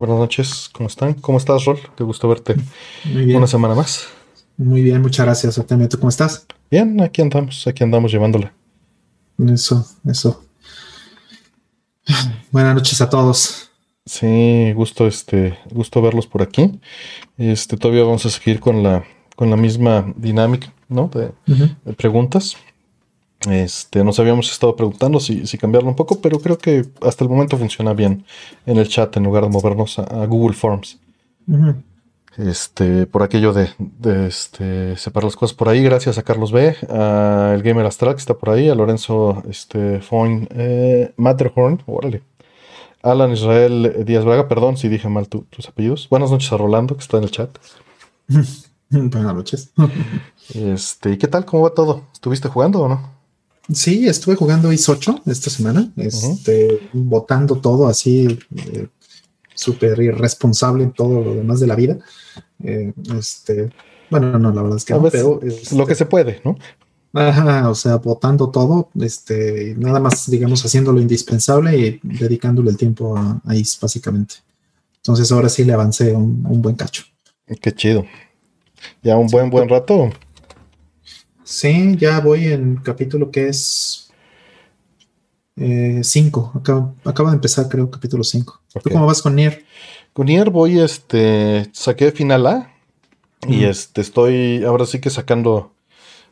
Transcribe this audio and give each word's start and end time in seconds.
Buenas 0.00 0.16
noches, 0.16 0.70
¿cómo 0.72 0.86
están? 0.86 1.12
¿Cómo 1.12 1.36
estás, 1.36 1.66
Rol? 1.66 1.78
Qué 1.94 2.02
gusto 2.04 2.26
verte 2.26 2.56
Muy 3.04 3.26
bien, 3.26 3.36
una 3.36 3.46
semana 3.46 3.74
más. 3.74 4.08
muy 4.56 4.80
bien, 4.80 5.02
muchas 5.02 5.26
gracias, 5.26 5.58
Artemio. 5.58 5.90
¿Tú 5.90 5.98
cómo 5.98 6.08
estás? 6.08 6.46
Bien, 6.70 7.02
aquí 7.02 7.20
andamos, 7.20 7.66
aquí 7.66 7.84
andamos 7.84 8.10
llevándola. 8.10 8.50
Eso, 9.52 9.86
eso. 10.08 10.42
Buenas 12.50 12.76
noches 12.76 12.98
a 13.02 13.10
todos. 13.10 13.70
Sí, 14.06 14.72
gusto, 14.72 15.06
este, 15.06 15.58
gusto 15.70 16.00
verlos 16.00 16.26
por 16.26 16.40
aquí. 16.40 16.80
Este, 17.36 17.76
todavía 17.76 18.04
vamos 18.04 18.24
a 18.24 18.30
seguir 18.30 18.58
con 18.58 18.82
la, 18.82 19.04
con 19.36 19.50
la 19.50 19.58
misma 19.58 20.14
dinámica, 20.16 20.72
¿no? 20.88 21.10
De, 21.12 21.30
preguntas. 21.92 22.56
Este, 23.48 24.04
nos 24.04 24.18
habíamos 24.20 24.50
estado 24.52 24.76
preguntando 24.76 25.18
si, 25.18 25.46
si 25.46 25.56
cambiarlo 25.56 25.88
un 25.88 25.96
poco, 25.96 26.20
pero 26.20 26.40
creo 26.40 26.58
que 26.58 26.84
hasta 27.02 27.24
el 27.24 27.30
momento 27.30 27.56
funciona 27.56 27.94
bien 27.94 28.24
en 28.66 28.76
el 28.76 28.88
chat 28.88 29.16
en 29.16 29.24
lugar 29.24 29.44
de 29.44 29.48
movernos 29.50 29.98
a, 29.98 30.02
a 30.22 30.26
Google 30.26 30.54
Forms. 30.54 30.98
Este, 32.36 33.06
por 33.06 33.22
aquello 33.24 33.52
de, 33.52 33.70
de, 33.78 34.28
este, 34.28 34.96
separar 34.96 35.24
las 35.24 35.36
cosas 35.36 35.54
por 35.54 35.68
ahí, 35.68 35.82
gracias 35.82 36.16
a 36.16 36.22
Carlos 36.22 36.52
B, 36.52 36.76
a 36.88 37.52
el 37.54 37.62
Gamer 37.62 37.84
Astral 37.86 38.14
que 38.14 38.20
está 38.20 38.34
por 38.34 38.50
ahí, 38.50 38.68
a 38.68 38.74
Lorenzo 38.74 39.42
este, 39.50 40.00
Foyn, 40.00 40.48
eh, 40.52 41.12
Matterhorn, 41.16 41.82
órale, 41.86 42.22
Alan 43.02 43.32
Israel 43.32 44.04
Díaz 44.06 44.24
Braga, 44.24 44.48
perdón 44.48 44.76
si 44.76 44.88
dije 44.88 45.08
mal 45.08 45.28
tu- 45.28 45.44
tus 45.50 45.68
apellidos. 45.68 46.08
Buenas 46.10 46.30
noches 46.30 46.52
a 46.52 46.58
Rolando 46.58 46.96
que 46.96 47.02
está 47.02 47.18
en 47.18 47.24
el 47.24 47.30
chat. 47.32 47.50
Buenas 48.90 49.34
noches. 49.34 49.72
Este, 50.54 51.12
¿y 51.12 51.18
qué 51.18 51.28
tal? 51.28 51.44
¿Cómo 51.44 51.62
va 51.64 51.74
todo? 51.74 52.04
¿Estuviste 52.12 52.48
jugando 52.48 52.80
o 52.82 52.88
no? 52.88 53.19
Sí, 53.72 54.08
estuve 54.08 54.34
jugando 54.34 54.72
IS 54.72 54.88
8 54.88 55.22
esta 55.26 55.50
semana, 55.50 55.92
este, 55.96 56.88
botando 56.92 57.56
todo 57.56 57.86
así, 57.86 58.38
eh, 58.56 58.88
súper 59.54 60.00
irresponsable 60.00 60.84
en 60.84 60.92
todo 60.92 61.22
lo 61.22 61.34
demás 61.34 61.60
de 61.60 61.66
la 61.66 61.76
vida. 61.76 61.98
Eh, 62.62 62.92
este, 63.16 63.70
bueno, 64.10 64.38
no, 64.38 64.52
la 64.52 64.62
verdad 64.62 64.78
es 64.78 64.84
que 64.84 64.94
no, 64.94 65.02
pero 65.02 65.40
este, 65.42 65.76
Lo 65.76 65.86
que 65.86 65.94
se 65.94 66.06
puede, 66.06 66.40
¿no? 66.44 66.56
Ajá, 67.12 67.68
o 67.68 67.74
sea, 67.74 67.96
botando 67.96 68.50
todo, 68.50 68.88
este, 69.00 69.74
nada 69.76 70.00
más, 70.00 70.30
digamos, 70.30 70.64
haciendo 70.64 70.92
lo 70.92 71.00
indispensable 71.00 71.76
y 71.76 72.00
dedicándole 72.02 72.70
el 72.70 72.76
tiempo 72.76 73.16
a, 73.16 73.40
a 73.44 73.54
IS, 73.56 73.78
básicamente. 73.80 74.36
Entonces 74.96 75.30
ahora 75.32 75.48
sí 75.48 75.64
le 75.64 75.72
avancé 75.72 76.14
un, 76.14 76.44
un 76.48 76.62
buen 76.62 76.76
cacho. 76.76 77.04
Qué 77.60 77.72
chido. 77.72 78.04
Ya 79.02 79.16
un 79.16 79.26
buen, 79.26 79.50
buen 79.50 79.68
rato. 79.68 80.10
Sí, 81.50 81.96
ya 81.96 82.20
voy 82.20 82.46
en 82.46 82.76
capítulo 82.76 83.32
que 83.32 83.48
es 83.48 84.08
5. 85.56 86.52
acaba, 86.54 86.94
acaba 87.04 87.30
de 87.30 87.34
empezar, 87.34 87.68
creo, 87.68 87.90
capítulo 87.90 88.22
5. 88.22 88.60
Ok. 88.76 88.82
¿Tú 88.84 88.90
cómo 88.90 89.06
vas 89.06 89.20
con 89.20 89.34
Nier? 89.34 89.64
Con 90.12 90.26
Nier 90.26 90.50
voy, 90.50 90.78
este, 90.78 91.68
saqué 91.72 92.12
final 92.12 92.46
A 92.46 92.72
y 93.48 93.64
este, 93.64 94.00
estoy 94.00 94.62
ahora 94.62 94.86
sí 94.86 95.00
que 95.00 95.10
sacando, 95.10 95.72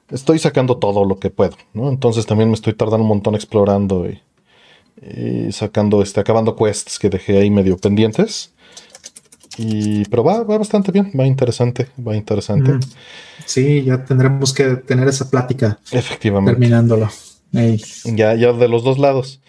estoy 0.09 0.39
sacando 0.39 0.77
todo 0.77 1.05
lo 1.05 1.19
que 1.19 1.31
puedo, 1.31 1.57
¿no? 1.73 1.89
Entonces 1.89 2.25
también 2.25 2.51
me 2.51 2.55
estoy 2.55 2.75
tardando 2.75 3.03
un 3.03 3.09
montón 3.09 3.35
explorando 3.35 4.07
y, 4.09 4.23
y 5.03 5.51
sacando, 5.51 6.01
este, 6.01 6.21
acabando 6.21 6.55
quests 6.55 6.97
que 7.01 7.11
dejé 7.11 7.39
ahí 7.39 7.51
medio 7.51 7.77
pendientes. 7.77 8.55
Y, 9.59 10.05
pero 10.07 10.23
va, 10.25 10.43
va 10.45 10.57
bastante 10.59 10.93
bien, 10.93 11.11
va 11.19 11.27
interesante, 11.27 11.89
va 12.07 12.15
interesante. 12.17 12.73
Mm. 12.73 12.81
Sí, 13.45 13.83
ya 13.85 14.05
tendremos 14.05 14.53
que 14.53 14.77
tener 14.77 15.09
esa 15.09 15.29
plática 15.29 15.79
Efectivamente. 15.91 16.53
terminándolo. 16.53 17.09
Ey, 17.53 17.83
Ya, 18.05 18.35
ya 18.35 18.53
de 18.53 18.69
los 18.69 18.85
dos 18.85 18.99
lados. 18.99 19.41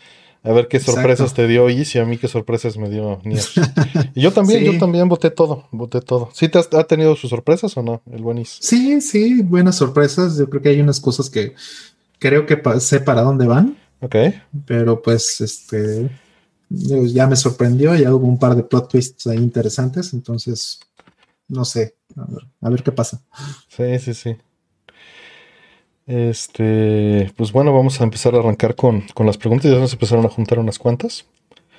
A 0.42 0.54
ver 0.54 0.70
qué 0.70 0.78
Exacto. 0.78 1.02
sorpresas 1.02 1.34
te 1.34 1.48
dio 1.48 1.70
Is 1.70 1.94
y 1.96 2.00
a 2.00 2.06
mí 2.06 2.18
qué 2.18 2.30
sorpresas 2.30 2.78
me 2.78 2.90
dio 2.90 3.20
Nier. 3.26 3.44
Y 4.16 4.22
yo 4.22 4.32
también, 4.32 4.62
Sí. 4.62 4.66
yo 4.72 4.80
también 4.80 5.10
voté 5.10 5.30
todo, 5.32 5.68
voté 5.72 6.00
todo. 6.02 6.30
¿Sí 6.34 6.48
te 6.48 6.58
has, 6.60 6.70
ha 6.74 6.86
tenido 6.86 7.16
sus 7.18 7.30
sorpresas 7.30 7.76
o 7.76 7.84
no, 7.84 8.02
el 8.12 8.22
buen 8.24 8.38
Is? 8.38 8.58
Sí, 8.62 9.02
sí, 9.02 9.42
buenas 9.42 9.76
sorpresas. 9.76 10.38
Yo 10.38 10.50
creo 10.50 10.62
que 10.62 10.70
hay 10.70 10.80
unas 10.82 11.00
cosas 11.02 11.30
que 11.30 11.54
creo 12.20 12.46
que 12.46 12.58
sé 12.80 13.02
para 13.02 13.22
dónde 13.22 13.46
van. 13.48 13.78
Ok. 14.02 14.16
pero 14.66 15.02
pues 15.02 15.42
este 15.42 16.10
ya 16.70 17.28
me 17.28 17.36
sorprendió, 17.36 17.96
ya 17.96 18.14
hubo 18.14 18.28
un 18.28 18.40
par 18.40 18.56
de 18.56 18.64
plot 18.64 18.90
twists 18.90 19.28
ahí 19.28 19.38
interesantes, 19.38 20.14
entonces 20.14 20.80
no 21.48 21.66
sé, 21.66 21.96
a 22.16 22.26
ver, 22.26 22.48
a 22.62 22.70
ver 22.70 22.84
qué 22.84 22.92
pasa. 22.92 23.22
Sí, 23.68 24.00
sí, 24.00 24.14
sí. 24.14 24.38
Este, 26.06 27.32
pues 27.36 27.52
bueno, 27.52 27.72
vamos 27.72 28.02
a 28.02 28.04
empezar 28.04 28.34
a 28.34 28.40
arrancar 28.40 28.76
con, 28.76 29.02
con 29.14 29.28
las 29.28 29.38
preguntas. 29.38 29.72
Ya 29.72 29.78
nos 29.78 29.94
empezaron 29.94 30.26
a 30.26 30.30
juntar 30.30 30.58
unas 30.58 30.80
cuantas. 30.80 31.26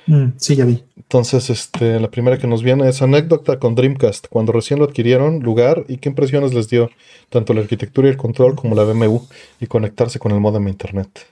Mm, 0.06 0.34
sí, 0.36 0.54
ya 0.54 0.64
vi. 0.64 0.84
Entonces, 0.96 1.50
este, 1.50 1.98
la 1.98 2.10
primera 2.10 2.38
que 2.38 2.46
nos 2.46 2.62
viene 2.62 2.88
es 2.88 3.02
anécdota 3.02 3.58
con 3.58 3.74
Dreamcast, 3.74 4.28
cuando 4.28 4.52
recién 4.52 4.78
lo 4.78 4.84
adquirieron, 4.84 5.40
lugar 5.40 5.84
y 5.88 5.96
qué 5.98 6.08
impresiones 6.08 6.54
les 6.54 6.68
dio 6.68 6.90
tanto 7.28 7.54
la 7.54 7.60
arquitectura 7.60 8.06
y 8.06 8.12
el 8.12 8.16
control 8.16 8.54
como 8.54 8.76
la 8.76 8.84
BMU 8.84 9.26
y 9.60 9.66
conectarse 9.66 10.20
con 10.20 10.30
el 10.30 10.40
modem 10.40 10.66
a 10.66 10.70
internet. 10.70 11.26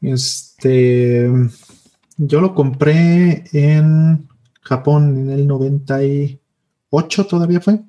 Este, 0.00 1.30
yo 2.16 2.40
lo 2.40 2.54
compré 2.54 3.44
en 3.52 4.28
Japón 4.60 5.18
en 5.18 5.30
el 5.30 5.46
98 5.46 7.26
todavía 7.26 7.60
fue. 7.60 7.80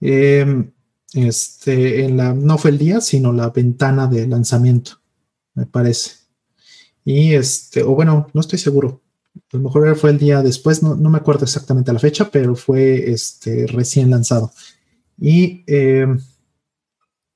Em, 0.00 0.70
este, 1.14 2.04
en 2.04 2.16
la, 2.16 2.34
no 2.34 2.58
fue 2.58 2.70
el 2.70 2.78
día, 2.78 3.00
sino 3.00 3.32
la 3.32 3.50
ventana 3.50 4.06
de 4.06 4.26
lanzamiento, 4.26 5.00
me 5.54 5.66
parece. 5.66 6.12
Y 7.04 7.34
este, 7.34 7.82
o 7.82 7.94
bueno, 7.94 8.28
no 8.32 8.40
estoy 8.40 8.58
seguro. 8.58 9.02
A 9.52 9.56
lo 9.56 9.62
mejor 9.64 9.96
fue 9.96 10.10
el 10.10 10.18
día 10.18 10.42
después, 10.42 10.82
no, 10.82 10.94
no 10.94 11.10
me 11.10 11.18
acuerdo 11.18 11.44
exactamente 11.44 11.92
la 11.92 11.98
fecha, 11.98 12.30
pero 12.30 12.54
fue 12.54 13.10
este, 13.10 13.66
recién 13.66 14.10
lanzado. 14.10 14.52
Y 15.18 15.64
em, 15.66 16.20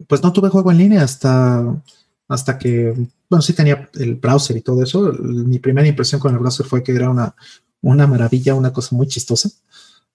pues 0.06 0.22
no 0.22 0.32
tuve 0.32 0.48
juego 0.48 0.71
en 0.71 0.78
línea 0.78 1.03
hasta, 1.03 1.82
hasta 2.28 2.59
que, 2.59 2.94
bueno, 3.28 3.43
sí 3.43 3.55
tenía 3.55 3.89
el 3.94 4.15
browser 4.16 4.56
y 4.56 4.61
todo 4.61 4.83
eso. 4.83 5.12
Mi 5.21 5.59
primera 5.59 5.89
impresión 5.89 6.21
con 6.21 6.33
el 6.33 6.39
browser 6.39 6.66
fue 6.66 6.83
que 6.83 6.93
era 6.93 7.11
una, 7.11 7.34
una 7.81 8.06
maravilla, 8.06 8.55
una 8.55 8.72
cosa 8.72 8.94
muy 8.94 9.09
chistosa. 9.09 9.50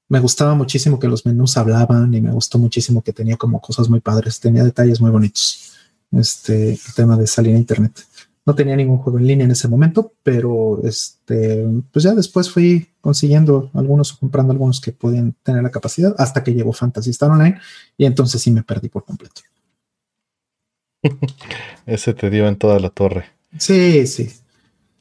Me 0.07 0.19
gustaba 0.19 0.53
muchísimo 0.53 0.99
que 0.99 1.07
los 1.07 1.25
menús 1.25 1.57
hablaban 1.57 2.13
y 2.13 2.21
me 2.21 2.31
gustó 2.31 2.59
muchísimo 2.59 3.01
que 3.01 3.13
tenía 3.13 3.35
como 3.35 3.59
cosas 3.59 3.89
muy 3.89 3.99
padres, 3.99 4.39
tenía 4.39 4.63
detalles 4.63 5.01
muy 5.01 5.09
bonitos. 5.09 5.73
Este, 6.11 6.77
tema 6.95 7.17
de 7.17 7.25
salir 7.25 7.55
a 7.55 7.57
internet. 7.57 8.05
No 8.45 8.53
tenía 8.53 8.75
ningún 8.75 8.97
juego 8.97 9.17
en 9.17 9.25
línea 9.25 9.45
en 9.45 9.51
ese 9.51 9.67
momento, 9.67 10.13
pero 10.21 10.81
este, 10.83 11.65
pues 11.91 12.03
ya 12.03 12.13
después 12.13 12.51
fui 12.51 12.89
consiguiendo 13.01 13.71
algunos 13.73 14.13
o 14.13 14.19
comprando 14.19 14.51
algunos 14.51 14.81
que 14.81 14.91
podían 14.91 15.33
tener 15.43 15.63
la 15.63 15.71
capacidad 15.71 16.13
hasta 16.17 16.43
que 16.43 16.53
llegó 16.53 16.73
Fantasy 16.73 17.09
Star 17.11 17.31
Online 17.31 17.57
y 17.97 18.05
entonces 18.05 18.41
sí 18.41 18.51
me 18.51 18.63
perdí 18.63 18.89
por 18.89 19.05
completo. 19.05 19.41
Ese 21.85 22.13
te 22.13 22.29
dio 22.29 22.47
en 22.47 22.55
toda 22.55 22.79
la 22.79 22.89
torre. 22.89 23.25
Sí, 23.57 24.07
sí. 24.07 24.29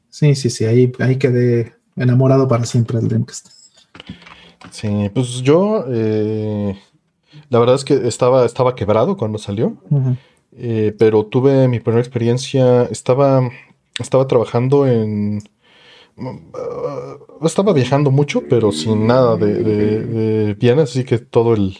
Sí, 0.09 0.35
sí, 0.35 0.49
sí. 0.49 0.65
Ahí, 0.65 0.91
ahí 0.99 1.17
quedé 1.17 1.73
enamorado 1.95 2.47
para 2.47 2.65
siempre 2.65 2.99
del 2.99 3.07
Dreamcast. 3.07 3.47
Sí, 4.71 5.09
pues 5.13 5.41
yo, 5.41 5.85
eh, 5.89 6.77
la 7.49 7.59
verdad 7.59 7.75
es 7.75 7.83
que 7.85 8.07
estaba, 8.07 8.45
estaba 8.45 8.75
quebrado 8.75 9.17
cuando 9.17 9.37
salió. 9.37 9.75
Eh, 10.55 10.95
pero 10.99 11.25
tuve 11.25 11.67
mi 11.67 11.79
primera 11.79 12.01
experiencia, 12.01 12.83
estaba, 12.83 13.49
estaba 13.99 14.27
trabajando 14.27 14.85
en... 14.85 15.41
uh, 16.17 17.45
estaba 17.45 17.73
viajando 17.73 18.11
mucho, 18.11 18.43
pero 18.47 18.71
sin 18.71 19.07
nada 19.07 19.35
de, 19.35 19.63
de- 19.63 20.05
de 20.05 20.53
bienes, 20.53 20.91
así 20.91 21.03
que 21.03 21.17
todo 21.17 21.55
el, 21.55 21.77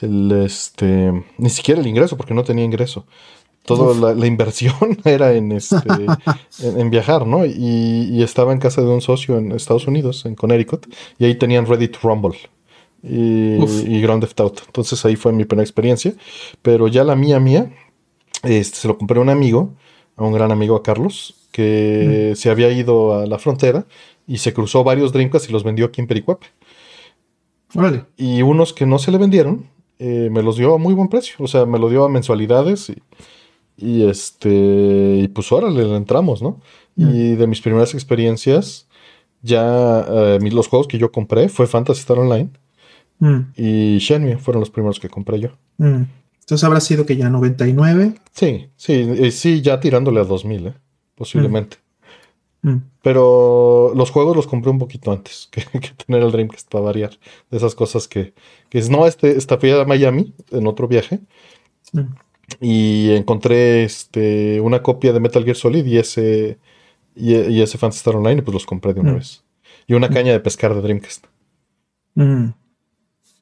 el, 0.00 0.32
este, 0.44 1.12
ni 1.38 1.50
siquiera 1.50 1.80
el 1.80 1.86
ingreso, 1.86 2.16
porque 2.16 2.34
no 2.34 2.44
tenía 2.44 2.64
ingreso. 2.64 3.06
Toda 3.64 3.94
la, 3.94 4.18
la 4.18 4.26
inversión 4.26 4.98
era 5.04 5.32
en, 5.34 5.52
este, 5.52 5.76
en, 6.62 6.80
en 6.80 6.90
viajar, 6.90 7.26
¿no? 7.26 7.44
Y, 7.44 8.08
y 8.10 8.22
estaba 8.22 8.52
en 8.52 8.58
casa 8.58 8.80
de 8.80 8.88
un 8.88 9.00
socio 9.00 9.38
en 9.38 9.52
Estados 9.52 9.86
Unidos, 9.86 10.24
en 10.24 10.34
Connecticut, 10.34 10.86
y 11.18 11.24
ahí 11.24 11.34
tenían 11.34 11.66
Reddit 11.66 11.96
Rumble 12.02 12.38
y, 13.02 13.56
y 13.62 14.00
Grand 14.00 14.22
Theft 14.22 14.40
Auto. 14.40 14.62
Entonces 14.66 15.04
ahí 15.04 15.16
fue 15.16 15.32
mi 15.32 15.44
primera 15.44 15.64
experiencia. 15.64 16.14
Pero 16.62 16.88
ya 16.88 17.04
la 17.04 17.16
mía, 17.16 17.40
mía, 17.40 17.70
este, 18.42 18.76
se 18.76 18.88
lo 18.88 18.98
compré 18.98 19.18
a 19.18 19.22
un 19.22 19.30
amigo, 19.30 19.74
a 20.16 20.24
un 20.24 20.32
gran 20.32 20.52
amigo, 20.52 20.76
a 20.76 20.82
Carlos, 20.82 21.34
que 21.52 22.34
se 22.36 22.50
había 22.50 22.70
ido 22.70 23.14
a 23.18 23.26
la 23.26 23.38
frontera 23.38 23.86
y 24.26 24.38
se 24.38 24.52
cruzó 24.52 24.84
varios 24.84 25.12
Dreamcast 25.12 25.48
y 25.48 25.52
los 25.52 25.64
vendió 25.64 25.86
aquí 25.86 26.00
en 26.00 26.06
Pericuape. 26.06 26.46
Órale. 27.74 28.04
Y 28.16 28.42
unos 28.42 28.72
que 28.72 28.86
no 28.86 28.98
se 28.98 29.10
le 29.10 29.18
vendieron, 29.18 29.68
eh, 29.98 30.28
me 30.30 30.42
los 30.42 30.56
dio 30.56 30.74
a 30.74 30.78
muy 30.78 30.94
buen 30.94 31.08
precio. 31.08 31.36
O 31.38 31.46
sea, 31.46 31.66
me 31.66 31.78
lo 31.78 31.88
dio 31.88 32.04
a 32.04 32.08
mensualidades 32.08 32.90
y, 32.90 32.96
y 33.76 34.04
este, 34.08 35.20
y 35.22 35.28
pues 35.28 35.50
órale, 35.52 35.84
le 35.84 35.96
entramos, 35.96 36.42
¿no? 36.42 36.60
Y 36.96 37.36
de 37.36 37.46
mis 37.46 37.60
primeras 37.60 37.94
experiencias, 37.94 38.88
ya 39.42 40.04
eh, 40.08 40.38
los 40.50 40.66
juegos 40.66 40.88
que 40.88 40.98
yo 40.98 41.12
compré 41.12 41.48
fue 41.48 41.68
Fantasy 41.68 42.00
Star 42.00 42.18
Online 42.18 42.50
Mm, 43.20 43.52
y 43.56 43.98
Shenmue 43.98 44.38
fueron 44.38 44.60
los 44.60 44.70
primeros 44.70 45.00
que 45.00 45.08
compré 45.08 45.40
yo. 45.40 45.50
mm. 45.78 46.02
Entonces 46.40 46.64
habrá 46.64 46.80
sido 46.80 47.04
que 47.04 47.14
ya 47.14 47.28
99. 47.28 48.14
Sí, 48.32 48.70
sí, 48.74 48.92
eh, 48.94 49.30
sí, 49.30 49.60
ya 49.60 49.80
tirándole 49.80 50.20
a 50.20 50.24
2000, 50.24 50.68
¿eh? 50.68 50.74
Posiblemente. 51.14 51.76
Mm. 52.62 52.76
Pero 53.02 53.92
los 53.94 54.10
juegos 54.10 54.34
los 54.36 54.46
compré 54.46 54.70
un 54.70 54.78
poquito 54.78 55.12
antes 55.12 55.48
que, 55.52 55.62
que 55.64 55.90
tener 56.06 56.22
el 56.22 56.32
Dreamcast 56.32 56.68
para 56.70 56.84
variar. 56.84 57.10
De 57.50 57.56
esas 57.56 57.74
cosas 57.74 58.08
que, 58.08 58.34
que 58.68 58.78
es, 58.78 58.90
no, 58.90 59.06
este, 59.06 59.36
esta 59.36 59.58
fui 59.58 59.70
a 59.70 59.84
Miami 59.84 60.34
en 60.50 60.66
otro 60.66 60.88
viaje 60.88 61.20
Mm. 61.92 62.00
y 62.60 63.10
encontré 63.12 63.84
este, 63.84 64.60
una 64.60 64.82
copia 64.82 65.12
de 65.12 65.20
Metal 65.20 65.42
Gear 65.44 65.56
Solid 65.56 65.86
y 65.86 65.96
ese, 65.98 66.58
y, 67.16 67.34
y 67.34 67.62
ese 67.62 67.78
Phantasy 67.78 67.98
Star 67.98 68.16
Online 68.16 68.40
y 68.40 68.42
pues 68.42 68.52
los 68.54 68.66
compré 68.66 68.92
de 68.92 69.00
una 69.00 69.12
Mm. 69.12 69.16
vez. 69.16 69.42
Y 69.86 69.94
una 69.94 70.10
caña 70.10 70.32
de 70.32 70.40
pescar 70.40 70.74
de 70.74 70.82
Dreamcast. 70.82 71.24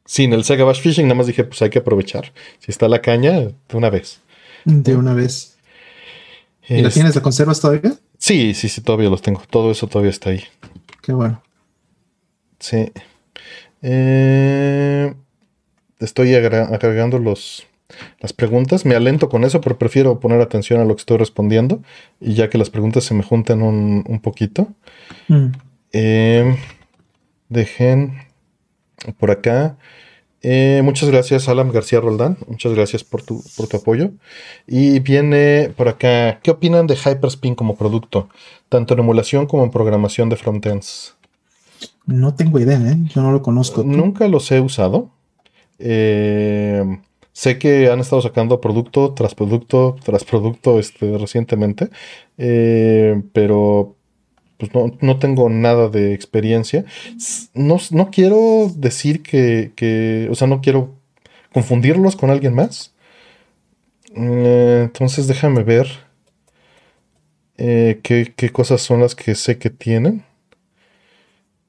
Sin 0.04 0.32
el 0.32 0.44
Sega 0.44 0.64
Bash 0.64 0.80
Fishing, 0.80 1.06
nada 1.06 1.16
más 1.16 1.26
dije, 1.26 1.42
pues 1.44 1.60
hay 1.62 1.70
que 1.70 1.80
aprovechar. 1.80 2.32
Si 2.60 2.70
está 2.70 2.88
la 2.88 3.00
caña, 3.02 3.32
de 3.40 3.54
una 3.74 3.90
vez. 3.90 4.20
De 4.64 4.94
una 4.96 5.12
vez. 5.14 5.56
¿Y 6.68 6.80
la 6.82 6.88
Es- 6.88 6.94
tienes? 6.94 7.14
¿La 7.16 7.22
conservas 7.22 7.60
todavía? 7.60 7.94
Sí, 8.26 8.54
sí, 8.54 8.68
sí, 8.68 8.80
todavía 8.80 9.08
los 9.08 9.22
tengo. 9.22 9.40
Todo 9.48 9.70
eso 9.70 9.86
todavía 9.86 10.10
está 10.10 10.30
ahí. 10.30 10.42
Qué 11.00 11.12
bueno. 11.12 11.40
Sí. 12.58 12.90
Eh, 13.82 15.14
estoy 16.00 16.34
agregando 16.34 17.20
los, 17.20 17.68
las 18.18 18.32
preguntas. 18.32 18.84
Me 18.84 18.96
alento 18.96 19.28
con 19.28 19.44
eso, 19.44 19.60
pero 19.60 19.78
prefiero 19.78 20.18
poner 20.18 20.40
atención 20.40 20.80
a 20.80 20.84
lo 20.84 20.96
que 20.96 21.02
estoy 21.02 21.18
respondiendo. 21.18 21.84
Y 22.20 22.34
ya 22.34 22.50
que 22.50 22.58
las 22.58 22.68
preguntas 22.68 23.04
se 23.04 23.14
me 23.14 23.22
juntan 23.22 23.62
un, 23.62 24.02
un 24.08 24.18
poquito. 24.18 24.72
Mm. 25.28 25.46
Eh, 25.92 26.56
dejen 27.48 28.24
por 29.18 29.30
acá. 29.30 29.78
Eh, 30.48 30.80
muchas 30.84 31.10
gracias, 31.10 31.48
Alan 31.48 31.72
García 31.72 32.00
Roldán. 32.00 32.38
Muchas 32.46 32.72
gracias 32.72 33.02
por 33.02 33.20
tu, 33.20 33.42
por 33.56 33.66
tu 33.66 33.78
apoyo. 33.78 34.12
Y 34.64 35.00
viene 35.00 35.72
por 35.76 35.88
acá. 35.88 36.38
¿Qué 36.40 36.52
opinan 36.52 36.86
de 36.86 36.94
Hyperspin 36.94 37.56
como 37.56 37.74
producto? 37.74 38.28
Tanto 38.68 38.94
en 38.94 39.00
emulación 39.00 39.46
como 39.46 39.64
en 39.64 39.72
programación 39.72 40.28
de 40.28 40.36
frontends. 40.36 41.16
No 42.06 42.36
tengo 42.36 42.60
idea, 42.60 42.78
¿eh? 42.78 42.96
Yo 43.12 43.22
no 43.22 43.32
lo 43.32 43.42
conozco. 43.42 43.82
¿Tú? 43.82 43.88
Nunca 43.88 44.28
los 44.28 44.52
he 44.52 44.60
usado. 44.60 45.10
Eh, 45.80 47.00
sé 47.32 47.58
que 47.58 47.90
han 47.90 47.98
estado 47.98 48.22
sacando 48.22 48.60
producto 48.60 49.14
tras 49.14 49.34
producto 49.34 49.96
tras 50.04 50.22
producto 50.22 50.78
este, 50.78 51.18
recientemente, 51.18 51.90
eh, 52.38 53.20
pero 53.32 53.95
pues 54.58 54.74
no, 54.74 54.96
no 55.00 55.18
tengo 55.18 55.48
nada 55.48 55.88
de 55.88 56.14
experiencia. 56.14 56.84
No, 57.54 57.78
no 57.90 58.10
quiero 58.10 58.70
decir 58.74 59.22
que, 59.22 59.72
que, 59.76 60.28
o 60.30 60.34
sea, 60.34 60.46
no 60.46 60.60
quiero 60.60 60.94
confundirlos 61.52 62.16
con 62.16 62.30
alguien 62.30 62.54
más. 62.54 62.94
Eh, 64.14 64.82
entonces 64.84 65.26
déjame 65.26 65.62
ver 65.62 65.86
eh, 67.58 68.00
qué, 68.02 68.32
qué 68.36 68.50
cosas 68.50 68.80
son 68.80 69.00
las 69.00 69.14
que 69.14 69.34
sé 69.34 69.58
que 69.58 69.70
tienen. 69.70 70.24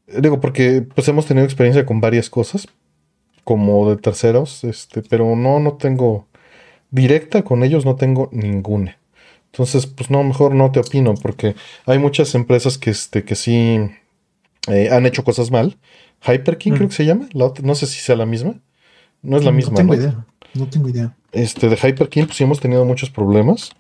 Digo, 0.08 0.40
porque 0.40 0.82
pues 0.82 1.08
hemos 1.10 1.26
tenido 1.26 1.46
experiencia 1.46 1.86
con 1.86 2.00
varias 2.00 2.30
cosas, 2.30 2.68
como 3.44 3.90
de 3.90 3.98
terceros, 3.98 4.64
este, 4.64 5.02
pero 5.02 5.36
no, 5.36 5.60
no 5.60 5.74
tengo 5.74 6.28
directa 6.92 7.44
con 7.44 7.64
ellos, 7.64 7.86
no 7.86 7.96
tengo 7.96 8.30
ninguna. 8.32 8.98
Entonces, 9.52 9.88
pues 9.88 10.10
no, 10.12 10.24
mejor 10.24 10.54
no 10.54 10.72
te 10.72 10.80
opino, 10.80 11.16
porque 11.16 11.56
hay 11.86 11.98
muchas 12.00 12.36
empresas 12.36 12.78
que, 12.78 12.90
este, 12.92 13.24
que 13.24 13.36
sí 13.36 13.80
eh, 14.68 14.90
han 14.92 15.06
hecho 15.06 15.24
cosas 15.24 15.50
mal. 15.52 15.78
Hyperking 16.28 16.74
Mm. 16.74 16.76
creo 16.76 16.90
que 16.90 16.96
se 16.96 17.06
llama, 17.06 17.28
la 17.32 17.46
otra- 17.46 17.66
no 17.66 17.74
sé 17.76 17.86
si 17.88 18.00
sea 18.00 18.16
la 18.16 18.26
misma. 18.26 18.56
No 19.22 19.38
es 19.38 19.44
la 19.44 19.52
misma, 19.52 19.72
No 19.72 19.78
tengo 19.78 19.94
¿no? 19.96 20.00
idea. 20.02 20.26
No 20.54 20.68
tengo 20.68 20.90
idea. 20.90 21.16
Este, 21.32 21.70
de 21.70 21.76
Hyperkin, 21.76 22.26
pues 22.26 22.38
sí 22.38 22.44
hemos 22.44 22.60
tenido 22.60 22.84
muchos 22.86 23.10
problemas. 23.10 23.72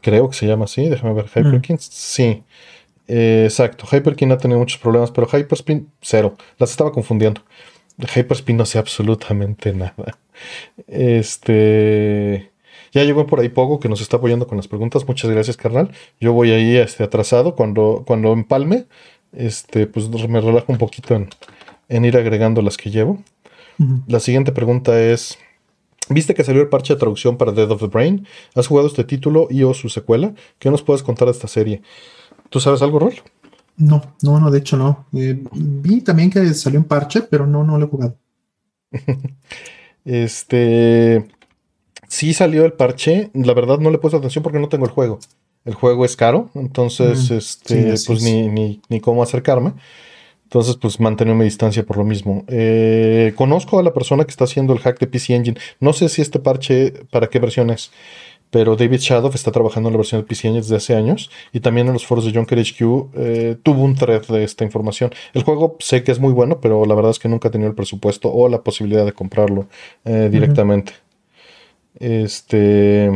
Creo 0.00 0.28
que 0.30 0.36
se 0.36 0.46
llama 0.46 0.64
así. 0.64 0.88
Déjame 0.88 1.12
ver. 1.14 1.26
Hyperkin, 1.26 1.78
sí. 1.78 2.42
Eh, 3.08 3.42
exacto. 3.46 3.86
Hyperkin 3.90 4.30
ha 4.32 4.38
tenido 4.38 4.58
muchos 4.60 4.78
problemas, 4.80 5.10
pero 5.10 5.26
Hyperspin, 5.26 5.88
cero. 6.00 6.36
Las 6.58 6.70
estaba 6.70 6.92
confundiendo. 6.92 7.42
Hyperspin 8.14 8.56
no 8.56 8.64
sé 8.66 8.78
absolutamente 8.78 9.72
nada. 9.72 10.18
Este. 10.86 12.49
Ya 12.92 13.04
llegó 13.04 13.26
por 13.26 13.40
ahí 13.40 13.48
Pogo 13.48 13.80
que 13.80 13.88
nos 13.88 14.00
está 14.00 14.16
apoyando 14.16 14.46
con 14.46 14.56
las 14.56 14.68
preguntas. 14.68 15.06
Muchas 15.06 15.30
gracias, 15.30 15.56
carnal. 15.56 15.90
Yo 16.20 16.32
voy 16.32 16.50
ahí 16.50 16.76
este, 16.76 17.04
atrasado. 17.04 17.54
Cuando, 17.54 18.04
cuando 18.06 18.32
empalme, 18.32 18.86
este, 19.32 19.86
pues 19.86 20.08
me 20.28 20.40
relajo 20.40 20.72
un 20.72 20.78
poquito 20.78 21.14
en, 21.14 21.28
en 21.88 22.04
ir 22.04 22.16
agregando 22.16 22.62
las 22.62 22.76
que 22.76 22.90
llevo. 22.90 23.22
La 24.08 24.20
siguiente 24.20 24.52
pregunta 24.52 25.00
es: 25.00 25.38
¿Viste 26.10 26.34
que 26.34 26.44
salió 26.44 26.60
el 26.60 26.68
parche 26.68 26.92
de 26.92 26.98
traducción 26.98 27.38
para 27.38 27.52
Dead 27.52 27.70
of 27.70 27.80
the 27.80 27.86
Brain? 27.86 28.26
¿Has 28.54 28.66
jugado 28.66 28.88
este 28.88 29.04
título 29.04 29.46
y 29.48 29.62
o 29.62 29.72
su 29.72 29.88
secuela? 29.88 30.34
¿Qué 30.58 30.70
nos 30.70 30.82
puedes 30.82 31.02
contar 31.02 31.26
de 31.26 31.32
esta 31.32 31.48
serie? 31.48 31.80
¿Tú 32.50 32.60
sabes 32.60 32.82
algo, 32.82 32.98
Rol? 32.98 33.14
No, 33.76 34.02
no, 34.22 34.38
no, 34.38 34.50
de 34.50 34.58
hecho 34.58 34.76
no. 34.76 35.06
Eh, 35.14 35.42
vi 35.52 36.02
también 36.02 36.30
que 36.30 36.52
salió 36.52 36.78
un 36.78 36.84
parche, 36.84 37.22
pero 37.22 37.46
no, 37.46 37.64
no 37.64 37.78
lo 37.78 37.86
he 37.86 37.88
jugado. 37.88 38.16
Este. 40.04 41.28
Sí 42.10 42.34
salió 42.34 42.64
el 42.64 42.72
parche. 42.72 43.30
La 43.34 43.54
verdad 43.54 43.78
no 43.78 43.88
le 43.90 43.96
he 43.96 44.00
puesto 44.00 44.18
atención 44.18 44.42
porque 44.42 44.58
no 44.58 44.68
tengo 44.68 44.84
el 44.84 44.90
juego. 44.90 45.20
El 45.64 45.74
juego 45.74 46.04
es 46.04 46.16
caro, 46.16 46.50
entonces, 46.54 47.30
Mm, 47.30 47.34
este, 47.34 47.96
sí, 47.96 48.06
pues 48.06 48.18
es. 48.18 48.24
ni, 48.24 48.48
ni, 48.48 48.80
ni 48.88 49.00
cómo 49.00 49.22
acercarme. 49.22 49.74
Entonces, 50.44 50.76
pues 50.76 50.98
mantener 50.98 51.34
mi 51.36 51.44
distancia 51.44 51.84
por 51.86 51.96
lo 51.98 52.04
mismo. 52.04 52.44
Eh, 52.48 53.32
conozco 53.36 53.78
a 53.78 53.82
la 53.84 53.94
persona 53.94 54.24
que 54.24 54.30
está 54.32 54.44
haciendo 54.44 54.72
el 54.72 54.80
hack 54.80 54.98
de 54.98 55.06
PC 55.06 55.34
Engine. 55.36 55.58
No 55.78 55.92
sé 55.92 56.08
si 56.08 56.22
este 56.22 56.40
parche, 56.40 56.92
para 57.12 57.28
qué 57.28 57.38
versión 57.38 57.70
es, 57.70 57.92
pero 58.50 58.74
David 58.76 58.98
Shadow 58.98 59.30
está 59.32 59.52
trabajando 59.52 59.88
en 59.90 59.92
la 59.94 59.98
versión 59.98 60.20
de 60.22 60.26
PC 60.26 60.48
Engine 60.48 60.62
desde 60.62 60.76
hace 60.76 60.96
años 60.96 61.30
y 61.52 61.60
también 61.60 61.86
en 61.86 61.92
los 61.92 62.04
foros 62.06 62.24
de 62.24 62.32
Junker 62.32 62.58
HQ 62.58 62.82
eh, 63.14 63.56
tuvo 63.62 63.84
un 63.84 63.94
thread 63.94 64.22
de 64.26 64.42
esta 64.44 64.64
información. 64.64 65.12
El 65.34 65.44
juego 65.44 65.76
sé 65.80 66.02
que 66.02 66.12
es 66.12 66.18
muy 66.18 66.32
bueno, 66.32 66.60
pero 66.60 66.84
la 66.84 66.94
verdad 66.96 67.12
es 67.12 67.20
que 67.20 67.28
nunca 67.28 67.48
he 67.48 67.52
tenido 67.52 67.70
el 67.70 67.76
presupuesto 67.76 68.32
o 68.32 68.48
la 68.48 68.62
posibilidad 68.62 69.04
de 69.04 69.12
comprarlo 69.12 69.68
eh, 70.04 70.28
directamente. 70.32 70.94
Este. 71.98 73.10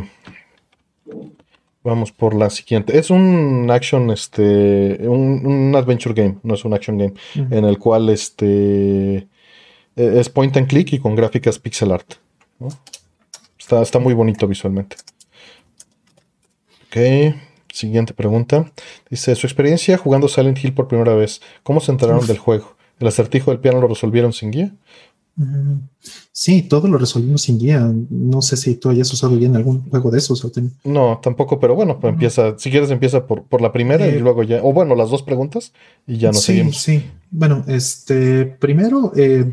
Vamos 1.82 2.12
por 2.12 2.34
la 2.34 2.48
siguiente. 2.48 2.98
Es 2.98 3.10
un 3.10 3.70
action, 3.70 4.10
este, 4.10 5.06
un, 5.06 5.44
un 5.44 5.76
adventure 5.76 6.14
game, 6.14 6.38
no 6.42 6.54
es 6.54 6.64
un 6.64 6.72
action 6.72 6.96
game, 6.96 7.12
en 7.34 7.64
el 7.66 7.78
cual 7.78 8.08
este 8.08 9.28
eh, 9.96 10.16
es 10.18 10.30
point 10.30 10.56
and 10.56 10.66
click 10.66 10.94
y 10.94 10.98
con 10.98 11.14
gráficas 11.14 11.58
pixel 11.58 11.92
art. 11.92 12.14
¿no? 12.58 12.68
Está, 13.58 13.82
está 13.82 13.98
muy 13.98 14.14
bonito 14.14 14.46
visualmente. 14.46 14.96
Ok, 16.86 17.34
siguiente 17.72 18.14
pregunta. 18.14 18.72
Dice, 19.10 19.34
su 19.34 19.46
experiencia 19.46 19.98
jugando 19.98 20.28
Silent 20.28 20.62
Hill 20.62 20.74
por 20.74 20.88
primera 20.88 21.14
vez, 21.14 21.42
¿cómo 21.62 21.80
se 21.80 21.92
enteraron 21.92 22.20
Uf. 22.20 22.28
del 22.28 22.38
juego? 22.38 22.76
¿El 23.00 23.08
acertijo 23.08 23.50
del 23.50 23.60
piano 23.60 23.80
lo 23.80 23.88
resolvieron 23.88 24.32
sin 24.32 24.50
guía? 24.50 24.72
Sí, 26.30 26.62
todo 26.62 26.86
lo 26.88 26.96
resolvimos 26.98 27.42
sin 27.42 27.58
guía. 27.58 27.92
No 28.10 28.40
sé 28.40 28.56
si 28.56 28.76
tú 28.76 28.90
hayas 28.90 29.12
usado 29.12 29.36
guía 29.36 29.48
en 29.48 29.56
algún 29.56 29.88
juego 29.90 30.10
de 30.10 30.18
esos. 30.18 30.46
No, 30.84 31.18
tampoco, 31.22 31.58
pero 31.58 31.74
bueno, 31.74 31.98
pues 31.98 32.12
empieza, 32.12 32.56
si 32.58 32.70
quieres 32.70 32.90
empieza 32.90 33.26
por, 33.26 33.44
por 33.44 33.60
la 33.60 33.72
primera 33.72 34.06
y 34.06 34.10
Eh, 34.10 34.20
luego 34.20 34.42
ya, 34.42 34.62
o 34.62 34.72
bueno, 34.72 34.94
las 34.94 35.10
dos 35.10 35.22
preguntas 35.22 35.72
y 36.06 36.18
ya 36.18 36.28
nos 36.28 36.40
sí, 36.42 36.46
seguimos. 36.46 36.76
sí. 36.76 37.04
Bueno, 37.30 37.64
este, 37.66 38.44
primero, 38.46 39.12
eh, 39.16 39.52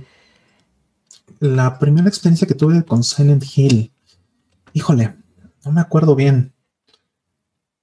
la 1.39 1.79
primera 1.79 2.07
experiencia 2.07 2.47
que 2.47 2.53
tuve 2.53 2.83
con 2.83 3.03
Silent 3.03 3.43
Hill, 3.55 3.91
híjole, 4.73 5.15
no 5.65 5.71
me 5.71 5.81
acuerdo 5.81 6.15
bien, 6.15 6.53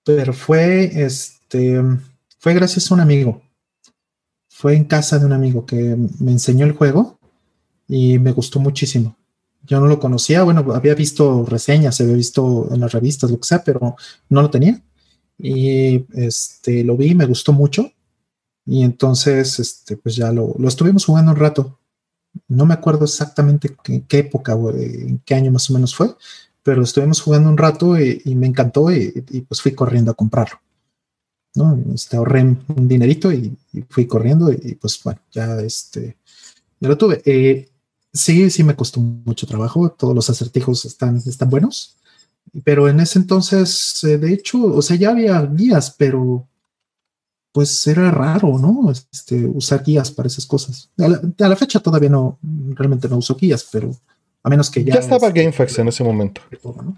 pero 0.04 0.32
fue, 0.32 1.04
este, 1.04 1.82
fue 2.38 2.54
gracias 2.54 2.90
a 2.90 2.94
un 2.94 3.00
amigo. 3.00 3.42
Fue 4.48 4.74
en 4.74 4.84
casa 4.84 5.18
de 5.18 5.26
un 5.26 5.32
amigo 5.32 5.66
que 5.66 5.96
me 6.18 6.32
enseñó 6.32 6.64
el 6.66 6.72
juego 6.72 7.17
y 7.88 8.18
me 8.18 8.33
gustó 8.33 8.61
muchísimo. 8.61 9.16
Yo 9.66 9.80
no 9.80 9.87
lo 9.87 9.99
conocía, 9.99 10.45
bueno, 10.45 10.64
había 10.73 10.95
visto 10.95 11.45
reseñas, 11.47 12.00
había 12.00 12.14
visto 12.14 12.68
en 12.71 12.80
las 12.80 12.92
revistas, 12.92 13.30
lo 13.30 13.40
que 13.40 13.49
sea, 13.49 13.64
pero 13.64 13.97
no 14.28 14.42
lo 14.42 14.50
tenía. 14.50 14.80
Y 15.38 16.07
este, 16.14 16.85
lo 16.85 16.97
vi, 16.97 17.14
me 17.14 17.26
gustó 17.26 17.52
mucho. 17.52 17.90
Y 18.66 18.83
entonces, 18.83 19.59
este, 19.59 19.97
pues 19.97 20.16
ya 20.16 20.33
lo, 20.33 20.54
estuvimos 20.66 21.04
jugando 21.04 21.33
un 21.33 21.38
rato. 21.38 21.78
No 22.49 22.66
me 22.66 22.75
acuerdo 22.75 23.04
exactamente 23.04 23.75
en 23.87 24.02
qué 24.02 24.18
época 24.18 24.54
o 24.54 24.71
en 24.71 25.21
qué 25.25 25.35
año 25.35 25.50
más 25.50 25.71
o 25.71 25.75
menos 25.75 25.95
fue, 25.95 26.14
pero 26.62 26.78
lo 26.78 26.85
estuvimos 26.85 27.21
jugando 27.21 27.49
un 27.49 27.59
rato 27.59 27.99
y, 27.99 28.23
me 28.35 28.47
encantó 28.47 28.92
y, 28.92 29.25
pues 29.49 29.62
fui 29.62 29.73
corriendo 29.75 30.11
a 30.11 30.14
comprarlo. 30.14 30.61
¿no? 31.54 31.83
Este, 31.95 32.16
ahorré 32.16 32.42
un 32.42 32.88
dinerito 32.88 33.33
y, 33.33 33.57
y 33.73 33.83
fui 33.88 34.07
corriendo 34.07 34.52
y, 34.52 34.75
pues 34.75 35.02
bueno, 35.02 35.21
ya 35.33 35.61
este, 35.61 36.18
lo 36.80 36.97
tuve. 36.97 37.23
Eh, 37.25 37.68
sí, 38.18 38.50
sí 38.50 38.64
me 38.64 38.76
costó 38.76 39.00
mucho 39.00 39.46
trabajo, 39.46 39.90
todos 39.90 40.14
los 40.14 40.28
acertijos 40.28 40.84
están, 40.84 41.16
están 41.16 41.48
buenos, 41.48 41.96
pero 42.64 42.88
en 42.88 43.00
ese 43.00 43.18
entonces, 43.18 44.02
eh, 44.04 44.18
de 44.18 44.32
hecho, 44.32 44.62
o 44.62 44.82
sea, 44.82 44.96
ya 44.96 45.10
había 45.10 45.40
guías, 45.42 45.94
pero 45.96 46.46
pues 47.52 47.87
era 47.87 48.10
raro, 48.10 48.58
¿no? 48.58 48.90
Este, 48.90 49.44
usar 49.46 49.82
guías 49.82 50.10
para 50.10 50.28
esas 50.28 50.46
cosas. 50.46 50.90
A 50.98 51.08
la, 51.08 51.20
a 51.38 51.48
la, 51.48 51.56
fecha 51.56 51.80
todavía 51.80 52.10
no, 52.10 52.38
realmente 52.75 53.08
no 53.08 53.16
uso 53.16 53.34
guías, 53.34 53.68
pero 53.72 53.90
a 54.42 54.48
menos 54.48 54.70
que 54.70 54.84
ya. 54.84 54.94
Ya 54.94 55.00
estaba 55.00 55.28
este, 55.28 55.40
GameFAQs 55.40 55.78
en 55.78 55.88
ese 55.88 56.04
momento. 56.04 56.40
¿no? 56.62 56.96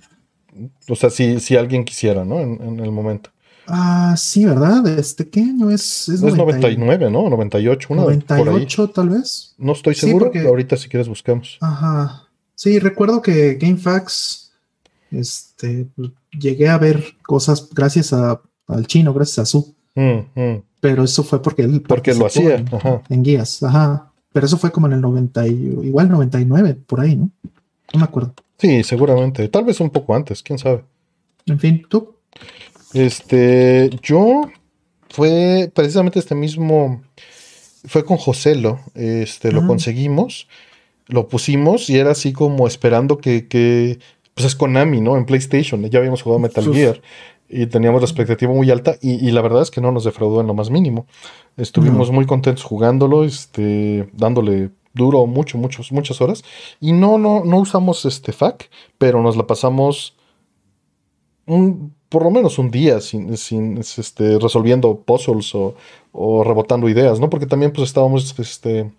O 0.88 0.96
sea, 0.96 1.10
si, 1.10 1.40
si 1.40 1.56
alguien 1.56 1.84
quisiera, 1.84 2.24
¿no? 2.24 2.40
En, 2.40 2.60
en, 2.60 2.80
el 2.80 2.90
momento. 2.90 3.30
Ah, 3.66 4.14
sí, 4.16 4.44
¿verdad? 4.44 4.86
Este, 4.98 5.28
¿qué 5.28 5.40
año 5.40 5.70
es? 5.70 6.08
Es, 6.08 6.22
99, 6.22 7.10
¿no? 7.10 7.28
98, 7.28 7.88
una 7.90 8.02
98 8.02 8.90
tal 8.90 9.10
vez. 9.10 9.54
No 9.58 9.72
estoy 9.72 9.94
seguro, 9.94 10.32
ahorita 10.34 10.76
si 10.76 10.88
quieres 10.88 11.08
buscamos. 11.08 11.58
Ajá. 11.60 12.26
Sí, 12.54 12.78
recuerdo 12.78 13.22
que 13.22 13.54
GameFAQs, 13.54 14.52
este, 15.12 15.86
llegué 16.38 16.68
a 16.68 16.78
ver 16.78 17.14
cosas 17.22 17.70
gracias 17.72 18.12
a, 18.12 18.40
al 18.66 18.86
chino, 18.86 19.14
gracias 19.14 19.38
a 19.38 19.46
su. 19.46 19.74
Mm, 19.94 20.40
mm. 20.40 20.62
Pero 20.80 21.04
eso 21.04 21.22
fue 21.22 21.42
porque 21.42 21.62
él 21.62 21.82
porque 21.82 22.14
lo 22.14 22.26
hacía 22.26 22.56
en, 22.56 22.68
en, 23.08 23.22
guías, 23.22 23.62
ajá. 23.62 24.12
Pero 24.32 24.46
eso 24.46 24.58
fue 24.58 24.70
como 24.70 24.86
en 24.86 24.94
el 24.94 25.00
90, 25.00 25.46
igual 25.46 26.08
99, 26.08 26.76
por 26.86 27.00
ahí, 27.00 27.16
¿no? 27.16 27.30
No 27.92 28.00
me 28.00 28.04
acuerdo. 28.04 28.34
Sí, 28.58 28.82
seguramente. 28.84 29.48
Tal 29.48 29.64
vez 29.64 29.80
un 29.80 29.90
poco 29.90 30.14
antes, 30.14 30.42
quién 30.42 30.58
sabe. 30.58 30.84
En 31.46 31.58
fin, 31.58 31.86
¿tú? 31.88 32.14
Este, 32.92 33.90
yo 34.02 34.42
fue 35.08 35.70
precisamente 35.74 36.18
este 36.18 36.34
mismo, 36.34 37.02
fue 37.84 38.04
con 38.04 38.16
Joselo, 38.16 38.80
este, 38.94 39.52
lo 39.52 39.66
conseguimos, 39.66 40.48
lo 41.06 41.28
pusimos 41.28 41.90
y 41.90 41.98
era 41.98 42.12
así 42.12 42.32
como 42.32 42.66
esperando 42.66 43.18
que, 43.18 43.48
que, 43.48 43.98
pues 44.34 44.46
es 44.46 44.56
Konami, 44.56 45.00
¿no? 45.00 45.16
En 45.16 45.26
PlayStation, 45.26 45.84
ya 45.88 45.98
habíamos 45.98 46.22
jugado 46.22 46.40
Metal 46.40 46.72
Gear 46.72 47.00
y 47.48 47.66
teníamos 47.66 48.00
la 48.00 48.06
expectativa 48.06 48.52
muy 48.52 48.70
alta 48.70 48.96
y, 49.00 49.30
la 49.32 49.42
verdad 49.42 49.62
es 49.62 49.70
que 49.70 49.80
no 49.80 49.90
nos 49.90 50.04
defraudó 50.04 50.40
en 50.40 50.46
lo 50.46 50.54
más 50.54 50.70
mínimo. 50.70 51.06
Estuvimos 51.56 52.10
muy 52.12 52.24
contentos 52.24 52.64
jugándolo, 52.64 53.24
este, 53.24 54.08
dándole 54.12 54.70
duro 54.94 55.26
mucho, 55.26 55.58
muchos, 55.58 55.92
muchas 55.92 56.20
horas 56.20 56.44
y 56.80 56.92
no, 56.92 57.18
no, 57.18 57.44
no 57.44 57.58
usamos 57.58 58.04
este 58.04 58.32
FAC, 58.32 58.70
pero 58.98 59.20
nos 59.20 59.36
la 59.36 59.46
pasamos 59.46 60.16
un 61.46 61.92
por 62.10 62.24
lo 62.24 62.30
menos 62.30 62.58
un 62.58 62.70
día 62.70 63.00
sin, 63.00 63.36
sin 63.36 63.78
este, 63.78 64.38
resolviendo 64.38 64.96
puzzles 65.00 65.54
o, 65.54 66.44
rebotando 66.44 66.88
ideas, 66.88 67.20
¿no? 67.20 67.30
Porque 67.30 67.46
también 67.46 67.72
pues 67.72 67.88
estábamos 67.88 68.34
este, 68.38 68.90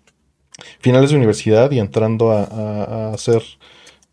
finales 0.80 1.10
de 1.10 1.16
universidad 1.16 1.70
y 1.70 1.78
entrando 1.78 2.32
a, 2.32 3.12
hacer 3.12 3.42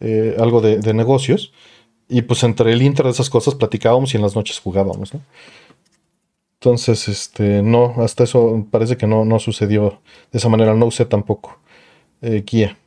eh, 0.01 0.35
algo 0.37 0.61
de, 0.61 0.93
negocios. 0.93 1.53
Y 2.09 2.23
pues 2.23 2.43
entre 2.43 2.73
el 2.73 2.81
inter 2.81 3.05
de 3.05 3.11
esas 3.11 3.29
cosas 3.29 3.55
platicábamos 3.55 4.13
y 4.13 4.17
en 4.17 4.23
las 4.23 4.35
noches 4.35 4.59
jugábamos, 4.59 5.13
¿no? 5.13 5.21
Entonces, 6.55 7.07
este, 7.07 7.61
no, 7.61 7.95
hasta 7.99 8.25
eso 8.25 8.67
parece 8.69 8.97
que 8.97 9.07
no, 9.07 9.23
no 9.23 9.39
sucedió 9.39 10.01
de 10.33 10.39
esa 10.39 10.49
manera. 10.49 10.73
No 10.73 10.87
usé 10.87 11.05
tampoco 11.05 11.57
eh, 12.21 12.43
guía. 12.45 12.77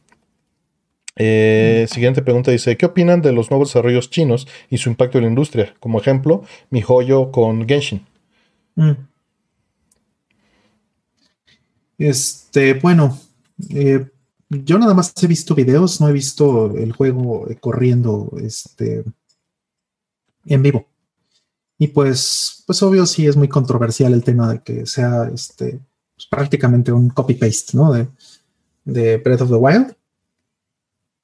Eh, 1.16 1.87
siguiente 1.90 2.23
pregunta 2.23 2.50
dice, 2.50 2.76
¿qué 2.76 2.87
opinan 2.87 3.21
de 3.21 3.33
los 3.33 3.50
nuevos 3.50 3.69
desarrollos 3.69 4.11
chinos 4.11 4.49
y 4.71 4.78
su 4.78 4.88
impacto 4.88 5.19
en 5.19 5.25
la 5.25 5.31
industria? 5.31 5.75
Como 5.81 6.00
ejemplo, 6.00 6.42
mi 6.71 6.81
joyo 6.81 7.31
con 7.31 7.69
Genshin. 7.69 8.07
Mm. 8.76 8.92
Este, 11.99 12.75
bueno, 12.75 13.19
eh, 13.71 14.07
yo 14.49 14.78
nada 14.78 14.95
más 14.95 15.12
he 15.23 15.26
visto 15.26 15.54
videos, 15.54 16.00
no 16.00 16.09
he 16.09 16.12
visto 16.12 16.76
el 16.76 16.92
juego 16.92 17.47
corriendo 17.61 18.33
este, 18.42 19.04
en 20.47 20.62
vivo. 20.62 20.87
Y 21.78 21.88
pues, 21.88 22.62
pues 22.66 22.83
obvio 22.83 23.07
sí 23.07 23.26
es 23.26 23.37
muy 23.37 23.49
controversial 23.49 24.12
el 24.14 24.25
tema 24.25 24.52
de 24.52 24.62
que 24.62 24.87
sea 24.87 25.31
este, 25.33 25.81
pues, 26.14 26.26
prácticamente 26.28 26.92
un 26.92 27.11
copy-paste, 27.11 27.76
¿no? 27.76 27.92
De, 27.92 28.09
de 28.85 29.16
Breath 29.19 29.42
of 29.42 29.50
the 29.50 29.57
Wild. 29.57 29.97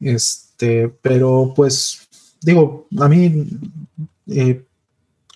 Este, 0.00 0.88
pero 1.02 1.52
pues 1.54 2.08
digo, 2.40 2.86
a 2.98 3.08
mí 3.08 3.46
eh, 4.28 4.64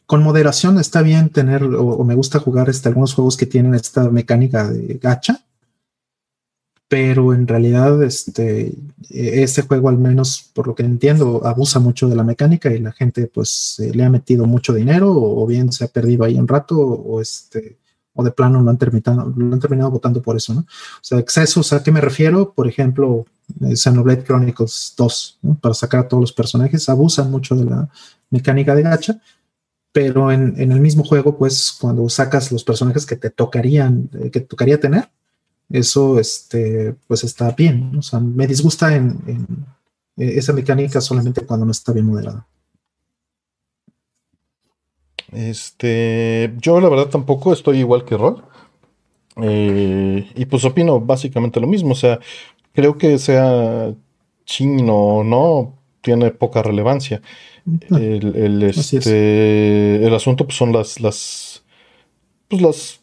con 0.06 0.22
moderación 0.22 0.78
está 0.78 1.02
bien 1.02 1.30
tener, 1.30 1.64
o, 1.64 2.04
me 2.04 2.14
gusta 2.14 2.38
jugar 2.38 2.68
este, 2.68 2.88
algunos 2.88 3.14
juegos 3.14 3.36
que 3.36 3.46
tienen 3.46 3.74
esta 3.74 4.10
mecánica 4.10 4.68
de 4.68 4.98
gacha, 5.02 5.42
pero 6.88 7.32
en 7.32 7.48
realidad 7.48 8.02
este, 8.02 8.74
este 9.08 9.62
juego 9.62 9.88
al 9.88 9.96
menos 9.96 10.50
por 10.52 10.66
lo 10.66 10.74
que 10.74 10.82
entiendo 10.82 11.46
abusa 11.46 11.78
mucho 11.80 12.08
de 12.08 12.16
la 12.16 12.24
mecánica 12.24 12.70
y 12.70 12.80
la 12.80 12.92
gente 12.92 13.26
pues 13.26 13.80
le 13.94 14.04
ha 14.04 14.10
metido 14.10 14.44
mucho 14.44 14.74
dinero 14.74 15.10
o, 15.10 15.46
bien 15.46 15.72
se 15.72 15.84
ha 15.84 15.88
perdido 15.88 16.24
ahí 16.24 16.38
un 16.38 16.46
rato 16.46 16.78
o, 16.78 17.22
este 17.22 17.78
o 18.14 18.22
de 18.22 18.30
plano 18.30 18.60
lo 18.60 18.70
han 18.70 18.78
terminado, 18.78 19.32
lo 19.36 19.54
han 19.54 19.60
terminado 19.60 19.90
votando 19.90 20.20
por 20.20 20.36
eso, 20.36 20.54
¿no? 20.54 20.60
O 20.60 21.00
sea, 21.00 21.18
excesos, 21.18 21.72
¿a 21.72 21.82
qué 21.82 21.90
me 21.90 22.00
refiero? 22.00 22.52
Por 22.52 22.68
ejemplo, 22.68 23.24
eh, 23.60 23.76
Xenoblade 23.76 24.24
Chronicles 24.24 24.94
2, 24.96 25.38
para 25.60 25.74
sacar 25.74 26.00
a 26.00 26.08
todos 26.08 26.20
los 26.20 26.32
personajes, 26.32 26.88
abusan 26.88 27.30
mucho 27.30 27.54
de 27.54 27.64
la 27.64 27.88
mecánica 28.30 28.74
de 28.74 28.82
gacha, 28.82 29.20
pero 29.92 30.32
en, 30.32 30.58
el 30.58 30.80
mismo 30.80 31.04
juego, 31.04 31.36
pues 31.36 31.76
cuando 31.78 32.08
sacas 32.08 32.50
los 32.50 32.64
personajes 32.64 33.04
que 33.04 33.16
te 33.16 33.30
tocarían, 33.30 34.08
eh, 34.14 34.30
que 34.30 34.40
tocaría 34.40 34.80
tener, 34.80 35.10
eso 35.68 36.18
este, 36.18 36.94
pues 37.06 37.24
está 37.24 37.50
bien. 37.52 37.96
O 37.96 38.02
sea, 38.02 38.20
me 38.20 38.46
disgusta 38.46 38.94
en, 38.94 39.18
eh, 40.16 40.32
esa 40.36 40.52
mecánica 40.52 41.00
solamente 41.00 41.44
cuando 41.44 41.66
no 41.66 41.72
está 41.72 41.92
bien 41.92 42.06
modelada. 42.06 42.46
Este, 45.32 46.52
yo 46.58 46.80
la 46.80 46.88
verdad 46.88 47.08
tampoco 47.08 47.52
estoy 47.52 47.78
igual 47.78 48.04
que 48.04 48.16
Rol. 48.16 48.44
y 49.36 50.44
pues 50.46 50.64
opino 50.64 51.00
básicamente 51.00 51.60
lo 51.60 51.66
mismo. 51.66 51.92
O 51.92 51.96
sea, 51.96 52.20
creo 52.72 52.98
que 52.98 53.18
sea 53.18 53.94
chino 54.44 54.94
o 54.94 55.24
no, 55.24 55.74
tiene 56.00 56.30
poca 56.30 56.62
relevancia. 56.62 57.22
El, 57.90 58.62
este, 58.62 60.04
el 60.04 60.14
asunto 60.14 60.44
pues, 60.44 60.56
son 60.56 60.72
las, 60.72 61.00
las, 61.00 61.62
pues, 62.48 62.60
las 62.60 63.00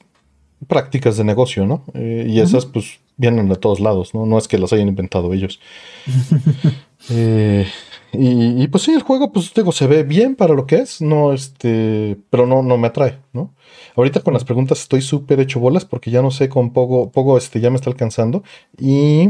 prácticas 0.67 1.17
de 1.17 1.23
negocio, 1.23 1.65
¿no? 1.65 1.85
Eh, 1.93 2.25
y 2.27 2.41
esas 2.41 2.65
pues 2.65 2.99
vienen 3.15 3.47
de 3.47 3.55
todos 3.55 3.79
lados, 3.79 4.13
¿no? 4.13 4.25
No 4.25 4.37
es 4.37 4.47
que 4.47 4.57
las 4.57 4.73
hayan 4.73 4.87
inventado 4.87 5.33
ellos. 5.33 5.59
Eh, 7.11 7.65
y, 8.11 8.67
pues 8.69 8.83
sí, 8.83 8.93
el 8.93 9.03
juego, 9.03 9.31
pues 9.31 9.53
digo, 9.53 9.71
se 9.71 9.85
ve 9.87 10.03
bien 10.03 10.35
para 10.35 10.53
lo 10.53 10.65
que 10.65 10.77
es, 10.77 11.01
no, 11.01 11.33
este, 11.33 12.17
pero 12.29 12.47
no, 12.47 12.63
no 12.63 12.77
me 12.77 12.87
atrae, 12.87 13.19
¿no? 13.33 13.53
Ahorita 13.95 14.21
con 14.21 14.33
las 14.33 14.43
preguntas 14.43 14.79
estoy 14.79 15.01
súper 15.01 15.39
hecho 15.39 15.59
bolas 15.59 15.85
porque 15.85 16.09
ya 16.09 16.21
no 16.21 16.31
sé 16.31 16.49
con 16.49 16.73
poco, 16.73 17.11
poco, 17.11 17.37
este, 17.37 17.59
ya 17.59 17.69
me 17.69 17.75
está 17.75 17.89
alcanzando 17.89 18.43
y 18.77 19.29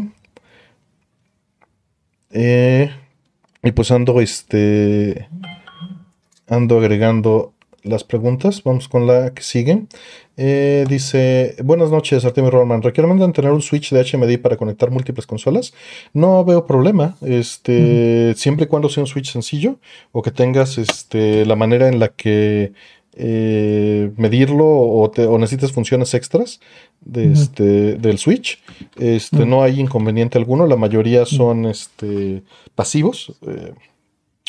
eh, 2.31 2.91
y 3.63 3.71
pues 3.71 3.91
ando, 3.91 4.21
este, 4.21 5.27
ando 6.47 6.77
agregando 6.79 7.53
las 7.83 8.03
preguntas. 8.03 8.63
Vamos 8.63 8.87
con 8.87 9.07
la 9.07 9.33
que 9.33 9.43
sigue. 9.43 9.83
Eh, 10.37 10.85
dice, 10.87 11.55
buenas 11.63 11.91
noches, 11.91 12.23
Artemio 12.23 12.51
Roman. 12.51 12.81
¿Recomiendan 12.81 13.33
tener 13.33 13.51
un 13.51 13.61
switch 13.61 13.91
de 13.91 14.03
HMD 14.03 14.41
para 14.41 14.55
conectar 14.55 14.89
múltiples 14.89 15.27
consolas? 15.27 15.73
No 16.13 16.45
veo 16.45 16.65
problema, 16.65 17.17
este, 17.21 18.33
siempre 18.35 18.65
y 18.65 18.67
cuando 18.67 18.87
sea 18.87 19.03
un 19.03 19.07
switch 19.07 19.31
sencillo 19.31 19.79
o 20.11 20.21
que 20.21 20.31
tengas 20.31 20.77
este, 20.77 21.45
la 21.45 21.55
manera 21.55 21.89
en 21.89 21.99
la 21.99 22.09
que 22.09 22.71
eh, 23.13 24.11
medirlo 24.15 24.65
o, 24.65 25.11
te, 25.11 25.27
necesitas 25.27 25.73
funciones 25.73 26.13
extras 26.13 26.61
de 27.01 27.33
este, 27.33 27.95
del 27.95 28.17
switch, 28.17 28.61
este, 28.97 29.45
no 29.45 29.61
hay 29.61 29.79
inconveniente 29.81 30.37
alguno. 30.37 30.67
La 30.67 30.77
mayoría 30.77 31.25
son 31.25 31.65
este, 31.65 32.43
pasivos. 32.75 33.33
Eh, 33.45 33.73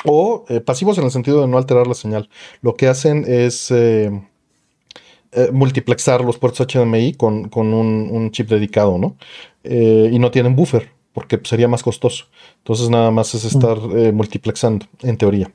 o 0.04 0.44
eh, 0.48 0.60
pasivos 0.60 0.98
en 0.98 1.04
el 1.04 1.10
sentido 1.10 1.40
de 1.40 1.48
no 1.48 1.58
alterar 1.58 1.86
la 1.86 1.94
señal. 1.94 2.28
Lo 2.62 2.74
que 2.74 2.88
hacen 2.88 3.24
es 3.26 3.72
multiplexar 5.52 6.24
los 6.24 6.38
puertos 6.38 6.66
HDMI 6.66 7.14
con, 7.14 7.50
un, 7.54 8.30
chip 8.32 8.48
dedicado, 8.48 8.98
¿no? 8.98 9.16
y 9.62 10.18
no 10.18 10.30
tienen 10.30 10.56
buffer, 10.56 10.90
porque 11.12 11.40
sería 11.44 11.68
más 11.68 11.82
costoso. 11.82 12.26
Entonces 12.58 12.90
nada 12.90 13.10
más 13.10 13.34
es 13.34 13.44
estar 13.44 13.78
multiplexando, 14.12 14.86
en 15.02 15.16
teoría. 15.16 15.50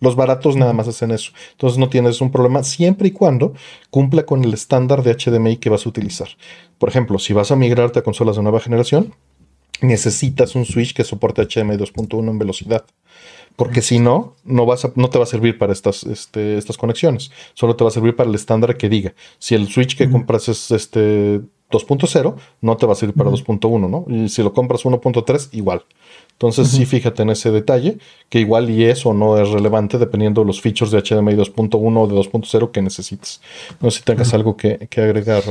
Los 0.00 0.16
baratos 0.16 0.56
nada 0.56 0.72
más 0.72 0.88
hacen 0.88 1.10
eso. 1.10 1.32
Entonces 1.52 1.78
no 1.78 1.88
tienes 1.88 2.20
un 2.20 2.30
problema 2.30 2.62
siempre 2.64 3.08
y 3.08 3.10
cuando 3.12 3.54
cumpla 3.90 4.24
con 4.26 4.42
el 4.42 4.52
estándar 4.52 5.02
de 5.02 5.14
HDMI 5.14 5.58
que 5.58 5.70
vas 5.70 5.86
a 5.86 5.88
utilizar. 5.88 6.28
Por 6.78 6.88
ejemplo, 6.88 7.18
si 7.18 7.32
vas 7.32 7.50
a 7.50 7.56
migrarte 7.56 8.00
a 8.00 8.02
consolas 8.02 8.36
de 8.36 8.42
nueva 8.42 8.60
generación, 8.60 9.14
necesitas 9.80 10.54
un 10.54 10.64
switch 10.64 10.94
que 10.94 11.04
soporte 11.04 11.42
HDMI 11.42 11.76
2.1 11.76 12.30
en 12.30 12.38
velocidad. 12.38 12.84
Porque 13.56 13.82
si 13.82 14.00
no, 14.00 14.34
no, 14.44 14.66
vas 14.66 14.88
no 14.96 15.10
te 15.10 15.18
va 15.18 15.24
a 15.24 15.28
servir 15.28 15.58
para 15.58 15.72
estas, 15.72 16.04
este, 16.04 16.58
estas 16.58 16.76
conexiones. 16.76 17.30
Solo 17.54 17.76
te 17.76 17.84
va 17.84 17.88
a 17.88 17.92
servir 17.92 18.16
para 18.16 18.28
el 18.28 18.34
estándar 18.34 18.76
que 18.76 18.88
diga. 18.88 19.14
Si 19.38 19.54
el 19.54 19.68
switch 19.68 19.96
que 19.96 20.10
compras 20.10 20.48
es 20.48 20.72
este 20.72 21.40
2.0, 21.70 22.34
no 22.60 22.76
te 22.76 22.86
va 22.86 22.92
a 22.92 22.96
servir 22.96 23.14
para 23.14 23.30
2.1, 23.30 23.88
¿no? 23.88 24.04
Y 24.08 24.28
si 24.28 24.42
lo 24.42 24.52
compras 24.52 24.84
1.3, 24.84 25.50
igual. 25.52 25.84
Entonces, 26.34 26.68
sí, 26.68 26.84
fíjate 26.84 27.22
en 27.22 27.30
ese 27.30 27.50
detalle, 27.52 27.98
que 28.28 28.40
igual 28.40 28.68
y 28.68 28.84
eso 28.84 29.14
no 29.14 29.40
es 29.40 29.48
relevante 29.50 29.98
dependiendo 29.98 30.40
de 30.40 30.48
los 30.48 30.60
features 30.60 30.90
de 30.90 30.98
HDMI 30.98 31.34
2.1 31.34 31.96
o 31.96 32.06
de 32.08 32.14
2.0 32.14 32.70
que 32.72 32.82
necesites. 32.82 33.40
No 33.80 33.90
sé 33.90 33.98
si 33.98 34.04
tengas 34.04 34.34
algo 34.34 34.56
que, 34.56 34.88
agregar, 34.96 35.42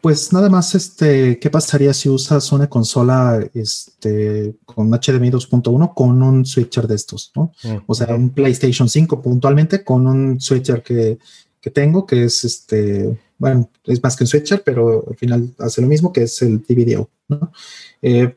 Pues 0.00 0.32
nada 0.32 0.48
más, 0.48 0.74
este, 0.74 1.38
¿qué 1.38 1.50
pasaría 1.50 1.92
si 1.92 2.08
usas 2.08 2.50
una 2.50 2.66
consola 2.68 3.44
este, 3.52 4.54
con 4.64 4.90
HDMI 4.90 5.30
2.1 5.30 5.92
con 5.94 6.22
un 6.22 6.46
switcher 6.46 6.86
de 6.86 6.94
estos, 6.94 7.30
¿no? 7.36 7.52
O 7.86 7.94
sea, 7.94 8.14
un 8.14 8.30
PlayStation 8.30 8.88
5 8.88 9.20
puntualmente 9.20 9.84
con 9.84 10.06
un 10.06 10.40
switcher 10.40 10.82
que, 10.82 11.18
que 11.60 11.70
tengo, 11.70 12.06
que 12.06 12.24
es 12.24 12.42
este, 12.44 13.18
bueno, 13.36 13.68
es 13.84 14.02
más 14.02 14.16
que 14.16 14.24
un 14.24 14.28
switcher, 14.28 14.62
pero 14.64 15.04
al 15.08 15.16
final 15.16 15.50
hace 15.58 15.82
lo 15.82 15.88
mismo, 15.88 16.12
que 16.12 16.22
es 16.22 16.40
el 16.42 16.62
DVDO, 16.62 17.10
¿no? 17.28 17.52
Eh, 18.00 18.36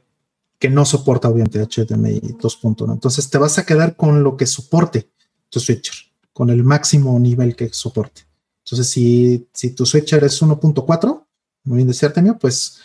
que 0.59 0.69
no 0.69 0.85
soporta 0.85 1.29
obviamente 1.29 1.59
HDMI 1.59 2.19
2.1. 2.39 2.93
Entonces 2.93 3.29
te 3.29 3.37
vas 3.37 3.57
a 3.57 3.65
quedar 3.65 3.95
con 3.95 4.23
lo 4.23 4.37
que 4.37 4.45
soporte 4.45 5.09
tu 5.49 5.59
switcher, 5.59 5.95
con 6.33 6.49
el 6.49 6.63
máximo 6.63 7.17
nivel 7.19 7.55
que 7.55 7.69
soporte. 7.71 8.23
Entonces, 8.65 8.89
si, 8.89 9.47
si 9.53 9.71
tu 9.71 9.85
switcher 9.85 10.23
es 10.23 10.41
1.4, 10.41 11.23
muy 11.65 11.77
bien 11.77 11.87
decirte 11.87 12.21
mío, 12.21 12.37
pues 12.39 12.79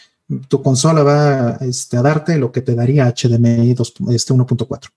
tu 0.49 0.63
consola 0.63 1.03
va 1.03 1.57
este, 1.63 1.97
a 1.97 2.03
darte 2.03 2.37
lo 2.39 2.53
que 2.53 2.61
te 2.61 2.75
daría 2.75 3.13
HDMI 3.13 3.71
este 3.71 4.35
1.4. 4.35 4.89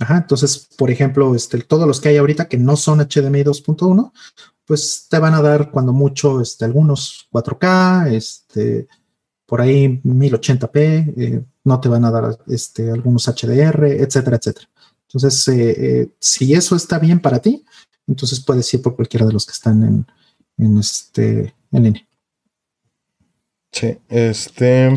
Ajá, 0.00 0.18
entonces, 0.18 0.68
por 0.76 0.90
ejemplo, 0.90 1.34
este, 1.34 1.58
todos 1.62 1.86
los 1.86 2.00
que 2.00 2.10
hay 2.10 2.16
ahorita 2.16 2.48
que 2.48 2.58
no 2.58 2.76
son 2.76 2.98
HDMI 2.98 3.44
2.1, 3.44 4.12
pues 4.64 5.06
te 5.08 5.18
van 5.18 5.34
a 5.34 5.40
dar 5.40 5.70
cuando 5.70 5.92
mucho 5.92 6.40
este, 6.40 6.64
algunos 6.64 7.28
4K, 7.32 8.12
este, 8.12 8.88
por 9.46 9.60
ahí 9.60 10.00
1080p, 10.02 11.14
eh, 11.16 11.44
no 11.64 11.80
te 11.80 11.88
van 11.88 12.04
a 12.04 12.10
dar 12.10 12.38
este, 12.48 12.90
algunos 12.90 13.28
HDR, 13.28 13.86
etcétera, 13.86 14.36
etcétera. 14.36 14.68
Entonces, 15.08 15.48
eh, 15.48 15.74
eh, 15.78 16.08
si 16.18 16.52
eso 16.52 16.74
está 16.74 16.98
bien 16.98 17.20
para 17.20 17.38
ti, 17.38 17.64
entonces 18.06 18.40
puedes 18.40 18.72
ir 18.74 18.82
por 18.82 18.96
cualquiera 18.96 19.24
de 19.24 19.32
los 19.32 19.46
que 19.46 19.52
están 19.52 19.82
en, 19.82 20.06
en, 20.58 20.78
este, 20.78 21.54
en 21.70 21.82
línea. 21.82 22.06
Sí, 23.72 23.98
este. 24.08 24.94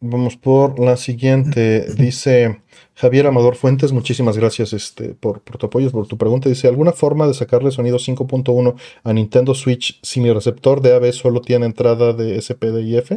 Vamos 0.00 0.36
por 0.36 0.78
la 0.78 0.96
siguiente. 0.96 1.86
Dice 1.94 2.62
Javier 2.96 3.26
Amador 3.26 3.56
Fuentes, 3.56 3.92
muchísimas 3.92 4.36
gracias 4.38 4.72
este, 4.72 5.14
por, 5.14 5.40
tu 5.40 5.66
apoyo, 5.66 5.90
por 5.90 6.06
tu 6.06 6.16
pregunta. 6.16 6.48
Dice, 6.48 6.68
¿alguna 6.68 6.92
forma 6.92 7.26
de 7.26 7.34
sacarle 7.34 7.72
sonido 7.72 7.98
5.1 7.98 8.74
a 9.02 9.12
Nintendo 9.12 9.54
Switch 9.54 9.98
si 10.02 10.20
mi 10.20 10.32
receptor 10.32 10.80
de 10.80 10.94
AV 10.94 11.12
solo 11.12 11.40
tiene 11.40 11.66
entrada 11.66 12.12
de 12.12 12.40
SPDIF? 12.40 13.12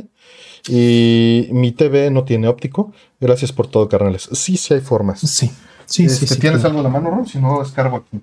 Y 0.68 1.48
mi 1.52 1.72
TV 1.72 2.10
no 2.10 2.24
tiene 2.24 2.48
óptico. 2.48 2.92
Gracias 3.20 3.52
por 3.52 3.68
todo, 3.68 3.88
carnales. 3.88 4.28
Sí, 4.32 4.58
sí 4.58 4.74
hay 4.74 4.82
formas. 4.82 5.20
Sí, 5.20 5.52
sí, 5.86 6.10
sí. 6.10 6.26
Este, 6.26 6.38
¿Tienes 6.38 6.66
algo 6.66 6.80
en 6.80 6.84
la 6.84 6.90
mano, 6.90 7.12
Ron? 7.12 7.28
Si 7.28 7.40
no, 7.40 7.60
descargo 7.60 7.98
aquí. 7.98 8.20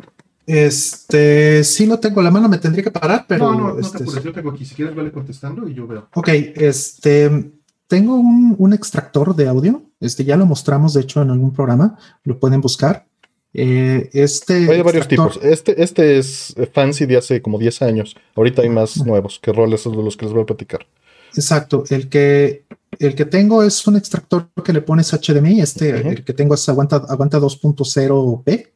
Este, 0.46 1.62
sí 1.62 1.87
lo 1.87 2.00
tengo 2.00 2.20
en 2.20 2.25
la 2.25 2.30
mano, 2.30 2.49
me 2.49 2.58
tendría 2.58 2.84
que 2.84 2.90
parar, 2.90 3.25
pero... 3.26 3.52
No, 3.52 3.58
no, 3.58 3.75
no 3.75 3.80
este, 3.80 3.99
te 3.99 4.04
apures, 4.04 4.25
yo 4.25 4.32
tengo 4.32 4.50
aquí. 4.50 4.64
Si 4.64 4.75
quieres, 4.75 4.94
vale 4.94 5.12
contestando 5.12 5.68
y 5.68 5.75
yo 5.75 5.87
veo. 5.87 6.08
Ok, 6.14 6.28
este 6.28 7.53
tengo 7.86 8.16
un, 8.16 8.72
extractor 8.72 9.34
de 9.36 9.48
audio. 9.48 9.82
Este 10.00 10.24
ya 10.24 10.36
lo 10.36 10.46
mostramos, 10.46 10.94
de 10.94 11.02
hecho, 11.02 11.22
en 11.22 11.30
algún 11.30 11.52
programa. 11.52 11.98
Lo 12.24 12.38
pueden 12.38 12.60
buscar. 12.60 13.06
Eh, 13.52 14.10
este 14.12 14.54
hay 14.54 14.78
de 14.78 14.82
varios 14.82 15.06
tipos. 15.06 15.38
Este, 15.42 15.82
este 15.82 16.18
es 16.18 16.54
fancy 16.72 17.06
de 17.06 17.16
hace 17.16 17.42
como 17.42 17.58
10 17.58 17.82
años. 17.82 18.16
Ahorita 18.34 18.62
hay 18.62 18.68
más 18.68 19.04
nuevos 19.04 19.38
que 19.38 19.52
roles 19.52 19.84
de 19.84 19.90
los 19.90 20.16
que 20.16 20.24
les 20.24 20.34
voy 20.34 20.42
a 20.42 20.46
platicar. 20.46 20.86
Exacto. 21.34 21.84
El 21.90 22.08
que, 22.08 22.64
el 22.98 23.14
que 23.14 23.24
tengo 23.24 23.62
es 23.62 23.86
un 23.86 23.96
extractor 23.96 24.48
que 24.64 24.72
le 24.72 24.80
pones 24.80 25.12
HDMI. 25.12 25.60
Este, 25.60 25.90
el 25.90 26.24
que 26.24 26.32
tengo 26.32 26.54
es 26.54 26.68
aguanta, 26.68 26.96
aguanta 27.08 27.38
2.0B. 27.38 28.70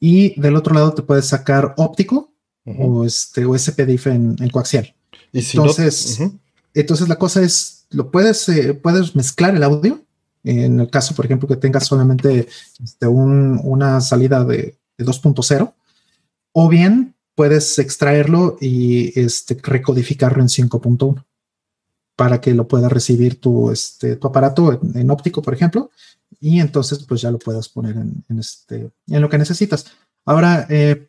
Y 0.00 0.40
del 0.40 0.56
otro 0.56 0.74
lado 0.74 0.92
te 0.92 1.02
puedes 1.02 1.26
sacar 1.26 1.74
óptico 1.76 2.32
o, 2.64 3.04
este, 3.04 3.44
o 3.44 3.56
SPDIF 3.56 4.06
en, 4.06 4.36
coaxial. 4.50 4.94
entonces, 5.32 6.20
entonces 6.74 7.08
la 7.08 7.16
cosa 7.16 7.42
es 7.42 7.83
lo 7.94 8.10
puedes, 8.10 8.48
eh, 8.48 8.74
puedes 8.74 9.14
mezclar 9.16 9.54
el 9.54 9.62
audio. 9.62 10.00
En 10.42 10.80
el 10.80 10.90
caso, 10.90 11.14
por 11.14 11.24
ejemplo, 11.24 11.48
que 11.48 11.56
tengas 11.56 11.86
solamente 11.86 12.48
este, 12.82 13.06
una 13.06 14.00
salida 14.00 14.44
de, 14.44 14.76
2.0, 14.98 15.74
o 16.52 16.68
bien 16.68 17.16
puedes 17.34 17.78
extraerlo 17.80 18.56
y 18.60 19.18
este, 19.18 19.58
recodificarlo 19.60 20.40
en 20.40 20.48
5.1 20.48 21.24
para 22.14 22.40
que 22.40 22.54
lo 22.54 22.68
pueda 22.68 22.88
recibir 22.88 23.40
tu, 23.40 23.72
este, 23.72 24.16
tu 24.16 24.28
aparato 24.28 24.80
en, 24.94 25.10
óptico, 25.10 25.42
por 25.42 25.54
ejemplo, 25.54 25.90
y 26.38 26.60
entonces 26.60 27.02
pues 27.08 27.22
ya 27.22 27.30
lo 27.30 27.38
puedas 27.38 27.68
poner 27.68 27.96
en, 27.96 28.38
este, 28.38 28.90
en 29.08 29.20
lo 29.20 29.28
que 29.28 29.38
necesitas. 29.38 29.86
Ahora, 30.24 30.66
eh, 30.70 31.08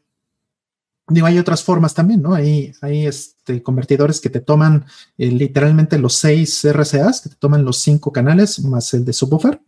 Digo, 1.07 1.27
hay 1.27 1.37
otras 1.37 1.63
formas 1.63 1.93
también, 1.93 2.21
¿no? 2.21 2.33
Hay, 2.33 2.73
hay 2.81 3.05
este, 3.05 3.61
convertidores 3.61 4.19
que 4.19 4.31
te 4.31 4.41
toman 4.41 4.85
eh, 5.17 5.27
literalmente 5.27 5.99
los 5.99 6.15
seis 6.15 6.65
RCAs, 6.65 7.21
que 7.21 7.29
te 7.29 7.35
toman 7.35 7.63
los 7.63 7.77
cinco 7.77 8.11
canales 8.11 8.59
más 8.63 8.91
el 8.95 9.05
de 9.05 9.13
subwoofer 9.13 9.59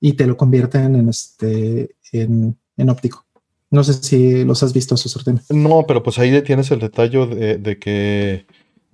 y 0.00 0.12
te 0.12 0.26
lo 0.26 0.36
convierten 0.36 0.94
en, 0.94 1.08
este, 1.08 1.96
en, 2.12 2.56
óptico. 2.88 3.26
No 3.70 3.82
sé 3.82 3.94
si 3.94 4.44
los 4.44 4.62
has 4.62 4.72
visto 4.72 4.94
esos 4.94 5.10
sorteos. 5.10 5.50
No, 5.50 5.84
pero 5.88 6.02
pues 6.02 6.18
ahí 6.20 6.40
tienes 6.42 6.70
el 6.70 6.78
detalle 6.78 7.26
de, 7.58 7.78
que 7.78 8.46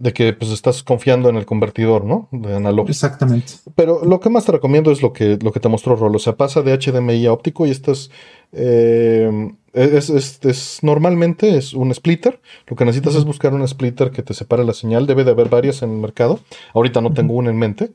de 0.03 0.12
que 0.12 0.33
pues 0.33 0.51
estás 0.51 0.83
confiando 0.83 1.29
en 1.29 1.37
el 1.37 1.47
convertidor, 1.47 2.05
¿no? 2.05 2.27
De 2.33 2.57
analógico. 2.57 2.91
Exactamente. 2.91 3.53
Pero 3.77 4.05
lo 4.05 4.19
que 4.19 4.31
más 4.31 4.45
te 4.45 4.51
recomiendo 4.51 4.91
es 4.91 5.01
lo 5.01 5.12
que, 5.12 5.38
lo 5.41 5.53
que 5.53 5.61
te 5.61 5.69
mostró 5.69 5.95
Rolo. 5.95 6.17
O 6.17 6.19
sea, 6.19 6.37
pasa 6.37 6.61
de 6.61 6.77
HDMI 6.77 7.27
a 7.27 7.33
óptico 7.33 7.67
y 7.67 7.71
estás 7.71 8.11
eh, 8.51 9.53
es, 9.73 10.81
normalmente 10.83 11.57
es 11.57 11.73
un 11.73 11.95
splitter. 11.95 12.41
Lo 12.67 12.77
que 12.77 12.85
necesitas 12.85 13.15
es 13.15 13.25
buscar 13.25 13.55
un 13.55 13.67
splitter 13.67 14.11
que 14.11 14.23
te 14.23 14.35
separe 14.35 14.65
la 14.65 14.75
señal. 14.75 15.07
Debe 15.07 15.23
de 15.23 15.31
haber 15.31 15.49
varias 15.49 15.83
en 15.83 15.93
el 15.93 15.99
mercado. 15.99 16.41
Ahorita 16.75 17.01
no 17.01 17.12
tengo 17.12 17.35
una 17.35 17.51
en 17.51 17.59
mente. 17.59 17.93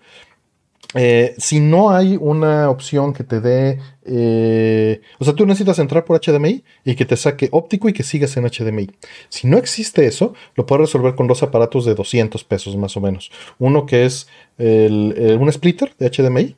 Eh, 0.93 1.35
si 1.37 1.59
no 1.59 1.91
hay 1.91 2.17
una 2.19 2.69
opción 2.69 3.13
que 3.13 3.23
te 3.23 3.41
dé, 3.41 3.79
eh, 4.05 5.01
o 5.19 5.25
sea, 5.25 5.33
tú 5.33 5.45
necesitas 5.45 5.79
entrar 5.79 6.05
por 6.05 6.19
HDMI 6.19 6.63
y 6.85 6.95
que 6.95 7.05
te 7.05 7.17
saque 7.17 7.49
óptico 7.51 7.89
y 7.89 7.93
que 7.93 8.03
sigas 8.03 8.37
en 8.37 8.45
HDMI. 8.45 8.89
Si 9.29 9.47
no 9.47 9.57
existe 9.57 10.05
eso, 10.05 10.33
lo 10.55 10.65
puedes 10.65 10.87
resolver 10.87 11.15
con 11.15 11.27
dos 11.27 11.43
aparatos 11.43 11.85
de 11.85 11.95
200 11.95 12.43
pesos 12.45 12.77
más 12.77 12.95
o 12.95 13.01
menos. 13.01 13.31
Uno 13.59 13.85
que 13.85 14.05
es 14.05 14.27
un 14.57 15.49
splitter 15.51 15.93
de 15.99 16.09
HDMI 16.09 16.55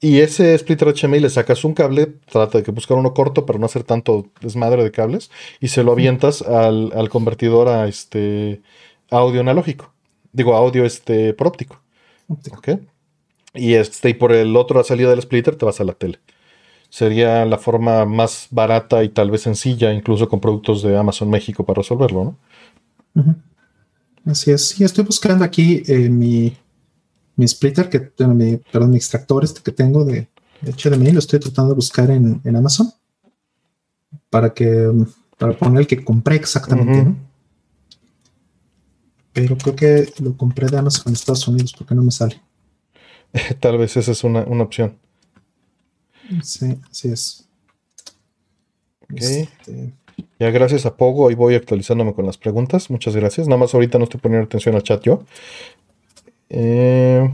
y 0.00 0.20
ese 0.20 0.56
splitter 0.58 0.92
HMI 0.94 1.18
le 1.20 1.30
sacas 1.30 1.64
un 1.64 1.72
cable, 1.72 2.06
trata 2.30 2.58
de 2.58 2.64
que 2.64 2.72
buscar 2.72 2.98
uno 2.98 3.14
corto 3.14 3.46
para 3.46 3.58
no 3.58 3.66
hacer 3.66 3.84
tanto 3.84 4.26
desmadre 4.42 4.84
de 4.84 4.90
cables, 4.90 5.30
y 5.60 5.68
se 5.68 5.82
lo 5.82 5.92
avientas 5.92 6.42
al, 6.42 7.08
convertidor 7.08 7.68
a 7.68 7.88
este 7.88 8.60
audio 9.10 9.40
analógico. 9.40 9.94
Digo, 10.32 10.54
audio 10.54 10.84
este 10.84 11.32
por 11.32 11.46
óptico. 11.46 11.80
Y 13.54 13.74
este, 13.74 14.10
y 14.10 14.14
por 14.14 14.32
el 14.32 14.56
otro 14.56 14.80
a 14.80 14.84
salida 14.84 15.10
del 15.10 15.22
splitter 15.22 15.56
te 15.56 15.64
vas 15.64 15.80
a 15.80 15.84
la 15.84 15.94
tele. 15.94 16.18
Sería 16.88 17.44
la 17.44 17.58
forma 17.58 18.04
más 18.04 18.48
barata 18.50 19.02
y 19.02 19.08
tal 19.08 19.30
vez 19.30 19.42
sencilla, 19.42 19.92
incluso 19.92 20.28
con 20.28 20.40
productos 20.40 20.82
de 20.82 20.96
Amazon 20.96 21.30
México 21.30 21.64
para 21.64 21.78
resolverlo, 21.78 22.36
¿no? 23.14 23.24
Así 24.24 24.50
es. 24.50 24.68
Sí, 24.68 24.84
estoy 24.84 25.04
buscando 25.04 25.44
aquí 25.44 25.82
eh, 25.86 26.08
mi 26.08 26.56
mi 27.36 27.46
splitter, 27.46 27.88
que, 27.88 28.12
mi, 28.26 28.56
perdón, 28.56 28.90
mi 28.90 28.96
extractor 28.96 29.44
este 29.44 29.60
que 29.62 29.72
tengo 29.72 30.04
de, 30.04 30.28
HDMI, 30.62 31.12
lo 31.12 31.18
estoy 31.18 31.38
tratando 31.38 31.70
de 31.70 31.76
buscar 31.76 32.10
en, 32.10 32.40
Amazon 32.56 32.90
para 34.30 34.54
que 34.54 34.90
para 35.36 35.52
poner 35.52 35.80
el 35.80 35.86
que 35.86 36.02
compré 36.02 36.36
exactamente. 36.36 37.14
Pero 39.36 39.58
creo 39.58 39.76
que 39.76 40.12
lo 40.22 40.34
compré 40.34 40.66
de 40.66 40.78
Amazon 40.78 41.08
en 41.08 41.12
Estados 41.12 41.46
Unidos 41.46 41.74
porque 41.76 41.94
no 41.94 42.02
me 42.02 42.10
sale. 42.10 42.40
Tal 43.60 43.76
vez 43.76 43.94
esa 43.98 44.12
es 44.12 44.24
una, 44.24 44.40
opción. 44.40 44.96
Sí, 46.42 46.74
así 46.90 47.08
es. 47.08 47.46
Este, 49.14 49.92
ya 50.38 50.50
gracias 50.50 50.86
a 50.86 50.96
Pogo, 50.96 51.24
hoy 51.24 51.34
voy 51.34 51.54
actualizándome 51.54 52.14
con 52.14 52.24
las 52.24 52.38
preguntas. 52.38 52.88
Muchas 52.88 53.14
gracias. 53.14 53.46
Nada 53.46 53.58
más 53.58 53.74
ahorita 53.74 53.98
no 53.98 54.04
estoy 54.04 54.20
poniendo 54.20 54.46
atención 54.46 54.74
al 54.74 54.82
chat 54.82 55.02
yo. 55.02 55.22
Eh, 56.48 57.30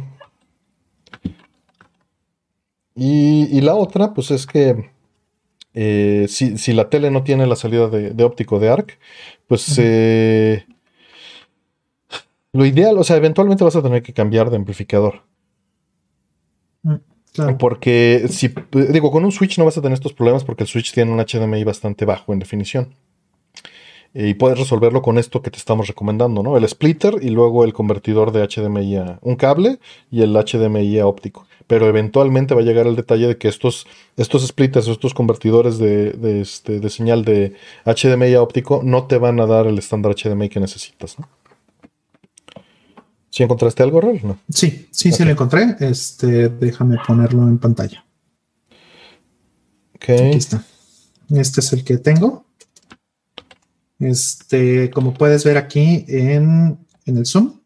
y, 2.97 3.61
la 3.61 3.77
otra, 3.77 4.13
pues 4.13 4.33
es 4.33 4.45
que 4.45 4.91
eh, 5.73 6.27
si, 6.29 6.73
la 6.73 6.91
tele 6.91 7.13
no 7.13 7.23
tiene 7.23 7.47
la 7.47 7.55
salida 7.55 7.89
de, 7.89 8.25
óptico 8.25 8.59
de 8.59 8.71
ARC, 8.71 8.99
pues 9.47 9.79
eh, 9.79 10.67
lo 12.53 12.67
ideal, 12.67 12.99
o 12.99 13.05
sea, 13.05 13.17
eventualmente 13.17 13.65
vas 13.65 13.77
a 13.77 13.83
tener 13.83 14.03
que 14.03 14.13
cambiar 14.13 14.51
de 14.51 14.57
amplificador. 14.57 15.23
Mm, 16.83 16.97
porque 17.59 18.27
si, 18.29 18.53
digo, 18.91 19.11
con 19.11 19.25
un 19.25 19.33
Switch 19.33 19.59
no 19.59 19.65
vas 19.65 19.79
a 19.79 19.83
tener 19.83 19.95
estos 19.95 20.13
problemas 20.13 20.45
porque 20.45 20.65
el 20.65 20.69
Switch 20.69 20.93
tiene 20.93 21.11
un 21.13 21.19
HDMI 21.19 21.65
bastante 21.65 22.05
bajo 22.05 22.33
en 22.33 22.39
definición. 22.39 22.95
Eh, 24.15 24.29
y 24.29 24.35
puedes 24.35 24.59
resolverlo 24.59 25.01
con 25.01 25.17
esto 25.17 25.41
que 25.41 25.51
te 25.51 25.57
estamos 25.57 25.87
recomendando, 25.89 26.43
¿no? 26.43 26.57
El 26.59 26.69
splitter 26.69 27.17
y 27.23 27.31
luego 27.31 27.65
el 27.65 27.73
convertidor 27.73 28.33
de 28.33 28.47
HDMI 28.47 28.97
a 28.97 29.19
un 29.23 29.37
cable 29.37 29.79
y 30.11 30.21
el 30.23 30.35
HDMI 30.35 30.99
a 30.99 31.07
óptico. 31.07 31.47
Pero 31.67 31.87
eventualmente 31.89 32.55
va 32.55 32.61
a 32.61 32.65
llegar 32.65 32.87
el 32.87 32.97
detalle 32.97 33.29
de 33.29 33.39
que 33.39 33.49
estos, 33.49 33.87
estos 34.19 34.47
splitters, 34.47 34.89
estos 34.89 35.15
convertidores 35.15 35.79
de, 35.79 36.41
este, 36.43 36.81
de 36.81 36.91
señal 36.91 37.25
de 37.25 37.55
HDMI 37.87 38.35
a 38.35 38.43
óptico 38.43 38.83
no 38.85 39.05
te 39.07 39.17
van 39.17 39.41
a 39.41 39.47
dar 39.47 39.67
el 39.67 39.79
estándar 39.79 40.15
HDMI 40.15 40.51
que 40.51 40.61
necesitas, 40.61 41.19
¿no? 41.19 41.29
¿Sí 43.33 43.43
encontraste 43.43 43.83
algo, 43.83 43.99
Rol? 43.99 44.21
No. 44.23 44.39
Sí, 44.51 44.89
sí, 44.91 45.11
sí 45.11 45.25
lo 45.25 45.31
encontré. 45.31 45.75
Este, 45.81 46.51
déjame 46.51 46.99
ponerlo 47.07 47.49
en 47.49 47.57
pantalla. 47.57 48.05
Ok. 49.97 50.11
Aquí 50.11 50.37
está. 50.37 50.63
Este 51.31 51.61
es 51.61 51.73
el 51.73 51.83
que 51.83 51.97
tengo. 51.97 52.45
Este, 53.99 54.91
como 54.91 55.15
puedes 55.15 55.45
ver 55.45 55.57
aquí 55.57 56.05
en, 56.09 56.79
en 57.07 57.17
el 57.17 57.25
Zoom, 57.25 57.61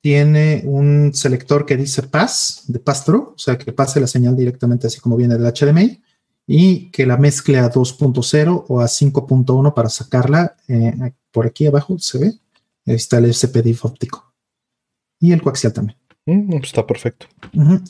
tiene 0.00 0.62
un 0.64 1.14
selector 1.14 1.64
que 1.64 1.76
dice 1.76 2.02
pass, 2.02 2.64
de 2.66 2.80
pass-through, 2.80 3.34
o 3.36 3.38
sea, 3.38 3.56
que 3.56 3.72
pase 3.72 4.00
la 4.00 4.08
señal 4.08 4.34
directamente 4.34 4.88
así 4.88 4.98
como 4.98 5.16
viene 5.16 5.38
del 5.38 5.52
HDMI, 5.52 6.02
y 6.44 6.90
que 6.90 7.06
la 7.06 7.18
mezcle 7.18 7.60
a 7.60 7.70
2.0 7.70 8.64
o 8.66 8.80
a 8.80 8.86
5.1 8.86 9.74
para 9.74 9.88
sacarla. 9.88 10.56
Eh, 10.66 11.12
por 11.30 11.46
aquí 11.46 11.66
abajo 11.66 11.96
se 12.00 12.18
ve, 12.18 12.34
ahí 12.84 12.96
está 12.96 13.18
el 13.18 13.32
SPDIF 13.32 13.84
óptico. 13.84 14.31
Y 15.22 15.32
el 15.32 15.40
coaxial 15.40 15.72
también. 15.72 15.96
Mm, 16.26 16.50
pues 16.50 16.64
está 16.64 16.86
perfecto. 16.86 17.26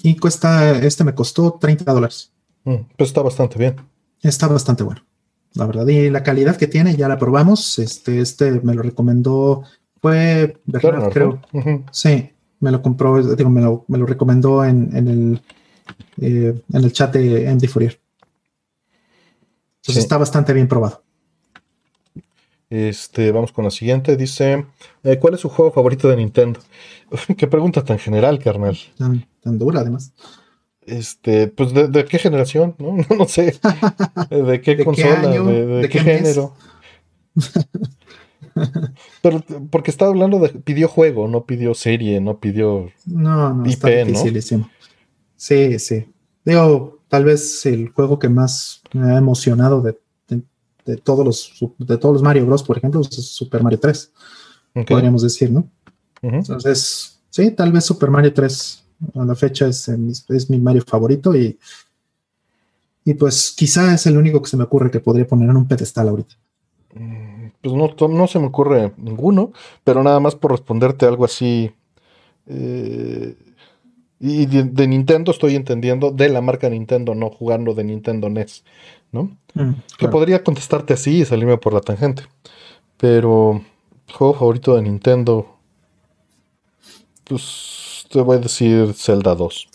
Y 0.05 0.17
cuesta, 0.17 0.79
este 0.79 1.03
me 1.03 1.15
costó 1.15 1.55
30 1.61 1.93
dólares. 1.93 2.31
Mm, 2.65 2.77
Pues 2.97 3.09
está 3.11 3.23
bastante 3.23 3.59
bien. 3.59 3.77
Está 4.23 4.47
bastante 4.47 4.85
bueno, 4.85 5.05
la 5.55 5.67
verdad. 5.67 5.87
Y 5.89 6.09
la 6.11 6.23
calidad 6.23 6.57
que 6.57 6.69
tiene, 6.69 6.95
ya 6.95 7.09
la 7.09 7.19
probamos. 7.19 7.79
Este, 7.81 8.21
este 8.21 8.53
me 8.61 8.75
lo 8.75 8.83
recomendó, 8.83 9.65
fue 10.01 10.61
Bernard, 10.67 11.11
Bernard, 11.11 11.13
creo. 11.13 11.41
Sí, 11.91 12.31
me 12.61 12.71
lo 12.71 12.81
compró, 12.81 13.21
digo, 13.35 13.51
me 13.51 13.61
lo, 13.63 13.85
me 13.89 13.99
lo 13.99 14.07
recomendó 14.07 14.65
en, 14.65 14.97
en 14.97 15.09
el, 15.09 15.43
eh, 16.21 16.63
en 16.73 16.85
el 16.85 16.93
chat 16.93 17.13
de 17.15 17.51
MD 17.53 17.67
Fourier. 17.67 17.99
Entonces 19.81 19.95
Sí. 19.95 20.01
está 20.01 20.17
bastante 20.19 20.53
bien 20.53 20.69
probado. 20.69 21.02
Este, 22.73 23.33
vamos 23.33 23.53
con 23.53 23.67
la 23.67 23.71
siguiente. 23.71 24.17
Dice: 24.17 24.65
eh, 25.05 25.19
¿Cuál 25.19 25.35
es 25.35 25.41
su 25.41 25.51
juego 25.51 25.73
favorito 25.73 26.09
de 26.09 26.17
Nintendo? 26.17 26.59
Qué 27.37 27.47
pregunta 27.47 27.85
tan 27.85 27.99
general, 27.99 28.39
carnal. 28.39 28.79
Tan, 28.97 29.29
tan 29.43 29.59
dura, 29.59 29.81
además. 29.81 30.15
Este, 30.81 31.49
pues 31.49 31.75
de, 31.75 31.89
de 31.89 32.07
qué 32.07 32.19
generación, 32.19 32.75
¿no? 32.79 32.97
No 33.19 33.29
sé. 33.29 33.59
¿De 34.31 34.61
qué 34.63 34.71
¿De 34.77 34.77
qué 34.79 34.85
consola? 34.87 35.21
año? 35.21 35.45
¿De, 35.45 35.67
de 35.67 35.83
¿De 35.83 35.89
qué 35.91 35.99
género? 35.99 36.55
Pero 39.21 39.45
porque 39.71 39.91
estaba 39.91 40.11
hablando 40.11 40.39
de 40.39 40.49
pidió 40.49 40.89
juego, 40.89 41.29
no 41.29 41.45
pidió 41.45 41.75
serie, 41.75 42.23
no 42.23 42.39
pidió. 42.39 42.91
No, 43.05 43.53
no, 43.53 43.67
está 43.67 43.91
IP, 43.91 43.99
¿no? 43.99 44.07
dificilísimo. 44.07 44.71
Sí, 45.37 45.79
sí. 45.79 46.07
Digo, 46.43 47.01
tal 47.09 47.27
vez 47.27 47.67
el 47.67 47.91
juego 47.91 48.19
que 48.19 48.31
más 48.31 48.83
me 48.95 49.13
ha 49.13 49.19
emocionado 49.19 49.83
de, 49.83 49.99
de- 50.85 50.97
todos 50.97 51.25
los 51.25 51.75
de 51.79 51.97
todos 51.99 52.15
los 52.15 52.23
Mario 52.23 52.47
Bros, 52.47 52.63
por 52.63 52.77
ejemplo, 52.79 53.01
es 53.01 53.09
Super 53.15 53.63
Mario 53.63 53.79
3, 53.81 54.13
Ok. 54.75 54.89
podríamos 54.89 55.23
decir, 55.23 55.51
¿no? 55.51 55.69
Entonces, 56.23 57.21
sí, 57.31 57.51
tal 57.53 57.73
vez 57.73 57.85
Super 57.85 58.11
Mario 58.11 58.33
3 58.33 58.85
a 59.15 59.25
la 59.25 59.35
fecha 59.35 59.67
es, 59.67 59.89
mi- 59.89 60.13
es 60.13 60.51
mi 60.51 60.59
Mario 60.59 60.83
favorito 60.87 61.35
y, 61.35 61.59
y 63.05 63.15
pues 63.15 63.53
quizá 63.57 63.95
es 63.95 64.07
el 64.07 64.17
único 64.17 64.41
que 64.41 64.49
se 64.51 64.57
me 64.57 64.65
ocurre 64.65 64.91
que 64.91 65.01
podría 65.01 65.27
poner 65.27 65.51
en 65.51 65.57
un 65.57 65.67
pedestal 65.67 66.09
ahorita. 66.09 66.37
Mm, 66.95 67.47
Pues 67.61 67.75
no, 67.75 68.09
no 68.09 68.27
se 68.27 68.39
me 68.39 68.47
ocurre 68.47 68.93
ninguno, 68.97 69.53
pero 69.85 70.03
nada 70.03 70.21
más 70.21 70.35
por 70.35 70.53
responderte 70.53 71.07
algo 71.07 71.25
así. 71.25 71.73
eh, 72.47 73.37
y 74.21 74.47
de, 74.47 74.63
de 74.65 74.87
Nintendo 74.87 75.33
estoy 75.33 75.57
entendiendo, 75.57 76.13
de 76.13 76.29
la 76.29 76.41
marca 76.41 76.69
Nintendo, 76.69 77.13
no 77.17 77.29
jugando 77.31 77.75
de 77.75 77.83
Nintendo 77.83 78.29
NES, 78.29 78.63
¿no? 79.11 79.37
Mm, 79.55 79.73
Que 79.99 80.09
podría 80.09 80.43
contestarte 80.43 80.95
así 80.95 81.21
y 81.21 81.25
salirme 81.25 81.59
por 81.59 81.75
la 81.75 81.81
tangente. 81.81 82.25
Pero, 82.97 83.63
juego 84.13 84.35
favorito 84.35 84.77
de 84.77 84.83
Nintendo, 84.83 85.57
pues 87.25 88.07
te 88.11 88.21
voy 88.21 88.37
a 88.37 88.41
decir 88.41 88.95
Zelda 88.95 89.35
2. 89.35 89.69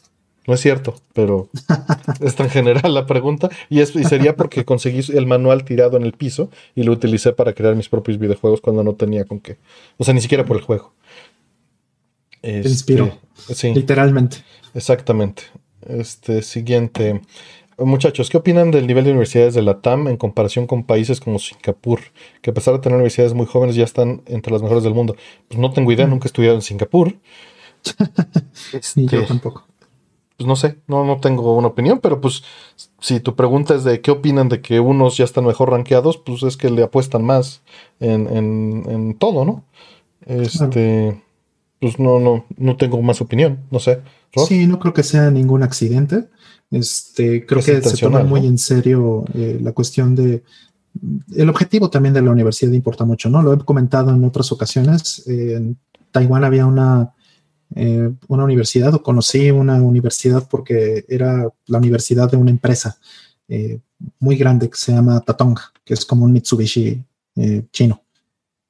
No 0.47 0.53
es 0.53 0.61
cierto, 0.61 0.95
pero 1.13 1.49
es 2.21 2.35
tan 2.35 2.49
general 2.49 2.93
la 2.93 3.05
pregunta. 3.05 3.49
Y, 3.69 3.81
es, 3.81 3.93
y 3.95 4.05
sería 4.05 4.35
porque 4.37 4.63
conseguí 4.63 5.01
el 5.13 5.27
manual 5.27 5.65
tirado 5.65 5.97
en 5.97 6.03
el 6.03 6.13
piso 6.13 6.49
y 6.73 6.83
lo 6.83 6.93
utilicé 6.93 7.33
para 7.33 7.53
crear 7.53 7.75
mis 7.75 7.89
propios 7.89 8.17
videojuegos 8.17 8.61
cuando 8.61 8.81
no 8.83 8.93
tenía 8.95 9.25
con 9.25 9.41
qué. 9.41 9.57
O 9.97 10.05
sea, 10.05 10.13
ni 10.13 10.21
siquiera 10.21 10.45
por 10.45 10.55
el 10.55 10.63
juego. 10.63 10.93
Este, 12.41 12.69
inspiró. 12.69 13.17
Sí. 13.53 13.73
Literalmente. 13.73 14.37
Exactamente. 14.73 15.43
Este 15.85 16.41
siguiente. 16.41 17.21
Muchachos, 17.79 18.29
¿qué 18.31 18.37
opinan 18.37 18.71
del 18.71 18.87
nivel 18.87 19.03
de 19.05 19.11
universidades 19.11 19.53
de 19.53 19.61
la 19.61 19.81
TAM 19.81 20.07
en 20.07 20.17
comparación 20.17 20.65
con 20.65 20.83
países 20.83 21.19
como 21.19 21.37
Singapur? 21.37 21.99
Que 22.41 22.49
a 22.49 22.53
pesar 22.53 22.73
de 22.73 22.79
tener 22.79 22.95
universidades 22.95 23.35
muy 23.35 23.45
jóvenes 23.45 23.75
ya 23.75 23.83
están 23.83 24.23
entre 24.25 24.51
las 24.51 24.63
mejores 24.63 24.83
del 24.83 24.95
mundo. 24.95 25.15
Pues 25.47 25.59
no 25.59 25.71
tengo 25.71 25.91
idea, 25.91 26.07
nunca 26.07 26.25
he 26.25 26.29
estudiado 26.29 26.55
en 26.55 26.63
Singapur. 26.63 27.13
Ni 28.95 29.07
yo 29.07 29.21
Este, 29.21 29.25
tampoco. 29.25 29.65
pues 30.37 30.47
no 30.47 30.55
sé, 30.55 30.77
no, 30.87 31.03
no 31.03 31.19
tengo 31.19 31.55
una 31.55 31.67
opinión, 31.67 31.99
pero 31.99 32.21
pues 32.21 32.43
si 32.99 33.19
tu 33.19 33.35
pregunta 33.35 33.75
es 33.75 33.83
de 33.83 34.01
qué 34.01 34.11
opinan 34.11 34.49
de 34.49 34.61
que 34.61 34.79
unos 34.79 35.17
ya 35.17 35.23
están 35.25 35.45
mejor 35.45 35.71
rankeados, 35.71 36.17
pues 36.17 36.43
es 36.43 36.57
que 36.57 36.69
le 36.69 36.83
apuestan 36.83 37.23
más 37.23 37.63
en, 37.99 38.27
en- 38.35 38.83
en 38.89 39.13
todo, 39.17 39.45
¿no? 39.45 39.63
Este, 40.27 41.21
pues 41.79 41.99
no, 41.99 42.19
no, 42.19 42.45
no 42.57 42.77
tengo 42.77 43.01
más 43.01 43.21
opinión, 43.21 43.59
no 43.71 43.79
sé. 43.79 44.01
¿Rob? 44.33 44.47
Sí, 44.47 44.67
no 44.67 44.79
creo 44.79 44.93
que 44.93 45.03
sea 45.03 45.31
ningún 45.31 45.63
accidente. 45.63 46.27
Este, 46.71 47.45
creo 47.45 47.59
Es 47.59 47.65
que 47.65 47.81
se 47.81 47.97
toma 47.97 48.23
muy 48.23 48.41
¿no? 48.41 48.47
en 48.47 48.57
serio 48.57 49.25
eh, 49.33 49.59
la 49.61 49.71
cuestión 49.71 50.15
de 50.15 50.43
el 51.35 51.49
objetivo 51.49 51.89
también 51.89 52.13
de 52.13 52.23
la 52.23 52.31
universidad 52.31 52.71
importa 52.71 53.05
mucho, 53.05 53.29
¿no? 53.29 53.43
Lo 53.43 53.53
he 53.53 53.59
comentado 53.59 54.11
en 54.11 54.23
otras 54.23 54.51
ocasiones. 54.51 55.23
Eh, 55.27 55.53
en 55.53 55.77
Taiwán 56.11 56.43
había 56.43 56.65
una, 56.65 57.13
eh, 57.75 58.11
una 58.27 58.43
universidad, 58.43 58.95
o 58.95 59.03
conocí 59.03 59.51
una 59.51 59.75
universidad 59.75 60.47
porque 60.49 61.05
era 61.07 61.47
la 61.67 61.77
universidad 61.77 62.31
de 62.31 62.37
una 62.37 62.51
empresa 62.51 62.97
muy 64.19 64.35
grande 64.35 64.69
que 64.69 64.77
se 64.77 64.91
llama 64.91 65.21
Tatong, 65.21 65.57
que 65.85 65.93
es 65.93 66.03
como 66.03 66.25
un 66.25 66.33
Mitsubishi 66.33 67.01
chino, 67.71 68.03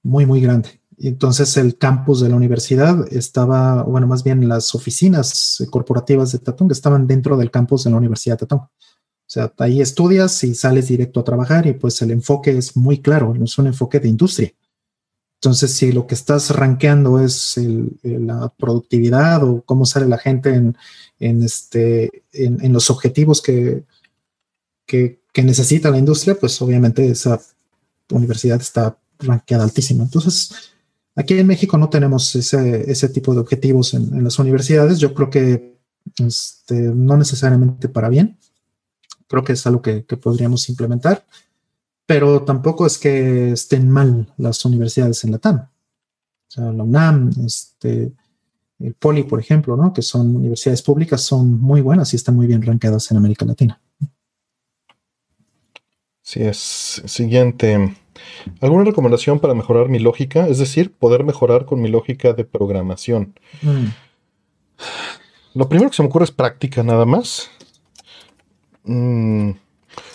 muy, 0.04 0.26
muy 0.26 0.40
grande. 0.40 0.70
Entonces 1.00 1.56
el 1.58 1.78
campus 1.78 2.22
de 2.22 2.30
la 2.30 2.36
universidad 2.36 3.08
estaba, 3.14 3.84
bueno, 3.84 4.08
más 4.08 4.24
bien 4.24 4.48
las 4.48 4.74
oficinas 4.74 5.64
corporativas 5.70 6.32
de 6.32 6.40
Tatong 6.40 6.72
estaban 6.72 7.06
dentro 7.06 7.38
del 7.38 7.52
campus 7.52 7.84
de 7.84 7.92
la 7.92 7.98
Universidad 7.98 8.36
de 8.36 8.48
Tatong. 8.48 8.62
O 8.62 9.30
sea, 9.30 9.54
ahí 9.60 9.82
estudias 9.82 10.44
y 10.44 10.56
sales 10.56 10.88
directo 10.88 11.20
a 11.20 11.24
trabajar 11.24 11.68
y 11.68 11.74
pues 11.74 12.02
el 12.02 12.12
enfoque 12.12 12.58
es 12.58 12.76
muy 12.76 13.00
claro, 13.02 13.36
es 13.44 13.58
un 13.58 13.68
enfoque 13.68 14.00
de 14.00 14.08
industria. 14.08 14.54
Entonces, 15.40 15.72
si 15.74 15.92
lo 15.92 16.08
que 16.08 16.16
estás 16.16 16.50
rankeando 16.50 17.20
es 17.20 17.58
el- 17.58 18.00
la 18.04 18.52
productividad 18.58 19.44
o 19.44 19.62
cómo 19.64 19.86
sale 19.86 20.08
la 20.08 20.18
gente 20.18 20.56
en, 20.56 20.76
en 21.20 21.44
este, 21.44 22.24
en, 22.32 22.74
los 22.74 22.90
objetivos 22.90 23.42
que, 23.42 23.84
que, 24.88 25.22
que 25.32 25.44
necesita 25.44 25.92
la 25.92 26.00
industria, 26.00 26.36
pues 26.40 26.60
obviamente 26.62 27.08
esa 27.08 27.40
universidad 28.10 28.60
está 28.60 28.98
rankeada 29.20 29.64
altísima. 29.64 30.06
Entonces, 30.06 30.72
aquí 31.18 31.34
en 31.38 31.48
México 31.48 31.78
no 31.78 31.90
tenemos 31.90 32.34
ese, 32.36 32.90
ese 32.90 33.10
tipo 33.10 33.34
de 33.34 33.42
objetivos 33.42 33.94
en, 33.94 34.24
las 34.24 34.40
universidades. 34.40 35.00
Yo 35.00 35.14
creo 35.14 35.30
que 35.30 35.78
este, 36.20 36.76
no 36.76 37.18
necesariamente 37.18 37.90
para 37.90 38.08
bien. 38.08 38.38
Creo 39.28 39.44
que 39.44 39.54
es 39.54 39.68
algo 39.68 39.82
que, 39.82 40.06
que 40.06 40.16
podríamos 40.16 40.70
implementar, 40.70 41.26
pero 42.06 42.44
tampoco 42.44 42.86
es 42.86 42.98
que 42.98 43.52
estén 43.52 43.90
mal 43.90 44.34
las 44.38 44.64
universidades 44.64 45.24
en 45.26 45.32
la 45.32 45.40
TAM. 45.40 45.58
O 45.58 46.50
sea, 46.50 46.72
la 46.72 46.84
UNAM, 46.84 47.32
este, 47.46 48.14
el 48.80 48.94
Poli, 48.94 49.24
por 49.24 49.40
ejemplo, 49.40 49.76
¿no? 49.76 49.92
que 49.92 50.02
son 50.02 50.36
universidades 50.36 50.82
públicas, 50.82 51.22
son 51.22 51.60
muy 51.60 51.82
buenas 51.82 52.14
y 52.14 52.16
están 52.16 52.36
muy 52.36 52.48
bien 52.48 52.62
rankeadas 52.62 53.12
en 53.12 53.18
América 53.18 53.44
Latina. 53.44 53.82
Sí, 56.22 56.42
es. 56.42 57.02
Siguiente. 57.06 57.96
¿Alguna 58.62 58.84
recomendación 58.84 59.40
para 59.40 59.54
mejorar 59.54 59.90
mi 59.90 60.00
lógica? 60.00 60.48
Es 60.48 60.58
decir, 60.60 60.92
poder 60.94 61.24
mejorar 61.24 61.66
con 61.66 61.82
mi 61.82 61.90
lógica 61.90 62.34
de 62.34 62.44
programación. 62.44 63.34
Mm, 63.62 63.86
Lo 65.56 65.68
primero 65.70 65.90
que 65.90 65.96
se 65.96 66.04
me 66.04 66.10
ocurre 66.10 66.26
es 66.26 66.32
práctica 66.32 66.84
nada 66.84 67.06
más. 67.06 67.50
Mm, 68.84 69.50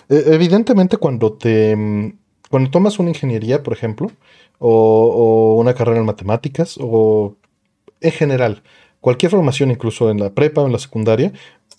e- 0.08 0.24
evidentemente 0.34 0.96
cuando 0.96 1.32
te... 1.32 1.74
mm, 1.76 2.12
Cuando 2.50 2.70
tomas 2.70 2.98
una 2.98 3.08
ingeniería, 3.10 3.62
por 3.62 3.72
ejemplo, 3.72 4.10
o, 4.58 5.54
o 5.56 5.60
una 5.60 5.74
carrera 5.74 5.98
en 6.00 6.06
matemáticas, 6.06 6.76
o 6.80 7.34
en 8.00 8.12
general, 8.12 8.62
cualquier 9.00 9.30
formación, 9.30 9.70
incluso 9.70 10.10
en 10.10 10.18
la 10.20 10.30
prepa 10.30 10.60
o 10.60 10.66
en 10.66 10.72
la 10.72 10.78
secundaria, 10.78 11.32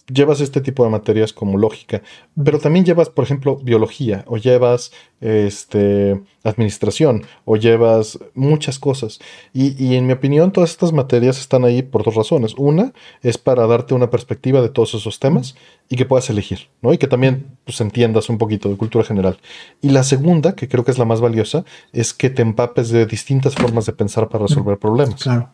llevas 0.07 0.41
este 0.41 0.61
tipo 0.61 0.83
de 0.83 0.89
materias 0.89 1.31
como 1.31 1.57
lógica, 1.57 2.01
pero 2.41 2.59
también 2.59 2.85
llevas, 2.85 3.09
por 3.09 3.23
ejemplo, 3.23 3.57
biología, 3.57 4.25
o 4.27 4.37
llevas 4.37 4.91
este, 5.21 6.21
administración, 6.43 7.23
o 7.45 7.55
llevas 7.55 8.19
muchas 8.33 8.79
cosas. 8.79 9.19
Y, 9.53 9.81
y 9.83 9.95
en 9.95 10.05
mi 10.05 10.13
opinión, 10.13 10.51
todas 10.51 10.71
estas 10.71 10.91
materias 10.91 11.39
están 11.39 11.63
ahí 11.63 11.81
por 11.81 12.03
dos 12.03 12.15
razones. 12.15 12.53
Una 12.57 12.93
es 13.21 13.37
para 13.37 13.65
darte 13.65 13.93
una 13.93 14.09
perspectiva 14.09 14.61
de 14.61 14.69
todos 14.69 14.93
esos 14.93 15.19
temas 15.19 15.55
y 15.89 15.95
que 15.95 16.05
puedas 16.05 16.29
elegir, 16.29 16.69
¿no? 16.81 16.93
Y 16.93 16.97
que 16.97 17.07
también 17.07 17.57
pues, 17.63 17.79
entiendas 17.79 18.29
un 18.29 18.37
poquito 18.37 18.69
de 18.69 18.77
cultura 18.77 19.05
general. 19.05 19.37
Y 19.81 19.89
la 19.89 20.03
segunda, 20.03 20.55
que 20.55 20.67
creo 20.67 20.83
que 20.83 20.91
es 20.91 20.97
la 20.97 21.05
más 21.05 21.21
valiosa, 21.21 21.63
es 21.93 22.13
que 22.13 22.29
te 22.29 22.41
empapes 22.41 22.89
de 22.89 23.05
distintas 23.05 23.55
formas 23.55 23.85
de 23.85 23.93
pensar 23.93 24.27
para 24.27 24.47
resolver 24.47 24.77
problemas. 24.77 25.23
claro. 25.23 25.49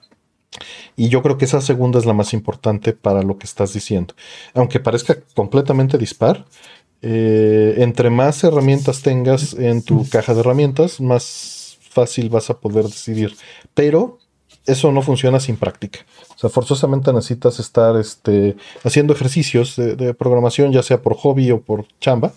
Y 0.95 1.09
yo 1.09 1.21
creo 1.21 1.37
que 1.37 1.45
esa 1.45 1.61
segunda 1.61 1.99
es 1.99 2.05
la 2.05 2.13
más 2.13 2.33
importante 2.33 2.93
para 2.93 3.21
lo 3.21 3.37
que 3.37 3.45
estás 3.45 3.73
diciendo. 3.73 4.15
Aunque 4.53 4.79
parezca 4.79 5.17
completamente 5.35 5.97
dispar, 5.97 6.45
eh, 7.01 7.75
entre 7.77 8.09
más 8.09 8.43
herramientas 8.43 9.01
tengas 9.01 9.53
en 9.53 9.81
tu 9.83 10.07
caja 10.09 10.33
de 10.33 10.41
herramientas, 10.41 10.99
más 10.99 11.77
fácil 11.89 12.29
vas 12.29 12.49
a 12.49 12.59
poder 12.59 12.85
decidir. 12.85 13.35
Pero 13.73 14.19
eso 14.65 14.91
no 14.91 15.01
funciona 15.01 15.39
sin 15.39 15.55
práctica. 15.55 15.99
O 16.35 16.37
sea, 16.37 16.49
forzosamente 16.49 17.13
necesitas 17.13 17.59
estar 17.59 17.95
este, 17.97 18.55
haciendo 18.83 19.13
ejercicios 19.13 19.75
de, 19.75 20.13
programación, 20.13 20.71
ya 20.71 20.83
sea 20.83 21.01
por 21.01 21.15
hobby 21.15 21.51
o 21.51 21.61
por 21.61 21.85
chamba. 21.99 22.33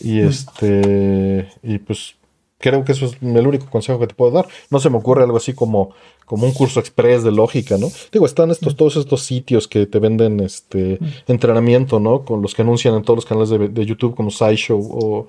Y 0.00 0.20
este. 0.20 1.48
Y 1.62 1.78
pues 1.78 2.16
creo 2.62 2.84
que 2.84 2.92
eso 2.92 3.06
es 3.06 3.18
el 3.20 3.46
único 3.46 3.66
consejo 3.68 3.98
que 3.98 4.06
te 4.06 4.14
puedo 4.14 4.30
dar. 4.30 4.46
No 4.70 4.78
se 4.78 4.88
me 4.88 4.96
ocurre 4.96 5.24
algo 5.24 5.36
así 5.36 5.52
como, 5.52 5.90
como 6.24 6.46
un 6.46 6.52
curso 6.52 6.80
express 6.80 7.24
de 7.24 7.32
lógica, 7.32 7.76
¿no? 7.76 7.88
Digo, 8.10 8.24
están 8.24 8.50
estos, 8.50 8.76
todos 8.76 8.96
estos 8.96 9.22
sitios 9.24 9.68
que 9.68 9.86
te 9.86 9.98
venden 9.98 10.40
este 10.40 10.98
entrenamiento, 11.26 12.00
¿no? 12.00 12.24
Con 12.24 12.40
los 12.40 12.54
que 12.54 12.62
anuncian 12.62 12.94
en 12.94 13.02
todos 13.02 13.18
los 13.18 13.26
canales 13.26 13.50
de, 13.50 13.84
YouTube 13.84 14.14
como 14.14 14.30
SciShow 14.30 14.80
o 14.80 15.26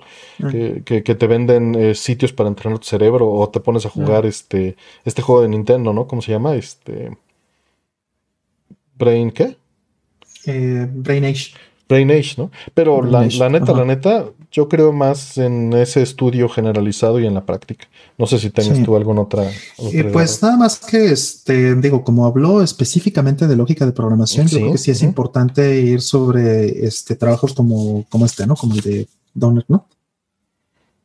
que, 0.48 1.02
te 1.02 1.26
venden 1.26 1.74
eh, 1.74 1.94
sitios 1.94 2.32
para 2.32 2.48
entrenar 2.48 2.78
tu 2.78 2.86
cerebro 2.86 3.30
o 3.30 3.48
te 3.48 3.60
pones 3.60 3.84
a 3.84 3.90
jugar 3.90 4.24
este, 4.24 4.76
este 5.04 5.20
juego 5.20 5.42
de 5.42 5.48
Nintendo, 5.48 5.92
¿no? 5.92 6.06
¿Cómo 6.06 6.22
se 6.22 6.32
llama? 6.32 6.54
Este. 6.54 7.10
Brain, 8.96 9.32
¿qué? 9.32 9.56
Eh, 10.46 10.86
Brain 10.88 11.24
Age. 11.24 11.52
Brain 11.88 12.10
Age, 12.10 12.34
¿no? 12.38 12.50
Pero 12.72 13.02
la, 13.02 13.22
neta, 13.48 13.72
la 13.72 13.84
neta, 13.84 14.26
yo 14.54 14.68
creo 14.68 14.92
más 14.92 15.36
en 15.36 15.72
ese 15.72 16.00
estudio 16.00 16.48
generalizado 16.48 17.18
y 17.18 17.26
en 17.26 17.34
la 17.34 17.44
práctica. 17.44 17.86
No 18.16 18.24
sé 18.24 18.38
si 18.38 18.50
tengas 18.50 18.80
tú 18.84 18.94
alguna 18.94 19.22
otra. 19.22 19.50
Eh, 19.78 20.04
pues 20.12 20.40
nada 20.44 20.56
más 20.56 20.78
que, 20.78 21.10
este, 21.10 21.74
digo, 21.74 22.04
como 22.04 22.24
habló 22.24 22.62
específicamente 22.62 23.48
de 23.48 23.56
lógica 23.56 23.84
de 23.84 23.90
programación, 23.90 24.46
creo 24.46 24.70
que 24.70 24.78
sí 24.78 24.92
es 24.92 25.02
importante 25.02 25.80
ir 25.80 26.00
sobre 26.00 26.86
este, 26.86 27.16
trabajos 27.16 27.52
como, 27.52 28.06
como 28.08 28.26
este, 28.26 28.46
¿no? 28.46 28.54
Como 28.54 28.76
el 28.76 28.80
de 28.80 29.08
Donner, 29.34 29.64
¿no? 29.66 29.88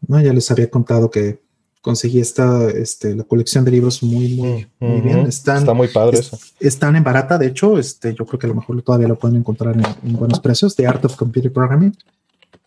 ¿no? 0.08 0.22
Ya 0.22 0.32
les 0.32 0.52
había 0.52 0.70
contado 0.70 1.10
que 1.10 1.42
conseguí 1.82 2.20
esta, 2.20 2.70
este, 2.70 3.16
la 3.16 3.24
colección 3.24 3.66
de 3.66 3.72
libros 3.72 4.04
muy, 4.04 4.36
muy, 4.36 4.68
muy 4.80 5.02
bien. 5.02 5.26
Están, 5.26 5.58
Está 5.58 5.74
muy 5.74 5.88
padre 5.88 6.20
Están 6.60 6.96
en 6.96 7.04
barata, 7.04 7.40
de 7.40 7.48
hecho, 7.48 7.80
este, 7.80 8.14
yo 8.14 8.28
creo 8.28 8.38
que 8.38 8.46
a 8.46 8.50
lo 8.50 8.56
mejor 8.56 8.80
todavía 8.84 9.08
lo 9.08 9.18
pueden 9.18 9.38
encontrar 9.38 9.76
en, 9.76 10.14
buenos 10.14 10.40
precios, 10.40 10.76
The 10.76 10.86
Art 10.86 11.04
of 11.06 11.16
Computer 11.16 11.52
Programming. 11.52 11.98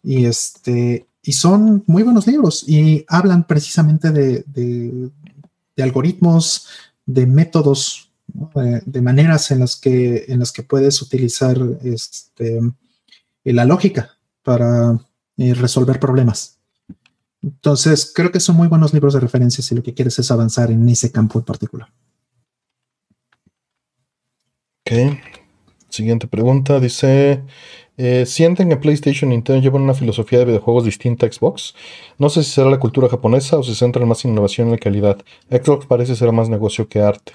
Y 0.03 0.27
este, 0.27 1.07
y 1.23 1.33
son 1.33 1.85
muy 1.87 2.03
buenos 2.03 2.27
libros 2.27 2.69
y 2.69 3.05
hablan 3.09 3.47
precisamente 3.47 4.11
de, 4.11 4.43
de, 4.47 5.83
algoritmos, 5.83 6.69
de 7.07 7.27
métodos, 7.27 8.11
de, 8.27 9.03
maneras 9.03 9.51
en 9.51 9.61
las 9.61 9.77
que, 9.77 10.25
en 10.29 10.41
las 10.41 10.53
que 10.53 10.65
puedes 10.65 11.01
utilizar 11.01 11.57
este, 11.85 12.61
la 13.45 13.65
lógica 13.65 14.19
para 14.43 14.99
eh, 15.37 15.55
resolver 15.55 16.01
problemas. 16.01 16.59
Entonces, 17.43 18.13
creo 18.15 18.31
que 18.31 18.41
son 18.41 18.57
muy 18.57 18.69
buenos 18.69 18.93
libros 18.93 19.15
de 19.15 19.21
referencia 19.21 19.63
si 19.63 19.75
lo 19.75 19.83
que 19.83 19.95
quieres 19.95 20.19
es 20.19 20.31
avanzar 20.31 20.71
en 20.71 20.89
ese 20.89 21.11
campo 21.11 21.39
en 21.39 21.45
particular. 21.45 21.93
Ok. 24.85 25.19
Siguiente 25.89 26.27
pregunta. 26.27 26.81
Dice, 26.81 27.43
eh, 27.97 28.25
¿sienten 28.27 28.69
que 28.69 28.77
PlayStation 28.77 29.31
y 29.31 29.37
Nintendo 29.37 29.63
llevan 29.63 29.83
una 29.83 29.95
filosofía 29.95 30.41
de 30.41 30.47
videojuegos 30.47 30.85
distinta 30.85 31.27
a 31.27 31.33
Xbox? 31.33 31.75
No 32.19 32.31
sé 32.31 32.43
si 32.43 32.51
será 32.51 32.71
la 32.71 32.81
cultura 32.81 33.09
japonesa 33.09 33.59
o 33.59 33.63
se 33.63 33.75
centra 33.75 34.07
más 34.07 34.25
en 34.25 34.33
innovación 34.33 34.73
y 34.73 34.79
calidad. 34.79 35.19
Xbox 35.51 35.87
parece 35.87 36.17
ser 36.17 36.33
más 36.33 36.49
negocio 36.49 36.89
que 36.89 37.01
arte. 37.01 37.33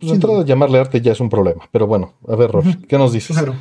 Pues 0.00 0.12
entrada 0.12 0.40
de 0.40 0.44
llamarle 0.44 0.78
arte 0.78 1.00
ya 1.00 1.12
es 1.12 1.20
un 1.20 1.28
problema. 1.28 1.68
Pero 1.70 1.86
bueno, 1.86 2.14
a 2.26 2.34
ver, 2.36 2.50
Rolf, 2.50 2.66
¿qué 2.88 2.98
nos 2.98 3.12
dices? 3.12 3.36
Claro. 3.36 3.54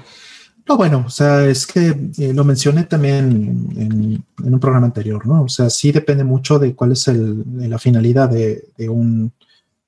No, 0.67 0.77
bueno, 0.77 1.03
o 1.06 1.10
sea, 1.10 1.45
es 1.45 1.67
que 1.67 1.88
eh, 2.17 2.34
lo 2.34 2.45
mencioné 2.45 2.86
también 2.86 3.67
en, 3.75 4.53
un 4.53 4.60
programa 4.60 4.88
anterior, 4.88 5.27
¿no? 5.27 5.43
O 5.43 5.49
sea, 5.49 5.69
sí 5.69 5.91
depende 5.91 6.23
mucho 6.23 6.58
de 6.58 6.73
cuál 6.73 6.93
es 6.93 7.08
la 7.08 7.77
finalidad 7.77 8.29
de, 8.29 8.63
un, 8.89 9.34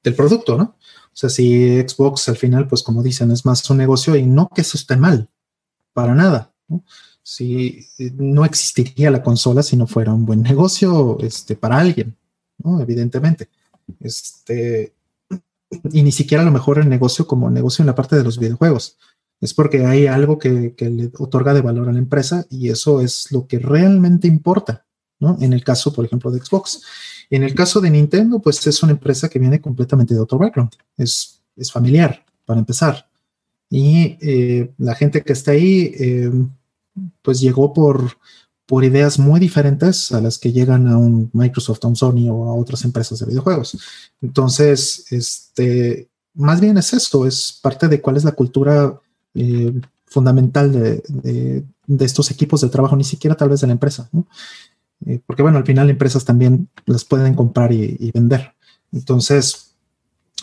del 0.04 0.15
producto, 0.15 0.58
¿no? 0.58 0.63
O 0.63 1.18
sea, 1.18 1.30
si 1.30 1.80
Xbox 1.80 2.28
al 2.28 2.36
final, 2.36 2.68
pues 2.68 2.84
como 2.84 3.02
dicen, 3.02 3.32
es 3.32 3.46
más 3.46 3.70
un 3.70 3.78
negocio 3.78 4.18
y 4.18 4.26
no 4.26 4.50
que 4.54 4.62
eso 4.62 4.78
esté 4.78 4.98
mal, 4.98 5.30
para 5.95 6.13
nada, 6.13 6.51
¿no? 6.67 6.84
Si 7.23 7.88
no 8.17 8.43
existiría 8.45 9.10
la 9.10 9.23
consola 9.23 9.63
si 9.63 9.77
no 9.77 9.88
fuera 9.88 10.13
un 10.13 10.25
buen 10.25 10.43
negocio 10.43 11.17
este, 11.21 11.55
para 11.55 11.79
alguien, 11.79 12.15
¿no? 12.60 12.81
Evidentemente. 12.81 13.49
Este, 14.01 14.93
y 15.91 16.03
ni 16.03 16.12
siquiera 16.12 16.43
a 16.43 16.45
lo 16.45 16.51
mejor 16.51 16.79
el 16.79 16.89
negocio 16.89 17.25
como 17.25 17.49
negocio 17.49 17.81
en 17.81 17.88
la 17.88 17.95
parte 17.95 18.17
de 18.17 18.23
los 18.23 18.38
videojuegos 18.38 18.97
es 19.39 19.53
porque 19.53 19.86
hay 19.86 20.08
algo 20.08 20.38
que, 20.38 20.75
le 20.77 21.12
otorga 21.17 21.53
de 21.53 21.62
valor 21.62 21.88
a 21.88 21.93
la 21.93 21.99
empresa 21.99 22.45
y 22.49 22.69
eso 22.69 22.99
es 22.99 23.31
lo 23.31 23.47
que 23.47 23.60
realmente 23.60 24.27
importa, 24.27 24.86
¿no? 25.19 25.38
En 25.39 25.53
el 25.53 25.63
caso, 25.63 25.93
por 25.93 26.05
ejemplo, 26.05 26.31
de 26.31 26.39
Xbox. 26.39 26.81
En 27.29 27.43
el 27.43 27.55
caso 27.55 27.79
de 27.79 27.89
Nintendo, 27.89 28.39
pues 28.39 28.65
es 28.67 28.84
una 28.84 28.91
empresa 28.91 29.29
que 29.29 29.39
viene 29.39 29.62
completamente 29.62 30.13
de 30.13 30.19
otro 30.19 30.38
background, 30.38 30.71
es, 30.97 31.41
es 31.55 31.71
familiar, 31.71 32.25
para 32.45 32.60
empezar. 32.60 33.08
Y 33.69 34.17
eh, 34.21 34.71
la 34.78 34.95
gente 34.95 35.23
que 35.23 35.34
está 35.34 35.51
ahí, 35.51 35.93
eh, 35.99 36.32
pues 37.21 37.39
llegó 37.39 37.73
por, 37.73 38.17
por 38.65 38.84
ideas 38.84 39.19
muy 39.19 39.39
diferentes 39.39 40.12
a 40.12 40.21
las 40.21 40.38
que 40.38 40.51
llegan 40.51 40.88
a 40.88 40.97
un 40.97 41.30
Microsoft, 41.34 41.84
a 41.84 41.88
un 41.88 41.95
Sony 41.95 42.30
o 42.30 42.45
a 42.45 42.56
otras 42.56 42.84
empresas 42.84 43.19
de 43.19 43.25
videojuegos. 43.28 43.78
Entonces, 44.21 45.12
este, 45.12 46.10
más 46.34 46.62
bien 46.62 46.78
es 46.78 46.93
esto, 46.93 47.25
es 47.25 47.60
parte 47.62 47.88
de 47.88 48.01
cuál 48.01 48.17
es 48.17 48.23
la 48.23 48.34
cultura 48.34 48.99
eh, 49.34 49.73
fundamental 50.06 50.71
de, 50.71 51.63
estos 51.99 52.32
equipos 52.32 52.62
de 52.62 52.69
trabajo, 52.69 52.95
ni 52.95 53.04
siquiera 53.04 53.36
tal 53.36 53.49
vez 53.49 53.62
de 53.62 53.67
la 53.67 53.73
empresa, 53.73 54.10
eh, 55.06 55.19
porque 55.25 55.41
bueno, 55.41 55.58
al 55.58 55.65
final 55.65 55.89
empresas 55.89 56.23
también 56.23 56.69
las 56.86 57.04
pueden 57.04 57.36
comprar 57.36 57.71
y, 57.71 58.12
vender. 58.13 58.54
Entonces, 58.91 59.75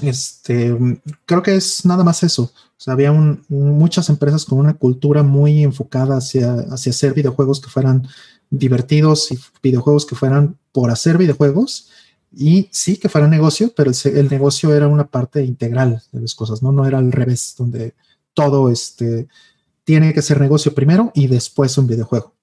este, 0.01 0.75
creo 1.27 1.43
que 1.43 1.57
es 1.57 1.85
nada 1.85 2.05
más 2.05 2.23
eso. 2.23 2.53
Había 2.87 3.13
muchas 3.49 4.09
empresas 4.09 4.45
con 4.45 4.59
una 4.59 4.75
cultura 4.75 5.23
muy 5.23 5.63
enfocada 5.63 6.17
hacia, 6.17 6.55
hacia 6.71 6.91
hacer 6.91 7.15
videojuegos 7.15 7.61
que 7.61 7.71
fueran 7.71 8.09
divertidos 8.51 9.31
y 9.31 9.39
videojuegos 9.63 10.05
que 10.05 10.17
fueran 10.17 10.57
por 10.73 10.91
hacer 10.91 11.17
videojuegos 11.17 11.91
y 12.35 12.69
sí 12.71 12.97
que 12.97 13.09
fuera 13.09 13.29
negocio, 13.29 13.73
pero 13.77 13.91
el, 14.05 14.29
negocio 14.29 14.75
era 14.75 14.89
una 14.89 15.07
parte 15.07 15.45
integral 15.45 16.03
de 16.13 16.21
las 16.21 16.35
cosas, 16.35 16.63
¿no? 16.63 16.73
No 16.73 16.87
era 16.87 16.99
al 16.99 17.13
revés, 17.13 17.55
donde 17.57 17.95
todo 18.35 18.71
este, 18.71 19.29
tiene 19.85 20.15
que 20.15 20.23
ser 20.23 20.41
negocio 20.41 20.75
primero 20.75 21.13
y 21.15 21.27
después 21.27 21.77
un 21.79 21.87
videojuego. 21.87 22.35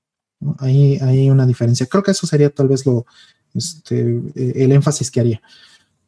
Ahí 0.59 0.97
hay 1.01 1.29
una 1.29 1.45
diferencia. 1.45 1.87
Creo 1.87 2.03
que 2.03 2.11
eso 2.11 2.27
sería 2.27 2.49
tal 2.49 2.67
vez 2.67 2.85
lo, 2.85 3.05
este, 3.53 4.01
el 4.35 4.71
énfasis 4.71 5.09
que 5.11 5.19
haría. 5.19 5.41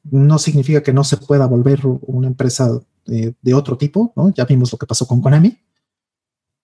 No 0.04 0.40
significa 0.40 0.82
que 0.82 0.94
no 0.94 1.04
se 1.04 1.18
pueda 1.18 1.46
volver 1.46 1.82
una 1.86 2.28
empresa 2.28 2.80
de, 3.06 3.54
otro 3.54 3.78
tipo, 3.78 4.14
¿no? 4.16 4.34
Ya 4.34 4.46
vimos 4.46 4.72
lo 4.72 4.78
que 4.78 4.88
pasó 4.88 5.06
con 5.08 5.22
Konami, 5.22 5.58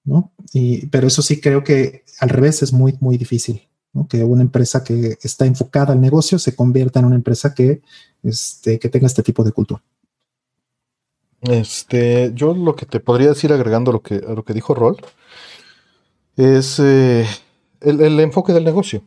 ¿no? 0.04 0.32
pero 0.90 1.08
eso 1.08 1.22
sí 1.22 1.42
creo 1.42 1.64
que 1.64 2.04
al 2.20 2.30
revés 2.30 2.64
es 2.64 2.72
muy, 2.74 2.96
muy 3.00 3.18
difícil, 3.18 3.68
Que 4.10 4.24
una 4.24 4.42
empresa 4.42 4.84
que 4.84 5.18
está 5.22 5.46
enfocada 5.46 5.94
al 5.94 6.02
negocio 6.02 6.40
se 6.40 6.56
convierta 6.56 7.00
en 7.00 7.06
una 7.06 7.16
empresa 7.16 7.54
que, 7.54 7.82
este, 8.24 8.80
que 8.80 8.90
tenga 8.90 9.08
este 9.08 9.24
tipo 9.24 9.44
de 9.44 9.52
cultura. 9.52 9.84
Este, 11.42 12.32
yo 12.34 12.54
lo 12.54 12.76
que 12.76 12.86
te 12.86 13.00
podría 13.00 13.30
decir 13.30 13.54
agregando 13.54 13.92
lo 13.92 14.02
que, 14.02 14.16
a 14.16 14.34
lo 14.34 14.44
que 14.44 14.54
dijo 14.54 14.74
Rol 14.74 14.98
es 16.36 16.80
eh, 16.80 17.26
el, 17.82 18.20
enfoque 18.20 18.54
del 18.54 18.64
negocio. 18.64 19.04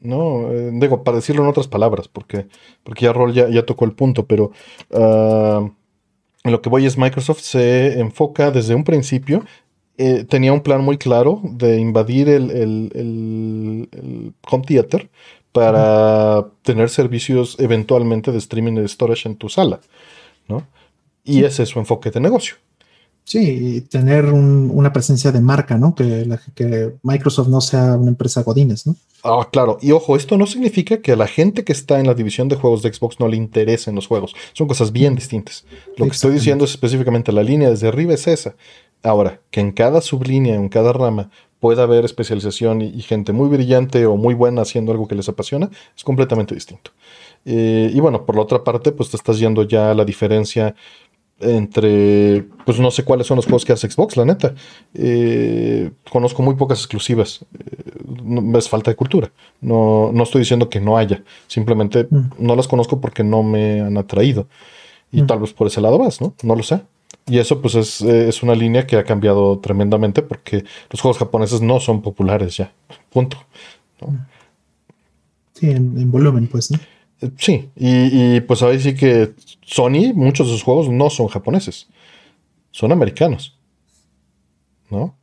No, 0.00 0.50
eh, 0.50 0.70
digo, 0.72 1.04
para 1.04 1.16
decirlo 1.18 1.42
en 1.42 1.48
otras 1.50 1.68
palabras, 1.68 2.08
porque, 2.08 2.46
porque 2.82 3.04
ya 3.04 3.12
Rol 3.12 3.34
ya, 3.34 3.66
tocó 3.66 3.84
el 3.84 3.92
punto, 3.92 4.26
pero 4.26 4.50
uh, 4.90 5.70
lo 6.44 6.62
que 6.62 6.70
voy 6.70 6.86
es 6.86 6.96
Microsoft 6.96 7.40
se 7.40 8.00
enfoca 8.00 8.50
desde 8.50 8.74
un 8.74 8.84
principio. 8.84 9.44
Eh, 9.98 10.24
tenía 10.24 10.52
un 10.52 10.62
plan 10.62 10.82
muy 10.82 10.96
claro 10.96 11.40
de 11.42 11.78
invadir 11.78 12.28
el, 12.28 12.50
el, 12.50 14.32
home 14.48 14.64
theater 14.64 15.10
para 15.52 16.46
tener 16.62 16.88
servicios 16.88 17.56
eventualmente 17.58 18.32
de 18.32 18.38
streaming 18.38 18.74
y 18.74 18.80
de 18.80 18.88
storage 18.88 19.28
en 19.28 19.36
tu 19.36 19.48
sala, 19.48 19.80
¿no? 20.46 20.66
Y 21.24 21.44
ese 21.44 21.64
es 21.64 21.68
su 21.68 21.78
enfoque 21.78 22.10
de 22.10 22.20
negocio. 22.20 22.56
Sí, 23.28 23.82
tener 23.90 24.24
una 24.32 24.90
presencia 24.90 25.30
de 25.30 25.42
marca, 25.42 25.76
¿no? 25.76 25.94
Que, 25.94 26.26
que 26.54 26.94
Microsoft 27.02 27.48
no 27.48 27.60
sea 27.60 27.94
una 27.94 28.08
empresa 28.08 28.42
Godines, 28.42 28.86
¿no? 28.86 28.96
Ah, 29.22 29.46
claro. 29.52 29.76
Y 29.82 29.92
ojo, 29.92 30.16
esto 30.16 30.38
no 30.38 30.46
significa 30.46 31.02
que 31.02 31.12
a 31.12 31.16
la 31.16 31.26
gente 31.26 31.62
que 31.62 31.74
está 31.74 32.00
en 32.00 32.06
la 32.06 32.14
división 32.14 32.48
de 32.48 32.56
juegos 32.56 32.80
de 32.82 32.90
Xbox 32.90 33.20
no 33.20 33.28
le 33.28 33.36
interesen 33.36 33.94
los 33.94 34.06
juegos. 34.06 34.34
Son 34.54 34.66
cosas 34.66 34.92
bien 34.92 35.14
distintas. 35.14 35.66
Lo 35.98 36.06
que 36.06 36.12
estoy 36.12 36.32
diciendo 36.32 36.64
es 36.64 36.70
específicamente 36.70 37.30
la 37.30 37.42
línea 37.42 37.68
desde 37.68 37.88
arriba 37.88 38.14
es 38.14 38.26
esa. 38.26 38.56
Ahora, 39.02 39.42
que 39.50 39.60
en 39.60 39.72
cada 39.72 40.00
sublínea, 40.00 40.54
en 40.54 40.70
cada 40.70 40.94
rama, 40.94 41.28
pueda 41.60 41.82
haber 41.82 42.06
especialización 42.06 42.80
y, 42.80 43.02
gente 43.02 43.34
muy 43.34 43.50
brillante 43.50 44.06
o 44.06 44.16
muy 44.16 44.32
buena 44.32 44.62
haciendo 44.62 44.90
algo 44.90 45.06
que 45.06 45.16
les 45.16 45.28
apasiona, 45.28 45.68
es 45.94 46.02
completamente 46.02 46.54
distinto. 46.54 46.92
Eh, 47.44 47.90
y 47.92 48.00
bueno, 48.00 48.24
por 48.24 48.36
la 48.36 48.42
otra 48.42 48.64
parte, 48.64 48.90
pues 48.90 49.10
te 49.10 49.18
estás 49.18 49.38
yendo 49.38 49.64
ya 49.64 49.90
a 49.90 49.94
la 49.94 50.06
diferencia 50.06 50.74
entre, 51.40 52.44
pues 52.64 52.80
no 52.80 52.90
sé 52.90 53.04
cuáles 53.04 53.26
son 53.26 53.36
los 53.36 53.44
juegos 53.44 53.64
que 53.64 53.72
hace 53.72 53.90
Xbox, 53.90 54.16
la 54.16 54.24
neta. 54.24 54.54
Eh, 54.94 55.90
conozco 56.10 56.42
muy 56.42 56.54
pocas 56.54 56.78
exclusivas. 56.78 57.44
Eh, 57.58 58.56
es 58.58 58.68
falta 58.68 58.90
de 58.90 58.96
cultura. 58.96 59.30
No, 59.60 60.10
no 60.12 60.22
estoy 60.24 60.40
diciendo 60.40 60.68
que 60.68 60.80
no 60.80 60.96
haya. 60.96 61.22
Simplemente 61.46 62.08
mm. 62.10 62.30
no 62.38 62.56
las 62.56 62.66
conozco 62.68 63.00
porque 63.00 63.22
no 63.22 63.42
me 63.42 63.80
han 63.80 63.96
atraído. 63.96 64.46
Y 65.12 65.22
mm. 65.22 65.26
tal 65.26 65.40
vez 65.40 65.52
por 65.52 65.66
ese 65.66 65.80
lado 65.80 65.98
vas, 65.98 66.20
¿no? 66.20 66.34
No 66.42 66.54
lo 66.56 66.62
sé. 66.62 66.80
Y 67.26 67.38
eso 67.38 67.60
pues 67.60 67.74
es, 67.74 68.00
es, 68.00 68.42
una 68.42 68.54
línea 68.54 68.86
que 68.86 68.96
ha 68.96 69.04
cambiado 69.04 69.58
tremendamente 69.58 70.22
porque 70.22 70.64
los 70.90 71.00
juegos 71.00 71.18
japoneses 71.18 71.60
no 71.60 71.78
son 71.78 72.00
populares 72.00 72.56
ya. 72.56 72.72
Punto. 73.10 73.36
Sí, 75.54 75.70
en, 75.70 76.10
volumen, 76.10 76.46
pues, 76.46 76.70
¿no? 76.70 76.78
Sí, 77.36 77.68
y, 77.74 78.40
pues 78.42 78.62
ahí 78.62 78.78
sí 78.78 78.94
que 78.94 79.32
Sony, 79.62 80.12
muchos 80.14 80.46
de 80.46 80.52
sus 80.52 80.62
juegos 80.62 80.88
no 80.88 81.10
son 81.10 81.26
japoneses, 81.26 81.88
son 82.70 82.92
americanos, 82.92 83.58
¿no? 84.88 85.16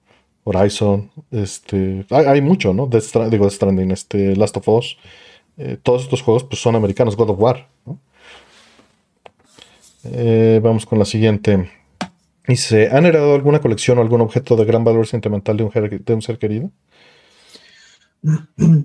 Horizon, 0.43 1.09
este, 1.31 2.05
hay, 2.09 2.41
mucho, 2.41 2.73
¿no? 2.73 2.85
Death 2.85 3.29
digo, 3.31 3.45
Death 3.45 3.55
Stranding, 3.55 3.91
este, 3.91 4.35
Last 4.35 4.57
of 4.57 4.67
Us, 4.67 4.97
eh, 5.57 5.77
todos 5.81 6.03
estos 6.03 6.21
juegos 6.21 6.43
pues 6.43 6.61
son 6.61 6.75
americanos, 6.75 7.15
God 7.15 7.29
of 7.29 7.39
War, 7.39 7.69
¿no? 7.85 7.97
Eh, 10.03 10.59
vamos 10.61 10.85
con 10.85 10.99
la 10.99 11.05
siguiente. 11.05 11.71
Dice, 12.45 12.89
¿han 12.91 13.05
heredado 13.05 13.33
alguna 13.33 13.59
colección 13.59 13.97
o 13.97 14.01
algún 14.01 14.21
objeto 14.21 14.55
de 14.55 14.65
gran 14.65 14.83
valor 14.83 15.07
sentimental 15.07 15.57
de 15.57 16.13
un 16.13 16.21
ser 16.21 16.37
querido? 16.37 16.69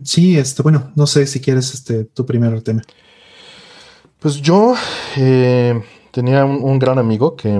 Sí, 0.05 0.37
este, 0.39 0.63
bueno, 0.63 0.93
no 0.97 1.07
sé 1.07 1.27
si 1.27 1.41
quieres 1.41 1.73
este, 1.75 2.05
tu 2.05 2.27
primer 2.27 2.63
tema. 2.63 2.83
Pues 4.19 4.41
yo 4.43 4.75
eh, 5.17 5.81
tenía 6.11 6.45
un, 6.45 6.79
gran 6.79 6.99
amigo 6.99 7.37
que, 7.37 7.59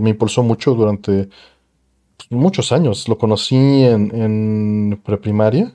me 0.00 0.10
impulsó 0.10 0.44
mucho 0.44 0.74
durante 0.74 1.28
pues, 2.16 2.30
muchos 2.30 2.70
años. 2.70 3.08
Lo 3.08 3.18
conocí 3.18 3.56
en, 3.56 5.00
preprimaria. 5.04 5.74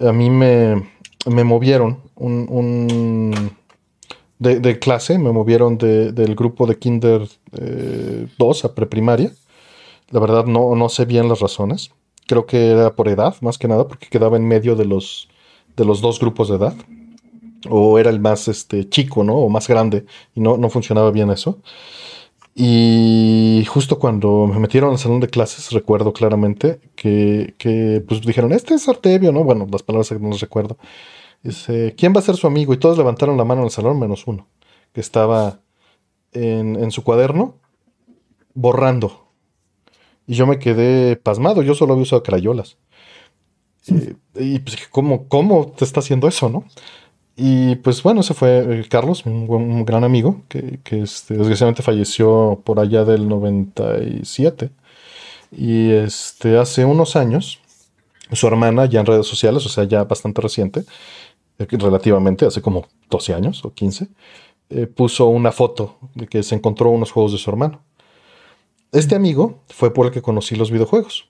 A 0.00 0.12
mí 0.12 0.30
me, 0.30 0.82
movieron 1.26 1.98
un, 2.14 3.34
de, 4.38 4.78
clase, 4.78 5.18
me 5.18 5.32
movieron 5.32 5.76
del 5.76 6.34
grupo 6.34 6.66
de 6.66 6.78
Kinder 6.78 7.20
2 7.20 7.30
eh, 7.52 8.66
a 8.66 8.74
preprimaria. 8.74 9.32
La 10.10 10.20
verdad 10.20 10.46
no, 10.46 10.74
no 10.76 10.88
sé 10.88 11.04
bien 11.04 11.28
las 11.28 11.40
razones 11.40 11.90
creo 12.26 12.46
que 12.46 12.70
era 12.70 12.94
por 12.94 13.08
edad, 13.08 13.34
más 13.40 13.58
que 13.58 13.68
nada, 13.68 13.88
porque 13.88 14.08
quedaba 14.08 14.36
en 14.36 14.46
medio 14.46 14.76
de 14.76 14.84
los, 14.84 15.28
de 15.76 15.84
los 15.84 16.00
dos 16.00 16.20
grupos 16.20 16.48
de 16.48 16.56
edad. 16.56 16.74
O 17.68 17.98
era 17.98 18.10
el 18.10 18.20
más 18.20 18.48
este, 18.48 18.88
chico, 18.88 19.24
¿no? 19.24 19.34
O 19.36 19.48
más 19.48 19.66
grande, 19.66 20.06
y 20.34 20.40
no, 20.40 20.56
no 20.56 20.70
funcionaba 20.70 21.10
bien 21.10 21.30
eso. 21.30 21.60
Y 22.54 23.64
justo 23.68 23.98
cuando 23.98 24.46
me 24.46 24.58
metieron 24.58 24.90
al 24.90 24.98
salón 24.98 25.20
de 25.20 25.28
clases, 25.28 25.72
recuerdo 25.72 26.12
claramente 26.12 26.80
que, 26.94 27.54
que 27.58 28.02
pues 28.06 28.22
dijeron, 28.22 28.52
este 28.52 28.74
es 28.74 28.88
Artebio, 28.88 29.32
¿no? 29.32 29.44
Bueno, 29.44 29.66
las 29.70 29.82
palabras 29.82 30.08
que 30.08 30.18
no 30.18 30.34
recuerdo. 30.36 30.78
Dice, 31.42 31.94
¿quién 31.96 32.14
va 32.14 32.20
a 32.20 32.22
ser 32.22 32.36
su 32.36 32.46
amigo? 32.46 32.72
Y 32.72 32.78
todos 32.78 32.96
levantaron 32.98 33.36
la 33.36 33.44
mano 33.44 33.60
en 33.60 33.66
el 33.66 33.70
salón, 33.70 34.00
menos 34.00 34.26
uno, 34.26 34.48
que 34.92 35.00
estaba 35.00 35.60
en, 36.32 36.76
en 36.76 36.90
su 36.92 37.04
cuaderno 37.04 37.56
borrando 38.54 39.25
y 40.26 40.34
yo 40.34 40.46
me 40.46 40.58
quedé 40.58 41.16
pasmado, 41.16 41.62
yo 41.62 41.74
solo 41.74 41.92
había 41.92 42.02
usado 42.02 42.22
crayolas. 42.22 42.76
Eh, 43.88 44.14
y 44.34 44.58
pues 44.58 44.76
¿cómo, 44.90 45.28
¿cómo 45.28 45.66
te 45.66 45.84
está 45.84 46.00
haciendo 46.00 46.28
eso, 46.28 46.48
no? 46.48 46.64
Y 47.36 47.76
pues 47.76 48.02
bueno, 48.02 48.22
ese 48.22 48.34
fue 48.34 48.80
eh, 48.80 48.86
Carlos, 48.88 49.24
un, 49.26 49.84
gran 49.84 50.04
amigo, 50.04 50.42
que, 50.48 50.80
este, 50.90 51.34
desgraciadamente 51.34 51.82
falleció 51.82 52.62
por 52.64 52.80
allá 52.80 53.04
del 53.04 53.28
97. 53.28 54.70
Y 55.52 55.90
este, 55.92 56.58
hace 56.58 56.84
unos 56.84 57.14
años, 57.16 57.60
su 58.32 58.46
hermana, 58.46 58.86
ya 58.86 59.00
en 59.00 59.06
redes 59.06 59.26
sociales, 59.26 59.64
o 59.66 59.68
sea, 59.68 59.84
ya 59.84 60.04
bastante 60.04 60.40
reciente, 60.40 60.84
eh, 61.58 61.66
relativamente, 61.70 62.46
hace 62.46 62.62
como 62.62 62.86
12 63.10 63.34
años 63.34 63.64
o 63.64 63.72
15, 63.72 64.08
puso 64.96 65.26
una 65.26 65.52
foto 65.52 65.96
de 66.14 66.26
que 66.26 66.42
se 66.42 66.56
encontró 66.56 66.90
unos 66.90 67.12
juegos 67.12 67.32
de 67.32 67.38
su 67.38 67.50
hermano. 67.50 67.82
Este 68.96 69.14
amigo 69.14 69.60
fue 69.68 69.92
por 69.92 70.06
el 70.06 70.12
que 70.12 70.22
conocí 70.22 70.56
los 70.56 70.70
videojuegos. 70.70 71.28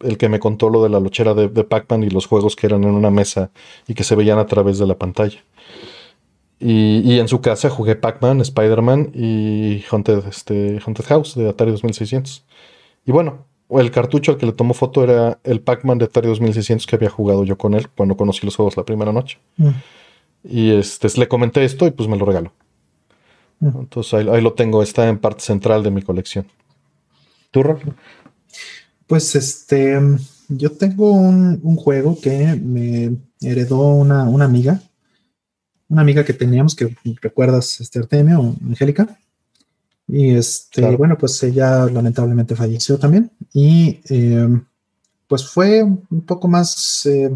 El 0.00 0.18
que 0.18 0.28
me 0.28 0.40
contó 0.40 0.68
lo 0.68 0.82
de 0.82 0.88
la 0.88 0.98
lochera 0.98 1.32
de, 1.32 1.48
Pac-Man 1.48 2.02
y 2.02 2.10
los 2.10 2.26
juegos 2.26 2.56
que 2.56 2.66
eran 2.66 2.82
en 2.82 2.90
una 2.90 3.08
mesa 3.08 3.52
y 3.86 3.94
que 3.94 4.02
se 4.02 4.16
veían 4.16 4.40
a 4.40 4.46
través 4.46 4.80
de 4.80 4.86
la 4.88 4.98
pantalla. 4.98 5.38
Y, 6.58 7.20
en 7.20 7.28
su 7.28 7.40
casa 7.40 7.70
jugué 7.70 7.94
Pac-Man, 7.94 8.40
Spider-Man 8.40 9.12
y 9.14 9.84
Haunted, 9.88 10.26
este, 10.26 10.80
Haunted 10.84 11.04
House 11.04 11.36
de 11.36 11.48
Atari 11.48 11.70
2600. 11.70 12.44
Y 13.06 13.12
bueno, 13.12 13.46
el 13.70 13.92
cartucho 13.92 14.32
al 14.32 14.38
que 14.38 14.46
le 14.46 14.52
tomó 14.52 14.74
foto 14.74 15.04
era 15.04 15.38
el 15.44 15.60
Pac-Man 15.60 15.98
de 15.98 16.06
Atari 16.06 16.26
2600 16.26 16.84
que 16.84 16.96
había 16.96 17.10
jugado 17.10 17.44
yo 17.44 17.56
con 17.56 17.74
él 17.74 17.88
cuando 17.90 18.16
conocí 18.16 18.44
los 18.44 18.56
juegos 18.56 18.76
la 18.76 18.84
primera 18.84 19.12
noche. 19.12 19.38
Mm. 19.56 19.68
Y 20.42 20.72
este, 20.72 21.06
le 21.16 21.28
comenté 21.28 21.64
esto 21.64 21.86
y 21.86 21.92
pues 21.92 22.08
me 22.08 22.16
lo 22.16 22.24
regaló. 22.24 22.50
Mm. 23.60 23.78
Entonces 23.82 24.14
ahí, 24.14 24.40
lo 24.42 24.54
tengo, 24.54 24.82
está 24.82 25.08
en 25.08 25.18
parte 25.18 25.42
central 25.42 25.84
de 25.84 25.92
mi 25.92 26.02
colección. 26.02 26.44
¿Tú, 27.50 27.62
Pues 29.06 29.34
este, 29.34 29.98
yo 30.48 30.72
tengo 30.72 31.12
un, 31.12 31.76
juego 31.76 32.18
que 32.20 32.56
me 32.56 33.16
heredó 33.40 33.94
una, 33.94 34.24
amiga, 34.44 34.82
una 35.88 36.02
amiga 36.02 36.24
que 36.24 36.34
teníamos, 36.34 36.74
que 36.74 36.94
recuerdas, 37.22 37.80
este 37.80 38.00
Artemio 38.00 38.40
o 38.40 38.56
Angélica. 38.66 39.18
Y 40.06 40.30
este, 40.30 40.96
bueno, 40.96 41.16
pues 41.18 41.42
ella 41.42 41.86
lamentablemente 41.86 42.56
falleció 42.56 42.98
también. 42.98 43.30
Y 43.52 44.00
em, 44.08 44.64
pues 45.26 45.46
fue 45.46 45.82
un 45.82 46.22
poco 46.26 46.48
más 46.48 47.04
eh, 47.06 47.30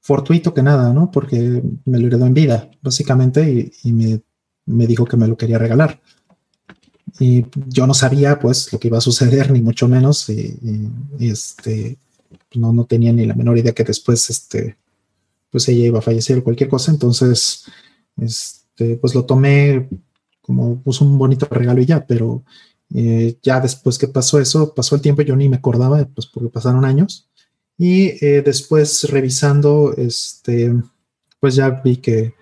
fortuito 0.00 0.52
que 0.52 0.62
nada, 0.62 0.92
¿no? 0.92 1.10
Porque 1.10 1.62
me 1.84 1.98
lo 1.98 2.06
heredó 2.06 2.26
en 2.26 2.34
vida, 2.34 2.70
básicamente, 2.82 3.70
y, 3.82 3.92
me, 3.92 4.20
me, 4.66 4.86
dijo 4.86 5.06
que 5.06 5.16
me 5.16 5.26
lo 5.28 5.36
quería 5.36 5.58
regalar 5.58 6.00
y 7.18 7.46
yo 7.68 7.86
no 7.86 7.94
sabía 7.94 8.38
pues 8.38 8.72
lo 8.72 8.78
que 8.78 8.88
iba 8.88 8.98
a 8.98 9.02
suceder, 9.02 9.50
ni 9.50 9.60
mucho 9.62 9.88
menos, 9.88 10.28
y, 10.28 10.58
este, 11.18 11.98
no, 12.54 12.72
no 12.72 12.84
tenía 12.84 13.12
ni 13.12 13.26
la 13.26 13.34
menor 13.34 13.58
idea 13.58 13.72
que 13.72 13.84
después, 13.84 14.28
este, 14.30 14.76
pues 15.50 15.68
ella 15.68 15.86
iba 15.86 15.98
a 15.98 16.02
fallecer 16.02 16.38
o 16.38 16.44
cualquier 16.44 16.68
cosa, 16.68 16.90
entonces, 16.92 17.64
este, 18.16 18.96
pues 18.96 19.14
lo 19.14 19.24
tomé 19.24 19.88
como 20.40 20.80
pues, 20.82 21.00
un 21.00 21.18
bonito 21.18 21.46
regalo 21.50 21.80
y 21.80 21.86
ya, 21.86 22.06
pero 22.06 22.44
eh, 22.94 23.36
ya 23.42 23.60
después 23.60 23.98
que 23.98 24.08
pasó 24.08 24.40
eso, 24.40 24.74
pasó 24.74 24.94
el 24.94 25.02
tiempo, 25.02 25.22
yo 25.22 25.36
ni 25.36 25.48
me 25.48 25.56
acordaba, 25.56 26.04
pues 26.04 26.26
porque 26.26 26.50
pasaron 26.50 26.84
años, 26.84 27.28
y 27.78 28.24
eh, 28.24 28.42
después 28.44 29.04
revisando, 29.04 29.94
este, 29.96 30.72
pues 31.40 31.54
ya 31.54 31.70
vi 31.70 31.96
que, 31.96 32.34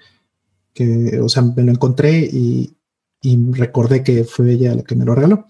que, 0.75 1.21
o 1.21 1.29
sea, 1.29 1.43
me 1.43 1.63
lo 1.63 1.71
encontré 1.71 2.19
y, 2.21 2.75
y 3.21 3.53
recordé 3.53 4.03
que 4.03 4.25
fue 4.25 4.53
ella 4.53 4.75
la 4.75 4.83
que 4.83 4.95
me 4.95 5.05
lo 5.05 5.15
regaló. 5.15 5.47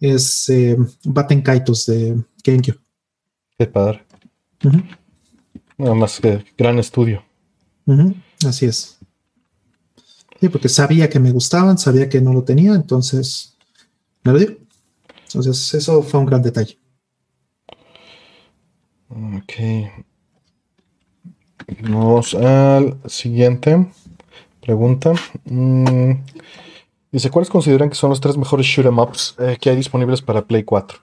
Es 0.00 0.48
eh, 0.48 0.76
Baten 1.04 1.42
Kaitos 1.42 1.86
de 1.86 2.22
GameCube. 2.42 2.78
Qué 3.58 3.66
padre. 3.66 4.04
Nada 5.76 5.94
más 5.94 6.20
que 6.20 6.44
gran 6.56 6.78
estudio. 6.78 7.22
Así 8.46 8.66
es. 8.66 8.98
Sí, 10.40 10.48
porque 10.48 10.68
sabía 10.70 11.10
que 11.10 11.20
me 11.20 11.32
gustaban, 11.32 11.76
sabía 11.76 12.08
que 12.08 12.20
no 12.20 12.32
lo 12.32 12.44
tenía, 12.44 12.72
entonces 12.74 13.58
me 14.24 14.32
lo 14.32 14.38
dio. 14.38 14.56
Entonces, 15.24 15.74
eso 15.74 16.02
fue 16.02 16.20
un 16.20 16.26
gran 16.26 16.42
detalle. 16.42 16.78
Ok. 19.08 19.52
Vamos 21.82 22.34
al 22.34 22.98
siguiente 23.06 23.90
pregunta. 24.60 25.12
Mm, 25.44 26.12
Dice, 27.12 27.30
¿cuáles 27.30 27.50
consideran 27.50 27.90
que 27.90 27.96
son 27.96 28.10
los 28.10 28.20
tres 28.20 28.36
mejores 28.36 28.66
shoot 28.66 28.86
'em 28.86 28.98
ups 28.98 29.34
eh, 29.38 29.56
que 29.60 29.70
hay 29.70 29.76
disponibles 29.76 30.22
para 30.22 30.42
Play 30.42 30.62
4? 30.62 30.98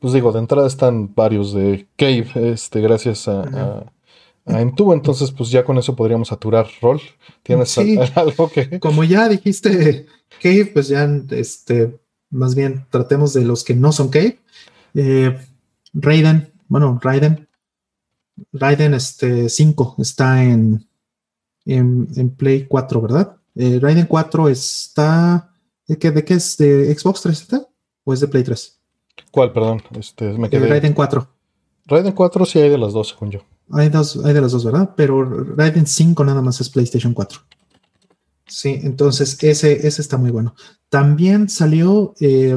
Pues 0.00 0.12
digo, 0.12 0.32
de 0.32 0.40
entrada 0.40 0.66
están 0.66 1.14
varios 1.14 1.54
de 1.54 1.86
Cave, 1.96 2.28
este, 2.34 2.80
gracias 2.80 3.28
a, 3.28 3.84
a, 4.46 4.60
entonces 4.60 5.30
pues 5.30 5.50
ya 5.50 5.64
con 5.64 5.78
eso 5.78 5.94
podríamos 5.94 6.28
saturar 6.28 6.66
rol. 6.80 7.00
¿Tienes 7.44 7.78
algo 8.16 8.50
que...? 8.50 8.80
Como 8.80 9.04
ya 9.04 9.28
dijiste 9.28 10.06
Cave, 10.42 10.66
pues 10.66 10.88
ya, 10.88 11.08
este, 11.30 11.96
más 12.30 12.56
bien 12.56 12.84
tratemos 12.90 13.32
de 13.32 13.44
los 13.44 13.62
que 13.62 13.74
no 13.74 13.92
son 13.92 14.08
Cave. 14.08 14.40
Eh, 14.94 15.38
Raiden, 15.94 16.52
bueno, 16.66 16.98
Raiden, 17.00 17.46
Raiden 18.52 18.94
este, 18.94 19.48
5 19.48 19.96
está 19.98 20.42
en, 20.42 20.84
en, 21.64 22.30
Play 22.30 22.66
4, 22.66 23.00
¿verdad? 23.00 23.36
Eh, 23.54 23.78
Raiden 23.80 24.06
4 24.06 24.48
está 24.48 25.51
¿De 25.92 25.98
qué, 25.98 26.10
¿De 26.10 26.24
qué 26.24 26.32
es? 26.32 26.56
¿De 26.56 26.86
Xbox 26.98 27.20
360 27.20 27.68
o 28.04 28.14
es 28.14 28.20
de 28.20 28.26
Play 28.26 28.42
3? 28.42 28.80
¿Cuál, 29.30 29.52
perdón? 29.52 29.82
Este, 29.94 30.32
me 30.38 30.48
quedé... 30.48 30.66
Raiden 30.66 30.94
4. 30.94 31.28
Raiden 31.84 32.12
4 32.14 32.46
sí 32.46 32.60
hay 32.60 32.70
de 32.70 32.78
las 32.78 32.94
dos, 32.94 33.10
según 33.10 33.30
yo. 33.30 33.40
Hay, 33.70 33.90
dos, 33.90 34.18
hay 34.24 34.32
de 34.32 34.40
las 34.40 34.52
dos, 34.52 34.64
¿verdad? 34.64 34.94
Pero 34.96 35.22
Raiden 35.22 35.86
5 35.86 36.24
nada 36.24 36.40
más 36.40 36.62
es 36.62 36.70
PlayStation 36.70 37.12
4. 37.12 37.40
Sí, 38.46 38.80
entonces 38.82 39.36
ese, 39.42 39.86
ese 39.86 40.00
está 40.00 40.16
muy 40.16 40.30
bueno. 40.30 40.54
También 40.88 41.50
salió 41.50 42.14
eh, 42.20 42.56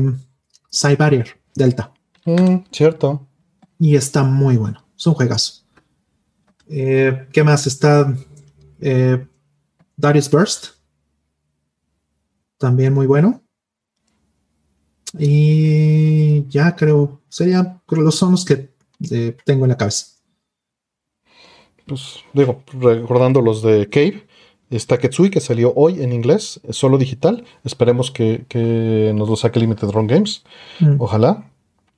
Cybarrier 0.73 1.37
Delta. 1.55 1.91
Mm, 2.23 2.59
cierto. 2.71 3.27
Y 3.79 3.97
está 3.97 4.23
muy 4.23 4.55
bueno. 4.55 4.85
Es 4.95 5.05
un 5.07 5.13
juegazo. 5.13 5.63
Eh, 6.69 7.27
¿Qué 7.33 7.43
más? 7.43 7.67
Está 7.67 8.15
eh, 8.79 9.27
Darius 9.97 10.31
Burst. 10.31 10.74
También 12.57 12.93
muy 12.93 13.07
bueno. 13.07 13.41
Y 15.17 16.47
ya 16.47 16.75
creo, 16.75 17.21
sería, 17.29 17.81
los 17.87 18.15
son 18.15 18.31
los 18.31 18.43
que 18.43 18.69
eh, 19.11 19.37
tengo 19.45 19.65
en 19.65 19.69
la 19.69 19.77
cabeza. 19.77 20.07
Pues 21.85 22.23
digo, 22.33 22.63
recordando 22.79 23.41
los 23.41 23.61
de 23.61 23.87
Cave, 23.89 24.25
está 24.69 24.97
Ketsui 24.97 25.29
que 25.29 25.39
salió 25.39 25.73
hoy 25.75 26.01
en 26.01 26.11
inglés, 26.11 26.59
solo 26.69 26.97
digital. 26.97 27.45
Esperemos 27.63 28.11
que, 28.11 29.13
nos 29.15 29.29
lo 29.29 29.35
saque 29.35 29.59
Limited 29.59 29.89
Run 29.89 30.07
Games. 30.07 30.43
Mm. 30.79 30.95
Ojalá. 30.99 31.51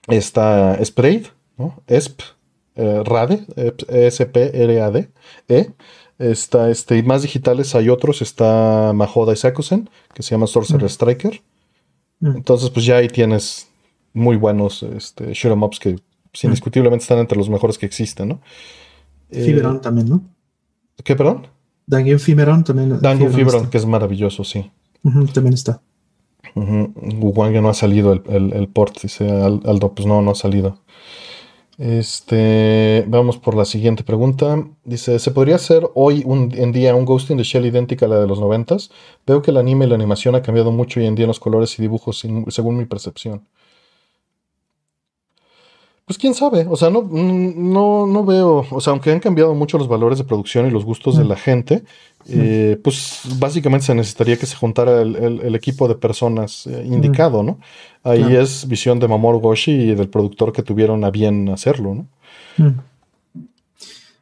Está 0.07 0.79
Sprayed, 0.85 1.27
¿no? 1.57 1.81
ESP, 1.87 2.21
eh, 2.75 3.03
RADE, 3.03 3.45
E-S-P-R-A-D, 3.57 5.09
E. 5.49 5.71
Está 6.19 6.71
este, 6.71 6.97
y 6.97 7.03
más 7.03 7.21
digitales 7.21 7.75
hay 7.75 7.89
otros. 7.89 8.21
Está 8.21 8.91
Mahoda 8.93 9.33
Isakusen, 9.33 9.89
que 10.13 10.23
se 10.23 10.31
llama 10.31 10.47
Sorcerer 10.47 10.83
mm. 10.83 10.87
Striker. 10.87 11.41
Mm. 12.19 12.37
Entonces, 12.37 12.69
pues 12.69 12.85
ya 12.85 12.97
ahí 12.97 13.07
tienes 13.07 13.67
muy 14.13 14.35
buenos 14.35 14.83
este, 14.83 15.33
shoot 15.33 15.53
em 15.53 15.63
ups 15.63 15.79
que 15.79 15.99
pues, 16.31 16.43
indiscutiblemente 16.43 17.03
están 17.03 17.19
entre 17.19 17.37
los 17.37 17.49
mejores 17.49 17.77
que 17.77 17.85
existen, 17.85 18.29
¿no? 18.29 18.41
Fiberon 19.29 19.77
eh, 19.77 19.79
también, 19.79 20.09
¿no? 20.09 20.23
¿Qué, 21.03 21.15
perdón? 21.15 21.47
Dungeon 21.85 22.19
Fiberon 22.19 22.63
también. 22.63 22.99
Dungeon 22.99 23.33
Fiberon, 23.33 23.69
que 23.69 23.77
es 23.77 23.85
maravilloso, 23.85 24.43
sí. 24.43 24.71
también 25.33 25.53
está. 25.53 25.81
Uh 26.55 27.61
no 27.61 27.69
ha 27.69 27.73
salido 27.73 28.13
el, 28.13 28.53
el, 28.53 28.67
port, 28.67 29.01
dice 29.01 29.29
Aldo, 29.29 29.93
pues 29.93 30.07
no, 30.07 30.21
no 30.21 30.31
ha 30.31 30.35
salido. 30.35 30.79
Este, 31.77 33.05
vamos 33.07 33.37
por 33.37 33.55
la 33.55 33.63
siguiente 33.63 34.03
pregunta. 34.03 34.67
Dice, 34.83 35.19
¿se 35.19 35.31
podría 35.31 35.55
hacer 35.55 35.87
hoy 35.93 36.23
en 36.25 36.71
día 36.71 36.95
un 36.95 37.05
Ghost 37.05 37.29
in 37.29 37.37
the 37.37 37.43
Shell 37.43 37.67
idéntica 37.67 38.07
a 38.07 38.09
la 38.09 38.19
de 38.19 38.27
los 38.27 38.39
noventas? 38.39 38.89
Veo 39.27 39.43
que 39.43 39.51
el 39.51 39.57
anime 39.57 39.85
y 39.85 39.89
la 39.89 39.95
animación 39.95 40.33
ha 40.35 40.41
cambiado 40.41 40.71
mucho 40.71 40.99
hoy 40.99 41.05
en 41.05 41.15
día 41.15 41.25
en 41.25 41.29
los 41.29 41.39
colores 41.39 41.77
y 41.77 41.81
dibujos, 41.83 42.25
según 42.47 42.77
mi 42.77 42.85
percepción. 42.85 43.47
Pues 46.07 46.17
quién 46.17 46.33
sabe, 46.33 46.65
o 46.69 46.77
sea, 46.77 46.89
no, 46.89 47.01
no, 47.03 48.07
no 48.07 48.23
veo, 48.23 48.65
o 48.71 48.79
sea, 48.79 48.91
aunque 48.91 49.11
han 49.11 49.19
cambiado 49.19 49.53
mucho 49.53 49.77
los 49.77 49.89
valores 49.89 50.17
de 50.17 50.23
producción 50.23 50.65
y 50.65 50.71
los 50.71 50.85
gustos 50.85 51.17
de 51.17 51.25
mm. 51.25 51.27
la 51.27 51.35
gente, 51.35 51.83
eh, 52.29 52.79
pues 52.81 53.23
básicamente 53.37 53.87
se 53.87 53.93
necesitaría 53.93 54.37
que 54.37 54.45
se 54.45 54.55
juntara 54.55 55.01
el, 55.01 55.53
equipo 55.53 55.85
de 55.89 55.95
personas 55.95 56.65
eh, 56.65 56.83
indicado, 56.85 57.43
¿no? 57.43 57.59
Ahí 58.03 58.37
es 58.37 58.65
visión 58.69 58.99
de 58.99 59.09
Mamoru 59.09 59.41
Goshi 59.41 59.71
y 59.71 59.95
del 59.95 60.07
productor 60.07 60.53
que 60.53 60.63
tuvieron 60.63 61.03
a 61.03 61.11
bien 61.11 61.49
hacerlo, 61.49 61.93
¿no? 61.93 62.07
Mm. 62.55 62.79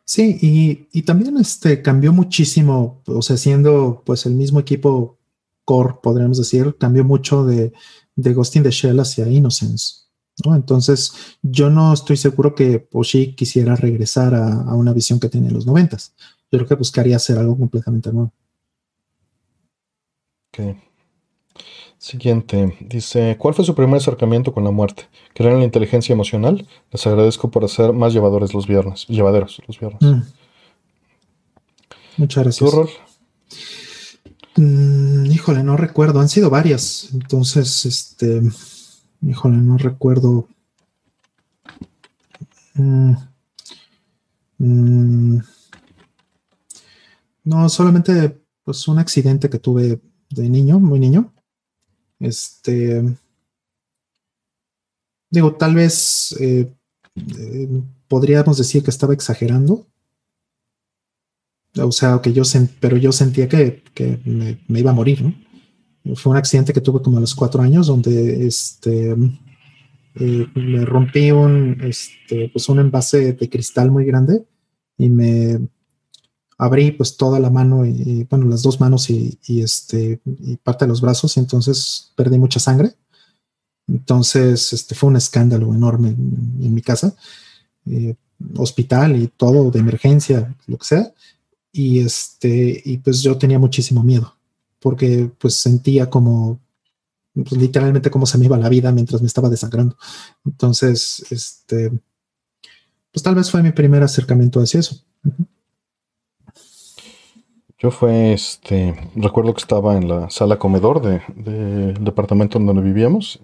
Sí, 0.04 0.40
y, 0.42 0.88
y, 0.92 1.04
también 1.04 1.38
este 1.38 1.84
cambió 1.84 2.12
muchísimo, 2.12 3.04
o 3.06 3.22
sea, 3.22 3.38
siendo 3.38 4.02
pues 4.04 4.26
el 4.26 4.34
mismo 4.34 4.60
equipo 4.60 5.20
core, 5.66 5.96
podríamos 6.02 6.40
decir, 6.40 6.78
cambió 6.80 7.04
mucho 7.04 7.46
de, 7.46 7.74
de 8.16 8.34
Ghost 8.34 8.56
in 8.56 8.64
the 8.64 8.72
Shell 8.72 9.00
hacia 9.00 9.28
Innocence. 9.28 10.05
Entonces, 10.44 11.38
yo 11.42 11.70
no 11.70 11.94
estoy 11.94 12.18
seguro 12.18 12.56
que 12.56 12.80
Poshi 12.80 13.36
quisiera 13.36 13.76
regresar 13.76 14.36
a, 14.36 14.74
una 14.74 14.94
visión 14.94 15.20
que 15.20 15.30
tenía 15.30 15.50
en 15.50 15.56
los 15.56 15.66
noventas. 15.66 16.14
Yo 16.52 16.60
creo 16.60 16.68
que 16.68 16.76
buscaría 16.76 17.16
hacer 17.16 17.38
algo 17.38 17.58
completamente 17.58 18.12
nuevo. 18.12 18.34
Ok. 20.50 20.78
Siguiente. 21.98 22.78
Dice, 22.82 23.38
¿cuál 23.40 23.54
fue 23.54 23.66
su 23.66 23.74
primer 23.74 23.98
acercamiento 23.98 24.54
con 24.54 24.64
la 24.64 24.72
muerte? 24.72 25.08
¿Creen 25.34 25.54
en 25.54 25.60
la 25.60 25.66
inteligencia 25.66 26.14
emocional? 26.14 26.68
Les 26.92 27.08
agradezco 27.08 27.50
por 27.50 27.64
hacer 27.64 27.94
más 27.94 28.14
llevadores 28.14 28.54
los 28.54 28.68
viernes. 28.68 29.08
Llevaderos 29.08 29.62
los 29.68 29.80
viernes. 29.80 30.02
Mm. 30.02 30.22
Muchas 32.18 32.44
gracias. 32.44 32.70
¿Tu 32.70 32.76
rol? 32.76 32.90
Mm, 34.58 35.26
híjole, 35.28 35.64
no 35.64 35.78
recuerdo. 35.78 36.20
Han 36.20 36.30
sido 36.30 36.50
varias. 36.50 37.10
Entonces, 37.14 37.86
este 37.86 38.42
Híjole, 39.22 39.58
no 39.58 39.78
recuerdo. 39.78 40.48
Mm, 42.76 43.14
mm, 44.58 45.40
no, 47.46 47.70
solamente 47.70 48.42
pues 48.64 48.88
un 48.88 49.00
accidente 49.00 49.50
que 49.50 49.60
tuve 49.60 50.02
de 50.30 50.50
niño, 50.50 50.80
muy 50.80 51.00
niño. 51.00 51.34
Este. 52.20 53.04
Digo, 55.30 55.56
tal 55.56 55.76
vez 55.76 56.36
eh, 56.40 56.72
eh, 57.16 57.84
podríamos 58.08 58.58
decir 58.58 58.84
que 58.84 58.90
estaba 58.90 59.14
exagerando. 59.14 59.86
O 61.78 61.92
sea, 61.92 62.22
que 62.22 62.32
yo 62.32 62.44
pero 62.80 62.96
yo 62.98 63.12
sentía 63.12 63.50
que, 63.50 63.84
me, 64.26 64.60
me, 64.68 64.80
iba 64.80 64.92
a 64.92 64.94
morir, 64.94 65.22
¿no? 65.22 65.34
Fue 66.14 66.32
un 66.32 66.38
accidente 66.38 66.72
que 66.72 66.82
tuve 66.82 67.02
como 67.02 67.18
a 67.18 67.22
los 67.22 67.34
cuatro 67.34 67.64
años, 67.64 67.88
donde 67.88 68.46
este, 68.46 69.16
eh, 70.16 70.48
me 70.54 70.86
rompí 70.86 71.32
un, 71.32 71.78
este, 71.82 72.50
pues 72.50 72.70
un 72.70 72.80
envase 72.80 73.34
de 73.34 73.50
cristal 73.50 73.90
muy 73.90 74.06
grande 74.06 74.46
y 74.98 75.10
me 75.10 75.68
abrí 76.58 76.92
pues 76.92 77.18
toda 77.18 77.40
la 77.40 77.50
mano 77.50 77.86
y, 77.86 78.26
bueno, 78.30 78.46
las 78.48 78.62
dos 78.62 78.80
manos 78.80 79.10
y, 79.10 79.40
este, 79.48 80.22
y 80.26 80.58
parte 80.58 80.86
de 80.86 80.90
los 80.90 81.02
brazos 81.02 81.36
y 81.36 81.40
entonces 81.40 82.14
perdí 82.16 82.38
mucha 82.38 82.60
sangre. 82.60 82.94
Entonces, 83.88 84.74
este 84.74 84.96
fue 84.96 85.10
un 85.10 85.16
escándalo 85.16 85.74
enorme 85.74 86.10
en, 86.10 86.74
mi 86.74 86.82
casa, 86.82 87.16
eh, 87.88 88.16
hospital 88.58 89.16
y 89.16 89.28
todo 89.28 89.70
de 89.72 89.80
emergencia, 89.80 90.56
lo 90.68 90.78
que 90.78 90.86
sea. 90.86 91.14
Y 91.72 92.00
este, 92.00 92.82
y 92.86 92.98
pues 92.98 93.22
yo 93.22 93.38
tenía 93.38 93.60
muchísimo 93.60 94.04
miedo 94.04 94.35
porque 94.86 95.32
pues 95.40 95.56
sentía 95.56 96.12
como 96.12 96.60
pues, 97.34 97.54
literalmente 97.54 98.12
cómo 98.12 98.28
se 98.28 98.38
me 98.38 98.46
iba 98.46 98.56
la 98.56 98.70
vida 98.70 98.92
mientras 98.92 99.20
me 99.20 99.26
estaba 99.26 99.50
desangrando. 99.50 99.98
Entonces, 100.46 101.26
este, 101.32 101.90
pues 103.12 103.24
tal 103.24 103.34
vez 103.34 103.50
fue 103.50 103.64
mi 103.64 103.72
primer 103.72 104.04
acercamiento 104.04 104.60
hacia 104.60 104.82
eso. 104.82 104.98
Yo 107.80 107.90
fue, 107.90 108.34
este, 108.34 108.96
recuerdo 109.16 109.56
que 109.56 109.62
estaba 109.62 109.98
en 109.98 110.08
la 110.08 110.30
sala 110.30 110.60
comedor 110.60 111.02
del 111.02 111.24
de, 111.36 111.94
departamento 112.00 112.60
en 112.60 112.68
donde 112.68 112.84
vivíamos, 112.84 113.40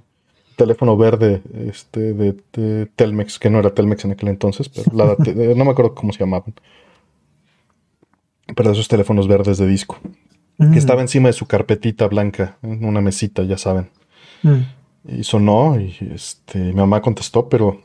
teléfono 0.55 0.95
verde 0.95 1.41
este, 1.67 2.13
de, 2.13 2.85
Telmex, 2.95 3.39
que 3.39 3.49
no 3.49 3.57
era 3.57 3.73
Telmex 3.73 4.05
en 4.05 4.11
aquel 4.11 4.29
entonces, 4.29 4.69
pero 4.69 4.91
no 5.55 5.65
me 5.65 5.71
acuerdo 5.71 5.95
cómo 5.95 6.13
se 6.13 6.19
llamaban. 6.19 6.53
Pero 8.55 8.71
esos 8.73 8.87
teléfonos 8.87 9.27
verdes 9.27 9.57
de 9.57 9.65
disco 9.65 9.97
que 10.57 10.65
mm. 10.65 10.77
estaba 10.77 11.01
encima 11.01 11.27
de 11.29 11.33
su 11.33 11.45
carpetita 11.45 12.07
blanca, 12.07 12.57
en 12.61 12.85
una 12.85 13.01
mesita, 13.01 13.43
ya 13.43 13.57
saben. 13.57 13.89
Mm. 14.43 15.17
Y 15.17 15.23
sonó 15.23 15.79
y 15.79 15.95
este, 16.13 16.59
mi 16.59 16.73
mamá 16.73 17.01
contestó, 17.01 17.49
pero 17.49 17.81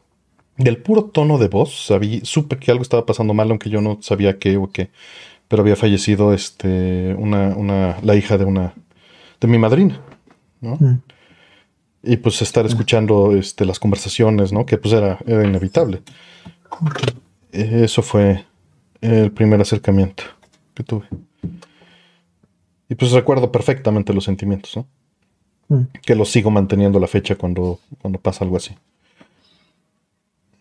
del 0.59 0.79
puro 0.79 1.05
tono 1.05 1.39
de 1.39 1.49
voz 1.49 1.87
sabí, 1.87 2.21
supe 2.25 2.59
que 2.59 2.71
algo 2.71 2.83
estaba 2.83 3.07
pasando 3.07 3.35
mal, 3.35 3.51
aunque 3.51 3.71
yo 3.71 3.81
no 3.81 3.99
sabía 4.01 4.39
qué 4.39 4.57
o 4.57 4.71
qué. 4.71 4.91
Pero 5.49 5.63
había 5.63 5.77
fallecido 5.77 6.35
este, 6.35 7.15
una, 7.19 7.57
una, 7.57 7.99
la 8.03 8.17
hija 8.17 8.37
de 8.37 8.45
una, 8.45 8.75
de 9.41 9.49
mi 9.49 9.59
madrina, 9.59 10.01
¿no? 10.61 10.77
Mm. 10.81 11.01
Y 12.03 12.17
pues 12.19 12.41
estar 12.43 12.67
escuchando 12.67 13.37
este, 13.37 13.65
las 13.65 13.79
conversaciones, 13.79 14.53
¿no? 14.53 14.65
Que 14.65 14.79
pues 14.79 14.95
era, 14.95 15.19
era 15.27 15.45
inevitable. 15.45 16.03
Eso 17.53 18.03
fue 18.03 18.45
el 19.01 19.33
primer 19.33 19.61
acercamiento 19.61 20.25
que 20.75 20.85
tuve. 20.85 21.07
Y 22.89 22.95
pues 22.95 23.13
recuerdo 23.13 23.51
perfectamente 23.51 24.15
los 24.15 24.25
sentimientos, 24.25 24.77
¿no? 24.77 24.87
Mm. 25.69 25.83
Que 26.05 26.15
los 26.15 26.31
sigo 26.31 26.51
manteniendo 26.51 27.01
la 27.01 27.09
fecha 27.09 27.35
cuando, 27.37 27.81
cuando 28.01 28.21
pasa 28.21 28.45
algo 28.45 28.57
así. 28.57 28.75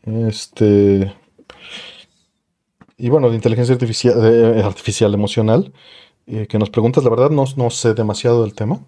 Este. 0.06 1.14
Y 2.98 3.10
bueno, 3.10 3.30
de 3.30 3.36
inteligencia 3.36 3.74
artificial, 3.74 4.64
artificial 4.64 5.14
emocional, 5.14 5.74
eh, 6.28 6.48
que 6.48 6.58
nos 6.58 6.70
preguntas, 6.70 7.04
la 7.04 7.10
verdad 7.10 7.30
no, 7.30 7.44
no, 7.58 7.70
sé 7.70 7.94
demasiado 7.94 8.44
del 8.44 8.54
tema, 8.54 8.80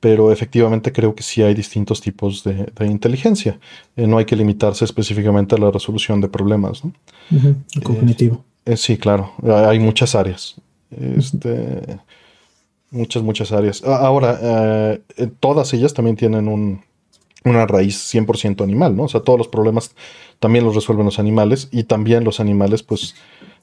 pero 0.00 0.32
efectivamente 0.32 0.90
creo 0.90 1.14
que 1.14 1.22
sí 1.22 1.42
hay 1.42 1.54
distintos 1.54 2.00
tipos 2.00 2.42
de, 2.44 2.72
inteligencia. 2.86 3.60
Eh, 3.96 4.06
no 4.06 4.18
hay 4.18 4.24
que 4.24 4.36
limitarse 4.36 4.84
específicamente 4.84 5.54
a 5.54 5.58
la 5.58 5.70
resolución 5.70 6.20
de 6.20 6.28
problemas. 6.28 6.82
¿no? 6.84 6.92
cognitivo. 7.82 8.44
Eh, 8.64 8.76
sí, 8.76 8.96
claro, 8.96 9.32
hay 9.44 9.78
muchas 9.78 10.14
áreas. 10.14 10.56
Este. 10.90 11.98
Muchas, 12.92 13.22
muchas 13.22 13.52
áreas. 13.52 13.82
Ahora, 13.84 14.38
eh, 14.42 15.28
todas 15.40 15.72
ellas 15.72 15.94
también 15.94 16.14
tienen 16.14 16.46
un, 16.46 16.84
una 17.42 17.66
raíz 17.66 17.96
100% 18.14 18.62
animal, 18.62 18.94
¿no? 18.94 19.04
O 19.04 19.08
sea, 19.08 19.22
todos 19.22 19.38
los 19.38 19.48
problemas 19.48 19.94
también 20.40 20.64
los 20.64 20.74
resuelven 20.74 21.06
los 21.06 21.18
animales 21.18 21.68
y 21.72 21.84
también 21.84 22.22
los 22.22 22.38
animales, 22.38 22.82
pues, 22.82 23.14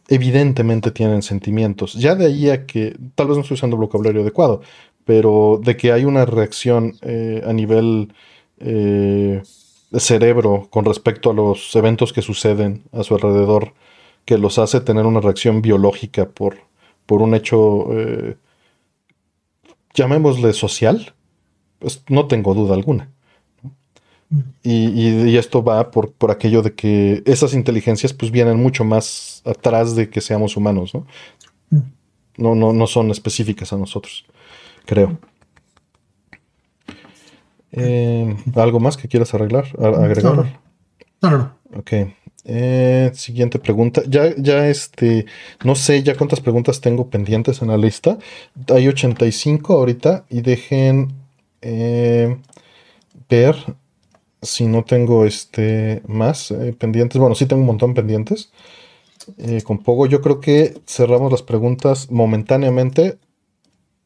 evidentemente 0.07 0.89
tienen 0.89 1.21
sentimientos. 1.21 1.93
Ya 1.93 2.15
de 2.15 2.25
ahí 2.25 2.49
a 2.49 2.65
que, 2.65 2.97
tal 3.13 3.27
vez 3.27 3.38
no 3.38 3.43
estoy 3.43 3.53
usando 3.53 3.77
vocabulario 3.77 4.21
adecuado, 4.21 4.61
pero 5.05 5.61
de 5.63 5.77
que 5.77 5.91
hay 5.91 6.05
una 6.05 6.25
reacción 6.25 6.95
eh, 7.03 7.43
a 7.45 7.53
nivel 7.53 8.11
eh, 8.57 9.43
cerebro 9.93 10.67
con 10.71 10.86
respecto 10.86 11.30
a 11.30 11.34
los 11.36 11.75
eventos 11.75 12.13
que 12.13 12.23
suceden 12.23 12.82
a 12.91 13.03
su 13.03 13.13
alrededor, 13.13 13.73
que 14.25 14.39
los 14.39 14.57
hace 14.57 14.82
tener 14.82 15.05
una 15.05 15.21
reacción 15.21 15.61
biológica 15.61 16.27
por, 16.27 16.57
por 17.05 17.21
un 17.21 17.36
hecho, 17.36 17.88
llamémosle 20.00 20.54
social, 20.54 21.14
pues 21.80 22.02
no 22.08 22.28
tengo 22.28 22.54
duda 22.54 22.74
alguna. 22.74 23.10
Y, 24.64 25.36
esto 25.38 25.64
va 25.64 25.89
por, 25.89 26.12
por, 26.12 26.30
aquello 26.30 26.62
de 26.62 26.76
que 26.76 27.24
esas 27.26 27.54
inteligencias 27.56 28.14
pues 28.14 28.32
vienen 28.32 28.58
mucho 28.58 28.84
más 28.84 29.41
atrás 29.43 29.95
de 29.95 30.10
que 30.10 30.22
seamos 30.22 30.56
humanos, 30.56 30.93
¿no? 30.93 31.08
No, 32.38 32.56
no, 32.56 32.72
no 32.72 32.88
son 32.88 33.10
específicas 33.10 33.74
a 33.74 33.78
nosotros, 33.78 34.26
creo. 34.86 35.18
Eh, 37.72 38.36
¿Algo 38.56 38.80
más 38.80 38.97
que 38.97 39.08
quieras 39.08 39.34
arreglar? 39.34 39.66
¿Agregar? 39.80 40.36
No, 40.36 41.30
no, 41.30 41.38
no. 41.38 41.59
Ok. 41.76 41.91
Eh, 42.45 43.11
siguiente 43.13 43.59
pregunta. 43.59 44.01
Ya, 44.07 44.34
ya 44.38 44.67
este, 44.70 45.26
no 45.63 45.76
sé 45.76 46.03
ya 46.03 46.15
cuántas 46.15 46.41
preguntas 46.41 46.82
tengo 46.82 47.09
pendientes 47.09 47.61
en 47.61 47.67
la 47.70 47.78
lista. 47.78 48.17
Hay 48.74 48.88
85 48.88 49.74
ahorita 49.74 50.26
y 50.30 50.41
dejen 50.41 51.13
eh, 51.61 52.38
ver 53.30 53.55
si 54.41 54.65
no 54.65 54.84
tengo 54.84 55.26
este 55.26 56.01
más 56.07 56.51
eh, 56.51 56.74
pendientes, 56.78 57.20
bueno, 57.20 57.36
sí 57.36 57.45
tengo 57.45 57.61
un 57.61 57.67
montón 57.67 57.93
pendientes. 57.93 58.51
Con 59.63 59.84
Pogo, 59.84 60.07
yo 60.07 60.22
creo 60.22 60.39
que 60.39 60.82
cerramos 60.88 61.32
las 61.32 61.43
preguntas 61.43 62.09
momentáneamente. 62.09 63.20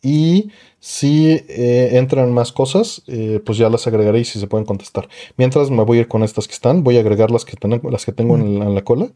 Y 0.02 0.52
si 0.86 1.46
eh, 1.48 1.92
entran 1.94 2.34
más 2.34 2.52
cosas, 2.52 3.04
pues 3.46 3.58
ya 3.58 3.70
las 3.70 3.88
agregaré 3.88 4.20
y 4.20 4.26
si 4.26 4.38
se 4.38 4.48
pueden 4.48 4.66
contestar. 4.66 5.08
Mientras 5.38 5.72
me 5.72 5.82
voy 5.82 6.00
a 6.00 6.02
ir 6.02 6.10
con 6.10 6.24
estas 6.24 6.46
que 6.46 6.54
están, 6.54 6.84
voy 6.84 6.98
a 6.98 7.00
agregar 7.00 7.32
las 7.32 7.46
que, 7.46 7.56
las 7.90 8.06
que 8.06 8.12
tengo 8.12 8.36
en 8.36 8.76
la, 8.76 8.84
cola 8.84 9.08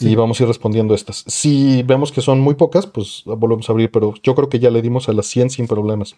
y 0.00 0.14
vamos 0.14 0.40
a 0.40 0.44
ir 0.44 0.48
respondiendo 0.48 0.94
estas. 0.94 1.22
Si 1.26 1.82
vemos 1.82 2.10
que 2.10 2.22
son 2.22 2.40
muy 2.40 2.54
pocas, 2.54 2.86
pues 2.86 3.22
volvemos 3.26 3.68
a 3.68 3.72
abrir, 3.72 3.90
pero 3.90 4.14
yo 4.22 4.34
creo 4.34 4.48
que 4.48 4.60
ya 4.60 4.70
le 4.70 4.80
dimos 4.80 5.10
a 5.10 5.12
las 5.12 5.26
100 5.26 5.50
sin 5.50 5.66
problemas. 5.66 6.16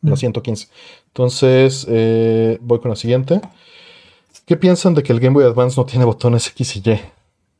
La 0.00 0.16
115. 0.16 0.68
Entonces, 1.08 1.86
voy 1.86 2.80
con 2.80 2.88
la 2.88 2.96
siguiente. 2.96 3.42
¿Qué 4.46 4.56
piensan 4.56 4.94
de 4.94 5.02
que 5.02 5.12
el 5.12 5.20
Game 5.20 5.34
Boy 5.34 5.44
Advance 5.44 5.78
no 5.78 5.84
tiene 5.84 6.06
botones 6.06 6.48
X 6.48 6.76
y 6.76 6.78
Y? 6.80 6.98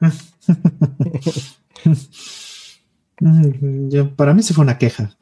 para 4.17 4.33
mí 4.33 4.43
sí 4.43 4.55
fue 4.55 4.63
una 4.63 4.79
queja 4.79 5.15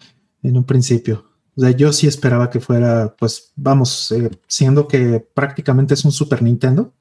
en 0.45 0.57
un 0.57 0.63
principio. 0.63 1.32
O 1.57 1.61
sea, 1.61 1.71
yo 1.71 1.93
sí 1.93 2.07
esperaba 2.07 2.49
que 2.49 2.61
fuera, 2.61 3.15
pues, 3.19 3.53
vamos, 3.57 4.11
eh, 4.13 4.31
siendo 4.47 4.89
que 4.89 5.21
prácticamente 5.21 5.95
es 5.95 6.05
un 6.05 6.13
Super 6.13 6.43
Nintendo. 6.43 6.93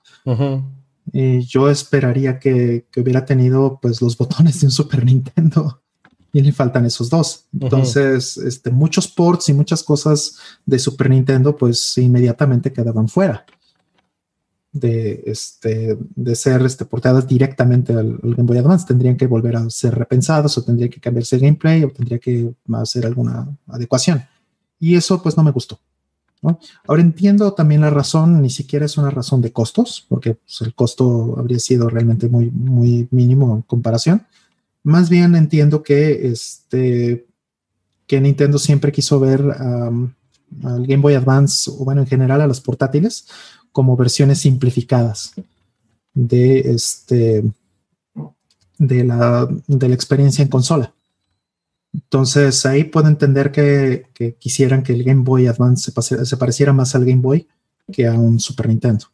Y 1.14 1.42
yo 1.42 1.70
esperaría 1.70 2.40
que, 2.40 2.86
hubiera 2.98 3.26
tenido, 3.26 3.80
pues, 3.82 4.02
los 4.02 4.18
botones 4.18 4.60
de 4.60 4.68
un 4.68 4.72
Super 4.72 5.06
Nintendo. 5.06 5.78
Y 6.34 6.40
le 6.40 6.54
faltan 6.54 6.86
esos 6.86 7.10
dos. 7.10 7.48
Entonces, 7.52 8.38
este, 8.38 8.72
muchos 8.72 9.06
ports 9.10 9.50
y 9.50 9.54
muchas 9.54 9.84
cosas 9.84 10.38
de 10.66 10.80
Super 10.80 11.10
Nintendo, 11.10 11.58
pues, 11.58 11.98
inmediatamente 11.98 12.72
quedaban 12.72 13.10
fuera 13.10 13.46
de, 14.72 15.24
este, 15.26 15.98
de 16.00 16.36
ser 16.36 16.62
este, 16.62 16.86
portadas 16.86 17.28
directamente 17.28 17.94
al, 17.94 18.18
Game 18.22 18.44
Boy 18.44 18.58
Advance. 18.58 18.88
Tendrían 18.88 19.18
que 19.18 19.28
volver 19.28 19.58
a 19.58 19.70
ser 19.70 19.96
repensados 19.96 20.58
o 20.58 20.64
tendría 20.64 20.90
que 20.90 21.00
cambiarse 21.00 21.36
el 21.36 21.42
gameplay 21.42 21.84
o 21.84 21.92
tendría 21.92 22.20
que 22.20 22.54
hacer 22.74 23.06
alguna 23.06 23.48
adecuación. 23.68 24.24
Y 24.82 24.96
eso 24.96 25.22
pues 25.22 25.38
no 25.38 25.44
me 25.44 25.52
gustó. 25.52 25.80
Ahora 26.88 27.04
entiendo 27.04 27.54
también 27.54 27.82
la 27.82 27.92
razón, 27.92 28.42
ni 28.42 28.50
siquiera 28.50 28.86
es 28.86 28.98
una 28.98 29.12
razón 29.12 29.42
de 29.42 29.52
costos, 29.52 30.06
porque 30.10 30.34
pues, 30.34 30.62
el 30.62 30.74
costo 30.74 31.36
habría 31.38 31.60
sido 31.60 31.88
realmente 31.88 32.28
muy, 32.28 32.50
muy 32.50 33.08
mínimo 33.12 33.56
en 33.56 33.62
comparación. 33.62 34.26
Más 34.84 35.10
bien 35.10 35.36
entiendo 35.36 35.84
que, 35.84 36.32
este, 36.32 37.28
que 38.08 38.20
Nintendo 38.20 38.58
siempre 38.58 38.92
quiso 38.92 39.20
ver 39.20 39.40
al 39.52 40.88
Game 40.88 40.98
Boy 40.98 41.14
Advance, 41.14 41.70
o 41.70 41.86
bueno, 41.86 42.02
en 42.02 42.08
general 42.08 42.42
a 42.42 42.48
los 42.48 42.60
portátiles, 42.60 43.28
como 43.72 43.96
versiones 43.96 44.40
simplificadas 44.40 45.34
de, 46.16 46.60
este, 46.72 47.44
de, 48.80 49.04
la, 49.04 49.48
de 49.68 49.88
la 49.88 49.96
experiencia 49.96 50.42
en 50.42 50.50
consola. 50.50 50.92
Entonces 51.94 52.66
ahí 52.66 52.86
puedo 52.86 53.08
entender 53.08 53.52
que, 53.52 54.08
quisieran 54.40 54.84
que 54.84 54.94
el 54.94 55.04
Game 55.04 55.24
Boy 55.24 55.48
Advance 55.48 55.92
se, 55.92 56.38
pareciera 56.38 56.74
más 56.74 56.96
al 56.96 57.06
Game 57.06 57.22
Boy 57.22 57.48
que 57.92 58.08
a 58.08 58.14
un 58.14 58.40
Super 58.40 58.70
Nintendo. 58.70 59.06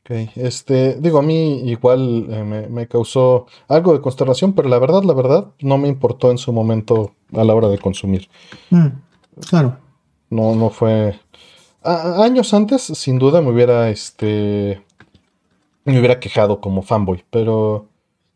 Ok, 0.00 0.10
este, 0.36 0.94
digo, 1.00 1.18
a 1.18 1.22
mí 1.22 1.68
igual 1.70 2.26
eh, 2.30 2.68
me, 2.70 2.88
causó 2.88 3.46
algo 3.68 3.92
de 3.92 4.00
consternación, 4.00 4.54
pero 4.54 4.68
la 4.68 4.78
verdad, 4.78 5.02
la 5.02 5.12
verdad, 5.12 5.48
no 5.60 5.76
me 5.76 5.88
importó 5.88 6.30
en 6.30 6.38
su 6.38 6.52
momento 6.52 7.14
a 7.34 7.44
la 7.44 7.54
hora 7.54 7.68
de 7.68 7.78
consumir. 7.78 8.28
Mm, 8.70 8.86
claro. 9.50 9.76
No, 10.30 10.54
no 10.54 10.70
fue, 10.70 11.18
años 11.82 12.54
antes, 12.54 12.82
sin 12.82 13.18
duda, 13.18 13.40
me 13.40 13.50
hubiera, 13.50 13.90
este, 13.90 14.82
me 15.84 15.98
hubiera 15.98 16.20
quejado 16.20 16.60
como 16.60 16.82
fanboy, 16.82 17.24
pero 17.30 17.88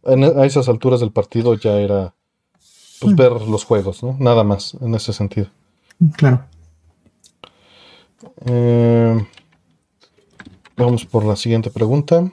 e, 0.05 0.40
a 0.40 0.44
esas 0.44 0.68
alturas 0.68 1.00
del 1.00 1.12
partido 1.12 1.55
ya 1.55 1.78
era, 1.78 2.14
pues, 3.00 3.12
hmm. 3.12 3.16
ver 3.16 3.32
los 3.42 3.64
juegos, 3.64 4.03
¿no? 4.03 4.16
Nada 4.18 4.44
más, 4.44 4.74
en 4.80 4.94
ese 4.94 5.12
sentido. 5.12 5.48
Claro. 6.16 6.44
Eh, 8.46 9.26
vamos 10.76 11.05
por 11.05 11.24
la 11.24 11.36
siguiente 11.36 11.70
pregunta. 11.70 12.30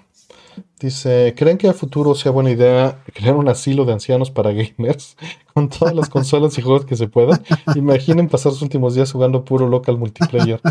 Dice, 0.80 1.34
¿creen 1.38 1.58
que 1.58 1.68
a 1.68 1.74
futuro 1.74 2.16
sea 2.16 2.32
buena 2.32 2.52
idea 2.52 3.04
crear 3.14 3.36
un 3.36 3.50
asilo 3.50 3.84
de 3.86 3.94
ancianos 3.94 4.32
para 4.32 4.52
gamers 4.52 5.18
con 5.54 5.70
todas 5.70 5.94
las 5.94 6.10
consolas 6.10 6.58
y 6.58 6.62
juegos 6.62 6.86
que 6.86 6.96
se 6.96 7.08
puedan? 7.08 7.44
Imaginen 7.76 8.30
pasar 8.30 8.54
sus 8.54 8.62
últimos 8.62 8.96
días 8.96 9.12
jugando 9.12 9.44
puro 9.44 9.68
local 9.68 9.98
multiplayer. 9.98 10.62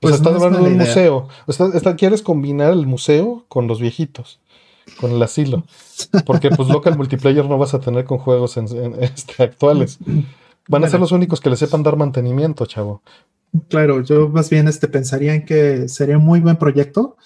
Pues 0.00 0.14
está 0.14 0.30
hablando 0.30 0.60
de 0.60 0.70
un 0.70 0.78
museo. 0.78 1.28
O 1.46 1.96
quieres 1.96 2.22
combinar 2.22 2.72
el 2.72 2.86
museo 2.86 3.44
con 3.48 3.66
los 3.66 3.80
viejitos, 3.80 4.40
con 4.98 5.12
el 5.12 5.22
asilo. 5.22 5.64
Porque 6.24 6.50
pues 6.50 6.68
local 6.68 6.96
multiplayer 6.96 7.44
no 7.44 7.58
vas 7.58 7.74
a 7.74 7.80
tener 7.80 8.04
con 8.04 8.18
juegos 8.18 8.56
este, 9.00 9.42
actuales. 9.42 9.98
Van 10.68 10.84
a 10.84 10.88
ser 10.88 11.00
los 11.00 11.12
únicos 11.12 11.40
que 11.40 11.50
le 11.50 11.56
sepan 11.56 11.82
dar 11.82 11.96
mantenimiento, 11.96 12.66
chavo. 12.66 13.02
Claro, 13.68 14.02
yo 14.02 14.28
más 14.28 14.48
bien 14.48 14.68
este, 14.68 14.86
pensaría 14.88 15.34
en 15.34 15.44
que 15.44 15.88
sería 15.88 16.18
un 16.18 16.24
muy 16.24 16.40
buen 16.40 16.56
proyecto. 16.56 17.16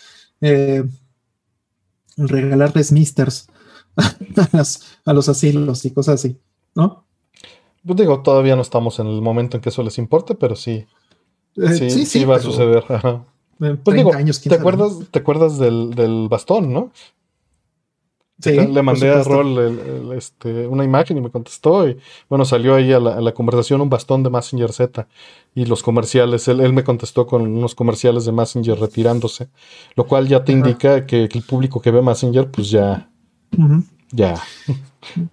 Eh, 0.40 0.84
regalarles 2.16 2.92
misters 2.92 3.48
a, 5.04 5.12
los 5.12 5.28
asilos 5.28 5.84
y 5.84 5.90
cosas 5.90 6.16
así, 6.16 6.38
¿no? 6.74 7.04
Pues 7.84 7.98
digo, 7.98 8.22
todavía 8.22 8.56
no 8.56 8.62
estamos 8.62 8.98
en 8.98 9.06
el 9.06 9.20
momento 9.20 9.56
en 9.56 9.60
que 9.60 9.68
eso 9.68 9.82
les 9.82 9.98
importe, 9.98 10.34
pero 10.34 10.56
sí. 10.56 10.86
Eh, 11.56 11.90
sí, 11.90 12.06
sí, 12.06 12.24
va 12.24 12.36
a 12.36 12.40
suceder. 12.40 12.84
Pues 13.58 13.96
digo, 13.96 14.12
años, 14.14 14.40
¿te, 14.40 14.54
acuerdas, 14.54 14.92
¿te 15.10 15.18
acuerdas 15.18 15.58
del, 15.58 16.26
bastón, 16.28 16.72
no? 16.72 16.90
Sí, 18.40 18.50
le 18.50 18.82
mandé 18.82 19.10
a 19.10 19.22
Rol 19.22 20.12
este, 20.16 20.66
una 20.66 20.82
imagen 20.84 21.16
y 21.16 21.20
me 21.20 21.30
contestó. 21.30 21.88
Y 21.88 21.96
bueno, 22.28 22.44
salió 22.44 22.74
ahí 22.74 22.92
a 22.92 22.98
la, 22.98 23.32
conversación 23.32 23.80
un 23.80 23.88
bastón 23.88 24.22
de 24.24 24.30
Messenger 24.30 24.72
Z 24.72 25.06
y 25.54 25.66
los 25.66 25.82
comerciales. 25.82 26.48
Él, 26.48 26.72
me 26.72 26.82
contestó 26.82 27.26
con 27.26 27.42
unos 27.42 27.74
comerciales 27.74 28.24
de 28.24 28.32
Messenger 28.32 28.78
retirándose, 28.78 29.48
lo 29.94 30.06
cual 30.06 30.26
ya 30.26 30.44
te 30.44 30.52
indica 30.52 31.06
que, 31.06 31.24
el 31.24 31.42
público 31.42 31.80
que 31.80 31.92
ve 31.92 32.02
Messenger, 32.02 32.50
pues 32.50 32.70
ya. 32.70 33.08
Ya. 34.10 34.42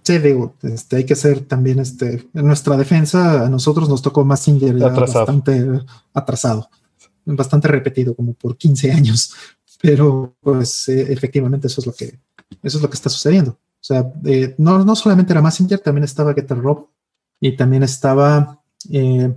Sí, 0.04 0.18
digo, 0.18 0.56
este, 0.64 0.98
hay 0.98 1.06
que 1.06 1.16
ser 1.16 1.42
también 1.42 1.80
este, 1.80 2.28
en 2.34 2.46
nuestra 2.46 2.76
defensa, 2.78 3.46
a 3.46 3.50
nosotros 3.50 3.88
nos 3.88 4.02
tocó 4.02 4.26
Messenger 4.26 4.78
ya 4.78 4.90
bastante 4.90 5.66
atrasado, 6.14 6.70
bastante 7.26 7.68
repetido, 7.68 8.16
como 8.16 8.34
por 8.34 8.58
15 8.58 8.92
años. 8.92 9.34
Pero, 9.82 10.36
pues, 10.42 10.90
eh, 10.90 11.12
efectivamente, 11.12 11.68
eso 11.68 11.82
es 11.82 11.88
lo 11.88 11.94
que 11.94 12.20
eso 12.64 12.78
es 12.78 12.82
lo 12.82 12.90
que 12.90 12.96
está 12.96 13.10
sucediendo. 13.10 13.52
O 13.52 13.84
sea, 13.84 14.12
eh, 14.26 14.54
no, 14.58 14.84
no 14.86 14.96
solamente 14.96 15.34
era 15.34 15.42
Messenger, 15.42 15.80
también 15.80 16.04
estaba 16.04 16.34
GetterRob 16.34 16.88
y 17.40 17.56
también 17.56 17.84
estaba 17.84 18.62
eh, 18.92 19.34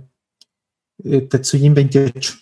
eh, 1.03 1.21
Tetsujin 1.21 1.73
28. 1.73 2.33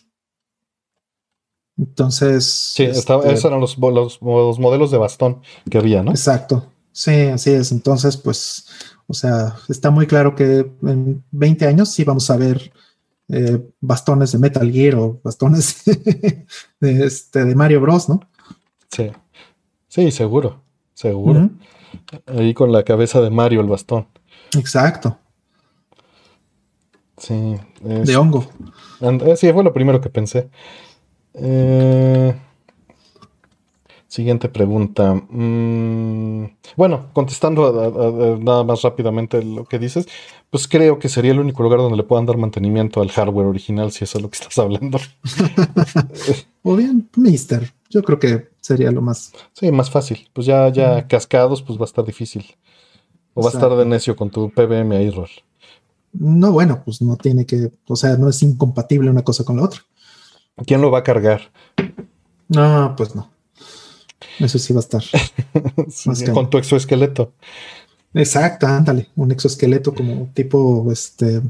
Entonces. 1.77 2.45
Sí, 2.45 2.83
este, 2.83 3.13
esos 3.31 3.45
eran 3.45 3.61
los, 3.61 3.77
los, 3.77 4.21
modelos 4.21 4.91
de 4.91 4.97
bastón 4.97 5.41
que 5.69 5.77
había, 5.77 6.03
¿no? 6.03 6.11
Exacto. 6.11 6.67
Sí, 6.91 7.11
así 7.27 7.51
es. 7.51 7.71
Entonces, 7.71 8.17
pues, 8.17 8.67
o 9.07 9.13
sea, 9.13 9.55
está 9.69 9.89
muy 9.89 10.05
claro 10.05 10.35
que 10.35 10.69
en 10.83 11.23
20 11.31 11.65
años 11.65 11.89
sí 11.89 12.03
vamos 12.03 12.29
a 12.29 12.37
ver 12.37 12.71
bastones 13.81 14.31
de 14.31 14.39
Metal 14.39 14.71
Gear 14.71 14.95
o 14.95 15.19
bastones 15.23 15.83
de, 16.79 17.05
este, 17.05 17.45
de 17.45 17.55
Mario 17.55 17.81
Bros, 17.81 18.09
¿no? 18.09 18.19
Sí. 18.91 19.11
Sí, 19.87 20.11
seguro, 20.11 20.61
seguro. 20.93 21.49
Ahí 22.25 22.53
con 22.53 22.71
la 22.71 22.83
cabeza 22.83 23.21
de 23.21 23.29
Mario 23.29 23.61
el 23.61 23.67
bastón. 23.67 24.07
Exacto, 24.57 25.17
Sí, 27.17 27.55
es- 27.85 28.07
de 28.07 28.15
hongo. 28.17 28.45
and- 28.99 29.21
eh, 29.21 29.37
sí, 29.37 29.51
fue 29.53 29.63
lo 29.63 29.71
primero 29.73 30.01
que 30.01 30.09
pensé. 30.09 30.49
Eh, 31.35 32.35
siguiente 34.13 34.47
pregunta. 34.47 35.15
Mm, 35.15 36.45
bueno, 36.77 37.07
contestando 37.13 37.65
a- 37.65 37.85
a- 37.85 38.33
a- 38.33 38.37
nada 38.37 38.63
más 38.63 38.83
rápidamente 38.83 39.43
lo 39.43 39.65
que 39.65 39.79
dices, 39.79 40.07
pues 40.51 40.67
creo 40.67 40.99
que 40.99 41.09
sería 41.09 41.31
el 41.31 41.39
único 41.39 41.63
lugar 41.63 41.79
donde 41.79 41.97
le 41.97 42.03
puedan 42.03 42.27
dar 42.27 42.37
mantenimiento 42.37 43.01
al 43.01 43.09
hardware 43.09 43.47
original, 43.47 43.91
si 43.91 44.03
eso 44.03 44.19
es 44.19 44.21
lo 44.21 44.29
que 44.29 44.37
estás 44.37 44.57
hablando. 44.59 44.99
O 46.65 46.75
bien, 46.77 47.09
Mister. 47.17 47.73
Yo 47.89 48.01
creo 48.03 48.19
que 48.19 48.49
sería 48.61 48.89
lo 48.91 49.01
más. 49.01 49.33
Sí, 49.51 49.69
más 49.71 49.89
fácil. 49.89 50.29
Pues 50.31 50.47
ya, 50.47 50.69
ya 50.69 51.07
cascados, 51.07 51.61
pues 51.61 51.77
va 51.77 51.83
a 51.83 51.85
estar 51.91 52.05
difícil. 52.05 52.45
O 53.33 53.41
va 53.41 53.49
a 53.49 53.51
estar 53.53 53.75
de 53.75 53.85
necio 53.85 54.15
con 54.15 54.29
tu 54.29 54.49
PBM 54.49 54.95
ahí, 54.95 55.09
Rol. 55.09 55.29
No, 56.13 56.51
bueno, 56.53 56.81
pues 56.85 57.01
no 57.01 57.17
tiene 57.17 57.45
que, 57.45 57.69
o 57.87 57.95
sea, 57.95 58.15
no 58.17 58.29
es 58.29 58.41
incompatible 58.43 59.09
una 59.09 59.23
cosa 59.23 59.43
con 59.43 59.57
la 59.57 59.63
otra. 59.63 59.81
¿Quién 60.65 60.81
lo 60.81 60.89
va 60.91 60.99
a 60.99 61.03
cargar? 61.03 61.51
No, 62.47 62.93
pues 62.95 63.13
no. 63.15 63.29
Eso 64.39 64.59
sí 64.59 64.73
va 64.73 64.79
a 64.79 64.81
estar. 64.81 65.03
Sí, 65.89 66.09
Más 66.09 66.23
que- 66.23 66.31
con 66.31 66.49
tu 66.49 66.57
exoesqueleto. 66.57 67.33
Exacto, 68.13 68.67
ándale. 68.67 69.07
Un 69.15 69.31
exoesqueleto 69.31 69.93
como 69.93 70.29
tipo 70.33 70.91
este 70.91 71.41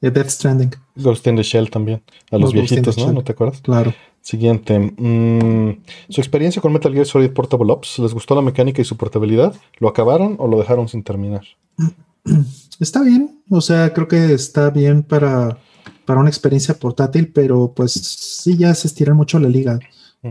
Death 0.00 0.28
Stranding. 0.28 0.70
Ghost 0.96 1.26
in 1.26 1.36
the 1.36 1.42
Shell 1.42 1.70
también. 1.70 2.02
A 2.30 2.36
los 2.38 2.52
viejitos, 2.52 2.96
¿no? 2.98 3.04
Shell. 3.06 3.14
¿No 3.14 3.24
te 3.24 3.32
acuerdas? 3.32 3.60
Claro. 3.62 3.94
Siguiente. 4.20 4.78
mm, 4.78 5.82
su 6.10 6.20
experiencia 6.20 6.60
con 6.62 6.72
Metal 6.72 6.92
Gear 6.92 7.06
Solid 7.06 7.30
Portable 7.30 7.72
Ops. 7.72 7.98
¿Les 7.98 8.12
gustó 8.14 8.34
la 8.34 8.42
mecánica 8.42 8.80
y 8.82 8.84
su 8.84 8.96
portabilidad? 8.96 9.54
¿Lo 9.78 9.88
acabaron 9.88 10.36
o 10.38 10.46
lo 10.48 10.58
dejaron 10.58 10.88
sin 10.88 11.02
terminar? 11.02 11.42
Está 12.80 13.02
bien. 13.02 13.40
O 13.50 13.60
sea, 13.60 13.92
creo 13.92 14.08
que 14.08 14.32
está 14.32 14.70
bien 14.70 15.02
para, 15.02 15.58
para 16.06 16.20
una 16.20 16.28
experiencia 16.30 16.74
portátil, 16.74 17.30
pero 17.32 17.72
pues 17.74 17.92
sí 17.92 18.56
ya 18.56 18.74
se 18.74 18.88
estira 18.88 19.14
mucho 19.14 19.38
la 19.38 19.48
liga. 19.48 19.78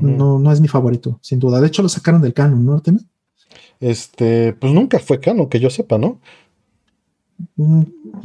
No, 0.02 0.40
no 0.40 0.52
es 0.52 0.60
mi 0.60 0.68
favorito, 0.68 1.20
sin 1.22 1.40
duda. 1.40 1.62
De 1.62 1.68
hecho, 1.68 1.82
lo 1.84 1.90
sacaron 1.90 2.22
del 2.22 2.34
canon, 2.34 2.66
¿no, 2.66 2.74
Artemio? 2.74 3.02
Este, 3.80 4.54
pues 4.54 4.74
nunca 4.74 5.00
fue 5.00 5.20
canon, 5.20 5.48
que 5.50 5.60
yo 5.60 5.70
sepa, 5.70 5.98
¿no? 5.98 6.20
Mm, 7.56 7.84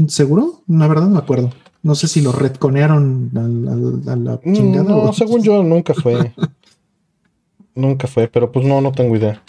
¿Seguro? 0.09 0.63
La 0.69 0.87
verdad 0.87 1.05
no 1.05 1.11
me 1.15 1.19
acuerdo. 1.19 1.51
No 1.83 1.95
sé 1.95 2.09
si 2.09 2.21
lo 2.21 2.33
retconearon 2.33 3.31
a, 3.35 4.17
la 4.17 4.41
Mm, 4.45 4.53
chingada. 4.53 4.85
No, 4.89 5.03
o- 5.05 5.13
según 5.13 5.43
yo, 5.43 5.63
nunca 5.63 5.95
fue. 5.95 6.33
nunca 7.75 8.07
fue, 8.07 8.29
pero 8.29 8.51
pues 8.51 8.67
no, 8.67 8.81
no 8.81 8.93
tengo 8.93 9.17
idea. 9.17 9.43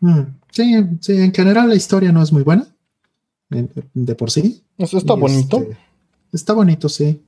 Mm, 0.00 0.20
sí, 0.50 0.74
sí, 1.00 1.12
en 1.20 1.32
general 1.34 1.68
la 1.68 1.74
historia 1.74 2.12
no 2.12 2.22
es 2.22 2.32
muy 2.32 2.42
buena. 2.42 2.66
De 3.50 4.14
por 4.14 4.30
sí. 4.30 4.62
Es- 4.76 4.94
Está 4.94 5.14
Y, 5.14 5.20
bonito. 5.20 5.58
este, 5.58 5.76
está 6.32 6.52
bonito, 6.52 6.88
sí. 6.88 7.22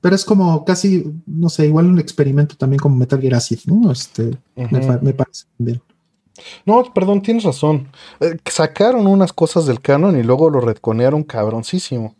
Pero 0.00 0.14
es 0.14 0.24
como 0.24 0.64
casi, 0.64 1.04
no 1.26 1.48
sé, 1.48 1.66
igual 1.66 1.86
un 1.86 1.98
experimento 1.98 2.56
también 2.56 2.78
como 2.78 2.96
Metal 2.96 3.20
Gear 3.20 3.34
Acid, 3.34 3.60
¿no? 3.66 3.90
Este, 3.90 4.30
me, 4.54 5.12
parece 5.12 5.44
bien. 5.58 5.82
No, 6.64 6.84
perdón, 6.94 7.20
tienes 7.20 7.42
razón. 7.42 7.88
Eh, 8.20 8.36
sacaron 8.46 9.06
unas 9.08 9.32
cosas 9.32 9.66
del 9.66 9.80
canon 9.80 10.16
y 10.18 10.22
luego 10.22 10.50
lo 10.50 10.60
retconearon 10.60 11.24
cabroncísimo. 11.24 12.14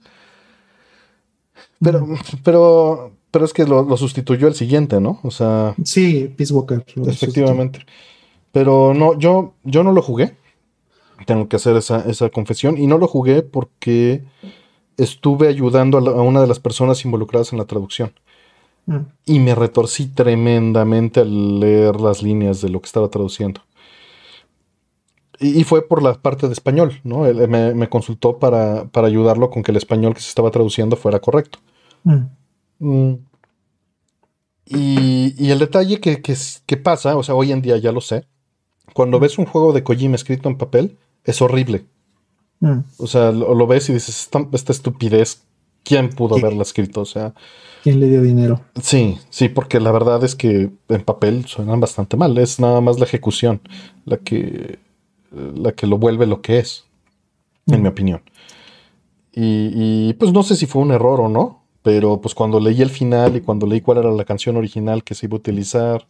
Pero, 1.80 2.04
Mm. 2.06 2.16
pero, 2.42 3.12
pero 3.30 3.44
es 3.44 3.52
que 3.52 3.64
lo, 3.64 3.82
lo 3.84 3.96
sustituyó 3.96 4.48
el 4.48 4.54
siguiente, 4.54 5.00
¿no? 5.00 5.20
O 5.22 5.30
sea, 5.30 5.74
Sí, 5.84 6.32
Peace 6.36 6.52
Walker. 6.52 6.84
efectivamente. 7.06 7.80
Pero 8.50 8.94
no, 8.94 9.16
yo, 9.18 9.54
yo 9.62 9.84
no 9.84 9.92
lo 9.92 10.02
jugué. 10.02 10.36
Tengo 11.26 11.48
que 11.48 11.56
hacer 11.56 11.76
esa, 11.76 12.00
esa 12.08 12.28
confesión. 12.30 12.76
Y 12.78 12.86
no 12.86 12.98
lo 12.98 13.06
jugué 13.06 13.42
porque 13.42 14.24
estuve 14.98 15.48
ayudando 15.48 15.98
a, 15.98 16.02
la- 16.02 16.10
a 16.12 16.22
una 16.22 16.40
de 16.42 16.46
las 16.48 16.60
personas 16.60 17.04
involucradas 17.06 17.52
en 17.52 17.58
la 17.58 17.66
traducción. 17.66 18.12
Mm, 18.86 19.06
Y 19.26 19.38
me 19.38 19.54
retorcí 19.54 20.06
tremendamente 20.08 21.20
al 21.20 21.60
leer 21.60 22.00
las 22.00 22.20
líneas 22.22 22.60
de 22.60 22.68
lo 22.70 22.80
que 22.80 22.86
estaba 22.86 23.08
traduciendo. 23.08 23.60
Y, 25.40 25.60
y 25.60 25.64
fue 25.64 25.86
por 25.86 26.02
la 26.02 26.14
parte 26.14 26.46
de 26.48 26.52
español, 26.52 27.00
¿no? 27.04 27.26
Él 27.26 27.46
me, 27.48 27.74
me 27.74 27.88
consultó 27.88 28.38
para, 28.38 28.86
para 28.88 29.06
ayudarlo 29.06 29.50
con 29.50 29.62
que 29.62 29.70
el 29.70 29.76
español 29.76 30.14
que 30.14 30.20
se 30.20 30.28
estaba 30.28 30.50
traduciendo 30.50 30.96
fuera 30.96 31.20
correcto. 31.20 31.58
mm, 32.04 32.28
Mm. 32.80 33.18
Y, 34.66 35.34
y 35.42 35.50
el 35.50 35.58
detalle 35.58 36.00
que, 36.00 36.20
que 36.20 36.36
que 36.66 36.76
pasa, 36.76 37.16
o 37.16 37.22
sea, 37.22 37.34
hoy 37.34 37.52
en 37.52 37.62
día 37.62 37.78
ya 37.78 37.90
lo 37.92 38.00
sé, 38.00 38.26
cuando 38.94 39.20
ves 39.20 39.38
un 39.38 39.46
juego 39.46 39.72
de 39.72 39.84
Kojima 39.84 40.16
escrito 40.16 40.48
en 40.48 40.58
papel, 40.58 40.98
es 41.24 41.42
horrible. 41.42 41.86
Mm. 42.60 42.78
O 42.98 43.06
sea, 43.06 43.32
lo, 43.32 43.54
lo 43.54 43.66
ves 43.66 43.88
y 43.88 43.94
dices, 43.94 44.20
esta, 44.20 44.46
esta 44.52 44.72
estupidez, 44.72 45.42
¿quién 45.84 46.10
pudo 46.10 46.36
haberla 46.36 46.62
escrito? 46.62 47.00
O 47.02 47.06
sea, 47.06 47.34
¿Quién 47.82 48.00
le 48.00 48.08
dio 48.08 48.22
dinero? 48.22 48.60
Sí, 48.82 49.18
sí, 49.30 49.48
porque 49.48 49.78
la 49.80 49.92
verdad 49.92 50.22
es 50.24 50.34
que 50.34 50.70
en 50.88 51.02
papel 51.04 51.46
suenan 51.46 51.80
bastante 51.80 52.16
mal. 52.16 52.36
Es 52.38 52.58
nada 52.58 52.80
más 52.80 52.98
la 52.98 53.04
ejecución 53.04 53.60
la 54.04 54.16
que, 54.16 54.78
la 55.30 55.72
que 55.72 55.86
lo 55.86 55.96
vuelve 55.98 56.26
lo 56.26 56.42
que 56.42 56.58
es, 56.58 56.84
en 57.68 57.78
Mm. 57.78 57.82
mi 57.82 57.88
opinión. 57.88 58.22
Y, 59.32 60.08
y, 60.08 60.12
pues 60.14 60.32
no 60.32 60.42
sé 60.42 60.56
si 60.56 60.66
fue 60.66 60.82
un 60.82 60.90
error 60.90 61.20
o 61.20 61.28
no, 61.28 61.62
pero 61.82 62.20
pues 62.20 62.34
cuando 62.34 62.58
leí 62.58 62.82
el 62.82 62.90
final 62.90 63.36
y 63.36 63.40
cuando 63.40 63.66
leí 63.66 63.80
cuál 63.80 63.98
era 63.98 64.10
la 64.10 64.24
canción 64.24 64.56
original 64.56 65.04
que 65.04 65.14
se 65.14 65.26
iba 65.26 65.34
a 65.36 65.38
utilizar 65.38 66.08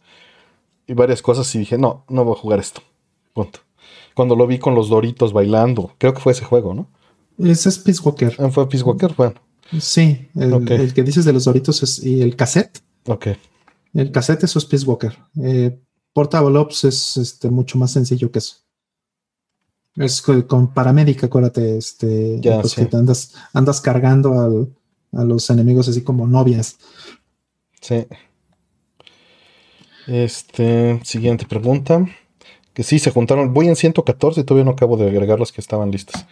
y 0.87 0.93
varias 0.93 1.21
cosas, 1.21 1.53
y 1.53 1.59
dije, 1.59 1.77
no, 1.77 2.03
no 2.09 2.25
voy 2.25 2.33
a 2.35 2.39
jugar 2.39 2.59
esto. 2.59 2.81
Punto. 3.33 3.59
Cuando 4.19 4.35
lo 4.35 4.47
vi 4.47 4.59
con 4.59 4.75
los 4.75 4.89
Doritos 4.89 5.31
bailando, 5.31 5.95
creo 5.97 6.13
que 6.13 6.19
fue 6.19 6.33
ese 6.33 6.43
juego, 6.43 6.73
¿no? 6.73 6.89
Ese 7.37 7.69
es 7.69 7.79
Peace 7.79 8.01
Walker. 8.03 8.35
Ah, 8.37 8.49
Fue 8.49 8.67
Peace 8.67 8.83
Walker, 8.83 9.13
bueno, 9.15 9.35
Sí, 9.79 10.27
el, 10.35 10.93
que 10.93 11.03
dices 11.03 11.23
de 11.23 11.31
los 11.31 11.45
Doritos 11.45 11.81
es, 11.83 12.03
y 12.03 12.21
el 12.21 12.35
cassette. 12.35 12.81
ok. 13.07 13.27
El 13.93 14.11
cassette 14.11 14.43
eso 14.43 14.59
es 14.59 14.65
Peace 14.65 14.85
Walker. 14.85 15.17
Eh, 15.41 15.79
Portable 16.11 16.57
Ops 16.59 16.83
es 16.83 17.15
este, 17.15 17.49
mucho 17.49 17.77
más 17.77 17.91
sencillo 17.91 18.29
que 18.29 18.39
eso. 18.39 18.57
Es 19.95 20.21
co- 20.21 20.45
con 20.47 20.73
paramédica, 20.73 21.27
acuérdate, 21.27 21.77
este, 21.77 22.41
Ya, 22.41 22.59
pues 22.59 22.73
sí. 22.73 22.81
que 22.81 22.87
te 22.87 22.97
andas, 22.97 23.33
andas 23.53 23.79
cargando 23.79 24.33
al- 24.37 24.75
a 25.13 25.23
los 25.23 25.49
enemigos 25.49 25.87
así 25.87 26.01
como 26.01 26.27
novias. 26.27 26.75
Sí. 27.79 28.05
Este, 30.07 30.99
siguiente 31.05 31.45
pregunta. 31.45 32.05
Que 32.73 32.83
sí, 32.83 32.99
se 32.99 33.11
juntaron. 33.11 33.53
Voy 33.53 33.67
en 33.67 33.75
114 33.75 34.41
y 34.41 34.43
todavía 34.43 34.65
no 34.65 34.71
acabo 34.71 34.95
de 34.97 35.09
agregar 35.09 35.39
las 35.39 35.51
que 35.51 35.61
estaban 35.61 35.91
listas. 35.91 36.25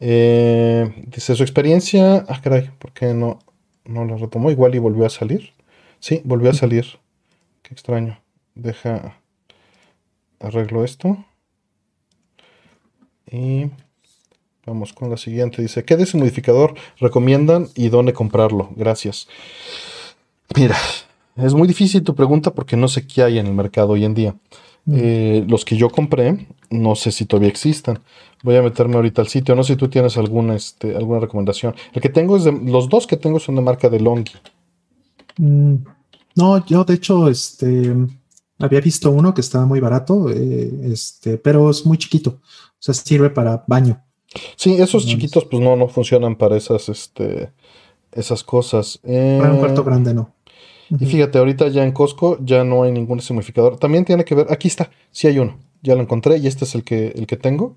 Eh, 0.00 0.92
dice 1.06 1.34
su 1.36 1.42
experiencia. 1.42 2.24
Ah, 2.28 2.40
caray, 2.42 2.70
¿por 2.78 2.92
qué 2.92 3.14
no, 3.14 3.38
no 3.84 4.04
la 4.04 4.16
retomó? 4.16 4.50
Igual 4.50 4.74
y 4.74 4.78
volvió 4.78 5.06
a 5.06 5.10
salir. 5.10 5.52
Sí, 6.00 6.20
volvió 6.24 6.50
a 6.50 6.54
salir. 6.54 6.86
Qué 7.62 7.74
extraño. 7.74 8.18
Deja. 8.54 9.18
Arreglo 10.40 10.84
esto. 10.84 11.24
Y 13.30 13.70
vamos 14.66 14.92
con 14.92 15.10
la 15.10 15.16
siguiente. 15.16 15.62
Dice: 15.62 15.84
¿Qué 15.84 15.96
desmodificador 15.96 16.74
recomiendan 16.98 17.68
y 17.74 17.88
dónde 17.90 18.12
comprarlo? 18.12 18.70
Gracias. 18.74 19.28
Mira, 20.56 20.76
es 21.36 21.54
muy 21.54 21.66
difícil 21.66 22.02
tu 22.02 22.14
pregunta 22.14 22.52
porque 22.52 22.76
no 22.76 22.88
sé 22.88 23.06
qué 23.06 23.22
hay 23.22 23.38
en 23.38 23.46
el 23.46 23.54
mercado 23.54 23.90
hoy 23.90 24.04
en 24.04 24.14
día. 24.14 24.34
Eh, 24.90 25.44
los 25.46 25.64
que 25.64 25.76
yo 25.76 25.90
compré, 25.90 26.48
no 26.70 26.96
sé 26.96 27.12
si 27.12 27.24
todavía 27.24 27.48
existan. 27.50 28.00
Voy 28.42 28.56
a 28.56 28.62
meterme 28.62 28.96
ahorita 28.96 29.22
al 29.22 29.28
sitio. 29.28 29.54
No 29.54 29.62
sé 29.62 29.74
si 29.74 29.76
tú 29.78 29.88
tienes 29.88 30.16
alguna, 30.16 30.56
este, 30.56 30.96
alguna 30.96 31.20
recomendación. 31.20 31.74
El 31.92 32.02
que 32.02 32.08
tengo 32.08 32.36
es 32.36 32.44
de. 32.44 32.52
Los 32.52 32.88
dos 32.88 33.06
que 33.06 33.16
tengo 33.16 33.38
son 33.38 33.54
de 33.54 33.62
marca 33.62 33.88
de 33.88 34.00
Longi. 34.00 34.32
Mm, 35.38 35.74
no, 36.36 36.66
yo 36.66 36.84
de 36.84 36.94
hecho 36.94 37.28
este, 37.28 37.94
había 38.58 38.80
visto 38.80 39.10
uno 39.10 39.32
que 39.34 39.40
estaba 39.40 39.66
muy 39.66 39.80
barato, 39.80 40.28
eh, 40.30 40.70
este, 40.92 41.38
pero 41.38 41.70
es 41.70 41.86
muy 41.86 41.98
chiquito. 41.98 42.40
O 42.40 42.78
sea, 42.78 42.94
sirve 42.94 43.30
para 43.30 43.64
baño. 43.66 44.02
Sí, 44.56 44.74
esos 44.74 45.06
chiquitos, 45.06 45.44
pues 45.44 45.62
no, 45.62 45.76
no 45.76 45.88
funcionan 45.88 46.36
para 46.36 46.56
esas, 46.56 46.88
este, 46.88 47.52
esas 48.12 48.42
cosas. 48.42 48.98
Para 49.02 49.50
un 49.50 49.56
Eh, 49.56 49.60
cuarto 49.60 49.84
grande 49.84 50.14
no. 50.14 50.34
Y 50.98 51.06
fíjate, 51.06 51.38
ahorita 51.38 51.68
ya 51.68 51.84
en 51.84 51.92
Costco 51.92 52.38
ya 52.44 52.64
no 52.64 52.82
hay 52.82 52.92
ningún 52.92 53.18
deshumidificador. 53.18 53.78
También 53.78 54.04
tiene 54.04 54.24
que 54.24 54.34
ver, 54.34 54.46
aquí 54.50 54.68
está, 54.68 54.90
sí 55.10 55.26
hay 55.26 55.38
uno. 55.38 55.58
Ya 55.82 55.94
lo 55.94 56.02
encontré 56.02 56.36
y 56.38 56.46
este 56.46 56.64
es 56.64 56.74
el 56.74 56.84
que, 56.84 57.08
el 57.16 57.26
que 57.26 57.36
tengo. 57.36 57.76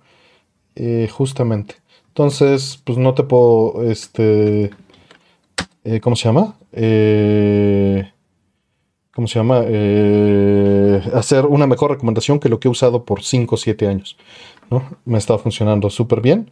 eh, 0.75 1.09
justamente. 1.11 1.75
Entonces, 2.09 2.81
pues 2.85 2.97
no 2.97 3.13
te 3.13 3.23
puedo, 3.23 3.83
este, 3.89 4.71
eh, 5.83 5.99
¿cómo 6.01 6.15
se 6.15 6.25
llama? 6.25 6.55
Eh, 6.73 8.11
¿Cómo 9.13 9.27
se 9.27 9.39
llama? 9.39 9.61
Eh, 9.65 11.01
hacer 11.13 11.45
una 11.45 11.67
mejor 11.67 11.91
recomendación 11.91 12.39
que 12.39 12.49
lo 12.49 12.59
que 12.59 12.67
he 12.67 12.71
usado 12.71 13.05
por 13.05 13.23
5 13.23 13.55
o 13.55 13.57
7 13.57 13.87
años. 13.87 14.17
¿no? 14.69 14.83
Me 15.05 15.15
ha 15.15 15.19
estado 15.19 15.39
funcionando 15.39 15.89
súper 15.89 16.21
bien. 16.21 16.51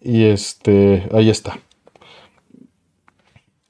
Y 0.00 0.24
este, 0.24 1.08
ahí 1.12 1.30
está. 1.30 1.58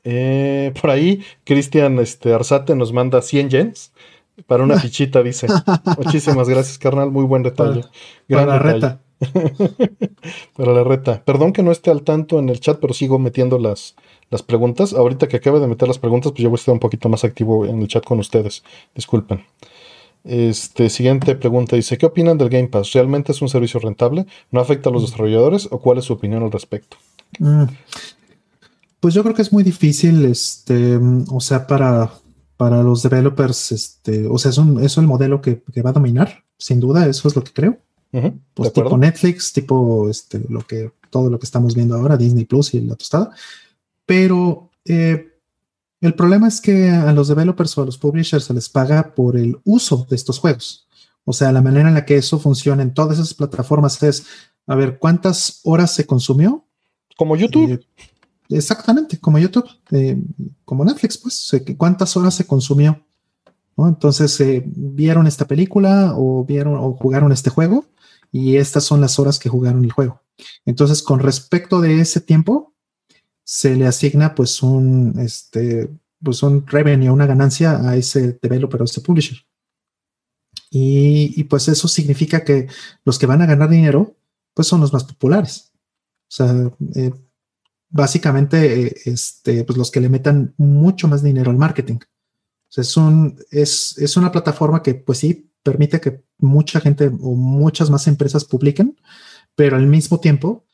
Eh, 0.04 0.72
por 0.80 0.90
ahí, 0.90 1.22
Cristian 1.44 1.98
este, 1.98 2.32
Arzate 2.32 2.74
nos 2.74 2.92
manda 2.92 3.22
100 3.22 3.50
yens. 3.50 3.92
Para 4.46 4.64
una 4.64 4.78
fichita, 4.80 5.22
dice. 5.22 5.46
Muchísimas 5.98 6.48
gracias, 6.48 6.78
carnal. 6.78 7.10
Muy 7.10 7.24
buen 7.24 7.42
detalle. 7.42 7.82
Para, 8.28 8.46
la 8.46 8.58
reta. 8.58 9.00
para 10.56 10.72
la 10.72 10.84
reta. 10.84 11.22
Perdón 11.24 11.52
que 11.52 11.62
no 11.62 11.70
esté 11.70 11.90
al 11.90 12.02
tanto 12.02 12.38
en 12.38 12.48
el 12.48 12.60
chat, 12.60 12.78
pero 12.80 12.94
sigo 12.94 13.18
metiendo 13.18 13.58
las, 13.58 13.94
las 14.30 14.42
preguntas. 14.42 14.94
Ahorita 14.94 15.28
que 15.28 15.36
acabe 15.36 15.60
de 15.60 15.66
meter 15.66 15.88
las 15.88 15.98
preguntas, 15.98 16.32
pues 16.32 16.42
yo 16.42 16.50
voy 16.50 16.56
a 16.56 16.60
estar 16.60 16.72
un 16.72 16.80
poquito 16.80 17.08
más 17.08 17.24
activo 17.24 17.66
en 17.66 17.80
el 17.82 17.88
chat 17.88 18.04
con 18.04 18.18
ustedes. 18.18 18.64
Disculpen. 18.94 19.44
Este, 20.24 20.88
siguiente 20.88 21.34
pregunta 21.34 21.74
dice, 21.74 21.98
¿qué 21.98 22.06
opinan 22.06 22.38
del 22.38 22.48
Game 22.48 22.68
Pass? 22.68 22.92
¿Realmente 22.92 23.32
es 23.32 23.42
un 23.42 23.48
servicio 23.48 23.80
rentable? 23.80 24.26
¿No 24.50 24.60
afecta 24.60 24.88
a 24.88 24.92
los 24.92 25.02
desarrolladores? 25.02 25.68
¿O 25.70 25.80
cuál 25.80 25.98
es 25.98 26.04
su 26.04 26.12
opinión 26.12 26.42
al 26.44 26.52
respecto? 26.52 26.96
Mm. 27.38 27.64
Pues 29.02 29.14
yo 29.14 29.24
creo 29.24 29.34
que 29.34 29.42
es 29.42 29.52
muy 29.52 29.64
difícil, 29.64 30.24
este, 30.26 30.96
o 31.28 31.40
sea, 31.40 31.66
para, 31.66 32.12
para 32.56 32.84
los 32.84 33.02
developers, 33.02 33.72
este, 33.72 34.28
o 34.28 34.38
sea, 34.38 34.52
es, 34.52 34.58
un, 34.58 34.80
es 34.80 34.96
el 34.96 35.08
modelo 35.08 35.42
que, 35.42 35.60
va 35.84 35.90
a 35.90 35.92
dominar, 35.92 36.44
sin 36.56 36.78
duda, 36.78 37.08
eso 37.08 37.26
es 37.26 37.34
lo 37.34 37.42
que 37.42 37.52
creo. 37.52 37.78
pues 38.54 38.72
tipo 38.72 38.96
Netflix, 38.96 39.52
tipo 39.52 40.08
este, 40.08 40.40
lo 40.48 40.64
que, 40.64 40.92
todo 41.10 41.30
lo 41.30 41.40
que 41.40 41.46
estamos 41.46 41.74
viendo 41.74 41.96
ahora, 41.96 42.16
Disney 42.16 42.44
Plus 42.44 42.74
y 42.74 42.80
la 42.80 42.94
tostada. 42.94 43.32
Pero 44.06 44.70
eh, 44.84 45.32
el 46.00 46.14
problema 46.14 46.46
es 46.46 46.60
que 46.60 46.88
a 46.88 47.12
los 47.12 47.26
developers 47.26 47.76
o 47.78 47.82
a 47.82 47.86
los 47.86 47.98
publishers 47.98 48.44
se 48.44 48.54
les 48.54 48.68
paga 48.68 49.16
por 49.16 49.36
el 49.36 49.58
uso 49.64 50.06
de 50.08 50.14
estos 50.14 50.38
juegos. 50.38 50.86
O 51.24 51.32
sea, 51.32 51.50
la 51.50 51.60
manera 51.60 51.88
en 51.88 51.94
la 51.94 52.04
que 52.04 52.18
eso 52.18 52.38
funciona 52.38 52.84
en 52.84 52.94
todas 52.94 53.18
esas 53.18 53.34
plataformas 53.34 54.00
es, 54.04 54.26
a 54.68 54.76
ver, 54.76 55.00
¿cuántas 55.00 55.58
horas 55.64 55.92
se 55.92 56.06
consumió? 56.06 56.64
Como 57.16 57.34
YouTube. 57.34 57.68
Eh, 57.68 57.80
exactamente, 58.56 59.18
como 59.18 59.38
YouTube, 59.38 59.68
eh, 59.90 60.20
como 60.64 60.84
Netflix, 60.84 61.18
pues, 61.18 61.50
¿cuántas 61.76 62.16
horas 62.16 62.34
se 62.34 62.46
consumió? 62.46 63.04
Entonces, 63.76 64.38
eh, 64.40 64.62
vieron 64.66 65.26
esta 65.26 65.46
película 65.46 66.14
o 66.16 66.44
vieron 66.44 66.76
o 66.76 66.92
jugaron 66.92 67.32
este 67.32 67.50
juego 67.50 67.86
y 68.30 68.56
estas 68.56 68.84
son 68.84 69.00
las 69.00 69.18
horas 69.18 69.38
que 69.38 69.48
jugaron 69.48 69.84
el 69.84 69.92
juego. 69.92 70.22
Entonces, 70.64 71.02
con 71.02 71.20
respecto 71.20 71.80
de 71.80 72.00
ese 72.00 72.20
tiempo, 72.20 72.74
se 73.44 73.76
le 73.76 73.86
asigna 73.86 74.34
pues 74.34 74.62
un, 74.62 75.18
este, 75.18 75.90
pues 76.22 76.42
un 76.42 76.66
revenue, 76.66 77.10
una 77.10 77.26
ganancia 77.26 77.88
a 77.88 77.96
ese 77.96 78.38
developer 78.40 78.82
o 78.82 78.84
ese 78.84 79.00
publisher. 79.00 79.38
Y, 80.74 81.44
pues 81.44 81.68
eso 81.68 81.86
significa 81.86 82.44
que 82.44 82.66
los 83.04 83.18
que 83.18 83.26
van 83.26 83.42
a 83.42 83.46
ganar 83.46 83.68
dinero 83.68 84.16
pues 84.54 84.68
son 84.68 84.80
los 84.80 84.92
más 84.92 85.04
populares. 85.04 85.72
O 86.30 86.34
sea, 86.34 86.70
eh, 86.94 87.12
básicamente 87.92 88.86
eh, 88.86 88.96
este, 89.04 89.64
pues 89.64 89.78
los 89.78 89.90
que 89.90 90.00
le 90.00 90.08
metan 90.08 90.54
mucho 90.56 91.06
más 91.06 91.22
dinero 91.22 91.50
al 91.50 91.58
marketing. 91.58 91.98
Es, 92.74 92.96
un, 92.96 93.38
es, 93.50 93.96
es 93.98 94.16
una 94.16 94.32
plataforma 94.32 94.82
que 94.82 94.94
pues 94.94 95.18
sí 95.18 95.52
permite 95.62 96.00
que 96.00 96.24
mucha 96.38 96.80
gente 96.80 97.06
o 97.06 97.34
muchas 97.34 97.90
más 97.90 98.08
empresas 98.08 98.44
publiquen, 98.44 98.98
pero 99.54 99.76
al 99.76 99.86
mismo 99.86 100.18
tiempo 100.18 100.64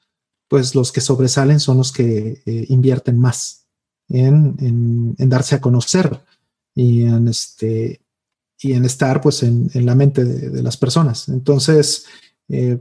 pues 0.48 0.74
los 0.74 0.92
que 0.92 1.02
sobresalen 1.02 1.60
son 1.60 1.76
los 1.76 1.92
que 1.92 2.42
eh, 2.46 2.66
invierten 2.70 3.18
más 3.20 3.66
en, 4.08 5.14
darse 5.18 5.56
a 5.56 5.60
conocer 5.60 6.20
y 6.74 7.02
en, 7.02 7.28
este, 7.28 8.00
y 8.58 8.72
en 8.72 8.86
estar 8.86 9.20
pues 9.20 9.42
en, 9.42 9.70
la 9.74 9.94
mente 9.94 10.24
de, 10.24 10.62
las 10.62 10.78
personas. 10.78 11.28
Entonces, 11.28 12.06
eh, 12.48 12.78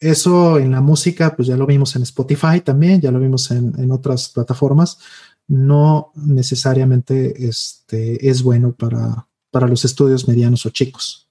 eso 0.00 0.58
en 0.58 0.72
la 0.72 0.80
música, 0.80 1.34
pues 1.34 1.48
ya 1.48 1.56
lo 1.56 1.66
vimos 1.66 1.96
en 1.96 2.02
Spotify 2.02 2.60
también, 2.64 3.00
ya 3.00 3.10
lo 3.10 3.18
vimos 3.18 3.50
en, 3.50 3.90
otras 3.90 4.28
plataformas, 4.28 4.98
no 5.48 6.12
necesariamente 6.14 7.48
este, 7.48 8.28
es 8.28 8.42
bueno 8.42 8.72
para, 8.72 9.26
para 9.50 9.66
los 9.66 9.84
estudios 9.84 10.28
medianos 10.28 10.64
o 10.66 10.70
chicos. 10.70 11.28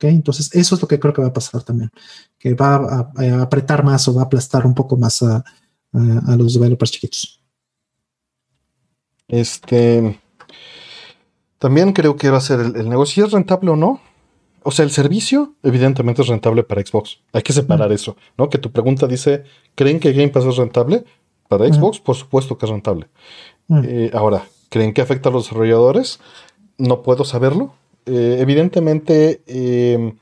Entonces, 0.00 0.54
eso 0.54 0.74
es 0.74 0.82
lo 0.82 0.86
que 0.86 1.00
creo 1.00 1.12
que 1.12 1.22
va 1.22 1.28
a 1.28 1.32
pasar 1.32 1.62
también, 1.62 1.90
que 2.38 2.54
va 2.54 2.76
a, 2.76 3.42
apretar 3.42 3.84
más 3.84 4.06
o 4.06 4.14
va 4.14 4.22
a 4.22 4.24
aplastar 4.26 4.64
un 4.64 4.74
poco 4.74 4.96
más 4.96 5.22
a, 5.22 5.44
los 5.92 6.54
developers 6.54 6.92
chiquitos. 6.92 7.42
Este, 9.26 10.20
también 11.58 11.92
creo 11.92 12.16
que 12.16 12.30
va 12.30 12.38
a 12.38 12.42
ser 12.42 12.60
el, 12.60 12.88
negocio, 12.88 13.26
es 13.26 13.32
rentable 13.32 13.70
o 13.70 13.76
no. 13.76 14.00
O 14.68 14.70
sea, 14.70 14.84
el 14.84 14.90
servicio 14.90 15.54
evidentemente 15.62 16.20
es 16.20 16.28
rentable 16.28 16.62
para 16.62 16.84
Xbox. 16.84 17.20
Hay 17.32 17.40
que 17.40 17.54
separar 17.54 17.90
eso, 17.90 18.18
¿no? 18.36 18.50
Que 18.50 18.58
tu 18.58 18.70
pregunta 18.70 19.06
dice, 19.06 19.44
¿creen 19.74 19.98
que 19.98 20.12
Game 20.12 20.28
Pass 20.28 20.44
es 20.44 20.58
rentable? 20.58 21.04
Para. 21.48 21.72
Xbox, 21.72 22.00
por 22.00 22.14
supuesto 22.14 22.58
que 22.58 22.66
es 22.66 22.70
rentable. 22.70 23.06
Eh, 23.84 24.10
ahora, 24.12 24.44
¿creen 24.68 24.92
que 24.92 25.00
afecta 25.00 25.30
a 25.30 25.32
los 25.32 25.44
desarrolladores? 25.44 26.20
No 26.76 27.00
puedo 27.00 27.24
saberlo. 27.24 27.72
Eh, 28.04 28.36
evidentemente 28.40 29.40
em, 29.46 30.18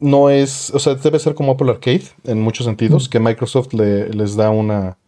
no 0.00 0.30
es, 0.30 0.70
o 0.74 0.80
sea, 0.80 0.96
debe 0.96 1.20
ser 1.20 1.36
como 1.36 1.52
Apple 1.52 1.70
Arcade 1.70 2.02
en 2.24 2.42
muchos 2.42 2.66
sentidos, 2.66 3.08
que 3.08 3.20
Microsoft 3.20 3.72
les 3.72 4.34
da 4.34 4.50
una, 4.50 4.98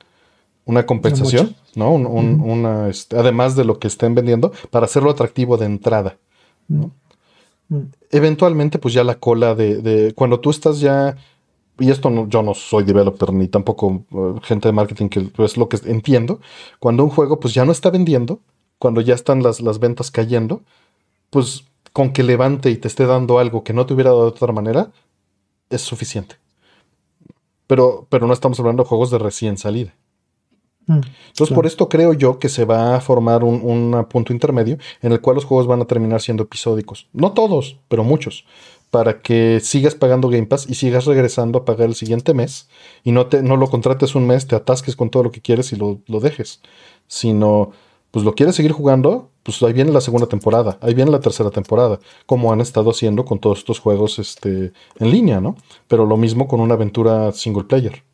una 0.66 0.86
compensación, 0.86 1.56
¿no? 1.74 1.94
una, 1.94 2.88
este, 2.88 3.16
además 3.16 3.56
de 3.56 3.64
lo 3.64 3.80
que 3.80 3.88
estén 3.88 4.14
vendiendo, 4.14 4.52
para 4.70 4.84
hacerlo 4.84 5.10
atractivo 5.10 5.56
de 5.56 5.66
entrada. 5.66 6.16
Eventualmente, 8.10 8.78
pues 8.78 8.94
ya 8.94 9.04
la 9.04 9.18
cola 9.18 9.54
de, 9.54 10.12
cuando 10.14 10.40
tú 10.40 10.50
estás 10.50 10.80
ya, 10.80 11.16
y 11.78 11.90
esto 11.90 12.10
no, 12.10 12.28
yo 12.28 12.42
no 12.42 12.54
soy 12.54 12.84
developer 12.84 13.32
ni 13.32 13.48
tampoco 13.48 14.04
uh, 14.10 14.40
gente 14.42 14.68
de 14.68 14.72
marketing, 14.72 15.08
que 15.08 15.30
es 15.38 15.56
lo 15.56 15.68
que 15.68 15.78
entiendo, 15.86 16.40
cuando 16.78 17.04
un 17.04 17.10
juego 17.10 17.40
pues 17.40 17.54
ya 17.54 17.64
no 17.64 17.72
está 17.72 17.90
vendiendo, 17.90 18.40
cuando 18.78 19.00
ya 19.00 19.14
están 19.14 19.42
las, 19.42 19.60
las 19.60 19.78
ventas 19.78 20.10
cayendo, 20.10 20.62
pues 21.30 21.64
con 21.92 22.12
que 22.12 22.22
levante 22.22 22.70
y 22.70 22.76
te 22.76 22.88
esté 22.88 23.06
dando 23.06 23.38
algo 23.38 23.64
que 23.64 23.72
no 23.72 23.86
te 23.86 23.94
hubiera 23.94 24.10
dado 24.10 24.22
de 24.22 24.28
otra 24.28 24.52
manera, 24.52 24.90
es 25.70 25.82
suficiente. 25.82 26.36
Pero, 27.66 28.06
pero 28.10 28.26
no 28.26 28.32
estamos 28.32 28.58
hablando 28.60 28.82
de 28.82 28.88
juegos 28.88 29.10
de 29.10 29.18
recién 29.18 29.56
salida. 29.56 29.94
Mm, 30.86 31.00
Entonces, 31.28 31.54
por 31.54 31.66
esto 31.66 31.88
creo 31.88 32.12
yo 32.12 32.38
que 32.38 32.48
se 32.48 32.64
va 32.64 32.96
a 32.96 33.00
formar 33.00 33.44
un, 33.44 34.06
punto 34.08 34.32
intermedio 34.32 34.78
en 35.00 35.12
el 35.12 35.20
cual 35.20 35.36
los 35.36 35.44
juegos 35.44 35.66
van 35.66 35.80
a 35.80 35.86
terminar 35.86 36.20
siendo 36.20 36.44
episódicos. 36.44 37.08
No 37.12 37.32
todos, 37.32 37.78
pero 37.88 38.04
muchos. 38.04 38.44
Para 38.90 39.22
que 39.22 39.60
sigas 39.60 39.94
pagando 39.94 40.28
Game 40.28 40.46
Pass 40.46 40.66
y 40.68 40.74
sigas 40.74 41.06
regresando 41.06 41.60
a 41.60 41.64
pagar 41.64 41.88
el 41.88 41.94
siguiente 41.94 42.34
mes 42.34 42.68
y 43.04 43.12
no, 43.12 43.26
te, 43.26 43.42
no 43.42 43.56
lo 43.56 43.70
contrates 43.70 44.14
un 44.14 44.26
mes, 44.26 44.46
te 44.46 44.54
atasques 44.54 44.96
con 44.96 45.08
todo 45.08 45.22
lo 45.22 45.30
que 45.30 45.40
quieres 45.40 45.72
y 45.72 45.76
lo, 45.76 46.00
lo 46.06 46.20
dejes. 46.20 46.60
Sino, 47.06 47.70
pues 48.10 48.24
lo 48.24 48.34
quieres 48.34 48.54
seguir 48.54 48.72
jugando, 48.72 49.30
pues 49.42 49.62
ahí 49.62 49.72
viene 49.72 49.92
la 49.92 50.02
segunda 50.02 50.26
temporada, 50.26 50.78
ahí 50.82 50.92
viene 50.92 51.10
la 51.10 51.20
tercera 51.20 51.50
temporada, 51.50 51.98
como 52.26 52.52
han 52.52 52.60
estado 52.60 52.90
haciendo 52.90 53.24
con 53.24 53.38
todos 53.38 53.58
estos 53.58 53.80
juegos 53.80 54.18
este, 54.18 54.72
en 54.98 55.10
línea, 55.10 55.40
¿no? 55.40 55.56
Pero 55.88 56.04
lo 56.04 56.18
mismo 56.18 56.46
con 56.46 56.60
una 56.60 56.74
aventura 56.74 57.32
single 57.32 57.64
player. 57.64 58.04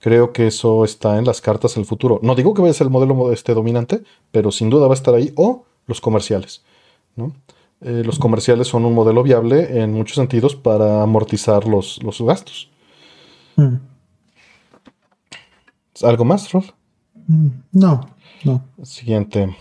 Creo 0.00 0.32
que 0.32 0.46
eso 0.46 0.84
está 0.84 1.18
en 1.18 1.24
las 1.24 1.40
cartas 1.40 1.74
del 1.74 1.84
futuro. 1.84 2.20
No 2.22 2.34
digo 2.34 2.54
que 2.54 2.62
vaya 2.62 2.72
a 2.72 2.74
ser 2.74 2.86
el 2.86 2.92
modelo 2.92 3.32
este, 3.32 3.54
dominante, 3.54 4.02
pero 4.30 4.50
sin 4.50 4.70
duda 4.70 4.86
va 4.86 4.94
a 4.94 4.96
estar 4.96 5.14
ahí, 5.14 5.32
o 5.36 5.64
los 5.86 6.00
comerciales, 6.00 6.62
¿no? 7.16 7.32
Eh, 7.82 8.02
los 8.04 8.18
comerciales 8.18 8.68
son 8.68 8.84
un 8.84 8.94
modelo 8.94 9.22
viable 9.22 9.80
en 9.80 9.94
muchos 9.94 10.16
sentidos 10.16 10.54
para 10.54 11.02
amortizar 11.02 11.66
los, 11.66 12.02
los 12.02 12.20
gastos. 12.20 12.70
Mm. 13.56 13.76
¿Algo 16.02 16.24
más, 16.24 16.50
Rolf? 16.52 16.70
Mm, 17.26 17.48
no, 17.72 18.00
no. 18.44 18.64
Siguiente. 18.82 19.56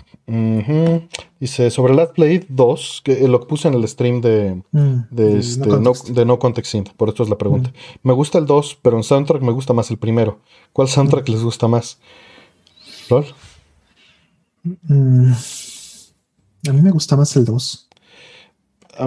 Dice 1.39 1.71
sobre 1.71 1.95
Last 1.95 2.13
Play 2.13 2.45
2, 2.49 3.01
que 3.03 3.27
lo 3.27 3.47
puse 3.47 3.67
en 3.67 3.73
el 3.73 3.88
stream 3.88 4.21
de, 4.21 4.61
mm, 4.71 4.99
de, 5.09 5.39
este, 5.39 5.67
no, 5.67 5.93
de 5.93 6.25
no 6.25 6.38
Context 6.38 6.71
Synth, 6.71 6.89
por 6.91 7.09
esto 7.09 7.23
es 7.23 7.30
la 7.30 7.38
pregunta. 7.38 7.69
Mm. 7.69 8.07
Me 8.07 8.13
gusta 8.13 8.38
el 8.38 8.45
2, 8.45 8.80
pero 8.82 8.97
en 8.97 9.03
soundtrack 9.03 9.41
me 9.41 9.51
gusta 9.51 9.73
más 9.73 9.89
el 9.89 9.97
primero. 9.97 10.39
¿Cuál 10.73 10.88
soundtrack 10.88 11.27
les 11.30 11.43
gusta 11.43 11.67
más? 11.67 11.99
Mm, 14.63 15.32
a 16.67 16.73
mí 16.73 16.82
me 16.82 16.91
gusta 16.91 17.15
más 17.15 17.36
el 17.36 17.45
2. 17.45 17.89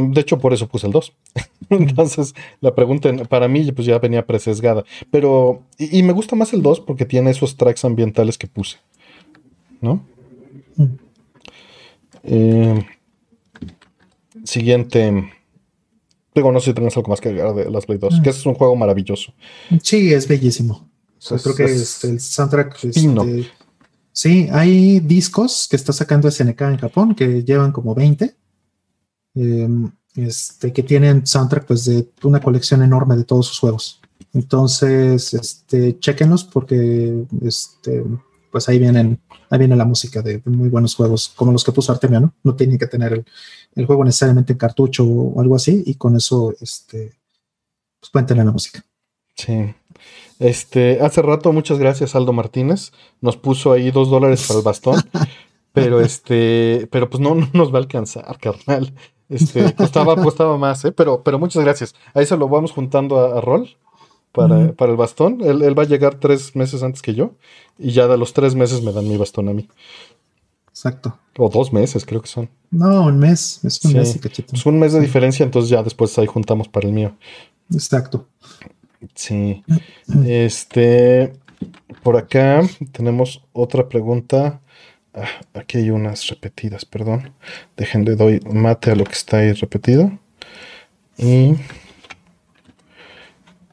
De 0.01 0.21
hecho, 0.23 0.39
por 0.39 0.53
eso 0.55 0.67
puse 0.67 0.87
el 0.87 0.93
2. 0.93 1.13
Entonces, 1.69 2.35
la 2.61 2.75
pregunta 2.75 3.13
para 3.29 3.47
mí 3.47 3.71
pues 3.73 3.87
ya 3.87 3.99
venía 3.99 4.27
presesgada. 4.27 4.85
Pero, 5.11 5.63
y, 5.79 5.99
y, 5.99 6.03
me 6.03 6.15
gusta 6.15 6.35
más 6.35 6.53
el 6.53 6.63
2 6.63 6.81
porque 6.81 7.05
tiene 7.05 7.31
esos 7.31 7.57
tracks 7.57 7.85
ambientales 7.85 8.39
que 8.39 8.47
puse. 8.49 8.79
¿No? 9.81 10.03
Eh, 12.23 12.87
siguiente. 14.45 15.33
Digo, 16.35 16.51
no 16.51 16.61
sé 16.61 16.67
si 16.67 16.75
tengas 16.75 16.97
algo 16.97 17.11
más 17.11 17.21
que 17.21 17.29
agregar 17.29 17.55
de 17.55 17.71
Las 17.71 17.87
Play 17.87 17.99
2, 17.99 18.21
que 18.23 18.31
es 18.31 18.47
un 18.47 18.55
juego 18.55 18.75
maravilloso. 18.77 19.35
Sí, 19.83 20.13
es 20.13 20.27
bellísimo. 20.27 20.89
creo 21.43 21.55
que 21.55 21.65
es, 21.65 22.05
el 22.05 22.21
soundtrack. 22.21 22.85
Este, 22.85 23.51
sí, 24.13 24.49
hay 24.51 25.01
discos 25.01 25.69
que 25.69 25.77
está 25.77 25.93
sacando 25.93 26.31
SNK 26.31 26.61
en 26.63 26.79
Japón 26.79 27.15
que 27.15 27.45
llevan 27.45 27.73
como 27.73 27.95
20. 27.95 28.35
Em, 29.35 29.91
este, 30.15 30.73
que 30.73 30.83
tienen 30.83 31.27
soundtrack 31.27 31.67
pues 31.67 31.87
de 31.87 32.07
una 32.23 32.41
colección 32.41 32.83
enorme 32.83 33.17
de 33.17 33.25
todos 33.25 33.47
sus 33.47 33.59
juegos. 33.59 34.01
Entonces, 34.35 35.35
este, 35.35 35.99
chequenlos 35.99 36.45
porque 36.45 37.25
este, 37.43 38.05
pues 38.53 38.69
ahí 38.69 38.79
vienen, 38.79 39.21
ahí 39.51 39.59
viene 39.59 39.75
la 39.75 39.87
música 39.87 40.23
de, 40.23 40.43
muy 40.45 40.69
buenos 40.69 40.95
juegos, 40.95 41.33
como 41.35 41.51
los 41.51 41.65
que 41.65 41.73
puso 41.73 41.91
Artemio, 41.91 42.21
¿no? 42.21 42.35
No 42.45 42.55
tienen 42.55 42.79
que 42.79 42.87
tener 42.87 43.25
el, 43.75 43.87
juego 43.87 44.05
necesariamente 44.05 44.53
en 44.53 44.59
cartucho 44.59 45.05
o 45.05 45.41
algo 45.41 45.57
así, 45.57 45.83
y 45.87 45.95
con 45.95 46.15
eso, 46.15 46.55
este, 46.61 47.15
pues 47.99 48.11
pueden 48.13 48.27
tener 48.27 48.45
la 48.45 48.53
música. 48.53 48.85
Sí. 49.35 49.75
Este, 50.39 51.01
hace 51.01 51.23
rato, 51.23 51.53
muchas 51.53 51.79
gracias, 51.79 52.15
Aldo 52.15 52.33
Martínez. 52.33 52.93
Nos 53.21 53.37
puso 53.37 53.73
ahí 53.73 53.91
dos 53.91 54.11
dólares 54.11 54.45
para 54.47 54.59
el 54.59 54.65
bastón. 54.65 55.01
pero 55.73 56.01
este, 56.01 56.89
pero 56.91 57.09
pues 57.09 57.21
no, 57.21 57.35
nos 57.53 57.73
va 57.73 57.79
a 57.79 57.83
alcanzar, 57.83 58.39
carnal. 58.39 58.93
Este, 59.29 59.75
costaba, 59.75 60.15
costaba 60.17 60.59
más, 60.59 60.85
¿eh? 60.85 60.93
Pero, 60.93 61.23
pero 61.23 61.39
muchas 61.39 61.65
gracias. 61.65 61.95
Ahí 62.13 62.27
se 62.27 62.37
lo 62.37 62.49
vamos 62.49 62.73
juntando 62.73 63.19
a, 63.19 63.41
Rol 63.41 63.69
para, 64.33 64.73
para, 64.73 64.93
el 64.93 64.99
bastón. 64.99 65.39
Él, 65.43 65.63
él, 65.63 65.79
va 65.79 65.85
a 65.85 65.87
llegar 65.87 66.17
tres 66.17 66.57
meses 66.57 66.83
antes 66.83 67.03
que 67.03 67.15
yo. 67.15 67.33
Y 67.79 67.93
ya 67.93 68.07
de 68.09 68.19
los 68.19 68.33
tres 68.33 68.55
meses 68.55 68.83
me 68.83 68.93
dan 68.93 69.09
mi 69.09 69.17
bastón 69.17 69.49
a 69.49 69.53
mí. 69.53 69.69
Exacto. 70.73 71.19
O 71.37 71.49
dos 71.49 71.73
meses, 71.73 72.05
creo 72.05 72.23
que 72.23 72.29
son. 72.29 72.49
No, 72.71 73.05
un 73.05 73.19
mes. 73.19 73.61
Es 73.63 73.85
un 73.85 73.93
mes 73.93 74.17
y 74.17 74.19
cachito. 74.19 74.57
Es 74.57 74.65
un 74.65 74.79
mes 74.79 74.95
de 74.95 75.01
diferencia, 75.01 75.45
entonces 75.45 75.71
ya 75.71 75.83
después 75.83 76.19
ahí 76.19 76.27
juntamos 76.27 76.69
para 76.69 76.89
el 76.89 76.95
mío. 76.95 77.15
Exacto. 77.73 78.27
Sí. 79.15 79.63
Este. 80.25 81.35
Por 82.03 82.17
acá 82.17 82.63
tenemos 82.93 83.43
otra 83.53 83.89
pregunta. 83.89 84.61
Ah, 85.15 85.29
aquí 85.53 85.79
hay 85.79 85.91
unas 85.91 86.27
repetidas, 86.29 86.85
perdón. 86.87 87.33
Dejen 87.77 88.05
de 88.05 88.17
doy 88.17 88.41
mate 88.51 88.91
a 88.91 88.97
lo 88.97 89.05
que 89.05 89.13
está 89.13 89.39
ahí 89.39 89.53
repetido. 89.53 90.11
Y. 91.19 91.55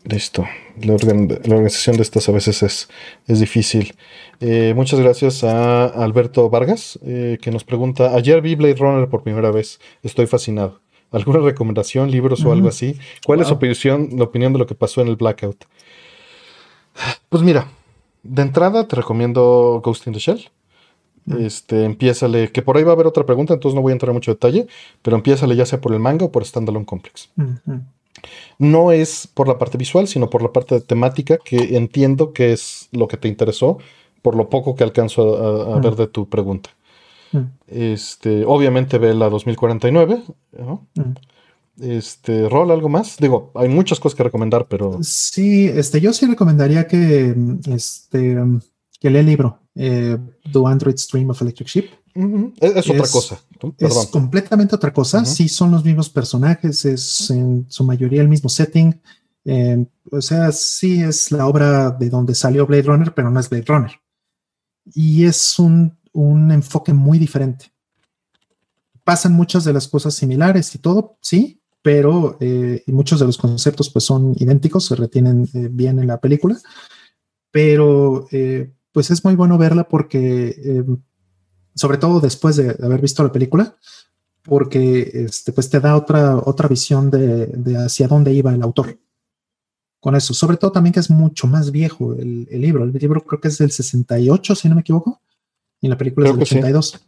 Listo. 0.10 0.48
La, 0.82 0.94
organización 0.94 1.98
de 1.98 2.02
estas 2.02 2.28
a 2.30 2.32
veces 2.32 2.64
es, 2.64 2.90
es 3.28 3.40
difícil. 3.40 3.94
Eh, 4.40 4.74
muchas 4.76 5.00
gracias 5.00 5.44
a 5.44 5.86
Alberto 5.86 6.50
Vargas, 6.50 6.98
eh, 7.04 7.38
que 7.40 7.52
nos 7.52 7.64
pregunta: 7.64 8.16
Ayer 8.16 8.42
vi 8.42 8.56
Blade 8.56 8.76
Runner 8.76 9.08
por 9.08 9.22
primera 9.22 9.52
vez. 9.52 9.80
Estoy 10.02 10.26
fascinado. 10.26 10.82
¿Alguna 11.12 11.40
recomendación, 11.40 12.10
libros 12.10 12.44
o 12.46 12.52
algo 12.52 12.70
así? 12.70 12.98
¿Cuál 13.26 13.42
es 13.42 13.48
su 13.48 13.56
opinión, 13.56 14.10
la 14.14 14.24
opinión 14.24 14.54
de 14.54 14.60
lo 14.60 14.68
que 14.68 14.76
pasó 14.76 15.02
en 15.02 15.08
el 15.08 15.16
Blackout? 15.16 15.66
Pues 17.30 17.44
mira, 17.44 17.68
de 18.24 18.42
entrada 18.42 18.88
te 18.88 18.96
recomiendo 18.96 19.82
Ghost 19.84 20.08
in 20.08 20.14
the 20.14 20.20
Shell. 20.20 20.50
Este, 21.40 21.84
empiézale, 21.84 22.52
que 22.52 22.62
por 22.62 22.78
ahí 22.78 22.84
va 22.84 22.92
a 22.92 22.94
haber 22.94 23.06
otra 23.06 23.26
pregunta, 23.26 23.54
entonces 23.54 23.76
no 23.76 23.82
voy 23.82 23.92
a 23.92 23.94
entrar 23.94 24.10
en 24.10 24.16
mucho 24.16 24.32
detalle, 24.32 24.68
pero 25.04 25.16
empiézale 25.16 25.56
ya 25.56 25.66
sea 25.66 25.80
por 25.80 25.94
el 25.94 26.00
manga 26.00 26.26
o 26.26 26.32
por 26.32 26.44
Standalone 26.44 26.86
Complex. 26.86 27.30
No 28.58 28.92
es 28.92 29.28
por 29.28 29.48
la 29.48 29.58
parte 29.58 29.78
visual, 29.78 30.08
sino 30.08 30.30
por 30.30 30.42
la 30.42 30.52
parte 30.52 30.82
temática, 30.82 31.38
que 31.38 31.78
entiendo 31.78 32.34
que 32.34 32.54
es 32.54 32.90
lo 32.92 33.08
que 33.08 33.18
te 33.18 33.28
interesó, 33.28 33.78
por 34.22 34.36
lo 34.36 34.50
poco 34.50 34.76
que 34.76 34.84
alcanzo 34.84 35.74
a 35.76 35.80
ver 35.80 35.96
de 35.96 36.08
tu 36.08 36.28
pregunta. 36.30 36.70
Mm. 37.32 37.40
Este, 37.68 38.44
obviamente 38.46 38.98
ve 38.98 39.14
la 39.14 39.30
2049. 39.30 40.24
Mm. 40.58 41.02
Este, 41.82 42.50
Rol, 42.50 42.72
¿algo 42.72 42.90
más? 42.90 43.18
Digo, 43.18 43.52
hay 43.56 43.70
muchas 43.70 44.00
cosas 44.00 44.18
que 44.18 44.24
recomendar, 44.24 44.68
pero. 44.68 45.00
Sí, 45.02 45.66
este, 45.66 46.02
yo 46.02 46.12
sí 46.14 46.26
recomendaría 46.26 46.88
que, 46.88 47.36
este, 47.68 48.38
que 49.00 49.10
lea 49.10 49.22
el 49.22 49.28
libro, 49.28 49.60
eh, 49.76 50.18
The 50.52 50.60
Android 50.66 50.98
Stream 50.98 51.30
of 51.30 51.42
Electric 51.42 51.70
Sheep. 51.70 51.86
Es, 52.60 52.90
otra 52.90 53.08
cosa. 53.08 53.40
Es 53.78 54.08
completamente 54.12 54.76
otra 54.76 54.94
cosa. 54.94 55.26
Sí, 55.26 55.48
son 55.48 55.72
los 55.72 55.84
mismos 55.84 56.10
personajes, 56.10 56.86
es 56.86 57.30
en 57.30 57.66
su 57.70 57.84
mayoría 57.84 58.22
el 58.22 58.30
mismo 58.30 58.50
setting. 58.50 59.00
o 60.12 60.22
sea, 60.22 60.52
sí 60.52 61.02
es 61.02 61.32
la 61.32 61.48
obra 61.48 61.92
de 61.92 62.10
donde 62.10 62.36
salió 62.36 62.66
Blade 62.66 62.84
Runner, 62.84 63.14
pero 63.14 63.30
no 63.30 63.40
es 63.40 63.50
Blade 63.50 63.66
Runner. 63.68 63.92
Y 64.94 65.26
es 65.26 65.60
un 65.60 66.00
un 66.14 66.52
enfoque 66.52 66.94
muy 66.94 67.18
diferente. 67.20 67.72
Pasan 69.04 69.34
muchas 69.34 69.64
de 69.64 69.74
las 69.74 69.88
cosas 69.88 70.14
similares 70.14 70.74
y 70.76 70.80
todo, 70.80 71.18
sí, 71.22 71.62
pero 71.82 72.38
eh, 72.40 72.84
muchos 72.88 73.20
de 73.20 73.26
los 73.26 73.38
conceptos 73.38 73.90
pues 73.90 74.06
son 74.06 74.36
idénticos, 74.38 74.86
se 74.86 74.96
retienen 74.96 75.48
eh, 75.54 75.70
bien 75.72 76.00
en 76.00 76.08
la 76.08 76.20
película, 76.20 76.58
pero 77.52 78.28
eh, 78.32 78.72
pues 78.92 79.12
es 79.12 79.24
muy 79.24 79.36
bueno 79.36 79.58
verla 79.58 79.88
porque, 79.88 80.84
sobre 81.80 81.98
todo 81.98 82.20
después 82.20 82.58
de 82.58 82.76
haber 82.84 83.02
visto 83.02 83.24
la 83.24 83.32
película, 83.32 83.76
porque 84.44 85.10
este, 85.14 85.54
pues 85.54 85.70
te 85.70 85.80
da 85.80 85.96
otra, 85.96 86.38
otra 86.38 86.68
visión 86.68 87.10
de, 87.10 87.48
de, 87.48 87.78
hacia 87.78 88.08
dónde 88.08 88.34
iba 88.34 88.54
el 88.54 88.62
autor 88.62 88.98
con 90.00 90.16
eso. 90.16 90.34
Sobre 90.34 90.58
todo 90.58 90.72
también 90.72 90.94
que 90.94 91.00
es 91.00 91.10
mucho 91.10 91.48
más 91.48 91.72
viejo 91.72 92.14
el, 92.14 92.48
el, 92.52 92.62
libro. 92.62 92.84
El 92.84 92.92
libro 92.94 93.22
creo 93.22 93.40
que 93.40 93.48
es 93.48 93.58
del 93.58 93.72
68, 93.72 94.56
si 94.56 94.68
no 94.68 94.76
me 94.76 94.82
equivoco 94.82 95.22
y 95.82 95.88
la 95.88 95.98
película 95.98 96.28
es 96.28 96.34
del 96.34 96.42
82. 96.42 97.00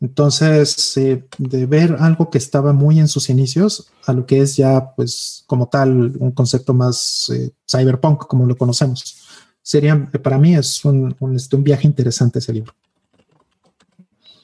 Entonces, 0.00 0.96
eh, 0.96 1.24
de 1.38 1.66
ver 1.66 1.96
algo 2.00 2.28
que 2.28 2.38
estaba 2.38 2.72
muy 2.72 2.98
en 2.98 3.06
sus 3.06 3.30
inicios 3.30 3.88
a 4.06 4.12
lo 4.12 4.26
que 4.26 4.40
es 4.40 4.56
ya, 4.56 4.94
pues, 4.96 5.44
como 5.46 5.68
tal, 5.68 6.16
un 6.18 6.32
concepto 6.32 6.74
más 6.74 7.30
eh, 7.32 7.52
cyberpunk, 7.70 8.26
como 8.26 8.46
lo 8.46 8.56
conocemos. 8.56 9.16
Sería, 9.62 10.10
para 10.22 10.38
mí, 10.38 10.56
es 10.56 10.84
un, 10.84 11.14
este, 11.36 11.54
un, 11.54 11.62
viaje 11.62 11.86
interesante 11.86 12.40
ese 12.40 12.52
libro. 12.52 12.74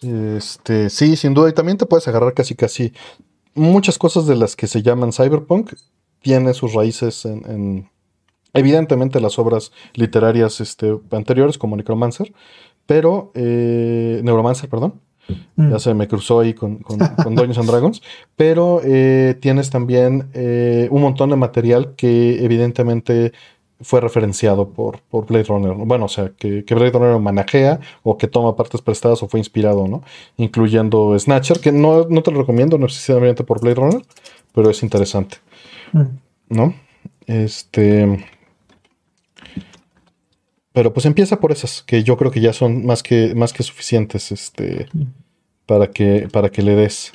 Este, 0.03 0.91
sí, 0.91 1.17
sin 1.17 1.35
duda. 1.35 1.49
Y 1.49 1.53
también 1.53 1.79
te 1.79 1.87
puedes 1.87 2.07
agarrar 2.09 2.35
casi, 2.35 2.55
casi 2.55 2.93
muchas 3.55 3.99
cosas 3.99 4.27
de 4.27 4.37
las 4.37 4.57
que 4.57 4.67
se 4.67 4.83
llaman 4.83 5.13
cyberpunk. 5.13 5.73
Tiene 6.21 6.53
sus 6.55 6.75
raíces 6.75 7.25
en, 7.25 7.91
evidentemente, 8.53 9.21
las 9.21 9.39
obras 9.39 9.73
literarias 9.95 10.61
este, 10.61 10.99
anteriores, 11.11 11.59
como 11.59 11.77
Necromancer 11.77 12.33
pero, 12.89 13.33
eh, 13.35 14.23
Neuromancer, 14.25 14.71
perdón. 14.71 14.95
Mm. 15.57 15.73
Ya 15.73 15.79
se 15.79 15.93
me 15.93 16.09
cruzó 16.09 16.41
ahí 16.41 16.55
con, 16.55 16.79
con, 16.79 16.99
Dungeons 17.35 17.59
and 17.59 17.69
Dragons. 17.69 18.03
Pero 18.35 18.81
eh, 18.83 19.37
tienes 19.43 19.69
también 19.69 20.31
eh, 20.33 20.89
un 20.91 21.03
montón 21.03 21.29
de 21.29 21.37
material 21.37 21.95
que 21.97 22.43
evidentemente 22.43 23.35
fue 23.81 24.01
referenciado 24.01 24.71
por, 24.71 25.01
por 25.03 25.27
Blade 25.27 25.45
Runner. 25.45 25.73
Bueno, 25.75 26.07
o 26.07 26.09
sea, 26.09 26.33
que, 26.37 26.63
Blade 26.69 26.91
Runner 26.91 27.19
manajea 27.19 27.81
o 28.03 28.19
que 28.19 28.27
toma 28.27 28.57
partes 28.57 28.83
prestadas 28.83 29.23
o 29.23 29.29
fue 29.29 29.39
inspirado, 29.41 29.87
¿no? 29.87 30.03
Incluyendo 30.37 31.17
Snatcher, 31.19 31.61
que 31.61 31.71
no, 31.71 32.07
no 32.09 32.23
te 32.23 32.31
lo 32.31 32.41
recomiendo 32.41 32.77
necesariamente 32.79 33.45
por 33.45 33.61
Blade 33.61 33.77
Runner, 33.77 34.03
pero 34.53 34.71
es 34.71 34.83
interesante. 34.83 35.37
Mm. 35.93 36.03
¿No? 36.51 36.75
Este. 37.27 38.27
Pero 40.73 40.93
pues 40.93 41.07
empieza 41.07 41.41
por 41.41 41.53
esas, 41.53 41.83
que 41.83 42.03
yo 42.03 42.17
creo 42.17 42.31
que 42.31 42.41
ya 42.41 42.53
son 42.53 42.85
más 42.87 43.03
que, 43.03 43.35
más 43.35 43.53
que 43.53 43.63
suficientes 43.63 44.31
este, 44.31 44.89
para, 45.67 45.91
que, 45.91 46.29
para 46.33 46.51
que 46.51 46.63
le 46.63 46.75
des. 46.75 47.13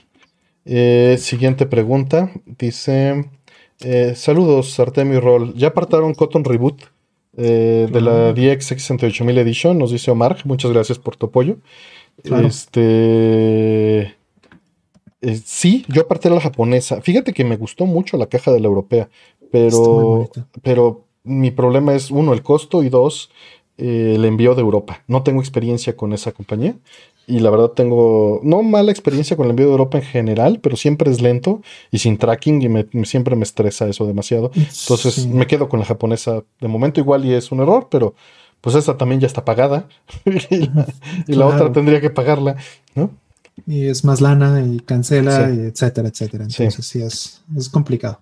Eh, 0.65 1.17
siguiente 1.19 1.65
pregunta. 1.65 2.31
Dice: 2.45 3.25
eh, 3.81 4.13
Saludos, 4.15 4.79
Artemio 4.79 5.21
Roll. 5.21 5.53
¿Ya 5.55 5.69
apartaron 5.69 6.13
Cotton 6.13 6.43
Reboot 6.43 6.83
eh, 7.37 7.87
de 7.91 8.01
la 8.01 8.33
DX 8.33 8.65
68000 8.65 9.37
Edition? 9.37 9.77
Nos 9.77 9.91
dice 9.91 10.11
Omar. 10.11 10.37
Muchas 10.45 10.71
gracias 10.71 10.99
por 10.99 11.15
tu 11.15 11.27
apoyo. 11.27 11.57
Este. 12.23 14.15
sí, 15.45 15.85
yo 15.87 16.03
aparté 16.03 16.29
la 16.29 16.41
japonesa. 16.41 17.01
Fíjate 17.01 17.33
que 17.33 17.43
me 17.43 17.57
gustó 17.57 17.85
mucho 17.85 18.17
la 18.17 18.27
caja 18.27 18.51
de 18.51 18.59
la 18.59 18.67
europea, 18.67 19.09
pero, 19.51 20.29
pero 20.61 21.05
mi 21.23 21.51
problema 21.51 21.95
es, 21.95 22.11
uno, 22.11 22.33
el 22.33 22.43
costo 22.43 22.83
y 22.83 22.89
dos, 22.89 23.31
eh, 23.77 24.13
el 24.15 24.25
envío 24.25 24.53
de 24.53 24.61
Europa. 24.61 25.03
No 25.07 25.23
tengo 25.23 25.41
experiencia 25.41 25.97
con 25.97 26.13
esa 26.13 26.31
compañía 26.31 26.75
y 27.25 27.39
la 27.39 27.49
verdad 27.49 27.69
tengo, 27.69 28.41
no 28.43 28.63
mala 28.63 28.91
experiencia 28.91 29.37
con 29.37 29.45
el 29.45 29.51
envío 29.51 29.67
de 29.67 29.71
Europa 29.71 29.97
en 29.97 30.03
general, 30.03 30.59
pero 30.61 30.75
siempre 30.75 31.09
es 31.09 31.21
lento 31.21 31.61
y 31.91 31.99
sin 31.99 32.17
tracking 32.17 32.87
y 32.91 33.05
siempre 33.05 33.35
me 33.35 33.43
estresa 33.43 33.87
eso 33.87 34.05
demasiado. 34.05 34.51
Entonces 34.55 35.25
me 35.27 35.47
quedo 35.47 35.69
con 35.69 35.79
la 35.79 35.85
japonesa 35.85 36.43
de 36.59 36.67
momento 36.67 36.99
igual 36.99 37.25
y 37.25 37.33
es 37.33 37.51
un 37.51 37.61
error, 37.61 37.87
pero 37.89 38.13
pues 38.61 38.75
esa 38.75 38.97
también 38.97 39.21
ya 39.21 39.27
está 39.27 39.45
pagada 39.45 39.87
y 41.27 41.33
la, 41.33 41.47
otra 41.47 41.71
tendría 41.71 42.01
que 42.01 42.09
pagarla, 42.09 42.57
¿no? 42.95 43.11
Y 43.67 43.85
es 43.85 44.03
más 44.03 44.19
lana 44.19 44.65
y 44.65 44.79
cancela, 44.79 45.49
etcétera, 45.49 46.09
etcétera. 46.09 46.45
Entonces 46.45 46.85
sí, 46.85 47.01
es, 47.01 47.41
es 47.55 47.69
complicado. 47.69 48.19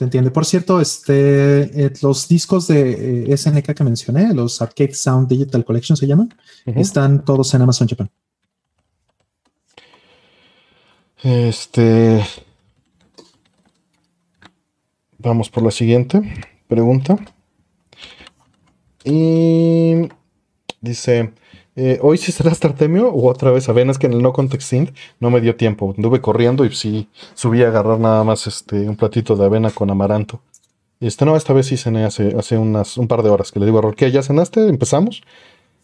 Se 0.00 0.04
entiende. 0.04 0.30
Por 0.30 0.46
cierto, 0.46 0.80
este, 0.80 1.84
eh, 1.84 1.92
los 2.00 2.26
discos 2.26 2.68
de 2.68 3.24
eh, 3.30 3.36
SNK 3.36 3.74
que 3.74 3.84
mencioné, 3.84 4.32
los 4.32 4.62
Arcade 4.62 4.94
Sound 4.94 5.28
Digital 5.28 5.62
Collection 5.62 5.94
se 5.94 6.06
llaman, 6.06 6.34
están 6.64 7.22
todos 7.22 7.52
en 7.52 7.60
Amazon 7.60 7.86
Japan. 7.86 8.10
Este. 11.22 12.24
Vamos 15.18 15.50
por 15.50 15.64
la 15.64 15.70
siguiente 15.70 16.22
pregunta. 16.66 17.18
Y 19.04 20.08
dice: 20.80 21.34
eh, 21.76 21.98
hoy 22.02 22.18
sí 22.18 22.32
será 22.32 22.50
Artemio 22.50 23.08
o 23.08 23.28
otra 23.28 23.50
vez 23.50 23.68
Avena, 23.68 23.92
es 23.92 23.98
que 23.98 24.06
en 24.06 24.14
el 24.14 24.22
no 24.22 24.32
context 24.32 24.72
no 25.20 25.30
me 25.30 25.40
dio 25.40 25.56
tiempo. 25.56 25.94
Anduve 25.96 26.20
corriendo 26.20 26.64
y 26.64 26.74
sí 26.74 27.08
subí 27.34 27.62
a 27.62 27.68
agarrar 27.68 28.00
nada 28.00 28.24
más 28.24 28.46
este 28.46 28.88
un 28.88 28.96
platito 28.96 29.36
de 29.36 29.44
avena 29.44 29.70
con 29.70 29.90
amaranto. 29.90 30.40
Este 31.00 31.24
no, 31.24 31.36
esta 31.36 31.52
vez 31.52 31.66
sí 31.66 31.76
cené 31.76 32.04
hace, 32.04 32.36
hace 32.36 32.58
unas, 32.58 32.98
un 32.98 33.08
par 33.08 33.22
de 33.22 33.30
horas 33.30 33.52
que 33.52 33.60
le 33.60 33.66
digo 33.66 33.78
a 33.78 33.82
Rol, 33.82 33.96
¿qué? 33.96 34.10
¿Ya 34.10 34.22
cenaste? 34.22 34.68
¿Empezamos? 34.68 35.22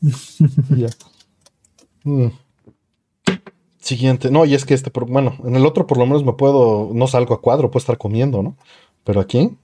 ya. 0.77 0.89
Mm. 2.05 2.29
Siguiente. 3.79 4.31
No, 4.31 4.45
y 4.45 4.55
es 4.55 4.65
que 4.65 4.75
este, 4.75 4.91
bueno, 5.07 5.37
en 5.45 5.57
el 5.57 5.65
otro 5.65 5.87
por 5.87 5.97
lo 5.99 6.07
menos 6.07 6.25
me 6.25 6.33
puedo, 6.33 6.91
no 6.93 7.07
salgo 7.07 7.35
a 7.35 7.41
cuadro, 7.41 7.71
puedo 7.71 7.83
estar 7.83 7.97
comiendo, 7.97 8.43
¿no? 8.43 8.57
Pero 9.05 9.21
aquí, 9.21 9.57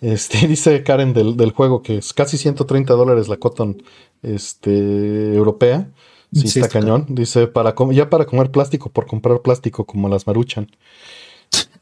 este, 0.00 0.46
dice 0.48 0.82
Karen 0.82 1.12
del, 1.12 1.50
juego 1.52 1.82
que 1.82 1.98
es 1.98 2.12
casi 2.12 2.38
130 2.38 2.94
dólares 2.94 3.28
la 3.28 3.36
Cotton 3.36 3.82
este, 4.22 5.34
europea. 5.34 5.90
Sí, 6.32 6.46
está, 6.46 6.68
cañón. 6.68 7.06
Dice, 7.08 7.46
para 7.46 7.74
ya 7.92 8.10
para 8.10 8.26
comer 8.26 8.50
plástico, 8.50 8.90
por 8.90 9.06
comprar 9.06 9.40
plástico 9.40 9.84
como 9.84 10.08
las 10.08 10.26
maruchan. 10.26 10.70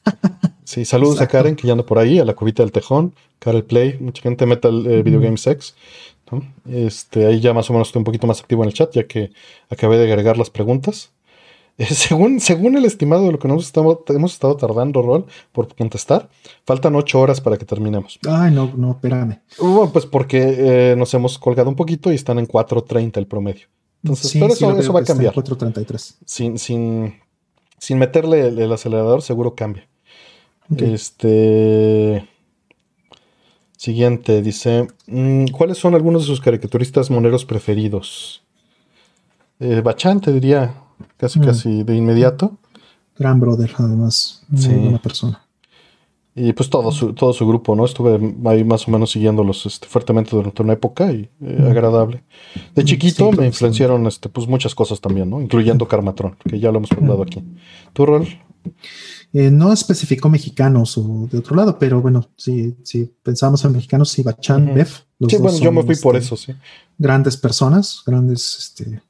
Sí, 0.65 0.87
saludos 0.87 1.21
a 1.21 1.29
Karen, 1.29 1.57
que 1.57 1.67
ya 1.69 1.73
anda 1.73 1.85
por 1.85 1.99
ahí, 1.99 2.19
a 2.19 2.25
la 2.25 2.35
cubita 2.35 2.63
del 2.63 2.73
tejón, 2.73 3.15
Karel 3.39 3.65
Play, 3.65 3.99
mucha 4.01 4.23
gente 4.23 4.47
Metal 4.47 4.87
eh, 4.87 5.03
Video 5.03 5.21
Game 5.21 5.37
Sex. 5.37 5.75
Este, 6.67 7.27
ahí 7.27 7.41
ya 7.41 7.53
más 7.53 7.69
o 7.71 7.75
menos 7.75 7.89
estoy 7.89 8.01
un 8.01 8.05
poquito 8.05 8.27
más 8.27 8.41
activo 8.41 8.63
en 8.63 8.69
el 8.69 8.75
chat, 8.75 8.91
ya 8.93 9.07
que 9.07 9.31
acabé 9.69 9.99
de 9.99 10.05
agregar 10.05 10.39
las 10.39 10.51
preguntas. 10.51 11.13
Según, 11.91 12.39
según 12.41 12.77
el 12.77 12.85
estimado 12.85 13.25
de 13.25 13.33
lo 13.33 13.39
que 13.39 13.49
nos 13.49 13.67
estamos, 13.67 13.99
hemos 14.09 14.33
estado 14.33 14.57
tardando, 14.57 15.03
Rol, 15.03 15.27
por 15.51 15.75
contestar, 15.75 16.29
faltan 16.65 16.95
ocho 16.95 17.21
horas 17.21 17.41
para 17.41 17.57
que 17.57 17.65
terminemos. 17.65 18.19
Ay, 18.29 18.53
no, 18.53 18.73
no, 18.77 18.93
espérame. 18.93 19.41
pues 19.93 20.07
porque 20.07 20.93
eh, 20.93 20.95
nos 20.97 21.13
hemos 21.15 21.37
colgado 21.39 21.69
un 21.69 21.75
poquito 21.75 22.13
y 22.13 22.15
están 22.15 22.39
en 22.39 22.47
4.30 22.47 23.17
el 23.17 23.27
promedio. 23.27 23.67
Entonces, 24.05 24.33
pero 24.35 24.79
eso, 24.79 24.93
va 24.93 25.01
a 25.01 25.05
cambiar. 25.05 25.35
4.33. 25.35 26.17
Sin, 26.25 26.59
sin, 26.59 27.15
sin 27.79 27.99
meterle 27.99 28.49
el, 28.49 28.73
acelerador, 28.73 29.23
seguro 29.23 29.55
cambia. 29.55 29.89
Este. 30.77 32.29
Siguiente, 33.77 34.43
dice: 34.43 34.87
mm, 35.07 35.47
¿Cuáles 35.49 35.79
son 35.79 35.95
algunos 35.95 36.23
de 36.23 36.27
sus 36.27 36.41
caricaturistas 36.41 37.11
moneros 37.11 37.45
preferidos? 37.45 38.43
Eh, 39.59 39.81
Bachante, 39.83 40.33
diría, 40.33 40.84
casi, 41.17 41.39
mm. 41.39 41.45
casi 41.45 41.83
de 41.83 41.97
inmediato. 41.97 42.59
Gran 43.17 43.41
brother, 43.41 43.71
además. 43.79 44.45
Muy 44.49 44.75
buena 44.75 45.03
persona. 45.03 45.45
Y 46.37 46.53
pues 46.53 46.69
todo 46.69 46.91
su, 46.91 47.13
todo 47.13 47.33
su 47.33 47.47
grupo, 47.47 47.77
¿no? 47.77 47.85
Estuve 47.85 48.19
ahí 48.47 48.65
más 48.65 48.89
o 48.89 48.91
menos 48.91 49.13
siguiéndolos 49.13 49.67
este, 49.67 49.87
fuertemente 49.87 50.35
durante 50.35 50.63
una 50.63 50.73
época 50.73 51.13
y 51.13 51.31
eh, 51.41 51.59
mm. 51.61 51.67
agradable. 51.67 52.25
De 52.75 52.83
mm, 52.83 52.87
chiquito 52.87 53.31
me 53.31 53.47
influenciaron 53.47 54.05
este, 54.09 54.29
pues 54.29 54.49
muchas 54.49 54.75
cosas 54.75 55.01
también, 55.01 55.31
¿no? 55.31 55.41
Incluyendo 55.41 55.87
Carmatron, 55.87 56.37
que 56.45 56.59
ya 56.59 56.73
lo 56.73 56.79
hemos 56.79 56.91
hablado 56.91 57.23
aquí. 57.23 57.41
¿Tu 57.93 58.05
rol? 58.05 58.27
Eh, 59.33 59.51
no 59.51 59.73
especificó 59.73 60.29
mexicanos 60.29 60.99
o 60.99 61.29
de 61.31 61.39
otro 61.39 61.55
lado, 61.55 61.79
pero 61.79 62.01
bueno, 62.01 62.29
si, 62.37 62.77
si 62.83 63.05
pensamos 63.23 63.65
en 63.65 63.73
mexicanos, 63.73 64.11
sí, 64.11 64.23
Bachan, 64.23 64.71
uh 64.71 65.29
sí, 65.29 65.37
bueno, 65.39 65.59
yo 65.59 65.71
me 65.71 65.83
fui 65.83 65.97
por 65.97 66.17
este, 66.17 66.27
eso, 66.27 66.37
sí. 66.37 66.53
Grandes 66.99 67.37
personas, 67.37 68.03
grandes, 68.07 68.59
este, 68.59 69.03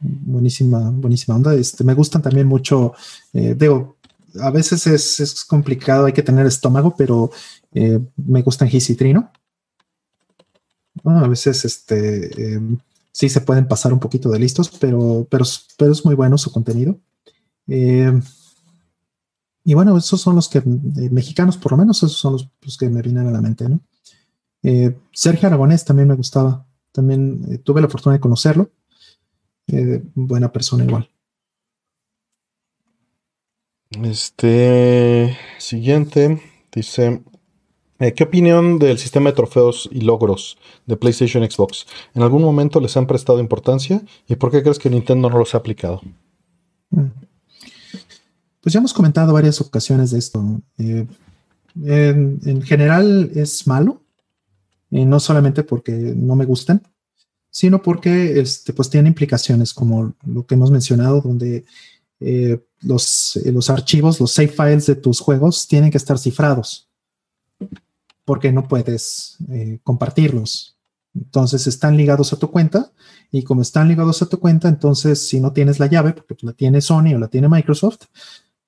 buenísima, 0.00 0.90
buenísima 0.90 1.36
onda. 1.36 1.54
Este, 1.54 1.84
me 1.84 1.94
gustan 1.94 2.22
también 2.22 2.46
mucho, 2.46 2.94
eh, 3.32 3.54
digo, 3.56 3.96
a 4.40 4.50
veces 4.50 4.86
es, 4.86 5.44
complicado, 5.44 6.06
hay 6.06 6.12
que 6.12 6.22
tener 6.22 6.46
estómago, 6.46 6.94
pero 6.96 7.30
eh, 7.72 8.00
me 8.16 8.42
gustan 8.42 8.68
Gis 8.68 8.96
Trino. 8.96 9.30
a 11.04 11.28
veces 11.28 11.64
este, 11.64 12.54
em, 12.54 12.78
sí 13.12 13.28
se 13.28 13.40
pueden 13.40 13.68
pasar 13.68 13.92
un 13.92 14.00
poquito 14.00 14.30
de 14.30 14.38
listos, 14.38 14.70
pero, 14.80 15.26
pero, 15.30 15.44
pero 15.76 15.92
es 15.92 16.04
muy 16.04 16.14
bueno 16.14 16.38
su 16.38 16.50
contenido. 16.52 16.98
Em, 17.66 18.22
y 19.64 19.74
bueno, 19.74 19.96
esos 19.96 20.20
son 20.20 20.36
los 20.36 20.48
que, 20.48 20.58
eh, 20.58 21.10
mexicanos 21.10 21.56
por 21.56 21.72
lo 21.72 21.78
menos, 21.78 21.98
esos 21.98 22.16
son 22.18 22.32
los, 22.34 22.78
que 22.78 22.88
me 22.88 23.02
vienen 23.02 23.26
a 23.26 23.30
la 23.30 23.40
mente, 23.40 23.68
¿no? 23.68 23.80
Sergio 25.12 25.46
Aragonés 25.46 25.84
también 25.86 26.08
me 26.08 26.14
gustaba, 26.14 26.66
también 26.92 27.62
tuve 27.64 27.80
la 27.80 27.88
fortuna 27.88 28.14
de 28.14 28.20
conocerlo 28.20 28.70
eh, 29.72 30.02
buena 30.14 30.52
persona 30.52 30.84
igual. 30.84 31.10
Este 34.02 35.36
siguiente 35.58 36.40
dice: 36.72 37.22
eh, 37.98 38.14
¿Qué 38.14 38.24
opinión 38.24 38.78
del 38.78 38.98
sistema 38.98 39.30
de 39.30 39.36
trofeos 39.36 39.88
y 39.92 40.00
logros 40.00 40.58
de 40.86 40.96
PlayStation 40.96 41.48
Xbox? 41.48 41.86
¿En 42.14 42.22
algún 42.22 42.42
momento 42.42 42.80
les 42.80 42.96
han 42.96 43.06
prestado 43.06 43.40
importancia? 43.40 44.02
¿Y 44.28 44.36
por 44.36 44.50
qué 44.50 44.62
crees 44.62 44.78
que 44.78 44.90
Nintendo 44.90 45.28
no 45.28 45.38
los 45.38 45.54
ha 45.54 45.58
aplicado? 45.58 46.00
Mm. 46.90 47.06
Pues 48.60 48.72
ya 48.72 48.78
hemos 48.78 48.92
comentado 48.92 49.32
varias 49.32 49.60
ocasiones 49.60 50.10
de 50.10 50.18
esto. 50.18 50.60
Eh, 50.78 51.06
en, 51.84 52.62
general 52.62 53.30
es 53.34 53.66
malo, 53.66 54.02
y 54.90 55.04
no 55.04 55.20
solamente 55.20 55.62
porque 55.62 55.92
no 55.92 56.36
me 56.36 56.44
gusten, 56.44 56.82
sino 57.50 57.82
porque 57.82 58.40
este, 58.40 58.72
pues 58.72 58.88
tiene 58.90 59.08
implicaciones 59.08 59.74
como 59.74 60.14
lo 60.24 60.46
que 60.46 60.54
hemos 60.54 60.70
mencionado, 60.70 61.20
donde 61.20 61.64
eh, 62.20 62.62
los, 62.82 63.36
eh, 63.36 63.50
los 63.50 63.70
archivos, 63.70 64.20
los 64.20 64.32
save 64.32 64.48
files 64.48 64.86
de 64.86 64.94
tus 64.94 65.20
juegos 65.20 65.66
tienen 65.66 65.90
que 65.90 65.98
estar 65.98 66.18
cifrados, 66.18 66.88
porque 68.24 68.52
no 68.52 68.68
puedes 68.68 69.36
eh, 69.50 69.80
compartirlos. 69.82 70.76
Entonces 71.14 71.66
están 71.66 71.96
ligados 71.96 72.32
a 72.32 72.38
tu 72.38 72.50
cuenta 72.50 72.92
y 73.32 73.42
como 73.42 73.62
están 73.62 73.88
ligados 73.88 74.22
a 74.22 74.28
tu 74.28 74.38
cuenta, 74.38 74.68
entonces 74.68 75.26
si 75.26 75.40
no 75.40 75.52
tienes 75.52 75.80
la 75.80 75.86
llave, 75.86 76.12
porque 76.12 76.36
la 76.42 76.52
tiene 76.52 76.80
Sony 76.80 77.14
o 77.14 77.18
la 77.18 77.28
tiene 77.28 77.48
Microsoft, 77.48 78.04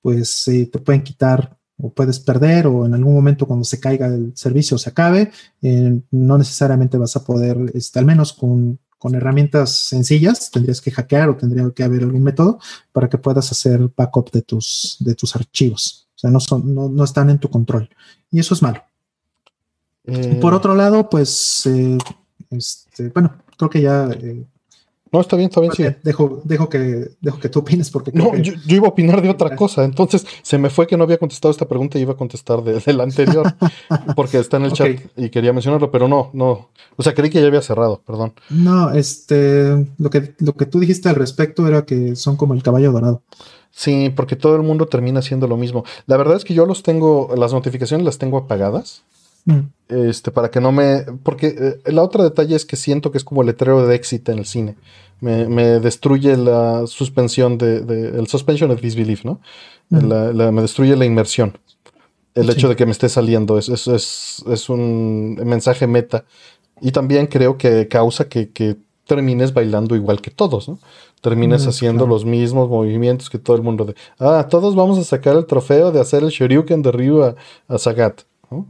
pues 0.01 0.43
te 0.45 0.79
pueden 0.79 1.03
quitar 1.03 1.57
o 1.83 1.89
puedes 1.91 2.17
perder 2.19 2.65
o 2.65 2.85
en 2.85 2.93
algún 2.93 3.13
momento 3.13 3.45
cuando 3.45 3.65
se 3.65 3.77
caiga 3.77 4.07
el 4.07 4.31
servicio 4.35 4.77
se 4.77 4.89
acabe, 4.89 5.31
eh, 5.61 5.99
no 6.11 6.37
necesariamente 6.37 6.97
vas 6.97 7.17
a 7.17 7.25
poder, 7.25 7.57
este, 7.73 7.99
al 7.99 8.05
menos 8.05 8.31
con, 8.31 8.79
herramientas 9.11 9.69
sencillas, 9.89 10.49
tendrías 10.49 10.79
que 10.79 10.89
hackear 10.89 11.27
o 11.27 11.35
tendría 11.35 11.69
que 11.71 11.83
haber 11.83 12.03
algún 12.03 12.23
método 12.23 12.57
para 12.93 13.09
que 13.09 13.17
puedas 13.17 13.51
hacer 13.51 13.91
backup 13.97 14.31
de 14.31 14.43
tus, 14.43 14.95
de 15.01 15.13
tus 15.13 15.35
archivos. 15.35 16.07
O 16.15 16.19
sea, 16.19 16.29
no, 16.31 16.39
son, 16.39 16.73
no, 16.73 17.03
están 17.03 17.29
en 17.29 17.37
tu 17.37 17.49
control. 17.49 17.89
Y 18.31 18.39
eso 18.39 18.53
es 18.53 18.61
malo. 18.61 18.81
Eh. 20.05 20.37
Por 20.39 20.53
otro 20.53 20.73
lado, 20.73 21.09
pues, 21.09 21.65
eh, 21.65 21.97
este, 22.49 23.09
bueno, 23.09 23.35
creo 23.57 23.69
que 23.69 23.81
ya 23.81 24.09
no, 25.13 25.21
está 25.21 25.35
bien, 25.35 25.49
está 25.49 25.61
bien, 25.61 25.73
sí. 25.73 25.85
Dejo, 26.01 26.41
dejo, 26.43 26.67
que, 26.69 27.11
dejo 27.21 27.39
que 27.39 27.47
tú 27.47 27.59
opines 27.59 27.91
porque... 27.91 28.11
No, 28.13 28.35
yo, 28.35 28.53
iba 28.67 28.87
a 28.87 28.89
opinar 28.89 29.21
de 29.21 29.29
otra 29.29 29.55
cosa. 29.55 29.83
Entonces 29.83 30.25
se 30.41 30.57
me 30.57 30.71
fue 30.71 30.87
que 30.87 30.97
no 30.97 31.03
había 31.03 31.19
contestado 31.19 31.51
esta 31.51 31.67
pregunta 31.67 31.99
y 31.99 32.01
iba 32.01 32.13
a 32.13 32.17
contestar 32.17 32.63
de, 32.63 32.81
la 32.93 33.03
anterior 33.03 33.53
porque 34.15 34.39
está 34.39 34.57
en 34.57 34.63
el 34.63 34.73
chat 34.73 34.99
y 35.15 35.29
quería 35.29 35.53
mencionarlo, 35.53 35.91
pero 35.91 36.07
no, 36.07 36.31
no. 36.33 36.69
O 36.95 37.03
sea, 37.03 37.13
creí 37.13 37.29
que 37.29 37.39
ya 37.39 37.45
había 37.45 37.61
cerrado, 37.61 38.01
perdón. 38.05 38.33
No, 38.49 38.91
este, 38.91 39.87
lo 39.99 40.09
que, 40.09 40.33
lo 40.39 40.53
que 40.53 40.65
tú 40.65 40.79
dijiste 40.79 41.09
al 41.09 41.15
respecto 41.15 41.67
era 41.67 41.85
que 41.85 42.15
son 42.15 42.35
como 42.35 42.55
el 42.55 42.63
caballo 42.63 42.91
dorado. 42.91 43.21
Sí, 43.69 44.11
porque 44.15 44.35
todo 44.35 44.55
el 44.55 44.63
mundo 44.63 44.87
termina 44.87 45.19
haciendo 45.19 45.47
lo 45.47 45.57
mismo. 45.57 45.83
La 46.07 46.17
verdad 46.17 46.37
es 46.37 46.43
que 46.43 46.55
yo 46.55 46.65
los 46.65 46.81
tengo, 46.81 47.33
las 47.37 47.53
notificaciones 47.53 48.03
las 48.03 48.17
tengo 48.17 48.39
apagadas. 48.39 49.03
Mm. 49.45 49.59
Este, 50.09 50.31
para 50.31 50.49
que 50.49 50.59
no 50.59 50.71
me. 50.71 51.05
Porque 51.23 51.55
eh, 51.85 51.91
la 51.91 52.03
otra 52.03 52.23
detalle 52.23 52.55
es 52.55 52.65
que 52.65 52.75
siento 52.75 53.11
que 53.11 53.17
es 53.17 53.23
como 53.23 53.41
el 53.41 53.47
letrero 53.47 53.85
de 53.85 53.95
éxito 53.95 54.31
en 54.31 54.39
el 54.39 54.45
cine 54.45 54.75
me, 55.23 55.79
destruye 55.79 56.35
la 56.37 56.85
suspensión 56.87 57.57
de, 57.57 57.77
el 58.17 58.27
suspension 58.27 58.71
of 58.71 58.81
disbelief, 58.81 59.23
¿no? 59.23 59.39
me 59.89 60.61
destruye 60.61 60.95
la 60.95 61.05
inmersión. 61.05 61.57
El 62.35 62.49
hecho 62.49 62.67
de 62.67 62.75
que 62.75 62.85
me 62.85 62.91
esté 62.91 63.09
saliendo 63.09 63.59
es, 63.59 63.69
es, 63.69 64.43
es, 64.47 64.69
un 64.69 65.35
mensaje 65.35 65.85
meta. 65.85 66.25
Y 66.81 66.91
también 66.91 67.27
creo 67.27 67.57
que 67.57 67.87
causa 67.87 68.27
que, 68.27 68.77
termines 69.05 69.53
bailando 69.53 69.95
igual 69.95 70.21
que 70.21 70.31
todos, 70.31 70.69
¿no? 70.69 70.79
Termines 71.21 71.65
mm, 71.65 71.69
haciendo 71.69 72.07
los 72.07 72.23
mismos 72.23 72.69
movimientos 72.69 73.29
que 73.29 73.37
todo 73.37 73.57
el 73.57 73.61
mundo 73.61 73.83
de, 73.83 73.95
ah, 74.17 74.47
todos 74.49 74.75
vamos 74.75 74.97
a 74.97 75.03
sacar 75.03 75.35
el 75.35 75.45
trofeo 75.45 75.91
de 75.91 75.99
hacer 75.99 76.23
el 76.23 76.29
Shoryuken 76.29 76.81
de 76.81 76.91
Ryu 76.91 77.21
a, 77.21 77.35
a 77.67 77.77
Sagat, 77.77 78.21
¿no? 78.49 78.65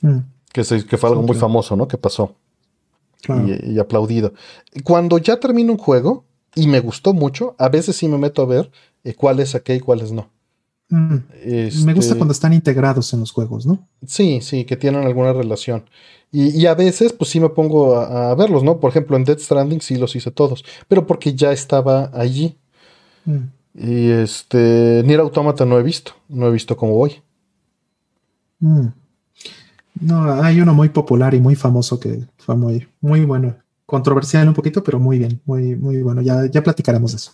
Mm. 0.00 0.18
Que, 0.52 0.62
que 0.62 0.96
fue 0.96 1.10
algo 1.10 1.22
muy 1.22 1.36
famoso, 1.36 1.76
¿no? 1.76 1.86
Que 1.86 1.98
pasó 1.98 2.34
y, 3.64 3.78
aplaudido. 3.78 4.32
Cuando 4.84 5.18
ya 5.18 5.38
termino 5.38 5.72
un 5.72 5.78
juego 5.78 6.24
y 6.54 6.66
me 6.66 6.80
gustó 6.80 7.12
mucho, 7.12 7.54
a 7.58 7.68
veces 7.68 7.96
sí 7.96 8.08
me 8.08 8.18
meto 8.18 8.42
a 8.42 8.46
ver 8.46 8.70
eh, 9.04 9.14
cuáles 9.14 9.50
saqué 9.50 9.76
y 9.76 9.80
cuáles 9.80 10.12
no. 10.12 10.30
Mm. 10.90 11.16
Me 11.84 11.94
gusta 11.94 12.12
este 12.12 12.14
cuando 12.16 12.32
están 12.32 12.52
integrados 12.52 13.12
en 13.12 13.20
los 13.20 13.32
juegos, 13.32 13.66
¿no? 13.66 13.86
Sí, 14.06 14.40
sí, 14.40 14.64
que 14.64 14.76
tienen 14.76 15.04
alguna 15.04 15.32
relación. 15.32 15.84
Y, 16.30 16.66
a 16.66 16.74
veces, 16.74 17.14
pues 17.14 17.30
sí 17.30 17.40
me 17.40 17.48
pongo 17.48 17.96
a, 17.96 18.34
verlos, 18.34 18.62
¿no? 18.62 18.80
Por 18.80 18.90
ejemplo, 18.90 19.16
en 19.16 19.24
Dead 19.24 19.38
Stranding 19.38 19.80
sí 19.80 19.96
los 19.96 20.14
hice 20.14 20.30
todos, 20.30 20.62
pero 20.86 21.06
porque 21.06 21.34
ya 21.34 21.52
estaba 21.52 22.10
allí. 22.12 22.58
Mm. 23.24 23.38
Y 23.74 24.10
este, 24.10 25.02
Nier 25.06 25.20
Automata 25.20 25.64
no 25.64 25.78
he 25.78 25.82
visto, 25.82 26.12
no 26.28 26.46
he 26.46 26.50
visto 26.50 26.76
cómo 26.76 26.94
voy. 26.94 27.22
Mm. 28.60 28.88
No, 30.00 30.32
hay 30.42 30.60
uno 30.60 30.74
muy 30.74 30.88
popular 30.88 31.34
y 31.34 31.40
muy 31.40 31.54
famoso 31.54 31.98
que 31.98 32.26
fue 32.36 32.56
muy, 32.56 32.86
muy 33.00 33.24
bueno. 33.24 33.56
Controversial 33.86 34.48
un 34.48 34.54
poquito, 34.54 34.82
pero 34.82 34.98
muy 34.98 35.18
bien, 35.18 35.40
muy, 35.44 35.74
muy 35.76 36.02
bueno. 36.02 36.20
Ya, 36.20 36.46
ya 36.46 36.62
platicaremos 36.62 37.12
de 37.12 37.16
eso. 37.16 37.32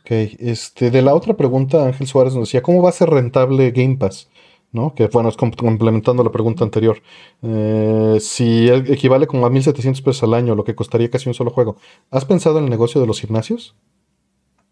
Ok, 0.00 0.10
este, 0.38 0.90
de 0.90 1.02
la 1.02 1.14
otra 1.14 1.36
pregunta, 1.36 1.86
Ángel 1.86 2.06
Suárez 2.06 2.34
nos 2.34 2.48
decía, 2.48 2.62
¿cómo 2.62 2.82
va 2.82 2.88
a 2.88 2.92
ser 2.92 3.10
rentable 3.10 3.70
Game 3.70 3.96
Pass? 3.96 4.28
¿no? 4.72 4.94
Que 4.94 5.08
bueno, 5.08 5.28
es 5.28 5.36
complementando 5.36 6.22
la 6.22 6.30
pregunta 6.30 6.64
anterior. 6.64 7.02
Eh, 7.42 8.18
si 8.20 8.68
equivale 8.68 9.26
como 9.26 9.46
a 9.46 9.50
1.700 9.50 10.02
pesos 10.02 10.22
al 10.22 10.34
año, 10.34 10.54
lo 10.54 10.64
que 10.64 10.74
costaría 10.74 11.10
casi 11.10 11.28
un 11.28 11.34
solo 11.34 11.50
juego. 11.50 11.76
¿Has 12.10 12.24
pensado 12.24 12.58
en 12.58 12.64
el 12.64 12.70
negocio 12.70 13.00
de 13.00 13.06
los 13.06 13.20
gimnasios? 13.20 13.74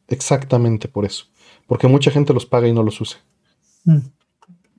Exactamente 0.07 0.89
por 0.89 1.05
eso. 1.05 1.27
Porque 1.67 1.89
mucha 1.89 2.11
gente 2.11 2.33
los 2.33 2.47
paga 2.47 2.69
y 2.69 2.73
no 2.73 2.83
los 2.83 3.01
usa. 3.01 3.19
Mm. 3.85 3.99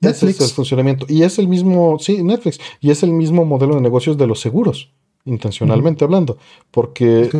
Ese 0.00 0.30
es 0.30 0.40
el 0.40 0.48
funcionamiento. 0.48 1.06
Y 1.08 1.22
es 1.22 1.38
el 1.38 1.48
mismo, 1.48 1.98
sí, 1.98 2.22
Netflix. 2.22 2.58
Y 2.80 2.90
es 2.90 3.02
el 3.02 3.12
mismo 3.12 3.44
modelo 3.44 3.74
de 3.74 3.80
negocios 3.80 4.16
de 4.16 4.26
los 4.26 4.40
seguros, 4.40 4.90
intencionalmente 5.24 6.04
hablando. 6.04 6.38
Porque 6.70 7.30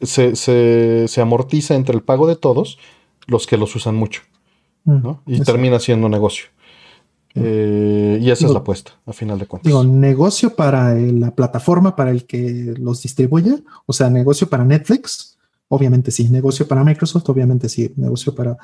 se, 0.00 0.36
se, 0.36 1.20
amortiza 1.20 1.74
entre 1.74 1.96
el 1.96 2.02
pago 2.02 2.26
de 2.26 2.36
todos 2.36 2.78
los 3.26 3.46
que 3.46 3.56
los 3.56 3.74
usan 3.74 3.96
mucho. 3.96 4.22
Mm, 4.84 5.10
y 5.26 5.40
termina 5.40 5.80
siendo 5.80 6.08
negocio. 6.08 6.46
Eh, 7.38 8.18
y 8.22 8.30
esa 8.30 8.46
es 8.46 8.52
la 8.52 8.60
apuesta, 8.60 8.92
a 9.04 9.12
final 9.12 9.38
de 9.38 9.46
cuentas. 9.46 9.68
Digo, 9.68 9.84
negocio 9.84 10.56
para 10.56 10.94
la 10.94 11.34
plataforma 11.34 11.94
para 11.94 12.10
el 12.10 12.24
que 12.24 12.74
los 12.78 13.02
distribuye, 13.02 13.62
o 13.84 13.92
sea, 13.92 14.08
negocio 14.08 14.48
para 14.48 14.64
Netflix, 14.64 15.36
obviamente 15.68 16.10
sí, 16.10 16.30
negocio 16.30 16.66
para 16.66 16.82
Microsoft, 16.82 17.28
obviamente 17.28 17.68
sí, 17.68 17.92
negocio 17.96 18.34
para, 18.34 18.56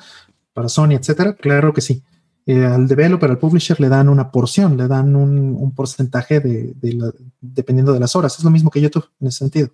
para 0.55 0.71
Sony, 0.71 0.93
etcétera, 0.93 1.35
claro 1.35 1.75
que 1.75 1.83
sí. 1.83 2.03
Eh, 2.45 2.65
al 2.65 2.89
developer, 2.89 3.31
al 3.31 3.39
publisher, 3.39 3.81
le 3.81 3.89
dan 3.89 4.09
una 4.09 4.31
porción, 4.31 4.77
le 4.77 4.89
dan 4.89 5.15
un, 5.15 5.73
porcentaje 5.75 6.41
de, 6.41 6.75
dependiendo 7.41 7.93
de 7.93 8.01
las 8.01 8.17
horas. 8.17 8.37
Es 8.37 8.45
lo 8.45 8.51
mismo 8.51 8.71
que 8.71 8.81
YouTube 8.81 9.09
en 9.21 9.29
ese 9.29 9.39
sentido. 9.39 9.71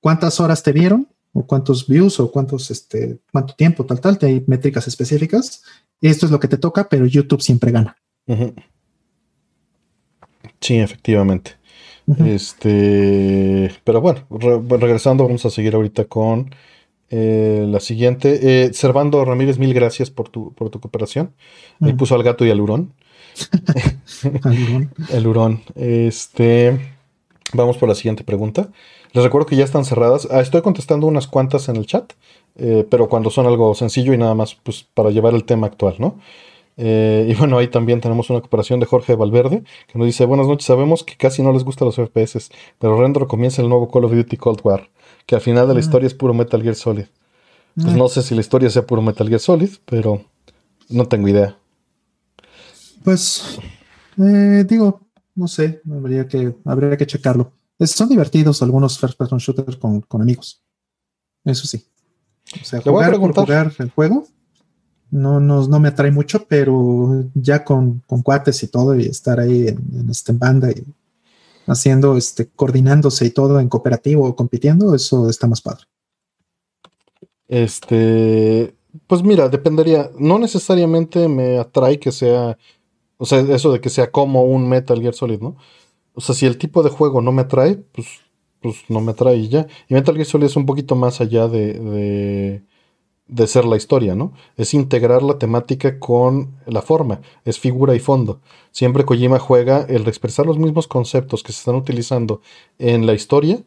¿Cuántas 0.00 0.40
horas 0.40 0.62
te 0.62 0.72
vieron? 0.72 1.08
¿O 1.32 1.46
cuántos 1.46 1.86
views? 1.86 2.20
¿O 2.20 2.30
cuántos, 2.30 2.70
este, 2.70 3.18
cuánto 3.32 3.54
tiempo? 3.54 3.84
Tal, 3.84 4.00
tal. 4.00 4.18
Hay 4.22 4.44
métricas 4.46 4.86
específicas. 4.88 5.62
Esto 6.00 6.26
es 6.26 6.32
lo 6.32 6.40
que 6.40 6.48
te 6.48 6.58
toca, 6.58 6.88
pero 6.88 7.06
YouTube 7.06 7.42
siempre 7.42 7.70
gana. 7.70 7.96
Sí, 10.60 10.76
efectivamente. 10.78 11.52
Este, 12.24 13.74
pero 13.82 14.00
bueno, 14.00 14.26
regresando, 14.30 15.24
vamos 15.24 15.44
a 15.46 15.50
seguir 15.50 15.74
ahorita 15.74 16.04
con 16.04 16.50
eh, 17.10 17.64
la 17.68 17.80
siguiente. 17.80 18.64
Eh, 18.64 18.72
Servando 18.72 19.24
Ramírez, 19.24 19.58
mil 19.58 19.74
gracias 19.74 20.10
por 20.10 20.28
tu, 20.28 20.52
por 20.54 20.70
tu 20.70 20.80
cooperación. 20.80 21.34
Ahí 21.80 21.92
mm. 21.92 21.96
puso 21.96 22.14
al 22.14 22.22
gato 22.22 22.44
y 22.44 22.50
al 22.52 22.60
hurón. 22.60 22.92
el 25.10 25.26
hurón. 25.26 25.62
Este, 25.74 26.78
vamos 27.52 27.76
por 27.76 27.88
la 27.88 27.94
siguiente 27.94 28.24
pregunta. 28.24 28.70
Les 29.12 29.22
recuerdo 29.22 29.46
que 29.46 29.56
ya 29.56 29.64
están 29.64 29.84
cerradas. 29.84 30.26
Ah, 30.30 30.40
estoy 30.40 30.62
contestando 30.62 31.06
unas 31.06 31.28
cuantas 31.28 31.68
en 31.68 31.76
el 31.76 31.86
chat, 31.86 32.12
eh, 32.56 32.84
pero 32.90 33.08
cuando 33.08 33.30
son 33.30 33.46
algo 33.46 33.74
sencillo 33.74 34.12
y 34.12 34.18
nada 34.18 34.34
más 34.34 34.56
pues, 34.56 34.84
para 34.92 35.10
llevar 35.10 35.34
el 35.34 35.44
tema 35.44 35.68
actual, 35.68 35.94
¿no? 35.98 36.18
Eh, 36.76 37.28
y 37.30 37.34
bueno, 37.34 37.58
ahí 37.58 37.68
también 37.68 38.00
tenemos 38.00 38.30
una 38.30 38.40
cooperación 38.40 38.80
de 38.80 38.86
Jorge 38.86 39.14
Valverde, 39.14 39.62
que 39.86 39.98
nos 39.98 40.06
dice, 40.06 40.24
buenas 40.24 40.48
noches, 40.48 40.66
sabemos 40.66 41.04
que 41.04 41.16
casi 41.16 41.42
no 41.42 41.52
les 41.52 41.62
gustan 41.64 41.86
los 41.86 41.96
FPS, 41.96 42.50
pero 42.78 43.00
Rendro 43.00 43.28
comienza 43.28 43.62
el 43.62 43.68
nuevo 43.68 43.88
Call 43.88 44.04
of 44.04 44.12
Duty 44.12 44.36
Cold 44.36 44.60
War, 44.64 44.90
que 45.26 45.34
al 45.34 45.40
final 45.40 45.66
de 45.68 45.74
la 45.74 45.80
historia 45.80 46.06
es 46.06 46.14
puro 46.14 46.34
Metal 46.34 46.62
Gear 46.62 46.74
Solid. 46.74 47.06
Pues 47.74 47.96
no 47.96 48.08
sé 48.08 48.22
si 48.22 48.34
la 48.34 48.40
historia 48.40 48.70
sea 48.70 48.86
puro 48.86 49.02
Metal 49.02 49.28
Gear 49.28 49.40
Solid, 49.40 49.70
pero 49.84 50.24
no 50.88 51.06
tengo 51.06 51.28
idea. 51.28 51.56
Pues, 53.02 53.58
eh, 54.18 54.64
digo, 54.68 55.00
no 55.34 55.48
sé, 55.48 55.80
habría 55.90 56.28
que, 56.28 56.54
habría 56.64 56.96
que 56.96 57.06
checarlo. 57.06 57.52
son 57.80 58.08
divertidos 58.08 58.62
algunos 58.62 58.98
first 58.98 59.18
person 59.18 59.38
shooters 59.38 59.76
con, 59.76 60.04
amigos. 60.20 60.62
Eso 61.44 61.66
sí. 61.66 61.84
O 62.60 62.64
sea, 62.64 62.80
jugar, 62.80 63.16
jugar 63.16 63.72
el 63.78 63.90
juego 63.90 64.26
no, 65.10 65.38
no, 65.38 65.66
no 65.66 65.78
me 65.78 65.88
atrae 65.88 66.10
mucho, 66.10 66.44
pero 66.48 67.24
ya 67.34 67.64
con, 67.64 68.02
cuates 68.22 68.62
y 68.62 68.68
todo, 68.68 68.96
y 68.96 69.06
estar 69.06 69.38
ahí 69.38 69.68
en, 69.68 69.78
en 69.94 70.10
este 70.10 70.32
banda 70.32 70.70
y 70.70 70.84
haciendo, 71.66 72.16
este, 72.16 72.48
coordinándose 72.48 73.26
y 73.26 73.30
todo 73.30 73.60
en 73.60 73.68
cooperativo 73.68 74.26
o 74.26 74.36
compitiendo, 74.36 74.94
eso 74.94 75.28
está 75.28 75.46
más 75.46 75.60
padre. 75.60 75.84
Este, 77.48 78.74
pues 79.06 79.22
mira, 79.22 79.48
dependería, 79.48 80.10
no 80.18 80.38
necesariamente 80.38 81.28
me 81.28 81.58
atrae 81.58 81.98
que 81.98 82.12
sea, 82.12 82.56
o 83.18 83.26
sea, 83.26 83.40
eso 83.40 83.72
de 83.72 83.80
que 83.80 83.90
sea 83.90 84.10
como 84.10 84.44
un 84.44 84.68
Metal 84.68 85.00
Gear 85.00 85.14
Solid, 85.14 85.40
¿no? 85.40 85.56
O 86.14 86.20
sea, 86.20 86.34
si 86.34 86.46
el 86.46 86.58
tipo 86.58 86.82
de 86.82 86.90
juego 86.90 87.20
no 87.20 87.32
me 87.32 87.42
atrae, 87.42 87.76
pues, 87.76 88.06
pues 88.60 88.76
no 88.88 89.00
me 89.00 89.12
atrae 89.12 89.36
y 89.36 89.48
ya. 89.48 89.66
Y 89.88 89.94
Metal 89.94 90.14
Gear 90.14 90.26
Solid 90.26 90.46
es 90.46 90.56
un 90.56 90.66
poquito 90.66 90.96
más 90.96 91.20
allá 91.20 91.48
de 91.48 91.74
de 91.74 92.62
ser 93.46 93.64
la 93.64 93.76
historia, 93.76 94.14
¿no? 94.14 94.32
Es 94.56 94.74
integrar 94.74 95.22
la 95.22 95.38
temática 95.38 95.98
con 95.98 96.54
la 96.66 96.82
forma, 96.82 97.20
es 97.44 97.58
figura 97.58 97.94
y 97.94 97.98
fondo. 97.98 98.40
Siempre 98.70 99.04
Kojima 99.04 99.38
juega 99.38 99.82
el 99.88 100.06
expresar 100.06 100.46
los 100.46 100.58
mismos 100.58 100.86
conceptos 100.86 101.42
que 101.42 101.52
se 101.52 101.58
están 101.60 101.76
utilizando 101.76 102.40
en 102.78 103.06
la 103.06 103.14
historia, 103.14 103.60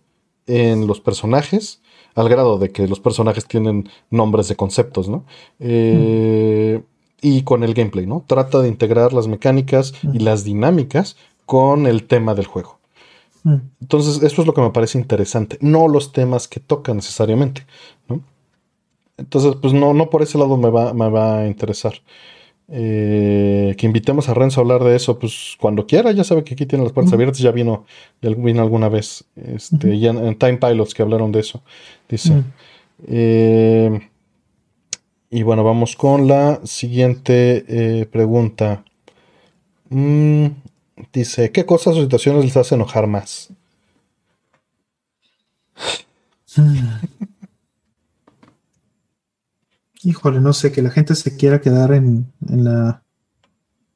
en 0.45 0.87
los 0.87 1.01
personajes, 1.01 1.81
al 2.15 2.29
grado 2.29 2.57
de 2.57 2.71
que 2.71 2.87
los 2.87 2.99
personajes 2.99 3.45
tienen 3.45 3.89
nombres 4.09 4.47
de 4.47 4.55
conceptos, 4.55 5.09
¿no? 5.09 5.25
Eh, 5.59 6.81
y 7.21 7.41
con 7.43 7.63
el 7.63 7.73
gameplay, 7.73 8.05
¿no? 8.05 8.23
Trata 8.27 8.59
de 8.59 8.67
integrar 8.67 9.13
las 9.13 9.27
mecánicas 9.27 9.93
y 10.13 10.19
las 10.19 10.43
dinámicas 10.43 11.17
con 11.45 11.87
el 11.87 12.05
tema 12.05 12.35
del 12.35 12.45
juego. 12.45 12.77
Entonces, 13.79 14.21
eso 14.23 14.41
es 14.41 14.47
lo 14.47 14.53
que 14.53 14.61
me 14.61 14.71
parece 14.71 14.97
interesante, 14.97 15.57
no 15.61 15.87
los 15.87 16.11
temas 16.11 16.49
que 16.49 16.59
toca 16.59 16.93
necesariamente, 16.93 17.65
¿no? 18.09 18.21
Entonces, 19.18 19.55
pues 19.61 19.74
no, 19.74 19.93
no 19.93 20.09
por 20.09 20.22
ese 20.22 20.38
lado 20.38 20.57
me 20.57 20.70
va, 20.70 20.93
me 20.93 21.09
va 21.09 21.39
a 21.39 21.47
interesar. 21.47 21.93
Eh, 22.70 23.76
que 23.78 23.86
invitemos 23.86 24.28
a 24.28 24.34
Renzo 24.34 24.59
a 24.59 24.63
hablar 24.63 24.84
de 24.84 24.95
eso, 24.95 25.18
pues 25.18 25.55
cuando 25.59 25.88
quiera, 25.88 26.11
ya 26.11 26.26
sabe 26.26 26.43
que 26.43 26.53
aquí 26.53 26.65
tiene 26.65 26.84
las 26.84 26.91
puertas 26.91 27.13
abiertas, 27.13 27.39
ya 27.39 27.51
vino, 27.51 27.86
ya 28.22 28.30
vino 28.30 28.61
alguna 28.61 28.89
vez, 28.89 29.24
este, 29.36 29.97
ya 29.99 30.09
en, 30.09 30.38
Time 30.38 30.57
Pilots 30.57 30.93
que 30.93 31.01
hablaron 31.01 31.32
de 31.32 31.39
eso, 31.39 31.63
dice. 32.09 32.43
Eh, 33.07 34.09
y 35.30 35.43
bueno, 35.43 35.63
vamos 35.63 35.95
con 35.95 36.28
la 36.28 36.59
siguiente 36.65 37.63
eh, 37.68 38.05
pregunta. 38.05 38.84
Mm, 39.89 40.47
dice, 41.13 41.51
¿qué 41.51 41.65
cosas 41.65 41.95
o 41.95 42.01
situaciones 42.01 42.43
les 42.43 42.57
hace 42.57 42.76
enojar 42.76 43.07
más? 43.07 43.49
Híjole, 50.07 50.39
no 50.39 50.53
sé, 50.53 50.71
que 50.71 50.81
la 50.81 50.89
gente 50.89 51.15
se 51.15 51.35
quiera 51.35 51.59
quedar 51.59 51.91
en, 51.91 52.31
la, 52.47 53.03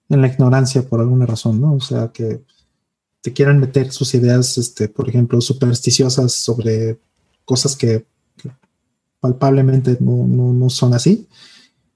en 0.09 0.22
la 0.22 0.28
ignorancia 0.28 0.82
por 0.84 0.99
alguna 0.99 1.26
razón, 1.26 1.62
¿no? 1.62 1.74
O 1.74 1.80
sea, 1.80 2.09
que 2.09 2.43
te 3.22 3.32
quieran 3.32 3.62
meter 3.62 3.93
sus 3.93 4.14
ideas, 4.14 4.57
este, 4.57 4.89
por 4.89 5.07
ejemplo, 5.07 5.39
supersticiosas 5.39 6.34
sobre 6.34 6.99
cosas 7.45 7.78
que, 7.78 8.05
palpablemente 9.22 9.97
no, 10.01 10.70
son 10.70 10.95
así 10.95 11.28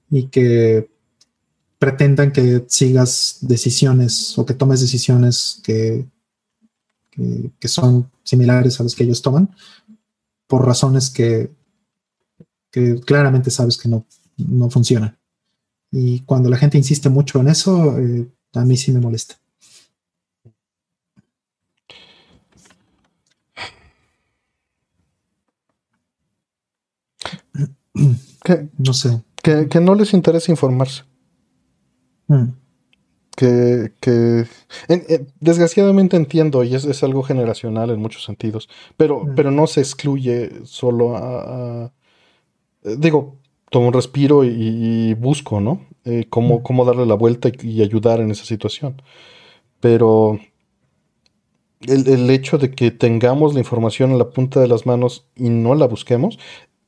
y 0.09 0.27
que 0.27 0.89
pretendan 1.77 2.31
que 2.31 2.63
sigas 2.69 3.39
decisiones 3.41 4.37
o 4.37 4.45
que 4.45 4.53
tomes 4.53 4.79
decisiones 4.79 5.59
que, 5.63 6.05
que, 7.59 7.67
son 7.67 8.11
similares 8.23 8.79
a 8.79 8.83
las 8.83 8.95
que 8.95 9.03
ellos 9.03 9.23
toman 9.23 9.53
por 10.47 10.65
razones 10.65 11.09
que 11.09 11.49
que 12.75 12.99
claramente 12.99 13.49
sabes 13.51 13.77
que 13.77 13.87
no, 13.87 14.05
no 14.35 14.69
funciona. 14.69 15.17
Y 15.91 16.19
cuando 16.25 16.49
la 16.49 16.57
gente 16.57 16.77
insiste 16.77 17.07
mucho 17.07 17.39
en 17.39 17.47
eso, 17.47 17.97
eh, 17.97 18.27
a 18.53 18.65
mí 18.65 18.75
sí 18.75 18.91
me 18.91 18.99
molesta. 18.99 19.35
no 28.77 28.93
sé. 28.93 29.21
Que, 29.41 29.79
no 29.79 29.95
les 29.95 30.13
interesa 30.13 30.51
informarse. 30.51 31.03
Mm. 32.27 32.49
Que, 33.37 33.93
desgraciadamente 35.39 36.17
entiendo, 36.17 36.65
y 36.65 36.75
es, 36.75 37.03
algo 37.03 37.23
generacional 37.23 37.89
en 37.91 38.01
muchos 38.01 38.25
sentidos, 38.25 38.67
pero, 38.97 39.23
mm. 39.23 39.35
pero 39.35 39.49
no 39.51 39.65
se 39.65 39.79
excluye 39.79 40.65
solo 40.65 41.15
a, 41.15 41.85
eh, 41.85 42.04
digo, 42.97 43.37
tomo 43.69 43.87
un 43.87 43.93
respiro 43.93 44.43
y, 44.43 45.13
busco, 45.15 45.59
¿no? 45.59 45.81
Eh, 46.05 46.25
cómo, 46.29 46.63
cómo, 46.63 46.85
darle 46.85 47.05
la 47.05 47.15
vuelta 47.15 47.49
y, 47.61 47.81
ayudar 47.81 48.19
en 48.19 48.31
esa 48.31 48.45
situación. 48.45 49.01
Pero 49.79 50.39
el, 51.81 52.29
hecho 52.29 52.57
de 52.57 52.71
que 52.71 52.91
tengamos 52.91 53.53
la 53.53 53.59
información 53.59 54.11
en 54.11 54.17
la 54.17 54.29
punta 54.29 54.59
de 54.59 54.67
las 54.67 54.85
manos 54.85 55.27
y 55.35 55.49
no 55.49 55.75
la 55.75 55.87
busquemos, 55.87 56.39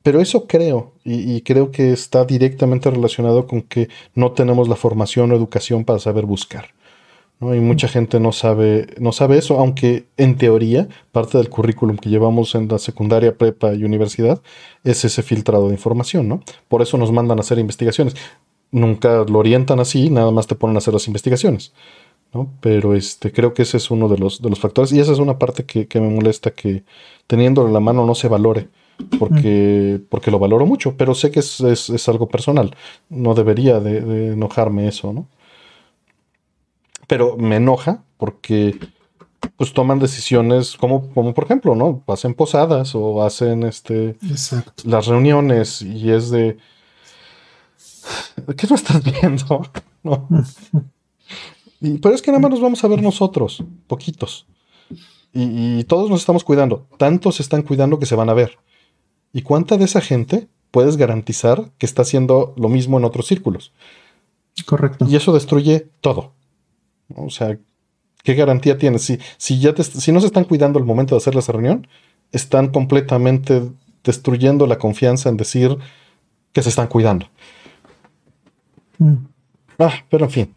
pero 0.02 0.20
eso 0.20 0.46
creo, 0.46 0.94
y, 1.04 1.34
y, 1.34 1.42
creo 1.42 1.70
que 1.70 1.92
está 1.92 2.24
directamente 2.24 2.90
relacionado 2.90 3.46
con 3.46 3.62
que 3.62 3.88
no 4.14 4.32
tenemos 4.32 4.68
la 4.68 4.76
formación 4.76 5.32
o 5.32 5.36
educación 5.36 5.84
para 5.84 5.98
saber 5.98 6.24
buscar. 6.24 6.70
Y 7.40 7.60
mucha 7.60 7.86
gente 7.86 8.18
no 8.18 8.32
sabe, 8.32 8.88
no 8.98 9.12
sabe 9.12 9.38
eso, 9.38 9.58
aunque 9.60 10.06
en 10.16 10.36
teoría 10.36 10.88
parte 11.12 11.38
del 11.38 11.48
currículum 11.48 11.96
que 11.96 12.08
llevamos 12.10 12.56
en 12.56 12.66
la 12.66 12.78
secundaria, 12.78 13.36
prepa 13.36 13.74
y 13.74 13.84
universidad 13.84 14.42
es 14.82 15.04
ese 15.04 15.22
filtrado 15.22 15.68
de 15.68 15.74
información, 15.74 16.28
¿no? 16.28 16.42
Por 16.66 16.82
eso 16.82 16.98
nos 16.98 17.12
mandan 17.12 17.38
a 17.38 17.42
hacer 17.42 17.58
investigaciones. 17.58 18.16
nunca 18.70 19.24
lo 19.24 19.38
orientan 19.38 19.80
así, 19.80 20.10
nada 20.10 20.30
más 20.32 20.46
te 20.46 20.54
ponen 20.54 20.76
a 20.76 20.78
hacer 20.78 20.92
las 20.92 21.06
investigaciones. 21.06 21.72
¿no? 22.34 22.50
Pero 22.60 22.94
este, 22.94 23.32
creo 23.32 23.54
que 23.54 23.62
ese 23.62 23.78
es 23.78 23.90
uno 23.90 24.08
de 24.08 24.18
los, 24.18 24.42
de 24.42 24.50
los 24.50 24.60
factores 24.60 24.92
y 24.92 25.00
esa 25.00 25.12
es 25.12 25.18
una 25.18 25.38
parte 25.38 25.64
que, 25.64 26.00
me 26.00 26.10
molesta 26.10 26.50
que 26.50 26.84
teniéndolo 27.26 27.68
en 27.68 27.74
la 27.74 27.80
mano 27.80 28.04
no 28.04 28.14
se 28.14 28.28
valore. 28.28 28.68
Porque, 29.20 30.00
porque 30.08 30.32
lo 30.32 30.40
valoro 30.40 30.66
mucho, 30.66 30.96
pero 30.96 31.14
sé 31.14 31.30
que 31.30 31.38
es, 31.38 32.08
algo 32.08 32.28
personal. 32.28 32.74
No 33.08 33.34
debería 33.34 33.78
de, 33.78 34.32
enojarme 34.32 34.88
eso, 34.88 35.12
¿no? 35.12 35.28
Pero 37.08 37.36
me 37.36 37.56
enoja 37.56 38.04
porque 38.16 38.78
pues 39.56 39.72
toman 39.72 39.98
decisiones 39.98 40.76
como, 40.76 41.12
como 41.12 41.34
por 41.34 41.44
ejemplo, 41.44 41.74
¿no? 41.74 42.04
Hacen 42.06 42.34
posadas 42.34 42.94
o 42.94 43.24
hacen 43.24 43.64
este 43.64 44.16
las 44.84 45.06
reuniones 45.06 45.82
y 45.82 46.12
es 46.12 46.30
de 46.30 46.58
¿qué 48.56 48.66
no 48.68 48.76
estás 48.76 49.02
viendo? 49.02 49.62
¿No? 50.02 50.28
Y, 51.80 51.98
pero 51.98 52.14
es 52.14 52.22
que 52.22 52.30
nada 52.30 52.40
más 52.40 52.50
nos 52.50 52.60
vamos 52.60 52.82
a 52.82 52.88
ver 52.88 53.02
nosotros, 53.02 53.62
poquitos. 53.86 54.46
Y, 55.32 55.84
todos 55.84 56.10
nos 56.10 56.20
estamos 56.20 56.42
cuidando. 56.42 56.86
Tantos 56.96 57.36
se 57.36 57.42
están 57.42 57.62
cuidando 57.62 57.98
que 57.98 58.06
se 58.06 58.16
van 58.16 58.30
a 58.30 58.34
ver. 58.34 58.58
¿Y 59.32 59.42
cuánta 59.42 59.76
de 59.76 59.84
esa 59.84 60.00
gente 60.00 60.48
puedes 60.70 60.96
garantizar 60.96 61.70
que 61.78 61.86
está 61.86 62.02
haciendo 62.02 62.54
lo 62.56 62.68
mismo 62.68 62.98
en 62.98 63.04
otros 63.04 63.26
círculos? 63.26 63.72
Correcto. 64.66 65.06
Y 65.08 65.14
eso 65.14 65.32
destruye 65.32 65.88
todo. 66.00 66.32
O 67.14 67.30
sea, 67.30 67.58
¿qué 68.22 68.34
garantía 68.34 68.78
tienes? 68.78 69.02
Si, 69.02 69.18
si, 69.36 69.60
ya 69.60 69.74
si 69.76 70.12
no 70.12 70.20
se 70.20 70.26
están 70.26 70.44
cuidando 70.44 70.78
al 70.78 70.84
momento 70.84 71.14
de 71.14 71.18
hacer 71.18 71.36
esa 71.36 71.52
reunión, 71.52 71.86
están 72.32 72.68
completamente 72.68 73.62
destruyendo 74.04 74.66
la 74.66 74.78
confianza 74.78 75.28
en 75.28 75.36
decir 75.36 75.76
que 76.52 76.62
se 76.62 76.68
están 76.68 76.88
cuidando. 76.88 77.26
Mm. 78.98 79.14
Ah, 79.78 79.94
pero 80.10 80.24
en 80.24 80.30
fin, 80.30 80.54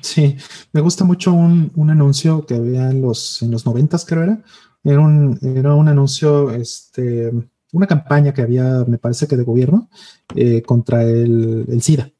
Sí, 0.00 0.36
me 0.72 0.80
gusta 0.80 1.04
mucho 1.04 1.32
un, 1.32 1.90
anuncio 1.90 2.44
que 2.44 2.54
había 2.54 2.90
en 2.90 3.02
los, 3.02 3.42
en 3.42 3.50
los 3.52 3.66
90, 3.66 3.98
creo 4.06 4.22
era. 4.24 4.42
Era 4.82 5.00
un, 5.00 5.38
era 5.42 5.74
un 5.74 5.88
anuncio, 5.88 6.50
este, 6.52 7.32
una 7.72 7.86
campaña 7.86 8.32
que 8.32 8.42
había, 8.42 8.84
me 8.86 8.98
parece 8.98 9.26
que 9.26 9.36
de 9.36 9.44
gobierno, 9.44 9.88
eh, 10.34 10.62
contra 10.62 11.02
el, 11.02 11.66
el, 11.68 11.82
SIDA, 11.82 12.10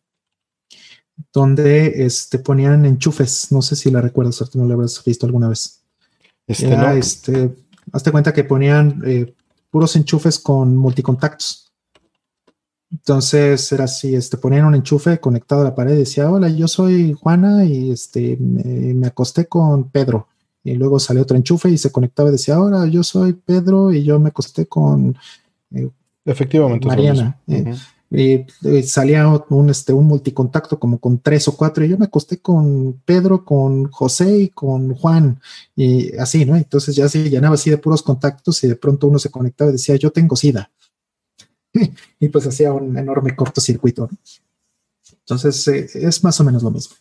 donde 1.32 2.04
este, 2.04 2.38
ponían 2.38 2.84
enchufes. 2.84 3.50
No 3.52 3.62
sé 3.62 3.76
si 3.76 3.90
la 3.90 4.00
recuerdas, 4.00 4.54
no 4.54 4.66
la 4.66 4.74
habrás 4.74 5.02
visto 5.04 5.26
alguna 5.26 5.48
vez. 5.48 5.82
Este, 6.46 6.68
era, 6.68 6.94
este, 6.94 7.54
hazte 7.92 8.12
cuenta 8.12 8.32
que 8.32 8.44
ponían 8.44 9.02
eh, 9.04 9.34
puros 9.70 9.96
enchufes 9.96 10.38
con 10.38 10.76
multicontactos. 10.76 11.72
Entonces 12.90 13.70
era 13.72 13.84
así, 13.84 14.14
este, 14.14 14.36
ponían 14.36 14.64
un 14.64 14.74
enchufe 14.74 15.18
conectado 15.18 15.62
a 15.62 15.64
la 15.64 15.74
pared 15.74 15.94
y 15.94 15.98
decía, 15.98 16.30
hola, 16.30 16.48
yo 16.48 16.68
soy 16.68 17.12
Juana 17.14 17.64
y 17.64 17.90
este, 17.90 18.36
me, 18.38 19.06
acosté 19.06 19.46
con 19.46 19.90
Pedro. 19.90 20.28
Y 20.62 20.74
luego 20.74 20.98
salió 20.98 21.22
otro 21.22 21.36
enchufe 21.36 21.68
y 21.68 21.78
se 21.78 21.90
conectaba 21.90 22.28
y 22.28 22.32
decía, 22.32 22.60
hola, 22.60 22.86
yo 22.86 23.02
soy 23.02 23.32
Pedro 23.32 23.92
y 23.92 24.04
yo 24.04 24.18
me 24.18 24.28
acosté 24.28 24.66
con 24.66 25.16
eh, 25.72 25.90
Efectivamente, 26.24 26.88
Mariana. 26.88 27.38
Eh, 27.46 27.74
y, 28.16 28.46
salía 28.84 29.28
un, 29.50 29.68
este, 29.68 29.92
un 29.92 30.06
multicontacto 30.06 30.78
como 30.78 30.98
con 30.98 31.18
tres 31.18 31.48
o 31.48 31.56
cuatro 31.56 31.84
y 31.84 31.88
yo 31.90 31.98
me 31.98 32.06
acosté 32.06 32.38
con 32.38 33.02
Pedro, 33.04 33.44
con 33.44 33.90
José 33.90 34.38
y 34.38 34.48
con 34.48 34.94
Juan 34.94 35.38
y 35.74 36.16
así, 36.16 36.46
¿no? 36.46 36.56
Entonces 36.56 36.96
ya 36.96 37.10
se 37.10 37.28
llenaba 37.28 37.56
así 37.56 37.68
de 37.68 37.76
puros 37.76 38.02
contactos 38.02 38.64
y 38.64 38.68
de 38.68 38.76
pronto 38.76 39.08
uno 39.08 39.18
se 39.18 39.30
conectaba 39.30 39.68
y 39.68 39.74
decía, 39.74 39.96
yo 39.96 40.10
tengo 40.10 40.34
SIDA. 40.34 40.70
y 42.20 42.28
pues 42.28 42.46
hacía 42.46 42.72
un 42.72 42.96
enorme 42.96 43.36
cortocircuito. 43.36 44.08
Entonces 45.18 45.68
eh, 45.68 45.86
es 45.92 46.24
más 46.24 46.40
o 46.40 46.44
menos 46.44 46.62
lo 46.62 46.70
mismo. 46.70 46.96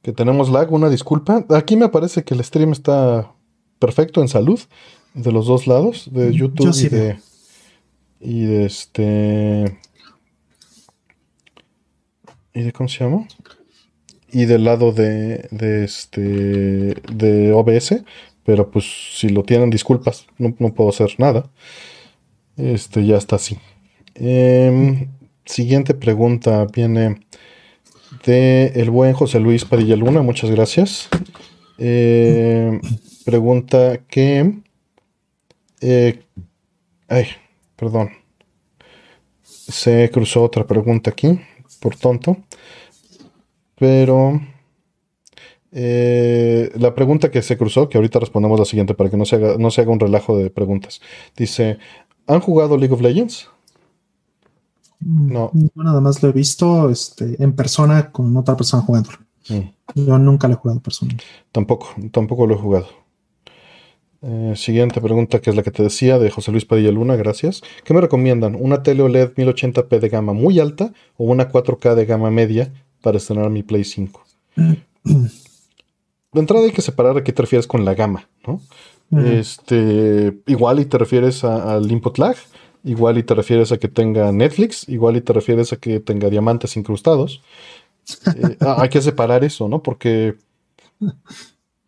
Que 0.00 0.12
tenemos 0.12 0.48
lag, 0.48 0.72
una 0.72 0.88
disculpa. 0.88 1.44
Aquí 1.48 1.76
me 1.76 1.88
parece 1.88 2.22
que 2.22 2.34
el 2.34 2.44
stream 2.44 2.70
está 2.70 3.34
perfecto 3.80 4.22
en 4.22 4.28
salud 4.28 4.60
de 5.14 5.32
los 5.32 5.46
dos 5.46 5.66
lados, 5.66 6.08
de 6.12 6.32
YouTube 6.32 6.72
y 6.76 6.88
de 6.88 7.18
y 8.20 8.44
de 8.46 8.66
este 8.66 9.78
y 12.54 12.62
de 12.62 12.72
cómo 12.72 12.88
se 12.88 13.04
llama 13.04 13.26
y 14.36 14.44
del 14.44 14.64
lado 14.64 14.92
de, 14.92 15.48
de 15.50 15.84
este 15.84 16.20
de 16.20 17.52
OBS, 17.52 18.02
pero 18.44 18.70
pues 18.70 18.84
si 19.14 19.28
lo 19.28 19.42
tienen 19.44 19.70
disculpas, 19.70 20.26
no, 20.38 20.54
no 20.58 20.74
puedo 20.74 20.90
hacer 20.90 21.14
nada. 21.18 21.50
Este 22.56 23.04
ya 23.06 23.16
está 23.16 23.36
así. 23.36 23.58
Em, 24.14 25.08
siguiente 25.44 25.94
pregunta 25.94 26.66
viene 26.66 27.20
de 28.24 28.72
el 28.76 28.90
buen 28.90 29.12
José 29.14 29.40
Luis 29.40 29.64
Padilla 29.64 29.96
Luna. 29.96 30.22
Muchas 30.22 30.50
gracias. 30.50 31.08
Em, 31.78 32.80
pregunta 33.24 34.00
que. 34.08 34.52
Eh, 35.80 36.20
ay, 37.08 37.26
perdón. 37.76 38.10
Se 39.42 40.10
cruzó 40.10 40.42
otra 40.42 40.66
pregunta 40.66 41.10
aquí, 41.10 41.40
por 41.80 41.96
tonto. 41.96 42.36
Pero. 43.78 44.40
Eh, 45.78 46.72
la 46.76 46.94
pregunta 46.94 47.30
que 47.30 47.42
se 47.42 47.58
cruzó, 47.58 47.88
que 47.88 47.98
ahorita 47.98 48.18
respondemos 48.18 48.58
la 48.58 48.64
siguiente 48.64 48.94
para 48.94 49.10
que 49.10 49.16
no 49.18 49.26
se 49.26 49.36
haga, 49.36 49.58
no 49.58 49.70
se 49.70 49.82
haga 49.82 49.90
un 49.90 50.00
relajo 50.00 50.36
de 50.38 50.48
preguntas. 50.48 51.02
Dice, 51.36 51.78
¿Han 52.26 52.40
jugado 52.40 52.76
League 52.76 52.92
of 52.92 53.00
Legends? 53.00 53.48
Mm, 55.00 55.32
no. 55.32 55.50
nada 55.74 56.00
más 56.00 56.22
lo 56.22 56.30
he 56.30 56.32
visto 56.32 56.90
este, 56.90 57.42
en 57.42 57.54
persona 57.54 58.10
con 58.10 58.36
otra 58.36 58.56
persona 58.56 58.82
jugando. 58.82 59.10
Mm. 59.48 60.04
Yo 60.06 60.18
nunca 60.18 60.48
lo 60.48 60.54
he 60.54 60.56
jugado 60.56 60.78
en 60.78 60.82
persona. 60.82 61.14
Tampoco, 61.52 61.88
tampoco 62.10 62.46
lo 62.46 62.54
he 62.54 62.58
jugado. 62.58 62.88
Eh, 64.28 64.56
siguiente 64.56 65.00
pregunta, 65.00 65.40
que 65.40 65.50
es 65.50 65.56
la 65.56 65.62
que 65.62 65.70
te 65.70 65.84
decía, 65.84 66.18
de 66.18 66.30
José 66.30 66.50
Luis 66.50 66.64
Padilla 66.64 66.90
Luna, 66.90 67.14
gracias. 67.14 67.62
¿Qué 67.84 67.94
me 67.94 68.00
recomiendan? 68.00 68.56
¿Una 68.58 68.82
tele 68.82 69.02
OLED 69.02 69.34
1080p 69.34 70.00
de 70.00 70.08
gama 70.08 70.32
muy 70.32 70.58
alta 70.58 70.92
o 71.16 71.26
una 71.26 71.48
4K 71.48 71.94
de 71.94 72.06
gama 72.06 72.32
media 72.32 72.72
para 73.02 73.18
estrenar 73.18 73.50
mi 73.50 73.62
Play 73.62 73.84
5? 73.84 74.24
de 74.56 76.40
entrada 76.40 76.64
hay 76.64 76.72
que 76.72 76.82
separar 76.82 77.16
a 77.16 77.22
qué 77.22 77.32
te 77.32 77.42
refieres 77.42 77.68
con 77.68 77.84
la 77.84 77.94
gama, 77.94 78.28
¿no? 78.46 78.60
Este, 79.12 80.36
igual 80.46 80.80
y 80.80 80.86
te 80.86 80.98
refieres 80.98 81.44
al 81.44 81.90
input 81.90 82.18
lag, 82.18 82.36
igual 82.82 83.18
y 83.18 83.22
te 83.22 83.34
refieres 83.34 83.70
a 83.70 83.78
que 83.78 83.86
tenga 83.86 84.32
Netflix, 84.32 84.88
igual 84.88 85.16
y 85.16 85.20
te 85.20 85.32
refieres 85.32 85.72
a 85.72 85.76
que 85.76 86.00
tenga 86.00 86.28
diamantes 86.28 86.76
incrustados. 86.76 87.42
Eh, 88.26 88.56
ah, 88.60 88.78
hay 88.80 88.88
que 88.88 89.00
separar 89.00 89.44
eso, 89.44 89.68
¿no? 89.68 89.82
Porque 89.82 90.34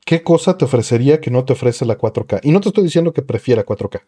¿qué 0.08 0.22
cosa 0.22 0.56
te 0.56 0.64
ofrecería 0.64 1.20
que 1.20 1.30
no 1.30 1.44
te 1.44 1.52
ofrece 1.52 1.84
la 1.84 1.98
4K? 1.98 2.40
Y 2.42 2.50
no 2.50 2.62
te 2.62 2.70
estoy 2.70 2.82
diciendo 2.82 3.12
que 3.12 3.20
prefiera 3.20 3.66
4K. 3.66 4.00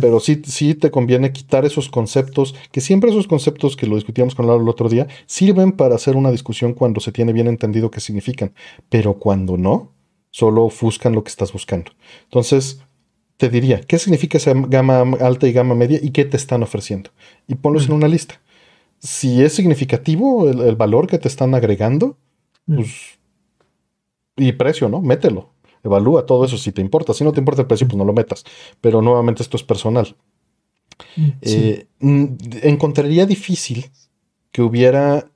Pero 0.00 0.20
sí, 0.20 0.40
sí 0.46 0.74
te 0.74 0.90
conviene 0.90 1.32
quitar 1.32 1.66
esos 1.66 1.90
conceptos, 1.90 2.54
que 2.70 2.80
siempre 2.80 3.10
esos 3.10 3.26
conceptos 3.26 3.76
que 3.76 3.86
lo 3.86 3.96
discutíamos 3.96 4.34
con 4.34 4.46
Laura 4.46 4.62
el 4.62 4.70
otro 4.70 4.88
día, 4.88 5.08
sirven 5.26 5.72
para 5.72 5.96
hacer 5.96 6.16
una 6.16 6.30
discusión 6.30 6.72
cuando 6.72 6.98
se 7.00 7.12
tiene 7.12 7.34
bien 7.34 7.46
entendido 7.46 7.90
qué 7.90 8.00
significan. 8.00 8.54
Pero 8.88 9.18
cuando 9.18 9.58
no, 9.58 9.92
solo 10.30 10.64
ofuscan 10.64 11.12
lo 11.12 11.22
que 11.22 11.28
estás 11.28 11.52
buscando. 11.52 11.92
Entonces, 12.24 12.80
te 13.36 13.50
diría, 13.50 13.82
¿qué 13.82 13.98
significa 13.98 14.38
esa 14.38 14.54
gama 14.54 15.02
alta 15.20 15.46
y 15.46 15.52
gama 15.52 15.74
media 15.74 15.98
y 16.02 16.12
qué 16.12 16.24
te 16.24 16.38
están 16.38 16.62
ofreciendo? 16.62 17.10
Y 17.46 17.56
ponlos 17.56 17.86
en 17.86 17.92
una 17.92 18.08
lista. 18.08 18.40
Si 18.98 19.42
es 19.42 19.52
significativo 19.52 20.48
el, 20.48 20.74
valor 20.76 21.06
que 21.06 21.18
te 21.18 21.28
están 21.28 21.54
agregando, 21.54 22.16
pues, 22.64 23.18
y 24.48 24.52
precio, 24.52 24.88
¿no? 24.88 25.00
Mételo. 25.00 25.50
Evalúa 25.84 26.26
todo 26.26 26.44
eso 26.44 26.56
si 26.56 26.72
te 26.72 26.80
importa. 26.80 27.12
Si 27.14 27.24
no 27.24 27.32
te 27.32 27.40
importa 27.40 27.62
el 27.62 27.66
precio, 27.66 27.86
pues 27.86 27.96
no 27.96 28.04
lo 28.04 28.12
metas. 28.12 28.44
Pero 28.80 29.02
nuevamente 29.02 29.42
esto 29.42 29.56
es 29.56 29.62
personal. 29.62 30.14
Eh, 31.40 31.86
encontraría 32.00 33.26
difícil 33.26 33.90
que 34.52 34.62
hubiera 34.62 35.26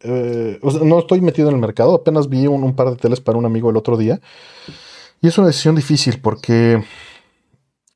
eh, 0.00 0.60
no 0.62 0.98
estoy 1.00 1.20
metido 1.20 1.48
en 1.48 1.56
el 1.56 1.60
mercado, 1.60 1.94
apenas 1.94 2.28
vi 2.28 2.46
un, 2.46 2.74
par 2.74 2.90
de 2.90 2.96
teles 2.96 3.20
para 3.20 3.38
un 3.38 3.46
amigo 3.46 3.70
el 3.70 3.76
otro 3.76 3.96
día. 3.96 4.20
Y 5.20 5.26
es 5.26 5.36
una 5.38 5.48
decisión 5.48 5.74
difícil 5.74 6.20
porque 6.20 6.82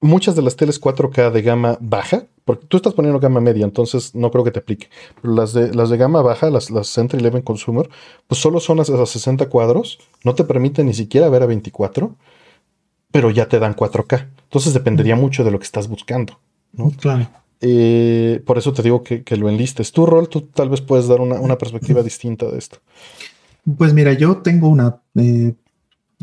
muchas 0.03 0.37
de 0.37 0.43
las 0.43 0.57
teles 0.57 0.81
4K 0.81 1.31
de 1.31 1.43
gama 1.43 1.79
baja, 1.81 2.27
porque 2.45 2.67
tú 2.67 2.77
estás 2.77 2.93
poniendo 2.93 3.21
gama 3.21 3.41
media, 3.41 3.65
entonces 3.65 4.15
no 4.15 4.31
creo 4.31 4.45
que 4.45 4.51
te 4.51 4.59
aplique. 4.59 4.89
Pero 5.23 5.35
las 5.35 5.53
de, 5.53 5.73
las 5.73 5.89
de 5.91 5.97
gama 5.97 6.21
baja, 6.23 6.51
las, 6.51 6.71
las 6.71 6.99
Entry 6.99 7.21
Level 7.21 7.45
Consumer, 7.45 7.89
pues 8.27 8.41
solo 8.41 8.61
son 8.61 8.81
a 8.81 8.85
60 8.85 9.49
cuadros, 9.49 9.99
no 10.25 10.35
te 10.35 10.45
permiten 10.45 10.87
ni 10.87 10.95
siquiera 10.95 11.29
ver 11.29 11.45
a 11.45 11.47
24, 11.47 12.15
pero 13.13 13.31
ya 13.31 13.49
te 13.49 13.59
dan 13.59 13.77
4K. 13.77 14.29
Entonces 14.45 14.75
dependería 14.75 15.17
mucho 15.17 15.45
de 15.45 15.53
lo 15.53 15.59
que 15.59 15.65
estás 15.65 15.89
buscando. 15.89 16.39
¿no? 16.73 16.91
Claro. 16.91 17.29
Eh, 17.61 18.43
por 18.45 18.59
eso 18.59 18.73
te 18.73 18.83
digo 18.83 19.05
que, 19.05 19.25
lo 19.37 19.49
enlistes. 19.49 19.93
Tu 19.93 20.05
rol, 20.05 20.29
tú 20.29 20.43
tal 20.43 20.69
vez 20.69 20.81
puedes 20.81 21.07
dar 21.07 21.21
una, 21.21 21.57
perspectiva 21.57 22.03
distinta 22.03 22.51
de 22.51 22.59
esto. 22.59 22.79
Pues 23.79 23.95
mira, 23.95 24.13
yo 24.15 24.39
tengo 24.39 24.69
una, 24.69 25.01
eh, 25.15 25.55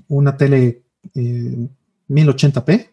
una 0.09 0.35
tele 0.35 0.81
1080p. 1.15 2.89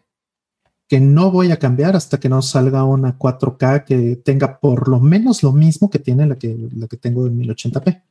Que 0.87 0.99
no 1.01 1.31
voy 1.31 1.51
a 1.51 1.59
cambiar 1.59 1.95
hasta 1.95 2.19
que 2.19 2.29
no 2.29 2.41
salga 2.41 2.83
una 2.83 3.17
4K 3.17 3.83
que 3.83 4.15
tenga 4.17 4.59
por 4.59 4.87
lo 4.87 4.99
menos 4.99 5.43
lo 5.43 5.51
mismo 5.51 5.89
que 5.89 5.99
tiene 5.99 6.25
la 6.25 6.37
que, 6.37 6.55
la 6.75 6.87
que 6.87 6.97
tengo 6.97 7.27
en 7.27 7.37
1080p. 7.39 8.03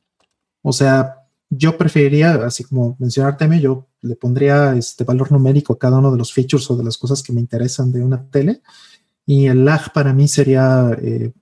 O 0.61 0.71
sea, 0.71 1.27
yo 1.49 1.77
preferiría, 1.77 2.33
así 2.45 2.63
como 2.63 2.95
mencionar 2.99 3.37
yo 3.59 3.87
le 4.01 4.15
pondría 4.15 4.75
este 4.75 5.03
valor 5.03 5.31
numérico 5.31 5.73
a 5.73 5.79
cada 5.79 5.97
uno 5.97 6.11
de 6.11 6.17
los 6.17 6.31
features 6.31 6.69
o 6.69 6.77
de 6.77 6.83
las 6.83 6.97
cosas 6.97 7.23
que 7.23 7.33
me 7.33 7.41
interesan 7.41 7.91
de 7.91 8.03
una 8.03 8.29
tele. 8.29 8.61
Y 9.25 9.47
el 9.47 9.65
lag 9.65 9.91
para 9.91 10.13
mí 10.13 10.27
sería, 10.27 10.95
eh, 11.01 11.33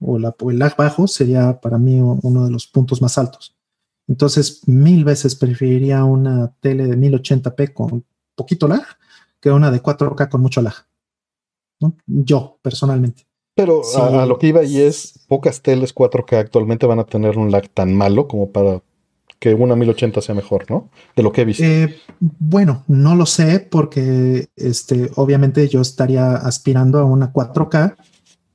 o, 0.00 0.18
la, 0.18 0.34
o 0.40 0.50
el 0.50 0.58
lag 0.58 0.76
bajo 0.76 1.06
sería 1.06 1.60
para 1.60 1.78
mí 1.78 2.00
uno 2.00 2.44
de 2.46 2.50
los 2.50 2.66
puntos 2.66 3.02
más 3.02 3.18
altos. 3.18 3.56
Entonces, 4.08 4.66
mil 4.66 5.04
veces 5.04 5.34
preferiría 5.36 6.04
una 6.04 6.52
tele 6.60 6.86
de 6.86 6.96
1080p 6.96 7.72
con 7.72 8.04
poquito 8.34 8.66
lag 8.66 8.84
que 9.42 9.50
una 9.50 9.70
de 9.70 9.82
4K 9.82 10.30
con 10.30 10.40
mucho 10.40 10.62
lag. 10.62 10.74
Yo, 12.06 12.58
personalmente. 12.62 13.26
Pero 13.54 13.82
a, 13.98 14.24
lo 14.24 14.38
que 14.38 14.46
iba 14.46 14.62
y 14.62 14.80
es, 14.80 15.18
pocas 15.28 15.60
teles 15.60 15.94
4K 15.94 16.38
actualmente 16.38 16.86
van 16.86 17.00
a 17.00 17.04
tener 17.04 17.36
un 17.36 17.50
lag 17.50 17.68
tan 17.68 17.94
malo 17.94 18.28
como 18.28 18.50
para 18.50 18.80
que 19.38 19.52
una 19.52 19.74
1080 19.74 20.22
sea 20.22 20.34
mejor, 20.34 20.70
¿no? 20.70 20.88
De 21.16 21.24
lo 21.24 21.32
que 21.32 21.42
he 21.42 21.44
visto. 21.44 21.64
Eh, 21.64 21.98
bueno, 22.20 22.84
no 22.86 23.16
lo 23.16 23.26
sé 23.26 23.58
porque 23.58 24.48
este, 24.54 25.10
obviamente 25.16 25.68
yo 25.68 25.80
estaría 25.80 26.36
aspirando 26.36 27.00
a 27.00 27.04
una 27.04 27.32
4K 27.32 27.96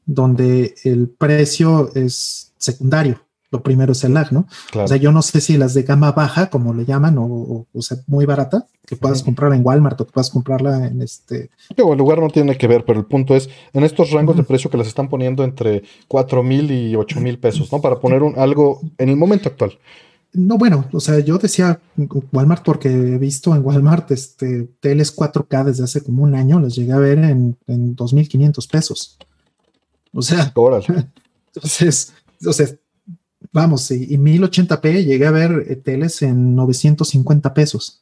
donde 0.05 0.73
el 0.85 1.09
precio 1.09 1.91
es 1.93 2.53
secundario 2.57 3.26
lo 3.49 3.63
primero 3.63 3.93
es 3.93 4.03
el 4.03 4.13
lag, 4.13 4.31
¿no? 4.33 4.47
O 4.75 4.87
sea, 4.87 4.97
yo 4.97 5.11
no 5.11 5.21
sé 5.21 5.39
si 5.39 5.57
las 5.57 5.73
de 5.73 5.83
gama 5.83 6.11
baja, 6.11 6.49
como 6.49 6.73
le 6.73 6.85
llaman, 6.85 7.17
o, 7.17 7.65
o, 7.71 7.81
sea, 7.81 7.97
muy 8.07 8.25
barata, 8.25 8.67
que 8.85 8.95
puedas 8.95 9.23
comprarla 9.23 9.55
en 9.55 9.65
Walmart 9.65 9.99
o 10.01 10.05
que 10.05 10.11
puedas 10.11 10.29
comprarla 10.29 10.87
en 10.87 11.01
este. 11.01 11.49
Digo, 11.75 11.93
el 11.93 11.97
lugar 11.97 12.19
no 12.19 12.29
tiene 12.29 12.57
que 12.57 12.67
ver, 12.67 12.83
pero 12.85 12.99
el 12.99 13.05
punto 13.05 13.35
es, 13.35 13.49
en 13.73 13.83
estos 13.83 14.11
rangos 14.11 14.35
de 14.35 14.43
precio 14.43 14.69
que 14.69 14.77
las 14.77 14.87
están 14.87 15.09
poniendo 15.09 15.43
entre 15.43 15.83
4 16.07 16.43
mil 16.43 16.71
y 16.71 16.95
8 16.95 17.21
mil 17.21 17.39
pesos, 17.39 17.71
¿no? 17.71 17.81
Para 17.81 17.99
poner 17.99 18.23
un, 18.23 18.37
algo 18.37 18.81
en 18.97 19.09
el 19.09 19.15
momento 19.15 19.49
actual. 19.49 19.77
No, 20.33 20.57
bueno, 20.57 20.85
o 20.91 20.99
sea, 20.99 21.19
yo 21.19 21.37
decía 21.37 21.79
Walmart 22.33 22.63
porque 22.63 22.89
he 22.89 23.17
visto 23.17 23.55
en 23.55 23.65
Walmart 23.65 24.11
este 24.11 24.69
teles 24.81 25.15
4K 25.15 25.63
desde 25.63 25.85
hace 25.85 26.03
como 26.03 26.23
un 26.23 26.35
año, 26.35 26.59
las 26.59 26.75
llegué 26.75 26.91
a 26.91 26.99
ver 26.99 27.17
en, 27.19 27.57
en 27.65 27.95
2.500 27.95 28.69
pesos. 28.69 29.17
O 30.13 30.21
sea, 30.21 30.53
entonces, 31.55 32.13
o 32.45 32.53
sea, 32.53 32.67
vamos, 33.57 33.89
y, 33.89 34.17
1080p 34.17 35.03
llegué 35.03 35.25
a 35.25 35.31
ver 35.31 35.65
eh, 35.67 35.75
teles 35.77 36.21
en 36.21 36.55
950 36.55 37.55
pesos, 37.55 38.01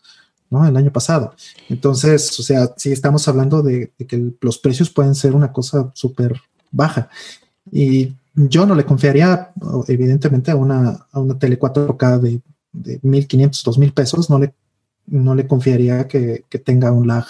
¿no? 0.50 0.68
El 0.68 0.76
año 0.76 0.92
pasado. 0.92 1.34
Entonces, 1.70 2.38
o 2.40 2.44
sea, 2.44 2.74
sí 2.76 2.92
estamos 2.92 3.26
hablando 3.30 3.64
de, 3.64 3.94
que 4.06 4.34
los 4.42 4.58
precios 4.58 4.90
pueden 4.90 5.16
ser 5.16 5.34
una 5.34 5.54
cosa 5.54 5.92
súper 5.94 6.34
baja. 6.72 7.10
Y 7.72 8.16
yo 8.34 8.66
no 8.66 8.76
le 8.76 8.84
confiaría, 8.84 9.54
evidentemente, 9.88 10.52
a 10.52 10.58
una, 10.58 11.08
a 11.10 11.20
una 11.22 11.40
tele 11.40 11.58
4K 11.58 12.20
de, 12.20 12.42
de 12.74 13.00
1500, 13.02 13.64
2000 13.64 13.94
pesos, 13.94 14.30
no 14.30 14.40
le, 14.40 14.54
no 15.08 15.36
le 15.36 15.48
confiaría 15.48 16.06
que, 16.06 16.44
tenga 16.66 16.92
un 16.92 17.08
lag 17.08 17.26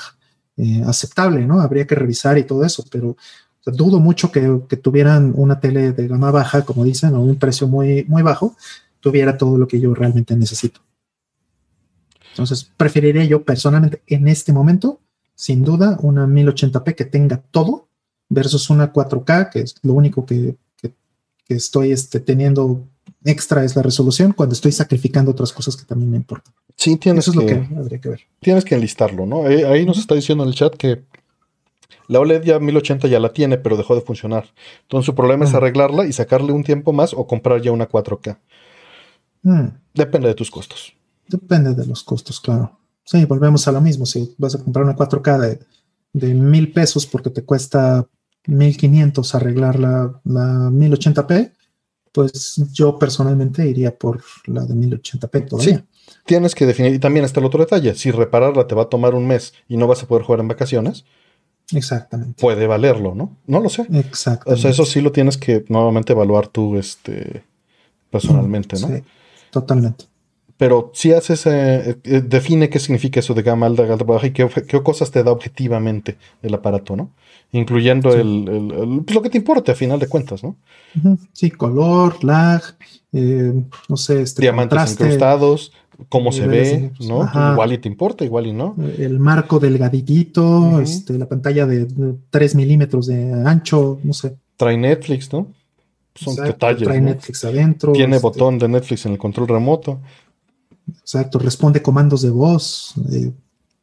eh, 0.57 0.81
aceptable, 0.87 1.45
¿no? 1.45 1.61
Habría 1.61 1.85
que 1.85 1.93
revisar 1.93 2.39
y 2.39 2.43
todo 2.43 2.65
eso, 2.65 2.83
pero 2.89 3.17
dudo 3.65 3.99
mucho 3.99 4.31
que, 4.31 4.41
tuvieran 4.77 5.33
una 5.35 5.59
tele 5.59 5.91
de 5.91 6.07
gama 6.07 6.31
baja, 6.31 6.63
como 6.65 6.83
dicen, 6.83 7.15
o 7.15 7.21
un 7.21 7.37
precio 7.37 7.67
muy, 7.67 8.05
muy 8.07 8.21
bajo, 8.21 8.55
tuviera 8.99 9.37
todo 9.37 9.57
lo 9.57 9.67
que 9.67 9.79
yo 9.79 9.93
realmente 9.93 10.35
necesito. 10.35 10.81
Entonces, 12.31 12.69
preferiría 12.77 13.23
yo 13.23 13.43
personalmente 13.43 14.01
en 14.07 14.27
este 14.27 14.51
momento, 14.53 14.99
sin 15.35 15.63
duda, 15.63 15.97
una 16.01 16.27
1080p 16.27 16.95
que 16.95 17.05
tenga 17.05 17.37
todo 17.37 17.87
versus 18.29 18.69
una 18.69 18.91
4K, 18.91 19.49
que 19.51 19.61
es 19.61 19.75
lo 19.83 19.93
único 19.93 20.25
que, 20.25 20.57
estoy 21.47 21.91
este, 21.91 22.19
teniendo 22.19 22.87
extra 23.23 23.63
es 23.63 23.75
la 23.75 23.83
resolución 23.83 24.33
cuando 24.33 24.53
estoy 24.53 24.71
sacrificando 24.71 25.29
otras 25.31 25.53
cosas 25.53 25.77
que 25.77 25.85
también 25.85 26.09
me 26.09 26.17
importan. 26.17 26.53
Sí, 26.75 26.97
tienes 26.97 27.27
Eso 27.27 27.39
es 27.39 27.45
que, 27.45 27.55
lo 27.55 27.67
que 27.69 27.75
habría 27.75 28.01
que 28.01 28.09
ver. 28.09 28.21
Tienes 28.39 28.65
que 28.65 28.75
enlistarlo, 28.75 29.25
¿no? 29.25 29.45
Ahí, 29.45 29.61
ahí 29.63 29.85
nos 29.85 29.99
está 29.99 30.15
diciendo 30.15 30.43
en 30.43 30.49
el 30.49 30.55
chat 30.55 30.75
que 30.75 31.03
la 32.07 32.19
OLED 32.19 32.43
ya 32.43 32.59
1080 32.59 33.07
ya 33.07 33.19
la 33.19 33.33
tiene, 33.33 33.57
pero 33.57 33.77
dejó 33.77 33.95
de 33.95 34.01
funcionar. 34.01 34.45
Entonces 34.83 35.05
su 35.05 35.15
problema 35.15 35.45
es 35.45 35.53
mm. 35.53 35.55
arreglarla 35.55 36.05
y 36.05 36.13
sacarle 36.13 36.51
un 36.51 36.63
tiempo 36.63 36.93
más 36.93 37.13
o 37.13 37.27
comprar 37.27 37.61
ya 37.61 37.71
una 37.71 37.87
4K. 37.87 38.37
Mm. 39.43 39.67
Depende 39.93 40.27
de 40.27 40.35
tus 40.35 40.51
costos. 40.51 40.93
Depende 41.27 41.73
de 41.73 41.85
los 41.85 42.03
costos, 42.03 42.39
claro. 42.39 42.77
Sí, 43.03 43.25
volvemos 43.25 43.67
a 43.67 43.71
lo 43.71 43.81
mismo. 43.81 44.05
Si 44.05 44.33
vas 44.37 44.55
a 44.55 44.63
comprar 44.63 44.85
una 44.85 44.95
4K 44.95 45.39
de, 45.39 45.59
de 46.13 46.33
mil 46.33 46.71
pesos 46.71 47.05
porque 47.05 47.29
te 47.29 47.43
cuesta 47.43 48.07
1500 48.47 49.35
arreglar 49.35 49.79
la, 49.79 50.21
la 50.23 50.69
1080p, 50.69 51.51
pues 52.11 52.61
yo 52.71 52.97
personalmente 52.97 53.67
iría 53.67 53.95
por 53.97 54.23
la 54.45 54.63
de 54.65 54.73
1080p 54.73 55.49
todavía. 55.49 55.77
Sí, 55.77 56.13
tienes 56.25 56.55
que 56.55 56.65
definir, 56.65 56.93
y 56.93 56.99
también 56.99 57.25
está 57.25 57.41
el 57.41 57.45
otro 57.45 57.59
detalle, 57.59 57.93
si 57.95 58.09
repararla 58.09 58.67
te 58.67 58.75
va 58.75 58.83
a 58.83 58.89
tomar 58.89 59.15
un 59.15 59.27
mes 59.27 59.53
y 59.67 59.75
no 59.75 59.85
vas 59.85 60.01
a 60.01 60.07
poder 60.07 60.23
jugar 60.23 60.39
en 60.39 60.47
vacaciones, 60.47 61.03
Exactamente. 61.73 62.41
Puede 62.41 62.67
valerlo, 62.67 63.15
¿no? 63.15 63.37
No 63.47 63.59
lo 63.59 63.69
sé. 63.69 63.87
Exactamente. 63.91 64.59
O 64.59 64.61
sea, 64.61 64.71
eso 64.71 64.85
sí 64.85 65.01
lo 65.01 65.11
tienes 65.11 65.37
que 65.37 65.65
nuevamente 65.69 66.13
evaluar 66.13 66.47
tú, 66.47 66.77
este, 66.77 67.43
personalmente, 68.09 68.79
¿no? 68.79 68.87
Sí, 68.87 69.03
totalmente. 69.51 70.05
Pero 70.57 70.91
si 70.93 71.11
haces, 71.11 71.45
eh, 71.47 71.97
eh, 72.03 72.21
define 72.25 72.69
qué 72.69 72.79
significa 72.79 73.19
eso 73.19 73.33
de 73.33 73.41
gama 73.41 73.65
alta, 73.65 73.83
gama 73.83 74.03
baja 74.03 74.27
y 74.27 74.31
qué, 74.31 74.47
cosas 74.83 75.11
te 75.11 75.21
da 75.21 75.31
objetivamente 75.31 76.17
el 76.41 76.53
aparato, 76.53 76.95
¿no? 76.95 77.11
Incluyendo 77.51 78.13
el, 78.13 79.03
pues 79.05 79.15
lo 79.15 79.21
que 79.21 79.29
te 79.29 79.37
importe 79.37 79.71
a 79.71 79.75
final 79.75 79.99
de 79.99 80.07
cuentas, 80.07 80.43
¿no? 80.43 80.55
Sí, 81.33 81.51
color, 81.51 82.23
lag, 82.23 82.61
eh, 83.11 83.53
no 83.89 83.97
sé, 83.97 84.21
este 84.21 84.41
diamantes 84.41 84.93
incrustados, 84.93 85.73
cómo 86.09 86.31
se 86.31 86.47
ve, 86.47 86.91
¿no? 87.01 87.29
Igual 87.53 87.73
y 87.73 87.77
te 87.77 87.87
importa, 87.87 88.25
igual 88.25 88.47
y 88.47 88.53
no. 88.53 88.75
El 88.97 89.19
marco 89.19 89.59
delgadito, 89.59 90.79
este, 90.79 91.17
la 91.17 91.27
pantalla 91.27 91.65
de 91.65 91.87
3 92.29 92.55
milímetros 92.55 93.07
de 93.07 93.33
ancho, 93.45 93.99
no 94.03 94.13
sé. 94.13 94.35
Trae 94.57 94.77
Netflix, 94.77 95.31
¿no? 95.31 95.47
Son 96.15 96.35
detalles. 96.35 96.83
Trae 96.83 97.01
Netflix 97.01 97.43
adentro. 97.43 97.91
Tiene 97.91 98.15
este 98.15 98.23
botón 98.23 98.57
de 98.57 98.67
Netflix 98.67 99.05
en 99.05 99.13
el 99.13 99.17
control 99.17 99.47
remoto. 99.47 99.99
Exacto, 101.01 101.39
responde 101.39 101.81
comandos 101.81 102.21
de 102.21 102.29
voz. 102.29 102.93
Eh, 103.11 103.31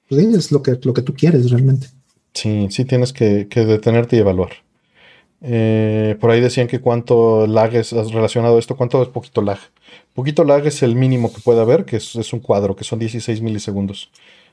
pues 0.08 0.24
es 0.26 0.52
lo 0.52 0.62
que, 0.62 0.78
lo 0.82 0.92
que 0.92 1.02
tú 1.02 1.14
quieres 1.14 1.50
realmente. 1.50 1.88
Sí, 2.34 2.68
sí 2.70 2.84
tienes 2.84 3.12
que, 3.12 3.46
detenerte 3.46 4.16
y 4.16 4.20
evaluar. 4.20 4.50
Eh, 5.44 6.16
por 6.20 6.30
ahí 6.30 6.40
decían 6.40 6.68
que 6.68 6.80
cuánto 6.80 7.48
lag 7.48 7.74
es 7.74 7.90
relacionado 7.90 8.56
a 8.56 8.58
esto, 8.60 8.76
cuánto 8.76 9.02
es 9.02 9.08
poquito 9.08 9.42
lag. 9.42 9.58
Poquito 10.14 10.44
lag 10.44 10.64
es 10.66 10.82
el 10.82 10.94
mínimo 10.94 11.32
que 11.32 11.40
puede 11.40 11.60
haber, 11.60 11.84
que 11.84 11.96
es, 11.96 12.32
un 12.32 12.40
cuadro, 12.40 12.76
que 12.76 12.84
son 12.84 12.98
16 12.98 13.42
milisegundos. 13.42 14.10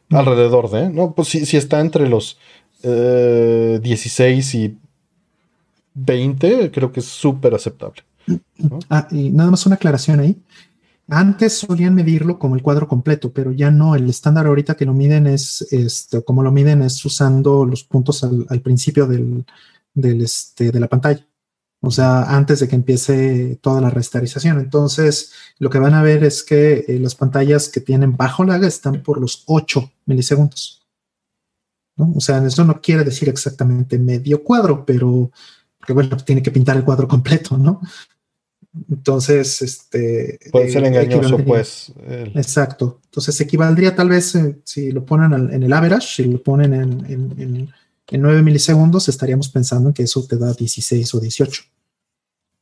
Alrededor 0.10 0.72
de, 0.72 0.90
¿no? 0.90 1.14
Pues 1.14 1.28
si, 1.28 1.58
está 1.58 1.80
entre 1.80 2.10
los 2.10 2.40
16 2.82 4.56
eh, 4.56 4.58
y 4.58 4.78
20, 5.94 6.72
creo 6.72 6.92
que 6.92 7.02
es 7.02 7.06
súper 7.06 7.54
aceptable. 7.54 8.02
Ah, 8.90 9.08
y 9.12 9.30
nada 9.30 9.52
más 9.52 9.66
una 9.66 9.76
aclaración 9.76 10.20
ahí. 10.20 10.36
Antes 11.08 11.58
solían 11.58 11.96
medirlo 11.96 12.38
como 12.38 12.56
el 12.56 12.62
cuadro 12.62 12.88
completo, 12.88 13.32
pero 13.32 13.52
ya 13.52 13.72
no. 13.72 13.96
El 13.96 14.10
estándar 14.10 14.46
ahorita 14.46 14.76
que 14.76 14.86
lo 14.86 14.94
miden 14.94 15.26
es, 15.26 15.68
este, 15.72 16.24
como 16.24 16.44
lo 16.44 16.52
miden 16.52 16.84
es 16.84 17.04
usando 17.04 17.66
los 17.66 17.84
puntos 17.84 18.24
al, 18.24 18.62
principio 18.62 19.08
del, 19.08 19.44
este, 19.96 20.72
de 20.72 20.80
la 20.80 20.88
pantalla 20.88 21.26
o 21.82 21.92
sea, 21.92 22.24
antes 22.36 22.60
de 22.60 22.68
que 22.68 22.76
empiece 22.76 23.58
toda 23.62 23.80
la 23.80 23.90
resterización. 23.90 24.60
Entonces, 24.60 25.32
lo 25.60 25.70
que 25.70 25.80
van 25.80 25.94
a 25.94 26.04
ver 26.04 26.24
es 26.24 26.44
que 26.44 26.86
eh, 26.88 27.00
las 27.00 27.16
pantallas 27.16 27.70
que 27.70 27.80
tienen 27.80 28.18
bajo 28.18 28.44
lag 28.44 28.64
están 28.66 29.02
por 29.02 29.20
los 29.20 29.44
8 29.46 29.92
milisegundos. 30.06 30.86
O 31.98 32.20
sea, 32.20 32.46
eso 32.46 32.66
no 32.66 32.82
quiere 32.82 33.04
decir 33.04 33.28
exactamente 33.30 33.98
medio 33.98 34.44
cuadro, 34.44 34.86
pero 34.86 35.32
porque 35.78 35.94
bueno, 35.94 36.18
tiene 36.18 36.42
que 36.42 36.52
pintar 36.52 36.78
el 36.78 36.84
cuadro 36.84 37.08
completo, 37.08 37.58
¿no? 37.58 37.82
Entonces, 38.90 39.62
este. 39.62 40.40
Puede 40.52 40.70
ser 40.72 40.84
eh, 40.84 40.88
engañoso, 40.88 41.38
pues. 41.40 41.94
Exacto. 42.36 43.00
Entonces, 43.06 43.40
equivaldría 43.42 43.96
tal 43.96 44.10
vez 44.10 44.36
eh, 44.36 44.60
si 44.64 44.92
lo 44.92 45.06
ponen 45.06 45.52
en 45.52 45.64
el 45.64 45.74
average, 45.74 46.08
si 46.08 46.26
lo 46.26 46.42
ponen 46.44 46.74
en 46.74 47.06
en 47.06 47.74
9 48.18 48.42
milisegundos 48.42 49.08
estaríamos 49.08 49.50
pensando 49.50 49.90
en 49.90 49.94
que 49.94 50.04
eso 50.04 50.26
te 50.26 50.38
da 50.38 50.54
16 50.54 51.14
o 51.14 51.20
18. 51.20 51.64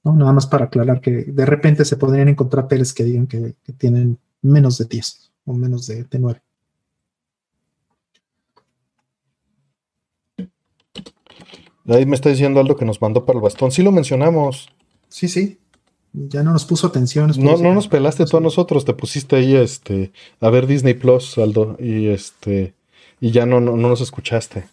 ¿no? 0.03 0.13
Nada 0.15 0.33
más 0.33 0.47
para 0.47 0.65
aclarar 0.65 1.01
que 1.01 1.11
de 1.11 1.45
repente 1.45 1.85
se 1.85 1.97
podrían 1.97 2.27
encontrar 2.27 2.67
teles 2.67 2.93
que 2.93 3.03
digan 3.03 3.27
que, 3.27 3.55
tienen 3.77 4.19
menos 4.41 4.77
de 4.77 4.85
10 4.85 5.31
o 5.45 5.53
menos 5.53 5.87
de, 5.87 6.05
9. 6.11 6.41
Ahí 11.89 12.05
me 12.05 12.15
está 12.15 12.29
diciendo 12.29 12.59
algo 12.59 12.75
que 12.75 12.85
nos 12.85 13.01
mandó 13.01 13.25
para 13.25 13.37
el 13.37 13.43
bastón. 13.43 13.71
Sí 13.71 13.81
lo 13.81 13.93
mencionamos. 13.93 14.67
Sí, 15.07 15.29
sí. 15.29 15.59
Ya 16.11 16.43
no 16.43 16.51
nos 16.51 16.65
puso 16.65 16.87
atención. 16.87 17.31
No, 17.37 17.57
no 17.57 17.73
nos 17.73 17.87
pelaste 17.87 18.25
tú 18.25 18.37
a 18.37 18.41
nosotros. 18.41 18.83
Te 18.83 18.93
pusiste 18.93 19.37
ahí 19.37 19.55
este, 19.55 20.11
a 20.41 20.49
ver 20.49 20.67
Disney 20.67 20.95
Plus, 20.95 21.37
Aldo. 21.37 21.77
Y 21.79 22.07
este. 22.07 22.73
Y 23.21 23.31
ya 23.31 23.45
no, 23.45 23.61
no 23.61 23.77
nos 23.77 24.01
escuchaste. 24.01 24.65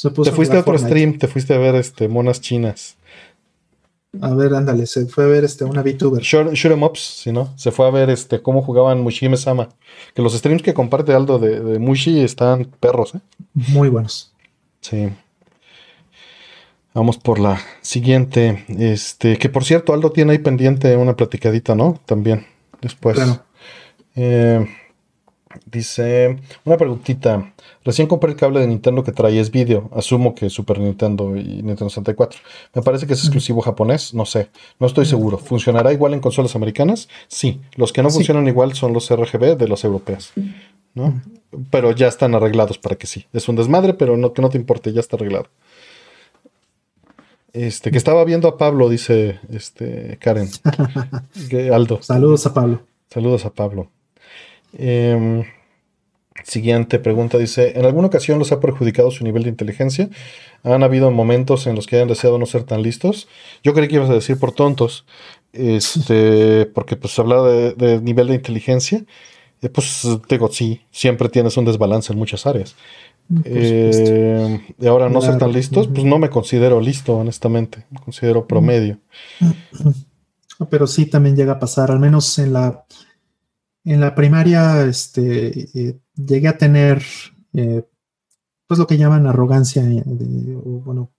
Se 0.00 0.08
puso 0.10 0.30
Te 0.30 0.34
fuiste 0.34 0.56
a 0.56 0.60
otro 0.60 0.72
Fortnite. 0.72 0.88
stream, 0.88 1.18
te 1.18 1.28
fuiste 1.28 1.52
a 1.52 1.58
ver 1.58 1.74
este, 1.74 2.08
monas 2.08 2.40
chinas. 2.40 2.96
A 4.22 4.32
ver, 4.34 4.54
ándale, 4.54 4.86
se 4.86 5.04
fue 5.04 5.24
a 5.24 5.26
ver 5.26 5.44
este, 5.44 5.64
una 5.64 5.82
VTuber. 5.82 6.22
Shoot, 6.22 6.54
shoot 6.54 6.72
'em 6.72 6.82
ups, 6.82 7.00
si 7.00 7.32
no. 7.32 7.52
Se 7.58 7.70
fue 7.70 7.86
a 7.86 7.90
ver 7.90 8.08
este, 8.08 8.40
cómo 8.40 8.62
jugaban 8.62 9.02
Mushihime 9.02 9.36
Sama. 9.36 9.68
Que 10.14 10.22
los 10.22 10.32
streams 10.32 10.62
que 10.62 10.72
comparte 10.72 11.12
Aldo 11.12 11.38
de, 11.38 11.60
de 11.60 11.78
Mushi 11.78 12.20
están 12.20 12.64
perros, 12.80 13.14
¿eh? 13.14 13.20
Muy 13.52 13.90
buenos. 13.90 14.32
Sí. 14.80 15.10
Vamos 16.94 17.18
por 17.18 17.38
la 17.38 17.60
siguiente. 17.82 18.64
Este, 18.68 19.36
que 19.36 19.50
por 19.50 19.64
cierto, 19.64 19.92
Aldo 19.92 20.12
tiene 20.12 20.32
ahí 20.32 20.38
pendiente 20.38 20.96
una 20.96 21.14
platicadita, 21.14 21.74
¿no? 21.74 22.00
También. 22.06 22.46
Después. 22.80 23.16
Claro. 23.16 23.42
Eh, 24.16 24.66
dice, 25.66 26.38
una 26.64 26.76
preguntita. 26.76 27.52
Recién 27.84 28.06
compré 28.08 28.30
el 28.30 28.36
cable 28.36 28.60
de 28.60 28.66
Nintendo 28.66 29.02
que 29.02 29.12
trae 29.12 29.38
es 29.40 29.50
vídeo. 29.50 29.88
Asumo 29.94 30.34
que 30.34 30.50
Super 30.50 30.78
Nintendo 30.78 31.36
y 31.36 31.44
Nintendo 31.62 31.88
64. 31.88 32.40
Me 32.74 32.82
parece 32.82 33.06
que 33.06 33.14
es 33.14 33.20
exclusivo 33.20 33.60
japonés. 33.60 34.14
No 34.14 34.26
sé. 34.26 34.48
No 34.78 34.86
estoy 34.86 35.06
seguro. 35.06 35.38
¿Funcionará 35.38 35.92
igual 35.92 36.14
en 36.14 36.20
consolas 36.20 36.54
americanas? 36.56 37.08
Sí. 37.28 37.60
Los 37.76 37.92
que 37.92 38.02
no 38.02 38.10
Sí. 38.10 38.16
funcionan 38.16 38.46
igual 38.48 38.74
son 38.74 38.92
los 38.92 39.10
RGB 39.10 39.56
de 39.56 39.68
los 39.68 39.84
europeos. 39.84 40.32
¿no? 40.94 41.22
Pero 41.70 41.92
ya 41.92 42.08
están 42.08 42.34
arreglados 42.34 42.78
para 42.78 42.96
que 42.96 43.06
sí. 43.06 43.26
Es 43.32 43.48
un 43.48 43.56
desmadre, 43.56 43.94
pero 43.94 44.16
no, 44.16 44.32
que 44.32 44.42
no 44.42 44.48
te 44.50 44.58
importe, 44.58 44.92
ya 44.92 45.00
está 45.00 45.16
arreglado. 45.16 45.46
Este, 47.52 47.90
que 47.90 47.98
estaba 47.98 48.24
viendo 48.24 48.46
a 48.48 48.56
Pablo, 48.58 48.88
dice 48.88 49.40
este 49.50 50.18
Karen. 50.20 50.48
Aldo. 51.72 52.00
Saludos 52.02 52.46
a 52.46 52.54
Pablo. 52.54 52.82
Saludos 53.08 53.44
a 53.44 53.50
Pablo. 53.50 53.88
Em, 54.72 55.44
siguiente 56.44 56.98
pregunta 56.98 57.38
dice, 57.38 57.78
¿en 57.78 57.84
alguna 57.84 58.08
ocasión 58.08 58.38
los 58.38 58.52
ha 58.52 58.60
perjudicado 58.60 59.10
su 59.10 59.24
nivel 59.24 59.42
de 59.42 59.50
inteligencia? 59.50 60.08
¿Han 60.62 60.82
habido 60.82 61.10
momentos 61.10 61.66
en 61.66 61.76
los 61.76 61.86
que 61.86 61.96
hayan 61.96 62.08
deseado 62.08 62.38
no 62.38 62.46
ser 62.46 62.64
tan 62.64 62.82
listos? 62.82 63.28
Yo 63.62 63.74
creí 63.74 63.88
que 63.88 63.96
ibas 63.96 64.10
a 64.10 64.14
decir 64.14 64.38
por 64.38 64.52
tontos, 64.52 65.06
este, 65.52 66.66
porque 66.74 66.96
pues 66.96 67.18
hablaba 67.18 67.50
de, 67.50 67.74
de 67.74 68.00
nivel 68.00 68.28
de 68.28 68.34
inteligencia. 68.34 69.04
Eh, 69.62 69.68
pues 69.68 70.06
digo, 70.28 70.50
sí, 70.50 70.80
siempre 70.90 71.28
tienes 71.28 71.56
un 71.56 71.64
desbalance 71.64 72.12
en 72.12 72.18
muchas 72.18 72.46
áreas. 72.46 72.76
Eh, 73.44 74.60
y 74.78 74.86
ahora 74.86 75.08
no 75.08 75.20
ser 75.20 75.38
tan 75.38 75.52
listos, 75.52 75.86
pues 75.86 76.04
no 76.04 76.18
me 76.18 76.30
considero 76.30 76.80
listo, 76.80 77.16
honestamente. 77.16 77.84
Me 77.90 78.00
considero 78.00 78.46
promedio. 78.46 78.98
Pero 80.68 80.86
sí 80.86 81.06
también 81.06 81.36
llega 81.36 81.52
a 81.52 81.58
pasar, 81.58 81.90
al 81.90 82.00
menos 82.00 82.38
en 82.38 82.52
la, 82.52 82.84
en 83.84 84.00
la 84.00 84.14
primaria, 84.14 84.84
este, 84.86 85.68
eh, 85.74 85.98
llegué 86.14 86.48
a 86.48 86.58
tener, 86.58 87.02
eh, 87.54 87.82
pues 88.66 88.78
lo 88.78 88.86
que 88.86 88.98
llaman 88.98 89.26
arrogancia, 89.26 89.82
eh, 89.82 90.02
de- 90.06 90.56
o 90.56 90.80
bueno, 90.80 91.10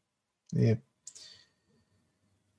eh, 0.55 0.79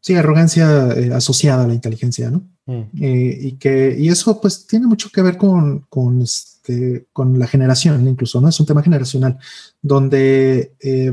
sí, 0.00 0.14
arrogancia 0.14 0.88
asociada 1.16 1.64
a 1.64 1.68
la 1.68 1.74
inteligencia, 1.74 2.30
¿no? 2.30 2.48
Mm, 2.66 2.82
y 2.92 3.52
que 3.58 3.96
y 3.98 4.08
eso 4.08 4.40
pues 4.40 4.66
tiene 4.68 4.86
mucho 4.86 5.10
que 5.10 5.20
ver 5.22 5.36
con, 5.36 5.80
con, 5.88 6.22
este, 6.22 7.06
con 7.12 7.36
la 7.38 7.46
generación 7.48 8.06
incluso, 8.06 8.40
¿no? 8.40 8.48
Es 8.48 8.60
un 8.60 8.66
tema 8.66 8.82
generacional 8.84 9.36
donde 9.80 10.72
eh, 10.80 11.12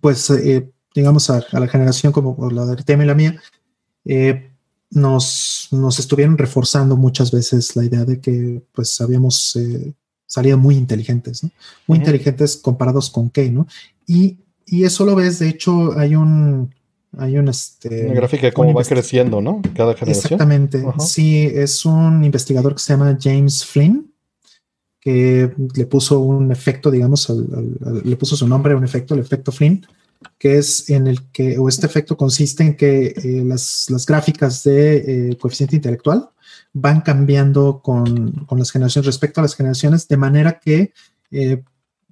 pues 0.00 0.32
digamos 0.94 1.28
a, 1.30 1.44
a 1.52 1.60
la 1.60 1.68
generación 1.68 2.12
como 2.12 2.50
la 2.50 2.64
de 2.66 2.72
Artemio 2.72 3.04
y 3.04 3.06
la 3.08 3.14
mía 3.14 3.40
eh, 4.06 4.50
nos, 4.90 5.68
nos 5.72 5.98
estuvieron 5.98 6.38
reforzando 6.38 6.96
muchas 6.96 7.30
veces 7.30 7.74
la 7.76 7.84
idea 7.84 8.04
de 8.04 8.20
que 8.20 8.62
pues 8.72 9.00
habíamos 9.00 9.56
eh, 9.56 9.92
salido 10.26 10.58
muy 10.58 10.76
inteligentes, 10.76 11.42
¿no? 11.44 11.50
Muy 11.86 11.98
inteligentes 11.98 12.56
comparados 12.56 13.10
con 13.10 13.30
qué, 13.30 13.50
¿no? 13.50 13.66
Y, 14.06 14.38
y 14.64 14.84
eso 14.84 15.04
lo 15.04 15.14
ves, 15.14 15.38
de 15.38 15.48
hecho 15.48 15.96
hay 15.98 16.14
un 16.16 16.74
hay 17.18 17.38
un 17.38 17.48
este 17.48 18.06
Una 18.06 18.14
gráfica 18.14 18.46
de 18.46 18.52
cómo 18.52 18.74
va 18.74 18.84
creciendo, 18.84 19.40
¿no? 19.40 19.62
Cada 19.74 19.94
generación. 19.94 20.34
Exactamente. 20.34 20.84
Sí, 20.98 21.44
es 21.52 21.84
un 21.86 22.22
investigador 22.24 22.74
que 22.74 22.80
se 22.82 22.92
llama 22.92 23.16
James 23.20 23.64
Flynn, 23.64 24.12
que 25.00 25.50
le 25.74 25.86
puso 25.86 26.18
un 26.20 26.50
efecto, 26.52 26.90
digamos, 26.90 27.30
al- 27.30 27.46
al- 27.54 27.88
al- 27.88 28.02
le 28.04 28.16
puso 28.16 28.36
su 28.36 28.46
nombre 28.46 28.74
a 28.74 28.76
un 28.76 28.84
efecto, 28.84 29.14
el 29.14 29.20
efecto 29.20 29.50
Flynn, 29.52 29.86
que 30.38 30.58
es 30.58 30.90
en 30.90 31.06
el 31.06 31.30
que, 31.30 31.58
o 31.58 31.68
este 31.68 31.86
efecto 31.86 32.16
consiste 32.16 32.62
en 32.62 32.76
que 32.76 33.06
eh, 33.06 33.42
las, 33.44 33.90
las 33.90 34.06
gráficas 34.06 34.64
de 34.64 35.30
eh, 35.30 35.38
coeficiente 35.38 35.76
intelectual 35.76 36.30
van 36.72 37.00
cambiando 37.00 37.80
con, 37.82 38.44
con 38.46 38.58
las 38.58 38.70
generaciones 38.70 39.06
respecto 39.06 39.40
a 39.40 39.42
las 39.42 39.54
generaciones, 39.54 40.08
de 40.08 40.16
manera 40.16 40.60
que 40.60 40.92
eh, 41.30 41.62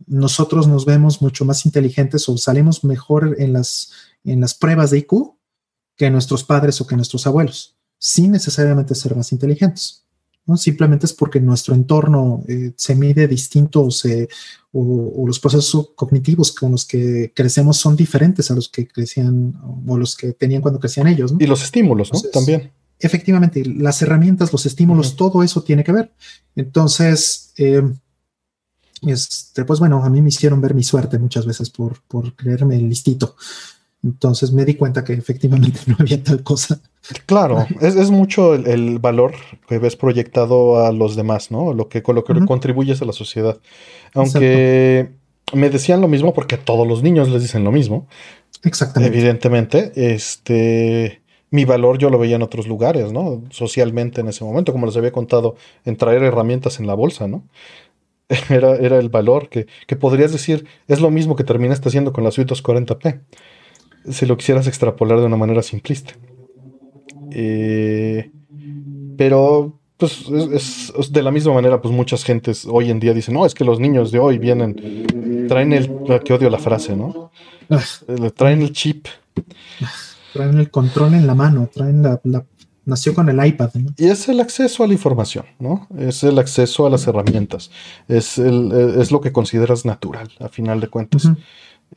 nosotros 0.06 0.66
nos 0.66 0.84
vemos 0.84 1.22
mucho 1.22 1.44
más 1.44 1.66
inteligentes 1.66 2.28
o 2.28 2.36
salimos 2.36 2.84
mejor 2.84 3.36
en 3.38 3.52
las, 3.52 3.92
en 4.24 4.40
las 4.40 4.54
pruebas 4.54 4.90
de 4.90 4.98
IQ 4.98 5.36
que 5.96 6.10
nuestros 6.10 6.44
padres 6.44 6.80
o 6.80 6.86
que 6.86 6.96
nuestros 6.96 7.26
abuelos, 7.26 7.76
sin 7.98 8.32
necesariamente 8.32 8.94
ser 8.94 9.14
más 9.14 9.32
inteligentes. 9.32 10.04
¿No? 10.46 10.56
Simplemente 10.56 11.06
es 11.06 11.12
porque 11.12 11.40
nuestro 11.40 11.74
entorno 11.74 12.42
eh, 12.48 12.72
se 12.76 12.94
mide 12.94 13.26
distinto 13.28 13.82
o, 13.84 13.90
se- 13.90 14.28
o- 14.72 15.12
o 15.22 15.26
los 15.26 15.40
procesos 15.40 15.90
cognitivos 15.94 16.52
con 16.52 16.72
los 16.72 16.84
que 16.84 17.32
crecemos 17.34 17.76
son 17.78 17.96
diferentes 17.96 18.50
a 18.50 18.54
los 18.54 18.68
que 18.68 18.86
crecían 18.86 19.54
o 19.86 19.96
los 19.96 20.16
que 20.16 20.32
tenían 20.32 20.62
cuando 20.62 20.80
crecían 20.80 21.06
ellos. 21.08 21.32
¿no? 21.32 21.38
Y 21.40 21.46
los 21.46 21.62
estímulos, 21.62 22.12
¿no? 22.12 22.20
También. 22.30 22.72
Efectivamente, 23.00 23.64
las 23.64 24.00
herramientas, 24.02 24.52
los 24.52 24.66
estímulos, 24.66 25.16
todo 25.16 25.42
eso 25.42 25.62
tiene 25.62 25.82
que 25.84 25.92
ver. 25.92 26.12
Entonces, 26.54 27.52
eh, 27.56 27.82
este, 29.02 29.64
pues 29.64 29.80
bueno, 29.80 30.02
a 30.04 30.08
mí 30.08 30.22
me 30.22 30.28
hicieron 30.30 30.60
ver 30.60 30.74
mi 30.74 30.82
suerte 30.82 31.18
muchas 31.18 31.44
veces 31.44 31.70
por, 31.70 32.00
por 32.02 32.34
creerme 32.36 32.78
listito. 32.78 33.36
Entonces 34.04 34.52
me 34.52 34.66
di 34.66 34.74
cuenta 34.74 35.02
que 35.02 35.14
efectivamente 35.14 35.80
no 35.86 35.96
había 35.98 36.22
tal 36.22 36.42
cosa. 36.42 36.80
Claro, 37.26 37.66
es, 37.80 37.96
es 37.96 38.10
mucho 38.10 38.54
el, 38.54 38.66
el 38.66 38.98
valor 38.98 39.32
que 39.66 39.78
ves 39.78 39.96
proyectado 39.96 40.84
a 40.84 40.92
los 40.92 41.16
demás, 41.16 41.50
¿no? 41.50 41.72
Lo 41.72 41.88
que, 41.88 42.02
con 42.02 42.14
lo 42.14 42.24
que 42.24 42.34
contribuyes 42.46 43.00
a 43.02 43.06
la 43.06 43.12
sociedad. 43.12 43.58
Aunque 44.14 45.10
me 45.52 45.70
decían 45.70 46.00
lo 46.00 46.08
mismo, 46.08 46.34
porque 46.34 46.56
a 46.56 46.58
todos 46.58 46.86
los 46.86 47.02
niños 47.02 47.28
les 47.28 47.42
dicen 47.42 47.64
lo 47.64 47.72
mismo, 47.72 48.06
Exactamente. 48.62 49.16
evidentemente, 49.16 49.92
este, 49.94 51.22
mi 51.50 51.64
valor 51.64 51.98
yo 51.98 52.10
lo 52.10 52.18
veía 52.18 52.36
en 52.36 52.42
otros 52.42 52.66
lugares, 52.66 53.12
¿no? 53.12 53.42
Socialmente 53.50 54.20
en 54.20 54.28
ese 54.28 54.44
momento, 54.44 54.72
como 54.72 54.86
les 54.86 54.96
había 54.96 55.12
contado, 55.12 55.56
en 55.84 55.96
traer 55.96 56.22
herramientas 56.22 56.80
en 56.80 56.86
la 56.86 56.94
bolsa, 56.94 57.26
¿no? 57.26 57.44
Era, 58.48 58.74
era 58.76 58.98
el 58.98 59.10
valor 59.10 59.50
que, 59.50 59.66
que 59.86 59.96
podrías 59.96 60.32
decir, 60.32 60.66
es 60.88 61.02
lo 61.02 61.10
mismo 61.10 61.36
que 61.36 61.44
terminaste 61.44 61.90
haciendo 61.90 62.14
con 62.14 62.24
la 62.24 62.30
suite 62.30 62.54
240p, 62.54 63.20
si 64.10 64.26
lo 64.26 64.36
quisieras 64.36 64.66
extrapolar 64.66 65.20
de 65.20 65.26
una 65.26 65.36
manera 65.36 65.62
simplista. 65.62 66.12
Eh, 67.30 68.30
pero, 69.16 69.78
pues, 69.96 70.24
es, 70.28 70.92
de 71.10 71.22
la 71.22 71.30
misma 71.30 71.54
manera, 71.54 71.80
pues 71.80 71.94
muchas 71.94 72.24
gentes 72.24 72.66
hoy 72.70 72.90
en 72.90 73.00
día 73.00 73.14
dicen, 73.14 73.34
no, 73.34 73.46
es 73.46 73.54
que 73.54 73.64
los 73.64 73.80
niños 73.80 74.10
de 74.12 74.18
hoy 74.18 74.38
vienen, 74.38 75.46
traen 75.48 75.72
el, 75.72 75.90
que 76.24 76.32
odio 76.34 76.50
la 76.50 76.58
frase, 76.58 76.96
¿no? 76.96 77.30
Ah, 77.70 77.80
Le 78.08 78.30
traen 78.30 78.62
el 78.62 78.72
chip. 78.72 79.06
traen 80.32 80.58
el 80.58 80.70
control 80.70 81.14
en 81.14 81.26
la 81.26 81.34
mano, 81.34 81.68
traen 81.72 82.02
la, 82.02 82.20
la- 82.24 82.44
nació 82.84 83.14
con 83.14 83.28
el 83.28 83.44
iPad. 83.44 83.70
¿no? 83.74 83.90
Y 83.96 84.06
es 84.06 84.28
el 84.28 84.40
acceso 84.40 84.84
a 84.84 84.86
la 84.86 84.92
información, 84.92 85.46
¿no? 85.58 85.88
Es 85.98 86.22
el 86.22 86.38
acceso 86.38 86.86
a 86.86 86.90
las 86.90 87.06
herramientas. 87.06 87.70
Es, 88.08 88.36
el, 88.38 88.70
es 89.00 89.10
lo 89.10 89.20
que 89.20 89.32
consideras 89.32 89.84
natural, 89.86 90.28
a 90.40 90.48
final 90.48 90.80
de 90.80 90.88
cuentas. 90.88 91.30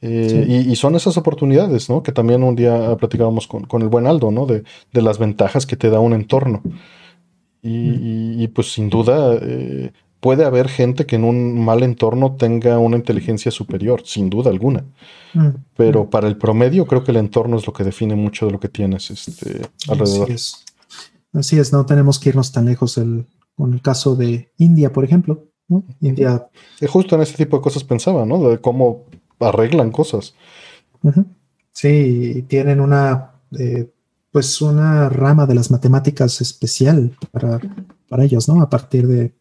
Eh, 0.02 0.46
y, 0.48 0.72
y 0.72 0.76
son 0.76 0.96
esas 0.96 1.18
oportunidades, 1.18 1.90
¿no? 1.90 2.04
Que 2.04 2.12
también 2.12 2.44
un 2.44 2.56
día 2.56 2.96
platicábamos 2.98 3.48
con, 3.48 3.64
con 3.66 3.82
el 3.82 3.88
buen 3.88 4.06
Aldo, 4.08 4.30
¿no? 4.32 4.46
De, 4.46 4.64
de 4.94 5.02
las 5.02 5.18
ventajas 5.18 5.66
que 5.66 5.76
te 5.76 5.90
da 5.90 6.00
un 6.00 6.14
entorno. 6.14 6.62
Y, 7.64 7.70
y- 7.70 8.44
y, 8.44 8.48
pues 8.50 8.72
sin 8.72 8.90
duda 8.90 9.36
eh, 9.42 9.92
puede 10.20 10.46
haber 10.46 10.70
gente 10.70 11.06
que 11.06 11.16
en 11.16 11.24
un 11.24 11.60
mal 11.66 11.84
entorno 11.84 12.36
tenga 12.36 12.78
una 12.78 12.98
inteligencia 12.98 13.52
superior, 13.52 14.04
sin 14.06 14.30
duda 14.30 14.52
alguna. 14.52 14.86
Mm. 15.34 15.48
Pero 15.76 16.10
para 16.10 16.28
el 16.28 16.38
promedio 16.38 16.86
creo 16.86 17.04
que 17.04 17.12
el 17.12 17.18
entorno 17.18 17.58
es 17.58 17.66
lo 17.68 17.74
que 17.74 17.84
define 17.84 18.16
mucho 18.16 18.46
de 18.46 18.52
lo 18.52 18.60
que 18.60 18.70
tienes 18.70 19.10
este, 19.10 19.62
alrededor. 19.90 20.24
Así 20.26 20.34
es. 20.34 20.64
Así 21.34 21.60
es, 21.60 21.74
no 21.74 21.86
tenemos 21.86 22.20
que 22.20 22.30
irnos 22.30 22.52
tan 22.52 22.66
lejos 22.66 22.98
el- 22.98 23.26
con 23.56 23.74
el 23.74 23.82
caso 23.82 24.16
de 24.16 24.50
India, 24.58 24.94
por 24.94 25.04
ejemplo. 25.04 25.44
¿no? 25.68 25.84
India, 26.00 26.48
Y 26.80 26.86
justo 26.86 27.16
en 27.16 27.22
este 27.24 27.44
tipo 27.44 27.58
de 27.58 27.64
cosas 27.64 27.84
pensaba, 27.84 28.26
¿no? 28.26 28.50
De 28.50 28.60
cómo 28.62 29.04
arreglan 29.40 29.92
cosas. 29.92 30.34
sí, 31.72 32.46
tienen 32.48 32.80
una, 32.82 33.32
eh, 33.58 33.90
pues 34.32 34.62
una 34.62 35.10
rama 35.10 35.46
de 35.46 35.56
las 35.56 35.72
matemáticas 35.72 36.42
especial 36.42 37.16
para, 37.32 37.60
para 38.10 38.24
ellos, 38.24 38.48
¿no? 38.48 38.62
A 38.62 38.70
partir 38.70 39.08
de, 39.08 39.34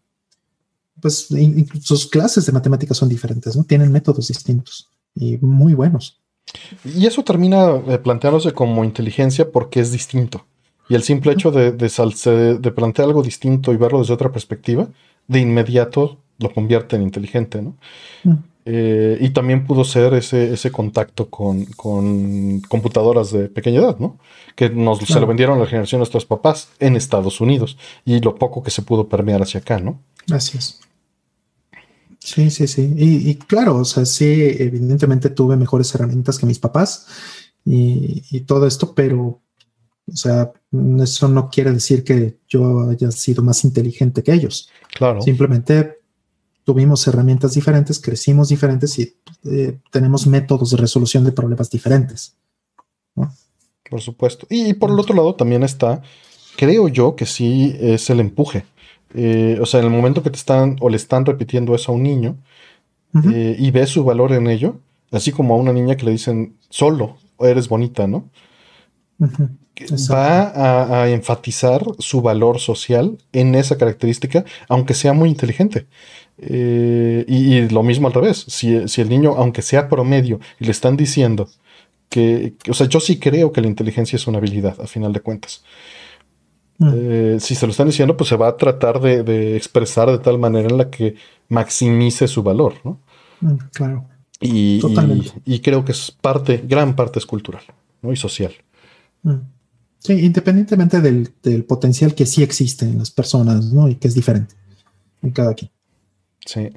pues 1.01 1.29
sus 1.81 2.07
clases 2.09 2.47
de 2.47 2.53
matemáticas 2.53 2.97
son 2.97 3.09
diferentes, 3.09 3.57
¿no? 3.57 3.65
Tienen 3.65 3.93
métodos 3.93 4.29
distintos 4.29 4.89
y 5.15 5.39
muy 5.39 5.75
buenos. 5.75 6.21
Y 6.85 7.07
eso 7.07 7.25
termina 7.25 7.71
eh, 7.89 7.99
planteándose 7.99 8.53
como 8.53 8.85
inteligencia 8.85 9.51
porque 9.51 9.81
es 9.81 9.91
distinto. 9.91 10.47
Y 10.89 10.95
el 10.95 11.03
simple 11.03 11.33
hecho 11.33 11.51
de, 11.51 11.73
de, 11.73 11.87
salse- 11.87 12.59
de 12.61 12.71
plantear 12.71 13.09
algo 13.09 13.23
distinto 13.23 13.73
y 13.73 13.77
verlo 13.77 13.99
desde 13.99 14.15
otra 14.15 14.31
perspectiva, 14.31 14.89
de 15.27 15.41
inmediato 15.41 16.19
lo 16.39 16.53
convierte 16.53 16.95
en 16.97 17.03
inteligente, 17.03 17.61
¿no? 17.61 17.77
Mm. 18.23 18.35
Eh, 18.69 19.19
y 19.21 19.31
también 19.31 19.65
pudo 19.65 19.85
ser 19.85 20.13
ese, 20.15 20.53
ese 20.53 20.73
contacto 20.73 21.31
con, 21.31 21.67
con, 21.67 22.61
computadoras 22.63 23.31
de 23.31 23.49
pequeña 23.49 23.79
edad, 23.79 23.99
¿no? 24.01 24.19
Que 24.57 24.71
nos 24.71 24.99
se 24.99 25.21
lo 25.21 25.27
vendieron 25.29 25.57
a 25.57 25.61
la 25.61 25.67
generación 25.67 25.99
de 25.99 26.01
nuestros 26.01 26.27
papás 26.27 26.71
en 26.81 26.97
Estados 26.97 27.41
Unidos 27.41 27.79
y 28.05 28.19
lo 28.21 28.35
poco 28.35 28.65
que 28.65 28.73
se 28.73 28.83
pudo 28.83 29.09
permear 29.09 29.41
hacia 29.41 29.61
acá, 29.61 29.79
¿no? 29.79 30.01
Así 30.33 30.59
es. 30.59 30.81
Sí, 32.19 32.51
sí, 32.51 32.67
sí. 32.67 32.93
Y, 32.97 33.31
y 33.31 33.35
claro, 33.37 33.77
o 33.77 33.85
sea, 33.85 34.05
sí, 34.05 34.25
evidentemente 34.59 35.31
tuve 35.31 35.57
mejores 35.57 35.95
herramientas 35.95 36.37
que 36.37 36.47
mis 36.47 36.59
papás 36.59 37.07
y, 37.65 38.25
y 38.33 38.41
todo 38.41 38.67
esto, 38.67 38.95
pero 38.97 39.43
o 40.09 40.17
sea, 40.17 40.53
eso 41.03 41.29
no 41.29 41.51
quiere 41.51 41.73
decir 41.73 42.05
que 42.05 42.39
yo 42.49 42.91
haya 42.91 43.11
sido 43.11 43.43
más 43.43 43.65
inteligente 43.65 44.23
que 44.23 44.33
ellos. 44.33 44.71
Claro. 44.97 45.21
Simplemente 45.21 45.96
tuvimos 46.67 47.07
herramientas 47.07 47.55
diferentes, 47.55 48.01
crecimos 48.01 48.49
diferentes 48.49 48.99
y 48.99 49.15
eh, 49.45 49.79
tenemos 49.93 50.27
métodos 50.27 50.73
de 50.73 50.77
resolución 50.77 51.23
de 51.23 51.31
problemas 51.31 51.71
diferentes. 51.71 52.35
¿no? 53.15 53.33
Por 53.89 54.01
supuesto. 54.01 54.49
Y, 54.51 54.75
por 54.75 54.91
el 54.91 54.99
otro 54.99 55.15
lado 55.15 55.37
también 55.37 55.63
está, 55.63 56.03
creo 56.57 56.89
yo 56.89 57.15
que 57.15 57.25
sí 57.25 57.77
es 57.81 58.11
el 58.11 58.19
empuje. 58.19 58.65
Eh, 59.15 59.59
o 59.63 59.65
sea, 59.65 59.79
en 59.79 59.87
el 59.87 59.93
momento 59.93 60.25
que 60.25 60.31
te 60.31 60.39
están 60.39 60.77
o 60.81 60.89
le 60.89 60.97
están 60.97 61.25
repitiendo 61.25 61.73
eso 61.73 61.93
a 61.93 61.95
un 61.95 62.03
niño 62.03 62.37
eh, 63.33 63.55
y 63.57 63.71
ves 63.71 63.91
su 63.91 64.03
valor 64.03 64.33
en 64.33 64.49
ello, 64.49 64.81
así 65.13 65.31
como 65.31 65.55
a 65.55 65.59
una 65.59 65.73
niña 65.73 65.97
que 65.97 66.05
le 66.05 66.11
dicen 66.11 66.57
solo 66.69 67.17
eres 67.39 67.69
bonita, 67.69 68.09
¿no? 68.09 68.29
Va 70.11 70.49
a, 70.49 71.03
a 71.03 71.11
enfatizar 71.11 71.85
su 72.01 72.23
valor 72.23 72.59
social 72.59 73.19
en 73.33 73.55
esa 73.55 73.79
característica, 73.79 74.45
aunque 74.69 74.95
sea 74.95 75.13
muy 75.13 75.29
inteligente. 75.29 75.87
Eh, 76.39 77.25
y, 77.29 77.55
y 77.55 77.69
lo 77.69 77.83
mismo 77.83 78.09
al 78.09 78.15
revés, 78.15 78.45
si, 78.49 78.87
si 78.89 79.01
el 79.01 79.09
niño, 79.09 79.35
aunque 79.37 79.63
sea 79.63 79.89
promedio, 79.89 80.39
y 80.61 80.65
le 80.67 80.71
están 80.71 80.97
diciendo 80.97 81.49
que, 82.11 82.55
que- 82.63 82.71
o 82.71 82.75
sea, 82.75 82.87
yo 82.89 83.01
sí 83.01 83.19
creo 83.19 83.53
que 83.53 83.61
la 83.61 83.69
inteligencia 83.69 84.17
es 84.17 84.27
una 84.27 84.39
habilidad, 84.39 84.81
a 84.81 84.87
final 84.87 85.13
de 85.13 85.21
cuentas. 85.21 85.65
Mm. 86.79 86.91
Eh, 86.95 87.37
si 87.41 87.55
se 87.55 87.67
lo 87.67 87.71
están 87.71 87.87
diciendo, 87.87 88.17
pues 88.17 88.29
se 88.29 88.37
va 88.37 88.49
a 88.49 88.57
tratar 88.57 89.01
de, 89.01 89.23
de 89.23 89.57
expresar 89.57 90.11
de 90.11 90.19
tal 90.19 90.39
manera 90.39 90.69
en 90.69 90.77
la 90.77 90.91
que 90.91 91.15
maximice 91.49 92.29
su 92.29 92.43
valor, 92.43 92.75
¿no? 92.85 93.01
Mm, 93.41 93.57
Claro. 93.73 94.07
Y- 94.39 94.81
y 95.47 95.61
creo 95.61 95.83
que 95.87 95.93
es 95.93 96.11
parte, 96.11 96.63
gran 96.69 96.95
parte 96.95 97.19
es 97.19 97.25
cultural, 97.25 97.63
¿no? 98.03 98.13
Y 98.13 98.17
social. 98.17 98.53
Mm. 99.23 99.37
Sí, 99.99 100.13
independientemente 100.13 101.01
del, 101.01 101.31
del 101.43 101.65
potencial 101.65 102.15
que 102.15 102.27
sí 102.27 102.43
existe 102.43 102.85
en 102.85 102.99
las 102.99 103.11
personas, 103.11 103.73
¿no? 103.73 103.89
Y 103.89 103.95
que 103.95 104.09
es 104.09 104.15
diferente 104.15 104.55
en 105.23 105.31
cada 105.31 105.55
quien. 105.55 105.71
Sí. 106.47 106.71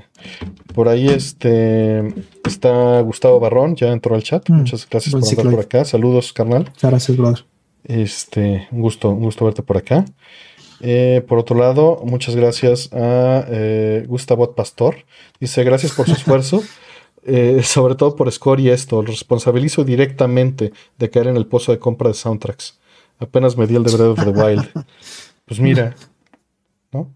Por 0.73 0.89
ahí 0.89 1.07
este 1.07 2.13
está 2.45 2.99
Gustavo 3.01 3.39
Barrón, 3.39 3.75
ya 3.75 3.91
entró 3.91 4.15
al 4.15 4.23
chat. 4.23 4.49
Mm, 4.49 4.53
Muchas 4.53 4.89
gracias 4.89 5.13
por 5.13 5.23
ciclo. 5.23 5.51
por 5.51 5.59
acá. 5.61 5.85
Saludos, 5.85 6.33
carnal. 6.33 6.65
Muchas 6.65 6.89
Gracias, 6.91 7.15
brother. 7.15 7.45
Este, 7.83 8.67
un 8.71 8.81
gusto, 8.81 9.09
un 9.09 9.21
gusto 9.21 9.45
verte 9.45 9.61
por 9.61 9.77
acá. 9.77 10.05
Eh, 10.81 11.23
por 11.27 11.37
otro 11.37 11.57
lado, 11.57 12.01
muchas 12.03 12.35
gracias 12.35 12.91
a 12.93 13.45
eh, 13.47 14.05
Gustavo 14.07 14.53
Pastor. 14.55 15.05
Dice, 15.39 15.63
gracias 15.63 15.93
por 15.93 16.07
su 16.07 16.13
esfuerzo, 16.13 16.63
eh, 17.23 17.61
sobre 17.63 17.95
todo 17.95 18.15
por 18.15 18.31
Score 18.31 18.61
y 18.61 18.69
esto. 18.69 19.01
Lo 19.01 19.07
responsabilizo 19.07 19.83
directamente 19.83 20.73
de 20.97 21.09
caer 21.09 21.27
en 21.27 21.37
el 21.37 21.45
pozo 21.45 21.71
de 21.71 21.79
compra 21.79 22.09
de 22.09 22.15
soundtracks. 22.15 22.79
Apenas 23.19 23.55
me 23.55 23.67
di 23.67 23.75
el 23.75 23.83
de 23.83 23.91
Breath 23.91 24.19
of 24.19 24.23
the 24.23 24.31
Wild. 24.31 24.69
Pues 25.45 25.59
mira, 25.59 25.95
¿no? 26.91 27.11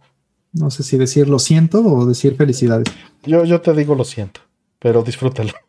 No 0.54 0.70
sé 0.70 0.84
si 0.84 0.98
decir 0.98 1.28
lo 1.28 1.40
siento 1.40 1.82
o 1.84 2.06
decir 2.06 2.36
felicidades. 2.36 2.88
Yo, 3.24 3.44
yo 3.44 3.60
te 3.62 3.74
digo 3.74 3.96
lo 3.96 4.04
siento, 4.04 4.42
pero 4.80 5.04
disfrútalo. 5.04 5.52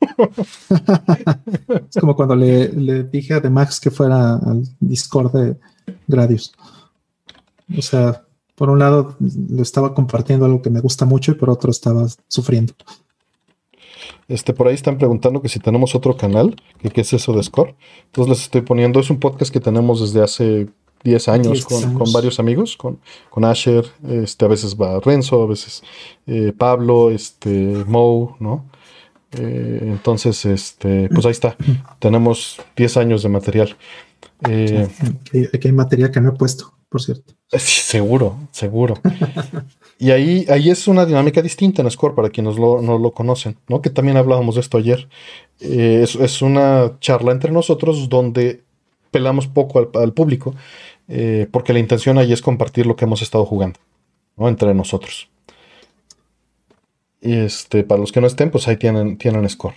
Es 1.88 2.00
como 2.00 2.14
cuando 2.14 2.36
le, 2.36 2.68
le 2.68 3.04
dije 3.04 3.34
a 3.34 3.42
The 3.42 3.50
Max 3.50 3.80
que 3.80 3.90
fuera 3.90 4.34
al 4.34 4.62
Discord 4.78 5.32
de 5.32 5.56
Gradius. 6.06 6.52
O 7.76 7.82
sea, 7.82 8.24
por 8.54 8.70
un 8.70 8.78
lado 8.78 9.16
le 9.18 9.62
estaba 9.62 9.94
compartiendo 9.94 10.44
algo 10.44 10.62
que 10.62 10.70
me 10.70 10.80
gusta 10.80 11.04
mucho 11.04 11.32
y 11.32 11.34
por 11.34 11.50
otro 11.50 11.70
estaba 11.70 12.06
sufriendo. 12.28 12.74
Este, 14.28 14.52
por 14.52 14.68
ahí 14.68 14.74
están 14.74 14.98
preguntando 14.98 15.42
que 15.42 15.48
si 15.48 15.58
tenemos 15.58 15.94
otro 15.94 16.16
canal, 16.16 16.56
que 16.78 16.90
qué 16.90 17.00
es 17.00 17.12
eso 17.12 17.32
de 17.32 17.42
Score. 17.42 17.74
Entonces 18.06 18.30
les 18.30 18.42
estoy 18.42 18.62
poniendo, 18.62 19.00
es 19.00 19.10
un 19.10 19.20
podcast 19.20 19.52
que 19.52 19.60
tenemos 19.60 20.00
desde 20.00 20.22
hace 20.22 20.68
10 21.04 21.28
años, 21.28 21.52
10 21.52 21.64
con, 21.66 21.84
años. 21.84 21.98
con 21.98 22.12
varios 22.12 22.40
amigos, 22.40 22.76
con, 22.76 22.98
con 23.30 23.44
Asher, 23.44 23.84
este, 24.08 24.44
a 24.44 24.48
veces 24.48 24.74
va 24.76 24.98
Renzo, 25.00 25.42
a 25.42 25.46
veces 25.46 25.82
eh, 26.26 26.52
Pablo, 26.56 27.10
este, 27.10 27.84
Mo, 27.86 28.36
¿no? 28.40 28.64
Eh, 29.32 29.80
entonces, 29.82 30.44
este, 30.46 31.08
pues 31.12 31.26
ahí 31.26 31.32
está. 31.32 31.56
tenemos 31.98 32.56
10 32.76 32.96
años 32.96 33.22
de 33.22 33.28
material. 33.28 33.76
Eh, 34.48 34.88
Aquí, 35.20 35.44
aquí 35.52 35.68
hay 35.68 35.72
material 35.72 36.10
que 36.10 36.20
no 36.20 36.30
he 36.30 36.32
puesto, 36.32 36.72
por 36.88 37.00
cierto. 37.02 37.34
Sí, 37.56 37.82
seguro, 37.82 38.36
seguro. 38.50 38.94
y 39.98 40.10
ahí, 40.10 40.44
ahí 40.48 40.70
es 40.70 40.88
una 40.88 41.06
dinámica 41.06 41.40
distinta 41.42 41.82
en 41.82 41.90
Score 41.90 42.14
para 42.14 42.30
quienes 42.30 42.56
lo- 42.56 42.82
no 42.82 42.98
lo 42.98 43.12
conocen, 43.12 43.56
¿no? 43.68 43.80
Que 43.80 43.90
también 43.90 44.16
hablábamos 44.16 44.56
de 44.56 44.60
esto 44.62 44.78
ayer. 44.78 45.08
Eh, 45.60 46.00
es, 46.02 46.16
es 46.16 46.42
una 46.42 46.96
charla 47.00 47.30
entre 47.32 47.52
nosotros 47.52 48.08
donde 48.08 48.64
pelamos 49.12 49.46
poco 49.46 49.78
al, 49.78 49.88
al 50.02 50.12
público, 50.12 50.54
eh, 51.08 51.48
porque 51.50 51.72
la 51.72 51.78
intención 51.78 52.18
ahí 52.18 52.32
es 52.32 52.42
compartir 52.42 52.86
lo 52.86 52.96
que 52.96 53.04
hemos 53.04 53.22
estado 53.22 53.44
jugando, 53.44 53.80
¿no? 54.36 54.48
Entre 54.48 54.72
nosotros. 54.74 55.28
Y 57.20 57.34
este, 57.34 57.84
para 57.84 58.00
los 58.00 58.12
que 58.12 58.20
no 58.20 58.26
estén, 58.26 58.50
pues 58.50 58.68
ahí 58.68 58.76
tienen, 58.76 59.16
tienen 59.16 59.48
Score. 59.48 59.74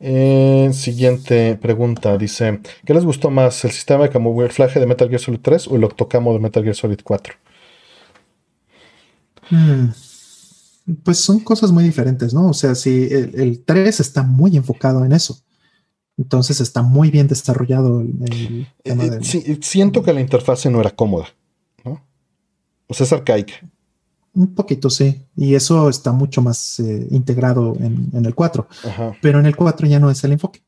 Eh, 0.00 0.70
siguiente 0.72 1.56
pregunta, 1.56 2.16
dice, 2.16 2.60
¿qué 2.86 2.94
les 2.94 3.04
gustó 3.04 3.30
más, 3.30 3.64
el 3.64 3.72
sistema 3.72 4.04
de 4.04 4.10
camuflaje 4.10 4.78
de 4.78 4.86
Metal 4.86 5.08
Gear 5.08 5.20
Solid 5.20 5.40
3 5.40 5.68
o 5.68 5.76
el 5.76 5.84
octocamo 5.84 6.32
de 6.32 6.38
Metal 6.38 6.62
Gear 6.62 6.76
Solid 6.76 7.00
4? 7.02 7.34
Mm, 9.50 9.88
Pues 11.02 11.18
son 11.18 11.40
cosas 11.40 11.70
muy 11.72 11.84
diferentes, 11.84 12.32
¿no? 12.32 12.48
O 12.48 12.54
sea, 12.54 12.74
si 12.74 13.04
el, 13.12 13.38
el 13.38 13.64
3 13.64 14.00
está 14.00 14.22
muy 14.22 14.56
enfocado 14.56 15.04
en 15.04 15.12
eso. 15.12 15.38
Entonces 16.18 16.60
está 16.60 16.82
muy 16.82 17.10
bien 17.10 17.28
desarrollado 17.28 18.00
el, 18.00 18.12
el 18.24 18.66
tema 18.82 19.04
Eh, 19.04 19.18
sí, 19.22 19.58
siento 19.62 20.02
que 20.02 20.12
la 20.12 20.20
interfase 20.20 20.68
no 20.70 20.80
era 20.80 20.90
cómoda, 20.90 21.26
¿no? 21.84 22.04
O 22.88 22.94
sea, 22.94 23.04
es 23.06 23.12
arcaica. 23.12 23.54
Un 24.34 24.54
poquito, 24.54 24.90
sí. 24.90 25.22
Y 25.36 25.54
eso 25.54 25.88
está 25.88 26.12
mucho 26.12 26.42
más 26.42 26.80
eh, 26.80 27.06
integrado 27.10 27.74
en, 27.80 28.08
en 28.12 28.26
el 28.26 28.34
4. 28.34 28.68
Ajá. 28.84 29.16
Pero 29.22 29.38
en 29.40 29.46
el 29.46 29.56
4 29.56 29.86
ya 29.86 29.98
no 30.00 30.10
es 30.10 30.22
el 30.24 30.32
enfoque. 30.32 30.60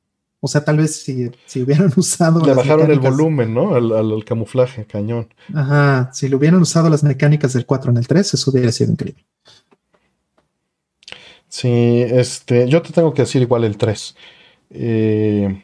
O 0.42 0.48
sea, 0.48 0.64
tal 0.64 0.78
vez 0.78 1.02
si, 1.02 1.30
si 1.46 1.62
hubieran 1.62 1.92
usado. 1.96 2.44
Le 2.44 2.54
bajaron 2.54 2.90
el 2.90 2.98
volumen, 3.00 3.52
¿no? 3.52 3.74
Al, 3.74 3.92
al- 3.92 4.12
al 4.12 4.24
camuflaje, 4.24 4.86
cañón. 4.86 5.28
Ajá. 5.52 6.10
Si 6.14 6.28
le 6.28 6.36
hubieran 6.36 6.60
usado 6.62 6.88
las 6.88 7.02
mecánicas 7.02 7.52
del 7.52 7.66
4 7.66 7.90
en 7.90 7.98
el 7.98 8.06
3, 8.06 8.34
eso 8.34 8.50
hubiera 8.50 8.72
sido 8.72 8.92
increíble. 8.92 9.24
Sí, 11.48 11.68
este, 12.08 12.68
yo 12.68 12.80
te 12.82 12.92
tengo 12.92 13.12
que 13.12 13.22
decir 13.22 13.42
igual 13.42 13.64
el 13.64 13.76
3. 13.76 14.14
Eh, 14.70 15.62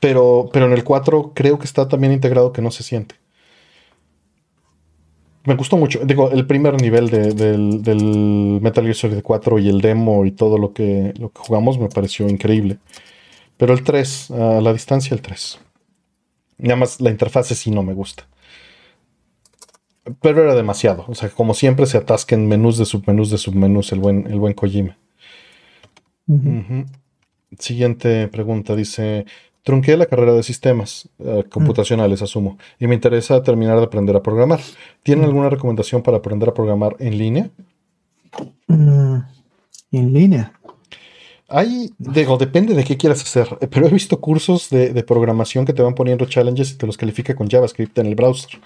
pero, 0.00 0.50
pero 0.52 0.66
en 0.66 0.72
el 0.72 0.84
4 0.84 1.32
creo 1.34 1.58
que 1.58 1.64
está 1.66 1.88
también 1.88 2.12
integrado 2.12 2.52
que 2.52 2.62
no 2.62 2.70
se 2.70 2.82
siente. 2.84 3.16
Me 5.44 5.54
gustó 5.54 5.76
mucho. 5.76 6.00
Digo, 6.04 6.30
el 6.32 6.46
primer 6.46 6.80
nivel 6.80 7.08
de- 7.08 7.32
del, 7.32 7.82
del 7.82 8.58
Metal 8.60 8.82
Gear 8.82 8.96
Solid 8.96 9.22
4 9.22 9.58
y 9.60 9.68
el 9.68 9.80
demo 9.80 10.24
y 10.26 10.32
todo 10.32 10.58
lo 10.58 10.72
que, 10.72 11.14
lo 11.18 11.30
que 11.30 11.38
jugamos 11.40 11.78
me 11.78 11.88
pareció 11.88 12.28
increíble. 12.28 12.78
Pero 13.58 13.74
el 13.74 13.84
3, 13.84 14.30
a 14.32 14.60
la 14.60 14.72
distancia 14.72 15.14
el 15.14 15.22
3. 15.22 15.60
Nada 16.58 16.76
más 16.76 17.00
la 17.00 17.10
interfase 17.10 17.54
sí 17.54 17.70
no 17.70 17.82
me 17.82 17.94
gusta. 17.94 18.26
Pero 20.20 20.42
era 20.42 20.54
demasiado. 20.54 21.04
O 21.08 21.14
sea, 21.14 21.28
como 21.30 21.54
siempre 21.54 21.86
se 21.86 21.96
atasca 21.98 22.34
en 22.34 22.48
menús 22.48 22.76
de 22.78 22.84
submenús 22.84 23.30
de 23.30 23.38
submenús 23.38 23.92
el 23.92 24.00
buen, 24.00 24.26
el 24.26 24.38
buen 24.40 24.54
Kojima. 24.54 24.96
Ujú. 26.28 26.84
Siguiente 27.58 28.28
pregunta. 28.28 28.74
Dice, 28.76 29.24
trunqué 29.62 29.96
la 29.96 30.06
carrera 30.06 30.32
de 30.32 30.42
sistemas 30.42 31.08
eh, 31.18 31.44
computacionales, 31.50 32.22
asumo, 32.22 32.58
y 32.78 32.86
me 32.86 32.94
interesa 32.94 33.42
terminar 33.42 33.78
de 33.78 33.84
aprender 33.84 34.16
a 34.16 34.22
programar. 34.22 34.60
¿Tienen 35.02 35.24
Mm. 35.24 35.28
alguna 35.28 35.50
recomendación 35.50 36.02
para 36.02 36.18
aprender 36.18 36.48
a 36.48 36.54
programar 36.54 36.96
en 36.98 37.18
línea? 37.18 37.50
Mm, 38.68 39.18
en 39.92 40.12
línea. 40.12 40.52
Hay, 41.48 41.90
digo, 41.98 42.36
depende 42.38 42.74
de 42.74 42.82
qué 42.82 42.96
quieras 42.96 43.22
hacer, 43.22 43.46
eh, 43.60 43.68
pero 43.68 43.86
he 43.86 43.90
visto 43.90 44.20
cursos 44.20 44.68
de, 44.68 44.92
de 44.92 45.02
programación 45.04 45.64
que 45.64 45.72
te 45.72 45.80
van 45.82 45.94
poniendo 45.94 46.24
challenges 46.26 46.72
y 46.72 46.76
te 46.76 46.86
los 46.86 46.96
califica 46.96 47.36
con 47.36 47.48
JavaScript 47.48 47.96
en 47.98 48.06
el 48.06 48.16
browser 48.16 48.58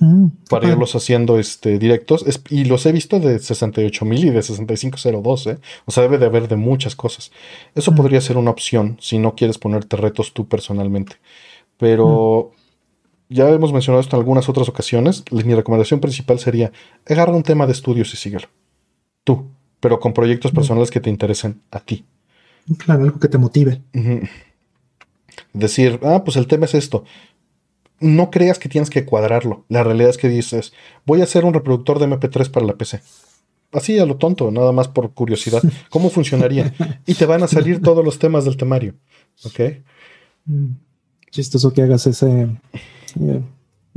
Mm, 0.00 0.26
para 0.48 0.60
padre. 0.62 0.72
irlos 0.74 0.94
haciendo 0.96 1.38
este, 1.38 1.78
directos. 1.78 2.24
Es- 2.26 2.42
y 2.50 2.64
los 2.64 2.84
he 2.86 2.92
visto 2.92 3.20
de 3.20 3.38
68.000 3.38 4.24
y 4.24 4.30
de 4.30 4.42
6502, 4.42 5.46
¿eh? 5.46 5.58
O 5.86 5.92
sea, 5.92 6.02
debe 6.02 6.18
de 6.18 6.26
haber 6.26 6.48
de 6.48 6.56
muchas 6.56 6.96
cosas. 6.96 7.30
Eso 7.74 7.92
Mm. 7.92 7.94
podría 7.94 8.20
ser 8.20 8.36
una 8.36 8.50
opción 8.50 8.96
si 9.00 9.18
no 9.18 9.34
quieres 9.34 9.58
ponerte 9.58 9.96
retos 9.96 10.32
tú 10.34 10.46
personalmente. 10.48 11.16
Pero 11.78 12.52
ya 13.28 13.48
hemos 13.50 13.72
mencionado 13.72 14.00
esto 14.00 14.16
en 14.16 14.20
algunas 14.20 14.48
otras 14.48 14.68
ocasiones. 14.68 15.24
Mi 15.30 15.54
recomendación 15.54 16.00
principal 16.00 16.38
sería 16.38 16.72
agarra 17.08 17.32
un 17.32 17.42
tema 17.42 17.66
de 17.66 17.72
estudios 17.72 18.12
y 18.14 18.16
síguelo. 18.16 18.48
Tú, 19.24 19.46
pero 19.80 19.98
con 20.00 20.12
proyectos 20.12 20.52
personales 20.52 20.90
que 20.90 21.00
te 21.00 21.10
interesen 21.10 21.60
a 21.70 21.80
ti. 21.80 22.04
Claro, 22.78 23.04
algo 23.04 23.18
que 23.20 23.28
te 23.28 23.38
motive. 23.38 23.80
Decir, 25.52 26.00
ah, 26.02 26.22
pues 26.24 26.36
el 26.36 26.46
tema 26.46 26.64
es 26.66 26.74
esto. 26.74 27.04
No 28.00 28.30
creas 28.30 28.58
que 28.58 28.68
tienes 28.68 28.90
que 28.90 29.04
cuadrarlo. 29.04 29.64
La 29.68 29.84
realidad 29.84 30.10
es 30.10 30.18
que 30.18 30.28
dices, 30.28 30.72
voy 31.06 31.20
a 31.20 31.24
hacer 31.24 31.44
un 31.44 31.54
reproductor 31.54 31.98
de 31.98 32.08
MP3 32.08 32.50
para 32.50 32.66
la 32.66 32.74
PC. 32.74 33.00
Así 33.72 33.98
a 33.98 34.06
lo 34.06 34.16
tonto, 34.16 34.50
nada 34.50 34.72
más 34.72 34.88
por 34.88 35.12
curiosidad. 35.12 35.62
¿Cómo 35.90 36.10
funcionaría? 36.10 36.72
Y 37.06 37.14
te 37.14 37.26
van 37.26 37.42
a 37.42 37.48
salir 37.48 37.82
todos 37.82 38.04
los 38.04 38.18
temas 38.18 38.44
del 38.44 38.56
temario. 38.56 38.94
¿Ok? 39.44 39.60
Mm, 40.46 40.72
chistoso 41.30 41.72
que 41.72 41.82
hagas 41.82 42.06
ese. 42.06 42.48
Eh, 43.20 43.42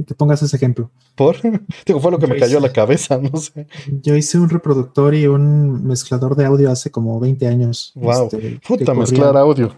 que 0.05 0.15
pongas 0.15 0.41
ese 0.41 0.55
ejemplo. 0.55 0.91
¿Por? 1.15 1.37
Digo, 1.85 1.99
fue 1.99 2.11
lo 2.11 2.19
que 2.19 2.27
me 2.27 2.37
cayó 2.37 2.59
a 2.59 2.61
la 2.61 2.71
cabeza, 2.71 3.17
no 3.21 3.37
sé. 3.37 3.67
Yo 4.01 4.15
hice 4.15 4.37
un 4.37 4.49
reproductor 4.49 5.13
y 5.15 5.27
un 5.27 5.85
mezclador 5.85 6.35
de 6.35 6.45
audio 6.45 6.71
hace 6.71 6.91
como 6.91 7.19
20 7.19 7.47
años. 7.47 7.91
Wow. 7.95 8.29
Este, 8.31 8.59
Puta, 8.67 8.93
mezclar 8.93 9.35
audio. 9.37 9.73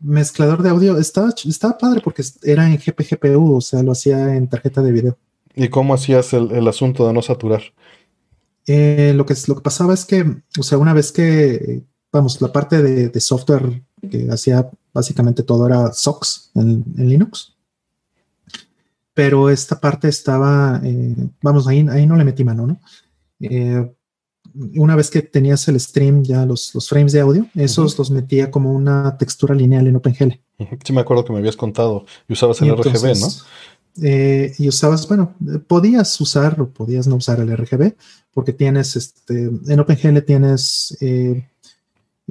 Mezclador 0.00 0.62
de 0.62 0.70
audio 0.70 0.98
estaba, 0.98 1.30
estaba 1.44 1.78
padre 1.78 2.00
porque 2.02 2.22
era 2.42 2.66
en 2.66 2.78
GPGPU, 2.78 3.56
o 3.56 3.60
sea, 3.60 3.82
lo 3.82 3.92
hacía 3.92 4.36
en 4.36 4.48
tarjeta 4.48 4.82
de 4.82 4.92
video. 4.92 5.18
¿Y 5.54 5.68
cómo 5.68 5.94
hacías 5.94 6.32
el, 6.32 6.68
asunto 6.68 7.06
de 7.06 7.12
no 7.12 7.22
saturar? 7.22 7.62
Eh, 8.66 9.12
lo, 9.14 9.26
que, 9.26 9.34
lo 9.46 9.56
que 9.56 9.62
pasaba 9.62 9.94
es 9.94 10.04
que, 10.04 10.24
o 10.58 10.62
sea, 10.62 10.78
una 10.78 10.92
vez 10.92 11.10
que, 11.10 11.82
vamos, 12.12 12.40
la 12.40 12.52
parte 12.52 12.82
de, 12.82 13.20
software 13.20 13.82
que 14.10 14.28
hacía 14.30 14.70
básicamente 14.92 15.42
todo 15.42 15.66
era 15.66 15.92
SOX 15.92 16.52
en 16.54 16.84
Linux 16.96 17.58
pero 19.18 19.50
esta 19.50 19.80
parte 19.80 20.06
estaba, 20.06 20.80
eh, 20.84 21.16
vamos, 21.42 21.66
ahí, 21.66 21.84
ahí 21.90 22.06
no 22.06 22.14
le 22.14 22.24
metí 22.24 22.44
mano, 22.44 22.68
¿no? 22.68 22.80
Eh, 23.40 23.92
una 24.76 24.96
vez 24.96 25.10
que 25.10 25.22
tenías 25.22 25.66
el 25.68 25.78
stream, 25.78 26.22
ya 26.22 26.44
los, 26.46 26.74
los 26.74 26.88
frames 26.88 27.12
de 27.12 27.20
audio, 27.20 27.46
esos 27.54 27.98
los 27.98 28.10
metía 28.10 28.50
como 28.50 28.72
una 28.72 29.16
textura 29.16 29.54
lineal 29.54 29.86
en 29.86 29.96
OpenGL. 29.96 30.40
Sí, 30.84 30.92
me 30.92 31.00
acuerdo 31.00 31.24
que 31.24 31.32
me 31.32 31.38
habías 31.38 31.56
contado 31.56 32.04
y 32.26 32.32
usabas 32.32 32.60
el 32.62 32.76
RGB, 32.76 33.16
¿no? 33.20 33.28
Eh, 34.02 34.52
y 34.58 34.68
usabas, 34.68 35.06
bueno, 35.06 35.34
podías 35.68 36.20
usar 36.20 36.60
o 36.60 36.68
podías 36.68 37.06
no 37.06 37.16
usar 37.16 37.38
el 37.38 37.56
RGB, 37.56 37.94
porque 38.32 38.52
tienes, 38.52 38.96
este, 38.96 39.44
en 39.44 39.80
OpenGL 39.80 40.18
tienes 40.20 40.96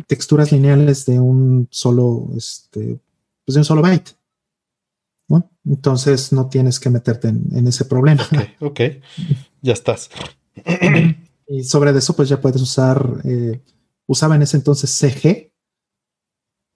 texturas 0.08 0.52
lineales 0.52 1.06
de 1.06 1.20
un 1.20 1.68
solo, 1.72 2.30
este, 2.36 3.00
pues 3.46 3.54
de 3.54 3.60
un 3.62 3.66
solo 3.66 3.82
byte. 3.82 4.18
Entonces 5.66 6.32
no 6.32 6.48
tienes 6.48 6.80
que 6.80 6.90
meterte 6.90 7.28
en, 7.28 7.68
ese 7.68 7.86
problema. 7.86 8.26
Ok, 8.60 8.80
ok, 8.80 8.80
ya 9.62 9.74
estás. 9.74 10.10
y 11.48 11.64
sobre 11.64 11.98
eso, 11.98 12.16
pues 12.16 12.30
ya 12.30 12.42
puedes 12.42 12.62
usar, 12.62 13.22
eh, 13.24 13.62
usaba 14.06 14.36
en 14.36 14.42
ese 14.42 14.58
entonces 14.58 14.92
CG 14.92 15.54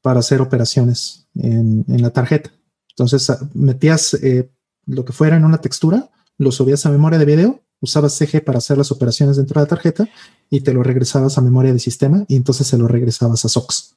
para 0.02 0.20
hacer 0.20 0.42
operaciones 0.42 1.28
en, 1.36 1.86
la 1.88 2.12
tarjeta. 2.12 2.52
Entonces 2.90 3.30
ah, 3.30 3.40
metías 3.54 4.14
eh, 4.16 4.50
lo 4.86 5.06
que 5.06 5.14
fuera 5.14 5.36
en 5.36 5.46
una 5.46 5.60
textura, 5.60 6.10
lo 6.38 6.52
subías 6.52 6.86
a 6.86 6.90
memoria 6.90 7.20
de 7.20 7.26
video, 7.26 7.64
usabas 7.82 8.18
CG 8.18 8.44
para 8.44 8.60
hacer 8.60 8.78
las 8.78 8.92
operaciones 8.92 9.38
dentro 9.38 9.60
de 9.60 9.66
la 9.66 9.70
tarjeta 9.70 10.10
y 10.50 10.62
te 10.62 10.74
lo 10.74 10.84
regresabas 10.84 11.38
a 11.38 11.42
memoria 11.42 11.74
de 11.74 11.80
sistema 11.80 12.26
y 12.28 12.36
entonces 12.36 12.68
se 12.68 12.78
lo 12.78 12.88
regresabas 12.88 13.44
a 13.46 13.50
SOX 13.50 13.96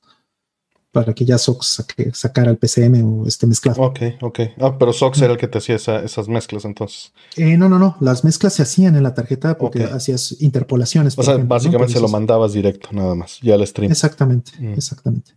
para 0.94 1.12
que 1.12 1.24
ya 1.24 1.38
Sox 1.38 1.84
sacara 2.12 2.52
el 2.52 2.56
PCM 2.56 3.02
o 3.04 3.26
este 3.26 3.48
mezclado. 3.48 3.82
Ok, 3.82 4.00
ok. 4.22 4.40
Ah, 4.60 4.78
pero 4.78 4.92
Sox 4.92 5.20
era 5.20 5.32
el 5.32 5.38
que 5.38 5.48
te 5.48 5.58
hacía 5.58 5.74
esas 5.74 6.28
mezclas 6.28 6.64
entonces. 6.64 7.12
Eh, 7.36 7.56
no, 7.56 7.68
no, 7.68 7.80
no. 7.80 7.96
Las 7.98 8.22
mezclas 8.22 8.54
se 8.54 8.62
hacían 8.62 8.94
en 8.94 9.02
la 9.02 9.12
tarjeta 9.12 9.58
porque 9.58 9.82
hacías 9.82 10.40
interpolaciones. 10.40 11.18
O 11.18 11.22
sea, 11.24 11.36
básicamente 11.38 11.94
se 11.94 12.00
lo 12.00 12.06
mandabas 12.06 12.52
directo, 12.52 12.90
nada 12.92 13.16
más, 13.16 13.40
ya 13.42 13.54
al 13.54 13.66
stream. 13.66 13.90
Exactamente, 13.90 14.52
mm. 14.56 14.74
exactamente. 14.74 15.32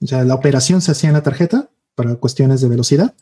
O 0.00 0.06
sea, 0.06 0.22
la 0.22 0.34
operación 0.36 0.80
se 0.80 0.92
hacía 0.92 1.10
en 1.10 1.14
la 1.14 1.24
tarjeta 1.24 1.68
para 1.96 2.14
cuestiones 2.14 2.60
de 2.60 2.68
velocidad. 2.68 3.14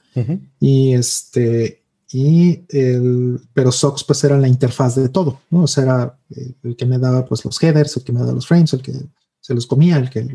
Y 0.61 0.93
este, 0.93 1.85
y 2.13 2.65
el, 2.69 3.41
pero 3.55 3.73
Sox 3.73 4.05
pues 4.05 4.23
era 4.25 4.37
la 4.37 4.47
interfaz 4.47 4.95
de 4.97 5.09
todo, 5.09 5.41
¿no? 5.49 5.63
O 5.63 5.67
sea, 5.67 5.85
era 5.85 6.19
el 6.63 6.77
que 6.77 6.85
me 6.85 6.99
daba 6.99 7.25
pues 7.25 7.43
los 7.47 7.61
headers, 7.63 7.97
el 7.97 8.05
que 8.05 8.13
me 8.13 8.21
daba 8.21 8.33
los 8.33 8.47
frames, 8.47 8.75
el 8.75 8.83
que 8.83 8.93
se 9.41 9.55
los 9.55 9.67
comía, 9.67 9.97
el 9.97 10.11
que 10.11 10.27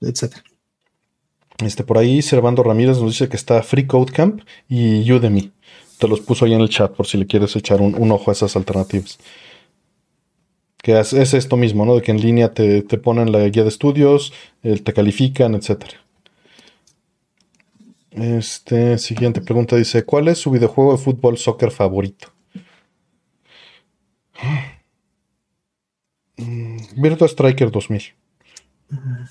etcétera. 0.00 0.44
Este, 1.58 1.84
por 1.84 1.98
ahí 1.98 2.22
Servando 2.22 2.62
Ramírez 2.62 2.98
nos 2.98 3.12
dice 3.12 3.28
que 3.28 3.36
está 3.36 3.62
Free 3.62 3.86
Code 3.86 4.12
Camp 4.12 4.42
y 4.68 5.10
Udemy. 5.12 5.52
Te 5.98 6.08
los 6.08 6.20
puso 6.20 6.44
ahí 6.44 6.54
en 6.54 6.62
el 6.62 6.70
chat 6.70 6.92
por 6.92 7.06
si 7.06 7.18
le 7.18 7.26
quieres 7.26 7.54
echar 7.56 7.82
un, 7.82 8.10
ojo 8.10 8.30
a 8.30 8.32
esas 8.32 8.56
alternativas. 8.56 9.18
Que 10.78 10.98
es, 10.98 11.12
esto 11.12 11.56
mismo, 11.58 11.84
¿no? 11.84 11.94
De 11.96 12.02
que 12.02 12.10
en 12.10 12.20
línea 12.22 12.54
te, 12.54 12.82
ponen 12.82 13.32
la 13.32 13.46
guía 13.48 13.62
de 13.64 13.68
estudios, 13.68 14.32
te 14.62 14.92
califican, 14.94 15.54
etcétera. 15.54 16.00
Este, 18.12 18.96
siguiente 18.96 19.42
pregunta 19.42 19.76
dice: 19.76 20.04
¿Cuál 20.04 20.28
es 20.28 20.38
su 20.38 20.50
videojuego 20.50 20.92
de 20.92 20.98
fútbol 20.98 21.36
soccer 21.36 21.70
favorito? 21.70 22.32
Mm, 26.38 26.78
Virtua 26.96 27.28
Striker 27.28 27.70
2000. 27.70 28.14
Mm, 28.88 29.24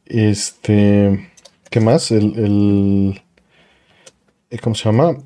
Este, 0.06 1.30
¿qué 1.70 1.80
más? 1.80 2.12
El, 2.12 2.38
el 2.38 3.22
eh, 4.52 4.60
¿cómo 4.60 4.76
se 4.76 4.84
llama? 4.84 5.18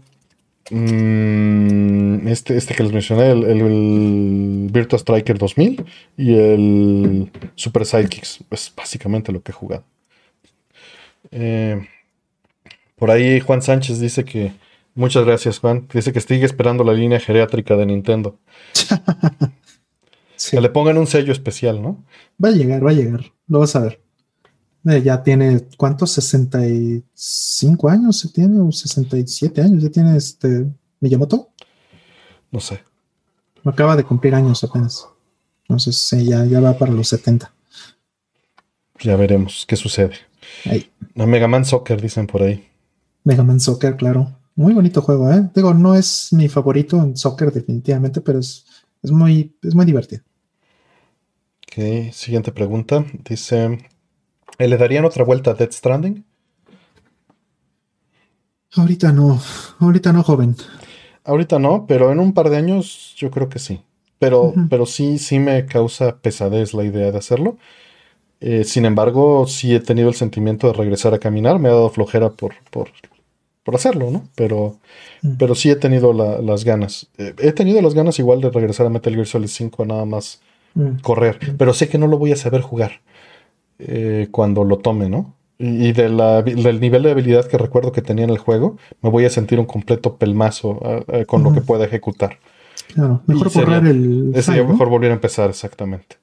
Mm, 0.72 2.27
este, 2.27 2.57
este 2.57 2.73
que 2.73 2.84
les 2.84 2.91
mencioné, 2.91 3.32
el, 3.32 3.44
el, 3.44 4.68
Virtua 4.72 4.98
Striker 4.98 5.38
2000 5.38 5.86
y 6.18 6.34
el 6.36 7.32
Super 7.56 7.86
Sidekicks. 7.86 8.40
Es 8.52 8.72
básicamente 8.76 9.32
lo 9.32 9.41
que 9.41 9.52
he 9.52 9.56
jugado. 9.56 9.84
Eh, 11.32 11.86
por 12.95 13.11
ahí 13.11 13.40
Juan 13.40 13.61
Sánchez 13.61 13.99
dice 13.99 14.23
que 14.23 14.53
Muchas 14.95 15.26
gracias, 15.26 15.59
Juan. 15.59 15.88
Dice 15.93 16.13
que 16.13 16.22
sigue 16.22 16.45
esperando 16.45 16.84
la 16.84 16.93
línea 16.93 17.19
geriátrica 17.19 17.76
de 17.76 17.85
Nintendo. 17.85 18.39
Que 20.51 20.59
le 20.59 20.69
pongan 20.69 20.97
un 20.97 21.07
sello 21.07 21.31
especial, 21.31 21.81
¿no? 21.81 22.03
Va 22.43 22.49
a 22.49 22.51
llegar, 22.51 22.85
va 22.85 22.91
a 22.91 22.93
llegar. 22.93 23.22
Lo 23.47 23.59
vas 23.59 23.76
a 23.76 23.80
ver. 23.80 24.01
Eh, 24.85 25.01
ya 25.01 25.23
tiene, 25.23 25.65
¿cuántos? 25.77 26.17
¿65 26.17 27.89
años 27.89 28.19
se 28.19 28.30
tiene? 28.30 28.59
¿O 28.59 28.72
67 28.72 29.61
años 29.61 29.81
ya 29.81 29.89
tiene 29.89 30.17
este 30.17 30.67
Miyamoto? 30.99 31.49
No 32.51 32.59
sé. 32.59 32.84
Acaba 33.63 33.95
de 33.95 34.03
cumplir 34.03 34.35
años 34.35 34.63
apenas. 34.63 35.07
Entonces, 35.63 35.97
sí, 35.97 36.26
ya, 36.26 36.45
ya 36.45 36.59
va 36.59 36.77
para 36.77 36.91
los 36.91 37.07
70. 37.07 37.51
Ya 38.99 39.15
veremos 39.15 39.65
qué 39.67 39.76
sucede. 39.76 40.15
Ahí. 40.65 40.91
La 41.15 41.26
Mega 41.26 41.47
Man 41.47 41.65
Soccer, 41.65 41.99
dicen 41.99 42.27
por 42.27 42.43
ahí. 42.43 42.67
Mega 43.23 43.43
Man 43.43 43.59
Soccer, 43.59 43.95
claro. 43.95 44.38
Muy 44.56 44.73
bonito 44.73 45.02
juego, 45.02 45.30
¿eh? 45.32 45.49
Digo, 45.53 45.73
no 45.73 45.95
es 45.95 46.32
mi 46.32 46.48
favorito 46.48 46.98
en 47.02 47.18
soccer 47.18 47.52
definitivamente, 47.52 48.22
pero 48.22 48.40
es, 48.40 48.65
es, 49.03 49.11
muy, 49.11 49.53
es 49.61 49.76
muy 49.76 49.86
divertido. 49.86 50.23
Ok, 51.68 52.14
siguiente 52.14 52.53
pregunta. 52.53 53.06
Dice, 53.27 53.80
¿eh, 54.57 54.68
¿le 54.68 54.77
darían 54.77 55.03
otra 55.03 55.26
vuelta 55.26 55.52
a 55.52 55.53
Dead 55.56 55.72
Stranding? 55.72 56.23
Ahorita 58.77 59.11
no, 59.11 59.41
ahorita 59.80 60.14
no, 60.14 60.23
joven. 60.23 60.56
Ahorita 61.26 61.60
no, 61.60 61.86
pero 61.86 62.11
en 62.11 62.19
un 62.19 62.34
par 62.34 62.49
de 62.49 62.57
años 62.57 63.14
yo 63.18 63.32
creo 63.32 63.49
que 63.49 63.60
sí. 63.60 63.82
Pero, 64.19 64.53
pero 64.69 64.86
sí, 64.86 65.18
sí 65.18 65.40
me 65.40 65.65
causa 65.65 66.18
pesadez 66.18 66.73
la 66.73 66.86
idea 66.86 67.11
de 67.11 67.18
hacerlo. 67.18 67.57
Eh, 68.40 68.64
sin 68.64 68.86
embargo, 68.86 69.45
sí 69.48 69.76
he 69.76 69.80
tenido 69.80 70.07
el 70.10 70.15
sentimiento 70.15 70.68
de 70.68 70.73
regresar 70.73 71.14
a 71.14 71.19
caminar. 71.19 71.60
Me 71.60 71.69
ha 71.69 71.73
dado 71.73 71.90
flojera 71.90 72.30
por, 72.30 72.53
por, 72.69 72.90
hacerlo, 73.74 74.12
¿no? 74.12 74.28
Pero, 74.36 74.78
pero 75.40 75.56
sí 75.56 75.72
he 75.72 75.76
tenido 75.76 76.14
las 76.14 76.64
ganas. 76.64 77.08
Eh, 77.18 77.34
he 77.40 77.52
tenido 77.52 77.82
las 77.82 77.96
ganas 77.96 78.20
igual 78.20 78.42
de 78.42 78.52
regresar 78.52 78.86
a 78.86 78.90
Metal 78.90 79.14
Gear 79.14 79.26
Solid 79.26 79.48
5 79.48 79.84
a 79.84 79.86
nada 79.88 80.06
más 80.06 80.42
correr. 81.02 81.40
Pero 81.58 81.74
sé 81.74 81.90
que 81.90 81.98
no 81.98 82.06
lo 82.06 82.18
voy 82.18 82.32
a 82.32 82.36
saber 82.36 82.62
jugar 82.62 83.02
eh, 83.80 84.28
cuando 84.30 84.64
lo 84.64 84.78
tome, 84.78 85.10
¿no? 85.10 85.34
Y, 85.58 85.94
del 85.94 86.80
nivel 86.82 87.04
de 87.04 87.12
habilidad 87.12 87.48
que 87.48 87.58
recuerdo 87.58 87.94
que 87.94 88.02
tenía 88.02 88.26
en 88.26 88.30
el 88.30 88.38
juego, 88.38 88.78
me 89.02 89.10
voy 89.10 89.26
a 89.26 89.30
sentir 89.30 89.58
un 89.58 89.66
completo 89.66 90.18
pelmazo 90.18 90.80
con 91.28 91.44
lo 91.44 91.54
que 91.54 91.62
pueda 91.62 91.86
ejecutar. 91.86 92.38
Claro, 92.94 93.22
mejor 93.26 93.52
borrar 93.52 93.88
el. 93.88 94.34
Sería 94.42 94.64
mejor 94.64 94.90
volver 94.90 95.12
a 95.12 95.16
empezar, 95.16 95.50
exactamente. 95.50 96.18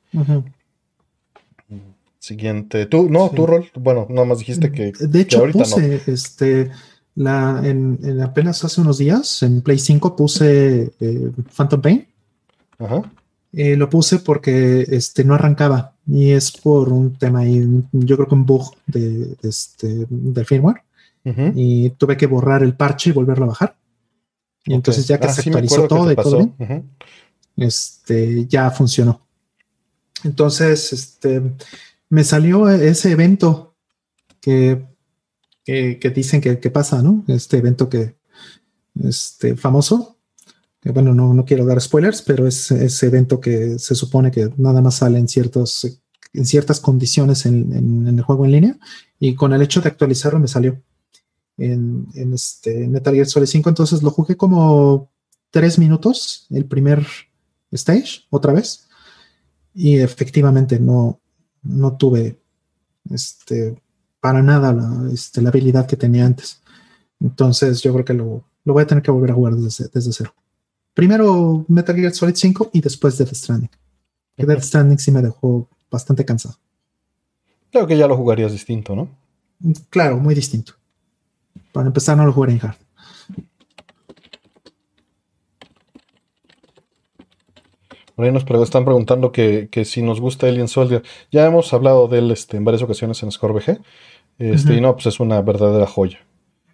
Siguiente. 2.18 2.86
Tú, 2.86 3.08
no, 3.10 3.30
tu 3.30 3.46
rol. 3.46 3.70
Bueno, 3.74 4.06
nada 4.08 4.26
más 4.26 4.38
dijiste 4.38 4.70
que. 4.70 4.92
De 4.92 5.20
hecho, 5.20 5.44
puse 5.52 6.02
este. 6.06 6.70
La, 7.14 7.60
en, 7.64 8.20
apenas 8.22 8.64
hace 8.64 8.80
unos 8.80 8.98
días, 8.98 9.42
en 9.42 9.60
Play 9.60 9.78
5 9.78 10.16
puse 10.16 10.92
eh, 11.00 11.32
Phantom 11.54 11.80
Pain. 11.80 12.08
Ajá. 12.78 13.02
Eh, 13.52 13.76
lo 13.76 13.90
puse 13.90 14.20
porque 14.20 14.86
este, 14.88 15.24
no 15.24 15.34
arrancaba 15.34 15.94
y 16.06 16.30
es 16.30 16.50
por 16.52 16.88
un 16.88 17.14
tema 17.16 17.40
ahí, 17.40 17.62
yo 17.92 18.16
creo 18.16 18.26
que 18.26 18.34
un 18.34 18.46
bug 18.46 18.74
de, 18.86 19.36
este, 19.42 20.06
del 20.08 20.46
firmware. 20.46 20.82
Y 21.54 21.90
tuve 21.90 22.16
que 22.16 22.26
borrar 22.26 22.64
el 22.64 22.74
parche 22.74 23.10
y 23.10 23.12
volverlo 23.12 23.44
a 23.44 23.48
bajar. 23.48 23.76
Y 24.64 24.74
entonces 24.74 25.06
ya 25.06 25.20
que 25.20 25.28
ah, 25.28 25.32
se 25.32 25.42
actualizó 25.42 25.86
todo 25.86 26.10
y 26.10 26.16
todo 26.16 26.52
este, 27.56 28.46
ya 28.46 28.70
funcionó. 28.70 29.26
Entonces, 30.24 30.92
este, 30.92 31.42
me 32.08 32.24
salió 32.24 32.68
ese 32.68 33.12
evento 33.12 33.74
que, 34.40 34.84
que, 35.64 36.12
dicen 36.14 36.40
que, 36.40 36.70
pasa, 36.70 37.02
¿no? 37.02 37.24
Este 37.28 37.58
evento 37.58 37.88
que, 37.88 38.16
este, 39.02 39.56
famoso. 39.56 40.18
Bueno, 40.84 41.14
no, 41.14 41.32
no 41.32 41.44
quiero 41.44 41.64
dar 41.64 41.80
spoilers, 41.80 42.22
pero 42.22 42.46
es 42.46 42.70
ese 42.72 43.06
evento 43.06 43.40
que 43.40 43.78
se 43.78 43.94
supone 43.94 44.30
que 44.32 44.50
nada 44.56 44.80
más 44.80 44.96
sale 44.96 45.18
en 45.18 45.28
ciertos 45.28 46.00
en 46.34 46.46
ciertas 46.46 46.80
condiciones 46.80 47.46
en, 47.46 47.72
en, 47.72 48.18
el 48.18 48.22
juego 48.22 48.46
en 48.46 48.52
línea 48.52 48.78
y 49.20 49.34
con 49.34 49.52
el 49.52 49.60
hecho 49.62 49.80
de 49.80 49.88
actualizarlo 49.88 50.40
me 50.40 50.48
salió 50.48 50.82
en, 51.58 52.06
en 52.14 52.32
este 52.32 52.88
Metal 52.88 53.14
Gear 53.14 53.26
Solid 53.26 53.46
5. 53.46 53.68
Entonces 53.68 54.02
lo 54.02 54.10
jugué 54.10 54.36
como 54.36 55.10
tres 55.50 55.78
minutos, 55.78 56.46
el 56.50 56.64
primer 56.64 57.06
stage, 57.70 58.26
otra 58.30 58.52
vez. 58.52 58.88
Y 59.74 59.98
efectivamente 59.98 60.78
no, 60.80 61.20
no 61.62 61.96
tuve 61.96 62.40
este, 63.10 63.80
para 64.22 64.40
nada 64.40 64.72
la, 64.72 65.12
este, 65.12 65.42
la 65.42 65.48
habilidad 65.48 65.84
que 65.84 65.96
tenía 65.96 66.24
antes. 66.24 66.62
Entonces 67.18 67.82
yo 67.82 67.92
creo 67.92 68.04
que 68.04 68.14
lo, 68.14 68.44
lo 68.64 68.72
voy 68.72 68.84
a 68.84 68.86
tener 68.86 69.02
que 69.02 69.10
volver 69.10 69.32
a 69.32 69.34
jugar 69.34 69.54
desde, 69.56 69.88
desde, 69.92 70.12
cero. 70.12 70.32
Primero 70.94 71.64
Metal 71.66 71.96
Gear 71.96 72.12
Solid 72.12 72.36
5 72.36 72.70
y 72.72 72.80
después 72.80 73.18
Death 73.18 73.34
Stranding. 73.34 73.70
Death 74.36 74.62
Stranding 74.62 74.98
sí 75.00 75.10
me 75.10 75.22
dejó 75.22 75.68
bastante 75.90 76.24
cansado. 76.24 76.54
Creo 77.72 77.84
que 77.88 77.98
ya 77.98 78.06
lo 78.06 78.16
jugarías 78.16 78.52
distinto, 78.52 78.94
¿no? 78.94 79.08
Claro, 79.90 80.18
muy 80.18 80.36
distinto. 80.36 80.74
Para 81.72 81.88
empezar, 81.88 82.16
no 82.16 82.24
lo 82.24 82.32
jugaré 82.32 82.52
en 82.52 82.60
hard. 82.62 82.76
Por 88.14 88.26
ahí 88.26 88.30
nos 88.30 88.44
están 88.62 88.84
preguntando 88.84 89.32
que, 89.32 89.68
si 89.84 90.00
nos 90.00 90.20
gusta 90.20 90.46
Alien 90.46 90.68
Soldier. 90.68 91.02
Ya 91.32 91.44
hemos 91.44 91.72
hablado 91.72 92.06
de 92.06 92.18
él 92.18 92.30
este, 92.30 92.56
en 92.56 92.64
varias 92.64 92.82
ocasiones 92.82 93.20
en 93.22 93.32
ScoreBG. 93.32 93.80
Este, 94.50 94.74
Y 94.74 94.80
no, 94.80 94.94
pues 94.94 95.06
es 95.06 95.20
una 95.20 95.40
verdadera 95.42 95.86
joya. 95.86 96.18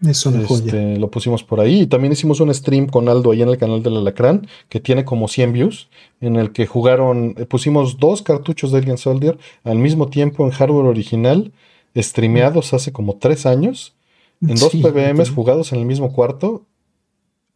Es 0.06 0.24
una 0.26 0.46
joya. 0.46 0.64
Este, 0.64 0.96
lo 0.96 1.10
pusimos 1.10 1.42
por 1.42 1.60
ahí. 1.60 1.82
Y 1.82 1.86
también 1.86 2.12
hicimos 2.12 2.40
un 2.40 2.52
stream 2.54 2.86
con 2.86 3.08
Aldo 3.08 3.32
ahí 3.32 3.42
en 3.42 3.48
el 3.48 3.58
canal 3.58 3.82
del 3.82 3.96
Alacrán, 3.96 4.46
que 4.68 4.80
tiene 4.80 5.04
como 5.04 5.28
100 5.28 5.52
views, 5.52 5.88
en 6.20 6.36
el 6.36 6.52
que 6.52 6.66
jugaron, 6.66 7.34
eh, 7.36 7.44
pusimos 7.46 7.98
dos 7.98 8.22
cartuchos 8.22 8.72
de 8.72 8.78
Alien 8.78 8.98
Soldier 8.98 9.38
al 9.64 9.78
mismo 9.78 10.08
tiempo 10.08 10.44
en 10.44 10.50
hardware 10.50 10.86
original, 10.86 11.52
streameados 11.96 12.74
hace 12.74 12.92
como 12.92 13.16
tres 13.16 13.44
años 13.44 13.94
en 14.40 14.54
dos 14.54 14.72
PBMs 14.72 15.30
jugados 15.30 15.72
en 15.72 15.80
el 15.80 15.84
mismo 15.84 16.12
cuarto 16.12 16.64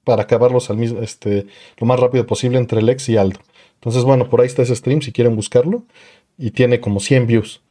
para 0.04 0.22
acabarlos 0.22 0.68
al 0.68 0.78
mismo, 0.78 1.00
este, 1.00 1.46
lo 1.78 1.86
más 1.86 2.00
rápido 2.00 2.26
posible 2.26 2.58
entre 2.58 2.80
el 2.80 2.88
ex 2.88 3.08
y 3.08 3.16
Aldo. 3.16 3.38
Entonces, 3.74 4.04
bueno, 4.04 4.28
por 4.28 4.40
ahí 4.40 4.46
está 4.46 4.62
ese 4.62 4.76
stream 4.76 5.02
si 5.02 5.12
quieren 5.12 5.36
buscarlo. 5.36 5.84
Y 6.38 6.52
tiene 6.52 6.80
como 6.80 7.00
100 7.00 7.26
views. 7.26 7.62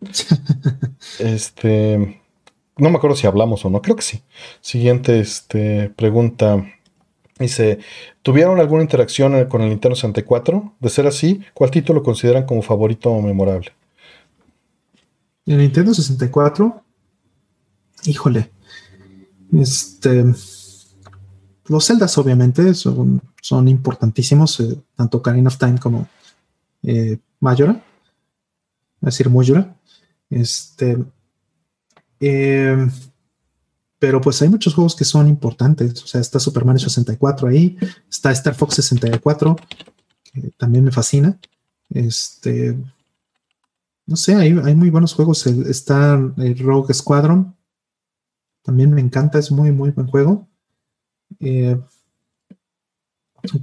este. 1.20 2.20
No 2.76 2.90
me 2.90 2.96
acuerdo 2.96 3.16
si 3.16 3.26
hablamos 3.26 3.64
o 3.64 3.70
no, 3.70 3.80
creo 3.80 3.96
que 3.96 4.02
sí. 4.02 4.22
Siguiente 4.60 5.20
este, 5.20 5.90
pregunta. 5.90 6.64
Dice, 7.38 7.78
¿tuvieron 8.22 8.60
alguna 8.60 8.82
interacción 8.82 9.44
con 9.46 9.62
el 9.62 9.68
Nintendo 9.68 9.94
64? 9.94 10.74
De 10.80 10.88
ser 10.88 11.06
así, 11.06 11.42
¿cuál 11.52 11.70
título 11.70 12.02
consideran 12.02 12.46
como 12.46 12.62
favorito 12.62 13.10
o 13.10 13.20
memorable? 13.20 13.72
El 15.44 15.58
Nintendo 15.58 15.92
64 15.92 16.82
híjole, 18.04 18.50
este, 19.52 20.24
los 21.66 21.86
Zeldas 21.86 22.16
obviamente 22.18 22.74
son, 22.74 23.20
son 23.40 23.68
importantísimos, 23.68 24.60
eh, 24.60 24.80
tanto 24.94 25.22
Karina 25.22 25.48
of 25.48 25.58
Time 25.58 25.78
como 25.78 26.08
eh, 26.82 27.18
Majora, 27.40 27.82
es 29.00 29.06
decir, 29.06 29.30
Majora. 29.30 29.75
Este, 30.30 30.98
eh, 32.20 32.88
pero 33.98 34.20
pues 34.20 34.40
hay 34.42 34.48
muchos 34.48 34.74
juegos 34.74 34.94
que 34.94 35.04
son 35.04 35.28
importantes, 35.28 36.02
o 36.02 36.06
sea, 36.06 36.20
está 36.20 36.38
Super 36.38 36.64
Mario 36.64 36.80
64 36.80 37.48
ahí, 37.48 37.76
está 38.10 38.30
Star 38.32 38.54
Fox 38.54 38.74
64, 38.74 39.56
que 40.22 40.50
también 40.56 40.84
me 40.84 40.92
fascina. 40.92 41.38
Este, 41.90 42.76
no 44.06 44.16
sé, 44.16 44.34
hay, 44.34 44.58
hay 44.64 44.74
muy 44.74 44.90
buenos 44.90 45.14
juegos, 45.14 45.46
está 45.46 46.14
el 46.14 46.58
Rogue 46.58 46.92
Squadron, 46.92 47.56
también 48.62 48.92
me 48.92 49.00
encanta, 49.00 49.38
es 49.38 49.50
muy, 49.50 49.72
muy 49.72 49.90
buen 49.90 50.08
juego. 50.08 50.48
Eh, 51.40 51.80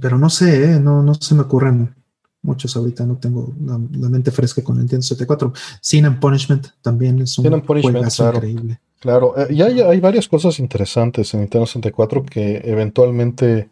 pero 0.00 0.18
no 0.18 0.30
sé, 0.30 0.72
eh, 0.72 0.80
no, 0.80 1.02
no 1.02 1.14
se 1.14 1.34
me 1.34 1.42
ocurren 1.42 1.94
muchos 2.44 2.76
ahorita, 2.76 3.04
no 3.04 3.16
tengo 3.16 3.52
la, 3.64 4.08
mente 4.08 4.30
fresca 4.30 4.62
con 4.62 4.76
el 4.76 4.82
Nintendo 4.82 5.02
74. 5.02 5.52
Sin 5.80 6.06
and 6.06 6.20
Punishment 6.20 6.68
también 6.80 7.20
es 7.22 7.36
un 7.38 7.60
juego 7.62 7.88
increíble. 7.88 8.78
Claro, 9.00 9.34
eh, 9.36 9.48
y 9.50 9.60
hay, 9.60 9.80
hay, 9.80 10.00
varias 10.00 10.28
cosas 10.28 10.58
interesantes 10.60 11.34
en 11.34 11.40
Nintendo 11.40 11.66
64 11.66 12.24
que 12.24 12.62
eventualmente 12.64 13.68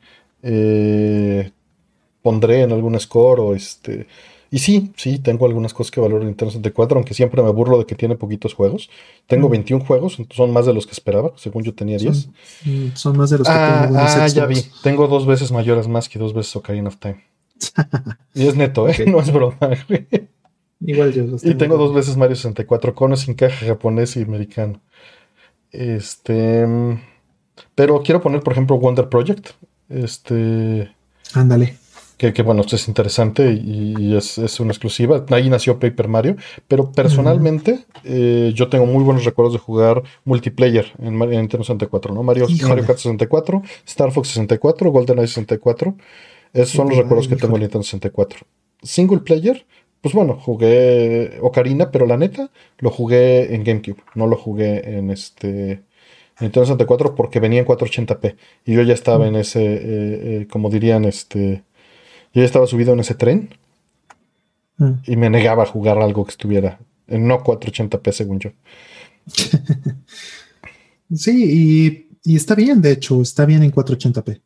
pondré 2.20 2.62
en 2.62 2.72
algún 2.72 2.98
score 2.98 3.40
o 3.40 3.54
este 3.54 4.08
y 4.52 4.58
sí, 4.58 4.92
sí, 4.96 5.18
tengo 5.18 5.46
algunas 5.46 5.72
cosas 5.72 5.90
que 5.90 5.98
valoro 5.98 6.20
en 6.20 6.28
Nintendo 6.28 6.50
64, 6.50 6.98
aunque 6.98 7.14
siempre 7.14 7.42
me 7.42 7.50
burlo 7.50 7.78
de 7.78 7.86
que 7.86 7.94
tiene 7.94 8.16
poquitos 8.16 8.52
juegos. 8.52 8.90
Tengo 9.26 9.48
21 9.48 9.82
juegos, 9.82 10.18
son 10.28 10.52
más 10.52 10.66
de 10.66 10.74
los 10.74 10.84
que 10.86 10.92
esperaba, 10.92 11.32
según 11.36 11.62
yo 11.64 11.74
tenía 11.74 11.96
10. 11.96 12.28
Mm, 12.66 12.88
son, 12.92 13.16
más 13.16 13.30
de 13.30 13.38
los 13.38 13.48
que 13.48 13.54
ah, 13.54 13.84
tengo. 13.86 13.98
Ah, 13.98 14.26
ya 14.26 14.44
vi. 14.44 14.62
Tengo 14.82 15.08
dos 15.08 15.24
veces 15.24 15.50
mayores 15.52 15.88
más 15.88 16.06
que 16.10 16.18
dos 16.18 16.34
veces 16.34 16.54
Ocarina 16.54 16.88
of 16.88 16.98
Time. 16.98 17.24
y 18.34 18.46
es 18.46 18.56
neto, 18.56 18.88
¿eh? 18.88 18.94
No 19.06 19.20
es 19.20 19.32
broma. 19.32 19.58
Igual 20.80 21.12
yo. 21.12 21.24
y 21.42 21.54
tengo 21.54 21.76
dos 21.76 21.94
veces 21.94 22.16
Mario 22.16 22.36
64, 22.36 22.94
con 22.94 23.12
o 23.12 23.16
sin 23.16 23.34
caja 23.34 23.66
japonés 23.66 24.16
y 24.16 24.22
americano. 24.22 24.80
Este. 25.70 26.66
Pero 27.74 28.02
quiero 28.02 28.20
poner, 28.20 28.40
por 28.42 28.52
ejemplo, 28.52 28.78
Wonder 28.78 29.08
Project. 29.08 29.50
Este. 29.88 30.92
Ándale 31.34 31.78
que, 32.22 32.32
que, 32.32 32.42
bueno, 32.42 32.62
es 32.62 32.86
interesante 32.86 33.52
y, 33.52 34.14
es, 34.14 34.38
es, 34.38 34.60
una 34.60 34.70
exclusiva. 34.70 35.26
Ahí 35.30 35.50
nació 35.50 35.80
Paper 35.80 36.06
Mario, 36.06 36.36
pero 36.68 36.92
personalmente 36.92 37.84
eh, 38.04 38.52
yo 38.54 38.68
tengo 38.68 38.86
muy 38.86 39.02
buenos 39.02 39.24
recuerdos 39.24 39.54
de 39.54 39.58
jugar 39.58 40.04
multiplayer 40.24 40.92
en, 41.00 41.20
en 41.20 41.30
Nintendo 41.30 41.64
64, 41.64 42.14
¿no? 42.14 42.22
Mario, 42.22 42.46
Mario 42.68 42.86
Kart 42.86 42.98
64, 42.98 43.62
Star 43.86 44.12
Fox 44.12 44.28
64, 44.28 44.92
GoldenEye 44.92 45.26
64. 45.26 45.96
Esos 46.52 46.70
son 46.70 46.88
los 46.88 46.98
recuerdos 46.98 47.28
que 47.28 47.36
tengo 47.36 47.56
en 47.56 47.62
Nintendo 47.62 47.82
64. 47.82 48.40
Single 48.82 49.20
player, 49.20 49.64
pues 50.00 50.14
bueno, 50.14 50.38
jugué 50.38 51.38
Ocarina, 51.40 51.90
pero 51.90 52.06
la 52.06 52.16
neta 52.16 52.50
lo 52.78 52.90
jugué 52.90 53.54
en 53.54 53.64
GameCube, 53.64 54.02
no 54.14 54.26
lo 54.26 54.36
jugué 54.36 54.98
en 54.98 55.10
este 55.10 55.82
Nintendo 56.40 56.66
64 56.66 57.14
porque 57.14 57.40
venía 57.40 57.60
en 57.60 57.66
480p 57.66 58.36
y 58.66 58.74
yo 58.74 58.82
ya 58.82 58.94
estaba 58.94 59.28
en 59.28 59.36
ese, 59.36 59.62
eh, 59.62 59.80
eh, 59.82 60.46
como 60.50 60.70
dirían, 60.70 61.04
este, 61.04 61.62
yo 62.32 62.40
ya 62.40 62.44
estaba 62.44 62.66
subido 62.66 62.92
en 62.92 63.00
ese 63.00 63.14
tren 63.14 63.50
mm. 64.78 64.92
y 65.06 65.16
me 65.16 65.30
negaba 65.30 65.62
a 65.62 65.66
jugar 65.66 65.98
algo 65.98 66.24
que 66.24 66.32
estuviera 66.32 66.80
en 67.06 67.28
no 67.28 67.42
480p 67.42 68.12
según 68.12 68.40
yo. 68.40 68.50
sí, 71.14 72.06
y, 72.24 72.34
está 72.36 72.54
bien, 72.54 72.80
de 72.80 72.92
hecho, 72.92 73.20
está 73.22 73.46
bien 73.46 73.62
en 73.62 73.72
480p. 73.72 74.40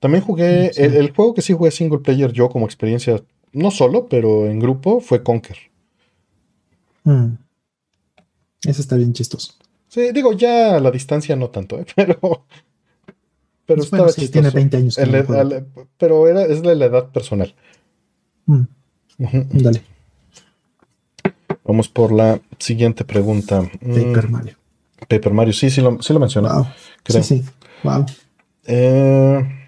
También 0.00 0.22
jugué, 0.22 0.70
el, 0.76 1.12
juego 1.12 1.34
que 1.34 1.42
sí 1.42 1.52
jugué 1.52 1.70
single 1.70 2.00
player 2.00 2.32
yo 2.32 2.48
como 2.48 2.66
experiencia, 2.66 3.22
no 3.52 3.70
solo, 3.70 4.08
pero 4.08 4.46
en 4.46 4.60
grupo, 4.60 5.00
fue 5.00 5.22
Conker. 5.22 5.56
Mm. 7.04 7.34
Ese 8.64 8.80
está 8.80 8.96
bien 8.96 9.12
chistoso. 9.12 9.54
Sí, 9.88 10.12
digo, 10.12 10.32
ya 10.32 10.76
a 10.76 10.80
la 10.80 10.90
distancia 10.90 11.36
no 11.36 11.48
tanto, 11.48 11.78
¿eh? 11.78 11.86
pero 11.96 12.44
pero 13.66 13.82
bueno, 13.90 14.08
sí, 14.10 14.28
tiene 14.28 14.50
20 14.50 14.76
años. 14.76 14.98
pero 15.98 16.28
era, 16.28 16.42
es 16.44 16.62
de 16.62 16.76
la 16.76 16.84
edad 16.84 17.08
personal. 17.10 17.52
Mm. 18.46 18.62
Dale. 19.18 19.82
Vamos 21.64 21.88
por 21.88 22.12
la 22.12 22.40
siguiente 22.58 23.04
pregunta. 23.04 23.62
Mm. 23.80 23.94
Paper 23.94 24.28
Mario. 24.28 24.56
Paper 25.08 25.32
Mario, 25.32 25.52
sí, 25.52 25.68
sí 25.70 25.80
lo, 25.80 26.00
sí 26.00 26.12
lo 26.12 26.20
mencionó. 26.20 26.72
Sí, 27.06 27.22
sí. 27.22 27.44
Wow. 27.82 28.06
Eh, 28.64 29.65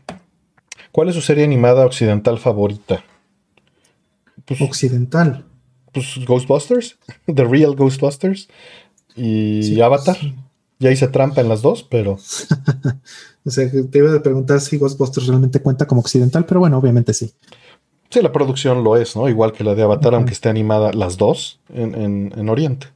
¿Cuál 0.92 1.08
es 1.08 1.14
su 1.14 1.20
serie 1.20 1.44
animada 1.44 1.84
occidental 1.86 2.38
favorita? 2.38 3.04
Pues, 4.44 4.60
occidental. 4.60 5.44
Pues 5.92 6.18
Ghostbusters, 6.26 6.98
The 7.26 7.44
Real 7.44 7.74
Ghostbusters 7.74 8.48
y 9.16 9.80
Avatar. 9.80 10.16
Ya 10.80 10.92
hice 10.92 11.08
trampa 11.08 11.40
en 11.40 11.48
las 11.48 11.60
dos, 11.60 11.82
pero. 11.82 12.12
o 13.44 13.50
sea, 13.50 13.68
te 13.70 13.98
iba 13.98 14.14
a 14.14 14.22
preguntar 14.22 14.60
si 14.60 14.78
Ghostbusters 14.78 15.26
realmente 15.26 15.60
cuenta 15.60 15.86
como 15.86 16.00
occidental, 16.00 16.46
pero 16.46 16.60
bueno, 16.60 16.78
obviamente 16.78 17.12
sí. 17.12 17.32
Sí, 18.10 18.22
la 18.22 18.32
producción 18.32 18.84
lo 18.84 18.96
es, 18.96 19.16
¿no? 19.16 19.28
Igual 19.28 19.52
que 19.52 19.64
la 19.64 19.74
de 19.74 19.82
Avatar, 19.82 20.14
aunque 20.14 20.32
esté 20.32 20.48
animada 20.48 20.92
las 20.92 21.18
dos 21.18 21.60
en, 21.74 22.48
Oriente. 22.48 22.86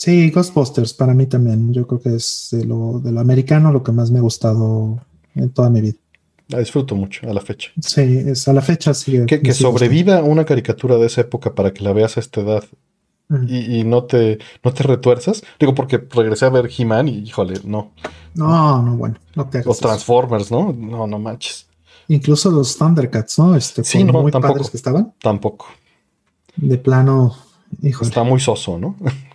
Sí, 0.00 0.30
Ghostbusters 0.30 0.94
para 0.94 1.12
mí 1.12 1.26
también. 1.26 1.74
Yo 1.74 1.86
creo 1.86 2.00
que 2.00 2.16
es 2.16 2.48
de 2.52 2.64
lo, 2.64 3.00
de 3.00 3.12
lo 3.12 3.20
americano 3.20 3.70
lo 3.70 3.82
que 3.82 3.92
más 3.92 4.10
me 4.10 4.18
ha 4.18 4.22
gustado 4.22 4.98
en 5.34 5.50
toda 5.50 5.68
mi 5.68 5.82
vida. 5.82 5.98
La 6.48 6.58
disfruto 6.58 6.94
mucho 6.94 7.28
a 7.28 7.34
la 7.34 7.42
fecha. 7.42 7.70
Sí, 7.82 8.00
es 8.00 8.48
a 8.48 8.54
la 8.54 8.62
fecha 8.62 8.94
sí. 8.94 9.26
Que, 9.26 9.42
que 9.42 9.52
sobreviva 9.52 10.22
una 10.22 10.46
caricatura 10.46 10.96
de 10.96 11.04
esa 11.04 11.20
época 11.20 11.54
para 11.54 11.74
que 11.74 11.84
la 11.84 11.92
veas 11.92 12.16
a 12.16 12.20
esta 12.20 12.40
edad 12.40 12.64
y, 13.46 13.84
no, 13.84 14.04
te, 14.04 14.38
no 14.64 14.72
te 14.72 14.84
retuerzas. 14.84 15.42
Digo, 15.58 15.74
porque 15.74 15.98
regresé 15.98 16.46
a 16.46 16.48
ver 16.48 16.70
He-Man 16.74 17.08
y 17.08 17.18
híjole, 17.18 17.60
no. 17.64 17.92
No, 18.34 18.80
no, 18.80 18.96
bueno, 18.96 19.16
no 19.34 19.50
te 19.50 19.58
hagas 19.58 19.66
Los 19.66 19.80
Transformers, 19.80 20.50
¿no? 20.50 20.72
No, 20.72 21.06
no 21.06 21.18
manches. 21.18 21.66
Incluso 22.08 22.50
los 22.50 22.78
Thundercats, 22.78 23.38
¿no? 23.38 23.54
Este, 23.54 23.84
sí, 23.84 24.02
no, 24.02 24.14
muy 24.14 24.32
tampoco, 24.32 24.54
padres 24.54 24.70
que 24.70 24.78
estaban. 24.78 25.12
Tampoco. 25.20 25.66
De 26.56 26.78
plano, 26.78 27.36
híjole. 27.82 28.08
Está 28.08 28.22
muy 28.22 28.40
soso, 28.40 28.78
¿no? 28.78 28.96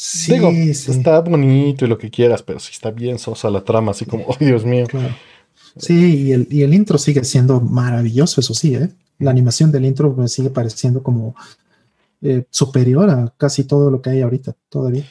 Sí, 0.00 0.34
Digo, 0.34 0.50
está 0.52 1.18
bonito 1.22 1.84
y 1.84 1.88
lo 1.88 1.98
que 1.98 2.08
quieras, 2.08 2.44
pero 2.44 2.60
sí 2.60 2.70
está 2.70 2.92
bien 2.92 3.18
sosa 3.18 3.50
la 3.50 3.64
trama, 3.64 3.90
así 3.90 4.04
como, 4.04 4.24
oh 4.28 4.36
Dios 4.38 4.64
mío. 4.64 4.86
Sí, 5.76 6.26
y 6.26 6.32
el, 6.32 6.46
y 6.52 6.62
el 6.62 6.72
intro 6.72 6.98
sigue 6.98 7.24
siendo 7.24 7.60
maravilloso, 7.60 8.40
eso 8.40 8.54
sí, 8.54 8.76
¿eh? 8.76 8.90
La 9.18 9.32
animación 9.32 9.72
del 9.72 9.84
intro 9.84 10.14
me 10.14 10.28
sigue 10.28 10.50
pareciendo 10.50 11.02
como 11.02 11.34
eh, 12.22 12.44
superior 12.48 13.10
a 13.10 13.34
casi 13.36 13.64
todo 13.64 13.90
lo 13.90 14.00
que 14.00 14.10
hay 14.10 14.20
ahorita 14.20 14.54
todavía. 14.68 15.02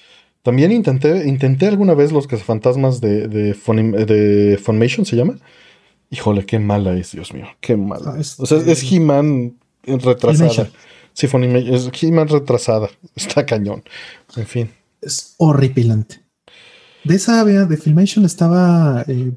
También 0.41 0.71
intenté, 0.71 1.27
intenté 1.27 1.67
alguna 1.67 1.93
vez 1.93 2.13
los 2.13 2.25
cazafantasmas 2.25 3.01
de, 3.01 3.27
de, 3.27 3.53
de 4.05 4.57
Funimation, 4.57 5.05
¿se 5.05 5.17
llama? 5.17 5.37
Híjole, 6.11 6.45
qué 6.45 6.59
mala 6.59 6.97
es, 6.97 7.11
Dios 7.11 7.33
mío, 7.33 7.47
qué 7.59 7.75
mala. 7.75 8.13
Ah, 8.15 8.21
o 8.37 8.45
sea, 8.45 8.59
es 8.59 8.89
He-Man 8.89 9.57
retrasada. 9.85 10.69
Sí, 11.11 11.27
Funimation, 11.27 11.75
es 11.75 11.91
He-Man 12.01 12.29
retrasada. 12.29 12.89
Está 13.17 13.45
cañón. 13.45 13.83
En 14.37 14.47
fin. 14.47 14.76
Es 15.01 15.35
horripilante. 15.37 16.23
De 17.03 17.15
esa 17.15 17.43
de 17.45 17.77
Filmation 17.77 18.25
estaba 18.25 19.03
eh, 19.07 19.31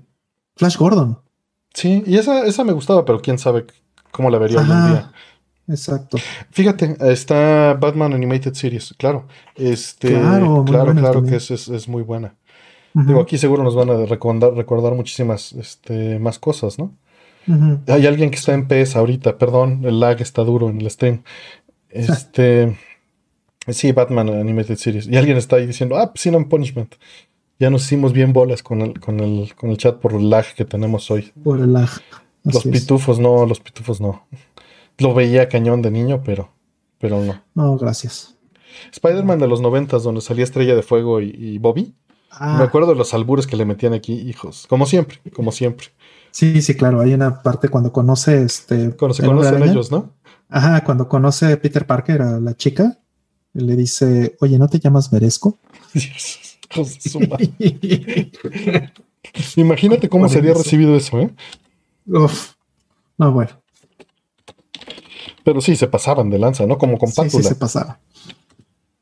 Flash 0.57 0.77
Gordon. 0.77 1.19
Sí, 1.73 2.03
y 2.07 2.17
esa, 2.17 2.45
esa 2.45 2.65
me 2.65 2.73
gustaba, 2.73 3.05
pero 3.05 3.21
quién 3.21 3.39
sabe 3.39 3.67
cómo 4.11 4.29
la 4.31 4.39
vería 4.39 4.59
hoy 4.59 4.71
en 4.71 4.89
día. 4.89 5.13
Exacto. 5.69 6.19
Fíjate, 6.51 6.97
está 7.13 7.75
Batman 7.75 8.13
Animated 8.13 8.55
Series, 8.55 8.93
claro. 8.99 9.29
Este, 9.55 10.09
claro, 10.09 10.65
claro, 10.65 10.95
claro 10.95 11.23
que 11.23 11.37
es, 11.37 11.51
es, 11.51 11.89
muy 11.89 12.03
buena. 12.03 12.35
Digo, 12.93 13.21
aquí 13.21 13.39
seguro 13.39 13.63
nos 13.63 13.77
van 13.77 13.89
a 13.91 14.05
recordar, 14.05 14.53
recordar 14.55 14.95
muchísimas 14.95 15.53
este, 15.53 16.19
más 16.19 16.41
cosas, 16.41 16.77
¿no? 16.79 16.97
Hay 17.87 18.07
alguien 18.07 18.31
que 18.31 18.37
está 18.37 18.53
en 18.53 18.67
PS 18.69 18.97
ahorita, 18.97 19.39
perdón, 19.39 19.85
el 19.85 20.01
lag 20.01 20.21
está 20.21 20.43
duro 20.43 20.69
en 20.69 20.81
el 20.81 20.91
stream. 20.91 21.23
Este. 21.89 22.77
Sí, 23.73 23.93
Batman 23.93 24.29
Animated 24.29 24.77
Series. 24.77 25.07
Y 25.07 25.17
alguien 25.17 25.37
está 25.37 25.57
ahí 25.57 25.67
diciendo, 25.67 25.97
ah, 25.97 26.13
Sin 26.15 26.33
pues 26.33 26.47
Punishment. 26.47 26.95
Ya 27.59 27.69
nos 27.69 27.85
hicimos 27.85 28.13
bien 28.13 28.33
bolas 28.33 28.63
con 28.63 28.81
el, 28.81 28.99
con 29.01 29.21
el, 29.21 29.55
con 29.55 29.71
el 29.71 29.77
chat 29.77 29.97
por 29.99 30.15
el 30.15 30.31
lag 30.31 30.47
que 30.55 30.65
tenemos 30.65 31.11
hoy. 31.11 31.31
Por 31.45 31.61
el 31.61 31.75
lag. 31.75 31.91
los 32.45 32.65
pitufos 32.65 33.19
no, 33.19 33.45
los 33.45 33.61
pitufos 33.61 34.01
no. 34.01 34.27
Lo 34.99 35.15
veía 35.15 35.49
cañón 35.49 35.81
de 35.81 35.91
niño, 35.91 36.23
pero, 36.25 36.51
pero 36.99 37.23
no. 37.23 37.43
No, 37.55 37.79
gracias. 37.79 38.37
Spider-Man 38.93 39.39
de 39.39 39.49
los 39.49 39.61
noventas, 39.61 40.03
donde 40.03 40.21
salía 40.21 40.45
Estrella 40.45 40.75
de 40.75 40.83
Fuego 40.83 41.21
y, 41.21 41.59
Bobby. 41.59 41.95
Ah. 42.31 42.57
Me 42.59 42.65
acuerdo 42.65 42.91
de 42.91 42.97
los 42.97 43.15
albures 43.15 43.47
que 43.47 43.57
le 43.57 43.65
metían 43.65 43.95
aquí, 43.95 44.13
hijos. 44.13 44.67
Como 44.69 44.87
siempre, 44.87 45.19
como 45.35 45.53
siempre. 45.53 45.89
Sí, 46.31 46.63
sí, 46.63 46.77
claro. 46.77 47.01
Hay 47.01 47.15
una 47.15 47.43
parte 47.43 47.69
cuando 47.69 47.93
conoce 47.93 48.43
este. 48.43 48.95
Cuando 48.97 49.15
se 49.15 49.25
conocen 49.25 49.63
ellos, 49.63 49.91
¿no? 49.91 50.13
Ajá, 50.49 50.85
cuando 50.85 51.09
conoce 51.09 51.53
a 51.53 51.61
Peter 51.61 51.87
Parker 51.87 52.23
a 52.23 52.41
la 52.41 52.55
chica, 52.55 52.99
le 53.53 53.77
dice, 53.77 54.37
oye, 54.41 54.59
¿no 54.59 54.69
te 54.69 54.79
llamas 54.79 55.13
Merezco? 55.13 55.59
Imagínate 59.57 60.09
cómo 60.09 60.29
sería 60.29 60.55
recibido 60.55 60.97
eso, 60.97 61.21
¿eh? 61.21 61.31
Uf. 62.07 62.55
No, 63.19 63.33
bueno. 63.33 63.51
Pero 65.45 65.61
sí, 65.61 65.77
se 65.77 65.89
pasaban 65.89 66.31
de 66.31 66.39
lanza, 66.39 66.67
¿no? 66.67 66.79
Como 66.79 66.99
con 66.99 67.11
Pátula. 67.11 67.43
Sí, 67.43 67.43
se 67.43 67.55
pasaba. 67.55 67.99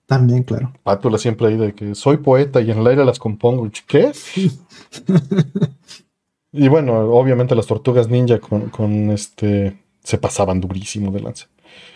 También, 0.06 0.42
claro. 0.42 0.72
Pátula 0.82 1.18
siempre 1.18 1.48
ahí 1.48 1.56
de 1.56 1.74
que 1.74 1.94
soy 1.94 2.16
poeta 2.16 2.60
y 2.60 2.70
en 2.70 2.78
el 2.78 2.86
aire 2.86 3.04
las 3.04 3.18
compongo. 3.18 3.68
¿Qué? 3.86 4.12
y 6.52 6.68
bueno, 6.68 6.98
obviamente 7.12 7.54
las 7.54 7.66
tortugas 7.66 8.08
ninja 8.08 8.40
con, 8.40 9.10
este 9.10 9.78
se 10.02 10.18
pasaban 10.18 10.60
durísimo 10.60 11.12
de 11.12 11.20
lanza. 11.20 11.46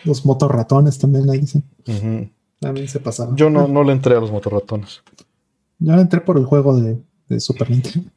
Los 0.03 0.25
motorratones 0.25 0.99
también 0.99 1.29
ahí 1.29 1.39
dicen. 1.39 1.63
También 2.67 2.87
se 2.87 2.99
pasaban. 2.99 3.35
Yo 3.35 3.49
no, 3.49 3.67
no 3.67 3.83
le 3.83 3.91
entré 3.91 4.15
a 4.15 4.19
los 4.19 4.31
motorratones. 4.31 5.03
Yo 5.79 5.95
le 5.95 6.01
entré 6.01 6.21
por 6.21 6.37
el 6.37 6.45
juego 6.45 6.79
de, 6.79 6.97
de 7.27 7.39
Super 7.39 7.69
Nintendo. 7.69 8.09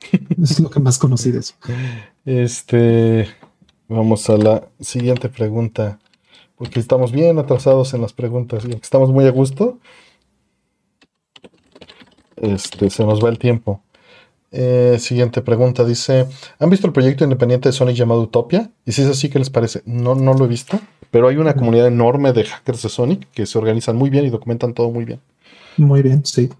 es 0.42 0.60
lo 0.60 0.70
que 0.70 0.80
más 0.80 0.98
conocí 0.98 1.30
de 1.30 1.40
eso. 1.40 1.54
Este. 2.24 3.28
Vamos 3.88 4.30
a 4.30 4.38
la 4.38 4.68
siguiente 4.80 5.28
pregunta, 5.28 5.98
porque 6.56 6.80
estamos 6.80 7.12
bien 7.12 7.38
atrasados 7.38 7.92
en 7.92 8.00
las 8.00 8.14
preguntas 8.14 8.64
y 8.64 8.72
estamos 8.72 9.10
muy 9.10 9.26
a 9.26 9.30
gusto. 9.30 9.78
Este, 12.36 12.88
se 12.88 13.04
nos 13.04 13.22
va 13.22 13.28
el 13.28 13.38
tiempo. 13.38 13.82
Eh, 14.52 14.96
siguiente 15.00 15.42
pregunta 15.42 15.84
dice: 15.84 16.26
¿Han 16.58 16.70
visto 16.70 16.86
el 16.86 16.92
proyecto 16.92 17.24
independiente 17.24 17.68
de 17.68 17.72
Sonic 17.72 17.96
llamado 17.96 18.22
Utopia? 18.22 18.70
Y 18.84 18.92
si 18.92 19.02
es 19.02 19.08
así, 19.08 19.28
¿qué 19.28 19.38
les 19.38 19.50
parece? 19.50 19.82
No, 19.86 20.14
no 20.14 20.34
lo 20.34 20.44
he 20.44 20.48
visto, 20.48 20.78
pero 21.10 21.28
hay 21.28 21.36
una 21.36 21.54
comunidad 21.54 21.86
enorme 21.86 22.32
de 22.32 22.44
hackers 22.44 22.82
de 22.82 22.88
Sonic 22.88 23.30
que 23.32 23.46
se 23.46 23.58
organizan 23.58 23.96
muy 23.96 24.10
bien 24.10 24.24
y 24.26 24.30
documentan 24.30 24.74
todo 24.74 24.90
muy 24.90 25.04
bien. 25.04 25.20
Muy 25.76 26.02
bien, 26.02 26.24
sí. 26.24 26.50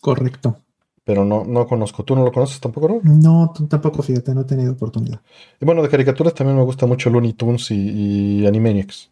Correcto 0.00 0.56
pero 1.04 1.24
no, 1.24 1.44
no 1.44 1.66
conozco. 1.66 2.04
¿Tú 2.04 2.14
no 2.14 2.24
lo 2.24 2.32
conoces 2.32 2.60
tampoco, 2.60 2.88
no? 2.88 3.00
No, 3.02 3.52
tampoco, 3.68 4.02
fíjate, 4.02 4.34
no 4.34 4.42
he 4.42 4.44
tenido 4.44 4.72
oportunidad. 4.72 5.20
Y 5.60 5.64
bueno, 5.64 5.82
de 5.82 5.88
caricaturas 5.88 6.34
también 6.34 6.56
me 6.56 6.64
gusta 6.64 6.86
mucho 6.86 7.10
Looney 7.10 7.32
Tunes 7.32 7.70
y, 7.70 8.40
y 8.40 8.46
Animaniacs. 8.46 9.10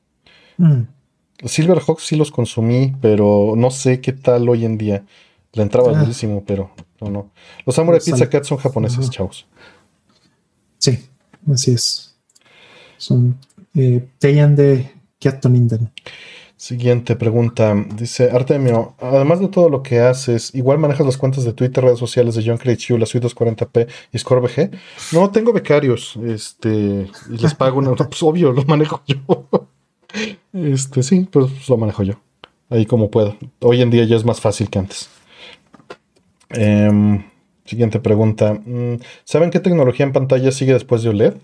Mm. 0.59 0.83
Silverhawks 1.45 2.05
sí 2.05 2.17
los 2.17 2.31
consumí, 2.31 2.95
pero 3.01 3.55
no 3.57 3.71
sé 3.71 4.01
qué 4.01 4.13
tal 4.13 4.49
hoy 4.49 4.65
en 4.65 4.79
día. 4.79 5.05
Le 5.53 5.63
entraba 5.63 5.93
ah. 5.99 6.09
pero 6.47 6.71
no, 7.01 7.11
no. 7.11 7.31
Los 7.65 7.75
Samurai 7.75 8.01
Pizza 8.05 8.29
Cats 8.29 8.49
son 8.49 8.59
japoneses, 8.59 9.11
chavos. 9.11 9.47
Sí, 10.79 10.99
así 11.53 11.73
es. 11.73 12.15
Son 12.97 13.39
eh, 13.75 14.07
de 14.21 14.91
Kiatoninden. 15.19 15.93
Siguiente 16.57 17.17
pregunta. 17.17 17.75
Dice 17.97 18.31
Artemio, 18.31 18.95
además 19.01 19.41
de 19.41 19.49
todo 19.49 19.71
lo 19.71 19.83
que 19.83 20.01
haces, 20.01 20.55
¿igual 20.55 20.79
manejas 20.79 21.07
las 21.07 21.17
cuentas 21.17 21.45
de 21.45 21.55
Twitter, 21.55 21.83
redes 21.83 21.99
sociales 21.99 22.35
de 22.35 22.43
John 22.45 22.59
Create 22.59 22.83
You, 22.87 22.99
la 22.99 23.07
Suite 23.07 23.27
240p 23.29 23.89
y 24.13 24.19
ScoreBG? 24.19 24.71
No, 25.13 25.31
tengo 25.31 25.55
becarios, 25.55 26.19
este, 26.23 27.09
y 27.31 27.39
les 27.39 27.55
pago 27.55 27.79
una, 27.79 27.95
pues 27.95 28.23
obvio, 28.23 28.53
lo 28.53 28.65
manejo 28.65 29.03
yo. 29.07 29.17
Este, 30.53 31.05
sí, 31.05 31.29
pues 31.31 31.69
lo 31.69 31.77
manejo 31.77 32.03
yo. 32.03 32.15
Ahí 32.69 32.85
como 32.85 33.09
puedo. 33.13 33.37
Hoy 33.61 33.81
en 33.81 33.91
día 33.91 34.05
ya 34.05 34.17
es 34.17 34.25
más 34.25 34.41
fácil 34.41 34.69
que 34.69 34.81
antes. 34.81 35.09
Em, 36.51 37.25
siguiente 37.65 38.01
pregunta. 38.01 38.55
Mm, 38.55 38.97
¿Saben 39.25 39.51
qué 39.51 39.61
tecnología 39.61 40.05
en 40.05 40.13
pantalla 40.13 40.51
sigue 40.51 40.73
después 40.73 41.03
de 41.03 41.11
OLED? 41.11 41.35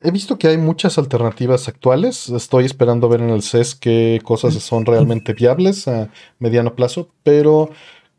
He 0.00 0.10
visto 0.12 0.38
que 0.38 0.48
hay 0.48 0.58
muchas 0.58 0.96
alternativas 0.96 1.68
actuales. 1.68 2.28
Estoy 2.28 2.64
esperando 2.64 3.08
ver 3.08 3.20
en 3.20 3.30
el 3.30 3.42
CES 3.42 3.74
qué 3.74 4.20
cosas 4.22 4.54
son 4.54 4.86
realmente 4.86 5.32
viables 5.32 5.88
a 5.88 6.08
mediano 6.38 6.76
plazo, 6.76 7.08
pero 7.24 7.70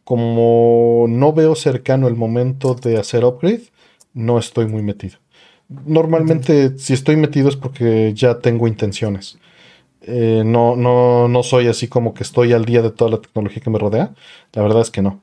como 0.04 1.06
no 1.08 1.32
veo 1.32 1.56
cercano 1.56 2.08
el 2.08 2.16
momento 2.16 2.76
de 2.76 2.98
hacer 2.98 3.24
upgrade, 3.24 3.64
no 4.14 4.40
estoy 4.40 4.66
muy 4.66 4.82
metido. 4.82 5.20
Normalmente, 5.70 6.78
si 6.78 6.94
estoy 6.94 7.16
metido 7.16 7.48
es 7.48 7.56
porque 7.56 8.14
ya 8.14 8.40
tengo 8.40 8.68
intenciones. 8.68 9.38
Eh, 10.02 10.44
no, 10.46 10.76
no, 10.76 11.28
no 11.28 11.44
soy 11.44 11.68
así 11.68 11.88
como 11.88 12.14
que 12.14 12.24
estoy 12.24 12.54
al 12.54 12.66
día 12.66 12.82
de 12.82 12.92
toda 12.92 13.12
la 13.12 13.22
tecnología 13.22 13.62
que 13.62 13.70
me 13.70 13.80
rodea. 13.80 14.14
La 14.54 14.64
verdad 14.64 14.82
es 14.82 14.92
que 14.92 15.02
no. 15.02 15.22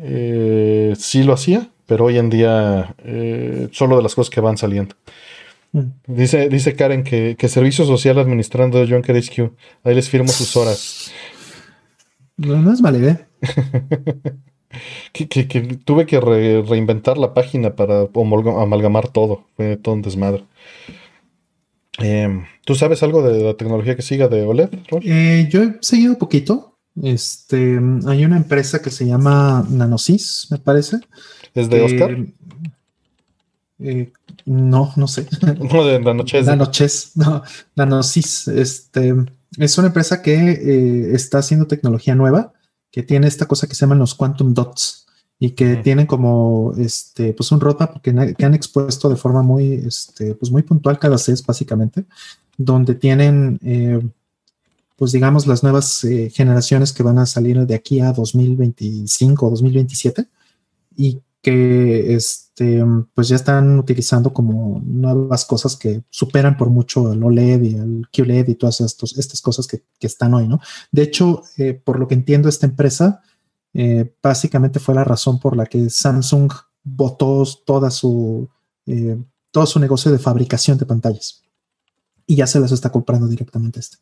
Eh, 0.00 0.94
sí 0.98 1.22
lo 1.22 1.32
hacía, 1.32 1.70
pero 1.86 2.06
hoy 2.06 2.18
en 2.18 2.30
día 2.30 2.94
eh, 3.04 3.68
solo 3.72 3.96
de 3.96 4.02
las 4.02 4.14
cosas 4.14 4.30
que 4.30 4.40
van 4.40 4.56
saliendo. 4.56 4.94
Mm. 5.72 5.86
Dice, 6.06 6.48
dice 6.48 6.74
Karen 6.74 7.04
que, 7.04 7.36
Servicio 7.48 7.84
Social 7.84 8.18
administrando 8.18 8.84
John 8.88 9.02
Q. 9.02 9.54
Ahí 9.82 9.94
les 9.94 10.08
firmo 10.08 10.28
sus 10.28 10.56
horas. 10.56 11.12
No, 12.36 12.72
es 12.72 12.80
mala 12.80 12.98
idea. 12.98 13.28
que, 15.12 15.78
tuve 15.84 16.06
que 16.06 16.20
reinventar 16.20 17.18
la 17.18 17.34
página 17.34 17.76
para 17.76 18.08
amalgamar 18.60 19.08
todo. 19.08 19.46
Fue 19.56 19.76
todo 19.76 19.94
un 19.94 20.02
desmadre. 20.02 20.44
Em, 21.98 22.44
¿Tú 22.64 22.74
sabes 22.74 23.02
algo 23.02 23.22
de 23.22 23.44
la 23.44 23.54
tecnología 23.54 23.94
que 23.94 24.02
siga 24.02 24.28
de 24.28 24.42
OLED? 24.42 24.70
Eh, 25.02 25.48
yo 25.50 25.62
he 25.62 25.76
seguido 25.80 26.18
poquito. 26.18 26.73
Este, 27.02 27.80
hay 28.06 28.24
una 28.24 28.36
empresa 28.36 28.80
que 28.80 28.90
se 28.90 29.06
llama 29.06 29.66
Nanosys, 29.68 30.48
me 30.50 30.58
parece. 30.58 31.00
¿Es 31.54 31.68
de 31.68 31.82
Oscar? 31.82 32.16
Eh, 33.80 34.12
no, 34.44 34.92
no 34.96 35.08
sé. 35.08 35.26
No, 35.72 35.84
de 35.84 36.00
Nanoches. 36.00 36.46
Nanoches, 36.46 37.12
no, 37.16 37.42
Nanosys. 37.74 38.48
Este, 38.48 39.14
es 39.58 39.78
una 39.78 39.88
empresa 39.88 40.22
que 40.22 40.34
eh, 40.34 41.14
está 41.14 41.38
haciendo 41.38 41.66
tecnología 41.66 42.14
nueva, 42.14 42.52
que 42.90 43.02
tiene 43.02 43.26
esta 43.26 43.46
cosa 43.46 43.66
que 43.66 43.74
se 43.74 43.80
llaman 43.80 43.98
los 43.98 44.14
quantum 44.14 44.54
dots 44.54 45.06
y 45.38 45.50
que 45.50 45.76
tienen 45.76 46.06
como 46.06 46.72
este, 46.78 47.32
pues 47.34 47.50
un 47.52 47.60
roadmap 47.60 48.00
que, 48.00 48.34
que, 48.36 48.44
han 48.44 48.54
expuesto 48.54 49.08
de 49.08 49.16
forma 49.16 49.42
muy, 49.42 49.74
este, 49.74 50.34
pues 50.34 50.50
muy 50.50 50.62
puntual 50.62 50.98
cada 50.98 51.18
CES, 51.18 51.44
básicamente, 51.44 52.04
donde 52.56 52.94
tienen, 52.94 53.58
eh, 53.62 54.00
pues 54.96 55.12
digamos, 55.12 55.46
las 55.46 55.62
nuevas 55.62 56.06
generaciones 56.32 56.92
que 56.92 57.02
van 57.02 57.18
a 57.18 57.26
salir 57.26 57.58
de 57.66 57.74
aquí 57.74 58.00
a 58.00 58.12
2025 58.12 59.46
o 59.46 59.50
2027 59.50 60.26
y 60.96 61.20
que 61.44 62.14
este, 62.14 62.82
pues 63.14 63.28
ya 63.28 63.36
están 63.36 63.78
utilizando 63.78 64.32
como 64.32 64.80
nuevas 64.82 65.44
cosas 65.44 65.76
que 65.76 66.02
superan 66.08 66.56
por 66.56 66.70
mucho 66.70 67.12
el 67.12 67.22
OLED 67.22 67.62
y 67.62 67.74
el 67.74 68.08
QLED 68.10 68.48
y 68.48 68.54
todas 68.54 68.80
estos, 68.80 69.18
estas 69.18 69.42
cosas 69.42 69.66
que, 69.66 69.82
están 70.00 70.34
hoy, 70.34 70.48
¿no? 70.48 70.60
De 70.90 71.02
hecho, 71.02 71.42
eh, 71.58 71.74
por 71.74 71.98
lo 71.98 72.08
que 72.08 72.14
entiendo, 72.14 72.48
esta 72.48 72.66
empresa 72.66 73.22
eh, 73.74 74.14
básicamente 74.22 74.80
fue 74.80 74.94
la 74.94 75.04
razón 75.04 75.38
por 75.38 75.56
la 75.56 75.66
que 75.66 75.90
Samsung 75.90 76.50
botó 76.82 77.44
toda 77.66 77.90
su, 77.90 78.48
eh, 78.86 79.18
todo 79.50 79.66
su 79.66 79.78
negocio 79.78 80.12
de 80.12 80.18
fabricación 80.18 80.78
de 80.78 80.86
pantallas 80.86 81.42
y 82.26 82.36
ya 82.36 82.46
se 82.46 82.60
las 82.60 82.72
está 82.72 82.90
comprando 82.90 83.26
directamente 83.26 83.80
este 83.80 83.98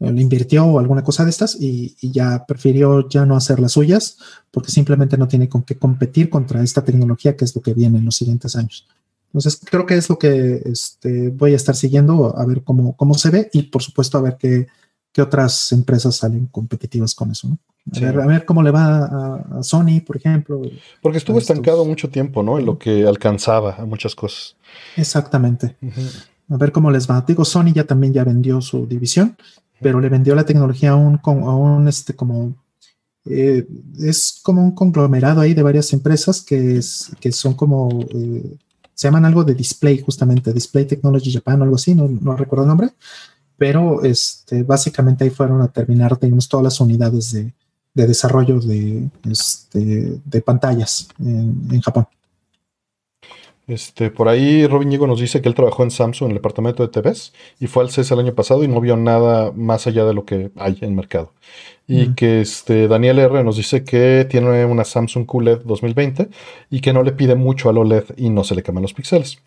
le 0.00 0.22
invirtió 0.22 0.64
o 0.64 0.78
alguna 0.78 1.04
cosa 1.04 1.24
de 1.24 1.30
estas 1.30 1.56
y, 1.60 1.94
ya 2.00 2.46
prefirió 2.46 3.06
ya 3.08 3.26
no 3.26 3.36
hacer 3.36 3.60
las 3.60 3.72
suyas 3.72 4.16
porque 4.50 4.72
simplemente 4.72 5.18
no 5.18 5.28
tiene 5.28 5.48
con 5.48 5.62
qué 5.62 5.76
competir 5.76 6.30
contra 6.30 6.62
esta 6.62 6.82
tecnología 6.82 7.36
que 7.36 7.44
es 7.44 7.54
lo 7.54 7.60
que 7.60 7.74
viene 7.74 7.98
en 7.98 8.06
los 8.06 8.16
siguientes 8.16 8.56
años. 8.56 8.86
Entonces 9.26 9.60
creo 9.62 9.86
que 9.86 9.96
es 9.96 10.08
lo 10.08 10.18
que 10.18 10.62
este, 10.64 11.28
voy 11.28 11.52
a 11.52 11.56
estar 11.56 11.76
siguiendo 11.76 12.36
a 12.36 12.46
ver 12.46 12.64
cómo, 12.64 12.96
cómo 12.96 13.14
se 13.14 13.30
ve 13.30 13.50
y 13.52 13.64
por 13.64 13.82
supuesto 13.82 14.16
a 14.16 14.22
ver 14.22 14.38
qué, 14.38 14.66
qué 15.12 15.20
otras 15.20 15.70
empresas 15.72 16.16
salen 16.16 16.46
competitivas 16.46 17.14
con 17.14 17.30
eso. 17.30 17.48
A, 17.96 18.26
ver, 18.26 18.44
cómo 18.44 18.62
le 18.62 18.70
va 18.70 19.04
a, 19.04 19.62
Sony, 19.62 20.00
por 20.06 20.16
ejemplo. 20.16 20.62
Porque 21.00 21.18
estuvo 21.18 21.38
estancado 21.38 21.84
mucho 21.84 22.10
tiempo, 22.10 22.42
¿no? 22.42 22.58
En 22.58 22.66
lo 22.66 22.78
que 22.78 23.06
alcanzaba 23.06 23.76
a 23.76 23.86
muchas 23.86 24.14
cosas. 24.14 24.54
Exactamente. 24.96 25.76
A 26.48 26.56
ver 26.56 26.72
cómo 26.72 26.90
les 26.90 27.08
va. 27.08 27.24
Digo, 27.26 27.44
Sony 27.44 27.72
ya 27.74 27.84
también 27.84 28.12
ya 28.12 28.22
vendió 28.22 28.60
su 28.60 28.86
división 28.86 29.36
pero 29.80 30.00
le 30.00 30.08
vendió 30.08 30.34
la 30.34 30.44
tecnología 30.44 30.90
a 30.90 30.96
un, 30.96 31.20
a 31.24 31.30
un 31.30 31.88
este, 31.88 32.14
como, 32.14 32.54
eh, 33.24 33.66
es 33.98 34.40
como 34.42 34.62
un 34.62 34.72
conglomerado 34.72 35.40
ahí 35.40 35.54
de 35.54 35.62
varias 35.62 35.92
empresas 35.92 36.42
que, 36.42 36.76
es, 36.76 37.10
que 37.20 37.32
son 37.32 37.54
como, 37.54 37.88
eh, 38.10 38.56
se 38.94 39.08
llaman 39.08 39.24
algo 39.24 39.44
de 39.44 39.54
display 39.54 39.98
justamente, 40.00 40.52
Display 40.52 40.86
Technology 40.86 41.32
Japan 41.32 41.60
o 41.60 41.64
algo 41.64 41.76
así, 41.76 41.94
no, 41.94 42.08
no 42.08 42.36
recuerdo 42.36 42.64
el 42.64 42.68
nombre, 42.68 42.90
pero 43.56 44.02
este, 44.04 44.62
básicamente 44.62 45.24
ahí 45.24 45.30
fueron 45.30 45.62
a 45.62 45.68
terminar, 45.68 46.16
tenemos 46.16 46.48
todas 46.48 46.64
las 46.64 46.80
unidades 46.80 47.32
de, 47.32 47.52
de 47.94 48.06
desarrollo 48.06 48.60
de, 48.60 49.08
este, 49.28 50.20
de 50.24 50.42
pantallas 50.42 51.08
en, 51.18 51.68
en 51.70 51.80
Japón. 51.80 52.06
Este, 53.70 54.10
por 54.10 54.28
ahí 54.28 54.66
Robin 54.66 54.88
Diego 54.88 55.06
nos 55.06 55.20
dice 55.20 55.40
que 55.40 55.48
él 55.48 55.54
trabajó 55.54 55.84
en 55.84 55.92
Samsung 55.92 56.26
en 56.26 56.30
el 56.32 56.38
departamento 56.38 56.82
de 56.84 56.88
TVs 56.88 57.32
y 57.60 57.68
fue 57.68 57.84
al 57.84 57.90
CES 57.90 58.10
el 58.10 58.18
año 58.18 58.34
pasado 58.34 58.64
y 58.64 58.68
no 58.68 58.80
vio 58.80 58.96
nada 58.96 59.52
más 59.52 59.86
allá 59.86 60.04
de 60.04 60.12
lo 60.12 60.24
que 60.24 60.50
hay 60.56 60.76
en 60.80 60.88
el 60.88 60.94
mercado. 60.94 61.32
Y 61.86 62.14
que 62.14 62.40
este, 62.40 62.88
Daniel 62.88 63.18
R 63.20 63.44
nos 63.44 63.56
dice 63.56 63.84
que 63.84 64.26
tiene 64.28 64.64
una 64.64 64.84
Samsung 64.84 65.24
QLED 65.24 65.62
2020 65.64 66.28
y 66.70 66.80
que 66.80 66.92
no 66.92 67.04
le 67.04 67.12
pide 67.12 67.36
mucho 67.36 67.68
al 67.68 67.78
OLED 67.78 68.04
y 68.16 68.30
no 68.30 68.42
se 68.42 68.56
le 68.56 68.62
queman 68.62 68.82
los 68.82 68.94
píxeles. 68.94 69.38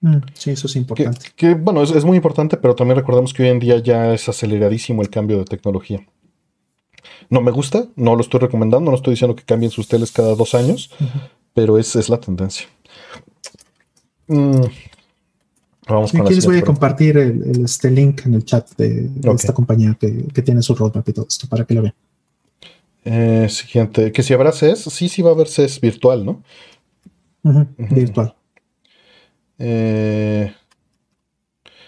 Mm, 0.00 0.16
sí, 0.32 0.50
eso 0.50 0.66
es 0.66 0.76
importante. 0.76 1.26
Que, 1.36 1.54
bueno, 1.54 1.82
es, 1.82 2.04
muy 2.04 2.16
importante, 2.16 2.56
pero 2.56 2.74
también 2.74 2.96
recordemos 2.96 3.34
que 3.34 3.42
hoy 3.42 3.50
en 3.50 3.58
día 3.58 3.78
ya 3.78 4.12
es 4.14 4.28
aceleradísimo 4.28 5.02
el 5.02 5.10
cambio 5.10 5.38
de 5.38 5.44
tecnología. 5.44 6.06
No 7.30 7.40
me 7.40 7.50
gusta, 7.50 7.86
no 7.96 8.16
lo 8.16 8.22
estoy 8.22 8.40
recomendando, 8.40 8.90
no 8.90 8.96
estoy 8.96 9.12
diciendo 9.12 9.36
que 9.36 9.44
cambien 9.44 9.70
sus 9.70 9.88
teles 9.88 10.10
cada 10.10 10.34
dos 10.34 10.54
años, 10.54 10.90
pero 11.54 11.78
es, 11.78 11.96
es 11.96 12.08
la 12.08 12.18
tendencia. 12.18 12.66
Mm. 14.32 14.64
Vamos 15.88 16.14
Aquí 16.14 16.34
les 16.34 16.46
voy 16.46 16.58
a 16.58 16.62
compartir 16.62 17.18
el, 17.18 17.64
este 17.64 17.90
link 17.90 18.24
en 18.24 18.34
el 18.34 18.44
chat 18.44 18.70
de, 18.76 19.10
esta 19.34 19.52
compañía 19.52 19.96
que, 19.98 20.42
tiene 20.42 20.62
su 20.62 20.74
roadmap 20.74 21.08
y 21.08 21.12
todo 21.12 21.26
esto 21.28 21.48
para 21.48 21.64
que 21.64 21.74
lo 21.74 21.82
vean. 21.82 21.94
Eh, 23.04 23.48
siguiente, 23.50 24.12
que 24.12 24.22
si 24.22 24.32
habrá 24.32 24.52
CES, 24.52 24.84
sí, 24.84 25.08
sí 25.08 25.22
va 25.22 25.30
a 25.30 25.32
haber 25.34 25.48
CES 25.48 25.80
virtual, 25.80 26.24
¿no? 26.24 26.42
Virtual. 27.76 28.34
Eh, 29.58 30.52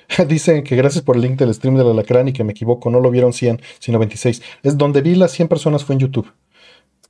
dicen 0.29 0.65
que 0.65 0.75
gracias 0.75 1.05
por 1.05 1.15
el 1.15 1.23
link 1.23 1.39
del 1.39 1.55
stream 1.55 1.77
de 1.77 1.85
la 1.85 1.93
Alacrán 1.93 2.27
y 2.29 2.33
que 2.33 2.43
me 2.43 2.51
equivoco, 2.51 2.91
no 2.91 2.99
lo 2.99 3.13
vieron 3.13 3.33
100, 3.33 3.61
sino 3.79 4.01
26. 4.01 4.43
Es 4.65 4.77
donde 4.77 5.03
vi 5.03 5.15
las 5.15 5.31
100 5.33 5.47
personas 5.47 5.85
fue 5.85 5.95
en 5.95 6.01
YouTube. 6.01 6.33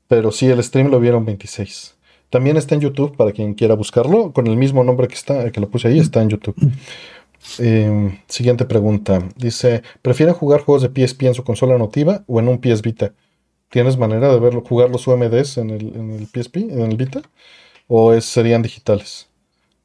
Pero 0.07 0.31
sí, 0.33 0.47
el 0.47 0.63
stream 0.63 0.91
lo 0.91 1.01
vieron 1.01 1.25
26. 1.25 1.94
También 2.35 2.57
está 2.57 2.75
en 2.75 2.81
YouTube 2.81 3.17
para 3.17 3.31
quien 3.31 3.55
quiera 3.55 3.77
buscarlo, 3.77 4.33
con 4.33 4.49
el 4.49 4.57
mismo 4.57 4.83
nombre 4.83 5.07
que 5.07 5.15
está, 5.15 5.53
que 5.53 5.61
lo 5.61 5.71
puse 5.71 5.87
ahí, 5.87 6.01
está 6.01 6.21
en 6.21 6.31
YouTube. 6.31 6.57
Em, 7.61 8.19
siguiente 8.27 8.65
pregunta. 8.65 9.23
Dice: 9.37 9.85
¿Prefieren 10.03 10.35
jugar 10.35 10.63
juegos 10.63 10.83
de 10.83 10.89
PSP 10.89 11.29
en 11.29 11.35
su 11.35 11.45
consola 11.45 11.79
nativa 11.79 12.25
o 12.27 12.41
en 12.41 12.49
un 12.49 12.59
PS 12.59 12.83
Vita? 12.83 13.13
¿Tienes 13.71 13.97
manera 13.97 14.33
de 14.33 14.41
verlo, 14.41 14.65
jugar 14.67 14.91
los 14.91 15.07
UMDs 15.07 15.59
en 15.59 15.71
el, 15.71 15.95
en 15.95 16.11
el 16.11 16.27
PSP, 16.27 16.57
en 16.57 16.81
el 16.81 16.97
Vita? 16.97 17.23
¿O 17.87 18.21
serían 18.21 18.63
digitales? 18.63 19.29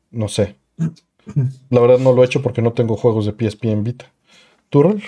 No 0.10 0.28
sé. 0.28 0.56
La 1.70 1.82
verdad 1.82 2.00
no 2.00 2.14
lo 2.14 2.24
he 2.24 2.26
hecho 2.26 2.42
porque 2.42 2.64
no 2.64 2.74
tengo 2.74 2.98
juegos 2.98 3.28
de 3.28 3.34
PSP 3.34 3.66
en 3.66 3.84
Vita. 3.84 4.12
¿Tú, 4.70 5.00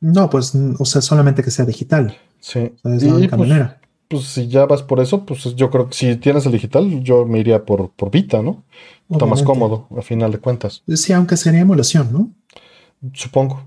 No, 0.00 0.30
pues, 0.30 0.54
o 0.78 0.84
sea, 0.84 1.02
solamente 1.02 1.42
que 1.42 1.50
sea 1.50 1.64
digital. 1.64 2.16
Sí. 2.38 2.72
es 2.84 3.02
la 3.02 3.14
única 3.14 3.36
pues, 3.36 3.48
manera 3.48 3.79
pues 4.10 4.24
si 4.24 4.48
ya 4.48 4.66
vas 4.66 4.82
por 4.82 4.98
eso, 4.98 5.24
pues 5.24 5.54
yo 5.54 5.70
creo 5.70 5.88
que 5.88 5.94
si 5.94 6.16
tienes 6.16 6.44
el 6.44 6.52
digital, 6.52 7.02
yo 7.02 7.24
me 7.24 7.38
iría 7.38 7.64
por, 7.64 7.90
por 7.90 8.10
Vita, 8.10 8.42
¿no? 8.42 8.64
Está 9.08 9.24
más 9.24 9.42
cómodo, 9.42 9.86
a 9.96 10.02
final 10.02 10.32
de 10.32 10.38
cuentas. 10.38 10.82
Sí, 10.94 11.12
aunque 11.12 11.36
sería 11.36 11.60
emulación, 11.60 12.12
¿no? 12.12 12.30
Supongo. 13.14 13.62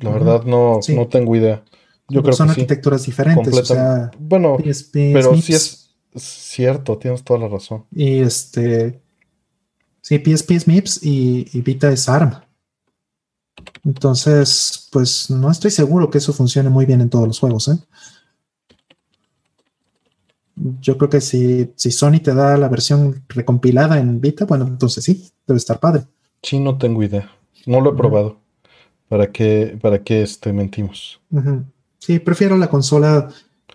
La 0.00 0.10
verdad 0.10 0.44
no, 0.44 0.78
no 0.88 1.06
tengo 1.08 1.34
idea. 1.34 1.64
Yo 2.08 2.22
creo 2.22 2.34
son 2.34 2.48
que 2.48 2.52
arquitecturas 2.52 3.04
diferentes. 3.04 3.52
O 3.52 3.64
sea, 3.64 4.10
bueno, 4.18 4.58
pero 4.92 5.36
sí 5.36 5.54
es 5.54 5.90
cierto, 6.14 6.98
tienes 6.98 7.24
toda 7.24 7.40
la 7.40 7.48
razón. 7.48 7.84
Y 7.90 8.20
este, 8.20 9.00
Sí, 10.08 10.18
PSP 10.24 10.50
es 10.52 10.66
MIPS 10.66 11.02
y, 11.02 11.48
y 11.52 11.60
Vita 11.60 11.90
es 11.90 12.08
ARM. 12.08 12.32
Entonces, 13.84 14.88
pues 14.90 15.28
no 15.28 15.50
estoy 15.50 15.70
seguro 15.70 16.08
que 16.08 16.16
eso 16.16 16.32
funcione 16.32 16.70
muy 16.70 16.86
bien 16.86 17.02
en 17.02 17.10
todos 17.10 17.26
los 17.26 17.38
juegos. 17.38 17.68
¿eh? 17.68 17.78
Yo 20.80 20.96
creo 20.98 21.10
que 21.10 21.20
si, 21.20 21.70
si 21.76 21.90
Sony 21.90 22.20
te 22.22 22.34
da 22.34 22.56
la 22.56 22.68
versión 22.68 23.22
recompilada 23.28 23.98
en 23.98 24.20
Vita, 24.20 24.44
bueno, 24.44 24.66
entonces 24.66 25.04
sí, 25.04 25.30
debe 25.46 25.58
estar 25.58 25.78
padre. 25.78 26.04
Sí, 26.42 26.58
no 26.58 26.78
tengo 26.78 27.02
idea. 27.02 27.30
No 27.66 27.80
lo 27.80 27.92
he 27.92 27.96
probado. 27.96 28.38
¿Para 29.08 29.30
qué, 29.32 29.78
para 29.80 30.02
qué 30.02 30.22
este, 30.22 30.52
mentimos? 30.52 31.20
Sí, 31.98 32.18
prefiero 32.18 32.56
la 32.56 32.68
consola 32.68 33.28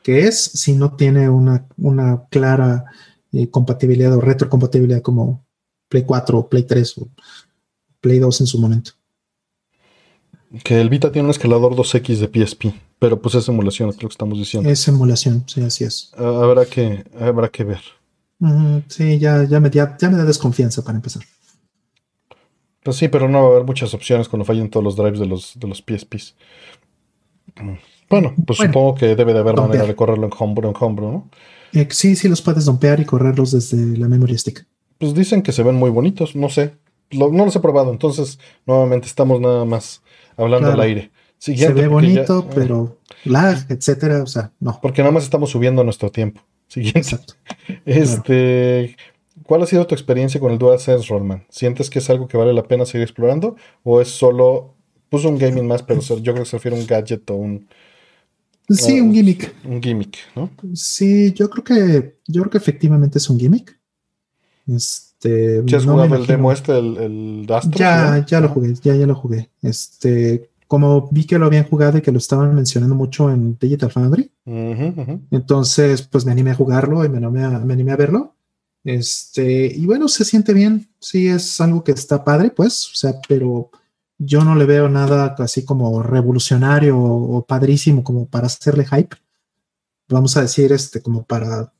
que 0.03 0.27
es 0.27 0.43
si 0.43 0.73
no 0.73 0.95
tiene 0.95 1.29
una, 1.29 1.65
una 1.77 2.25
clara 2.29 2.85
eh, 3.31 3.49
compatibilidad 3.49 4.13
o 4.15 4.21
retrocompatibilidad 4.21 5.01
como 5.01 5.45
Play 5.89 6.03
4 6.03 6.37
o 6.37 6.49
Play 6.49 6.63
3 6.63 6.97
o 6.99 7.09
Play 7.99 8.19
2 8.19 8.41
en 8.41 8.47
su 8.47 8.59
momento. 8.59 8.91
Que 10.61 10.79
el 10.79 10.89
Vita 10.89 11.11
tiene 11.11 11.25
un 11.25 11.31
escalador 11.31 11.73
2X 11.75 12.19
de 12.19 12.45
PSP, 12.45 12.65
pero 12.99 13.19
pues 13.19 13.33
es 13.33 13.47
emulación, 13.47 13.89
es 13.89 13.95
lo 14.03 14.07
que 14.07 14.13
estamos 14.13 14.37
diciendo. 14.37 14.69
Es 14.69 14.87
emulación, 14.87 15.43
sí, 15.47 15.61
así 15.61 15.83
es. 15.83 16.11
habrá, 16.15 16.65
que, 16.65 17.03
habrá 17.19 17.49
que 17.49 17.63
ver. 17.63 17.81
sí, 18.87 19.17
ya, 19.17 19.43
ya, 19.45 19.59
me, 19.59 19.71
ya, 19.71 19.97
me 20.01 20.17
da 20.17 20.25
desconfianza 20.25 20.83
para 20.83 20.97
empezar. 20.97 21.23
Pues 22.83 22.97
sí, 22.97 23.07
pero 23.07 23.27
no 23.27 23.41
va 23.41 23.47
a 23.47 23.51
haber 23.53 23.63
muchas 23.63 23.93
opciones 23.95 24.29
cuando 24.29 24.45
fallen 24.45 24.69
todos 24.69 24.83
los 24.83 24.95
drives 24.95 25.19
de 25.19 25.25
los, 25.25 25.57
de 25.57 25.67
los 25.67 25.79
PSPs. 25.79 26.35
Bueno, 28.09 28.35
pues 28.45 28.59
supongo 28.59 28.93
que 28.93 29.15
debe 29.15 29.33
de 29.33 29.39
haber 29.39 29.55
manera 29.55 29.85
de 29.85 29.95
correrlo 29.95 30.27
en 30.27 30.33
Homebrew, 30.37 30.69
en 30.69 30.75
Homebrew 30.79 31.11
¿no? 31.11 31.29
Eh, 31.73 31.87
sí, 31.89 32.15
sí 32.15 32.29
los 32.29 32.41
puedes 32.41 32.65
dompear 32.65 32.99
y 32.99 33.05
correrlos 33.05 33.51
desde 33.51 33.97
la 33.97 34.07
memory 34.07 34.37
stick. 34.37 34.67
Pues 34.99 35.15
dicen 35.15 35.41
que 35.41 35.51
se 35.51 35.63
ven 35.63 35.75
muy 35.75 35.89
bonitos, 35.89 36.35
no 36.35 36.49
sé. 36.49 36.75
no 37.11 37.45
los 37.45 37.55
he 37.55 37.59
probado, 37.59 37.91
entonces 37.91 38.37
nuevamente 38.67 39.07
estamos 39.07 39.41
nada 39.41 39.65
más 39.65 40.03
hablando 40.37 40.71
al 40.71 40.79
aire. 40.81 41.11
se 41.37 41.73
ve 41.73 41.87
bonito, 41.87 42.39
eh. 42.39 42.51
pero 42.53 42.99
lag, 43.25 43.65
etcétera, 43.69 44.23
o 44.23 44.27
sea, 44.27 44.51
no. 44.59 44.79
Porque 44.81 45.01
nada 45.01 45.11
más 45.11 45.23
estamos 45.23 45.49
subiendo 45.49 45.83
nuestro 45.83 46.11
tiempo. 46.11 46.41
Siguiente. 46.67 46.99
Exacto. 46.99 47.33
Este, 47.85 48.95
¿cuál 49.45 49.61
ha 49.61 49.65
sido 49.65 49.85
tu 49.85 49.93
experiencia 49.93 50.39
con 50.39 50.51
el 50.51 50.57
DualSense 50.57 51.07
Rollman? 51.07 51.45
¿Sientes 51.49 51.89
que 51.89 51.99
es 51.99 52.09
algo 52.09 52.27
que 52.27 52.37
vale 52.37 52.53
la 52.53 52.63
pena 52.63 52.85
seguir 52.85 53.03
explorando 53.03 53.55
o 53.83 54.01
es 54.01 54.09
solo 54.09 54.73
puso 55.09 55.29
un 55.29 55.37
gaming 55.37 55.67
más, 55.67 55.83
pero 55.83 56.01
yo 56.01 56.33
creo 56.33 56.43
que 56.43 56.49
se 56.49 56.57
refiere 56.57 56.75
a 56.75 56.79
un 56.79 56.87
gadget 56.87 57.29
o 57.29 57.35
un 57.35 57.67
Sí, 58.69 58.99
un 58.99 59.13
gimmick. 59.13 59.53
Un 59.65 59.81
gimmick, 59.81 60.17
¿no? 60.35 60.49
Sí, 60.73 61.33
yo 61.33 61.49
creo 61.49 61.63
que 61.63 62.17
yo 62.27 62.41
creo 62.41 62.49
que 62.49 62.57
efectivamente 62.57 63.17
es 63.17 63.29
un 63.29 63.39
gimmick. 63.39 63.77
Este, 64.67 65.12
has 65.29 65.85
jugado 65.85 66.15
el 66.15 66.25
demo 66.25 66.51
este, 66.51 66.77
el, 66.77 66.97
el 66.97 67.47
Ya, 67.71 68.25
ya 68.25 68.39
lo 68.41 68.49
jugué, 68.49 68.73
ya, 68.75 68.95
ya 68.95 69.07
lo 69.07 69.15
jugué. 69.15 69.49
Este, 69.61 70.49
como 70.67 71.09
vi 71.11 71.25
que 71.25 71.37
lo 71.37 71.45
habían 71.45 71.65
jugado 71.65 71.97
y 71.97 72.01
que 72.01 72.11
lo 72.11 72.17
estaban 72.17 72.55
mencionando 72.55 72.95
mucho 72.95 73.29
en 73.29 73.57
Digital 73.59 73.91
Foundry, 73.91 74.31
entonces 75.31 76.01
pues 76.01 76.25
me 76.25 76.31
animé 76.31 76.51
a 76.51 76.55
jugarlo 76.55 77.05
y 77.05 77.09
me 77.09 77.17
animé 77.17 77.43
a, 77.43 77.59
me 77.59 77.73
animé 77.73 77.91
a 77.91 77.97
verlo. 77.97 78.33
Este, 78.83 79.71
y 79.73 79.85
bueno, 79.85 80.07
se 80.07 80.25
siente 80.25 80.53
bien, 80.53 80.89
sí 80.99 81.27
es 81.27 81.61
algo 81.61 81.83
que 81.83 81.93
está 81.93 82.23
padre, 82.23 82.49
pues, 82.49 82.89
o 82.91 82.95
sea, 82.95 83.13
pero 83.29 83.69
yo 84.17 84.43
no 84.43 84.55
le 84.55 84.65
veo 84.65 84.89
nada 84.89 85.35
así 85.39 85.63
como 85.63 86.03
revolucionario 86.03 86.97
o, 86.99 87.45
padrísimo 87.45 88.03
como 88.03 88.25
para 88.25 88.47
hacerle 88.47 88.85
hype. 88.85 89.15
Vamos 90.09 90.35
a 90.37 90.41
decir, 90.41 90.71
este, 90.71 91.01
como 91.01 91.23
para, 91.23 91.71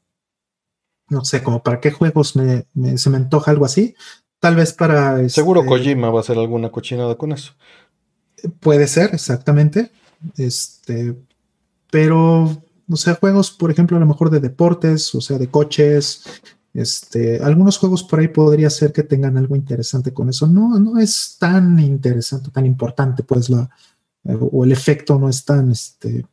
no 1.14 1.24
sé, 1.24 1.44
como 1.44 1.64
para 1.64 1.80
qué 1.80 1.92
juegos 1.92 2.36
me, 2.36 2.66
se 2.98 3.10
me 3.10 3.18
antoja 3.18 3.52
algo 3.52 3.66
así. 3.66 3.96
Tal 4.40 4.56
vez 4.56 4.74
para... 4.74 5.30
Seguro 5.30 5.62
este, 5.62 5.70
Kojima 5.70 6.10
va 6.10 6.20
a 6.20 6.22
hacer 6.22 6.38
alguna 6.38 6.70
cochinada 6.70 7.16
con 7.16 7.32
eso. 7.32 7.54
Puede 8.60 8.88
ser, 8.88 9.12
exactamente. 9.14 9.92
Este, 10.38 11.16
pero, 11.90 12.64
no 12.88 12.98
sé, 12.98 13.14
juegos, 13.14 13.52
por 13.52 13.72
ejemplo, 13.72 13.96
a 13.96 14.00
lo 14.00 14.06
mejor 14.06 14.30
de 14.30 14.42
deportes, 14.42 15.16
o 15.16 15.22
sea, 15.22 15.38
de 15.38 15.48
coches, 15.48 16.26
este, 16.74 17.42
algunos 17.42 17.78
juegos 17.78 18.04
por 18.04 18.20
ahí 18.20 18.28
podría 18.28 18.70
ser 18.70 18.92
que 18.92 19.04
tengan 19.04 19.38
algo 19.38 19.56
interesante 19.56 20.14
con 20.14 20.28
eso. 20.30 20.48
No, 20.48 20.78
no 20.80 21.00
es 21.00 21.38
tan 21.40 21.80
interesante, 21.80 22.52
tan 22.52 22.66
importante, 22.66 23.24
pues, 23.24 23.50
la, 23.50 23.70
eh, 24.26 24.38
o 24.40 24.66
el 24.66 24.72
efecto 24.72 25.18
no 25.20 25.30
es 25.30 25.46
tan, 25.46 25.72
este, 25.72 26.26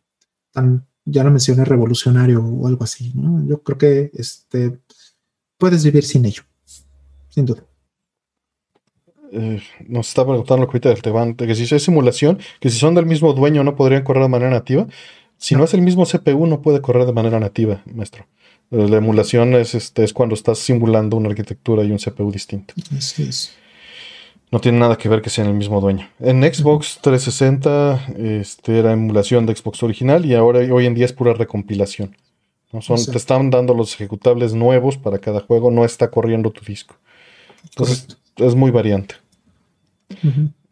tan, 0.52 0.86
ya 1.10 1.24
lo 1.24 1.30
mencioné, 1.30 1.64
revolucionario 1.64 2.44
o 2.44 2.66
algo 2.66 2.84
así. 2.84 3.12
¿no? 3.14 3.46
Yo 3.46 3.62
creo 3.62 3.78
que 3.78 4.10
este, 4.14 4.78
puedes 5.58 5.84
vivir 5.84 6.04
sin 6.04 6.24
ello, 6.24 6.42
sin 7.28 7.46
duda. 7.46 7.64
Eh, 9.32 9.62
nos 9.86 10.08
está 10.08 10.24
preguntando 10.24 10.66
lo 10.66 10.72
que 10.72 10.80
del 10.80 11.02
Teban, 11.02 11.34
que 11.34 11.54
si 11.54 11.72
es 11.72 11.82
simulación, 11.82 12.38
que 12.58 12.68
si 12.68 12.78
son 12.78 12.94
del 12.94 13.06
mismo 13.06 13.32
dueño 13.32 13.62
no 13.62 13.76
podrían 13.76 14.02
correr 14.02 14.24
de 14.24 14.28
manera 14.28 14.50
nativa. 14.50 14.86
Si 15.36 15.54
no 15.54 15.64
es 15.64 15.72
el 15.72 15.82
mismo 15.82 16.04
CPU, 16.04 16.46
no 16.46 16.60
puede 16.60 16.82
correr 16.82 17.06
de 17.06 17.12
manera 17.12 17.40
nativa, 17.40 17.82
maestro. 17.86 18.26
La 18.70 18.98
emulación 18.98 19.54
es, 19.54 19.74
este, 19.74 20.04
es 20.04 20.12
cuando 20.12 20.34
estás 20.34 20.58
simulando 20.58 21.16
una 21.16 21.28
arquitectura 21.28 21.82
y 21.82 21.90
un 21.90 21.98
CPU 21.98 22.30
distinto. 22.30 22.74
Así 22.96 23.24
es. 23.24 23.52
No 24.50 24.60
tiene 24.60 24.78
nada 24.78 24.96
que 24.96 25.08
ver 25.08 25.22
que 25.22 25.30
sean 25.30 25.46
el 25.46 25.54
mismo 25.54 25.80
dueño. 25.80 26.08
En 26.18 26.42
Xbox 26.42 26.98
360 27.02 28.14
este, 28.18 28.78
era 28.78 28.92
emulación 28.92 29.46
de 29.46 29.54
Xbox 29.54 29.82
original 29.82 30.26
y 30.26 30.34
ahora 30.34 30.60
hoy 30.72 30.86
en 30.86 30.94
día 30.94 31.04
es 31.04 31.12
pura 31.12 31.32
recompilación. 31.34 32.16
¿no? 32.72 32.82
Son, 32.82 33.04
Te 33.04 33.16
están 33.16 33.50
dando 33.50 33.74
los 33.74 33.94
ejecutables 33.94 34.54
nuevos 34.54 34.96
para 34.96 35.18
cada 35.18 35.40
juego, 35.40 35.70
no 35.70 35.84
está 35.84 36.10
corriendo 36.10 36.50
tu 36.50 36.64
disco. 36.64 36.96
Entonces 37.64 38.18
es 38.36 38.54
muy 38.54 38.70
variante. 38.70 39.16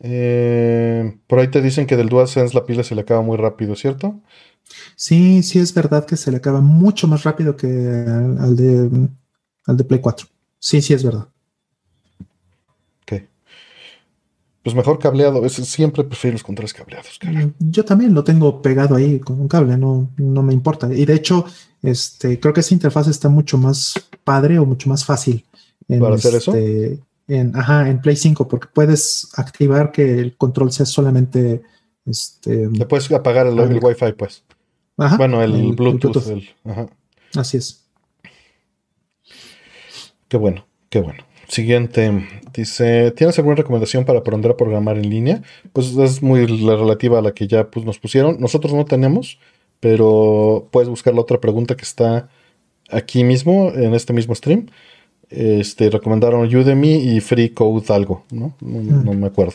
Eh, 0.01 1.17
por 1.27 1.39
ahí 1.39 1.49
te 1.49 1.61
dicen 1.61 1.87
que 1.87 1.97
del 1.97 2.09
DualSense 2.09 2.55
la 2.55 2.65
pila 2.65 2.83
se 2.83 2.95
le 2.95 3.03
acaba 3.03 3.23
muy 3.23 3.37
rápido, 3.37 3.75
¿cierto? 3.77 4.21
Sí, 4.97 5.43
sí 5.43 5.59
es 5.59 5.73
verdad 5.75 6.05
que 6.05 6.17
se 6.17 6.31
le 6.31 6.39
acaba 6.39 6.61
mucho 6.61 7.09
más 7.09 7.25
rápido 7.25 7.57
que 7.57 7.67
al, 7.67 8.57
de, 8.57 9.09
al 9.67 9.77
de 9.77 9.85
Play 9.85 10.01
4. 10.01 10.27
Sí, 10.59 10.83
sí 10.83 10.95
es 10.95 11.05
verdad. 11.05 11.29
Ok. 13.03 13.23
Pues 14.69 14.77
mejor 14.77 14.99
cableado. 14.99 15.49
siempre 15.49 16.05
prefiero 16.05 16.35
los 16.35 16.43
controles 16.43 16.75
cableados. 16.75 17.19
Yo 17.59 17.87
también 17.87 18.13
lo 18.13 18.23
tengo 18.23 18.61
pegado 18.61 18.97
ahí 18.97 19.19
con 19.19 19.41
un 19.41 19.49
cable, 19.49 19.79
no, 19.79 20.11
no 20.19 20.43
me 20.43 20.53
importa. 20.53 20.93
Y 20.93 21.07
de 21.07 21.15
hecho, 21.15 21.47
este, 21.83 22.39
creo 22.39 22.53
que 22.53 22.61
esa 22.61 22.75
interfaz 22.75 23.09
está 23.09 23.31
mucho 23.31 23.57
más 23.57 23.95
padre 24.25 24.59
o 24.59 24.67
mucho 24.67 24.91
más 24.91 25.07
fácil. 25.07 25.47
¿Para 25.89 26.17
hacer 26.17 26.35
eso? 26.35 26.55
Este, 26.55 27.01
en, 27.29 27.57
ajá, 27.57 27.89
en 27.89 28.03
Play 28.03 28.17
5, 28.17 28.47
porque 28.47 28.69
puedes 28.71 29.31
activar 29.37 29.91
que 29.91 30.19
el 30.19 30.37
control 30.37 30.71
sea 30.71 30.85
solamente. 30.85 31.63
Este, 32.05 32.69
Le 32.69 32.85
puedes 32.85 33.11
apagar 33.11 33.47
el, 33.47 33.59
el 33.59 33.81
Wi-Fi, 33.83 34.13
pues 34.19 34.45
bueno, 35.17 35.43
el, 35.43 35.73
Bluetooth. 35.73 36.43
Así 37.35 37.57
es. 37.57 37.87
Qué 40.29 40.37
bueno, 40.37 40.67
qué 40.91 41.01
bueno. 41.01 41.25
Siguiente, 41.49 42.29
dice, 42.53 43.11
¿tienes 43.13 43.39
alguna 43.39 43.57
recomendación 43.57 44.05
para 44.05 44.19
aprender 44.19 44.51
a 44.51 44.57
programar 44.57 44.99
en 44.99 45.09
línea? 45.09 45.43
Pues 45.73 45.97
es 45.97 46.23
muy 46.23 46.47
la 46.47 46.77
relativa 46.77 47.19
a 47.19 47.23
la 47.23 47.33
que 47.33 47.49
ya 47.49 47.71
pues, 47.71 47.87
nos 47.87 47.99
pusieron. 47.99 48.39
Nosotros 48.39 48.75
no 48.75 48.85
tenemos, 48.85 49.39
pero 49.81 50.69
puedes 50.71 50.89
buscar 50.91 51.15
la 51.15 51.23
otra 51.23 51.41
pregunta 51.41 51.77
que 51.77 51.85
está 51.85 52.29
aquí 52.91 53.25
mismo, 53.25 53.73
en 53.75 53.95
este 53.95 54.13
mismo 54.13 54.35
stream. 54.35 54.67
Este, 55.31 55.91
recomendaron 55.91 56.55
Udemy 56.55 57.17
y 57.17 57.21
Free 57.21 57.51
Code 57.51 57.93
algo, 57.93 58.25
¿no? 58.31 58.55
No, 58.61 59.13
mm. 59.13 59.17
me 59.17 59.27
acuerdo. 59.27 59.55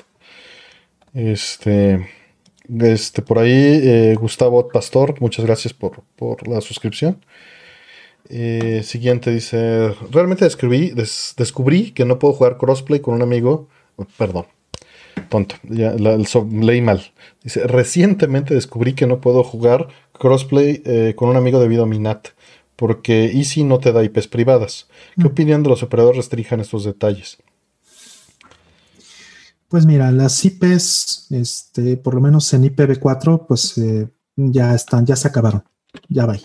Este, 1.13 2.07
este, 2.79 3.21
por 3.21 3.39
ahí, 3.39 3.51
eh, 3.51 4.15
Gustavo 4.19 4.67
Pastor, 4.69 5.19
muchas 5.19 5.45
gracias 5.45 5.73
por, 5.73 6.03
la 6.47 6.61
suscripción. 6.61 7.23
Eh, 8.29 8.81
siguiente 8.83 9.31
dice: 9.31 9.93
Realmente 10.11 10.45
descubrí, 10.45 10.93
descubrí 11.37 11.91
que 11.91 12.05
no 12.05 12.19
puedo 12.19 12.33
jugar 12.33 12.57
crossplay 12.57 12.99
con 12.99 13.15
un 13.15 13.21
amigo. 13.21 13.67
perdón, 14.17 14.45
tonto, 15.29 15.55
ya, 15.63 15.93
leí 15.93 16.81
mal. 16.81 17.11
Dice: 17.43 17.67
Recientemente 17.67 18.53
descubrí 18.53 18.93
que 18.93 19.07
no 19.07 19.19
puedo 19.21 19.43
jugar 19.43 19.87
crossplay 20.13 20.81
eh, 20.85 21.13
con 21.15 21.29
un 21.29 21.35
amigo 21.35 21.59
debido 21.59 21.83
a 21.83 21.87
mi 21.87 21.99
NAT, 21.99 22.29
porque 22.75 23.25
Easy 23.25 23.63
no 23.63 23.79
te 23.79 23.91
da 23.91 24.03
IPs 24.03 24.27
privadas. 24.27 24.87
¿Qué 25.15 25.23
mm. 25.23 25.27
opinión 25.27 25.63
de 25.63 25.69
los 25.69 25.83
operadores 25.83 26.17
restrinjan 26.17 26.61
estos 26.61 26.85
detalles? 26.85 27.37
Pues 29.67 29.87
mira, 29.87 30.11
las 30.11 30.45
IPs, 30.45 31.31
este, 31.31 31.97
por 31.97 32.13
lo 32.13 32.21
menos 32.21 32.53
en 32.53 32.63
IPv4, 32.63 33.47
pues 33.47 33.75
eh, 33.79 34.07
ya 34.35 34.75
están, 34.75 35.03
ya 35.03 35.15
se 35.15 35.27
acabaron, 35.27 35.63
ya 36.09 36.27
va. 36.27 36.37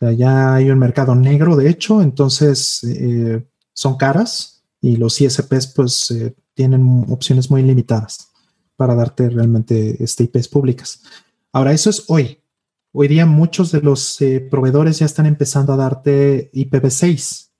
Ya 0.00 0.54
hay 0.54 0.70
un 0.70 0.78
mercado 0.78 1.14
negro, 1.14 1.56
de 1.56 1.68
hecho, 1.68 2.00
entonces 2.00 2.82
eh, 2.84 3.46
son 3.74 3.96
caras 3.96 4.64
y 4.80 4.96
los 4.96 5.20
ISPs 5.20 5.66
pues 5.68 6.10
eh, 6.10 6.34
tienen 6.54 7.04
opciones 7.10 7.50
muy 7.50 7.62
limitadas 7.62 8.30
para 8.76 8.94
darte 8.94 9.28
realmente 9.28 10.02
este, 10.02 10.24
IPs 10.24 10.48
públicas. 10.48 11.02
Ahora, 11.52 11.72
eso 11.72 11.90
es 11.90 12.04
hoy. 12.08 12.38
Hoy 12.92 13.08
día 13.08 13.26
muchos 13.26 13.70
de 13.72 13.82
los 13.82 14.18
proveedores 14.50 14.98
ya 14.98 15.06
están 15.06 15.26
empezando 15.26 15.74
a 15.74 15.76
darte 15.76 16.50
IPv6. 16.52 17.50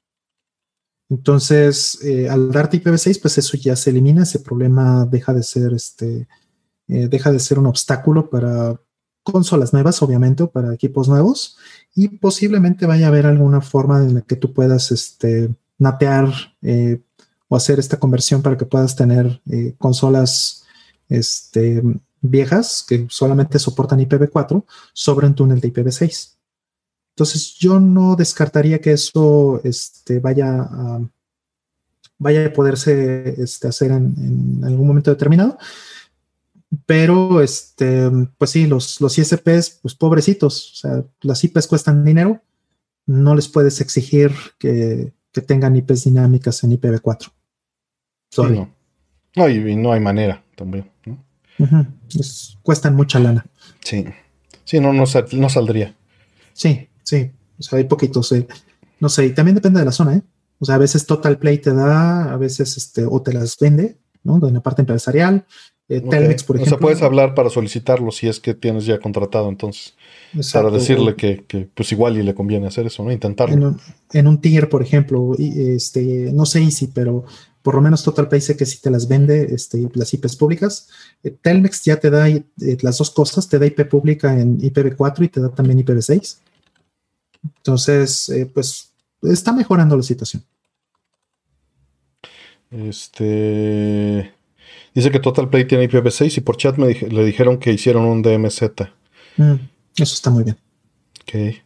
Entonces, 1.10 1.98
eh, 2.04 2.28
al 2.28 2.52
darte 2.52 2.80
IPv6, 2.80 3.20
pues 3.20 3.36
eso 3.36 3.56
ya 3.56 3.74
se 3.74 3.90
elimina, 3.90 4.22
ese 4.22 4.38
problema 4.38 5.04
deja 5.04 5.34
de 5.34 5.42
ser 5.42 5.72
este, 5.74 6.28
eh, 6.86 7.08
deja 7.08 7.32
de 7.32 7.40
ser 7.40 7.58
un 7.58 7.66
obstáculo 7.66 8.30
para 8.30 8.80
consolas 9.30 9.72
nuevas, 9.72 10.02
obviamente, 10.02 10.46
para 10.46 10.74
equipos 10.74 11.08
nuevos, 11.08 11.56
y 11.94 12.08
posiblemente 12.08 12.86
vaya 12.86 13.06
a 13.06 13.08
haber 13.08 13.26
alguna 13.26 13.60
forma 13.60 14.02
en 14.02 14.14
la 14.14 14.20
que 14.22 14.36
tú 14.36 14.52
puedas 14.52 14.90
este, 14.90 15.54
natear 15.78 16.32
eh, 16.62 17.00
o 17.48 17.56
hacer 17.56 17.78
esta 17.78 17.98
conversión 17.98 18.42
para 18.42 18.56
que 18.56 18.66
puedas 18.66 18.94
tener 18.94 19.40
consolas 19.78 20.64
este, 21.08 21.82
viejas 22.20 22.84
que 22.86 23.06
solamente 23.08 23.58
soportan 23.58 24.00
IPv4 24.00 24.64
sobre 24.92 25.26
un 25.26 25.34
túnel 25.34 25.60
de 25.60 25.72
IPv6. 25.72 26.34
Entonces, 27.10 27.54
yo 27.58 27.80
no 27.80 28.16
descartaría 28.16 28.80
que 28.80 28.92
eso 28.92 29.60
este, 29.64 30.20
vaya, 30.20 30.62
a, 30.62 31.00
vaya 32.18 32.46
a 32.46 32.52
poderse 32.52 33.34
este, 33.42 33.68
hacer 33.68 33.90
en, 33.90 34.60
algún 34.64 34.86
momento 34.86 35.10
determinado. 35.10 35.58
Pero, 36.86 37.42
este, 37.42 38.08
pues 38.38 38.50
sí, 38.50 38.66
los, 38.66 39.00
los 39.00 39.18
ISPs, 39.18 39.80
pues 39.82 39.94
pobrecitos, 39.94 40.72
o 40.72 40.74
sea, 40.76 41.04
las 41.20 41.42
IPs 41.42 41.66
cuestan 41.66 42.04
dinero, 42.04 42.42
no 43.06 43.34
les 43.34 43.48
puedes 43.48 43.80
exigir 43.80 44.32
que, 44.58 45.12
tengan 45.46 45.76
IPs 45.76 46.04
dinámicas 46.04 46.62
en 46.64 46.72
IPv4. 46.72 47.32
Sorry. 48.30 48.66
no. 49.36 49.48
y, 49.48 49.76
no 49.76 49.92
hay 49.92 50.00
manera 50.00 50.44
también. 50.54 50.90
cuestan 52.62 52.94
mucha 52.94 53.18
lana. 53.18 53.46
Sí, 53.82 54.04
sí, 54.64 54.80
no, 54.80 54.92
no, 54.92 55.04
no 55.32 55.48
saldría. 55.48 55.96
Sí, 56.52 56.90
Sí, 57.10 57.28
o 57.58 57.62
sea, 57.62 57.78
hay 57.78 57.84
poquitos. 57.84 58.30
Eh. 58.30 58.46
No 59.00 59.08
sé, 59.08 59.26
y 59.26 59.34
también 59.34 59.56
depende 59.56 59.80
de 59.80 59.84
la 59.84 59.90
zona, 59.90 60.14
¿eh? 60.14 60.22
O 60.60 60.64
sea, 60.64 60.76
a 60.76 60.78
veces 60.78 61.06
Total 61.06 61.38
Play 61.38 61.58
te 61.58 61.74
da, 61.74 62.32
a 62.32 62.36
veces 62.36 62.76
este, 62.76 63.04
o 63.04 63.20
te 63.20 63.32
las 63.32 63.58
vende, 63.58 63.98
¿no? 64.22 64.46
En 64.46 64.54
la 64.54 64.60
parte 64.60 64.82
empresarial. 64.82 65.44
Eh, 65.90 66.00
Telmex, 66.00 66.44
por 66.44 66.54
ejemplo. 66.54 66.76
O 66.76 66.78
sea, 66.78 66.78
puedes 66.78 67.02
hablar 67.02 67.34
para 67.34 67.50
solicitarlo 67.50 68.12
si 68.12 68.28
es 68.28 68.38
que 68.38 68.54
tienes 68.54 68.86
ya 68.86 69.00
contratado, 69.00 69.48
entonces. 69.48 69.94
Para 70.52 70.70
decirle 70.70 71.16
que, 71.16 71.44
pues 71.74 71.90
igual 71.90 72.16
y 72.16 72.22
le 72.22 72.32
conviene 72.32 72.68
hacer 72.68 72.86
eso, 72.86 73.02
¿no? 73.02 73.10
Intentarlo. 73.10 73.54
En 73.54 73.64
un, 73.64 73.80
en 74.12 74.26
un 74.28 74.40
tier, 74.40 74.68
por 74.68 74.82
ejemplo, 74.82 75.32
este, 75.36 76.30
no 76.32 76.46
sé 76.46 76.70
si, 76.70 76.86
pero 76.86 77.24
por 77.62 77.74
lo 77.74 77.80
menos 77.80 78.04
Total 78.04 78.28
Play 78.28 78.40
dice 78.40 78.56
que 78.56 78.66
si 78.66 78.78
te 78.78 78.88
las 78.88 79.08
vende 79.08 79.52
este, 79.52 79.90
las 79.94 80.14
IPs 80.14 80.36
públicas. 80.36 80.88
Eh, 81.24 81.34
Telmex 81.42 81.82
ya 81.82 81.98
te 81.98 82.08
da 82.08 82.28
las 82.82 82.98
dos 82.98 83.10
cosas, 83.10 83.48
te 83.48 83.58
da 83.58 83.66
IP 83.66 83.88
pública 83.88 84.38
en 84.38 84.60
IPv4 84.60 85.24
y 85.24 85.28
te 85.28 85.40
da 85.40 85.48
también 85.48 85.84
IPv6. 85.84 86.38
Entonces, 87.56 88.28
eh, 88.28 88.46
pues 88.46 88.92
está 89.22 89.52
mejorando 89.52 89.96
la 89.96 90.04
situación. 90.04 90.44
Este 92.70 94.32
dice 95.00 95.10
que 95.10 95.20
Total 95.20 95.48
Play 95.48 95.64
tiene 95.64 95.88
IPv6 95.88 96.38
y 96.38 96.40
por 96.40 96.56
chat 96.56 96.76
me 96.76 96.92
le 96.94 97.24
dijeron 97.24 97.58
que 97.58 97.72
hicieron 97.72 98.04
un 98.04 98.22
DMZ. 98.22 98.62
Mm, 99.36 99.54
eso 99.96 100.14
está 100.14 100.30
muy 100.30 100.44
bien. 100.44 100.56
Ok. 101.22 101.56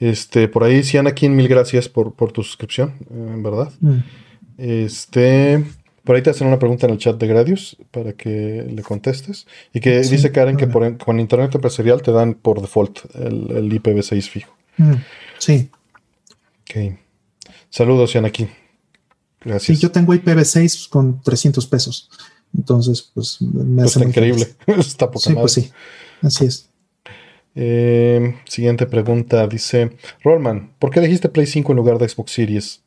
Este, 0.00 0.48
por 0.48 0.64
ahí, 0.64 0.82
Anakin, 0.98 1.34
mil 1.34 1.48
gracias 1.48 1.88
por, 1.88 2.12
tu 2.32 2.42
suscripción, 2.42 2.94
en 3.10 3.42
verdad. 3.42 3.72
Mm. 3.80 3.98
Este, 4.58 5.64
por 6.04 6.16
ahí 6.16 6.22
te 6.22 6.30
hacen 6.30 6.46
una 6.46 6.58
pregunta 6.58 6.86
en 6.86 6.92
el 6.92 6.98
chat 6.98 7.16
de 7.16 7.26
Gradius 7.26 7.76
para 7.90 8.12
que 8.12 8.66
le 8.68 8.82
contestes. 8.82 9.46
Y 9.72 9.80
que 9.80 10.00
dice 10.00 10.32
Karen 10.32 10.56
que 10.56 10.68
con 10.68 11.20
Internet 11.20 11.54
empresarial 11.54 12.02
te 12.02 12.12
dan 12.12 12.34
por 12.34 12.60
default 12.60 13.00
el 13.14 13.70
IPv6 13.72 14.28
fijo. 14.28 14.54
Mm, 14.76 14.94
sí. 15.38 15.70
Ok. 16.62 16.96
Saludos, 17.70 18.14
aquí 18.16 18.48
Gracias. 19.44 19.78
Sí, 19.78 19.82
yo 19.82 19.90
tengo 19.90 20.14
IPv6 20.14 20.88
con 20.88 21.20
300 21.20 21.66
pesos. 21.66 22.08
Entonces, 22.56 23.10
pues 23.14 23.40
me 23.40 23.82
pues 23.82 23.96
hace 23.96 24.06
increíble. 24.06 24.46
está 24.66 25.10
poca 25.10 25.30
Sí, 25.30 25.34
pues 25.34 25.52
sí. 25.52 25.70
Así 26.22 26.46
es. 26.46 26.68
Eh, 27.54 28.36
siguiente 28.46 28.86
pregunta. 28.86 29.46
Dice, 29.46 29.96
Rollman, 30.22 30.72
¿por 30.78 30.90
qué 30.90 31.00
elegiste 31.00 31.28
Play 31.28 31.46
5 31.46 31.72
en 31.72 31.76
lugar 31.76 31.98
de 31.98 32.08
Xbox 32.08 32.32
Series? 32.32 32.82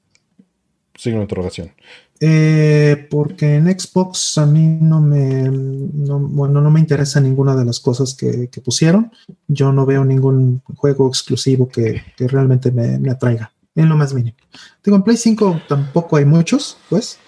Signo 0.96 1.20
de 1.20 1.24
interrogación. 1.24 1.72
Eh, 2.20 3.08
porque 3.12 3.56
en 3.56 3.80
Xbox 3.80 4.40
a 4.40 4.46
mí 4.48 4.66
no 4.82 5.00
me, 5.00 5.48
bueno, 5.50 6.62
no 6.62 6.72
me 6.72 6.80
interesa 6.80 7.22
ninguna 7.22 7.56
de 7.56 7.66
las 7.66 7.80
cosas 7.80 8.16
que, 8.16 8.50
pusieron. 8.64 9.12
Yo 9.48 9.72
no 9.72 9.86
veo 9.86 10.04
ningún 10.04 10.62
juego 10.76 11.08
exclusivo 11.08 11.70
que, 11.70 12.02
realmente 12.18 12.72
me, 12.72 13.10
atraiga, 13.10 13.52
en 13.76 13.90
lo 13.90 13.96
más 13.96 14.14
mínimo. 14.14 14.38
Digo, 14.84 14.98
en 14.98 15.04
Play 15.04 15.18
5 15.18 15.62
tampoco 15.68 16.18
hay 16.18 16.26
muchos, 16.26 16.78
pues. 16.90 17.20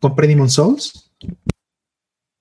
Compré 0.00 0.28
Demon 0.28 0.48
Souls, 0.48 1.10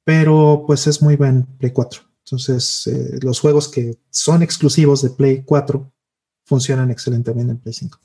pero 0.07 0.63
pues 0.65 0.87
es 0.87 1.01
muy 1.01 1.17
buen 1.17 1.43
Play 1.57 1.73
4. 1.73 2.01
Entonces, 2.23 2.87
eh, 2.87 3.19
los 3.21 3.41
juegos 3.41 3.67
que 3.67 3.97
son 4.09 4.41
exclusivos 4.41 5.01
de 5.01 5.09
Play 5.09 5.43
4 5.43 5.91
funcionan 6.45 6.91
excelentemente 6.91 7.51
en 7.51 7.57
Play 7.57 7.73
5. 7.73 7.99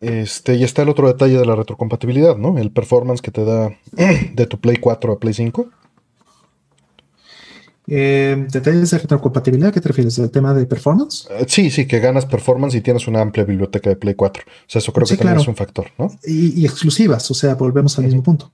Este, 0.00 0.56
y 0.56 0.64
está 0.64 0.82
el 0.82 0.88
otro 0.88 1.06
detalle 1.06 1.38
de 1.38 1.46
la 1.46 1.54
retrocompatibilidad, 1.54 2.36
¿no? 2.36 2.58
El 2.58 2.72
performance 2.72 3.22
que 3.22 3.30
te 3.30 3.44
da 3.44 3.78
de 4.34 4.46
tu 4.48 4.58
Play 4.58 4.78
4 4.78 5.12
a 5.12 5.20
Play 5.20 5.34
5. 5.34 5.70
Eh, 7.88 8.46
¿Detalles 8.50 8.90
de 8.90 8.98
retrocompatibilidad? 8.98 9.72
¿Qué 9.72 9.80
te 9.80 9.88
refieres? 9.88 10.18
¿Al 10.18 10.30
tema 10.30 10.52
de 10.54 10.66
performance? 10.66 11.28
Eh, 11.30 11.44
sí, 11.48 11.70
sí, 11.70 11.86
que 11.86 12.00
ganas 12.00 12.26
performance 12.26 12.74
y 12.74 12.80
tienes 12.80 13.06
una 13.06 13.20
amplia 13.20 13.44
biblioteca 13.44 13.90
de 13.90 13.96
Play 13.96 14.14
4. 14.14 14.42
O 14.46 14.50
sea, 14.66 14.80
eso 14.80 14.92
creo 14.92 15.06
que 15.06 15.16
también 15.16 15.40
es 15.40 15.48
un 15.48 15.56
factor, 15.56 15.86
¿no? 15.98 16.10
Y, 16.24 16.64
exclusivas, 16.64 17.30
o 17.30 17.34
sea, 17.34 17.54
volvemos 17.54 17.96
al 17.98 18.06
mismo 18.06 18.22
punto. 18.22 18.52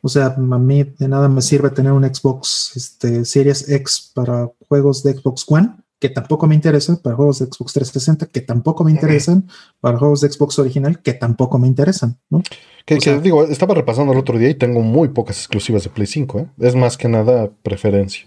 O 0.00 0.08
sea, 0.08 0.34
a 0.36 0.58
mí 0.58 0.82
de 0.82 1.06
nada 1.06 1.28
me 1.28 1.42
sirve 1.42 1.70
tener 1.70 1.92
un 1.92 2.02
Xbox 2.04 2.72
este, 2.74 3.24
Series 3.24 3.68
X 3.68 4.10
para 4.12 4.50
juegos 4.68 5.04
de 5.04 5.14
Xbox 5.14 5.44
One 5.46 5.76
que 6.02 6.08
tampoco 6.08 6.48
me 6.48 6.56
interesan, 6.56 6.96
para 6.96 7.14
juegos 7.14 7.38
de 7.38 7.46
Xbox 7.46 7.74
360, 7.74 8.26
que 8.26 8.40
tampoco 8.40 8.82
me 8.82 8.90
interesan, 8.90 9.46
para 9.80 9.98
juegos 9.98 10.20
de 10.22 10.32
Xbox 10.32 10.58
original, 10.58 11.00
que 11.00 11.12
tampoco 11.12 11.60
me 11.60 11.68
interesan, 11.68 12.18
¿no? 12.28 12.42
Que, 12.84 12.96
digo, 13.22 13.44
estaba 13.44 13.76
repasando 13.76 14.12
el 14.12 14.18
otro 14.18 14.36
día 14.36 14.48
y 14.48 14.56
tengo 14.56 14.80
muy 14.80 15.10
pocas 15.10 15.38
exclusivas 15.38 15.84
de 15.84 15.90
Play 15.90 16.08
5, 16.08 16.38
¿eh? 16.40 16.46
Es 16.58 16.74
más 16.74 16.96
que 16.96 17.06
nada 17.06 17.52
preferencia. 17.62 18.26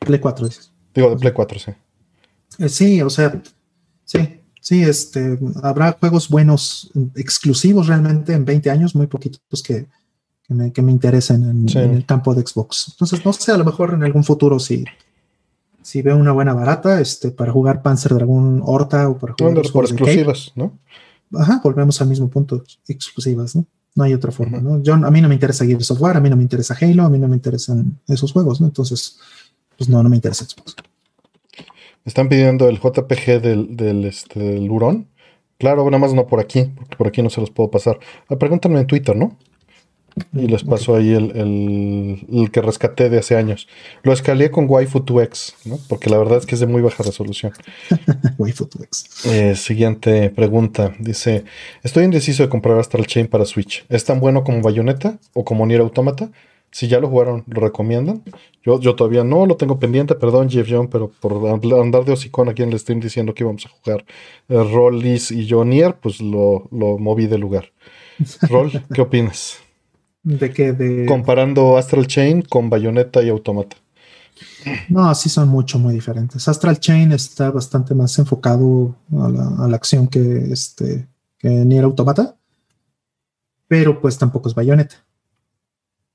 Play 0.00 0.18
4, 0.20 0.46
dices. 0.46 0.72
Digo, 0.94 1.10
de 1.10 1.16
Play 1.16 1.32
4, 1.32 1.58
sí. 1.58 1.72
Eh, 2.58 2.68
sí, 2.68 3.02
o 3.02 3.10
sea, 3.10 3.40
sí, 4.04 4.40
sí, 4.60 4.82
este, 4.82 5.38
habrá 5.62 5.92
juegos 5.92 6.28
buenos, 6.28 6.90
exclusivos 7.14 7.86
realmente 7.86 8.32
en 8.32 8.44
20 8.44 8.70
años, 8.70 8.94
muy 8.94 9.06
poquitos 9.06 9.62
que, 9.62 9.86
que, 10.42 10.54
me, 10.54 10.72
que 10.72 10.82
me 10.82 10.92
interesen 10.92 11.42
en, 11.44 11.78
en, 11.78 11.94
el 11.94 12.06
campo 12.06 12.34
de 12.34 12.46
Xbox. 12.46 12.88
Entonces, 12.92 13.24
no 13.24 13.32
sé, 13.32 13.52
a 13.52 13.56
lo 13.58 13.64
mejor 13.64 13.94
en 13.94 14.02
algún 14.02 14.24
futuro 14.24 14.58
sí 14.58 14.84
si 15.82 16.02
veo 16.02 16.16
una 16.16 16.32
buena 16.32 16.54
barata, 16.54 17.00
este, 17.00 17.30
para 17.30 17.52
jugar 17.52 17.82
Panzer 17.82 18.14
Dragon 18.14 18.62
Horta 18.64 19.08
o 19.08 19.18
para 19.18 19.34
jugar. 19.38 19.62
por 19.72 19.84
exclusivas, 19.84 20.52
¿no? 20.54 20.78
Ajá, 21.32 21.60
volvemos 21.62 22.00
al 22.00 22.08
mismo 22.08 22.28
punto, 22.28 22.62
exclusivas, 22.86 23.56
¿no? 23.56 23.66
No 23.94 24.04
hay 24.04 24.14
otra 24.14 24.30
forma, 24.30 24.60
¿no? 24.60 24.82
Yo, 24.82 24.94
a 24.94 25.10
mí 25.10 25.20
no 25.20 25.28
me 25.28 25.34
interesa 25.34 25.64
Gears 25.64 25.86
Software, 25.86 26.16
a 26.16 26.20
mí 26.20 26.30
no 26.30 26.36
me 26.36 26.42
interesa 26.42 26.76
Halo, 26.80 27.04
a 27.04 27.10
mí 27.10 27.18
no 27.18 27.28
me 27.28 27.36
interesan 27.36 27.98
esos 28.06 28.32
juegos, 28.32 28.60
¿no? 28.60 28.68
Entonces, 28.68 29.18
pues 29.80 29.88
no, 29.88 30.02
no 30.02 30.10
me 30.10 30.16
interesa 30.16 30.44
Xbox. 30.44 30.76
Están 32.04 32.28
pidiendo 32.28 32.68
el 32.68 32.78
JPG 32.78 33.40
del, 33.40 33.76
del, 33.78 34.04
este, 34.04 34.38
del 34.38 34.70
Hurón. 34.70 35.08
Claro, 35.56 35.86
nada 35.86 35.96
más 35.96 36.12
no 36.12 36.26
por 36.26 36.38
aquí, 36.38 36.64
porque 36.76 36.96
por 36.96 37.06
aquí 37.06 37.22
no 37.22 37.30
se 37.30 37.40
los 37.40 37.50
puedo 37.50 37.70
pasar. 37.70 37.98
Ah, 38.28 38.36
pregúntame 38.36 38.78
en 38.78 38.86
Twitter, 38.86 39.16
¿no? 39.16 39.38
Y 40.34 40.48
les 40.48 40.64
paso 40.64 40.94
ahí 40.94 41.14
el, 41.14 42.50
que 42.52 42.60
rescaté 42.60 43.08
de 43.08 43.20
hace 43.20 43.36
años. 43.36 43.68
Lo 44.02 44.12
escalé 44.12 44.50
con 44.50 44.66
Waifu 44.68 44.98
2X, 44.98 45.54
¿no? 45.64 45.78
Porque 45.88 46.10
la 46.10 46.18
verdad 46.18 46.36
es 46.36 46.44
que 46.44 46.56
es 46.56 46.60
de 46.60 46.66
muy 46.66 46.82
baja 46.82 47.02
resolución. 47.02 47.52
Waifu 48.36 48.68
2X. 48.68 49.30
Eh, 49.32 49.56
siguiente 49.56 50.28
pregunta. 50.28 50.92
Dice: 50.98 51.44
Estoy 51.82 52.04
indeciso 52.04 52.42
de 52.42 52.50
comprar 52.50 52.78
Astral 52.78 53.06
Chain 53.06 53.28
para 53.28 53.46
Switch. 53.46 53.86
¿Es 53.88 54.04
tan 54.04 54.20
bueno 54.20 54.44
como 54.44 54.60
Bayonetta 54.60 55.18
o 55.32 55.42
como 55.42 55.64
Nier 55.64 55.80
Automata? 55.80 56.30
Si 56.72 56.86
ya 56.86 57.00
lo 57.00 57.08
jugaron, 57.08 57.44
¿lo 57.48 57.60
recomiendan? 57.60 58.22
Yo, 58.62 58.78
yo 58.80 58.94
todavía 58.94 59.24
no, 59.24 59.46
lo 59.46 59.56
tengo 59.56 59.78
pendiente, 59.78 60.14
perdón, 60.14 60.48
Jeff 60.50 60.68
John, 60.70 60.88
pero 60.88 61.10
por 61.20 61.32
andar 61.48 62.04
de 62.04 62.12
hocicón 62.12 62.48
aquí 62.48 62.62
en 62.62 62.72
el 62.72 62.78
stream 62.78 63.00
diciendo 63.00 63.34
que 63.34 63.42
íbamos 63.42 63.66
a 63.66 63.70
jugar 63.70 64.04
eh, 64.48 64.62
Rollis 64.62 65.30
y 65.32 65.46
yo 65.46 65.64
Nier, 65.64 65.96
pues 65.96 66.20
lo, 66.20 66.68
lo 66.70 66.98
moví 66.98 67.26
de 67.26 67.38
lugar. 67.38 67.72
Roll, 68.48 68.70
¿qué 68.94 69.00
opinas? 69.00 69.58
¿De 70.22 70.52
qué? 70.52 70.72
De... 70.72 71.06
Comparando 71.06 71.76
Astral 71.76 72.06
Chain 72.06 72.42
con 72.42 72.70
Bayonetta 72.70 73.22
y 73.22 73.30
Automata. 73.30 73.76
No, 74.88 75.14
sí 75.14 75.28
son 75.28 75.48
mucho, 75.48 75.78
muy 75.78 75.94
diferentes. 75.94 76.46
Astral 76.46 76.78
Chain 76.78 77.12
está 77.12 77.50
bastante 77.50 77.94
más 77.94 78.18
enfocado 78.18 78.94
a 79.12 79.66
la, 79.66 79.76
acción 79.76 80.06
que, 80.08 80.52
este, 80.52 81.08
que 81.38 81.48
Nier 81.48 81.84
Automata, 81.84 82.36
pero 83.66 84.00
pues 84.00 84.18
tampoco 84.18 84.48
es 84.48 84.54
Bayonetta. 84.54 84.96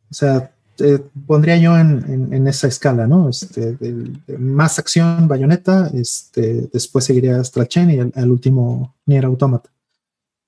O 0.09 0.13
sea, 0.13 0.51
eh, 0.79 0.99
pondría 1.25 1.57
yo 1.57 1.77
en, 1.77 2.47
esa 2.47 2.67
escala, 2.67 3.07
¿no? 3.07 3.29
Este, 3.29 3.77
más 4.37 4.77
acción, 4.77 5.27
bayoneta, 5.27 5.89
este, 5.93 6.69
después 6.73 7.05
seguiría 7.05 7.39
Astral 7.39 7.67
Chain 7.67 7.89
y 7.91 8.19
al, 8.19 8.31
último 8.31 8.95
Nier 9.05 9.25
Automata. 9.25 9.69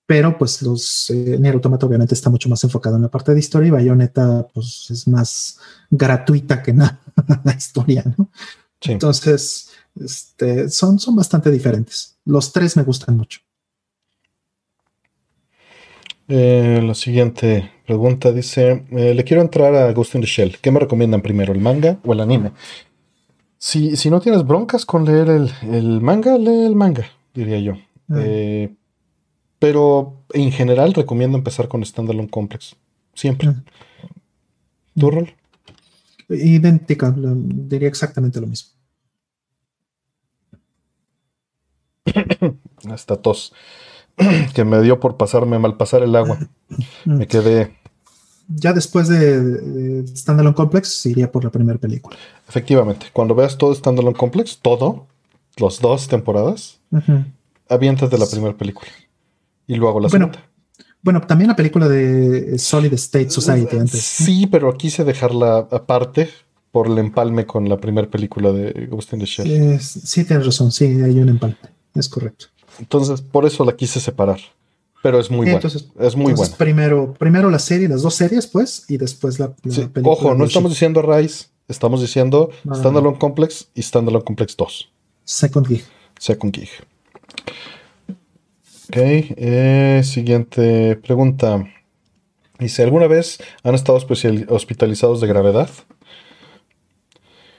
Pero 0.05 0.37
pues 0.37 0.61
los 0.61 1.09
eh, 1.09 1.37
Nier 1.39 1.55
Automata 1.55 1.85
obviamente 1.85 2.13
está 2.13 2.29
mucho 2.29 2.49
más 2.49 2.63
enfocado 2.63 2.95
en 2.97 3.03
la 3.03 3.09
parte 3.09 3.33
de 3.33 3.39
historia 3.39 3.67
y 3.67 3.71
Bayonetta 3.71 4.47
pues 4.53 4.87
es 4.89 5.07
más 5.07 5.59
gratuita 5.89 6.61
que 6.61 6.73
nada 6.73 6.99
la 7.43 7.53
historia, 7.53 8.03
¿no? 8.17 8.29
Entonces, 8.81 9.69
este, 9.99 10.69
son, 10.69 10.99
son 10.99 11.15
bastante 11.15 11.51
diferentes. 11.51 12.17
Los 12.25 12.51
tres 12.51 12.77
me 12.77 12.83
gustan 12.83 13.17
mucho. 13.17 13.39
Eh, 16.27 16.81
la 16.83 16.93
siguiente 16.93 17.71
pregunta 17.87 18.31
dice: 18.31 18.85
eh, 18.91 19.13
Le 19.15 19.23
quiero 19.23 19.41
entrar 19.41 19.73
a 19.73 19.91
Ghost 19.93 20.13
in 20.15 20.21
the 20.21 20.27
Shell. 20.27 20.57
¿Qué 20.61 20.69
me 20.69 20.79
recomiendan 20.79 21.21
primero, 21.21 21.53
el 21.53 21.59
manga 21.59 21.97
o 22.05 22.13
el 22.13 22.19
anime? 22.19 22.51
Si, 23.57 23.95
si 23.95 24.11
no 24.11 24.19
tienes 24.19 24.45
broncas 24.45 24.85
con 24.85 25.05
leer 25.05 25.29
el, 25.29 26.01
manga, 26.01 26.37
lee 26.37 26.65
el 26.65 26.75
manga, 26.75 27.07
diría 27.33 27.59
yo. 27.59 27.73
Ah. 28.09 28.15
Eh, 28.19 28.75
pero 29.57 30.21
en 30.33 30.51
general 30.51 30.93
recomiendo 30.93 31.37
empezar 31.37 31.67
con 31.67 31.83
Standalone 31.83 32.29
Complex. 32.29 32.75
Siempre. 33.15 33.47
Ah. 33.47 33.63
¿Tu 34.95 35.09
rol? 35.09 35.33
Idéntica, 36.29 37.13
diría 37.15 37.87
exactamente 37.87 38.41
lo 38.41 38.47
mismo. 38.47 38.71
Hasta 42.89 43.15
tos. 43.15 43.53
que 44.53 44.65
me 44.65 44.81
dio 44.81 44.99
por 44.99 45.17
pasarme 45.17 45.59
mal 45.59 45.77
pasar 45.77 46.03
el 46.03 46.15
agua. 46.15 46.39
me 47.05 47.27
quedé. 47.27 47.75
Ya 48.47 48.73
después 48.73 49.07
de, 49.09 50.05
Standalone 50.07 50.55
Complex, 50.55 51.05
iría 51.05 51.31
por 51.31 51.43
la 51.43 51.51
primera 51.51 51.77
película. 51.77 52.15
Efectivamente, 52.47 53.07
cuando 53.11 53.35
veas 53.35 53.57
todo 53.57 53.75
Standalone 53.75 54.15
Complex, 54.15 54.59
todo, 54.61 55.07
los 55.57 55.81
dos 55.81 56.07
temporadas, 56.07 56.79
avientas 57.67 58.09
de 58.09 58.17
la 58.17 58.25
primera 58.25 58.55
película. 58.55 58.89
Y 59.67 59.75
luego 59.75 59.99
la 59.99 60.07
bueno, 60.07 60.27
segunda. 60.27 60.49
Bueno, 61.01 61.21
también 61.21 61.49
la 61.49 61.55
película 61.55 61.87
de 61.87 62.57
Solid 62.57 62.93
State 62.93 63.29
Society 63.29 63.77
antes. 63.77 64.01
Sí, 64.01 64.47
pero 64.47 64.73
quise 64.77 65.03
dejarla 65.03 65.67
aparte 65.71 66.29
por 66.71 66.87
el 66.87 66.97
empalme 66.97 67.45
con 67.45 67.67
la 67.67 67.77
primera 67.77 68.09
película 68.09 68.51
de 68.51 68.87
Ghost 68.87 69.13
in 69.13 69.19
the 69.19 69.25
Shell. 69.25 69.79
sí, 69.79 70.23
tienes 70.23 70.45
razón, 70.45 70.71
sí, 70.71 70.85
hay 70.85 71.19
un 71.19 71.29
empalme, 71.29 71.57
es 71.93 72.07
correcto. 72.07 72.47
Entonces, 72.79 73.21
por 73.21 73.45
eso 73.45 73.65
la 73.65 73.75
quise 73.75 73.99
separar. 73.99 74.39
Pero 75.03 75.19
es 75.19 75.29
muy 75.29 75.49
buena. 75.49 75.69
es 75.99 76.15
muy 76.15 76.33
buena. 76.33 76.55
Primero, 76.57 77.13
primero 77.13 77.49
la 77.49 77.59
serie, 77.59 77.87
las 77.87 78.01
dos 78.01 78.15
series, 78.15 78.47
pues, 78.47 78.85
y 78.87 78.97
después 78.97 79.39
la, 79.39 79.53
película. 79.53 80.01
Ojo, 80.03 80.35
no 80.35 80.45
estamos 80.45 80.71
diciendo 80.71 81.01
Rise, 81.01 81.47
estamos 81.67 82.01
diciendo 82.01 82.49
Standalone 82.73 83.19
Complex 83.19 83.67
y 83.75 83.81
Standalone 83.83 84.25
Complex 84.25 84.57
2. 84.57 84.91
Second 85.23 85.67
Gig. 85.67 85.83
Second 86.19 86.55
Gig. 86.55 86.69
Ok, 88.89 88.95
eh, 88.95 90.01
siguiente 90.03 90.95
pregunta. 90.95 91.63
Dice, 92.59 92.83
¿alguna 92.83 93.07
vez 93.07 93.37
han 93.63 93.75
estado 93.75 93.99
hospitalizados 94.49 95.21
de 95.21 95.27
gravedad? 95.27 95.69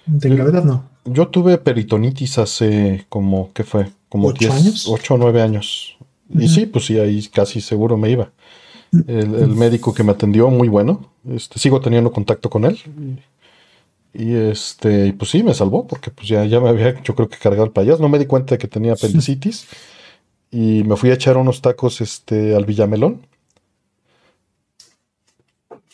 De 0.07 0.29
gravedad 0.31 0.65
no. 0.65 0.89
Yo 1.05 1.29
tuve 1.29 1.59
peritonitis 1.59 2.39
hace 2.39 3.07
como, 3.09 3.53
¿qué 3.53 3.63
fue? 3.63 3.91
Como 4.09 4.29
¿Ocho 4.29 4.53
años? 4.53 4.87
8 4.89 5.15
o 5.15 5.19
9 5.19 5.43
años. 5.43 5.97
Y 6.35 6.49
sí, 6.49 6.67
pues 6.67 6.87
sí, 6.87 6.99
ahí 6.99 7.27
casi 7.29 7.61
seguro 7.61 7.97
me 7.97 8.11
iba. 8.11 8.31
El, 9.07 9.49
médico 9.49 9.93
que 9.93 10.03
me 10.03 10.13
atendió, 10.13 10.51
muy 10.51 10.69
bueno. 10.69 11.11
Este, 11.29 11.59
sigo 11.59 11.81
teniendo 11.81 12.13
contacto 12.13 12.51
con 12.51 12.65
él. 12.65 12.79
Y 14.15 14.35
este, 14.35 15.13
pues 15.13 15.31
sí, 15.31 15.43
me 15.43 15.55
salvó, 15.55 15.87
porque 15.87 16.11
pues 16.11 16.29
ya, 16.29 16.45
ya 16.45 16.61
me 16.61 16.69
había, 16.69 17.03
yo 17.03 17.15
creo 17.15 17.29
que 17.29 17.39
cargado 17.39 17.65
el 17.65 17.71
payaso. 17.71 18.03
No 18.03 18.09
me 18.09 18.19
di 18.19 18.27
cuenta 18.27 18.55
de 18.55 18.59
que 18.59 18.69
tenía 18.69 18.93
apendicitis. 18.93 19.67
Y 20.51 20.85
me 20.85 20.97
fui 20.97 21.11
a 21.11 21.15
echar 21.15 21.37
unos 21.37 21.61
tacos 21.61 22.01
este, 22.01 22.55
al 22.55 22.65
Villamelón. 22.65 23.27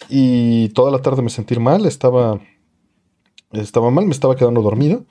Y 0.08 0.68
toda 0.70 0.90
la 0.90 1.00
tarde 1.00 1.22
me 1.22 1.30
sentí 1.30 1.58
mal, 1.58 1.86
estaba, 1.86 2.40
estaba 3.52 3.90
mal, 3.90 4.06
me 4.06 4.12
estaba 4.12 4.36
quedando 4.36 4.62
dormido. 4.62 5.04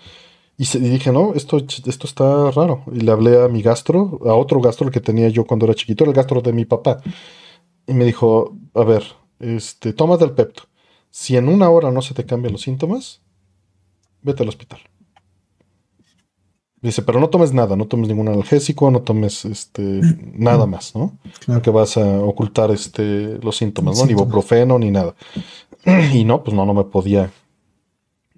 Y, 0.57 0.65
dije, 0.77 1.11
no, 1.11 1.34
esto, 1.34 1.57
esto 1.57 2.07
está 2.07 2.51
raro. 2.51 2.84
Y 2.91 2.99
le 2.99 3.11
hablé 3.11 3.43
a 3.43 3.47
mi 3.47 3.61
gastro, 3.61 4.19
a 4.25 4.34
otro 4.34 4.61
gastro 4.61 4.91
que 4.91 4.99
tenía 4.99 5.30
yo 5.30 5.45
cuando 5.45 5.65
era 5.65 5.73
chiquito, 5.73 6.05
el 6.05 6.13
gastro 6.13 6.41
de 6.41 6.53
mi 6.53 6.65
papá. 6.65 7.01
Y 7.88 7.93
me 7.93 8.05
dijo, 8.05 8.55
a 8.75 8.84
ver, 8.84 9.03
este, 9.39 9.93
toma 9.93 10.17
del 10.17 10.31
pepto. 10.31 10.63
Si 11.09 11.38
en 11.38 11.47
una 11.47 11.69
hora 11.69 11.91
no 11.91 12.01
se 12.01 12.13
te 12.13 12.25
cambian 12.25 12.53
los 12.53 12.61
síntomas, 12.61 13.21
vete 14.21 14.43
al 14.43 14.49
hospital. 14.49 14.80
Dice, 16.81 17.01
pero 17.01 17.19
no 17.19 17.30
tomes 17.30 17.53
nada, 17.53 17.77
no 17.77 17.85
tomes 17.85 18.09
ningún 18.09 18.27
analgésico, 18.27 18.91
no 18.91 19.03
tomes 19.03 19.45
este, 19.45 20.01
nada 20.34 20.65
más, 20.65 20.93
¿no? 20.95 21.17
Que 21.61 21.69
vas 21.69 21.95
a 21.95 22.19
ocultar 22.19 22.71
este, 22.71 23.39
los 23.41 23.55
síntomas, 23.55 23.97
¿no? 23.97 24.05
Ni 24.05 24.11
ibuprofeno, 24.11 24.77
ni 24.77 24.91
nada. 24.91 25.15
Y 26.13 26.23
no, 26.23 26.43
pues 26.43 26.55
no, 26.55 26.65
no 26.65 26.73
me 26.73 26.84
podía 26.85 27.31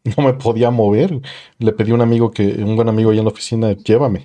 no 0.18 0.24
me 0.24 0.34
podía 0.34 0.72
mover. 0.72 1.20
Le 1.60 1.72
pedí 1.72 1.92
a 1.92 1.96
un 1.96 2.02
amigo 2.02 2.32
que, 2.32 2.46
un 2.64 2.76
buen 2.76 2.90
amigo 2.90 3.12
allá 3.12 3.20
en 3.20 3.26
la 3.26 3.32
oficina, 3.32 3.72
llévame. 3.74 4.24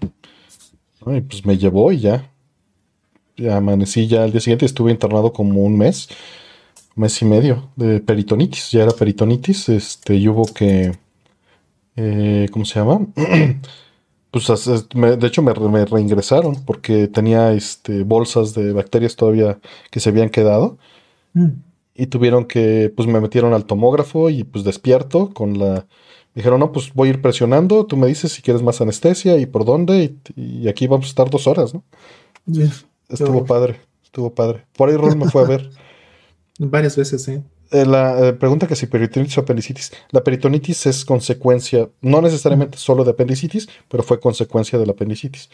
Y 1.07 1.20
pues 1.23 1.44
me 1.47 1.57
llevó 1.57 1.90
y 1.93 2.01
ya. 2.01 2.31
Ya 3.36 3.57
amanecí 3.57 4.07
ya 4.07 4.24
al 4.24 4.32
día 4.32 4.40
siguiente, 4.40 4.66
estuve 4.66 4.90
internado 4.90 5.32
como 5.32 5.62
un 5.62 5.78
mes, 5.78 6.09
mes 6.94 7.23
y 7.23 7.24
medio 7.24 7.70
de 7.77 8.01
peritonitis. 8.01 8.70
Ya 8.70 8.82
era 8.82 8.93
peritonitis, 8.93 9.70
este, 9.70 10.16
y 10.16 10.28
hubo 10.28 10.44
que, 10.44 10.93
eh, 11.97 12.48
¿cómo 12.52 12.66
se 12.66 12.78
llama? 12.78 13.07
pues 14.31 14.47
de 14.47 15.27
hecho 15.27 15.43
me, 15.43 15.55
reingresaron 15.86 16.62
porque 16.66 17.09
tenía 17.09 17.52
este, 17.52 18.02
bolsas 18.02 18.52
de 18.55 18.73
bacterias 18.73 19.16
todavía 19.16 19.59
que 19.90 20.01
se 20.01 20.11
habían 20.11 20.28
quedado. 20.28 20.77
Mm 21.32 21.69
y 21.94 22.06
tuvieron 22.06 22.44
que, 22.46 22.92
pues 22.94 23.08
me 23.08 23.20
metieron 23.20 23.52
al 23.52 23.64
tomógrafo 23.64 24.30
y 24.30 24.44
pues 24.44 24.64
despierto 24.64 25.30
con 25.30 25.58
la... 25.58 25.86
Dijeron, 26.34 26.60
no, 26.60 26.70
pues 26.70 26.94
voy 26.94 27.08
a 27.08 27.10
ir 27.10 27.22
presionando, 27.22 27.86
tú 27.86 27.96
me 27.96 28.06
dices 28.06 28.32
si 28.32 28.40
quieres 28.40 28.62
más 28.62 28.80
anestesia 28.80 29.36
y 29.38 29.46
por 29.46 29.64
dónde, 29.64 30.14
y, 30.36 30.68
aquí 30.68 30.86
vamos 30.86 31.06
a 31.06 31.08
estar 31.08 31.28
dos 31.28 31.48
horas, 31.48 31.74
¿no? 31.74 31.82
Estuvo 33.08 33.44
padre, 33.44 33.80
estuvo 34.04 34.32
padre. 34.32 34.64
Por 34.76 34.88
ahí 34.88 34.96
Ron 34.96 35.18
me 35.18 35.28
fue 35.28 35.42
a 35.42 35.46
ver. 35.46 35.70
Varias 36.58 36.96
veces, 36.96 37.24
sí. 37.24 37.42
Eh, 37.72 37.86
la 37.86 38.28
eh, 38.28 38.32
pregunta 38.32 38.66
que 38.66 38.76
si 38.76 38.86
peritonitis 38.86 39.38
o 39.38 39.40
apendicitis. 39.40 39.92
La 40.10 40.22
peritonitis 40.22 40.86
es 40.86 41.04
consecuencia, 41.04 41.88
no 42.00 42.20
necesariamente 42.20 42.78
solo 42.78 43.04
de 43.04 43.10
apendicitis, 43.10 43.68
pero 43.88 44.02
fue 44.02 44.20
consecuencia 44.20 44.78
de 44.78 44.86
la 44.86 44.92
apendicitis. 44.92 45.48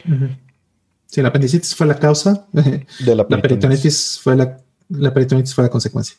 Sí, 1.07 1.21
la 1.21 1.29
apendicitis 1.29 1.75
fue 1.75 1.87
la 1.87 1.97
causa. 1.97 2.47
De 2.51 3.15
la 3.15 3.27
peritonitis. 3.27 3.29
La 3.29 3.41
peritonitis 3.41 4.19
fue 4.21 4.35
la, 4.35 4.57
la 4.89 5.13
peritonitis 5.13 5.53
fue 5.53 5.63
la 5.63 5.69
consecuencia. 5.69 6.17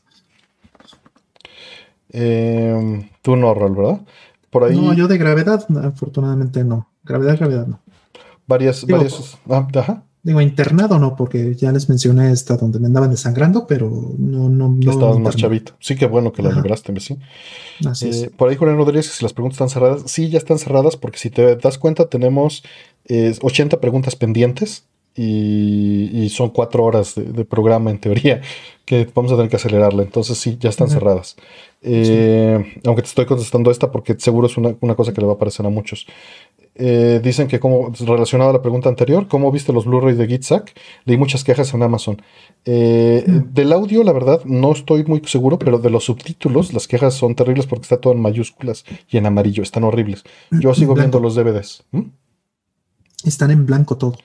Eh, 2.11 3.11
tú 3.23 3.37
no, 3.37 3.55
Rol, 3.55 3.75
¿verdad? 3.75 4.01
Por 4.51 4.65
ahí. 4.65 4.77
No, 4.77 4.93
yo 4.95 5.09
de 5.09 5.19
gravedad, 5.19 5.67
afortunadamente 5.85 6.65
no. 6.65 6.89
Gravedad, 7.05 7.37
gravedad 7.39 7.67
no. 7.67 7.81
Varias, 8.47 8.87
varias. 8.87 9.39
Ah, 9.49 9.67
ajá. 9.75 10.05
Digo, 10.23 10.41
internado 10.41 10.99
no, 10.99 11.17
porque 11.17 11.55
ya 11.55 11.71
les 11.71 11.89
mencioné 11.89 12.33
esta 12.33 12.57
donde 12.57 12.81
me 12.81 12.87
andaban 12.87 13.11
desangrando, 13.11 13.67
pero 13.67 13.89
no, 14.19 14.49
no, 14.49 14.69
no. 14.69 14.91
Estabas 14.91 15.19
más 15.19 15.37
chavito. 15.37 15.75
Sí, 15.81 15.97
que 15.97 16.07
bueno 16.07 16.33
que 16.33 16.43
la 16.43 16.51
libraste, 16.51 16.99
¿sí? 16.99 17.19
Así 17.87 18.09
es. 18.09 18.23
Eh, 18.25 18.31
por 18.37 18.49
ahí 18.49 18.57
Julián 18.57 18.77
Rodríguez, 18.77 19.07
si 19.07 19.25
las 19.25 19.33
preguntas 19.33 19.57
están 19.57 19.69
cerradas, 19.69 20.03
sí, 20.11 20.29
ya 20.29 20.39
están 20.39 20.59
cerradas, 20.59 20.97
porque 20.97 21.19
si 21.19 21.31
te 21.31 21.57
das 21.57 21.79
cuenta, 21.79 22.09
tenemos 22.09 22.65
80 23.09 23.77
eh, 23.77 23.79
preguntas 23.79 24.17
pendientes 24.17 24.88
y, 25.19 26.29
son 26.31 26.51
cuatro 26.51 26.85
horas 26.85 27.15
de, 27.17 27.45
programa 27.45 27.91
en 27.91 27.99
teoría 27.99 28.41
que 28.85 29.09
vamos 29.15 29.33
a 29.33 29.37
tener 29.37 29.51
que 29.51 29.57
acelerarle. 29.57 30.05
Entonces 30.05 30.39
sí, 30.39 30.57
ya 30.61 30.71
están 30.71 30.89
cerradas. 30.89 31.37
Eh, 31.83 32.81
aunque 32.85 33.03
te 33.03 33.09
estoy 33.09 33.27
contestando 33.27 33.71
esta 33.71 33.91
porque 33.91 34.15
seguro 34.19 34.47
es 34.47 34.57
una, 34.57 34.75
cosa 34.95 35.13
que 35.13 35.21
le 35.21 35.27
va 35.27 35.35
a 35.35 35.39
parecer 35.39 35.67
a 35.67 35.71
muchos. 35.71 36.07
Eh, 36.81 37.21
dicen 37.23 37.49
que 37.49 37.59
como 37.59 37.93
relacionado 37.99 38.51
a 38.51 38.53
la 38.53 38.63
pregunta 38.63 38.89
anterior, 38.89 39.27
¿cómo 39.27 39.51
viste 39.51 39.73
los 39.73 39.85
Blu-ray 39.85 40.15
de 40.15 40.29
Gitzack? 40.29 40.73
Leí 41.05 41.19
muchas 41.19 41.43
quejas 41.43 41.75
en 41.75 41.83
Amazon. 41.83 42.23
Eh, 42.65 43.25
del 43.27 43.73
audio, 43.73 44.05
la 44.05 44.13
verdad, 44.13 44.45
no 44.45 44.71
estoy 44.71 45.03
muy 45.05 45.21
seguro, 45.27 45.59
pero 45.59 45.79
de 45.79 45.91
los 45.91 46.05
subtítulos, 46.05 46.73
las 46.73 46.87
quejas 46.87 47.15
son 47.15 47.35
terribles 47.35 47.67
porque 47.67 47.83
está 47.83 47.97
todo 47.97 48.13
en 48.13 48.21
mayúsculas 48.21 48.85
y 49.11 49.17
en 49.17 49.27
amarillo, 49.27 49.65
están 49.65 49.83
horribles. 49.83 50.23
Yo 50.53 50.73
sigo 50.75 50.95
viendo 50.95 51.19
los 51.19 51.35
DVDs. 51.35 51.83
¿Mm? 51.91 52.03
Están 53.25 53.51
en 53.51 53.67
blanco 53.67 53.97
todo. 53.97 54.17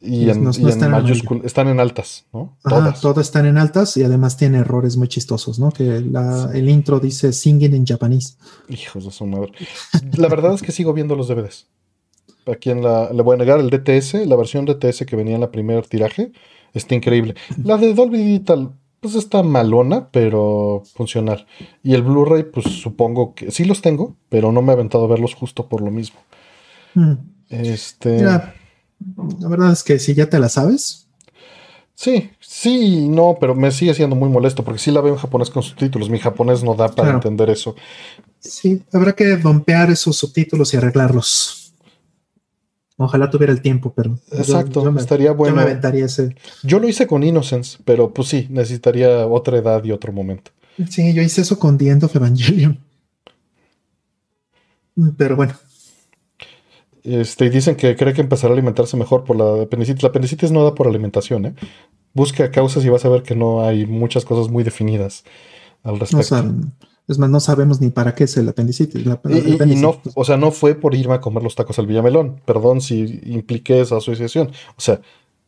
Y 0.00 0.30
en, 0.30 0.44
mayúsculas, 0.44 1.44
están 1.44 1.68
en 1.68 1.80
altas, 1.80 2.26
¿no? 2.32 2.56
todas. 2.62 3.00
todas 3.00 3.26
están 3.26 3.46
en 3.46 3.58
altas 3.58 3.96
y 3.96 4.02
además 4.02 4.36
tiene 4.36 4.58
errores 4.58 4.96
muy 4.96 5.08
chistosos, 5.08 5.58
¿no? 5.58 5.70
Que 5.70 5.96
el 5.96 6.68
intro 6.68 7.00
dice 7.00 7.32
singing 7.32 7.74
en 7.74 7.86
japonés. 7.86 8.38
Hijos 8.68 9.04
de 9.04 9.10
su 9.10 9.26
madre. 9.26 9.52
La 10.16 10.28
verdad 10.28 10.54
es 10.54 10.62
que 10.62 10.72
sigo 10.72 10.92
viendo 10.92 11.16
los 11.16 11.28
DVDs. 11.28 11.66
A 12.46 12.54
quien 12.54 12.82
la, 12.82 13.12
le 13.12 13.22
voy 13.22 13.34
a 13.34 13.38
negar 13.38 13.60
el 13.60 13.70
DTS, 13.70 14.26
la 14.26 14.36
versión 14.36 14.64
DTS 14.64 15.04
que 15.06 15.16
venía 15.16 15.34
en 15.34 15.42
la 15.42 15.50
primer 15.50 15.86
tiraje, 15.86 16.32
está 16.72 16.94
increíble. 16.94 17.34
La 17.62 17.76
de 17.76 17.92
Dolby 17.94 18.18
Digital 18.18 18.72
pues 19.00 19.14
está 19.14 19.42
malona, 19.42 20.08
pero 20.10 20.82
funcional. 20.94 21.46
Y 21.82 21.94
el 21.94 22.02
Blu-ray, 22.02 22.44
pues 22.44 22.66
supongo 22.66 23.34
que 23.34 23.50
sí 23.50 23.64
los 23.64 23.80
tengo, 23.80 24.16
pero 24.28 24.52
no 24.52 24.62
me 24.62 24.72
he 24.72 24.74
aventado 24.74 25.04
a 25.04 25.08
verlos 25.08 25.34
justo 25.34 25.68
por 25.68 25.80
lo 25.80 25.90
mismo. 25.90 26.20
Mm. 26.94 27.14
Este. 27.48 28.16
Mira, 28.16 28.54
la 29.40 29.48
verdad 29.48 29.72
es 29.72 29.82
que 29.82 29.98
si 29.98 30.14
ya 30.14 30.28
te 30.28 30.38
la 30.38 30.48
sabes, 30.48 31.06
Sí, 31.94 32.30
sí, 32.40 33.08
no, 33.10 33.36
pero 33.38 33.54
me 33.54 33.70
sigue 33.70 33.92
siendo 33.92 34.16
muy 34.16 34.30
molesto 34.30 34.64
porque 34.64 34.78
sí 34.78 34.90
la 34.90 35.02
veo 35.02 35.12
en 35.12 35.18
japonés 35.18 35.50
con 35.50 35.62
subtítulos. 35.62 36.08
Mi 36.08 36.18
japonés 36.18 36.62
no 36.64 36.74
da 36.74 36.86
para 36.88 36.94
Claro. 37.08 37.16
entender 37.18 37.50
eso. 37.50 37.76
sí, 38.38 38.82
habrá 38.90 39.12
que 39.12 39.36
dompear 39.36 39.90
esos 39.90 40.16
subtítulos 40.16 40.72
y 40.72 40.78
arreglarlos. 40.78 41.74
Ojalá 42.96 43.28
tuviera 43.28 43.52
el 43.52 43.60
tiempo, 43.60 43.92
pero 43.94 44.18
yo- 44.32 44.38
Exacto, 44.38 44.82
yo, 44.82 44.90
me, 44.92 45.00
estaría 45.02 45.28
yo 45.28 45.34
bueno. 45.34 45.56
me 45.56 45.62
aventaría 45.62 46.06
ese. 46.06 46.34
Yo 46.62 46.78
lo 46.80 46.88
hice 46.88 47.06
con 47.06 47.22
Innocence, 47.22 47.76
pero 47.84 48.14
pues 48.14 48.28
sí, 48.28 48.46
necesitaría 48.48 49.26
otra 49.26 49.58
edad 49.58 49.84
y 49.84 49.92
otro 49.92 50.10
momento. 50.10 50.52
Sí, 50.88 51.12
yo 51.12 51.20
hice 51.20 51.42
eso 51.42 51.58
con 51.58 51.76
The 51.76 51.90
End 51.90 52.04
of 52.04 52.16
Evangelion. 52.16 52.78
Pero 55.16 55.36
bueno, 55.36 55.54
Este, 57.02 57.46
y 57.46 57.48
dicen 57.48 57.76
que 57.76 57.96
cree 57.96 58.12
que 58.12 58.20
empezará 58.20 58.52
a 58.52 58.54
alimentarse 58.54 58.96
mejor 58.96 59.24
por 59.24 59.36
la 59.36 59.62
apendicitis. 59.62 60.02
La 60.02 60.10
apendicitis 60.10 60.50
no 60.50 60.64
da 60.64 60.74
por 60.74 60.86
alimentación, 60.86 61.46
¿eh? 61.46 61.54
Busca 62.12 62.50
causas 62.50 62.84
y 62.84 62.88
vas 62.88 63.04
a 63.04 63.08
ver 63.08 63.22
que 63.22 63.34
no 63.34 63.64
hay 63.64 63.86
muchas 63.86 64.24
cosas 64.24 64.50
muy 64.50 64.64
definidas 64.64 65.24
al 65.82 65.94
no 65.94 65.98
respecto. 66.00 66.24
saben. 66.26 66.72
Es 67.08 67.18
más, 67.18 67.30
no 67.30 67.40
sabemos 67.40 67.80
ni 67.80 67.90
para 67.90 68.14
qué 68.14 68.24
es 68.24 68.36
el 68.36 68.48
apendicitis. 68.48 69.04
la- 69.06 69.12
Y, 69.24 69.54
apendicitis. 69.54 69.80
no, 69.80 70.00
o 70.14 70.24
sea, 70.24 70.36
no 70.36 70.52
fue 70.52 70.74
por 70.74 70.94
irme 70.94 71.14
a 71.14 71.20
comer 71.20 71.42
los 71.42 71.54
tacos 71.56 71.78
al 71.78 71.86
Villamelón. 71.86 72.40
Perdón 72.44 72.80
si 72.80 73.20
impliqué 73.24 73.80
esa 73.80 73.96
asociación. 73.96 74.50
O 74.76 74.80
sea, 74.80 75.00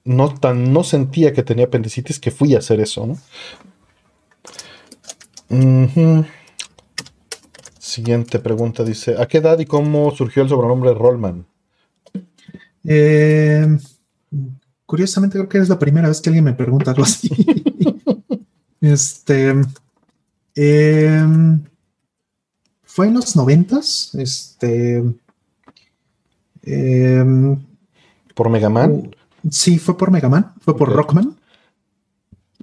no 0.05 0.35
tan 0.35 0.73
no 0.73 0.83
sentía 0.83 1.33
que 1.33 1.43
tenía 1.45 1.67
apendicitis 1.67 2.19
que 2.19 2.31
fui 2.33 2.55
a 2.55 2.59
hacer 2.59 2.81
eso, 2.81 3.07
¿no? 3.07 3.17
Siguiente 7.83 8.39
pregunta 8.39 8.85
dice: 8.85 9.17
¿A 9.21 9.27
qué 9.27 9.39
edad 9.39 9.59
y 9.59 9.67
cómo 9.67 10.13
surgió 10.13 10.45
el 10.45 10.49
sobrenombre 10.49 10.95
Rollman? 10.95 11.45
Eh, 12.85 13.77
curiosamente, 14.87 15.37
creo 15.37 15.49
que 15.49 15.59
es 15.59 15.69
la 15.69 15.81
primera 15.81 16.07
vez 16.07 16.21
que 16.21 16.31
alguien 16.31 16.45
me 16.45 16.53
pregunta 16.53 16.93
algo 16.93 17.03
así. 17.03 17.29
este. 18.81 19.55
em, 20.55 21.65
fue 22.85 23.09
en 23.09 23.15
los 23.15 23.35
noventas. 23.35 24.15
Este. 24.15 25.03
em, 26.63 27.67
¿Por 28.33 28.49
Megaman? 28.49 29.11
sí, 29.51 29.81
fue 29.81 29.99
por 29.99 30.13
Megaman, 30.13 30.53
fue 30.61 30.77
por. 30.77 30.89
Rockman. 30.89 31.37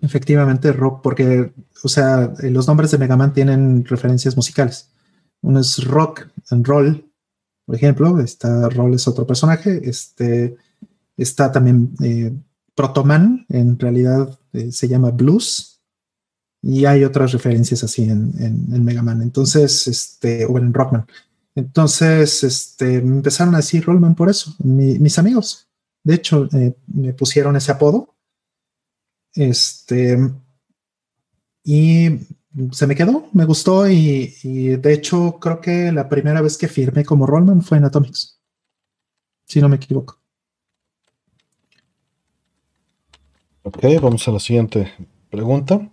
Efectivamente, 0.01 0.71
rock, 0.71 1.01
porque, 1.03 1.51
o 1.83 1.89
sea, 1.89 2.33
eh, 2.41 2.49
los 2.49 2.69
nombres 2.69 2.91
de 2.91 2.97
Megaman 2.97 3.33
tienen 3.33 3.83
referencias 3.83 4.37
musicales. 4.37 4.91
Uno 5.41 5.59
es 5.59 5.83
rock 5.85 6.27
and 6.49 6.65
roll, 6.67 7.05
por 7.65 7.75
ejemplo. 7.75 8.19
Está 8.19 8.69
Roll 8.69 8.93
es 8.93 9.07
otro 9.07 9.25
personaje. 9.25 9.81
Este 9.83 10.57
está 11.17 11.51
también 11.51 11.93
eh, 12.03 12.33
Protoman, 12.75 13.45
en 13.49 13.77
realidad 13.77 14.39
eh, 14.53 14.71
se 14.71 14.87
llama 14.87 15.11
Blues. 15.11 15.79
Y 16.61 16.85
hay 16.85 17.03
otras 17.05 17.31
referencias 17.31 17.83
así 17.83 18.03
en, 18.03 18.83
Mega 18.83 19.01
Man. 19.01 19.21
Entonces, 19.21 19.87
este, 19.87 20.45
o 20.45 20.57
en 20.57 20.73
Rockman. 20.73 21.05
Entonces, 21.55 22.43
este, 22.43 23.01
me 23.01 23.15
empezaron 23.17 23.53
a 23.53 23.59
decir 23.59 23.85
Rollman 23.85 24.13
por 24.15 24.29
eso, 24.29 24.53
mi- 24.59 24.99
mis 24.99 25.17
amigos. 25.17 25.67
De 26.03 26.15
hecho, 26.15 26.49
eh, 26.53 26.75
me 26.87 27.13
pusieron 27.13 27.55
ese 27.55 27.71
apodo. 27.71 28.13
Este, 29.33 30.17
y 31.63 32.09
se 32.71 32.87
me 32.87 32.95
quedó, 32.95 33.27
me 33.33 33.45
gustó 33.45 33.87
y, 33.87 34.33
de 34.77 34.93
hecho 34.93 35.37
creo 35.39 35.61
que 35.61 35.91
la 35.91 36.09
primera 36.09 36.41
vez 36.41 36.57
que 36.57 36.67
firmé 36.67 37.05
como 37.05 37.25
Rollman 37.25 37.61
fue 37.61 37.77
en 37.77 37.85
Atomics. 37.85 38.39
Si 39.45 39.61
no 39.61 39.69
me 39.69 39.77
equivoco. 39.77 40.19
Ok, 43.63 43.83
vamos 44.01 44.27
a 44.27 44.31
la 44.31 44.39
siguiente 44.39 44.91
pregunta. 45.29 45.89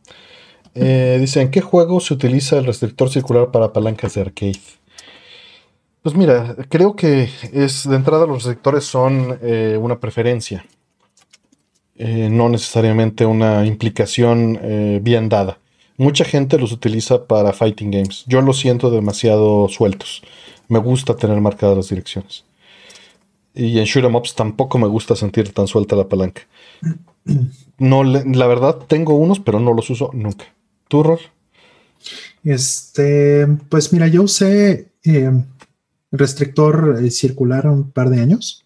Eh, 0.75 1.17
dice: 1.21 1.41
¿En 1.41 1.51
qué 1.51 1.61
juego 1.61 2.01
se 2.01 2.15
utiliza 2.15 2.59
el 2.59 2.67
restrictor 2.67 3.11
circular 3.11 3.51
para 3.51 3.73
palancas 3.73 4.15
de 4.15 4.21
arcade? 4.23 4.61
Pues 6.03 6.15
mira, 6.15 6.55
creo 6.69 6.95
que 6.95 7.29
es 7.53 7.89
de 7.89 7.97
entrada 7.97 8.27
los 8.27 8.45
restrictores 8.45 8.85
son 8.85 9.39
eh, 9.43 9.77
una 9.81 9.99
preferencia, 9.99 10.65
eh, 11.97 12.29
no 12.31 12.49
necesariamente 12.49 13.27
una 13.27 13.67
implicación 13.67 14.61
bien 15.03 15.29
dada. 15.29 15.59
Mucha 15.99 16.25
gente 16.25 16.59
los 16.59 16.73
utiliza 16.73 17.27
para 17.27 17.53
fighting 17.53 17.91
games. 17.91 18.25
Yo 18.27 18.43
los 18.43 18.59
siento 18.59 18.91
demasiado 18.91 19.69
sueltos. 19.69 20.23
Me 20.69 20.79
gusta 20.79 21.17
tener 21.17 21.41
marcadas 21.41 21.77
las 21.77 21.89
direcciones. 21.89 22.45
Y 23.55 23.79
en 23.79 23.85
shoot 23.85 24.05
'em 24.05 24.15
ups 24.15 24.35
tampoco 24.35 24.79
me 24.79 24.87
gusta 24.87 25.17
sentir 25.17 25.53
tan 25.53 25.67
suelta 25.67 25.97
la 25.97 26.09
palanca. 26.09 26.43
No, 27.79 28.05
la 28.05 28.47
verdad, 28.47 28.77
tengo 28.89 29.17
unos, 29.17 29.39
pero 29.39 29.61
no 29.61 29.75
los 29.75 29.91
uso 29.91 30.11
nunca. 30.15 30.47
¿Tú, 30.89 31.03
Ror? 31.03 31.21
Este, 32.43 33.47
pues 33.69 33.93
mira, 33.93 34.07
yo 34.07 34.23
usé 34.23 34.89
eh, 35.05 35.31
restrictor 36.11 37.01
eh, 37.03 37.11
circular 37.11 37.67
un 37.67 37.91
par 37.91 38.09
de 38.09 38.21
años 38.21 38.65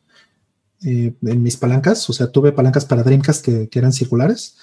eh, 0.84 1.12
en 1.22 1.42
mis 1.42 1.56
palancas, 1.56 2.08
o 2.08 2.12
sea, 2.12 2.30
tuve 2.30 2.52
palancas 2.52 2.84
para 2.84 3.02
Dreamcast 3.02 3.44
que, 3.44 3.68
que 3.68 3.78
eran 3.80 3.92
circulares 3.92 4.56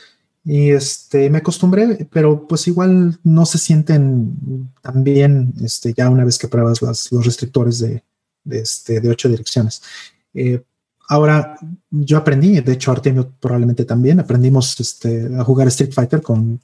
y 0.43 0.69
este, 0.71 1.29
me 1.29 1.39
acostumbré, 1.39 2.07
pero 2.11 2.47
pues 2.47 2.67
igual 2.67 3.19
no 3.23 3.45
se 3.45 3.57
sienten 3.57 4.69
tan 4.81 5.03
bien 5.03 5.53
este, 5.61 5.93
ya 5.93 6.09
una 6.09 6.23
vez 6.23 6.37
que 6.37 6.47
pruebas 6.47 6.81
las- 6.81 7.11
los 7.11 7.25
restrictores 7.25 7.79
de, 7.79 8.03
de, 8.43 8.59
este, 8.59 9.01
de 9.01 9.09
ocho 9.09 9.27
direcciones. 9.27 9.81
Eh, 10.33 10.61
ahora, 11.09 11.57
yo 11.91 12.17
aprendí, 12.17 12.59
de 12.61 12.73
hecho 12.73 12.91
Artemio 12.91 13.29
probablemente 13.39 13.83
también, 13.83 14.19
aprendimos 14.19 14.79
este, 14.79 15.29
a 15.37 15.43
jugar 15.43 15.67
Street 15.67 15.91
Fighter 15.93 16.21
con, 16.21 16.59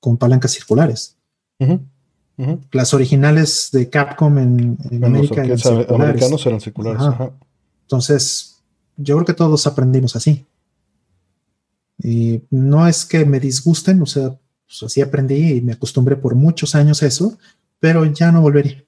con 0.00 0.16
palancas 0.16 0.52
circulares 0.52 1.16
Ujú, 1.60 1.80
ujú. 2.38 2.60
las 2.72 2.92
originales 2.94 3.68
de 3.72 3.88
Capcom 3.88 4.36
en, 4.38 4.78
en 4.90 5.00
Bueno, 5.00 5.06
América 5.06 5.44
eran 5.44 5.58
circulares. 5.58 5.90
americanos 5.90 6.46
eran 6.46 6.60
circulares. 6.60 7.00
Ajá. 7.02 7.10
ajá. 7.10 7.30
Entonces, 7.82 8.56
yo 8.96 9.14
creo 9.16 9.26
que 9.26 9.34
todos 9.34 9.66
aprendimos 9.66 10.14
así. 10.16 10.44
Y 12.02 12.42
no 12.50 12.86
es 12.86 13.04
que 13.04 13.24
me 13.24 13.40
disgusten, 13.40 14.00
o 14.02 14.06
sea, 14.06 14.38
pues 14.66 14.82
así 14.82 15.00
aprendí 15.00 15.54
y 15.54 15.60
me 15.60 15.72
acostumbré 15.72 16.16
por 16.16 16.34
muchos 16.34 16.74
años 16.74 17.02
a 17.02 17.06
eso, 17.06 17.38
pero 17.80 18.04
ya 18.04 18.30
no 18.32 18.40
volvería. 18.40 18.84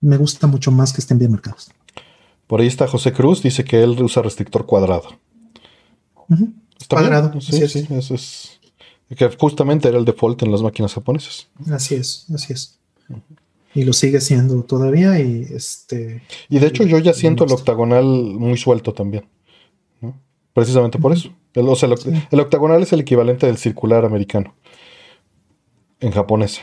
Me 0.00 0.16
gusta 0.16 0.46
mucho 0.46 0.70
más 0.70 0.92
que 0.92 1.00
estén 1.00 1.18
bien 1.18 1.30
marcados. 1.30 1.70
Por 2.46 2.60
ahí 2.60 2.66
está 2.66 2.86
José 2.86 3.12
Cruz, 3.12 3.42
dice 3.42 3.64
que 3.64 3.82
él 3.82 3.90
usa 4.02 4.22
restrictor 4.22 4.66
cuadrado. 4.66 5.18
Ujú. 6.28 6.52
¿Está 6.80 7.00
bien? 7.00 7.10
Cuadrado, 7.10 7.40
Sí, 7.40 7.62
es. 7.62 7.72
sí, 7.72 7.86
eso 7.90 8.14
es. 8.14 8.60
Que 9.16 9.28
justamente 9.38 9.88
era 9.88 9.98
el 9.98 10.04
default 10.04 10.42
en 10.42 10.50
las 10.50 10.62
máquinas 10.62 10.92
japonesas. 10.94 11.46
Así 11.70 11.94
es, 11.94 12.26
así 12.34 12.52
es. 12.52 12.78
Y 13.74 13.84
lo 13.84 13.92
sigue 13.92 14.20
siendo 14.20 14.62
todavía 14.64 15.20
y 15.20 15.46
este... 15.50 16.22
Y 16.48 16.58
de 16.58 16.66
hecho, 16.66 16.84
yo 16.84 16.98
ya 16.98 17.12
siento 17.12 17.44
el 17.44 17.52
octagonal 17.52 18.04
muy 18.04 18.56
suelto 18.56 18.92
también. 18.92 19.24
¿no? 20.00 20.16
Precisamente 20.52 20.98
por 20.98 21.12
eso. 21.12 21.30
El, 21.54 21.68
o 21.68 21.74
sea, 21.76 21.88
el, 21.88 21.94
oct- 21.94 22.12
Sí. 22.12 22.22
el 22.30 22.40
octagonal 22.40 22.82
es 22.82 22.92
el 22.92 23.00
equivalente 23.00 23.46
del 23.46 23.56
circular 23.58 24.04
americano. 24.04 24.54
En 26.00 26.10
japonés. 26.12 26.60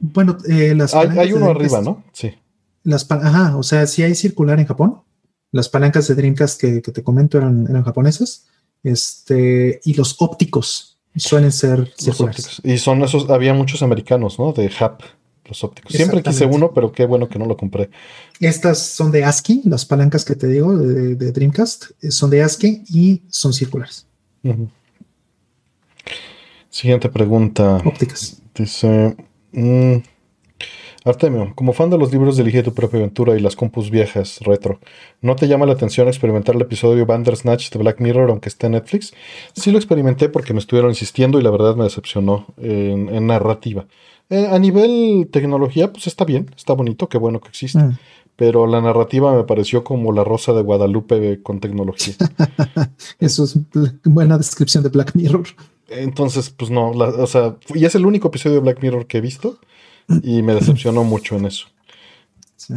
Bueno, 0.00 0.36
eh, 0.48 0.74
las 0.74 0.94
Hay, 0.94 1.02
palancas 1.08 1.24
hay 1.26 1.32
uno 1.32 1.50
arriba, 1.50 1.80
¿no? 1.80 2.02
Sí. 2.12 2.32
Las 2.82 3.10
Ajá, 3.10 3.56
o 3.56 3.62
sea, 3.62 3.86
si 3.86 4.02
hay 4.02 4.14
circular 4.14 4.58
en 4.60 4.66
Japón. 4.66 5.00
Las 5.52 5.68
palancas 5.68 6.08
de 6.08 6.14
Dreamcast 6.16 6.60
que, 6.60 6.82
que 6.82 6.90
te 6.92 7.02
comento 7.04 7.38
eran, 7.38 7.66
eran 7.68 7.84
japonesas. 7.84 8.46
Este, 8.82 9.80
y 9.84 9.94
los 9.94 10.16
ópticos 10.20 10.98
suelen 11.16 11.52
ser 11.52 11.92
circulares. 11.96 12.60
Y 12.64 12.76
son 12.78 13.02
esos, 13.02 13.30
había 13.30 13.54
muchos 13.54 13.82
americanos, 13.82 14.38
¿no? 14.38 14.52
De 14.52 14.70
HAP, 14.78 15.02
los 15.46 15.62
ópticos. 15.64 15.92
Siempre 15.92 16.22
quise 16.22 16.46
uno, 16.46 16.72
pero 16.72 16.92
qué 16.92 17.06
bueno 17.06 17.28
que 17.28 17.38
no 17.38 17.46
lo 17.46 17.56
compré. 17.56 17.90
Estas 18.40 18.78
son 18.78 19.10
de 19.10 19.24
ASCII, 19.24 19.62
las 19.64 19.84
palancas 19.84 20.24
que 20.24 20.34
te 20.34 20.46
digo 20.46 20.76
de, 20.76 21.14
de 21.14 21.32
Dreamcast 21.32 21.90
eh, 22.02 22.10
son 22.10 22.30
de 22.30 22.42
ASCII 22.42 22.84
y 22.88 23.22
son 23.28 23.52
circulares. 23.52 24.06
Siguiente 26.70 27.08
pregunta. 27.08 27.82
ópticas. 27.84 28.42
Dice. 28.54 29.16
mm, 29.52 29.96
Artemio, 31.04 31.52
como 31.54 31.74
fan 31.74 31.90
de 31.90 31.98
los 31.98 32.10
libros 32.12 32.36
de 32.36 32.42
Elige 32.42 32.62
tu 32.62 32.72
propia 32.72 32.98
aventura 32.98 33.36
y 33.36 33.40
las 33.40 33.56
compus 33.56 33.90
viejas 33.90 34.38
retro, 34.40 34.80
¿no 35.20 35.36
te 35.36 35.46
llama 35.48 35.66
la 35.66 35.74
atención 35.74 36.08
experimentar 36.08 36.54
el 36.54 36.62
episodio 36.62 37.04
Bandersnatch 37.04 37.70
de 37.70 37.78
Black 37.78 38.00
Mirror 38.00 38.30
aunque 38.30 38.48
esté 38.48 38.66
en 38.66 38.72
Netflix? 38.72 39.12
Sí 39.54 39.70
lo 39.70 39.76
experimenté 39.76 40.30
porque 40.30 40.54
me 40.54 40.60
estuvieron 40.60 40.90
insistiendo 40.90 41.38
y 41.38 41.42
la 41.42 41.50
verdad 41.50 41.76
me 41.76 41.84
decepcionó 41.84 42.46
en, 42.56 43.10
en 43.14 43.26
narrativa. 43.26 43.86
Eh, 44.30 44.48
a 44.50 44.58
nivel 44.58 45.28
tecnología, 45.30 45.92
pues 45.92 46.06
está 46.06 46.24
bien, 46.24 46.50
está 46.56 46.72
bonito, 46.72 47.08
qué 47.10 47.18
bueno 47.18 47.40
que 47.40 47.48
existe. 47.48 47.78
Mm. 47.80 47.98
Pero 48.36 48.66
la 48.66 48.80
narrativa 48.80 49.32
me 49.36 49.44
pareció 49.44 49.84
como 49.84 50.10
la 50.10 50.24
rosa 50.24 50.54
de 50.54 50.62
Guadalupe 50.62 51.40
con 51.42 51.60
tecnología. 51.60 52.14
Eso 53.20 53.44
es 53.44 53.58
buena 54.04 54.38
descripción 54.38 54.82
de 54.82 54.88
Black 54.88 55.14
Mirror. 55.14 55.44
Entonces, 55.88 56.50
pues 56.50 56.70
no, 56.70 56.92
la- 56.94 57.10
o 57.10 57.26
sea, 57.26 57.56
y 57.74 57.84
es 57.84 57.94
el 57.94 58.06
único 58.06 58.28
episodio 58.28 58.56
de 58.56 58.62
Black 58.62 58.82
Mirror 58.82 59.06
que 59.06 59.18
he 59.18 59.20
visto 59.20 59.58
y 60.22 60.42
me 60.42 60.54
decepcionó 60.54 61.04
mucho 61.04 61.36
en 61.36 61.46
eso. 61.46 61.66
Sí, 62.56 62.74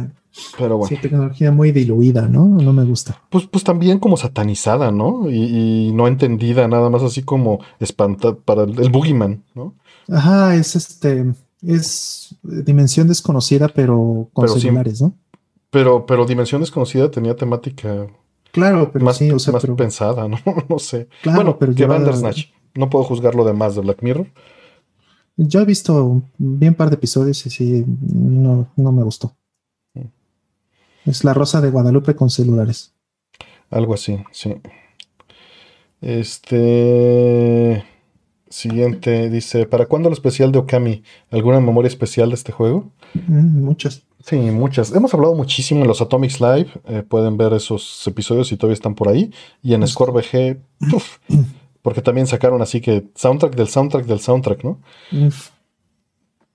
Pero 0.58 0.76
bueno, 0.76 0.88
Sí, 0.94 1.00
tecnología 1.00 1.50
muy 1.52 1.72
diluida, 1.72 2.28
¿no? 2.28 2.44
No 2.46 2.72
me 2.72 2.84
gusta. 2.84 3.22
pues, 3.30 3.46
pues 3.46 3.64
también 3.64 3.98
como 3.98 4.16
satanizada, 4.16 4.90
¿no? 4.90 5.30
Y, 5.30 5.88
y 5.88 5.92
no 5.92 6.06
entendida, 6.08 6.68
nada 6.68 6.90
más 6.90 7.02
así 7.02 7.22
como 7.22 7.60
espantada 7.80 8.34
para 8.36 8.64
el, 8.64 8.78
el 8.78 8.90
Boogeyman, 8.90 9.42
¿no? 9.54 9.74
Ajá, 10.10 10.54
es 10.56 10.76
este, 10.76 11.32
es 11.62 12.34
dimensión 12.42 13.08
desconocida, 13.08 13.68
pero 13.68 14.28
con 14.32 14.44
Pero 14.44 14.54
sí. 14.54 14.60
celulares, 14.62 15.00
¿no? 15.02 15.14
Pero, 15.70 16.06
pero 16.06 16.24
Dimensión 16.24 16.62
Desconocida 16.62 17.10
tenía 17.10 17.36
temática 17.36 18.06
Claro, 18.52 18.90
pero 18.90 19.04
más, 19.04 19.18
sí, 19.18 19.30
o 19.30 19.38
sea, 19.38 19.52
más 19.52 19.60
pero, 19.62 19.76
pensada, 19.76 20.26
¿no? 20.28 20.38
no 20.68 20.78
sé. 20.78 21.08
Claro, 21.22 21.36
bueno, 21.36 21.58
pero 21.58 21.72
que 21.74 21.80
llevada- 21.82 22.00
Bandersnatch. 22.00 22.46
No 22.74 22.88
puedo 22.88 23.04
juzgarlo 23.04 23.44
de 23.44 23.52
más 23.52 23.74
de 23.74 23.82
Black 23.82 24.02
Mirror. 24.02 24.26
Yo 25.38 25.60
he 25.60 25.64
visto 25.64 26.20
bien 26.36 26.74
par 26.74 26.90
de 26.90 26.96
episodios 26.96 27.46
y 27.46 27.50
sí, 27.50 27.84
no, 28.12 28.68
no 28.76 28.92
me 28.92 29.02
gustó. 29.02 29.34
Es 31.06 31.24
la 31.24 31.32
Rosa 31.32 31.62
de 31.62 31.70
Guadalupe 31.70 32.14
con 32.14 32.28
celulares. 32.28 32.92
Algo 33.70 33.94
así, 33.94 34.18
sí. 34.30 34.54
Este. 36.02 37.84
Siguiente 38.50 39.28
dice: 39.30 39.66
¿Para 39.66 39.86
cuándo 39.86 40.08
el 40.08 40.14
especial 40.14 40.52
de 40.52 40.58
Okami? 40.58 41.02
¿Alguna 41.30 41.60
memoria 41.60 41.88
especial 41.88 42.30
de 42.30 42.34
este 42.34 42.52
juego? 42.52 42.90
Mm, 43.14 43.62
muchas. 43.64 44.02
Sí, 44.24 44.36
muchas. 44.36 44.92
Hemos 44.92 45.12
hablado 45.14 45.34
muchísimo 45.34 45.82
en 45.82 45.88
los 45.88 46.00
Atomics 46.00 46.40
Live. 46.40 46.68
eh, 46.88 47.02
pueden 47.06 47.36
ver 47.36 47.52
esos 47.52 48.02
episodios 48.06 48.48
si 48.48 48.56
todavía 48.56 48.74
están 48.74 48.94
por 48.94 49.08
ahí. 49.08 49.32
Y 49.62 49.74
en 49.74 49.80
Pues- 49.80 49.92
Score 49.92 50.12
uf, 50.94 51.18
porque 51.88 52.02
también 52.02 52.26
sacaron 52.26 52.60
así 52.60 52.82
que 52.82 53.06
soundtrack 53.14 53.56
del 53.56 53.68
soundtrack 53.68 54.04
del 54.04 54.20
soundtrack, 54.20 54.62
¿no? 54.62 54.78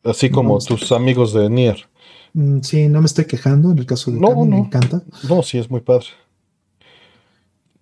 Así 0.03 0.29
No, 0.29 0.35
como 0.35 0.59
tus 0.59 0.91
amigos 0.91 1.33
de 1.33 1.49
Nier. 1.49 1.87
mm, 2.35 2.59
Sí, 2.61 2.87
no 2.87 2.99
me 2.99 3.07
estoy 3.07 3.25
quejando 3.25 3.71
en 3.71 3.79
el 3.79 3.87
caso 3.87 4.11
de 4.11 4.19
No, 4.19 4.27
Okami, 4.27 4.47
me 4.47 4.57
no. 4.59 4.65
encanta. 4.65 5.01
No, 5.27 5.41
sí, 5.41 5.57
es 5.57 5.71
muy 5.71 5.81
padre. 5.81 6.05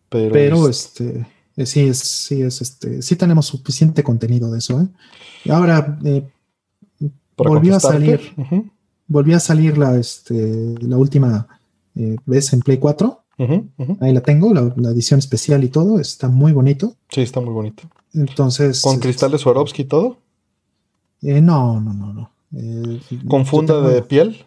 Pero, 0.10 0.32
Pero 0.34 0.70
es- 0.70 0.86
este, 0.86 1.28
eh, 1.58 1.66
sí 1.66 1.82
es, 1.82 1.98
sí 2.00 2.42
es 2.42 2.62
este, 2.62 3.02
sí 3.02 3.18
tenemos 3.18 3.48
suficiente 3.48 4.02
contenido 4.02 4.50
de 4.50 4.60
eso, 4.60 4.80
¿eh? 4.80 4.88
Y 5.44 5.50
ahora 5.52 6.00
eh, 6.06 6.24
volvió 7.36 7.76
a 7.76 7.80
salir. 7.82 8.22
volvió 9.08 9.36
a 9.36 9.40
salir 9.42 9.78
la, 9.78 9.98
este, 9.98 10.76
la 10.80 10.96
última 10.96 11.48
eh, 11.96 12.16
vez 12.26 12.54
en 12.54 12.62
Play 12.62 12.78
4. 12.78 13.21
Ahí 13.38 14.14
la 14.14 14.22
tengo, 14.22 14.54
la, 14.54 14.72
la 14.76 14.90
edición 14.90 15.18
especial 15.20 15.64
y 15.64 15.70
todo. 15.70 16.00
Está 16.00 16.28
muy 16.30 16.52
bonito. 16.52 16.96
Sí, 17.10 17.22
está 17.22 17.40
muy 17.40 17.54
bonito. 17.54 17.84
Entonces. 18.14 18.82
Con 18.82 19.00
cristal 19.00 19.32
de 19.32 19.38
Swarovski 19.40 19.82
y 19.84 19.86
todo. 19.86 20.18
eh, 21.24 21.42
no, 21.42 21.80
no, 21.82 21.94
no, 21.94 22.14
no. 22.14 22.32
Eh, 22.56 23.00
Con 23.28 23.46
funda 23.46 23.76
tengo- 23.76 23.90
de 23.90 24.02
piel. 24.04 24.46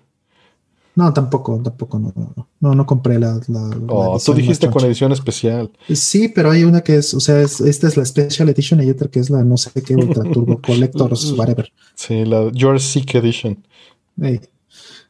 No, 0.97 1.12
tampoco, 1.12 1.61
tampoco, 1.61 1.98
no, 1.98 2.12
no, 2.15 2.47
no, 2.61 2.74
no, 2.77 2.86
compré 2.86 3.19
la. 3.19 3.40
la- 3.48 3.69
la 3.69 3.85
Oh, 3.89 4.16
tú 4.24 4.32
dijiste 4.32 4.70
con 4.70 4.85
edición 4.85 5.11
especial. 5.11 5.73
Sí, 5.93 6.28
pero 6.28 6.52
hay 6.52 6.62
una 6.62 6.82
que 6.82 6.94
es, 6.97 7.15
o 7.15 7.19
sea, 7.20 7.40
es- 7.40 7.61
esta 7.61 7.89
es 7.89 7.97
la 7.97 8.05
Special 8.05 8.48
Edition 8.48 8.81
y 8.81 8.90
otra 8.90 9.09
que 9.09 9.19
es 9.19 9.28
la 9.28 9.43
no 9.43 9.56
sé 9.56 9.73
qué 9.82 9.97
Ultra 9.97 10.23
Turbo 10.31 10.61
Collectors, 10.65 11.32
whatever. 11.32 11.73
Sí, 11.97 12.24
la 12.24 12.48
Your 12.52 12.78
Sick 12.81 13.12
Edition. 13.16 13.66
Ey. 14.23 14.40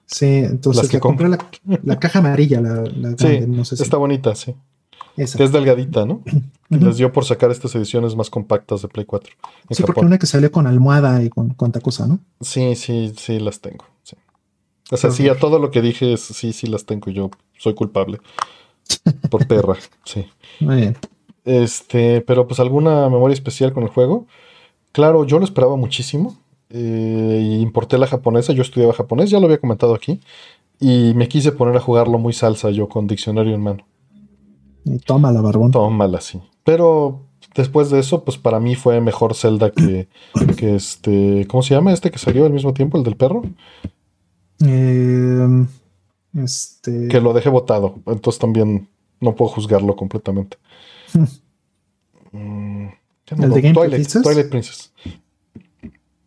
Sí, 0.07 0.27
entonces 0.27 0.83
Las 0.85 0.91
que 0.91 0.97
la 0.99 1.01
compré 1.01 1.29
la, 1.29 1.39
la 1.83 1.99
caja 1.99 2.19
amarilla, 2.21 2.61
la, 2.61 2.83
la 2.83 3.11
Sí, 3.11 3.17
grande, 3.27 3.47
no 3.49 3.65
sé 3.65 3.77
si 3.77 3.83
Está 3.83 3.97
bonita, 3.97 4.35
sí. 4.35 4.55
esa. 5.17 5.43
Es 5.43 5.51
delgadita, 5.53 6.05
¿no? 6.07 6.23
Ujú. 6.71 6.85
Les 6.85 6.97
dio 6.97 7.13
por 7.13 7.25
sacar 7.25 7.51
estas 7.51 7.75
ediciones 7.75 8.17
más 8.17 8.31
compactas 8.31 8.83
de 8.83 8.89
Play 8.89 9.07
4 9.07 9.33
en 9.69 9.77
Sí, 9.77 9.83
porque 9.83 9.93
Japón. 10.01 10.07
una 10.07 10.19
que 10.19 10.27
salió 10.27 10.51
con 10.51 10.67
almohada 10.67 11.23
y 11.23 11.29
con 11.31 11.51
cuánta 11.51 11.81
cosa, 11.81 12.07
¿no? 12.07 12.19
Sí, 12.41 12.75
sí, 12.75 13.13
sí, 13.17 13.39
las 13.39 13.61
tengo. 13.61 13.85
sí. 14.03 14.17
O 14.91 14.97
sea, 14.97 15.11
sí, 15.11 15.29
a 15.29 15.39
todo 15.39 15.59
lo 15.59 15.71
que 15.71 15.81
dije, 15.83 16.13
es- 16.13 16.21
sí, 16.21 16.53
sí 16.53 16.67
las 16.67 16.85
tengo. 16.85 17.11
Yo 17.11 17.31
soy 17.59 17.75
culpable. 17.75 18.21
Por 19.31 19.47
perra, 19.47 19.77
sí. 20.05 20.27
Muy 20.61 20.77
bien. 20.77 20.97
Este, 21.45 22.21
pero 22.23 22.47
pues 22.47 22.61
alguna 22.61 23.09
memoria 23.09 23.35
especial 23.35 23.73
con 23.73 23.83
el 23.85 23.89
juego. 23.89 24.27
Claro, 24.93 25.25
yo 25.25 25.39
lo 25.39 25.45
esperaba 25.45 25.77
muchísimo. 25.77 26.37
Eh, 26.77 27.59
importé 27.61 27.99
la 27.99 28.09
japonesa. 28.09 28.53
Yo 28.53 28.63
estudiaba 28.63 28.93
japonés, 28.93 29.31
ya 29.31 29.39
lo 29.39 29.47
había 29.47 29.61
comentado 29.61 29.95
aquí. 29.95 30.21
Y 30.81 31.15
me 31.15 31.29
quise 31.29 31.53
poner 31.53 31.77
a 31.77 31.81
jugarlo 31.81 32.19
muy 32.19 32.33
salsa 32.33 32.71
yo 32.71 32.89
con 32.89 33.07
diccionario 33.07 33.55
en 33.55 33.63
mano. 33.63 33.87
Y 34.85 34.99
toma 34.99 35.31
la 35.31 35.41
barbón. 35.41 35.71
Tómala, 35.71 36.21
sí. 36.21 36.41
Pero 36.65 37.23
después 37.55 37.91
de 37.91 38.01
eso, 38.01 38.25
pues 38.25 38.39
para 38.39 38.59
mí 38.59 38.75
fue 38.75 39.01
mejor 39.01 39.35
Zelda 39.35 39.71
que, 39.71 40.09
que 40.57 40.75
este. 40.75 41.47
¿Cómo 41.49 41.63
se 41.63 41.75
llama 41.75 41.93
este 41.93 42.11
que 42.11 42.19
salió 42.19 42.45
al 42.45 42.53
mismo 42.53 42.75
tiempo, 42.75 42.99
el 42.99 43.05
del 43.05 43.17
perro? 43.17 43.43
Eh, 44.67 45.67
este. 46.43 47.07
Que 47.07 47.21
lo 47.21 47.33
dejé 47.33 47.51
botado. 47.51 48.01
Entonces 48.07 48.41
también 48.41 48.89
no 49.21 49.37
puedo 49.37 49.53
juzgarlo 49.53 49.95
completamente. 49.97 50.59
Mm. 52.37 52.89
Twilight 53.25 54.51
Princess. 54.51 54.93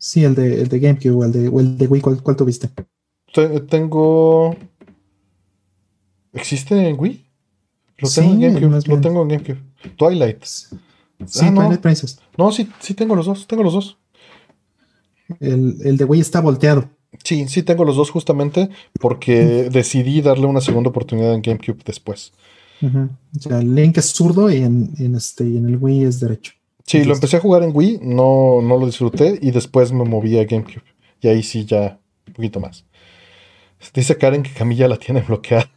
Sí, 0.07 0.23
el 0.23 0.35
de, 0.35 0.61
el 0.61 0.69
de 0.69 0.79
GameCube 0.79 1.11
o 1.15 1.25
el 1.25 1.31
de, 1.33 1.47
o 1.49 1.59
el 1.59 1.77
de 1.77 1.85
Wii, 1.87 2.01
¿cuál, 2.01 2.23
cuál 2.23 2.37
tuviste? 2.37 2.69
Te- 3.33 3.59
tengo. 3.61 4.55
¿Existe 6.33 6.87
en 6.87 6.97
Wii? 6.97 7.25
Lo 7.97 8.07
Sí, 8.07 8.21
tengo 8.21 8.33
en 8.35 8.41
GameCube. 8.41 8.71
Lo 8.75 8.81
bien. 8.81 9.01
tengo 9.01 9.21
en 9.23 9.27
GameCube. 9.27 9.61
Twilight. 9.97 10.43
Sí, 10.45 10.77
Ah, 11.41 11.51
no. 11.51 11.61
Twilight 11.61 11.81
Princess. 11.81 12.19
No, 12.37 12.53
sí, 12.53 12.69
sí 12.79 12.93
tengo 12.93 13.15
los 13.15 13.25
dos. 13.25 13.47
Tengo 13.47 13.63
los 13.63 13.73
dos. 13.73 13.97
El, 15.41 15.75
el 15.83 15.97
de 15.97 16.05
Wii 16.05 16.21
está 16.21 16.39
volteado. 16.39 16.89
Sí, 17.23 17.45
sí 17.49 17.63
tengo 17.63 17.83
los 17.83 17.97
dos 17.97 18.09
justamente 18.09 18.69
porque 19.01 19.69
decidí 19.71 20.21
darle 20.21 20.45
una 20.45 20.61
segunda 20.61 20.89
oportunidad 20.89 21.33
en 21.33 21.41
GameCube 21.41 21.79
después. 21.85 22.31
O 22.81 23.39
sea, 23.39 23.59
el 23.59 23.75
Link 23.75 23.97
es 23.97 24.05
zurdo 24.13 24.49
y 24.51 24.57
en, 24.57 24.93
en 24.99 25.15
este, 25.15 25.43
y 25.43 25.57
en 25.57 25.65
el 25.67 25.77
Wii 25.77 26.03
es 26.05 26.19
derecho. 26.21 26.53
Sí, 26.87 27.03
lo 27.03 27.13
empecé 27.13 27.35
a 27.35 27.41
jugar 27.41 27.63
en 27.63 27.71
Wii, 27.73 27.99
no, 28.01 28.61
no 28.61 28.77
lo 28.77 28.85
disfruté 28.85 29.37
y 29.41 29.51
después 29.51 29.91
me 29.91 30.05
moví 30.05 30.39
a 30.39 30.45
GameCube. 30.45 30.83
Y 31.21 31.27
ahí 31.27 31.43
sí 31.43 31.65
ya 31.65 31.99
un 32.25 32.33
poquito 32.33 32.61
más. 32.61 32.85
Dice 33.93 34.17
Karen 34.17 34.41
que 34.41 34.53
Camilla 34.53 34.87
la 34.87 34.97
tiene 34.97 35.21
bloqueada. 35.27 35.69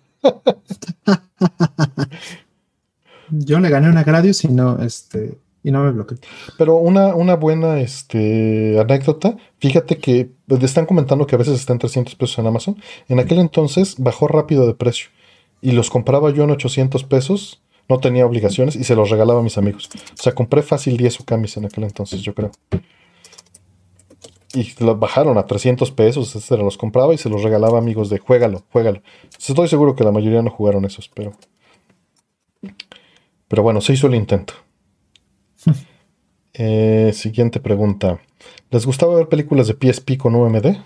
Yo 3.30 3.58
le 3.58 3.70
gané 3.70 3.88
una 3.88 4.04
Gradius 4.04 4.44
y 4.44 4.48
no, 4.48 4.80
este, 4.82 5.36
y 5.64 5.72
no 5.72 5.82
me 5.82 5.90
bloqueé. 5.90 6.18
Pero 6.56 6.76
una, 6.76 7.14
una 7.14 7.34
buena 7.34 7.80
este, 7.80 8.78
anécdota, 8.78 9.36
fíjate 9.58 9.98
que 9.98 10.30
pues, 10.46 10.62
están 10.62 10.86
comentando 10.86 11.26
que 11.26 11.34
a 11.34 11.38
veces 11.38 11.54
está 11.54 11.72
en 11.72 11.80
300 11.80 12.14
pesos 12.14 12.38
en 12.38 12.46
Amazon. 12.46 12.76
En 13.08 13.18
aquel 13.18 13.38
entonces 13.38 13.96
bajó 13.98 14.28
rápido 14.28 14.64
de 14.66 14.74
precio 14.74 15.10
y 15.60 15.72
los 15.72 15.90
compraba 15.90 16.30
yo 16.30 16.44
en 16.44 16.50
800 16.50 17.04
pesos, 17.04 17.59
no 17.90 17.98
tenía 17.98 18.24
obligaciones 18.24 18.76
y 18.76 18.84
se 18.84 18.94
los 18.94 19.10
regalaba 19.10 19.40
a 19.40 19.42
mis 19.42 19.58
amigos. 19.58 19.90
O 20.18 20.22
sea, 20.22 20.32
compré 20.32 20.62
fácil 20.62 20.96
10 20.96 21.20
Okamis 21.20 21.56
en 21.56 21.66
aquel 21.66 21.84
entonces, 21.84 22.22
yo 22.22 22.34
creo. 22.34 22.52
Y 24.54 24.72
los 24.82 24.98
bajaron 24.98 25.36
a 25.36 25.44
300 25.44 25.90
pesos, 25.90 26.28
se 26.28 26.56
los 26.56 26.78
compraba 26.78 27.12
y 27.12 27.18
se 27.18 27.28
los 27.28 27.42
regalaba 27.42 27.78
a 27.78 27.80
amigos 27.80 28.08
de 28.08 28.18
juégalo, 28.18 28.62
juégalo. 28.72 29.02
Estoy 29.36 29.68
seguro 29.68 29.94
que 29.96 30.04
la 30.04 30.12
mayoría 30.12 30.40
no 30.40 30.50
jugaron 30.50 30.84
esos, 30.84 31.08
pero... 31.08 31.32
Pero 33.48 33.62
bueno, 33.64 33.80
se 33.80 33.92
hizo 33.92 34.06
el 34.06 34.14
intento. 34.14 34.54
Eh, 36.52 37.12
siguiente 37.14 37.60
pregunta. 37.60 38.20
¿Les 38.70 38.84
gustaba 38.84 39.14
ver 39.14 39.28
películas 39.28 39.68
de 39.68 39.74
PSP 39.74 40.18
con 40.18 40.34
UMD? 40.34 40.76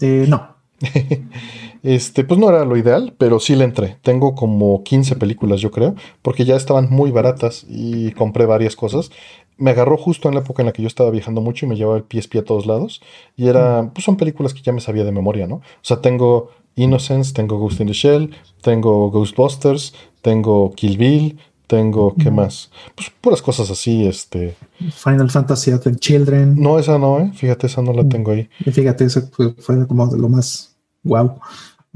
Eh, 0.00 0.24
no. 0.26 0.56
Este, 1.82 2.22
pues 2.24 2.38
no 2.38 2.48
era 2.48 2.64
lo 2.64 2.76
ideal, 2.76 3.14
pero 3.18 3.40
sí 3.40 3.56
le 3.56 3.64
entré. 3.64 3.96
Tengo 4.02 4.34
como 4.34 4.82
15 4.84 5.16
películas, 5.16 5.60
yo 5.60 5.70
creo, 5.70 5.94
porque 6.22 6.44
ya 6.44 6.54
estaban 6.56 6.88
muy 6.90 7.10
baratas 7.10 7.66
y 7.68 8.12
compré 8.12 8.46
varias 8.46 8.76
cosas. 8.76 9.10
Me 9.58 9.70
agarró 9.72 9.96
justo 9.96 10.28
en 10.28 10.34
la 10.34 10.40
época 10.40 10.62
en 10.62 10.66
la 10.66 10.72
que 10.72 10.82
yo 10.82 10.88
estaba 10.88 11.10
viajando 11.10 11.40
mucho 11.40 11.66
y 11.66 11.68
me 11.68 11.76
llevaba 11.76 11.98
el 11.98 12.04
PSP 12.04 12.36
a 12.38 12.44
todos 12.44 12.66
lados. 12.66 13.02
Y 13.36 13.48
era, 13.48 13.90
pues 13.92 14.04
son 14.04 14.16
películas 14.16 14.54
que 14.54 14.62
ya 14.62 14.72
me 14.72 14.80
sabía 14.80 15.04
de 15.04 15.12
memoria, 15.12 15.46
¿no? 15.46 15.56
O 15.56 15.62
sea, 15.82 16.00
tengo 16.00 16.50
Innocence, 16.76 17.34
tengo 17.34 17.58
Ghost 17.58 17.80
in 17.80 17.88
the 17.88 17.92
Shell, 17.92 18.30
tengo 18.62 19.10
Ghostbusters, 19.10 19.92
tengo 20.22 20.72
Kill 20.74 20.96
Bill, 20.96 21.38
tengo, 21.66 22.14
¿qué 22.14 22.30
más? 22.30 22.70
Pues 22.94 23.10
puras 23.20 23.42
cosas 23.42 23.70
así, 23.70 24.06
este. 24.06 24.54
Final 24.92 25.30
Fantasy 25.30 25.70
Advent 25.72 25.98
Children. 26.00 26.54
No, 26.60 26.78
esa 26.78 26.98
no, 26.98 27.18
¿eh? 27.20 27.30
Fíjate, 27.34 27.66
esa 27.66 27.82
no 27.82 27.92
la 27.92 28.02
Mm. 28.04 28.08
tengo 28.08 28.30
ahí. 28.32 28.48
Y 28.64 28.70
fíjate, 28.70 29.04
eso 29.04 29.22
fue, 29.32 29.52
fue 29.54 29.86
como 29.86 30.06
lo 30.14 30.28
más 30.28 30.76
wow. 31.04 31.38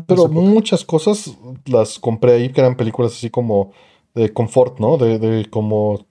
Pero 0.06 0.28
muchas 0.28 0.84
cosas 0.84 1.36
las 1.64 1.98
compré 1.98 2.32
ahí, 2.32 2.52
que 2.52 2.60
eran 2.60 2.76
películas 2.76 3.12
así 3.12 3.30
como 3.30 3.72
de 4.14 4.32
confort, 4.32 4.78
¿no? 4.78 4.96
De, 4.98 5.18
de 5.18 5.48
como... 5.48 6.06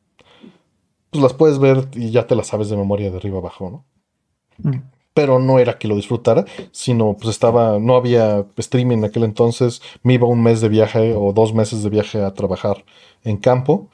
Pues 1.12 1.22
las 1.22 1.34
puedes 1.34 1.60
ver 1.60 1.88
y 1.94 2.10
ya 2.10 2.26
te 2.28 2.36
las 2.36 2.48
sabes 2.48 2.70
de 2.70 2.78
memoria 2.78 3.12
de 3.12 3.18
arriba 3.18 3.38
abajo, 3.38 3.70
¿no? 3.70 4.70
Mm. 4.70 4.82
Pero 5.14 5.40
no 5.40 5.60
era 5.60 5.78
que 5.78 5.88
lo 5.88 5.96
disfrutara, 5.96 6.46
sino 6.72 7.16
pues 7.16 7.30
estaba, 7.30 7.80
no 7.80 7.96
había 7.96 8.46
streaming 8.58 8.98
en 8.98 9.06
aquel 9.06 9.24
entonces, 9.24 9.82
me 10.04 10.16
iba 10.16 10.28
un 10.28 10.44
mes 10.44 10.60
de 10.60 10.68
viaje 10.68 11.14
o 11.16 11.32
dos 11.32 11.54
meses 11.54 11.84
de 11.84 11.90
viaje 11.90 12.22
a 12.22 12.34
trabajar 12.34 12.84
en 13.24 13.38
campo 13.38 13.90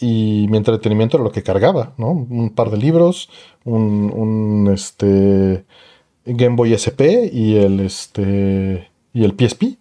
y 0.00 0.46
mi 0.48 0.56
entretenimiento 0.56 1.16
era 1.16 1.24
lo 1.24 1.32
que 1.32 1.42
cargaba, 1.42 1.94
¿no? 1.96 2.10
Un 2.10 2.50
par 2.50 2.70
de 2.70 2.76
libros, 2.76 3.30
un, 3.64 4.12
un 4.12 4.72
este, 4.72 5.64
Game 6.24 6.56
Boy 6.56 6.72
SP 6.74 7.30
y 7.32 7.56
el, 7.56 7.80
este, 7.80 8.87
y 9.12 9.24
el 9.24 9.32
PSP. 9.32 9.78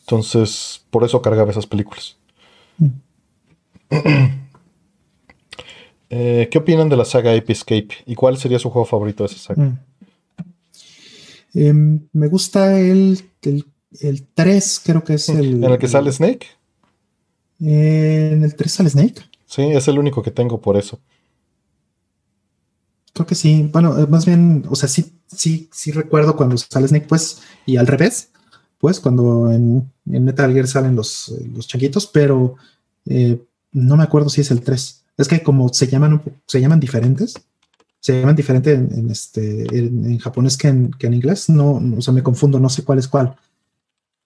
Entonces, 0.00 0.84
por 0.90 1.04
eso 1.04 1.22
cargaba 1.22 1.50
esas 1.50 1.66
películas. 1.66 2.16
Eh, 6.08 6.48
¿Qué 6.52 6.58
opinan 6.58 6.88
de 6.88 6.96
la 6.96 7.04
saga 7.04 7.34
Ape 7.34 7.52
Escape? 7.52 7.88
¿Y 8.06 8.14
cuál 8.14 8.38
sería 8.38 8.60
su 8.60 8.70
juego 8.70 8.86
favorito 8.86 9.24
de 9.24 9.26
esa 9.26 9.38
saga? 9.38 9.64
Mm. 9.64 9.78
Em, 11.54 12.08
me 12.12 12.28
gusta 12.28 12.78
el, 12.78 13.20
el, 13.42 14.26
3, 14.34 14.82
creo 14.84 15.02
que 15.02 15.14
es 15.14 15.28
el. 15.30 15.64
¿En 15.64 15.72
el 15.72 15.78
que 15.78 15.88
sale 15.88 16.12
Snake? 16.12 16.46
¿En 17.58 18.44
el 18.44 18.54
3 18.54 18.72
sale 18.72 18.90
Snake? 18.90 19.22
Sí, 19.46 19.62
es 19.62 19.88
el 19.88 19.98
único 19.98 20.22
que 20.22 20.30
tengo 20.30 20.60
por 20.60 20.76
eso. 20.76 21.00
Creo 23.16 23.26
que 23.26 23.34
sí. 23.34 23.66
Bueno, 23.72 23.98
eh, 23.98 24.06
más 24.06 24.26
bien, 24.26 24.66
o 24.68 24.76
sea, 24.76 24.90
sí, 24.90 25.18
sí, 25.26 25.70
sí 25.72 25.90
recuerdo 25.90 26.36
cuando 26.36 26.58
sale 26.58 26.86
Snake, 26.86 27.06
pues, 27.08 27.40
y 27.64 27.78
al 27.78 27.86
revés, 27.86 28.28
pues, 28.76 29.00
cuando 29.00 29.50
en, 29.50 29.90
Metal 30.04 30.52
Gear 30.52 30.66
salen 30.66 30.94
los, 30.94 31.30
eh, 31.30 31.50
los 31.54 31.66
changuitos, 31.66 32.06
pero 32.08 32.56
eh, 33.06 33.42
no 33.72 33.96
me 33.96 34.02
acuerdo 34.02 34.28
si 34.28 34.42
es 34.42 34.50
el 34.50 34.60
3. 34.60 35.04
Es 35.16 35.28
que 35.28 35.42
como 35.42 35.72
se 35.72 35.86
llaman, 35.86 36.22
se 36.46 36.60
llaman 36.60 36.78
diferentes, 36.78 37.32
se 38.00 38.20
llaman 38.20 38.36
diferente 38.36 38.74
en, 38.74 39.08
este, 39.10 39.62
en, 39.74 40.18
japonés 40.18 40.58
que 40.58 40.68
en, 40.68 40.90
que 40.90 41.06
en, 41.06 41.14
inglés, 41.14 41.48
no, 41.48 41.82
o 41.96 42.02
sea, 42.02 42.12
me 42.12 42.22
confundo, 42.22 42.60
no 42.60 42.68
sé 42.68 42.84
cuál 42.84 42.98
es 42.98 43.08
cuál. 43.08 43.34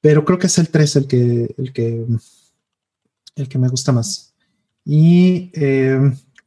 Pero 0.01 0.25
creo 0.25 0.41
que 0.41 0.49
es 0.49 0.59
el 0.59 0.69
3 0.69 0.97
el 0.97 1.07
que, 1.07 1.55
el 1.57 1.73
que, 1.73 2.07
el 3.37 3.49
que 3.49 3.59
me 3.59 3.69
gusta 3.69 3.93
más. 3.93 4.35
Y 4.85 5.53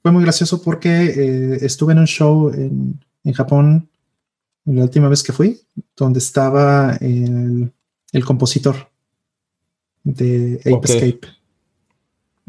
fue 0.04 0.12
muy 0.12 0.22
gracioso 0.24 0.62
porque 0.62 0.90
eh, 0.90 1.58
estuve 1.62 1.94
en 1.94 2.00
un 2.00 2.08
show 2.08 2.52
en, 2.54 3.02
Japón 3.34 3.90
la 4.66 4.84
última 4.84 5.08
vez 5.08 5.24
que 5.24 5.32
fui, 5.32 5.62
donde 5.96 6.20
estaba 6.20 6.98
el, 7.00 7.72
compositor 8.26 8.76
de 10.04 10.60
Ape 10.60 10.94
Escape. 10.94 11.22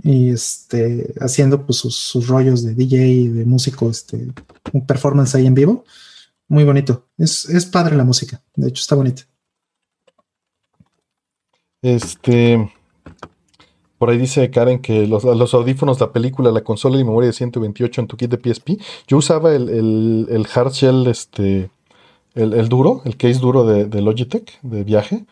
Y 0.02 0.30
este, 0.30 1.14
haciendo 1.20 1.64
pues, 1.64 1.78
sus, 1.78 2.26
rollos 2.26 2.64
de 2.64 2.74
DJ, 2.74 3.30
de 3.30 3.44
músico, 3.44 3.88
este, 3.88 4.32
un 4.72 4.84
performance 4.84 5.36
ahí 5.36 5.46
en 5.46 5.54
vivo. 5.54 5.84
Muy 6.48 6.64
bonito. 6.64 7.06
Es, 7.16 7.48
es 7.48 7.66
padre 7.66 7.96
la 7.96 8.04
música. 8.04 8.42
De 8.56 8.68
hecho, 8.68 8.80
está 8.80 8.96
bonita. 8.96 9.22
Este. 11.80 12.68
Por 13.98 14.10
ahí 14.10 14.18
dice 14.18 14.50
Karen 14.50 14.80
que 14.80 15.06
los, 15.06 15.24
audífonos, 15.54 16.00
la 16.00 16.12
película, 16.12 16.50
la 16.50 16.62
consola 16.62 16.98
y 16.98 17.04
memoria 17.04 17.28
de 17.28 17.32
128 17.32 18.00
en 18.00 18.06
tu 18.06 18.16
kit 18.16 18.30
de 18.30 18.54
PSP. 18.54 18.80
Yo 19.06 19.18
usaba 19.18 19.54
el, 19.54 19.68
el, 19.68 20.26
el 20.30 20.46
hard 20.52 20.72
shell, 20.72 21.06
este, 21.06 21.70
el, 22.34 22.68
duro, 22.68 23.02
el 23.04 23.16
case 23.16 23.38
duro 23.38 23.64
de, 23.64 24.02
Logitech 24.02 24.60
de 24.62 24.84
viaje. 24.84 25.24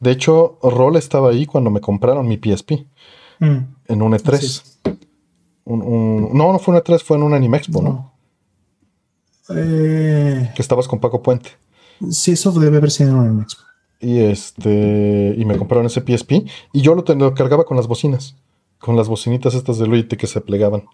De 0.00 0.10
hecho, 0.10 0.58
Roll 0.62 0.96
estaba 0.96 1.30
ahí 1.30 1.46
cuando 1.46 1.70
me 1.70 1.80
compraron 1.80 2.26
mi 2.28 2.36
PSP 2.36 2.86
mm. 3.38 3.58
en 3.88 4.02
un 4.02 4.12
E3. 4.12 4.62
no, 5.66 6.52
no 6.52 6.58
fue 6.58 6.74
un 6.74 6.80
E3, 6.80 7.02
fue 7.02 7.16
en 7.16 7.22
un 7.22 7.34
Anime 7.34 7.56
Expo, 7.58 7.82
¿no? 7.82 8.12
Eh. 9.52 10.52
que 10.54 10.62
estabas 10.62 10.86
con 10.86 11.00
Paco 11.00 11.22
Puente. 11.22 11.50
Sí, 12.10 12.32
eso 12.32 12.52
debe 12.52 12.76
haber 12.76 12.90
sido 12.90 13.10
en 13.10 13.16
un 13.16 13.26
Anime 13.26 13.42
Expo 13.42 13.69
y 14.00 14.20
este 14.20 15.34
y 15.36 15.44
me 15.44 15.56
compraron 15.58 15.86
ese 15.86 16.00
PSP 16.00 16.46
y 16.72 16.80
yo 16.80 16.94
lo, 16.94 17.04
cargaba 17.34 17.64
con 17.64 17.76
las 17.76 17.86
bocinas, 17.86 18.34
con 18.78 18.96
las 18.96 19.08
bocinitas 19.08 19.54
estas 19.54 19.78
de 19.78 19.86
Luigi 19.86 20.16
que 20.16 20.26
se 20.26 20.40
plegaban. 20.40 20.84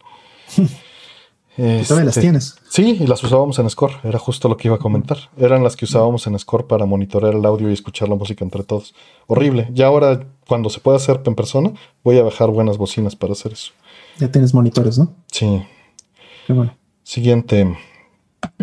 este, 1.57 2.05
las 2.05 2.19
tienes? 2.19 2.57
Sí, 2.69 2.99
y 3.01 3.07
las 3.07 3.23
usábamos 3.23 3.59
en 3.59 3.71
Score, 3.71 3.95
era 4.03 4.19
justo 4.19 4.49
lo 4.49 4.57
que 4.57 4.69
iba 4.69 4.77
a 4.77 4.81
comentar. 4.81 5.19
Eran 5.39 5.63
las 5.63 5.77
que 5.77 5.85
usábamos 5.85 6.27
en 6.27 6.39
Score 6.39 6.67
para 6.67 6.85
monitorear 6.85 7.35
el 7.35 7.47
audio 7.47 7.71
y 7.71 7.73
escuchar 7.73 8.09
la 8.09 8.17
música 8.17 8.45
entre 8.45 8.65
todos. 8.65 8.95
Horrible. 9.27 9.69
Ya 9.73 9.87
ahora, 9.87 10.27
cuando 10.47 10.69
se 10.69 10.81
pueda 10.81 10.97
hacer 10.97 11.23
en 11.25 11.35
persona, 11.35 11.73
voy 12.03 12.19
a 12.19 12.23
bajar 12.23 12.51
buenas 12.51 12.77
bocinas 12.77 13.15
para 13.15 13.33
hacer 13.33 13.53
eso. 13.53 13.73
Ya 14.19 14.31
tienes 14.31 14.53
monitores, 14.55 14.99
¿no? 14.99 15.13
Sí. 15.31 15.63
Qué 16.47 16.53
bueno. 16.53 16.77
Siguiente. 17.03 17.77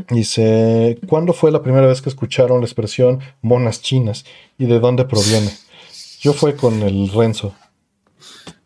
Dice, 0.09 0.99
¿cuándo 1.07 1.33
fue 1.33 1.51
la 1.51 1.61
primera 1.61 1.87
vez 1.87 2.01
que 2.01 2.09
escucharon 2.09 2.59
la 2.59 2.65
expresión 2.65 3.19
monas 3.41 3.81
chinas 3.81 4.25
y 4.57 4.65
de 4.65 4.79
dónde 4.79 5.05
proviene? 5.05 5.51
Yo 6.19 6.33
fue 6.33 6.55
con 6.55 6.81
el 6.81 7.09
Renzo. 7.09 7.53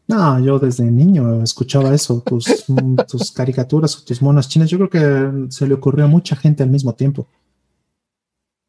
No, 0.07 0.39
yo 0.39 0.57
desde 0.57 0.85
niño 0.85 1.43
escuchaba 1.43 1.93
eso, 1.93 2.21
tus, 2.25 2.65
tus 3.07 3.31
caricaturas 3.31 3.97
o 3.97 4.05
tus 4.05 4.21
monas 4.21 4.47
chinas. 4.47 4.69
Yo 4.69 4.77
creo 4.77 4.89
que 4.89 5.51
se 5.51 5.67
le 5.67 5.73
ocurrió 5.73 6.05
a 6.05 6.07
mucha 6.07 6.35
gente 6.35 6.63
al 6.63 6.69
mismo 6.69 6.93
tiempo. 6.93 7.27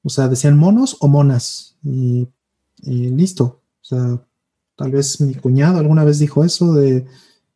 O 0.03 0.09
sea, 0.09 0.29
decían 0.29 0.57
monos 0.57 0.97
o 1.01 1.09
monas 1.09 1.77
y, 1.85 2.29
listo. 2.83 3.62
O 3.81 3.85
sea, 3.85 4.20
tal 4.77 4.91
vez 4.91 5.20
mi 5.20 5.35
cuñado 5.35 5.79
alguna 5.79 6.05
vez 6.05 6.19
dijo 6.19 6.45
eso 6.45 6.73
de, 6.75 7.07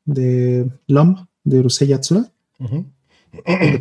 de 0.05 0.71
Lom, 0.87 1.27
de 1.45 1.59
Urusei 1.61 1.89
Yatsura 1.89 2.31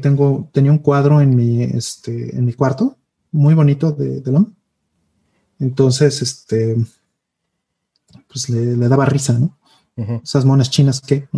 tengo, 0.01 0.49
tenía 0.51 0.71
un 0.71 0.79
cuadro 0.79 1.21
en 1.21 1.35
mi, 1.35 1.63
este, 1.63 2.35
en 2.35 2.45
mi 2.45 2.53
cuarto, 2.53 2.97
muy 3.31 3.53
bonito 3.53 3.91
de, 3.91 4.21
de 4.21 4.31
LOM. 4.31 4.53
Entonces, 5.59 6.21
este, 6.21 6.75
pues 8.27 8.49
le, 8.49 8.75
daba 8.87 9.05
risa, 9.05 9.33
¿no? 9.33 9.57
Esas 10.23 10.45
monas 10.45 10.71
chinas 10.71 11.01
que, 11.01 11.27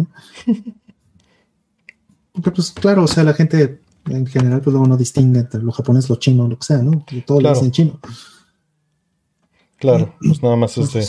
Porque, 2.33 2.51
pues, 2.51 2.71
claro, 2.71 3.03
o 3.03 3.07
sea, 3.07 3.23
la 3.23 3.33
gente 3.33 3.81
en 4.09 4.25
general, 4.25 4.61
pues 4.61 4.73
luego 4.73 4.87
no 4.87 4.97
distingue 4.97 5.39
entre 5.39 5.61
lo 5.61 5.71
japonés, 5.71 6.09
lo 6.09 6.15
chino, 6.15 6.47
lo 6.47 6.57
que 6.57 6.65
sea, 6.65 6.79
¿no? 6.79 7.05
todo 7.25 7.41
lo 7.41 7.53
dicen 7.53 7.71
chino. 7.71 7.99
Claro, 9.77 10.15
pues 10.19 10.41
nada 10.41 10.55
más 10.55 10.77
es 10.77 10.93
de. 10.93 11.05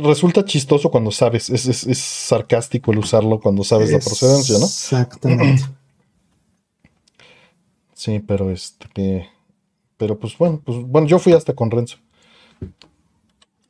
resulta 0.00 0.44
chistoso 0.44 0.90
cuando 0.90 1.10
sabes, 1.10 1.50
es, 1.50 1.66
es, 1.66 1.98
sarcástico 1.98 2.90
el 2.92 2.98
usarlo 2.98 3.38
cuando 3.38 3.62
sabes 3.64 3.92
la 3.92 3.98
procedencia, 3.98 4.58
¿no? 4.58 4.64
Exactamente. 4.64 5.62
Sí, 8.02 8.18
pero 8.18 8.50
este. 8.50 9.28
Pero 9.96 10.18
pues 10.18 10.36
bueno, 10.36 10.60
pues 10.64 10.76
bueno, 10.84 11.06
yo 11.06 11.20
fui 11.20 11.34
hasta 11.34 11.54
con 11.54 11.70
Renzo. 11.70 11.98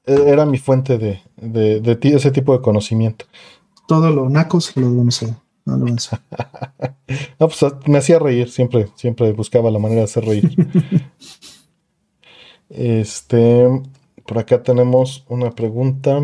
E, 0.07 0.15
era 0.15 0.47
mi 0.47 0.57
fuente 0.57 0.97
de, 0.97 1.21
de, 1.37 1.99
ese 2.03 2.31
tipo 2.31 2.57
de 2.57 2.63
conocimiento. 2.63 3.27
Todo 3.87 4.11
lo 4.11 4.31
nacos 4.31 4.75
lo 4.75 4.87
vamos 4.87 5.23
a. 5.23 5.27
No, 5.67 5.77
lo 5.77 5.85
no, 5.87 5.97
pues 7.39 7.65
me 7.87 7.99
hacía 7.99 8.19
reír, 8.19 8.51
siempre, 8.51 8.89
siempre 8.95 9.33
buscaba 9.33 9.71
la 9.71 9.79
manera 9.79 10.01
de 10.01 10.05
hacer 10.05 10.25
reír. 10.25 10.57
este, 12.71 13.83
por 14.27 14.39
acá 14.39 14.63
tenemos 14.63 15.27
una 15.29 15.51
pregunta. 15.51 16.21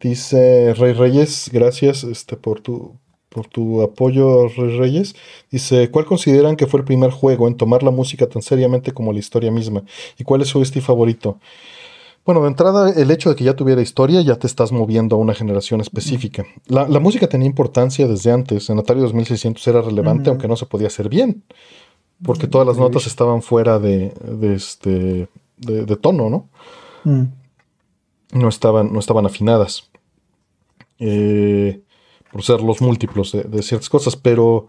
Dice 0.00 0.74
Rey 0.74 0.94
Reyes, 0.94 1.50
gracias 1.52 2.02
este, 2.02 2.36
por 2.36 2.60
tu 2.60 2.96
por 3.30 3.46
tu 3.46 3.80
apoyo, 3.80 4.48
Reyes. 4.48 5.14
Dice, 5.50 5.90
¿cuál 5.90 6.04
consideran 6.04 6.56
que 6.56 6.66
fue 6.66 6.80
el 6.80 6.84
primer 6.84 7.10
juego 7.10 7.48
en 7.48 7.56
tomar 7.56 7.82
la 7.82 7.90
música 7.90 8.26
tan 8.28 8.42
seriamente 8.42 8.92
como 8.92 9.12
la 9.12 9.20
historia 9.20 9.50
misma? 9.50 9.84
¿Y 10.18 10.24
cuál 10.24 10.42
es 10.42 10.48
su 10.48 10.60
estilo 10.60 10.84
favorito? 10.84 11.38
Bueno, 12.26 12.42
de 12.42 12.48
entrada, 12.48 12.90
el 12.90 13.10
hecho 13.10 13.30
de 13.30 13.36
que 13.36 13.44
ya 13.44 13.54
tuviera 13.54 13.80
historia, 13.80 14.20
ya 14.20 14.36
te 14.36 14.46
estás 14.46 14.72
moviendo 14.72 15.16
a 15.16 15.18
una 15.18 15.32
generación 15.32 15.80
específica. 15.80 16.44
La, 16.66 16.86
música 17.00 17.28
tenía 17.28 17.46
importancia 17.46 18.06
desde 18.06 18.30
antes. 18.30 18.68
En 18.68 18.78
Atari 18.78 19.00
2600 19.00 19.66
era 19.68 19.80
relevante, 19.80 20.28
aunque 20.28 20.46
no 20.46 20.56
se 20.56 20.66
podía 20.66 20.88
hacer 20.88 21.08
bien. 21.08 21.42
Porque 22.22 22.46
todas 22.46 22.66
las 22.66 22.76
notas 22.76 23.06
estaban 23.06 23.40
fuera 23.40 23.78
de, 23.78 24.12
este, 24.54 25.28
de, 25.56 25.96
tono, 25.96 26.28
¿no? 26.28 26.48
Mm. 27.04 27.24
No, 28.32 28.48
estaban, 28.48 28.92
no 28.92 28.98
estaban 28.98 29.24
afinadas. 29.24 29.90
Eh, 30.98 31.80
por 32.32 32.42
ser 32.42 32.60
los 32.60 32.80
múltiplos 32.80 33.32
de, 33.32 33.62
ciertas 33.62 33.88
cosas, 33.88 34.16
pero 34.16 34.68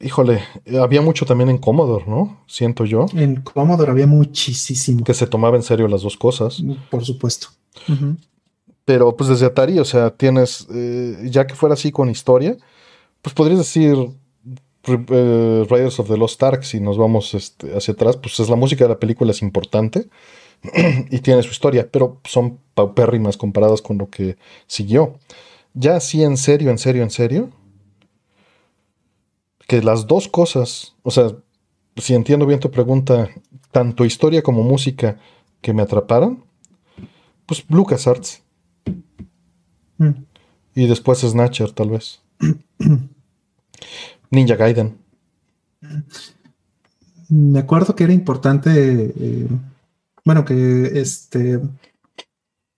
híjole, 0.00 0.42
había 0.80 1.00
mucho 1.00 1.24
también 1.24 1.48
en 1.48 1.58
Commodore, 1.58 2.04
¿no? 2.06 2.42
Siento 2.46 2.84
yo. 2.84 3.06
En 3.14 3.42
Commodore 3.42 3.92
había 3.92 4.06
muchísimo. 4.06 5.04
Que 5.04 5.14
se 5.14 5.26
tomaba 5.26 5.56
en 5.56 5.62
serio 5.62 5.88
las 5.88 6.02
dos 6.02 6.16
cosas. 6.16 6.62
Por 6.90 7.04
supuesto. 7.04 7.48
Pero 8.84 9.16
pues 9.16 9.30
desde 9.30 9.46
Atari, 9.46 9.78
o 9.78 9.84
sea, 9.84 10.10
tienes, 10.10 10.66
eh, 10.74 11.28
ya 11.30 11.46
que 11.46 11.54
fuera 11.54 11.74
así 11.74 11.92
con 11.92 12.10
historia, 12.10 12.56
pues 13.22 13.34
podrías 13.34 13.58
decir 13.58 13.96
eh, 14.88 15.66
Riders 15.70 16.00
of 16.00 16.08
the 16.08 16.16
Lost 16.16 16.42
Ark, 16.42 16.64
si 16.64 16.80
nos 16.80 16.98
vamos 16.98 17.34
este, 17.34 17.76
hacia 17.76 17.94
atrás, 17.94 18.16
pues 18.16 18.40
es 18.40 18.48
la 18.48 18.56
música 18.56 18.84
de 18.84 18.90
la 18.90 18.98
película 18.98 19.30
es 19.30 19.40
importante 19.40 20.08
y 21.10 21.18
tiene 21.20 21.42
su 21.44 21.50
historia, 21.50 21.88
pero 21.90 22.20
son 22.24 22.58
paupérrimas 22.74 23.36
comparadas 23.36 23.80
con 23.80 23.98
lo 23.98 24.10
que 24.10 24.36
siguió 24.66 25.14
ya 25.74 25.96
así 25.96 26.22
en 26.22 26.36
serio, 26.36 26.70
en 26.70 26.78
serio, 26.78 27.02
en 27.02 27.10
serio, 27.10 27.50
que 29.66 29.82
las 29.82 30.06
dos 30.06 30.28
cosas, 30.28 30.94
o 31.02 31.10
sea, 31.10 31.34
si 31.96 32.14
entiendo 32.14 32.46
bien 32.46 32.60
tu 32.60 32.70
pregunta, 32.70 33.30
tanto 33.70 34.04
historia 34.04 34.42
como 34.42 34.62
música 34.62 35.18
que 35.60 35.72
me 35.72 35.82
atraparon, 35.82 36.44
pues 37.46 37.64
LucasArts. 37.68 38.42
Mm. 39.98 40.10
Y 40.74 40.86
después 40.86 41.20
Snatcher, 41.20 41.72
tal 41.72 41.90
vez. 41.90 42.20
Ninja 44.30 44.56
Gaiden. 44.56 44.98
Me 47.28 47.58
acuerdo 47.58 47.94
que 47.94 48.04
era 48.04 48.12
importante, 48.12 49.12
eh, 49.16 49.48
bueno, 50.24 50.44
que 50.44 51.00
este 51.00 51.60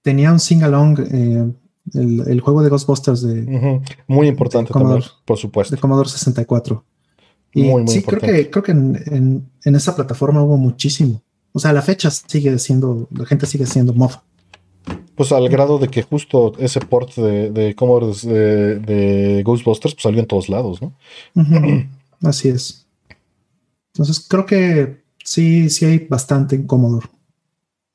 tenía 0.02 0.32
un 0.32 0.38
sing-along, 0.38 0.98
eh, 1.00 1.52
el, 1.92 2.40
juego 2.40 2.62
de 2.62 2.70
Ghostbusters 2.70 3.22
de... 3.22 3.82
Muy 4.06 4.28
importante 4.28 4.72
también, 4.72 5.02
por 5.24 5.36
supuesto. 5.36 5.74
De 5.74 5.80
Commodore 5.80 6.08
64. 6.08 6.84
Y 7.52 7.62
muy, 7.64 7.82
muy 7.82 7.92
sí, 7.92 8.02
creo 8.02 8.20
que, 8.20 8.50
creo 8.50 8.62
que 8.62 8.72
en, 8.72 9.50
esa 9.62 9.94
plataforma 9.94 10.42
hubo 10.42 10.56
muchísimo. 10.56 11.22
O 11.52 11.58
sea, 11.58 11.72
la 11.72 11.82
fecha 11.82 12.10
sigue 12.10 12.58
siendo, 12.58 13.08
la 13.12 13.26
gente 13.26 13.46
sigue 13.46 13.66
siendo 13.66 13.92
mofa. 13.92 14.24
Pues 15.14 15.30
al 15.30 15.48
grado 15.48 15.78
de 15.78 15.88
que 15.88 16.02
justo 16.02 16.52
ese 16.58 16.80
port 16.80 17.14
de, 17.14 17.50
de 17.50 17.74
Commodore 17.74 18.12
de, 18.24 19.42
Ghostbusters 19.44 19.94
pues, 19.94 20.02
salió 20.02 20.20
en 20.20 20.26
todos 20.26 20.48
lados, 20.48 20.80
¿no? 20.82 20.94
Así 22.22 22.48
es. 22.48 22.86
Entonces 23.94 24.26
creo 24.28 24.44
que 24.44 25.04
sí, 25.22 25.70
sí 25.70 25.84
hay 25.84 25.98
bastante 25.98 26.56
en 26.56 26.66
Commodore. 26.66 27.06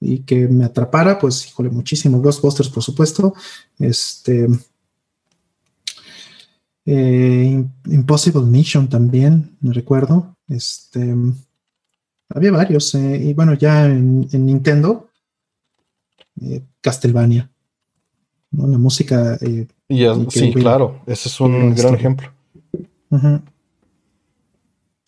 Y 0.02 0.20
que 0.20 0.48
me 0.48 0.66
atrapara, 0.66 1.20
pues, 1.20 1.48
híjole, 1.48 1.70
muchísimo. 1.70 2.22
Ghostbusters, 2.22 2.70
por 2.70 2.84
supuesto. 2.84 3.34
Este. 3.78 4.48
Eh, 6.86 7.64
Impossible 7.86 8.42
Mission 8.44 8.88
también, 8.88 9.58
me 9.60 9.74
recuerdo. 9.74 10.36
Este. 10.48 11.14
Había 12.30 12.52
varios. 12.52 12.96
Eh, 12.96 13.18
y 13.26 13.34
bueno, 13.34 13.54
ya 13.56 13.86
en, 13.86 14.28
Nintendo, 14.32 15.10
eh, 16.42 16.62
Castlevania. 16.82 17.52
La 18.52 18.78
música. 18.78 19.38
sí, 19.38 20.54
claro. 20.54 21.02
Ese 21.06 21.30
es 21.30 21.40
un 21.40 21.76
gran 21.76 21.94
ejemplo. 21.94 22.32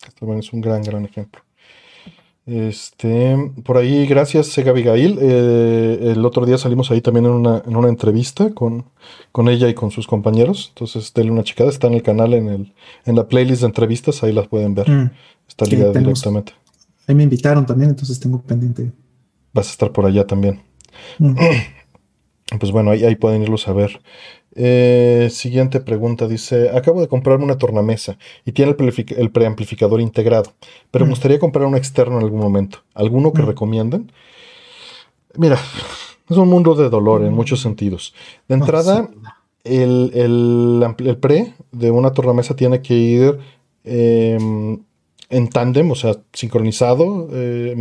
Castlevania 0.00 0.40
es 0.40 0.52
un 0.52 0.60
gran, 0.60 0.82
gran 0.82 1.04
ejemplo. 1.04 1.42
Este, 2.44 3.36
por 3.64 3.76
ahí, 3.76 4.06
gracias, 4.06 4.48
Sega 4.48 4.72
Abigail. 4.72 5.16
Eh, 5.20 6.12
el 6.12 6.24
otro 6.24 6.44
día 6.44 6.58
salimos 6.58 6.90
ahí 6.90 7.00
también 7.00 7.26
en 7.26 7.32
una, 7.32 7.62
en 7.64 7.76
una 7.76 7.88
entrevista 7.88 8.50
con, 8.50 8.86
con, 9.30 9.48
ella 9.48 9.68
y 9.68 9.74
con 9.74 9.92
sus 9.92 10.06
compañeros. 10.06 10.72
Entonces, 10.74 11.12
denle 11.14 11.30
una 11.30 11.44
checada. 11.44 11.70
Está 11.70 11.86
en 11.86 11.94
el 11.94 12.02
canal, 12.02 12.34
en, 12.34 12.48
el, 12.48 12.72
en 13.04 13.16
la 13.16 13.28
playlist 13.28 13.60
de 13.62 13.66
entrevistas. 13.66 14.22
Ahí 14.24 14.32
las 14.32 14.48
pueden 14.48 14.74
ver. 14.74 14.90
Mm. 14.90 15.10
Está 15.46 15.66
ligada 15.66 15.92
directamente. 15.92 16.52
Ahí 17.06 17.14
me 17.14 17.22
invitaron 17.22 17.64
también, 17.66 17.90
entonces 17.90 18.18
tengo 18.18 18.42
pendiente. 18.42 18.90
Vas 19.52 19.68
a 19.68 19.70
estar 19.70 19.92
por 19.92 20.06
allá 20.06 20.26
también. 20.26 20.62
Mm. 21.18 21.36
Pues 22.60 22.70
bueno, 22.70 22.90
ahí, 22.90 23.02
ahí 23.02 23.16
pueden 23.16 23.40
irlos 23.40 23.66
a 23.66 23.72
ver. 23.72 24.02
Eh, 24.54 25.28
siguiente 25.30 25.80
pregunta 25.80 26.28
dice, 26.28 26.70
acabo 26.76 27.00
de 27.00 27.08
comprarme 27.08 27.44
una 27.44 27.56
tornamesa 27.56 28.18
y 28.44 28.52
tiene 28.52 28.76
el, 28.76 29.30
preamplificador 29.30 30.00
integrado, 30.00 30.52
pero 30.90 31.06
me 31.06 31.10
mm. 31.10 31.12
gustaría 31.12 31.38
comprar 31.38 31.66
un 31.66 31.76
externo 31.76 32.18
en 32.18 32.24
algún 32.24 32.40
momento. 32.40 32.78
¿Alguno 32.94 33.32
que 33.32 33.42
mm. 33.42 33.46
recomienden? 33.46 34.12
Mira, 35.36 35.58
es 36.28 36.36
un 36.36 36.48
mundo 36.48 36.74
de 36.74 36.90
dolor 36.90 37.24
en 37.24 37.32
muchos 37.32 37.60
sentidos. 37.60 38.14
De 38.48 38.54
entrada, 38.54 39.08
el, 39.64 40.10
el, 40.14 41.16
pre 41.18 41.54
de 41.70 41.90
una 41.90 42.12
tornamesa 42.12 42.54
tiene 42.54 42.82
que 42.82 42.94
ir 42.94 43.38
em, 43.84 44.82
en 45.30 45.48
tándem, 45.48 45.90
o 45.90 45.94
sea, 45.94 46.16
sincronizado, 46.32 47.28
eh, 47.32 47.74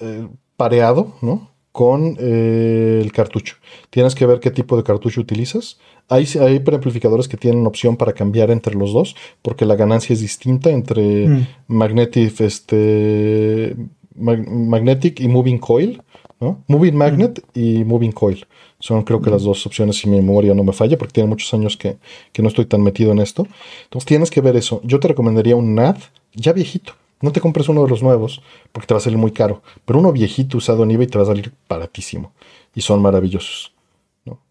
eh, 0.00 0.28
pareado, 0.56 1.14
¿no? 1.22 1.53
Con 1.74 2.16
eh, 2.20 3.00
el 3.02 3.10
cartucho. 3.10 3.56
Tienes 3.90 4.14
que 4.14 4.26
ver 4.26 4.38
qué 4.38 4.52
tipo 4.52 4.76
de 4.76 4.84
cartucho 4.84 5.20
utilizas. 5.20 5.76
Hay, 6.08 6.24
hay 6.40 6.60
preamplificadores 6.60 7.26
que 7.26 7.36
tienen 7.36 7.66
opción 7.66 7.96
para 7.96 8.12
cambiar 8.12 8.52
entre 8.52 8.76
los 8.76 8.92
dos, 8.92 9.16
porque 9.42 9.66
la 9.66 9.74
ganancia 9.74 10.12
es 10.12 10.20
distinta 10.20 10.70
entre 10.70 11.26
mm. 11.26 11.46
Magnetic, 11.66 12.40
este, 12.42 13.74
Magnetic 14.14 15.18
y 15.18 15.26
Moving 15.26 15.58
Coil. 15.58 16.00
¿no? 16.38 16.62
Moving 16.68 16.94
Magnet 16.94 17.40
mm. 17.40 17.58
y 17.58 17.84
Moving 17.84 18.12
Coil. 18.12 18.46
Son 18.78 19.02
creo 19.02 19.20
que 19.20 19.30
las 19.30 19.42
mm. 19.42 19.46
dos 19.46 19.66
opciones 19.66 19.96
si 19.96 20.08
mi 20.08 20.18
memoria 20.18 20.54
no 20.54 20.62
me 20.62 20.72
falla, 20.72 20.96
porque 20.96 21.14
tiene 21.14 21.28
muchos 21.28 21.52
años 21.54 21.76
que, 21.76 21.96
que 22.32 22.40
no 22.40 22.50
estoy 22.50 22.66
tan 22.66 22.84
metido 22.84 23.10
en 23.10 23.18
esto. 23.18 23.48
Entonces 23.82 24.06
tienes 24.06 24.30
que 24.30 24.40
ver 24.40 24.54
eso. 24.54 24.80
Yo 24.84 25.00
te 25.00 25.08
recomendaría 25.08 25.56
un 25.56 25.74
NAD 25.74 25.96
ya 26.34 26.52
viejito 26.52 26.94
no 27.20 27.32
te 27.32 27.40
compres 27.40 27.68
uno 27.68 27.82
de 27.82 27.88
los 27.88 28.02
nuevos 28.02 28.42
porque 28.72 28.86
te 28.86 28.94
va 28.94 28.98
a 28.98 29.02
salir 29.02 29.18
muy 29.18 29.32
caro, 29.32 29.62
pero 29.84 29.98
uno 29.98 30.12
viejito 30.12 30.58
usado 30.58 30.82
en 30.82 30.90
eBay 30.90 31.06
te 31.06 31.18
va 31.18 31.24
a 31.24 31.28
salir 31.28 31.52
baratísimo. 31.68 32.32
Y 32.74 32.80
son 32.80 33.00
maravillosos. 33.00 33.72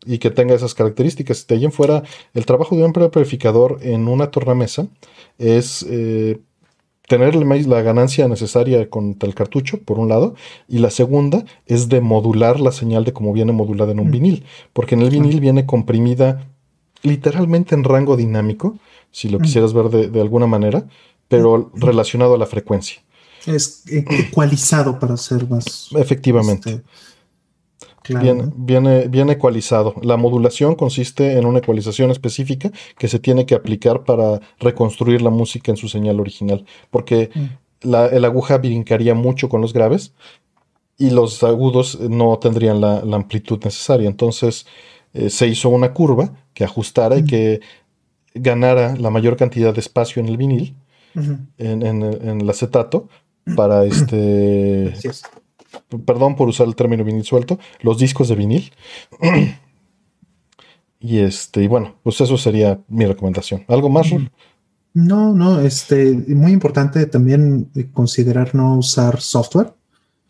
Y 0.06 0.20
que 0.20 0.30
tenga 0.30 0.54
esas 0.54 0.74
características. 0.74 1.46
De 1.48 1.56
ahí 1.56 1.66
en 1.66 1.72
fuera, 1.72 2.04
el 2.34 2.46
trabajo 2.46 2.76
de 2.76 2.84
un 2.84 2.94
amplificador 2.96 3.80
en 3.82 4.08
una 4.08 4.32
tornamesa 4.32 4.88
es 5.40 5.86
eh, 5.90 6.40
tener 7.08 7.36
la 7.36 7.82
ganancia 7.82 8.28
necesaria 8.28 8.90
con 8.90 9.18
el 9.20 9.36
cartucho, 9.36 9.80
por 9.80 10.00
un 10.00 10.10
lado, 10.10 10.36
y 10.68 10.80
la 10.80 10.90
segunda 10.90 11.44
es 11.66 11.90
de 11.90 12.02
modular 12.02 12.60
la 12.60 12.72
señal 12.72 13.04
de 13.04 13.14
cómo 13.14 13.34
viene 13.34 13.52
modulada 13.52 13.92
en 13.92 14.00
un 14.00 14.12
vinil, 14.12 14.46
porque 14.74 14.96
en 14.96 15.02
el 15.02 15.10
vinil 15.10 15.40
viene 15.40 15.66
comprimida 15.66 16.48
literalmente 17.02 17.76
en 17.76 17.84
rango 17.84 18.16
dinámico, 18.16 18.78
si 19.12 19.30
lo 19.30 19.40
quisieras 19.40 19.74
ver 19.74 19.90
de 19.90 20.22
alguna 20.22 20.48
manera, 20.48 20.88
pero 21.34 21.72
relacionado 21.74 22.36
a 22.36 22.38
la 22.38 22.46
frecuencia. 22.46 23.02
Es 23.48 23.84
ecualizado 23.88 25.00
para 25.00 25.18
ser 25.18 25.50
más. 25.50 25.90
Efectivamente. 25.96 26.84
Este, 28.04 28.20
viene, 28.56 29.08
viene, 29.08 29.34
ecualizado. 29.34 29.96
La 30.04 30.16
modulación 30.16 30.76
consiste 30.76 31.40
en 31.40 31.48
una 31.48 31.58
ecualización 31.58 32.12
específica 32.12 32.72
que 33.00 33.08
se 33.08 33.18
tiene 33.18 33.48
que 33.48 33.56
aplicar 33.56 34.04
para 34.04 34.42
reconstruir 34.60 35.24
la 35.24 35.32
música 35.32 35.72
en 35.72 35.78
su 35.78 35.88
señal 35.88 36.20
original, 36.20 36.66
porque 36.92 37.32
mm. 37.34 37.90
la, 37.90 38.06
el 38.06 38.26
aguja 38.26 38.60
brincaría 38.60 39.16
mucho 39.16 39.50
con 39.50 39.60
los 39.60 39.74
graves 39.74 40.14
y 41.00 41.10
los 41.10 41.44
agudos 41.44 42.00
no 42.00 42.38
tendrían 42.38 42.80
la, 42.80 43.00
amplitud 43.00 43.60
necesaria. 43.64 44.08
Entonces 44.08 44.68
eh, 45.16 45.32
se 45.32 45.48
hizo 45.48 45.70
una 45.70 45.94
curva 45.94 46.32
que 46.54 46.64
ajustara 46.64 47.18
y 47.18 47.24
mm. 47.24 47.26
que 47.26 47.62
ganara 48.36 48.96
la 48.96 49.10
mayor 49.10 49.36
cantidad 49.36 49.74
de 49.74 49.80
espacio 49.80 50.22
en 50.22 50.28
el 50.28 50.38
vinil 50.38 50.76
en, 51.58 51.84
el 52.42 52.50
acetato 52.50 53.10
para 53.56 53.86
este. 53.86 54.94
Perdón 56.06 56.36
por 56.36 56.48
usar 56.48 56.68
el 56.68 56.76
término 56.76 57.04
vinil 57.04 57.24
suelto, 57.24 57.60
los 57.82 57.98
discos 57.98 58.30
de 58.30 58.36
vinil. 58.36 58.72
y 61.00 61.20
este, 61.20 61.64
y 61.64 61.68
bueno, 61.68 61.96
pues 62.04 62.22
eso 62.22 62.38
sería 62.38 62.80
mi 62.88 63.06
recomendación. 63.06 63.64
¿Algo 63.68 63.90
más, 63.90 64.08
No, 64.94 65.34
no, 65.34 65.60
este, 65.62 66.14
muy 66.14 66.52
importante 66.52 67.06
también 67.08 67.72
considerar 67.92 68.54
no 68.54 68.78
usar 68.78 69.20
software. 69.20 69.74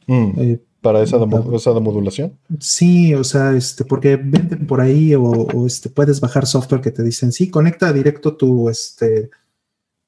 Mm, 0.08 0.32
eh, 0.38 0.60
para 0.84 1.02
esa, 1.02 1.18
esa 1.56 1.80
modulación. 1.80 2.38
Sí, 2.60 3.16
o 3.16 3.24
sea, 3.24 3.54
este, 3.54 3.86
porque 3.86 4.18
venden 4.18 4.68
por 4.68 4.82
ahí 4.82 5.16
o, 5.16 5.66
este, 5.66 5.90
puedes 5.90 6.20
bajar 6.20 6.46
software 6.46 6.82
que 6.82 6.92
te 6.92 7.02
dicen, 7.02 7.32
sí, 7.32 7.50
conecta 7.50 7.92
directo 7.94 8.36
tu, 8.36 8.70
este, 8.70 9.30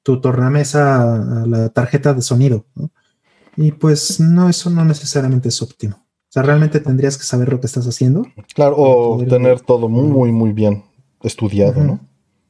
tu 0.06 0.20
tornamesa 0.20 1.42
a 1.42 1.46
la 1.46 1.68
tarjeta 1.70 2.14
de 2.14 2.22
sonido. 2.22 2.64
Y 3.56 3.72
pues 3.72 4.20
no, 4.20 4.48
eso 4.48 4.70
no 4.70 4.84
necesariamente 4.84 5.48
es 5.48 5.60
óptimo. 5.60 5.96
O 5.96 6.32
sea, 6.32 6.44
realmente 6.44 6.78
tendrías 6.78 7.18
que 7.18 7.24
saber 7.24 7.48
lo 7.48 7.58
que 7.58 7.66
estás 7.66 7.88
haciendo. 7.88 8.24
Claro, 8.54 8.76
o 8.78 9.18
tener 9.26 9.62
todo 9.62 9.88
muy, 9.88 10.30
muy 10.30 10.52
bien 10.52 10.84
estudiado, 11.24 11.82
¿no? 11.82 11.98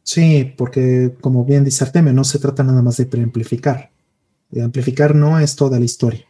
Sí, 0.02 0.52
porque 0.58 1.16
como 1.22 1.46
bien 1.46 1.64
dice 1.64 1.82
Artemio, 1.82 2.12
no 2.12 2.24
se 2.24 2.38
trata 2.38 2.62
nada 2.62 2.82
más 2.82 2.98
de 2.98 3.06
preamplificar. 3.06 3.90
De 4.50 4.62
amplificar 4.62 5.14
no 5.14 5.40
es 5.40 5.56
toda 5.56 5.78
la 5.78 5.86
historia. 5.86 6.26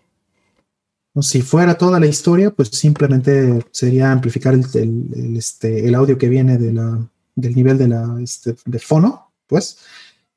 Si 1.20 1.42
fuera 1.42 1.76
toda 1.76 1.98
la 1.98 2.06
historia, 2.06 2.52
pues 2.52 2.68
simplemente 2.68 3.66
sería 3.72 4.12
amplificar 4.12 4.54
el, 4.54 5.36
este, 5.36 5.88
el 5.88 5.94
audio 5.96 6.18
que 6.18 6.28
viene 6.28 6.56
de 6.56 6.72
la, 6.72 7.04
del 7.34 7.56
nivel 7.56 7.78
de 7.78 7.88
la, 7.88 8.16
este, 8.22 8.54
del 8.64 8.80
fono, 8.80 9.32
pues, 9.48 9.78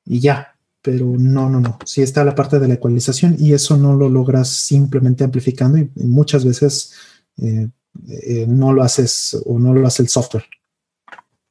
y 0.03 0.19
ya 0.19 0.55
pero 0.81 1.05
no, 1.17 1.49
no, 1.49 1.59
no. 1.59 1.77
Sí 1.85 2.01
está 2.01 2.23
la 2.23 2.35
parte 2.35 2.59
de 2.59 2.67
la 2.67 2.75
ecualización 2.75 3.35
y 3.37 3.53
eso 3.53 3.77
no 3.77 3.93
lo 3.95 4.09
logras 4.09 4.49
simplemente 4.49 5.23
amplificando 5.23 5.77
y, 5.77 5.89
muchas 5.95 6.45
veces 6.45 6.93
eh, 7.37 7.67
eh, 8.07 8.45
no 8.47 8.73
lo 8.73 8.83
haces 8.83 9.41
o 9.45 9.59
no 9.59 9.73
lo 9.73 9.85
hace 9.85 10.03
el 10.03 10.09
software. 10.09 10.45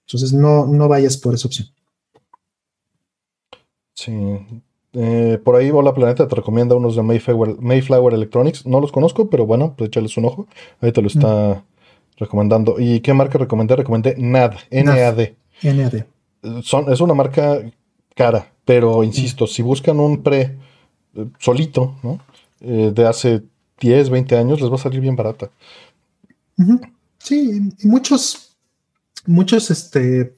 Entonces 0.07 0.33
no, 0.33 0.67
no 0.67 0.89
vayas 0.89 1.17
por 1.19 1.35
esa 1.35 1.49
opción. 1.49 1.69
Sí. 3.95 4.13
Eh, 4.95 5.39
por 5.45 5.57
ahí 5.57 5.71
Hola 5.71 5.93
Planeta 5.93 6.27
te 6.27 6.35
recomienda 6.35 6.75
unos 6.75 6.97
de 6.97 7.03
Mayflower, 7.03 8.15
Electronics. 8.15 8.65
No 8.65 8.81
los 8.81 8.91
conozco, 8.91 9.29
pero 9.29 9.45
bueno, 9.45 9.75
pues 9.77 9.89
échales 9.89 10.17
un 10.17 10.25
ojo. 10.25 10.47
Ahí 10.81 10.93
te 10.93 11.03
lo 11.03 11.09
está 11.09 11.63
recomendando. 12.17 12.77
¿Y 12.79 13.01
qué 13.01 13.13
marca 13.13 13.39
recomendé? 13.39 13.77
Recomendé 13.77 14.15
NAD. 14.17 14.55
NAD. 14.71 15.33
NAD. 15.63 16.07
Son, 16.63 16.91
es 16.91 17.01
una 17.01 17.15
marca 17.15 17.61
cara, 18.15 18.53
pero 18.69 19.03
insisto, 19.03 19.47
si 19.47 19.63
buscan 19.63 19.99
un 19.99 20.23
pre 20.23 20.59
eh, 21.15 21.27
solito, 21.39 21.97
¿no? 22.03 22.21
Eh, 22.61 22.93
de 22.95 23.07
hace 23.07 23.43
10, 23.81 24.11
20 24.11 24.37
años, 24.37 24.61
les 24.61 24.71
va 24.71 24.75
a 24.75 24.79
salir 24.79 25.01
bien 25.01 25.17
barata. 25.17 25.49
Sí, 27.19 27.73
y 27.79 27.87
muchos 27.87 28.49
muchos 29.25 29.71
este, 29.71 30.37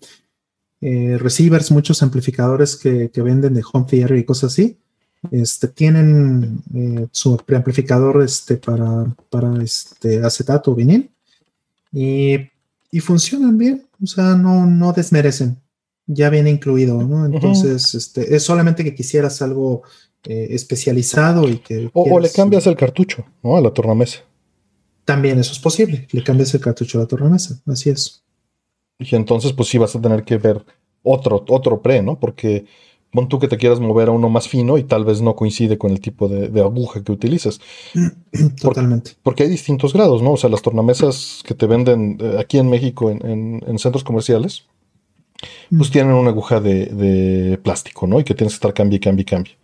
eh, 0.80 1.18
receivers, 1.18 1.72
muchos 1.72 2.04
amplificadores 2.04 2.76
que, 2.76 3.10
venden 3.16 3.54
de 3.54 3.64
home 3.72 3.86
theater 3.88 4.16
y 4.16 4.24
cosas 4.24 4.52
así, 4.52 4.78
este, 5.32 5.66
tienen 5.66 6.62
eh, 6.72 7.08
su 7.10 7.36
preamplificador 7.36 8.22
este, 8.22 8.58
para, 8.58 9.12
para 9.28 9.60
este, 9.60 10.24
acetato 10.24 10.70
o 10.70 10.76
vinil 10.76 11.10
y, 11.92 12.36
y, 12.92 13.00
funcionan 13.00 13.58
bien, 13.58 13.86
o 14.00 14.06
sea, 14.06 14.36
no, 14.36 14.66
no 14.66 14.92
desmerecen, 14.92 15.58
ya 16.12 16.28
viene 16.28 16.50
incluido, 16.50 17.02
¿no? 17.02 17.24
Entonces, 17.24 17.94
este, 17.94 18.34
es 18.34 18.42
solamente 18.42 18.82
que 18.82 18.94
quisieras 18.94 19.40
algo 19.42 19.82
eh, 20.24 20.48
especializado 20.50 21.48
y 21.48 21.58
que... 21.58 21.88
O, 21.92 22.18
le 22.18 22.30
cambias 22.30 22.66
el 22.66 22.76
cartucho, 22.76 23.24
¿no? 23.42 23.56
A 23.56 23.60
la 23.60 23.70
tornamesa. 23.70 24.20
También 25.04 25.38
eso 25.38 25.52
es 25.52 25.58
posible, 25.58 26.08
le 26.10 26.22
cambias 26.22 26.52
el 26.54 26.60
cartucho 26.60 26.98
a 26.98 27.02
la 27.02 27.08
tornamesa, 27.08 27.60
así 27.66 27.90
es. 27.90 28.22
Y 28.98 29.14
entonces, 29.14 29.52
pues 29.52 29.68
sí 29.68 29.78
vas 29.78 29.94
a 29.94 30.00
tener 30.00 30.24
que 30.24 30.36
ver 30.36 30.64
otro, 31.02 31.44
otro 31.48 31.80
pre, 31.80 32.02
¿no? 32.02 32.18
Porque 32.18 32.66
pon 33.12 33.28
tú 33.28 33.38
que 33.38 33.48
te 33.48 33.56
quieras 33.56 33.80
mover 33.80 34.08
a 34.08 34.12
uno 34.12 34.28
más 34.28 34.48
fino 34.48 34.78
y 34.78 34.84
tal 34.84 35.04
vez 35.04 35.20
no 35.20 35.34
coincide 35.34 35.78
con 35.78 35.90
el 35.90 36.00
tipo 36.00 36.28
de, 36.28 36.60
aguja 36.60 37.02
que 37.02 37.12
utilizas. 37.12 37.60
Totalmente. 38.60 39.12
porque 39.22 39.44
hay 39.44 39.48
distintos 39.48 39.92
grados, 39.92 40.22
¿no? 40.22 40.32
O 40.32 40.36
sea, 40.36 40.50
las 40.50 40.62
tornamesas 40.62 41.42
que 41.44 41.54
te 41.54 41.66
venden 41.66 42.18
eh, 42.20 42.36
aquí 42.38 42.58
en 42.58 42.68
México 42.68 43.10
en, 43.10 43.78
centros 43.78 44.04
comerciales, 44.04 44.66
pues 45.76 45.90
tienen 45.90 46.12
una 46.12 46.30
aguja 46.30 46.60
de, 46.60 47.58
plástico, 47.62 48.06
¿no? 48.06 48.20
Y 48.20 48.24
que 48.24 48.34
tienes 48.34 48.54
que 48.54 48.56
estar 48.56 48.74
cambie, 48.74 49.00
cambie, 49.00 49.24
cambie. 49.24 49.56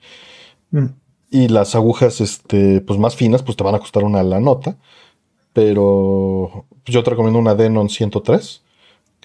Mm. 0.71 0.87
Y 1.31 1.49
las 1.49 1.75
agujas, 1.75 2.21
este, 2.21 2.81
pues 2.81 2.99
más 2.99 3.17
finas, 3.17 3.43
pues 3.43 3.57
te 3.57 3.65
van 3.65 3.75
a 3.75 3.79
costar 3.79 4.05
una 4.05 4.23
la 4.23 4.41
nota. 4.41 4.77
Pero 5.53 6.67
yo 6.85 7.03
te 7.03 7.11
recomiendo 7.11 7.39
una 7.39 7.55
Denon 7.55 7.89
103 7.89 8.63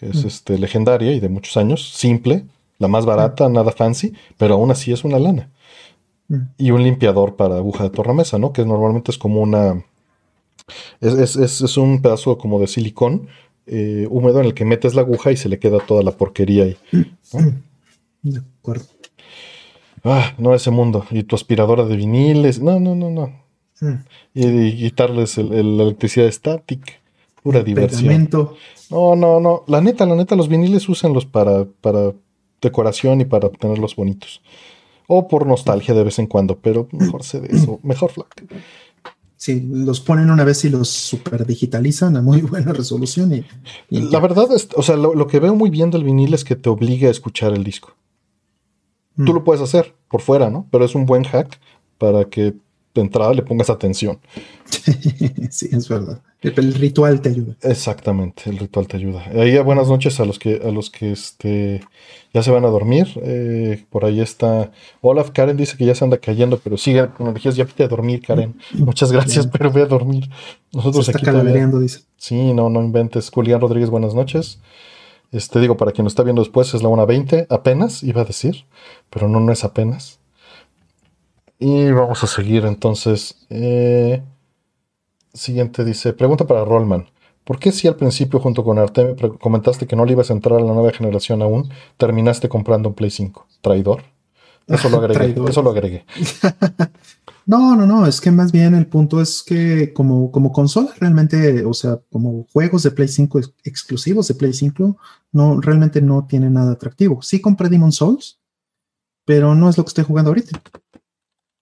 que 0.01 0.07
es 0.07 0.23
mm. 0.23 0.27
este, 0.27 0.57
legendaria 0.57 1.11
y 1.13 1.19
de 1.19 1.29
muchos 1.29 1.55
años, 1.57 1.91
simple, 1.93 2.45
la 2.79 2.87
más 2.87 3.05
barata, 3.05 3.47
mm. 3.47 3.53
nada 3.53 3.71
fancy, 3.71 4.13
pero 4.37 4.55
aún 4.55 4.71
así 4.71 4.91
es 4.91 5.03
una 5.03 5.19
lana. 5.19 5.51
Mm. 6.27 6.39
Y 6.57 6.71
un 6.71 6.83
limpiador 6.83 7.35
para 7.35 7.57
aguja 7.57 7.83
de 7.83 7.91
tornamesa, 7.91 8.39
¿no? 8.39 8.51
Que 8.51 8.65
normalmente 8.65 9.11
es 9.11 9.19
como 9.19 9.41
una... 9.41 9.85
Es, 11.01 11.77
un 11.77 12.01
pedazo 12.01 12.37
como 12.37 12.59
de 12.59 12.67
silicón 12.67 13.27
eh, 13.67 14.07
húmedo 14.09 14.39
en 14.39 14.47
el 14.47 14.53
que 14.53 14.65
metes 14.65 14.95
la 14.95 15.01
aguja 15.01 15.31
y 15.31 15.37
se 15.37 15.49
le 15.49 15.59
queda 15.59 15.79
toda 15.79 16.03
la 16.03 16.11
porquería 16.11 16.63
ahí. 16.63 16.77
De 18.21 18.41
acuerdo. 18.59 18.85
Ah, 20.03 20.33
no 20.37 20.53
ese 20.53 20.71
mundo. 20.71 21.05
Y 21.11 21.23
tu 21.23 21.35
aspiradora 21.35 21.85
de 21.85 21.95
viniles. 21.95 22.59
No, 22.59 22.79
no, 22.79 22.95
no, 22.95 23.09
no. 23.09 23.41
Y, 24.33 24.75
quitarles 24.77 25.37
el, 25.37 25.77
la 25.77 25.83
electricidad 25.83 26.27
estática. 26.27 26.93
Pura 27.43 27.63
diversión. 27.63 28.29
No, 28.89 29.15
no, 29.15 29.39
no. 29.39 29.63
La 29.67 29.81
neta, 29.81 30.05
la 30.05 30.15
neta, 30.15 30.35
los 30.35 30.47
viniles 30.47 30.87
úsenlos 30.89 31.25
para, 31.25 31.65
para 31.65 32.13
decoración 32.61 33.21
y 33.21 33.25
para 33.25 33.47
obtenerlos 33.47 33.95
bonitos. 33.95 34.41
O 35.07 35.27
por 35.27 35.47
nostalgia 35.47 35.93
de 35.93 36.03
vez 36.03 36.19
en 36.19 36.27
cuando, 36.27 36.57
pero 36.59 36.87
mejor 36.91 37.23
se 37.23 37.41
de 37.41 37.55
eso. 37.55 37.79
Mejor 37.83 38.11
flac. 38.11 38.43
Sí, 39.41 39.59
los 39.59 40.01
ponen 40.01 40.29
una 40.29 40.43
vez 40.43 40.63
y 40.65 40.69
los 40.69 40.87
super 40.87 41.47
digitalizan 41.47 42.15
a 42.15 42.21
muy 42.21 42.41
buena 42.43 42.73
resolución. 42.73 43.33
Y, 43.33 43.43
la 43.89 44.19
verdad, 44.19 44.51
es, 44.55 44.69
o 44.75 44.83
sea, 44.83 44.95
lo, 44.95 45.25
que 45.25 45.39
veo 45.39 45.55
muy 45.55 45.71
bien 45.71 45.89
del 45.89 46.03
vinil 46.03 46.35
es 46.35 46.43
que 46.43 46.55
te 46.55 46.69
obliga 46.69 47.07
a 47.07 47.11
escuchar 47.11 47.51
el 47.51 47.63
disco. 47.63 47.95
Tú 49.15 49.31
mm. 49.31 49.33
lo 49.33 49.43
puedes 49.43 49.63
hacer 49.63 49.95
por 50.09 50.21
fuera, 50.21 50.51
¿no? 50.51 50.67
Pero 50.69 50.85
es 50.85 50.93
un 50.93 51.07
buen 51.07 51.23
hack 51.23 51.59
para 51.97 52.25
que 52.25 52.53
de 52.93 53.01
entrada 53.01 53.33
le 53.33 53.41
pongas 53.41 53.71
atención. 53.71 54.19
sí, 55.49 55.69
es 55.71 55.89
verdad. 55.89 56.21
El, 56.41 56.73
ritual 56.73 57.21
te 57.21 57.29
ayuda. 57.29 57.55
Exactamente, 57.61 58.49
el 58.49 58.57
ritual 58.57 58.87
te 58.87 58.97
ayuda. 58.97 59.23
Ahí 59.35 59.57
buenas 59.59 59.89
noches 59.89 60.19
a 60.19 60.25
los 60.25 60.39
que, 60.39 60.59
a 60.63 60.71
los 60.71 60.89
que 60.89 61.11
este, 61.11 61.81
ya 62.33 62.41
se 62.41 62.49
van 62.49 62.65
a 62.65 62.69
dormir. 62.69 63.07
Eh, 63.21 63.85
por 63.91 64.05
ahí 64.05 64.19
está 64.19 64.71
Olaf. 65.01 65.29
Karen 65.29 65.55
dice 65.55 65.77
que 65.77 65.85
ya 65.85 65.93
se 65.93 66.03
anda 66.03 66.17
cayendo, 66.17 66.57
pero 66.57 66.77
sigue 66.77 67.07
con 67.09 67.27
energías. 67.27 67.55
Ya 67.55 67.65
vete 67.65 67.83
a 67.83 67.87
dormir, 67.87 68.21
Karen. 68.25 68.55
Muchas 68.73 69.11
gracias, 69.11 69.45
pero 69.47 69.69
voy 69.69 69.83
a 69.83 69.85
dormir. 69.85 70.29
Nosotros 70.73 71.05
se 71.05 71.11
está 71.11 71.31
aquí 71.31 71.77
dice. 71.79 72.01
Sí, 72.17 72.53
no, 72.53 72.69
no 72.69 72.81
inventes. 72.81 73.29
Julián 73.29 73.61
Rodríguez, 73.61 73.91
buenas 73.91 74.15
noches. 74.15 74.59
Este, 75.31 75.59
digo, 75.59 75.77
para 75.77 75.91
quien 75.91 76.05
lo 76.05 76.09
está 76.09 76.23
viendo 76.23 76.41
después, 76.41 76.73
es 76.73 76.81
la 76.81 76.89
1.20, 76.89 77.47
apenas, 77.49 78.03
iba 78.03 78.21
a 78.21 78.25
decir, 78.25 78.65
pero 79.09 79.29
no, 79.29 79.39
no 79.39 79.51
es 79.51 79.63
apenas. 79.63 80.19
Y 81.57 81.91
vamos 81.91 82.23
a 82.23 82.27
seguir 82.27 82.65
entonces. 82.65 83.45
Eh, 83.49 84.21
Siguiente 85.33 85.85
dice, 85.85 86.13
pregunta 86.13 86.45
para 86.45 86.65
Rollman. 86.65 87.07
¿Por 87.43 87.57
qué 87.59 87.71
si 87.71 87.87
al 87.87 87.95
principio 87.95 88.39
junto 88.39 88.63
con 88.63 88.77
Artem 88.77 89.15
comentaste 89.39 89.87
que 89.87 89.95
no 89.95 90.05
le 90.05 90.11
ibas 90.11 90.29
a 90.29 90.33
entrar 90.33 90.59
a 90.59 90.63
la 90.63 90.73
nueva 90.73 90.91
generación 90.91 91.41
aún, 91.41 91.69
terminaste 91.97 92.49
comprando 92.49 92.89
un 92.89 92.95
Play 92.95 93.09
5? 93.11 93.47
¿Traidor? 93.61 94.03
Eso 94.67 94.89
lo 94.89 94.97
agregué. 94.97 95.35
eso 95.49 95.61
lo 95.61 95.71
agregué. 95.71 96.05
no, 97.45 97.75
no, 97.75 97.85
no. 97.85 98.05
Es 98.05 98.21
que 98.21 98.31
más 98.31 98.51
bien 98.51 98.75
el 98.75 98.87
punto 98.87 99.19
es 99.19 99.41
que 99.41 99.91
como, 99.91 100.31
como 100.31 100.51
consola 100.51 100.93
realmente, 100.99 101.65
o 101.65 101.73
sea, 101.73 101.99
como 102.11 102.45
juegos 102.53 102.83
de 102.83 102.91
Play 102.91 103.07
5 103.07 103.39
exclusivos 103.63 104.27
de 104.27 104.35
Play 104.35 104.53
5, 104.53 104.97
no, 105.31 105.59
realmente 105.59 106.01
no 106.01 106.25
tiene 106.27 106.49
nada 106.49 106.73
atractivo. 106.73 107.21
Sí 107.21 107.41
compré 107.41 107.69
Demon 107.69 107.91
Souls, 107.91 108.39
pero 109.25 109.55
no 109.55 109.69
es 109.69 109.77
lo 109.77 109.83
que 109.83 109.89
estoy 109.89 110.03
jugando 110.03 110.29
ahorita. 110.29 110.61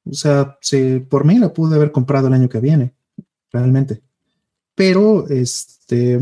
O 0.05 0.13
sea, 0.13 0.57
si 0.61 0.99
por 0.99 1.23
mí 1.23 1.39
la 1.39 1.53
pude 1.53 1.75
haber 1.75 1.91
comprado 1.91 2.27
el 2.27 2.33
año 2.33 2.49
que 2.49 2.59
viene 2.59 2.93
realmente. 3.51 4.01
Pero 4.75 5.27
este, 5.27 6.19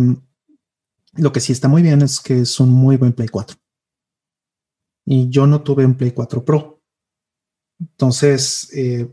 lo 1.13 1.31
que 1.31 1.39
sí 1.39 1.51
está 1.51 1.67
muy 1.67 1.81
bien 1.81 2.01
es 2.01 2.19
que 2.19 2.41
es 2.41 2.59
un 2.59 2.69
muy 2.69 2.97
buen 2.97 3.13
Play 3.13 3.27
4. 3.27 3.57
Y 5.05 5.29
yo 5.29 5.47
no 5.47 5.61
tuve 5.61 5.85
un 5.85 5.95
Play 5.95 6.11
4 6.11 6.43
Pro. 6.43 6.81
Entonces, 7.79 8.69
eh, 8.73 9.07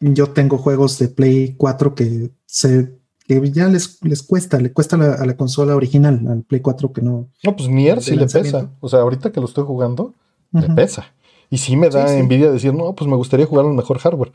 yo 0.00 0.30
tengo 0.30 0.58
juegos 0.58 0.98
de 0.98 1.08
Play 1.08 1.54
4 1.56 1.94
que, 1.94 2.30
se, 2.46 2.98
ya 3.26 3.68
les, 3.68 4.02
les 4.02 4.22
cuesta, 4.22 4.58
le 4.58 4.72
cuesta 4.72 4.96
a 4.96 5.26
la 5.26 5.36
consola 5.36 5.76
original, 5.76 6.26
al 6.28 6.42
Play 6.42 6.60
4 6.60 6.92
que 6.92 7.02
no. 7.02 7.28
No, 7.42 7.56
pues 7.56 7.68
Nier 7.68 8.02
sí 8.02 8.16
le 8.16 8.26
pesa. 8.26 8.70
O 8.80 8.88
sea, 8.88 9.00
ahorita 9.00 9.32
que 9.32 9.40
lo 9.40 9.46
estoy 9.46 9.64
jugando, 9.64 10.14
le 10.52 10.68
pesa. 10.74 11.14
Y 11.48 11.58
sí 11.58 11.76
me 11.76 11.88
da 11.88 12.16
envidia 12.16 12.50
decir, 12.50 12.72
no, 12.74 12.94
pues 12.94 13.08
me 13.08 13.16
gustaría 13.16 13.46
jugar 13.46 13.64
un 13.64 13.74
mejor 13.74 13.98
hardware 13.98 14.32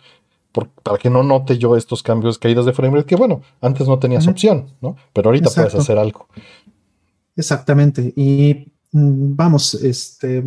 para 0.83 0.97
que 0.97 1.09
no 1.09 1.23
note 1.23 1.57
yo 1.57 1.75
estos 1.75 2.03
cambios, 2.03 2.37
caídas 2.39 2.65
de 2.65 2.73
frame 2.73 2.97
rate, 2.97 3.07
que 3.07 3.15
bueno, 3.15 3.41
antes 3.61 3.87
no 3.87 3.99
tenías 3.99 4.27
opción, 4.27 4.67
¿no? 4.81 4.95
Pero 5.13 5.29
ahorita 5.29 5.49
puedes 5.49 5.75
hacer 5.75 5.97
algo. 5.97 6.27
Exactamente. 7.35 8.13
Y 8.15 8.71
mm, 8.91 9.35
vamos, 9.35 9.73
este, 9.75 10.43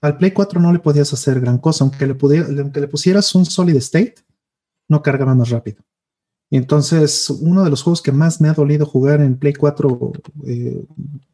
al 0.00 0.16
Play 0.16 0.32
4 0.32 0.60
no 0.60 0.72
le 0.72 0.78
podías 0.78 1.12
hacer 1.12 1.40
gran 1.40 1.58
cosa, 1.58 1.84
aunque 1.84 2.06
le, 2.06 2.14
pudiera, 2.14 2.46
aunque 2.46 2.80
le 2.80 2.88
pusieras 2.88 3.34
un 3.34 3.44
solid 3.44 3.76
state, 3.76 4.16
no 4.88 5.02
cargaba 5.02 5.34
más 5.34 5.50
rápido. 5.50 5.82
Y 6.50 6.56
entonces, 6.56 7.30
uno 7.30 7.64
de 7.64 7.70
los 7.70 7.82
juegos 7.82 8.02
que 8.02 8.12
más 8.12 8.40
me 8.40 8.48
ha 8.48 8.52
dolido 8.52 8.84
jugar 8.84 9.22
en 9.22 9.38
Play 9.38 9.54
4 9.54 10.12
eh, 10.46 10.84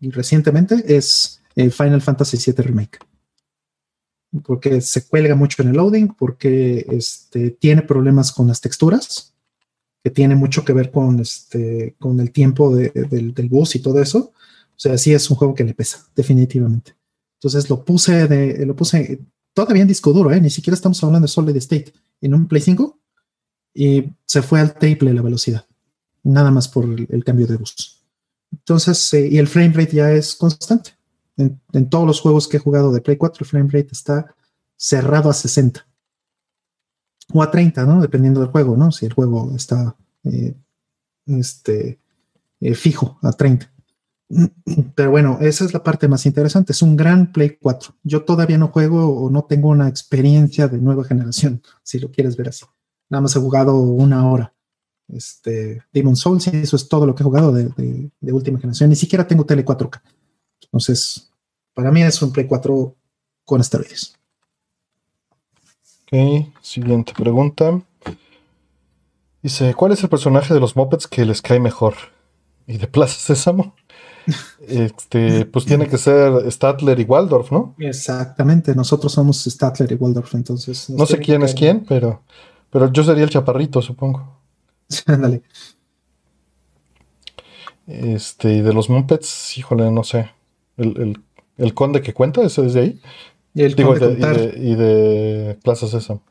recientemente 0.01 0.85
es 0.87 1.43
eh, 1.57 1.71
Final 1.71 2.03
Fantasy 2.03 2.37
VII 2.37 2.65
Remake 2.65 2.99
porque 4.45 4.81
se 4.81 5.07
cuelga 5.07 5.35
mucho 5.35 5.63
en 5.63 5.69
el 5.69 5.77
loading, 5.77 6.09
porque 6.09 6.87
este, 6.91 7.51
tiene 7.51 7.83
problemas 7.83 8.33
con 8.33 8.47
las 8.47 8.61
texturas, 8.61 9.35
que 10.03 10.11
tiene 10.11 10.37
mucho 10.37 10.65
que 10.65 10.73
ver 10.73 10.91
con, 10.91 11.21
este, 11.21 11.95
con 11.99 12.21
el 12.21 12.31
tiempo 12.31 12.75
del, 12.75 13.33
del, 13.35 13.49
bus 13.49 13.75
y 13.75 13.81
todo 13.81 14.01
eso. 14.01 14.33
O 14.39 14.81
sea, 14.81 14.97
sí 14.97 15.13
es 15.13 15.29
un 15.31 15.37
juego 15.37 15.55
que 15.55 15.65
le 15.65 15.75
pesa, 15.75 16.07
definitivamente. 16.15 16.95
Entonces 17.39 17.69
lo 17.69 17.85
puse, 17.85 18.29
de, 18.29 18.67
lo 18.67 18.77
puse 18.77 19.21
todavía 19.55 19.83
en 19.83 19.89
disco 19.89 20.13
duro, 20.13 20.33
¿eh? 20.33 20.41
ni 20.41 20.51
siquiera 20.51 20.75
estamos 20.75 21.03
hablando 21.03 21.27
de 21.27 21.33
solid 21.33 21.57
state, 21.57 21.93
en 22.21 22.35
un 22.35 22.47
Play 22.47 22.63
5 22.63 22.99
y 23.75 24.05
se 24.25 24.43
fue 24.43 24.61
al 24.61 24.75
triple 24.75 25.15
la 25.15 25.23
velocidad, 25.23 25.67
nada 26.23 26.51
más 26.51 26.69
por 26.69 26.85
el, 26.85 27.25
cambio 27.25 27.47
de 27.47 27.57
bus. 27.57 28.03
Entonces, 28.53 29.15
eh, 29.15 29.29
y 29.29 29.39
el 29.39 29.47
frame 29.47 29.73
rate 29.73 29.97
ya 29.97 30.13
es 30.13 30.35
constante 30.35 30.98
en, 31.39 31.89
todos 31.89 32.07
los 32.07 32.21
juegos 32.21 32.49
que 32.49 32.57
he 32.57 32.61
jugado 32.61 32.93
de 32.93 33.01
Play 33.01 33.17
4, 33.17 33.45
el 33.45 33.49
frame 33.49 33.71
rate 33.71 33.89
está 33.93 34.35
cerrado 34.77 35.31
a 35.31 35.35
60 35.35 35.87
o 37.33 37.43
a 37.43 37.51
30, 37.51 37.85
¿no? 37.85 38.01
Dependiendo 38.01 38.41
del 38.41 38.51
juego, 38.51 38.77
¿no? 38.77 38.91
Si 38.91 39.07
el 39.07 39.13
juego 39.13 39.53
está 39.55 39.97
eh, 40.25 40.55
este, 41.27 42.01
eh, 42.61 42.75
fijo 42.75 43.19
a 43.23 43.33
30. 43.33 43.73
Pero 44.95 45.11
bueno, 45.11 45.39
esa 45.41 45.65
es 45.65 45.73
la 45.73 45.83
parte 45.83 46.09
más 46.09 46.27
interesante. 46.27 46.73
Es 46.73 46.83
un 46.83 46.97
gran 46.97 47.33
Play 47.33 47.57
4. 47.61 47.95
Yo 48.03 48.25
todavía 48.25 48.59
no 48.59 48.69
juego 48.69 49.09
o 49.09 49.31
no 49.31 49.45
tengo 49.45 49.69
una 49.69 49.89
experiencia 49.89 50.69
de 50.69 50.79
nueva 50.79 51.05
generación, 51.05 51.63
si 51.83 51.99
lo 51.99 52.11
quieres 52.11 52.37
ver 52.37 52.49
así. 52.49 52.65
Nada 53.09 53.23
más 53.23 53.37
he 53.37 53.41
jugado 53.41 53.79
una 53.79 54.29
hora. 54.29 54.55
Este, 55.09 55.83
Demon 55.93 56.17
Souls, 56.17 56.47
y 56.49 56.57
eso 56.57 56.77
es 56.77 56.87
todo 56.89 57.07
lo 57.07 57.15
que 57.15 57.23
he 57.23 57.25
jugado 57.25 57.53
de, 57.53 58.11
de 58.21 58.33
última 58.33 58.59
generación. 58.59 58.91
Ni 58.91 58.97
siquiera 58.97 59.27
tengo 59.27 59.47
tele 59.47 59.65
4K. 59.65 60.03
Entonces, 60.65 61.28
para 61.79 61.93
mí 61.93 62.03
es 62.03 62.21
un 62.23 62.33
Play 62.33 62.49
4 62.49 62.97
con 63.45 63.61
esteroides. 63.61 64.17
Ok, 66.03 66.49
siguiente 66.61 67.13
pregunta. 67.17 67.81
Dice, 69.41 69.73
¿cuál 69.75 69.93
es 69.93 70.03
el 70.03 70.09
personaje 70.09 70.53
de 70.53 70.59
los 70.59 70.75
Muppets 70.75 71.07
que 71.07 71.25
les 71.25 71.41
cae 71.41 71.61
mejor? 71.61 71.95
¿Y 72.67 72.79
de 72.79 72.89
Plaza 72.89 73.15
Sésamo? 73.21 73.77
este, 74.67 75.45
pues 75.45 75.67
tiene 75.67 75.87
que 75.87 75.99
ser 75.99 76.51
Statler 76.51 76.99
y 76.99 77.05
Waldorf, 77.05 77.53
¿no? 77.53 77.77
Exactamente, 77.79 78.75
nosotros 78.75 79.13
somos 79.13 79.45
Statler 79.45 79.93
y 79.93 79.95
Waldorf, 79.95 80.35
entonces. 80.35 80.91
No 80.91 81.07
sé 81.07 81.19
quién 81.19 81.45
es 81.45 81.55
quién, 81.55 81.85
pero, 81.89 82.25
pero 82.71 82.91
yo 82.91 83.05
sería 83.05 83.23
el 83.23 83.31
chaparrito, 83.31 83.81
supongo. 83.81 84.41
Ándale. 85.07 85.43
este, 87.87 88.55
y 88.55 88.63
de 88.63 88.73
los 88.73 88.91
Muppets, 88.91 89.57
híjole, 89.57 89.93
no 89.93 90.03
sé. 90.03 90.33
El, 90.77 91.01
el, 91.01 91.23
conde 91.75 92.01
que 92.03 92.15
cuenta, 92.15 92.43
ese 92.43 92.65
es 92.67 92.75
de 92.75 92.81
ahí. 92.81 93.01
Y 93.55 93.63
el 93.63 93.75
Digo, 93.75 93.91
conde 93.91 94.15
de- 94.15 94.19
y, 94.19 94.25
de, 94.37 94.69
y 94.71 94.75
de 94.77 95.59
Plaza 95.63 95.89
Sésamo. 95.89 96.23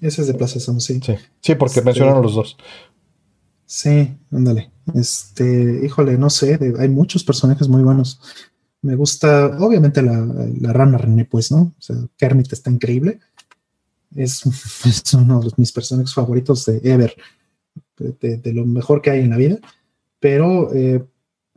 Ese 0.00 0.22
es 0.22 0.26
de 0.28 0.34
Plaza 0.34 0.54
Sésamo, 0.54 0.80
sí. 0.80 1.00
Sí, 1.04 1.14
sí 1.40 1.54
porque 1.54 1.74
Este- 1.80 1.84
mencionaron 1.84 2.22
los 2.22 2.34
dos. 2.34 2.56
Sí, 3.66 4.16
ándale. 4.32 4.70
Este, 4.94 5.80
híjole, 5.84 6.18
no 6.18 6.28
sé, 6.30 6.58
de- 6.58 6.74
hay 6.80 6.88
muchos 6.88 7.22
personajes 7.24 7.68
muy 7.68 7.82
buenos. 7.82 8.20
Me 8.82 8.96
gusta, 8.96 9.56
obviamente, 9.60 10.02
la, 10.02 10.26
la 10.60 10.72
rana 10.72 10.98
René, 10.98 11.24
pues, 11.24 11.52
¿no? 11.52 11.74
O 11.78 11.80
sea, 11.82 11.96
Kermit 12.16 12.52
está 12.52 12.70
increíble. 12.70 13.20
Es, 14.14 14.42
es 14.86 15.14
uno 15.14 15.40
de 15.40 15.50
mis 15.56 15.70
personajes 15.72 16.12
favoritos 16.14 16.64
de 16.66 16.80
Ever, 16.82 17.14
de 17.98 18.52
lo 18.52 18.66
mejor 18.66 19.02
que 19.02 19.10
hay 19.10 19.20
en 19.20 19.30
la 19.30 19.36
vida. 19.36 19.58
Pero 20.18 20.74
eh, 20.74 21.04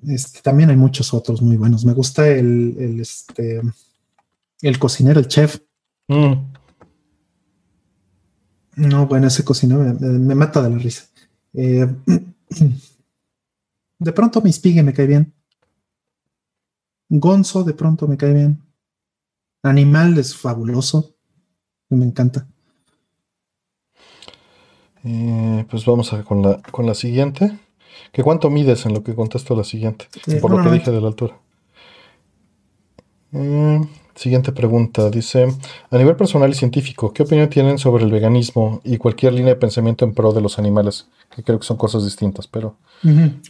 este, 0.07 0.41
también 0.41 0.69
hay 0.69 0.75
muchos 0.75 1.13
otros 1.13 1.41
muy 1.41 1.57
buenos. 1.57 1.85
Me 1.85 1.93
gusta 1.93 2.27
el, 2.27 2.75
el, 2.79 2.99
este, 2.99 3.61
el 4.61 4.79
cocinero, 4.79 5.19
el 5.19 5.27
chef. 5.27 5.59
Mm, 6.07 6.33
No, 8.75 9.05
bueno, 9.07 9.27
ese 9.27 9.43
cocinero 9.43 9.81
me, 9.83 9.93
me- 9.93 10.19
me 10.19 10.35
mata 10.35 10.61
de 10.61 10.69
la 10.69 10.77
risa. 10.77 11.05
Eh, 11.53 11.87
de 13.99 14.11
pronto 14.13 14.41
Piggy 14.41 14.81
me 14.83 14.93
cae 14.93 15.07
bien. 15.07 15.31
Gonzo 17.09 17.63
de 17.63 17.73
pronto 17.73 18.07
me 18.07 18.17
cae 18.17 18.33
bien. 18.33 18.59
Animal 19.61 20.17
es 20.17 20.35
fabuloso. 20.35 21.15
Me 21.89 22.05
encanta. 22.05 22.47
eh, 25.03 25.65
pues 25.69 25.85
vamos 25.85 26.11
a, 26.13 26.23
con, 26.23 26.41
la, 26.41 26.61
con 26.71 26.85
la 26.87 26.95
siguiente. 26.95 27.59
¿Que 28.11 28.23
¿Cuánto 28.23 28.49
mides 28.49 28.85
en 28.85 28.93
lo 28.93 29.03
que 29.03 29.15
contesto 29.15 29.55
la 29.55 29.63
siguiente? 29.63 30.07
Por 30.41 30.51
lo 30.51 30.57
que 30.57 30.69
1.90. 30.69 30.71
dije 30.71 30.91
de 30.91 31.01
la 31.01 31.07
altura. 31.07 31.39
Eh, 33.33 33.81
siguiente 34.15 34.51
pregunta. 34.51 35.09
Dice, 35.09 35.47
a 35.89 35.97
nivel 35.97 36.15
personal 36.15 36.49
y 36.49 36.53
científico, 36.53 37.13
¿qué 37.13 37.23
opinión 37.23 37.49
tienen 37.49 37.77
sobre 37.77 38.03
el 38.03 38.11
veganismo 38.11 38.81
y 38.83 38.97
cualquier 38.97 39.33
línea 39.33 39.53
de 39.53 39.59
pensamiento 39.59 40.05
en 40.05 40.13
pro 40.13 40.31
de 40.31 40.41
los 40.41 40.59
animales? 40.59 41.07
Que 41.35 41.43
creo 41.43 41.59
que 41.59 41.65
son 41.65 41.77
cosas 41.77 42.03
distintas, 42.03 42.47
pero... 42.47 42.77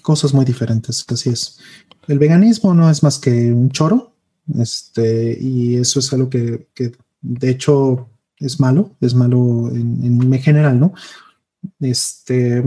Cosas 0.02 0.34
muy 0.34 0.46
diferentes, 0.46 1.06
así 1.10 1.30
es. 1.30 1.60
El 2.08 2.20
veganismo 2.20 2.74
no 2.74 2.90
es 2.90 3.04
más 3.04 3.20
que 3.20 3.52
un 3.52 3.70
choro, 3.70 4.14
este, 4.58 5.38
y 5.40 5.76
eso 5.76 6.00
es 6.00 6.12
algo 6.12 6.30
que, 6.30 6.68
que 6.74 6.92
de 7.22 7.50
hecho 7.50 8.10
es 8.40 8.60
malo, 8.60 8.92
es 9.00 9.14
malo 9.14 9.70
en, 9.70 10.04
en 10.04 10.42
general, 10.42 10.80
¿no? 10.80 10.94
Este, 11.80 12.64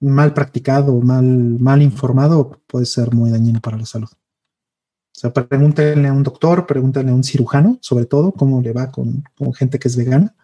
mal 0.00 0.34
practicado, 0.34 1.00
mal, 1.00 1.24
mal 1.24 1.82
informado, 1.82 2.60
puede 2.66 2.86
ser 2.86 3.12
muy 3.14 3.30
dañino 3.30 3.60
para 3.60 3.76
la 3.76 3.86
salud. 3.86 4.08
O 4.08 5.20
sea, 5.20 5.32
pregúntenle 5.32 6.08
a 6.08 6.12
un 6.12 6.22
doctor, 6.22 6.66
pregúntenle 6.66 7.10
a 7.10 7.14
un 7.14 7.24
cirujano, 7.24 7.78
sobre 7.80 8.06
todo, 8.06 8.32
cómo 8.32 8.62
le 8.62 8.72
va 8.72 8.92
con, 8.92 9.24
con 9.36 9.52
gente 9.52 9.78
que 9.78 9.88
es 9.88 9.96
vegana 9.96 10.36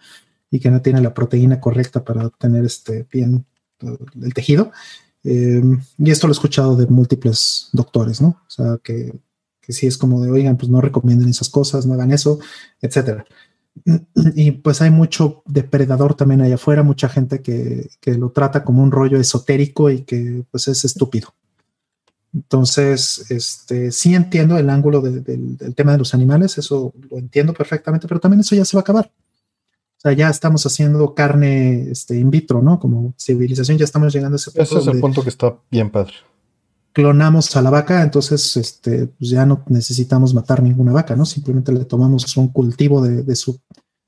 y 0.51 0.59
que 0.59 0.71
no 0.71 0.83
tiene 0.83 1.01
la 1.01 1.15
proteína 1.15 1.61
correcta 1.61 2.05
para 2.05 2.29
tener 2.31 2.65
este 2.65 3.07
bien 3.13 3.47
eh, 3.81 3.97
el 4.21 4.35
tejido. 4.35 4.73
Eh, 5.23 5.63
y 5.99 6.11
esto 6.11 6.27
lo 6.27 6.33
he 6.33 6.35
escuchado 6.35 6.77
de 6.77 6.87
múltiples 6.87 7.69
doctores, 7.73 8.21
¿no? 8.21 8.29
O 8.29 8.51
sea, 8.51 8.79
que, 8.83 9.21
que 9.61 9.73
sí 9.73 9.87
es 9.87 9.97
como 9.97 10.21
de, 10.21 10.31
oigan, 10.31 10.57
pues 10.57 10.69
no 10.69 10.81
recomienden 10.81 11.29
esas 11.29 11.49
cosas, 11.49 11.87
no 11.87 11.95
hagan 11.95 12.13
eso, 12.13 12.41
etcétera. 12.81 13.25
Y 14.35 14.53
pues 14.53 14.81
hay 14.83 14.91
mucho 14.91 15.43
depredador 15.47 16.15
también 16.15 16.41
allá 16.41 16.55
afuera, 16.55 16.83
mucha 16.83 17.09
gente 17.09 17.41
que, 17.43 17.89
que 18.01 18.15
lo 18.15 18.31
trata 18.31 18.65
como 18.65 18.83
un 18.83 18.91
rollo 18.91 19.19
esotérico 19.19 19.91
y 19.91 20.03
que 20.03 20.45
pues 20.51 20.69
es 20.69 20.85
estúpido. 20.85 21.35
Entonces, 22.33 23.31
este, 23.31 23.93
sí 23.93 24.15
entiendo 24.15 24.59
el 24.59 24.69
ángulo 24.69 25.01
de- 25.01 25.21
del, 25.21 25.57
del 25.57 25.75
tema 25.75 25.93
de 25.93 25.99
los 25.99 26.15
animales, 26.15 26.59
eso 26.59 26.93
lo 27.11 27.19
entiendo 27.19 27.53
perfectamente, 27.53 28.09
pero 28.09 28.19
también 28.21 28.41
eso 28.41 28.57
ya 28.57 28.65
se 28.65 28.77
va 28.77 28.81
a 28.81 28.83
acabar. 28.83 29.11
O 29.97 30.01
sea, 30.01 30.13
ya 30.13 30.29
estamos 30.29 30.67
haciendo 30.67 31.15
carne 31.15 31.91
este, 31.91 32.19
in 32.19 32.31
vitro, 32.31 32.61
¿no? 32.61 32.79
Como 32.81 33.15
civilización 33.19 33.79
ya 33.79 33.85
estamos 33.85 34.13
llegando 34.13 34.35
a 34.35 34.37
ese 34.37 34.51
punto 34.51 34.63
Ese 34.63 34.79
es 34.79 34.87
el 34.95 35.01
punto 35.01 35.23
que 35.23 35.29
está 35.31 35.57
bien 35.71 35.91
padre. 35.91 36.15
Clonamos 36.95 37.55
a 37.57 37.61
la 37.61 37.71
vaca, 37.71 38.03
entonces 38.03 38.57
este, 38.57 39.09
pues 39.09 39.29
ya 39.29 39.45
no 39.45 39.65
necesitamos 39.69 40.33
matar 40.33 40.63
ninguna 40.63 40.93
vaca, 40.93 41.17
¿no? 41.17 41.27
Simplemente 41.27 41.73
le 41.73 41.85
tomamos 41.85 42.37
un 42.37 42.49
cultivo 42.49 43.03
de, 43.03 43.25
de 43.25 43.35
su, 43.35 43.61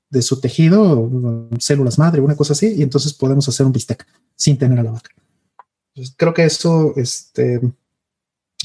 de 0.09 0.21
su 0.21 0.39
tejido, 0.39 1.09
células 1.59 1.99
madre, 1.99 2.21
una 2.21 2.37
cosa 2.37 2.53
así, 2.53 2.73
y 2.77 2.81
entonces 2.81 3.13
podemos 3.13 3.47
hacer 3.49 3.65
un 3.65 3.73
bistec 3.73 4.07
sin 4.35 4.57
tener 4.57 4.79
a 4.79 4.83
la 4.83 4.91
vaca. 4.91 5.11
Entonces, 5.93 6.15
creo 6.17 6.33
que 6.33 6.45
eso 6.45 6.93
este, 6.95 7.59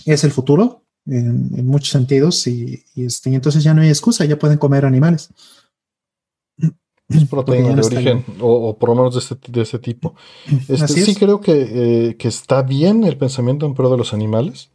es 0.04 0.22
el 0.22 0.30
futuro 0.30 0.84
en, 1.04 1.50
en 1.56 1.66
muchos 1.66 1.88
sentidos 1.90 2.46
y, 2.46 2.84
y, 2.94 3.06
este, 3.06 3.28
y 3.28 3.34
entonces 3.34 3.64
ya 3.64 3.74
no 3.74 3.82
hay 3.82 3.88
excusa, 3.88 4.24
ya 4.24 4.38
pueden 4.38 4.58
comer 4.58 4.86
animales. 4.86 5.30
Es 7.14 7.28
proteína 7.28 7.74
de 7.74 7.82
origen, 7.82 8.24
o, 8.40 8.68
o 8.68 8.76
por 8.76 8.90
lo 8.90 8.94
menos 8.94 9.14
de 9.14 9.20
ese, 9.62 9.76
de 9.76 9.78
tipo. 9.78 10.14
Este, 10.68 10.84
Así 10.84 11.02
sí 11.02 11.14
creo 11.14 11.40
que, 11.40 11.52
eh, 11.52 12.16
que 12.16 12.28
está 12.28 12.62
bien 12.62 13.04
el 13.04 13.16
pensamiento 13.16 13.66
en 13.66 13.74
pro 13.74 13.90
de 13.90 13.96
los 13.96 14.12
animales. 14.12 14.70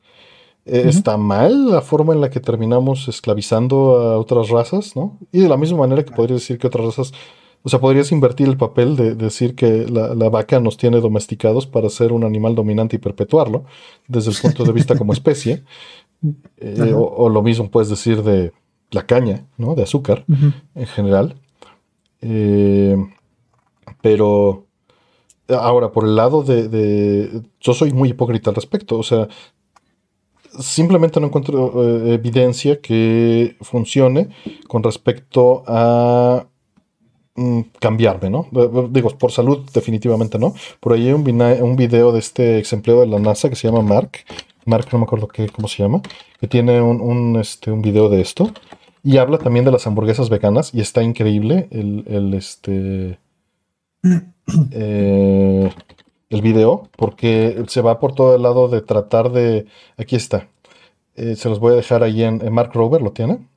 Eh. 0.65 0.83
Está 0.87 1.17
mal 1.17 1.71
la 1.71 1.81
forma 1.81 2.13
en 2.13 2.21
la 2.21 2.29
que 2.29 2.39
terminamos 2.39 3.07
esclavizando 3.07 3.97
a 3.99 4.17
otras 4.17 4.49
razas, 4.49 4.95
¿no? 4.95 5.17
Y 5.31 5.39
de 5.39 5.49
la 5.49 5.55
misma 5.55 5.79
manera 5.79 6.03
que 6.03 6.11
podrías 6.11 6.41
decir 6.41 6.57
que 6.57 6.67
otras 6.67 6.85
razas, 6.85 7.13
o 7.63 7.69
sea, 7.69 7.79
podrías 7.79 8.11
invertir 8.11 8.47
el 8.47 8.57
papel 8.57 8.97
de 8.97 9.15
decir 9.15 9.55
que 9.55 9.85
la, 9.89 10.13
la 10.13 10.29
vaca 10.29 10.59
nos 10.59 10.75
tiene 10.75 10.99
domesticados 10.99 11.67
para 11.67 11.89
ser 11.89 12.11
un 12.11 12.25
animal 12.25 12.53
dominante 12.53 12.97
y 12.97 12.99
perpetuarlo, 12.99 13.63
desde 14.09 14.31
el 14.31 14.37
punto 14.37 14.65
de 14.65 14.73
vista 14.73 14.97
como 14.97 15.13
especie. 15.13 15.63
Eh, 16.57 16.93
o, 16.95 17.03
o 17.03 17.29
lo 17.29 17.43
mismo 17.43 17.69
puedes 17.69 17.89
decir 17.89 18.23
de 18.23 18.51
la 18.91 19.05
caña, 19.05 19.45
¿no? 19.57 19.75
De 19.75 19.83
azúcar 19.83 20.25
en 20.27 20.87
general. 20.87 21.35
Eh, 22.21 22.95
pero 24.01 24.65
ahora, 25.49 25.91
por 25.91 26.05
el 26.05 26.15
lado 26.15 26.43
de, 26.43 27.41
Yo 27.59 27.73
soy 27.73 27.91
muy 27.91 28.09
hipócrita 28.09 28.49
al 28.49 28.55
respecto. 28.55 28.97
O 28.97 29.03
sea, 29.03 29.27
simplemente 30.59 31.19
no 31.19 31.27
encuentro 31.27 31.83
eh, 31.83 32.13
evidencia 32.13 32.81
que 32.81 33.55
funcione 33.61 34.29
con 34.67 34.83
respecto 34.83 35.63
a 35.67 36.47
mm, 37.35 37.61
cambiarme, 37.79 38.29
¿no? 38.29 38.47
Eh, 38.55 38.87
Digo, 38.91 39.09
por 39.17 39.31
salud 39.31 39.69
definitivamente 39.73 40.39
no. 40.39 40.53
Por 40.79 40.93
ahí 40.93 41.07
hay 41.07 41.13
un, 41.13 41.41
un 41.41 41.75
video 41.75 42.11
de 42.11 42.19
este 42.19 42.59
ex 42.59 42.73
empleado 42.73 43.01
de 43.01 43.07
la 43.07 43.19
NASA 43.19 43.49
que 43.49 43.55
se 43.55 43.67
llama 43.67 43.81
Mark. 43.81 44.11
Mark, 44.65 44.87
no 44.91 44.99
me 44.99 45.05
acuerdo 45.05 45.27
qué, 45.27 45.47
cómo 45.49 45.67
se 45.67 45.81
llama. 45.83 46.01
Que 46.39 46.47
tiene 46.47 46.81
un, 46.81 46.99
un, 47.01 47.37
este, 47.37 47.71
un 47.71 47.81
video 47.81 48.09
de 48.09 48.21
esto. 48.21 48.51
Y 49.07 49.19
habla 49.19 49.37
también 49.37 49.63
de 49.63 49.71
las 49.71 49.87
hamburguesas 49.87 50.29
veganas 50.29 50.73
y 50.73 50.81
está 50.81 51.01
increíble 51.01 51.69
el, 51.71 52.03
el, 52.07 52.33
este, 52.33 53.17
eh, 54.71 55.71
el 56.29 56.41
video 56.41 56.89
porque 56.97 57.63
se 57.69 57.79
va 57.79 58.01
por 58.01 58.13
todo 58.13 58.35
el 58.35 58.41
lado 58.41 58.67
de 58.67 58.81
tratar 58.81 59.31
de... 59.31 59.65
Aquí 59.95 60.17
está. 60.17 60.49
Eh, 61.15 61.37
se 61.37 61.47
los 61.47 61.59
voy 61.61 61.71
a 61.71 61.77
dejar 61.77 62.03
ahí 62.03 62.21
en, 62.21 62.45
en 62.45 62.53
Mark 62.53 62.71
Rober, 62.73 63.01
¿lo 63.01 63.13
tiene? 63.13 63.47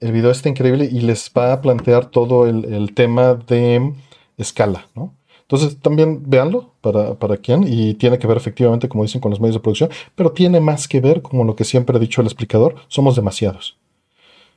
El 0.00 0.10
video 0.10 0.32
está 0.32 0.48
increíble 0.48 0.88
y 0.90 0.98
les 0.98 1.30
va 1.30 1.52
a 1.52 1.60
plantear 1.60 2.06
todo 2.06 2.48
el, 2.48 2.64
el 2.64 2.92
tema 2.92 3.34
de 3.34 3.94
escala, 4.36 4.88
¿no? 4.96 5.14
Entonces 5.42 5.78
también 5.78 6.28
véanlo 6.28 6.72
para, 6.80 7.14
para 7.14 7.36
quién 7.36 7.64
y 7.68 7.94
tiene 7.94 8.18
que 8.18 8.26
ver 8.26 8.36
efectivamente, 8.36 8.88
como 8.88 9.04
dicen, 9.04 9.20
con 9.20 9.30
los 9.30 9.38
medios 9.38 9.54
de 9.54 9.60
producción, 9.60 9.90
pero 10.16 10.32
tiene 10.32 10.58
más 10.58 10.88
que 10.88 11.00
ver, 11.00 11.22
como 11.22 11.44
lo 11.44 11.54
que 11.54 11.62
siempre 11.62 11.96
ha 11.96 12.00
dicho 12.00 12.20
el 12.20 12.26
explicador, 12.26 12.74
somos 12.88 13.14
demasiados. 13.14 13.76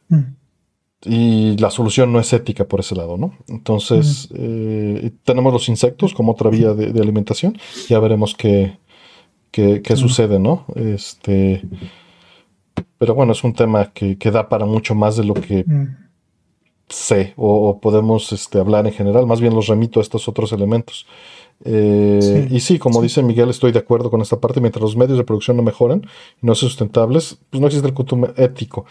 Mm. 0.09 0.35
Y 1.05 1.57
la 1.57 1.69
solución 1.71 2.11
no 2.11 2.19
es 2.19 2.33
ética 2.33 2.65
por 2.67 2.81
ese 2.81 2.93
lado, 2.93 3.15
¿no? 3.17 3.33
Entonces, 3.47 4.27
eh, 4.33 5.11
tenemos 5.23 5.53
los 5.53 5.69
insectos 5.69 6.13
como 6.13 6.33
otra 6.33 6.49
vía 6.49 6.73
de, 6.73 6.91
de 6.91 7.01
alimentación. 7.01 7.57
Ya 7.88 7.99
veremos 7.99 8.35
qué, 8.35 8.77
qué, 9.51 9.95
sucede, 9.95 10.39
¿no? 10.39 10.65
Este, 10.75 11.61
pero 12.97 13.15
bueno, 13.15 13.31
es 13.31 13.43
un 13.45 13.53
tema 13.53 13.91
que, 13.93 14.17
que 14.17 14.29
da 14.29 14.49
para 14.49 14.65
mucho 14.65 14.93
más 14.93 15.15
de 15.15 15.23
lo 15.23 15.33
que 15.35 15.63
Mm. 15.65 15.88
sé 16.89 17.33
o, 17.38 17.69
o 17.69 17.79
podemos 17.79 18.33
este, 18.33 18.59
hablar 18.59 18.85
en 18.85 18.91
general. 18.93 19.25
Más 19.25 19.39
bien 19.39 19.53
los 19.55 19.67
remito 19.67 19.99
a 20.01 20.03
estos 20.03 20.27
otros 20.27 20.51
elementos. 20.51 21.05
Eh, 21.63 22.19
Sí, 22.21 22.55
y 22.55 22.59
sí, 22.59 22.77
como 22.79 22.99
sí. 22.99 23.03
dice 23.03 23.23
Miguel, 23.23 23.49
estoy 23.49 23.71
de 23.71 23.79
acuerdo 23.79 24.09
con 24.11 24.21
esta 24.21 24.39
parte. 24.39 24.59
Mientras 24.59 24.81
los 24.81 24.97
medios 24.97 25.17
de 25.17 25.23
producción 25.23 25.55
no 25.55 25.63
mejoren 25.63 26.01
y 26.41 26.45
no 26.45 26.55
sean 26.55 26.69
sustentables, 26.69 27.38
pues 27.49 27.61
no 27.61 27.67
existe 27.67 27.88
el 27.88 27.93
consumo 27.93 28.27
ético. 28.35 28.85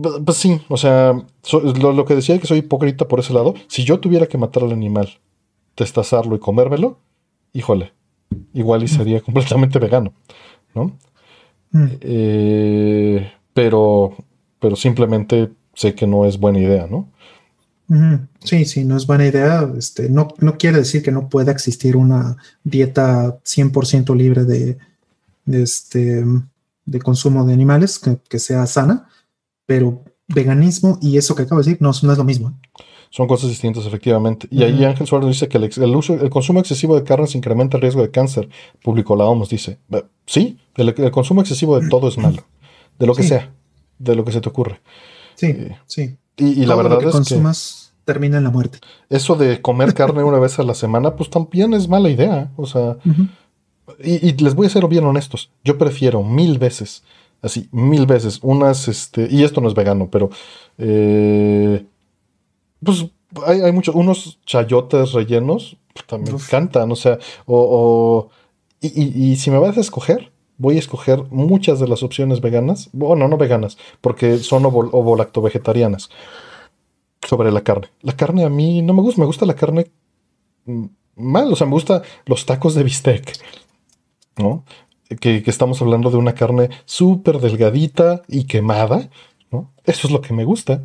Pues, 0.00 0.14
pues 0.24 0.36
sí, 0.38 0.60
o 0.68 0.76
sea, 0.76 1.14
so- 1.42 1.60
lo, 1.60 1.92
lo 1.92 2.04
que 2.04 2.14
decía 2.14 2.38
que 2.38 2.46
soy 2.46 2.58
hipócrita 2.58 3.08
por 3.08 3.20
ese 3.20 3.32
lado. 3.32 3.54
Si 3.68 3.84
yo 3.84 4.00
tuviera 4.00 4.26
que 4.26 4.38
matar 4.38 4.64
al 4.64 4.72
animal, 4.72 5.08
destazarlo 5.76 6.36
y 6.36 6.38
comérmelo, 6.38 6.98
híjole, 7.52 7.92
igual 8.54 8.82
y 8.82 8.88
sería 8.88 9.20
completamente 9.22 9.78
vegano, 9.78 10.12
¿no? 10.74 10.96
Mm. 11.72 11.86
Eh, 12.00 13.32
pero, 13.54 14.14
pero 14.60 14.76
simplemente 14.76 15.50
sé 15.74 15.94
que 15.94 16.06
no 16.06 16.26
es 16.26 16.38
buena 16.38 16.58
idea, 16.60 16.86
¿no? 16.86 17.08
Sí, 18.42 18.64
sí, 18.64 18.84
no 18.84 18.96
es 18.96 19.06
buena 19.06 19.26
idea. 19.26 19.70
Este, 19.78 20.08
no, 20.10 20.28
no 20.40 20.58
quiere 20.58 20.78
decir 20.78 21.02
que 21.02 21.12
no 21.12 21.28
pueda 21.28 21.52
existir 21.52 21.96
una 21.96 22.36
dieta 22.64 23.38
100% 23.44 24.14
libre 24.16 24.44
de, 24.44 24.78
de, 25.44 25.62
este, 25.62 26.24
de 26.84 26.98
consumo 27.00 27.44
de 27.44 27.52
animales 27.54 27.98
que, 27.98 28.18
que 28.28 28.38
sea 28.38 28.66
sana, 28.66 29.08
pero 29.66 30.02
veganismo 30.28 30.98
y 31.02 31.16
eso 31.18 31.34
que 31.34 31.42
acabo 31.42 31.60
de 31.60 31.66
decir 31.66 31.82
no, 31.82 31.90
es- 31.90 32.02
no 32.02 32.12
es 32.12 32.18
lo 32.18 32.24
mismo. 32.24 32.58
Son 33.10 33.28
cosas 33.28 33.48
distintas, 33.50 33.86
efectivamente. 33.86 34.48
Y 34.50 34.62
ahí. 34.64 34.84
Ángel 34.84 35.06
Suárez 35.06 35.28
dice 35.28 35.48
que 35.48 35.58
el, 35.58 35.96
uso, 35.96 36.14
el 36.14 36.28
consumo 36.28 36.58
excesivo 36.60 36.96
de 36.96 37.04
carnes 37.04 37.34
incrementa 37.36 37.76
el 37.76 37.82
riesgo 37.82 38.02
de 38.02 38.10
cáncer, 38.10 38.48
publicó 38.82 39.14
la 39.16 39.24
OMS, 39.24 39.48
dice. 39.48 39.78
Sí, 40.26 40.58
el, 40.74 40.88
el 40.88 41.10
consumo 41.12 41.40
excesivo 41.40 41.78
de 41.78 41.88
todo 41.88 42.08
es 42.08 42.18
malo, 42.18 42.42
de 42.98 43.06
lo 43.06 43.14
que 43.14 43.22
Sí. 43.22 43.28
sea, 43.30 43.52
de 43.98 44.16
lo 44.16 44.24
que 44.24 44.32
se 44.32 44.40
te 44.40 44.48
ocurre. 44.48 44.80
Sí, 45.36 45.46
Eh, 45.46 45.76
sí. 45.86 46.16
Y, 46.36 46.44
y 46.62 46.66
la 46.66 46.74
Todo 46.74 46.82
lo 46.82 46.88
verdad 46.88 46.98
que 46.98 47.04
es 47.06 47.10
que 47.12 47.12
consumas 47.18 47.92
termina 48.04 48.38
en 48.38 48.44
la 48.44 48.50
muerte. 48.50 48.78
eso 49.08 49.36
de 49.36 49.62
comer 49.62 49.94
carne 49.94 50.22
una 50.24 50.38
vez 50.40 50.58
a 50.58 50.64
la 50.64 50.74
semana, 50.74 51.14
pues 51.14 51.30
también 51.30 51.72
es 51.74 51.88
mala 51.88 52.10
idea. 52.10 52.50
O 52.56 52.66
sea, 52.66 52.96
y 54.02 54.32
les 54.42 54.54
voy 54.54 54.66
a 54.66 54.70
ser 54.70 54.86
bien 54.88 55.04
honestos, 55.04 55.50
yo 55.64 55.78
prefiero 55.78 56.22
mil 56.24 56.58
veces, 56.58 57.04
así, 57.42 57.68
mil 57.72 58.06
veces, 58.06 58.40
unas, 58.42 58.88
este, 58.88 59.28
y 59.30 59.44
esto 59.44 59.60
no 59.60 59.68
es 59.68 59.74
vegano, 59.74 60.08
pero, 60.10 60.30
eh, 60.78 61.84
pues 62.84 63.06
hay, 63.46 63.60
hay 63.60 63.72
muchos, 63.72 63.94
unos 63.94 64.38
chayotes 64.46 65.12
rellenos, 65.12 65.76
puta, 65.94 66.18
me 66.18 66.32
Uf. 66.32 66.44
encantan, 66.46 66.90
o 66.92 66.96
sea, 66.96 67.18
o, 67.46 67.58
o- 67.58 68.30
y, 68.80 68.88
y- 69.02 69.32
y 69.32 69.36
si 69.36 69.50
me 69.50 69.58
vas 69.58 69.76
a 69.76 69.80
escoger, 69.80 70.32
voy 70.58 70.76
a 70.76 70.78
escoger 70.78 71.24
muchas 71.30 71.80
de 71.80 71.88
las 71.88 72.02
opciones 72.02 72.40
veganas, 72.40 72.88
bueno, 72.92 73.28
no 73.28 73.36
veganas, 73.36 73.78
porque 74.00 74.38
son 74.38 74.64
ovo, 74.66 74.88
ovo-lacto 74.92 75.42
vegetarianas, 75.42 76.10
sobre 77.22 77.50
la 77.50 77.62
carne. 77.62 77.88
La 78.02 78.16
carne 78.16 78.44
a 78.44 78.48
mí 78.48 78.82
no 78.82 78.94
me 78.94 79.02
gusta, 79.02 79.20
me 79.20 79.26
gusta 79.26 79.46
la 79.46 79.54
carne 79.56 79.90
mm, 80.66 80.84
mal, 81.16 81.52
o 81.52 81.56
sea, 81.56 81.66
me 81.66 81.72
gusta 81.74 82.02
los 82.26 82.46
tacos 82.46 82.74
de 82.74 82.84
bistec, 82.84 83.32
¿no? 84.36 84.64
Que, 85.20 85.42
que 85.42 85.50
estamos 85.50 85.80
hablando 85.82 86.10
de 86.10 86.16
una 86.16 86.34
carne 86.34 86.68
súper 86.84 87.38
delgadita 87.38 88.22
y 88.28 88.44
quemada, 88.44 89.08
¿no? 89.52 89.70
Eso 89.84 90.08
es 90.08 90.12
lo 90.12 90.20
que 90.20 90.34
me 90.34 90.44
gusta. 90.44 90.82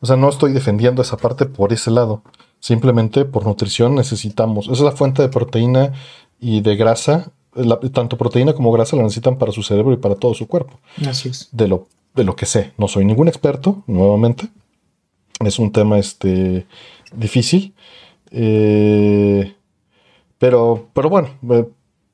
O 0.00 0.06
sea, 0.06 0.16
no 0.16 0.28
estoy 0.30 0.52
defendiendo 0.52 1.02
esa 1.02 1.18
parte 1.18 1.44
por 1.44 1.72
ese 1.72 1.90
lado. 1.90 2.22
Simplemente 2.60 3.24
por 3.26 3.44
nutrición 3.44 3.94
necesitamos. 3.94 4.66
Esa 4.66 4.72
es 4.74 4.80
la 4.80 4.92
fuente 4.92 5.20
de 5.22 5.28
proteína 5.28 5.92
y 6.40 6.62
de 6.62 6.76
grasa. 6.76 7.30
La- 7.54 7.78
tanto 7.80 8.16
proteína 8.16 8.54
como 8.54 8.72
grasa 8.72 8.96
la 8.96 9.02
necesitan 9.02 9.36
para 9.36 9.52
su 9.52 9.62
cerebro 9.62 9.92
y 9.92 9.98
para 9.98 10.14
todo 10.14 10.32
su 10.32 10.46
cuerpo. 10.48 10.78
Así 11.06 11.28
es. 11.28 11.48
De 11.52 11.68
lo, 11.68 11.88
de 12.14 12.24
lo 12.24 12.36
que 12.36 12.46
sé. 12.46 12.72
No 12.78 12.88
soy 12.88 13.04
ningún 13.04 13.28
experto, 13.28 13.82
nuevamente. 13.86 14.48
Es 15.44 15.58
un 15.58 15.72
tema 15.72 15.98
este, 15.98 16.66
difícil. 17.14 17.74
Eh, 18.30 19.54
pero, 20.38 20.88
pero 20.92 21.08
bueno, 21.10 21.28
eh, 21.50 21.66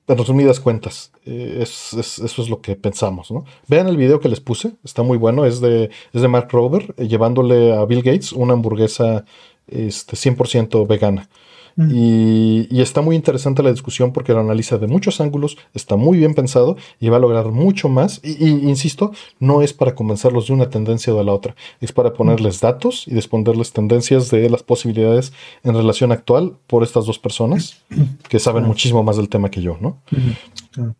en 0.06 0.18
resumidas 0.18 0.60
cuentas, 0.60 1.12
eh, 1.24 1.58
es- 1.62 1.92
es- 1.94 2.18
eso 2.18 2.42
es 2.42 2.48
lo 2.50 2.60
que 2.60 2.76
pensamos, 2.76 3.30
¿no? 3.30 3.44
Vean 3.68 3.88
el 3.88 3.96
video 3.96 4.20
que 4.20 4.28
les 4.28 4.40
puse, 4.40 4.72
está 4.84 5.02
muy 5.02 5.16
bueno, 5.18 5.44
es 5.46 5.60
de, 5.60 5.90
es 6.12 6.22
de 6.22 6.28
Mark 6.28 6.48
Rober, 6.52 6.94
eh, 6.98 7.08
llevándole 7.08 7.74
a 7.74 7.84
Bill 7.86 8.02
Gates 8.02 8.32
una 8.32 8.52
hamburguesa 8.54 9.24
este, 9.66 10.16
100% 10.16 10.86
vegana. 10.86 11.28
Mm. 11.76 11.90
Y, 11.92 12.68
y 12.70 12.80
está 12.82 13.00
muy 13.00 13.16
interesante 13.16 13.62
la 13.62 13.70
discusión 13.72 14.12
porque 14.12 14.32
lo 14.32 14.40
analiza 14.40 14.78
de 14.78 14.86
muchos 14.86 15.20
ángulos, 15.20 15.56
está 15.72 15.96
muy 15.96 16.18
bien 16.18 16.34
pensado 16.34 16.76
y 17.00 17.08
va 17.08 17.16
a 17.16 17.20
lograr 17.20 17.46
mucho 17.48 17.88
más. 17.88 18.20
Y, 18.22 18.44
y, 18.44 18.68
insisto, 18.68 19.12
no 19.40 19.62
es 19.62 19.72
para 19.72 19.94
convencerlos 19.94 20.46
de 20.46 20.52
una 20.52 20.70
tendencia 20.70 21.12
o 21.14 21.18
de 21.18 21.24
la 21.24 21.32
otra, 21.32 21.56
es 21.80 21.92
para 21.92 22.12
ponerles 22.12 22.60
datos 22.60 23.08
y 23.08 23.14
responderles 23.14 23.72
tendencias 23.72 24.30
de 24.30 24.48
las 24.50 24.62
posibilidades 24.62 25.32
en 25.62 25.74
relación 25.74 26.12
actual 26.12 26.56
por 26.66 26.82
estas 26.82 27.06
dos 27.06 27.18
personas 27.18 27.82
que 28.28 28.38
saben 28.38 28.64
muchísimo 28.64 29.02
más 29.02 29.16
del 29.16 29.28
tema 29.28 29.50
que 29.50 29.62
yo, 29.62 29.76
¿no? 29.80 30.00
Claro. 30.70 30.94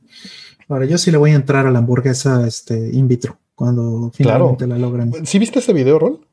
Ahora, 0.69 0.86
yo 0.86 0.97
sí 0.99 1.11
le 1.11 1.19
voy 1.19 1.33
a 1.33 1.35
entrar 1.35 1.67
a 1.67 1.70
la 1.70 1.78
hamburguesa 1.81 2.47
este, 2.47 2.91
in 2.93 3.07
vitro 3.07 3.39
cuando 3.55 4.11
Claro. 4.17 4.57
finalmente 4.57 4.67
la 4.67 4.78
logran. 4.78 5.27
¿Sí 5.27 5.39
viste 5.39 5.59
ese 5.59 5.73
video, 5.73 5.99
Rol? 5.99 6.27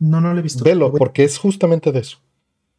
No, 0.00 0.20
no 0.20 0.32
lo 0.32 0.40
he 0.40 0.42
visto. 0.42 0.64
Velo, 0.64 0.92
porque 0.92 1.24
es 1.24 1.38
justamente 1.38 1.92
de 1.92 2.00
eso. 2.00 2.18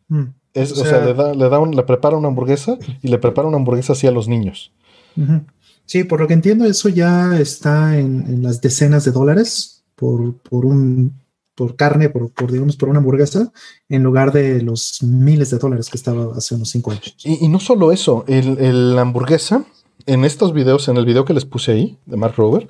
Mm, 0.10 0.26
Es, 0.54 0.72
O 0.78 0.82
o, 0.82 0.86
sea, 0.86 1.06
le, 1.06 1.14
da, 1.14 1.34
le, 1.34 1.50
da 1.50 1.60
un- 1.60 1.76
le 1.76 1.84
prepara 1.84 2.18
una 2.18 2.28
hamburguesa 2.28 2.78
y 3.02 3.08
le 3.08 3.18
prepara 3.18 3.48
una 3.48 3.58
hamburguesa 3.58 3.94
así 3.94 4.08
a 4.08 4.12
los 4.12 4.28
niños. 4.28 4.72
Sí, 5.86 6.04
por 6.04 6.20
lo 6.22 6.28
que 6.28 6.34
entiendo, 6.34 6.66
eso 6.66 6.90
ya 6.90 7.38
está 7.40 7.98
en, 7.98 8.26
en 8.28 8.44
las 8.44 8.62
decenas 8.62 9.04
de 9.06 9.12
dólares 9.12 9.84
por, 9.96 10.36
por 10.38 10.66
un 10.66 11.20
por 11.54 11.76
carne, 11.76 12.10
por, 12.10 12.32
por, 12.32 12.52
digamos, 12.52 12.76
por 12.78 12.90
una 12.90 13.00
hamburguesa, 13.00 13.52
en 13.90 14.02
lugar 14.04 14.32
de 14.32 14.62
los 14.64 15.04
miles 15.04 15.52
de 15.52 15.58
dólares 15.60 15.90
que 15.90 15.98
estaba 15.98 16.36
hace 16.36 16.56
unos 16.56 16.70
cinco 16.70 16.92
años. 16.92 17.16
Y, 17.24 17.46
y 17.46 17.50
no 17.50 17.60
solo 17.60 17.92
eso, 17.92 18.24
el, 18.28 18.98
hamburguesa, 18.98 19.66
en 20.08 20.24
estos 20.26 20.54
videos, 20.54 20.88
en 20.88 20.98
el 20.98 21.06
video 21.06 21.24
que 21.26 21.34
les 21.34 21.46
puse 21.46 21.74
ahí, 21.74 21.98
de 22.08 22.18
Mark 22.18 22.36
Rober, 22.38 22.68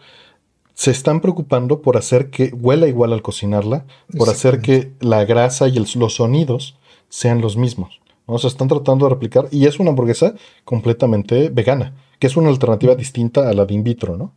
se 0.73 0.91
están 0.91 1.21
preocupando 1.21 1.81
por 1.81 1.95
hacer 1.95 2.31
que 2.31 2.47
huela 2.59 2.87
igual 2.87 3.13
al 3.13 3.21
cocinarla, 3.21 3.85
por 4.17 4.29
hacer 4.29 4.61
que 4.61 4.91
la 4.99 5.23
grasa 5.25 5.67
y 5.69 5.77
el- 5.77 5.87
los 5.95 6.15
sonidos 6.15 6.75
sean 7.11 7.41
los 7.41 7.57
mismos. 7.57 8.01
¿no? 8.27 8.35
O 8.35 8.39
sea, 8.39 8.47
están 8.47 8.69
tratando 8.69 9.05
de 9.05 9.11
replicar, 9.11 9.47
y 9.51 9.65
es 9.65 9.79
una 9.79 9.89
hamburguesa 9.91 10.33
completamente 10.63 11.49
vegana, 11.49 11.93
que 12.17 12.27
es 12.27 12.37
una 12.37 12.49
alternativa 12.49 12.95
distinta 12.95 13.49
a 13.49 13.53
la 13.53 13.65
de 13.65 13.73
in 13.73 13.83
vitro, 13.83 14.17
¿no? 14.17 14.33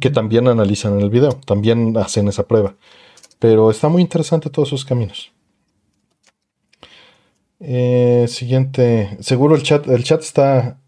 Que 0.00 0.10
también 0.10 0.46
analizan 0.46 0.94
en 0.94 1.00
el 1.00 1.10
video, 1.10 1.32
también 1.46 1.96
hacen 1.96 2.28
esa 2.28 2.46
prueba. 2.46 2.76
Pero 3.38 3.70
está 3.70 3.88
muy 3.88 4.02
interesante 4.02 4.50
todos 4.50 4.68
esos 4.68 4.84
caminos. 4.84 5.32
Eh, 7.60 8.26
siguiente, 8.28 9.16
seguro 9.20 9.54
el 9.54 9.62
chat, 9.62 9.86
el 9.88 10.04
chat 10.04 10.20
está 10.22 10.78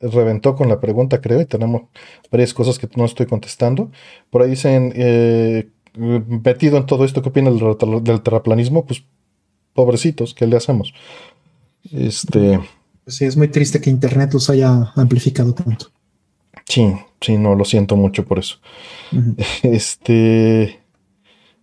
reventó 0.00 0.56
con 0.56 0.68
la 0.68 0.80
pregunta, 0.80 1.20
creo, 1.20 1.40
y 1.40 1.46
tenemos 1.46 1.82
varias 2.30 2.54
cosas 2.54 2.78
que 2.78 2.88
no 2.96 3.04
estoy 3.04 3.26
contestando. 3.26 3.90
Por 4.30 4.42
ahí 4.42 4.50
dicen, 4.50 4.92
eh, 4.96 5.68
metido 5.94 6.78
en 6.78 6.86
todo 6.86 7.04
esto, 7.04 7.22
¿qué 7.22 7.28
opina 7.28 7.50
del 7.50 8.22
terraplanismo? 8.22 8.86
Pues 8.86 9.04
pobrecitos, 9.74 10.34
¿qué 10.34 10.46
le 10.46 10.56
hacemos? 10.56 10.92
Este, 11.92 12.60
Sí, 13.10 13.24
es 13.24 13.36
muy 13.36 13.48
triste 13.48 13.80
que 13.80 13.90
Internet 13.90 14.32
los 14.32 14.48
haya 14.50 14.92
amplificado 14.94 15.52
tanto. 15.52 15.86
sí, 16.66 16.92
sí, 17.20 17.36
no, 17.36 17.54
lo 17.54 17.64
siento 17.64 17.96
mucho 17.96 18.24
por 18.24 18.38
eso. 18.38 18.56
Este, 19.62 20.80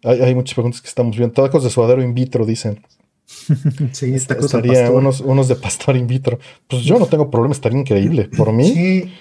hay, 0.04 0.22
hay 0.22 0.36
muchas 0.36 0.54
preguntas 0.54 0.82
que 0.82 0.88
estamos 0.88 1.16
viendo. 1.18 1.34
Tacos 1.34 1.64
de 1.64 1.70
suadero 1.70 2.04
in 2.04 2.14
vitro, 2.14 2.46
dicen. 2.46 2.84
Sí, 3.92 4.14
esta 4.14 4.36
cosa 4.36 4.58
Estaría 4.58 4.92
unos, 4.92 5.22
unos 5.22 5.48
de 5.48 5.56
pastor 5.56 5.96
in 5.96 6.08
vitro. 6.08 6.40
Pues 6.68 6.84
yo 6.84 7.00
no 7.00 7.06
tengo 7.08 7.30
problema, 7.30 7.54
estaría 7.54 7.80
increíble. 7.80 8.30
Por 8.36 8.52
mí, 8.52 8.70
Sí, 8.72 9.12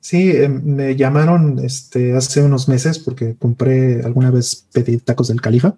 sí, 0.00 0.30
eh, 0.30 0.48
me 0.48 0.96
llamaron 0.96 1.58
este, 1.64 2.14
hace 2.14 2.42
unos 2.42 2.68
meses 2.68 2.98
porque 2.98 3.36
compré 3.36 4.02
alguna 4.02 4.30
vez 4.30 4.66
pedí 4.72 4.98
tacos 4.98 5.28
del 5.28 5.40
califa 5.40 5.76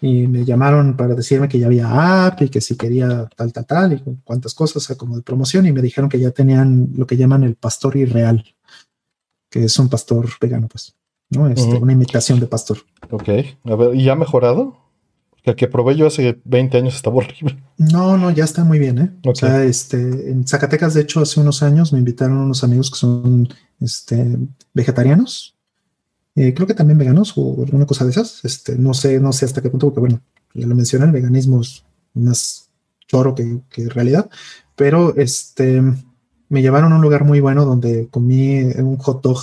y 0.00 0.26
me 0.26 0.44
llamaron 0.44 0.96
para 0.96 1.14
decirme 1.14 1.48
que 1.48 1.58
ya 1.58 1.66
había 1.66 2.26
app 2.26 2.42
y 2.42 2.48
que 2.48 2.60
si 2.60 2.76
quería 2.76 3.28
tal, 3.36 3.52
tal, 3.52 3.66
tal 3.66 3.92
y 3.92 4.02
cuántas 4.24 4.54
cosas, 4.54 4.76
o 4.76 4.80
sea, 4.80 4.96
como 4.96 5.16
de 5.16 5.22
promoción 5.22 5.66
y 5.66 5.72
me 5.72 5.82
dijeron 5.82 6.08
que 6.08 6.18
ya 6.18 6.30
tenían 6.30 6.88
lo 6.96 7.06
que 7.06 7.16
llaman 7.16 7.44
el 7.44 7.56
pastor 7.56 7.96
irreal, 7.96 8.44
que 9.50 9.64
es 9.64 9.78
un 9.78 9.88
pastor 9.88 10.28
vegano, 10.40 10.68
pues, 10.68 10.96
¿no? 11.30 11.48
Este. 11.48 11.76
Una 11.76 11.92
imitación 11.92 12.40
de 12.40 12.46
pastor. 12.46 12.78
ok. 13.10 13.28
A 13.64 13.74
ver, 13.76 13.94
¿y 13.94 14.08
ha 14.08 14.14
mejorado? 14.14 14.76
Porque 15.30 15.50
el 15.50 15.56
que 15.56 15.68
probé 15.68 15.96
yo 15.96 16.06
hace 16.06 16.40
20 16.44 16.78
años 16.78 16.94
estaba 16.94 17.16
horrible. 17.18 17.58
No, 17.76 18.16
no, 18.16 18.30
ya 18.30 18.44
está 18.44 18.64
muy 18.64 18.78
bien, 18.78 18.98
¿eh? 18.98 19.10
O 19.26 19.34
sea, 19.34 19.64
este, 19.64 20.30
en 20.30 20.46
Zacatecas, 20.46 20.94
de 20.94 21.02
hecho, 21.02 21.20
hace 21.20 21.40
unos 21.40 21.62
años 21.62 21.92
me 21.92 21.98
invitaron 21.98 22.38
unos 22.38 22.64
amigos 22.64 22.90
que 22.90 22.98
son 22.98 23.48
este, 23.80 24.38
vegetarianos, 24.72 25.56
eh, 26.36 26.54
creo 26.54 26.66
que 26.66 26.74
también 26.74 26.98
veganos 26.98 27.32
o 27.36 27.62
alguna 27.64 27.86
cosa 27.86 28.04
de 28.04 28.10
esas. 28.10 28.44
Este, 28.44 28.76
no 28.76 28.94
sé, 28.94 29.20
no 29.20 29.32
sé 29.32 29.44
hasta 29.44 29.60
qué 29.62 29.70
punto, 29.70 29.86
porque 29.86 30.00
bueno, 30.00 30.22
ya 30.54 30.66
lo 30.66 30.74
mencioné, 30.74 31.06
el 31.06 31.12
veganismo 31.12 31.60
es 31.60 31.84
más 32.14 32.70
choro 33.06 33.34
que, 33.34 33.60
que 33.70 33.88
realidad, 33.88 34.30
pero 34.76 35.14
este, 35.16 35.82
me 36.48 36.62
llevaron 36.62 36.92
a 36.92 36.96
un 36.96 37.02
lugar 37.02 37.24
muy 37.24 37.40
bueno 37.40 37.64
donde 37.64 38.08
comí 38.08 38.60
un 38.62 38.96
hot 38.98 39.22
dog 39.22 39.38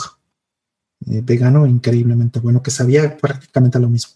eh, 1.06 1.22
vegano 1.24 1.66
increíblemente 1.66 2.40
bueno, 2.40 2.64
que 2.64 2.72
sabía 2.72 3.18
prácticamente 3.18 3.80
lo 3.80 3.90
mismo. 3.90 4.14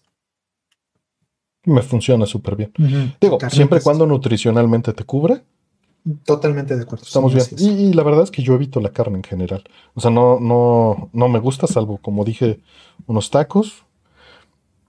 Me 1.63 1.81
funciona 1.83 2.25
súper 2.25 2.55
bien. 2.55 2.71
Digo, 3.21 3.37
Carnitas. 3.37 3.53
siempre 3.53 3.79
y 3.79 3.81
cuando 3.81 4.07
nutricionalmente 4.07 4.93
te 4.93 5.03
cubre, 5.03 5.43
Totalmente 6.25 6.75
de 6.75 6.81
acuerdo. 6.83 7.05
estamos 7.05 7.33
bien. 7.33 7.45
Y, 7.57 7.69
y 7.89 7.93
la 7.93 8.03
verdad 8.03 8.23
es 8.23 8.31
que 8.31 8.41
yo 8.41 8.55
evito 8.55 8.79
la 8.79 8.89
carne 8.91 9.17
en 9.17 9.23
general. 9.23 9.63
O 9.93 10.01
sea, 10.01 10.09
no, 10.09 10.39
no, 10.39 11.09
no 11.13 11.29
me 11.29 11.39
gusta, 11.39 11.67
salvo, 11.67 11.97
como 11.97 12.25
dije, 12.25 12.59
unos 13.05 13.29
tacos. 13.29 13.83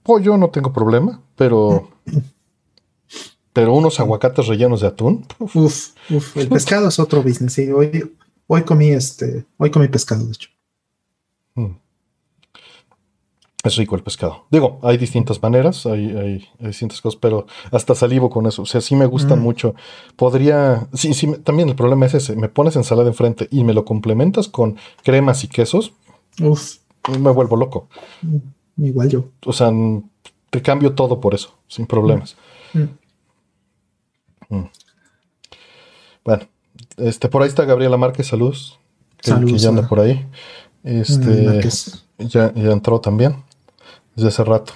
Pollo 0.01 0.37
no 0.37 0.49
tengo 0.49 0.73
problema, 0.73 1.21
pero. 1.35 1.89
Pero 3.53 3.73
unos 3.75 3.99
aguacates 3.99 4.47
rellenos 4.47 4.81
de 4.81 4.87
atún. 4.87 5.25
uf, 5.39 5.55
Uf, 5.55 5.91
uf, 6.09 6.37
el 6.37 6.49
pescado 6.49 6.87
es 6.87 6.97
otro 6.99 7.21
business. 7.21 7.53
Sí, 7.53 7.69
hoy, 7.71 8.15
hoy 8.47 8.63
comí 8.63 8.87
este, 8.89 9.45
hoy 9.57 9.69
comí 9.69 9.87
pescado, 9.89 10.25
de 10.25 10.31
hecho. 10.31 10.49
mm. 11.55 11.67
Es 13.63 13.77
rico 13.77 13.95
el 13.95 14.03
pescado. 14.03 14.43
Digo, 14.51 14.77
hay 14.83 14.97
distintas 14.97 15.41
maneras, 15.41 15.85
hay, 15.85 16.11
hay, 16.17 16.49
distintas 16.67 16.99
cosas, 16.99 17.17
pero 17.17 17.47
hasta 17.71 17.95
salivo 17.95 18.29
con 18.29 18.45
eso. 18.45 18.63
O 18.63 18.65
sea, 18.65 18.81
sí 18.81 18.93
me 18.93 19.05
gustan 19.05 19.39
mm. 19.39 19.41
mucho. 19.41 19.73
Podría. 20.17 20.85
Sí, 20.93 21.13
sí, 21.13 21.33
también 21.45 21.69
el 21.69 21.75
problema 21.75 22.05
es 22.05 22.13
ese. 22.13 22.35
Me 22.35 22.49
pones 22.49 22.75
ensalada 22.75 23.07
enfrente 23.07 23.47
y 23.51 23.63
me 23.63 23.73
lo 23.73 23.85
complementas 23.85 24.49
con 24.49 24.75
cremas 25.01 25.45
y 25.45 25.47
quesos. 25.47 25.93
Uf. 26.41 26.79
Me 27.17 27.31
vuelvo 27.31 27.55
loco. 27.55 27.87
Mm, 28.21 28.85
igual 28.85 29.09
yo. 29.09 29.25
O 29.45 29.53
sea, 29.53 29.71
te 30.49 30.61
cambio 30.61 30.93
todo 30.93 31.21
por 31.21 31.33
eso, 31.33 31.55
sin 31.69 31.85
problemas. 31.85 32.35
Mm. 34.49 34.65
Bueno, 36.25 36.43
este, 36.97 37.29
por 37.29 37.43
ahí 37.43 37.47
está 37.47 37.63
Gabriela 37.63 37.95
Márquez, 37.95 38.27
saludos. 38.27 38.77
Que, 39.21 39.57
ya 39.57 39.69
anda 39.69 39.87
por 39.87 40.01
ahí. 40.01 40.25
Este, 40.83 41.61
ya, 42.17 42.53
ya 42.53 42.71
entró 42.71 42.99
también 42.99 43.42
desde 44.15 44.29
hace 44.29 44.43
rato. 44.43 44.73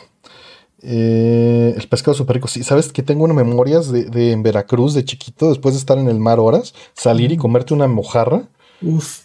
Eh, 0.81 1.73
el 1.75 1.87
pescado 1.87 2.13
súper 2.13 2.35
rico. 2.35 2.47
Sí, 2.47 2.63
sabes 2.63 2.91
que 2.91 3.03
tengo 3.03 3.23
una 3.23 3.33
memorias 3.33 3.91
de, 3.91 4.31
en 4.31 4.43
Veracruz 4.43 4.93
de 4.93 5.03
chiquito, 5.03 5.49
después 5.49 5.75
de 5.75 5.79
estar 5.79 5.97
en 5.97 6.07
el 6.07 6.19
mar 6.19 6.39
horas, 6.39 6.73
salir 6.93 7.31
y 7.31 7.37
comerte 7.37 7.73
una 7.73 7.87
mojarra. 7.87 8.47
Uf. 8.81 9.21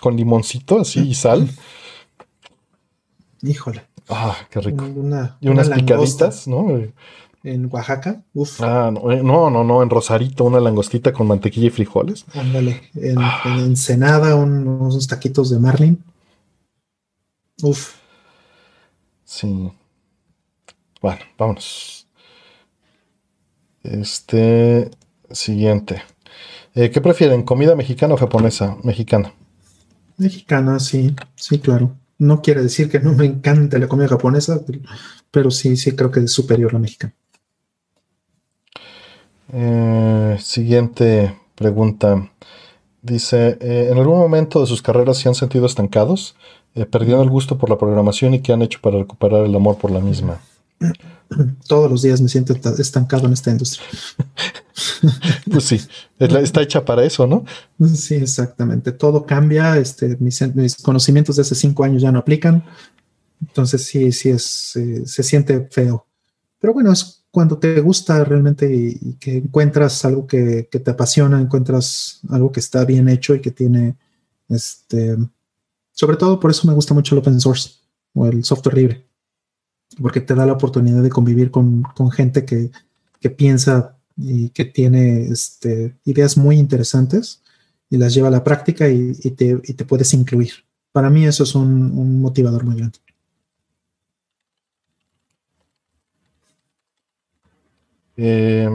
Con 0.00 0.16
limoncito 0.16 0.80
así 0.80 1.00
y 1.00 1.14
sal. 1.14 1.50
Híjole. 3.42 3.84
Ah, 4.08 4.36
qué 4.50 4.60
rico. 4.60 4.84
y 5.40 5.48
unas 5.48 5.68
picaditas, 5.68 6.46
¿no? 6.48 6.66
En 7.42 7.68
Oaxaca. 7.70 8.22
Uf. 8.32 8.60
Ah, 8.62 8.90
eh, 9.10 9.20
no, 9.22 9.50
no, 9.50 9.64
no, 9.64 9.82
en 9.82 9.90
Rosarito, 9.90 10.44
una 10.44 10.60
langostita 10.60 11.12
con 11.12 11.26
mantequilla 11.26 11.66
y 11.66 11.70
frijoles. 11.70 12.24
Ándale. 12.34 12.82
En, 12.94 13.18
ah. 13.18 13.42
Ensenada, 13.58 14.34
unos 14.34 15.06
taquitos 15.06 15.50
de 15.50 15.58
marlin. 15.58 16.02
Uf. 17.62 18.03
Sí. 19.34 19.72
Bueno, 21.02 21.18
vámonos. 21.36 22.06
Este. 23.82 24.92
Siguiente. 25.28 26.04
Eh, 26.76 26.90
¿Qué 26.90 27.00
prefieren? 27.00 27.42
¿Comida 27.42 27.74
mexicana 27.74 28.14
o 28.14 28.16
japonesa? 28.16 28.76
Mexicana. 28.84 29.34
Mexicana, 30.18 30.78
sí, 30.78 31.16
sí, 31.34 31.58
claro. 31.58 31.96
No 32.18 32.42
quiere 32.42 32.62
decir 32.62 32.88
que 32.88 33.00
no 33.00 33.12
me 33.12 33.24
encante 33.24 33.80
la 33.80 33.88
comida 33.88 34.06
japonesa, 34.06 34.60
pero, 35.32 35.50
sí, 35.50 35.76
sí 35.76 35.96
creo 35.96 36.12
que 36.12 36.20
es 36.20 36.30
superior 36.30 36.70
a 36.70 36.74
la 36.74 36.78
mexicana. 36.78 37.14
Eh, 39.52 40.36
siguiente 40.38 41.36
pregunta. 41.56 42.30
Dice, 43.02 43.58
eh, 43.60 43.88
¿en 43.90 43.98
algún 43.98 44.18
momento 44.18 44.60
de 44.60 44.66
sus 44.66 44.80
carreras 44.80 45.18
se 45.18 45.28
han 45.28 45.34
sentido 45.34 45.66
estancados? 45.66 46.36
Eh, 46.74 46.88
el 46.92 47.30
gusto 47.30 47.56
por 47.56 47.70
la 47.70 47.78
programación 47.78 48.34
y 48.34 48.40
qué 48.40 48.52
han 48.52 48.62
hecho 48.62 48.80
para 48.80 48.98
recuperar 48.98 49.44
el 49.44 49.54
amor 49.54 49.78
por 49.78 49.90
la 49.90 50.00
misma. 50.00 50.40
Todos 51.68 51.90
los 51.90 52.02
días 52.02 52.20
me 52.20 52.28
siento 52.28 52.54
estancado 52.78 53.26
en 53.26 53.32
esta 53.32 53.50
industria. 53.50 53.86
pues 55.50 55.64
sí, 55.64 55.80
está 56.18 56.62
hecha 56.62 56.84
para 56.84 57.04
eso, 57.04 57.26
¿no? 57.26 57.44
Sí, 57.94 58.16
exactamente. 58.16 58.92
Todo 58.92 59.24
cambia. 59.24 59.78
Este, 59.78 60.16
mis, 60.18 60.42
conocimientos 60.82 61.36
de 61.36 61.42
hace 61.42 61.54
cinco 61.54 61.84
años 61.84 62.02
ya 62.02 62.12
no 62.12 62.18
aplican. 62.18 62.64
Entonces 63.40 63.84
sí, 63.84 64.10
sí 64.12 64.30
es, 64.30 64.76
eh, 64.76 65.06
se 65.06 65.22
siente 65.22 65.68
feo. 65.70 66.06
Pero 66.60 66.72
bueno, 66.72 66.92
es 66.92 67.24
cuando 67.30 67.58
te 67.58 67.80
gusta 67.80 68.24
realmente 68.24 68.72
y, 68.72 69.14
que 69.14 69.38
encuentras 69.38 70.04
algo 70.04 70.26
que, 70.26 70.68
que, 70.70 70.78
te 70.80 70.90
apasiona, 70.90 71.40
encuentras 71.40 72.20
algo 72.30 72.50
que 72.52 72.60
está 72.60 72.84
bien 72.84 73.08
hecho 73.08 73.34
y 73.34 73.40
que 73.40 73.50
tiene 73.50 73.96
este 74.48 75.16
sobre 75.94 76.16
todo 76.16 76.40
por 76.40 76.50
eso 76.50 76.66
me 76.66 76.74
gusta 76.74 76.92
mucho 76.92 77.14
el 77.14 77.20
open 77.20 77.40
source 77.40 77.70
o 78.14 78.26
el 78.26 78.44
software 78.44 78.76
libre, 78.76 79.06
porque 80.02 80.20
te 80.20 80.34
da 80.34 80.44
la 80.44 80.52
oportunidad 80.52 81.02
de 81.02 81.08
convivir 81.08 81.50
con, 81.50 81.84
gente 82.12 82.44
que, 82.44 82.70
piensa 83.36 83.96
y 84.18 84.50
que 84.50 84.66
tiene 84.66 85.28
este, 85.28 85.96
ideas 86.04 86.36
muy 86.36 86.58
interesantes 86.58 87.42
y 87.88 87.96
las 87.96 88.12
lleva 88.12 88.28
a 88.28 88.30
la 88.30 88.44
práctica 88.44 88.86
y, 88.88 89.14
te, 89.14 89.56
puedes 89.86 90.12
incluir. 90.12 90.52
Para 90.92 91.08
mí 91.08 91.24
eso 91.24 91.44
es 91.44 91.54
un, 91.54 92.20
motivador 92.20 92.64
muy 92.64 92.76
grande. 92.76 92.98
Eh, 98.16 98.68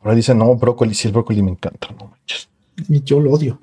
ahora 0.00 0.14
dice, 0.14 0.34
no, 0.34 0.54
brócoli, 0.54 0.94
sí, 0.94 1.08
el 1.08 1.14
brócoli 1.14 1.42
me 1.42 1.50
encanta, 1.50 1.88
no 1.98 2.08
manches. 2.08 2.48
Y 2.88 3.02
yo 3.02 3.18
lo 3.18 3.32
odio. 3.32 3.60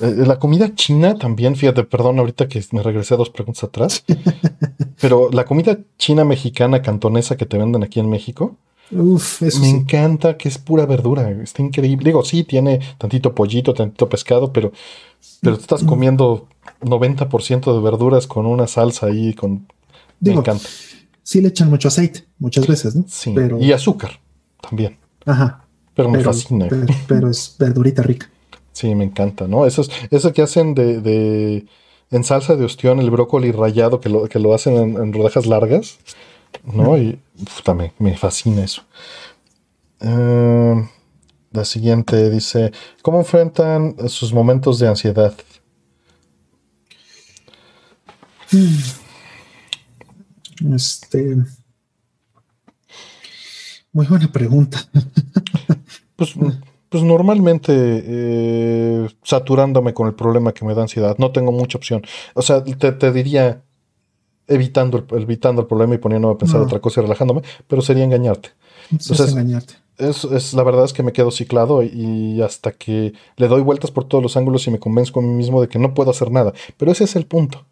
Eh, 0.00 0.24
la 0.26 0.38
comida 0.38 0.74
china 0.74 1.16
también, 1.16 1.56
fíjate, 1.56 1.84
perdón, 1.84 2.18
ahorita 2.18 2.48
que 2.48 2.62
me 2.72 2.82
regresé 2.82 3.14
a 3.14 3.16
dos 3.16 3.30
preguntas 3.30 3.64
atrás, 3.64 4.04
pero 5.00 5.30
la 5.30 5.44
comida 5.44 5.78
china 5.98 6.24
mexicana 6.24 6.82
cantonesa 6.82 7.36
que 7.36 7.46
te 7.46 7.58
venden 7.58 7.82
aquí 7.82 8.00
en 8.00 8.08
México, 8.08 8.56
me 8.90 9.68
encanta 9.68 10.38
que 10.38 10.48
es 10.48 10.56
pura 10.58 10.86
verdura, 10.86 11.30
está 11.42 11.62
increíble. 11.62 12.06
Digo, 12.06 12.24
sí, 12.24 12.44
tiene 12.44 12.80
tantito 12.96 13.34
pollito, 13.34 13.74
tantito 13.74 14.08
pescado, 14.08 14.52
pero, 14.52 14.72
pero 15.42 15.56
te 15.56 15.62
estás 15.62 15.84
comiendo 15.84 16.48
90% 16.80 17.74
de 17.74 17.80
verduras 17.80 18.26
con 18.26 18.46
una 18.46 18.66
salsa 18.66 19.06
ahí, 19.06 19.34
con... 19.34 19.66
me 20.20 20.32
encanta. 20.32 20.64
Sí 21.22 21.42
le 21.42 21.48
echan 21.48 21.68
mucho 21.68 21.88
aceite, 21.88 22.24
muchas 22.38 22.66
veces, 22.66 22.96
¿no? 22.96 23.04
Sí, 23.06 23.34
y 23.60 23.72
azúcar 23.72 24.20
también. 24.62 24.96
Ajá. 25.26 25.64
Pero 25.94 26.08
me 26.08 26.20
fascina. 26.20 26.68
pero 27.06 27.28
es 27.28 27.56
verdurita 27.58 28.02
rica. 28.02 28.30
Sí, 28.78 28.94
me 28.94 29.02
encanta, 29.02 29.48
¿no? 29.48 29.66
Eso, 29.66 29.82
es, 29.82 29.90
eso 30.12 30.32
que 30.32 30.40
hacen 30.40 30.72
de, 30.72 31.66
en 32.12 32.22
salsa 32.22 32.54
de 32.54 32.64
ostión, 32.64 33.00
el 33.00 33.10
brócoli 33.10 33.50
rallado, 33.50 33.98
que 33.98 34.08
lo, 34.08 34.28
que 34.28 34.38
lo 34.38 34.54
hacen 34.54 34.76
en, 34.76 35.12
rodajas 35.12 35.46
largas, 35.46 35.98
¿no? 36.62 36.96
Y 36.96 37.20
también 37.64 37.92
me 37.98 38.16
fascina 38.16 38.62
eso. 38.62 38.82
Eh, 39.98 40.88
la 41.50 41.64
siguiente 41.64 42.30
dice, 42.30 42.70
¿cómo 43.02 43.18
enfrentan 43.18 43.96
sus 44.08 44.32
momentos 44.32 44.78
de 44.78 44.86
ansiedad? 44.86 45.34
Este... 50.72 51.36
Muy 53.92 54.06
buena 54.06 54.30
pregunta. 54.30 54.88
pues 56.14 56.36
pues 56.88 57.02
normalmente 57.02 57.72
eh, 57.74 59.08
saturándome 59.22 59.94
con 59.94 60.08
el 60.08 60.14
problema 60.14 60.52
que 60.52 60.64
me 60.64 60.74
da 60.74 60.82
ansiedad. 60.82 61.16
No 61.18 61.32
tengo 61.32 61.52
mucha 61.52 61.78
opción. 61.78 62.02
O 62.34 62.42
sea, 62.42 62.64
te, 62.64 63.12
diría 63.12 63.62
evitando 64.46 64.98
el, 64.98 65.20
evitando 65.20 65.62
el 65.62 65.66
problema 65.66 65.94
y 65.94 65.98
poniéndome 65.98 66.34
a 66.34 66.38
pensar 66.38 66.60
otra 66.60 66.80
cosa 66.80 67.00
y 67.00 67.02
relajándome, 67.02 67.42
pero 67.66 67.82
sería 67.82 68.04
engañarte. 68.04 68.50
Eso 68.98 69.12
es 69.12 69.32
engañarte. 69.32 69.74
Es, 69.98 70.54
la 70.54 70.62
verdad 70.62 70.84
es 70.84 70.92
que 70.92 71.02
me 71.02 71.12
quedo 71.12 71.30
ciclado 71.30 71.82
y, 71.82 72.40
hasta 72.40 72.72
que 72.72 73.12
le 73.36 73.48
doy 73.48 73.62
vueltas 73.62 73.90
por 73.90 74.04
todos 74.04 74.22
los 74.22 74.36
ángulos 74.36 74.66
y 74.66 74.70
me 74.70 74.78
convenzco 74.78 75.20
a 75.20 75.22
mí 75.22 75.28
mismo 75.28 75.60
de 75.60 75.68
que 75.68 75.78
no 75.78 75.92
puedo 75.92 76.10
hacer 76.10 76.30
nada. 76.30 76.52
Pero 76.76 76.92
ese 76.92 77.04
es 77.04 77.16
el 77.16 77.26
punto. 77.26 77.66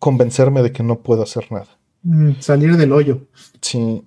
Convencerme 0.00 0.62
de 0.62 0.72
que 0.72 0.82
no 0.82 0.98
puedo 0.98 1.22
hacer 1.22 1.50
nada. 1.52 1.68
Mm, 2.02 2.32
salir 2.40 2.76
del 2.76 2.92
hoyo. 2.92 3.22
Sí, 3.60 4.02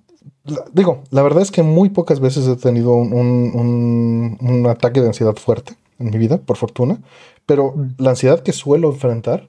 digo, 0.72 1.02
la 1.10 1.22
verdad 1.22 1.42
es 1.42 1.50
que 1.50 1.62
muy 1.62 1.90
pocas 1.90 2.20
veces 2.20 2.46
he 2.46 2.56
tenido 2.56 2.94
un, 2.94 4.66
ataque 4.68 5.00
de 5.00 5.08
ansiedad 5.08 5.36
fuerte 5.36 5.76
en 5.98 6.10
mi 6.10 6.18
vida, 6.18 6.38
por 6.38 6.56
fortuna, 6.56 7.00
pero 7.46 7.72
mm. 7.72 7.94
la 7.98 8.10
ansiedad 8.10 8.42
que 8.42 8.52
suelo 8.52 8.90
enfrentar 8.90 9.48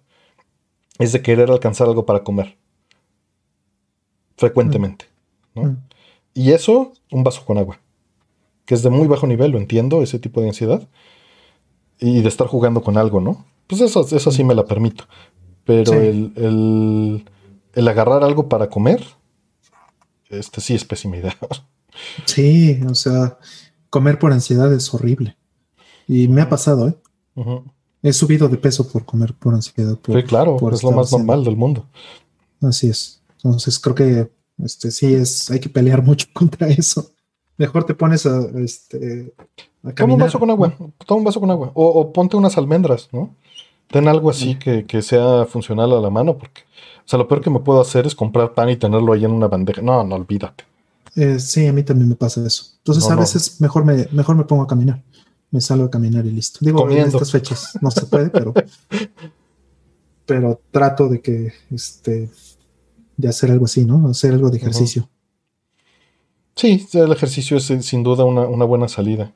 es 1.00 1.12
de 1.12 1.22
querer 1.22 1.52
alcanzar 1.52 1.88
algo 1.88 2.06
para 2.06 2.24
comer. 2.24 2.58
Frecuentemente. 4.38 5.06
Mm. 5.56 5.72
Y 6.34 6.52
eso, 6.52 6.94
un 7.12 7.24
vaso 7.24 7.46
con 7.46 7.58
agua, 7.58 7.80
que 8.66 8.76
es 8.76 8.84
de 8.84 8.90
muy 8.90 9.08
bajo 9.08 9.28
nivel, 9.28 9.52
lo 9.52 9.58
entiendo, 9.58 10.02
ese 10.02 10.20
tipo 10.20 10.42
de 10.42 10.50
ansiedad, 10.50 10.88
y 12.00 12.22
de 12.22 12.28
estar 12.28 12.48
jugando 12.48 12.82
con 12.82 12.98
algo, 12.98 13.22
¿no? 13.22 13.46
Pues 13.68 13.82
eso, 13.82 14.06
eso 14.10 14.32
sí 14.32 14.44
mm. 14.44 14.48
me 14.48 14.56
la 14.56 14.66
permito. 14.66 15.06
Pero 15.64 15.94
el, 15.94 17.26
el 17.74 17.88
agarrar 17.88 18.24
algo 18.24 18.50
para 18.50 18.70
comer, 18.70 19.04
este 20.30 20.62
sí 20.62 20.76
es 20.76 20.86
pésima 20.86 21.18
idea. 21.18 21.38
Sí, 22.26 22.82
o 22.90 22.94
sea, 22.94 23.40
comer 23.90 24.20
por 24.20 24.34
ansiedad 24.34 24.74
es 24.74 24.94
horrible. 24.94 25.38
Y 26.10 26.28
me 26.28 26.42
ha 26.42 26.50
pasado, 26.50 26.90
¿eh? 26.90 26.96
He 28.04 28.12
subido 28.12 28.50
de 28.50 28.58
peso 28.58 28.86
por 28.92 29.06
comer 29.06 29.34
por 29.34 29.54
ansiedad. 29.54 29.98
sí, 30.06 30.24
claro, 30.24 30.58
es 30.74 30.84
lo 30.84 30.92
más 30.92 31.10
normal 31.14 31.46
del 31.46 31.56
mundo. 31.56 31.88
Así 32.62 32.90
es. 32.90 33.22
Entonces 33.38 33.80
creo 33.80 33.96
que 33.96 34.30
este 34.62 34.92
sí 34.92 35.14
es, 35.14 35.50
hay 35.50 35.62
que 35.62 35.70
pelear 35.70 36.04
mucho 36.04 36.28
contra 36.34 36.68
eso. 36.68 37.12
Mejor 37.58 37.86
te 37.86 37.94
pones 37.94 38.26
a, 38.26 38.42
este, 38.58 39.34
Toma 39.96 40.14
un 40.14 40.20
vaso 40.20 40.40
con 40.40 40.50
agua, 40.50 40.76
toma 41.06 41.20
un 41.20 41.24
vaso 41.24 41.40
con 41.40 41.52
agua. 41.52 41.72
O, 41.76 42.12
ponte 42.12 42.36
unas 42.36 42.58
almendras, 42.58 43.08
¿no? 43.14 43.36
Ten 43.88 44.08
algo 44.08 44.30
así 44.30 44.56
que, 44.56 44.86
que, 44.86 45.02
sea 45.02 45.46
funcional 45.46 45.94
a 45.94 46.00
la 46.00 46.10
mano, 46.10 46.38
porque 46.38 46.62
o 47.06 47.08
sea, 47.08 47.20
lo 47.20 47.28
peor 47.28 47.42
que 47.42 47.52
me 47.52 47.60
puedo 47.60 47.80
hacer 47.80 48.08
es 48.08 48.16
comprar 48.16 48.54
pan 48.54 48.70
y 48.70 48.78
tenerlo 48.78 49.14
ahí 49.14 49.26
en 49.26 49.32
una 49.32 49.48
bandeja. 49.48 49.82
No, 49.82 50.04
no, 50.04 50.16
olvídate. 50.16 50.64
Eh, 51.16 51.40
sí, 51.40 51.68
a 51.68 51.74
mí 51.74 51.84
también 51.84 52.10
me 52.10 52.16
pasa 52.16 52.46
eso. 52.46 52.74
Entonces, 52.80 53.10
a 53.10 53.16
veces 53.16 53.62
mejor 53.62 53.86
me, 53.86 54.08
mejor 54.12 54.36
me 54.36 54.44
pongo 54.44 54.64
a 54.64 54.68
caminar. 54.68 55.04
Me 55.52 55.62
salgo 55.62 55.86
a 55.86 55.90
caminar 55.92 56.26
y 56.26 56.32
listo. 56.32 56.60
Digo, 56.62 56.90
en 56.90 56.98
estas 56.98 57.32
fechas 57.32 57.78
no 57.82 57.92
se 57.92 58.06
puede, 58.08 58.30
pero. 58.30 58.54
pero 60.26 60.60
trato 60.72 61.08
de 61.08 61.22
que, 61.22 61.54
este, 61.70 62.30
de 63.16 63.28
hacer 63.28 63.52
algo 63.52 63.66
así, 63.66 63.86
¿no? 63.86 64.10
Hacer 64.10 64.34
algo 64.34 64.50
de 64.50 64.58
ejercicio. 64.58 65.08
Sí, 66.56 66.88
el 66.94 67.12
ejercicio 67.12 67.58
es 67.58 67.66
sin 67.66 68.02
duda 68.02 68.24
una, 68.24 68.66
buena 68.66 68.88
salida. 68.88 69.34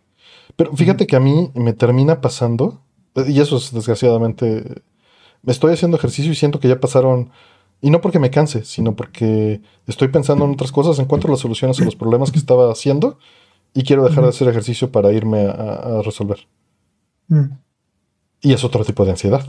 Pero 0.56 0.76
fíjate 0.76 1.06
que 1.06 1.16
a 1.16 1.20
mí 1.20 1.52
me 1.54 1.74
termina 1.74 2.22
pasando, 2.22 2.82
y 3.28 3.40
eso 3.40 3.58
es 3.58 3.74
desgraciadamente, 3.74 4.82
estoy 5.46 5.74
haciendo 5.74 5.98
ejercicio 5.98 6.32
y 6.32 6.36
siento 6.36 6.60
que 6.60 6.68
ya 6.68 6.80
pasaron, 6.80 7.32
y 7.82 7.90
no 7.90 8.02
porque 8.02 8.20
me 8.20 8.30
canse, 8.30 8.66
sino 8.66 8.96
porque 8.96 9.62
estoy 9.88 10.10
pensando 10.10 10.46
en 10.46 10.52
otras 10.52 10.72
cosas, 10.72 11.00
encuentro 11.00 11.32
las 11.32 11.40
soluciones 11.40 11.80
a 11.80 11.86
los 11.86 11.96
problemas 11.96 12.32
que 12.32 12.40
estaba 12.40 12.72
haciendo 12.72 13.18
y 13.74 13.84
quiero 13.84 14.04
dejar 14.04 14.24
de 14.24 14.30
hacer 14.30 14.48
ejercicio 14.48 14.92
para 14.92 15.12
irme 15.12 15.46
a, 15.48 16.02
resolver. 16.04 16.48
Mm. 17.28 17.46
Y 18.42 18.54
es 18.54 18.64
otro 18.64 18.86
tipo 18.86 19.04
de 19.04 19.12
ansiedad. 19.12 19.46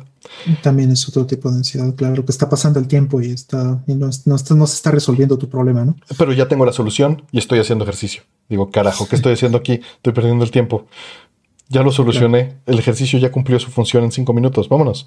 También 0.62 0.90
es 0.90 1.08
otro 1.08 1.24
tipo 1.24 1.48
de 1.50 1.58
ansiedad, 1.58 1.94
claro, 1.94 2.24
que 2.24 2.32
está 2.32 2.48
pasando 2.48 2.80
el 2.80 2.88
tiempo 2.88 3.20
y, 3.20 3.30
está, 3.30 3.82
y 3.86 3.94
no, 3.94 4.10
no, 4.24 4.36
no, 4.36 4.66
se 4.66 4.74
está 4.74 4.90
resolviendo 4.90 5.38
tu 5.38 5.48
problema, 5.48 5.84
¿no? 5.84 5.96
Pero 6.18 6.32
ya 6.32 6.48
tengo 6.48 6.66
la 6.66 6.72
solución 6.72 7.22
y 7.30 7.38
estoy 7.38 7.60
haciendo 7.60 7.84
ejercicio. 7.84 8.24
Digo, 8.48 8.70
carajo, 8.70 9.06
¿qué 9.08 9.14
estoy 9.14 9.34
haciendo 9.34 9.58
aquí? 9.58 9.80
Estoy 9.96 10.12
perdiendo 10.12 10.44
el 10.44 10.50
tiempo. 10.50 10.86
Ya 11.70 11.82
lo 11.82 11.92
solucioné. 11.92 12.58
El 12.66 12.78
ejercicio 12.78 13.18
ya 13.18 13.30
cumplió 13.30 13.58
su 13.58 13.70
función 13.70 14.04
en 14.04 14.10
cinco 14.10 14.32
minutos. 14.34 14.68
Vámonos. 14.68 15.06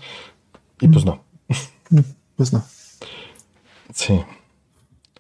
Y 0.80 0.88
pues 0.88 1.06
no. 1.06 1.24
Pues 2.36 2.52
no. 2.52 2.64
Sí. 3.94 4.20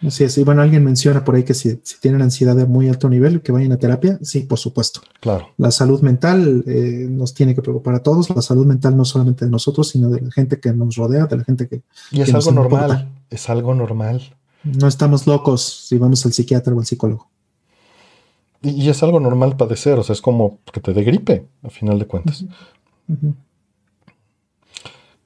Así 0.02 0.24
es. 0.24 0.36
Y 0.40 0.44
bueno, 0.44 0.64
alguien 0.64 0.84
menciona 0.84 1.24
por 1.24 1.36
ahí 1.36 1.44
que 1.44 1.54
si, 1.54 1.76
tienen 2.02 2.24
ansiedad 2.24 2.56
de 2.56 2.66
muy 2.66 2.90
alto 2.90 3.08
nivel, 3.08 3.42
que 3.42 3.52
vayan 3.52 3.72
a 3.72 3.78
terapia. 3.78 4.18
Sí, 4.24 4.40
por 4.40 4.58
supuesto. 4.58 5.02
Claro. 5.20 5.50
La 5.58 5.70
salud 5.70 6.02
mental 6.02 6.64
eh, 6.66 7.06
nos 7.08 7.36
tiene 7.36 7.54
que 7.54 7.62
preocupar 7.62 7.94
a 7.94 8.00
todos. 8.00 8.32
La 8.32 8.42
salud 8.42 8.66
mental 8.66 8.98
no 8.98 9.06
solamente 9.06 9.46
de 9.46 9.52
nosotros, 9.52 9.90
sino 9.90 10.10
de 10.10 10.22
la 10.22 10.32
gente 10.32 10.60
que 10.60 10.74
nos 10.74 10.96
rodea, 10.96 11.28
de 11.28 11.38
la 11.38 11.44
gente 11.44 11.68
que. 11.68 11.84
Y 12.10 12.22
es 12.22 12.34
algo 12.34 12.52
normal. 12.52 13.12
Es 13.30 13.50
algo 13.50 13.76
normal. 13.76 14.36
No 14.64 14.88
estamos 14.88 15.28
locos 15.28 15.86
si 15.88 16.00
vamos 16.00 16.26
al 16.26 16.34
psiquiatra 16.34 16.74
o 16.74 16.80
al 16.80 16.86
psicólogo. 16.88 17.30
Y, 18.64 18.90
es 18.90 19.03
algo 19.03 19.19
normal 19.19 19.58
padecer. 19.58 20.00
O 20.00 20.03
sea, 20.03 20.14
es 20.14 20.22
como 20.22 20.59
que 20.72 20.80
te 20.80 20.93
dé 20.93 21.03
gripe, 21.03 21.45
a 21.64 21.69
final 21.69 22.00
de 22.00 22.06
cuentas. 22.06 22.45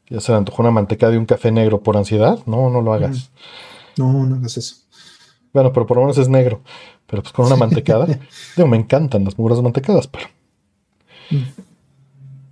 Ya 0.09 0.19
se 0.19 0.31
le 0.31 0.37
antojó 0.39 0.63
una 0.63 0.71
manteca 0.71 1.09
de 1.09 1.17
un 1.17 1.25
café 1.25 1.51
negro 1.51 1.81
por 1.81 1.97
ansiedad. 1.97 2.39
No, 2.45 2.69
no 2.69 2.81
lo 2.81 2.93
hagas. 2.93 3.29
No, 3.97 4.25
no 4.25 4.35
hagas 4.35 4.57
eso. 4.57 4.75
Bueno, 5.53 5.71
pero 5.71 5.85
por 5.85 5.97
lo 5.97 6.03
menos 6.03 6.17
es 6.17 6.27
negro. 6.27 6.61
Pero 7.05 7.21
pues 7.21 7.31
con 7.31 7.45
una 7.45 7.55
mantecada. 7.55 8.05
digo, 8.55 8.67
me 8.67 8.77
encantan 8.77 9.23
las 9.23 9.37
muras 9.37 9.61
mantecadas, 9.61 10.07
pero. 10.07 10.27
Mm. 11.29 11.43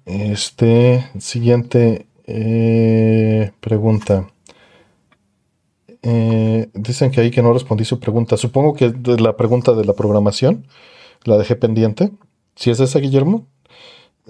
Este. 0.05 1.09
Siguiente 1.19 2.05
eh, 2.25 3.51
pregunta. 3.59 4.27
Eh, 6.08 6.69
dicen 6.75 7.09
que 7.09 7.19
ahí 7.19 7.32
que 7.32 7.42
no 7.42 7.51
respondí 7.51 7.84
su 7.84 8.00
pregunta. 8.00 8.38
Supongo 8.38 8.75
que 8.75 8.90
de 8.92 9.19
la 9.19 9.35
pregunta 9.35 9.74
de 9.74 9.85
la 9.85 9.93
programación 9.93 10.67
la 11.24 11.38
dejé 11.38 11.56
pendiente. 11.56 12.11
Si 12.56 12.69
es 12.69 12.80
esa, 12.80 13.00
Guillermo. 13.00 13.48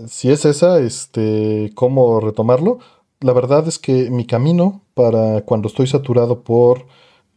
Si 0.07 0.31
es 0.31 0.45
esa, 0.45 0.79
este, 0.79 1.71
¿cómo 1.75 2.21
retomarlo? 2.21 2.79
La 3.19 3.33
verdad 3.33 3.67
es 3.67 3.77
que 3.77 4.09
mi 4.09 4.25
camino 4.25 4.83
para 4.93 5.41
cuando 5.41 5.67
estoy 5.67 5.87
saturado 5.87 6.43
por 6.43 6.87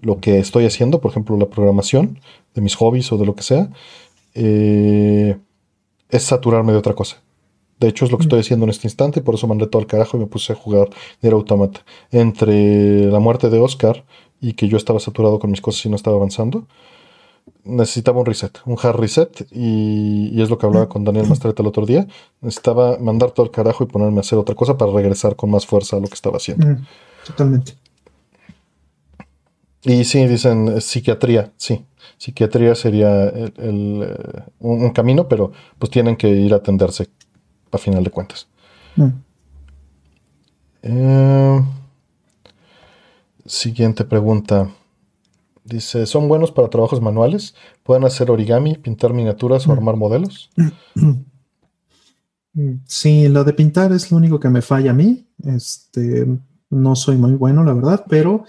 lo 0.01 0.21
que 0.21 0.39
estoy 0.39 0.67
haciendo, 0.67 1.01
por 1.01 1.11
ejemplo, 1.11 1.37
la 1.37 1.51
programación 1.51 2.21
de 2.55 2.63
mis 2.63 2.77
hobbies 2.77 3.11
o 3.13 3.19
de 3.19 3.27
lo 3.27 3.35
que 3.35 3.43
sea, 3.43 3.71
eh, 4.35 5.37
es 6.11 6.23
saturarme 6.23 6.73
de 6.73 6.79
otra 6.79 6.95
cosa. 6.95 7.23
De 7.81 7.89
hecho, 7.89 8.05
es 8.05 8.11
lo 8.11 8.19
que 8.19 8.25
estoy 8.25 8.41
haciendo 8.41 8.65
en 8.65 8.71
este 8.71 8.89
instante 8.89 9.21
y 9.21 9.23
por 9.23 9.37
eso 9.37 9.47
mandé 9.47 9.67
todo 9.67 9.81
al 9.81 9.87
carajo 9.87 10.17
y 10.17 10.21
me 10.21 10.27
puse 10.27 10.53
a 10.53 10.57
jugar 10.57 10.89
Nier 11.23 11.35
Automata. 11.35 11.81
Entre 12.11 13.07
la 13.07 13.21
muerte 13.21 13.51
de 13.51 13.59
Oscar 13.61 14.05
y 14.41 14.53
que 14.55 14.69
yo 14.69 14.77
estaba 14.77 15.01
saturado 15.01 15.39
con 15.39 15.51
mis 15.51 15.61
cosas 15.61 15.85
y 15.87 15.89
no 15.89 15.97
estaba 15.97 16.17
avanzando, 16.17 16.67
necesitaba 17.65 18.21
un 18.21 18.27
reset, 18.27 18.59
un 18.65 18.77
hard 18.81 18.97
reset 18.97 19.47
y, 19.51 20.41
es 20.41 20.51
lo 20.51 20.59
que 20.59 20.67
hablaba 20.67 20.89
con 20.89 21.05
Daniel 21.05 21.29
Mastreta 21.29 21.63
el 21.63 21.69
otro 21.69 21.87
día. 21.87 22.07
Necesitaba 22.41 22.99
mandar 22.99 23.33
todo 23.33 23.47
al 23.47 23.53
carajo 23.53 23.85
y 23.85 23.87
ponerme 23.87 24.19
a 24.19 24.21
hacer 24.21 24.39
otra 24.39 24.55
cosa 24.55 24.77
para 24.77 24.93
regresar 24.93 25.37
con 25.37 25.51
más 25.51 25.67
fuerza 25.67 25.97
a 25.97 26.01
lo 26.01 26.07
que 26.07 26.15
estaba 26.15 26.37
haciendo. 26.37 26.79
Totalmente. 27.27 27.75
Y 29.83 30.05
sí, 30.05 30.27
dicen 30.27 30.69
eh, 30.69 30.81
psiquiatría, 30.81 31.53
sí. 31.57 31.85
Psiquiatría 32.17 32.75
sería 32.75 33.29
el, 33.29 34.03
eh, 34.03 34.43
un, 34.59 34.91
camino, 34.91 35.29
pero 35.29 35.53
pues 35.79 35.91
tienen 35.91 36.17
que 36.17 36.29
ir 36.29 36.53
a 36.53 36.57
atenderse 36.57 37.09
a 37.71 37.79
final 37.79 38.03
de 38.03 38.11
cuentas. 38.11 38.49
Mm. 38.97 39.09
Eh, 40.83 41.61
siguiente 43.49 44.05
pregunta. 44.05 44.71
Dice, 45.65 46.07
¿son 46.07 46.29
buenos 46.29 46.53
para 46.53 46.71
trabajos 46.71 47.01
manuales? 47.01 47.55
¿Pueden 47.83 48.05
hacer 48.05 48.31
origami, 48.31 48.77
pintar 48.77 49.13
miniaturas 49.13 49.67
o 49.67 49.73
armar 49.73 49.97
modelos? 49.97 50.51
Sí, 52.87 53.29
lo 53.29 53.45
de 53.45 53.53
pintar 53.53 53.93
es 53.93 54.11
lo 54.11 54.17
único 54.17 54.41
que 54.41 54.49
me 54.49 54.63
falla 54.63 54.91
a 54.91 54.95
mí. 54.95 55.29
Este, 55.45 56.27
no 56.71 56.97
soy 56.97 57.17
muy 57.17 57.35
bueno, 57.35 57.63
la 57.63 57.73
verdad, 57.73 58.05
pero 58.09 58.45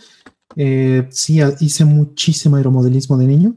eh, 0.56 1.08
sí, 1.12 1.40
hice 1.60 1.86
muchísimo 1.86 2.56
aeromodelismo 2.56 3.18
de 3.18 3.28
niño 3.28 3.56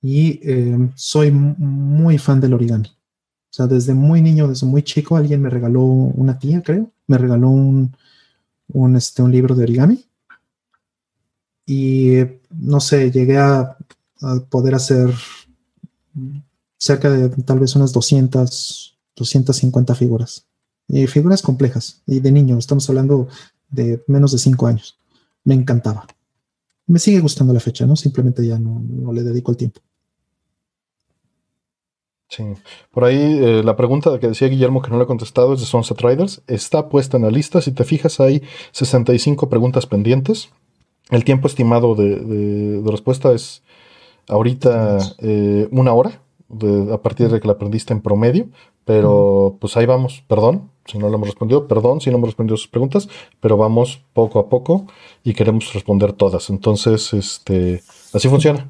y 0.00 0.40
eh, 0.42 0.90
soy 0.94 1.30
muy 1.30 2.18
fan 2.18 2.40
del 2.40 2.54
origami. 2.54 2.88
O 2.88 3.54
sea, 3.54 3.66
desde 3.66 3.92
muy 3.92 4.22
niño, 4.22 4.48
desde 4.48 4.66
muy 4.66 4.82
chico, 4.82 5.16
alguien 5.16 5.42
me 5.42 5.50
regaló, 5.50 5.82
una 5.82 6.38
tía 6.38 6.62
creo, 6.62 6.90
me 7.06 7.18
regaló 7.18 7.50
un, 7.50 7.94
un, 8.68 8.96
este, 8.96 9.22
un 9.22 9.30
libro 9.30 9.54
de 9.54 9.64
origami. 9.64 10.04
Y 11.66 12.18
no 12.50 12.80
sé, 12.80 13.10
llegué 13.10 13.38
a, 13.38 13.76
poder 14.50 14.76
hacer 14.76 15.12
cerca 16.78 17.10
de 17.10 17.28
tal 17.42 17.58
vez 17.58 17.74
unas 17.74 17.92
200, 17.92 18.98
250 19.16 19.94
figuras. 19.94 20.46
Y 20.86 21.06
figuras 21.06 21.42
complejas. 21.42 22.02
Y 22.06 22.20
de 22.20 22.30
niño, 22.30 22.58
estamos 22.58 22.88
hablando 22.88 23.28
de 23.70 24.02
menos 24.06 24.32
de 24.32 24.38
5 24.38 24.66
años. 24.66 24.98
Me 25.44 25.54
encantaba 25.54 26.06
me 26.86 26.98
sigue 26.98 27.20
gustando 27.20 27.52
la 27.52 27.60
fecha, 27.60 27.86
¿no? 27.86 27.96
Simplemente 27.96 28.46
ya 28.46 28.58
no, 28.58 29.12
le 29.12 29.22
dedico 29.22 29.50
el 29.50 29.56
tiempo. 29.56 29.80
Sí. 32.28 32.44
Por 32.90 33.04
ahí 33.04 33.16
eh, 33.16 33.62
la 33.62 33.76
pregunta 33.76 34.18
que 34.18 34.28
decía 34.28 34.48
Guillermo 34.48 34.80
que 34.80 34.90
no 34.90 34.96
le 34.96 35.04
he 35.04 35.06
contestado 35.06 35.52
es 35.54 35.60
de 35.60 35.66
Sunset 35.66 36.00
Riders. 36.00 36.42
Está 36.46 36.88
puesta 36.88 37.18
en 37.18 37.24
la 37.24 37.30
lista. 37.30 37.60
Si 37.60 37.72
te 37.72 37.84
fijas, 37.84 38.20
hay 38.20 38.42
65 38.72 39.48
preguntas 39.48 39.86
pendientes. 39.86 40.50
El 41.10 41.24
tiempo 41.24 41.46
estimado 41.46 41.94
de, 41.94 42.82
respuesta 42.86 43.32
es 43.32 43.62
ahorita 44.28 44.98
eh, 45.18 45.68
una 45.70 45.92
hora, 45.92 46.20
a 46.92 46.98
partir 46.98 47.28
de 47.30 47.40
que 47.40 47.46
la 47.46 47.54
aprendiste 47.54 47.92
en 47.92 48.00
promedio. 48.00 48.46
Pero 48.84 49.56
pues 49.60 49.76
ahí 49.76 49.86
vamos. 49.86 50.24
Perdón, 50.26 50.70
si 50.86 50.98
no 50.98 51.08
le 51.08 51.14
hemos 51.14 51.28
respondido. 51.28 51.68
Perdón 51.68 52.00
si 52.00 52.10
no 52.10 52.16
hemos 52.16 52.30
respondido 52.30 52.56
sus 52.56 52.68
preguntas, 52.68 53.08
pero 53.40 53.56
vamos 53.56 54.02
poco 54.12 54.38
a 54.38 54.48
poco 54.48 54.86
y 55.22 55.34
queremos 55.34 55.72
responder 55.72 56.12
todas. 56.12 56.50
Entonces, 56.50 57.12
este, 57.12 57.82
así 58.12 58.28
funciona. 58.28 58.68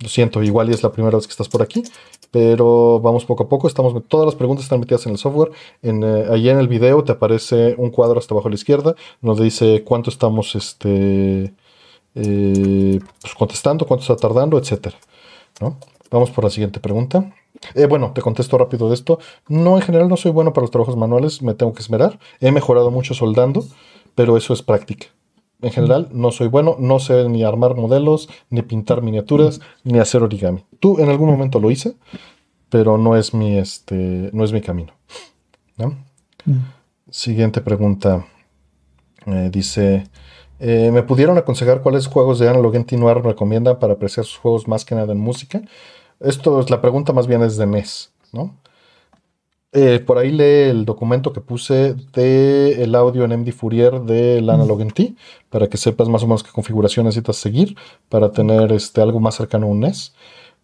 Lo 0.00 0.08
siento, 0.08 0.42
igual 0.42 0.70
y 0.70 0.72
es 0.72 0.82
la 0.82 0.92
primera 0.92 1.14
vez 1.14 1.26
que 1.26 1.32
estás 1.32 1.50
por 1.50 1.60
aquí, 1.60 1.82
pero 2.30 3.00
vamos 3.00 3.26
poco 3.26 3.42
a 3.42 3.48
poco. 3.50 3.68
Estamos, 3.68 3.94
todas 4.08 4.24
las 4.24 4.34
preguntas 4.34 4.64
están 4.64 4.80
metidas 4.80 5.04
en 5.04 5.12
el 5.12 5.18
software. 5.18 5.50
En, 5.82 6.02
eh, 6.02 6.24
allí 6.30 6.48
en 6.48 6.58
el 6.58 6.68
video 6.68 7.04
te 7.04 7.12
aparece 7.12 7.74
un 7.76 7.90
cuadro 7.90 8.18
hasta 8.18 8.32
abajo 8.32 8.48
a 8.48 8.50
la 8.50 8.54
izquierda, 8.54 8.94
donde 9.20 9.44
dice 9.44 9.84
cuánto 9.84 10.08
estamos 10.08 10.54
este, 10.54 11.52
eh, 12.14 12.98
pues, 13.20 13.34
contestando, 13.34 13.86
cuánto 13.86 14.02
está 14.02 14.16
tardando, 14.16 14.58
etcétera. 14.58 14.96
¿no? 15.60 15.78
Vamos 16.10 16.30
por 16.30 16.44
la 16.44 16.50
siguiente 16.50 16.80
pregunta. 16.80 17.32
Eh, 17.74 17.86
bueno, 17.86 18.12
te 18.12 18.22
contesto 18.22 18.58
rápido 18.58 18.88
de 18.88 18.94
esto. 18.94 19.18
No, 19.48 19.76
en 19.76 19.82
general 19.82 20.08
no 20.08 20.16
soy 20.16 20.32
bueno 20.32 20.52
para 20.52 20.62
los 20.62 20.70
trabajos 20.70 20.96
manuales, 20.96 21.42
me 21.42 21.54
tengo 21.54 21.72
que 21.72 21.82
esmerar. 21.82 22.18
He 22.40 22.50
mejorado 22.52 22.90
mucho 22.90 23.14
soldando, 23.14 23.64
pero 24.14 24.36
eso 24.36 24.52
es 24.52 24.62
práctica. 24.62 25.06
En 25.62 25.70
general 25.70 26.08
no 26.12 26.30
soy 26.30 26.48
bueno, 26.48 26.76
no 26.78 26.98
sé 26.98 27.28
ni 27.28 27.44
armar 27.44 27.74
modelos, 27.76 28.28
ni 28.48 28.62
pintar 28.62 29.02
miniaturas, 29.02 29.60
ni 29.84 29.98
hacer 29.98 30.22
origami. 30.22 30.64
Tú 30.80 30.98
en 30.98 31.10
algún 31.10 31.28
momento 31.28 31.60
lo 31.60 31.70
hice, 31.70 31.96
pero 32.70 32.96
no 32.96 33.16
es 33.16 33.34
mi, 33.34 33.58
este, 33.58 34.30
no 34.32 34.44
es 34.44 34.52
mi 34.52 34.62
camino. 34.62 34.92
Siguiente 37.10 37.60
pregunta. 37.60 38.26
Eh, 39.26 39.50
dice, 39.52 40.04
eh, 40.60 40.90
¿me 40.92 41.02
pudieron 41.02 41.38
aconsejar 41.38 41.80
cuáles 41.82 42.06
juegos 42.06 42.38
de 42.38 42.48
Analog 42.48 42.74
Noir 42.92 43.16
me 43.16 43.22
recomiendan 43.22 43.78
para 43.78 43.94
apreciar 43.94 44.26
sus 44.26 44.36
juegos 44.36 44.68
más 44.68 44.84
que 44.84 44.94
nada 44.94 45.12
en 45.12 45.18
música? 45.18 45.62
Esto 46.20 46.60
es 46.60 46.70
la 46.70 46.80
pregunta 46.80 47.12
más 47.12 47.26
bien 47.26 47.42
es 47.42 47.56
de 47.56 47.66
NES, 47.66 48.12
¿no? 48.32 48.54
Eh, 49.72 50.00
por 50.00 50.18
ahí 50.18 50.32
lee 50.32 50.68
el 50.68 50.84
documento 50.84 51.32
que 51.32 51.40
puse 51.40 51.94
de 52.12 52.82
el 52.82 52.92
audio 52.96 53.24
en 53.24 53.40
MD 53.40 53.52
Fourier 53.52 54.00
del 54.00 54.50
Analog 54.50 54.84
NT 54.84 55.14
para 55.48 55.68
que 55.68 55.76
sepas 55.76 56.08
más 56.08 56.24
o 56.24 56.26
menos 56.26 56.42
qué 56.42 56.50
configuración 56.50 57.06
necesitas 57.06 57.36
seguir 57.36 57.76
para 58.08 58.32
tener 58.32 58.72
este, 58.72 59.00
algo 59.00 59.20
más 59.20 59.36
cercano 59.36 59.66
a 59.66 59.70
un 59.70 59.80
NES. 59.80 60.12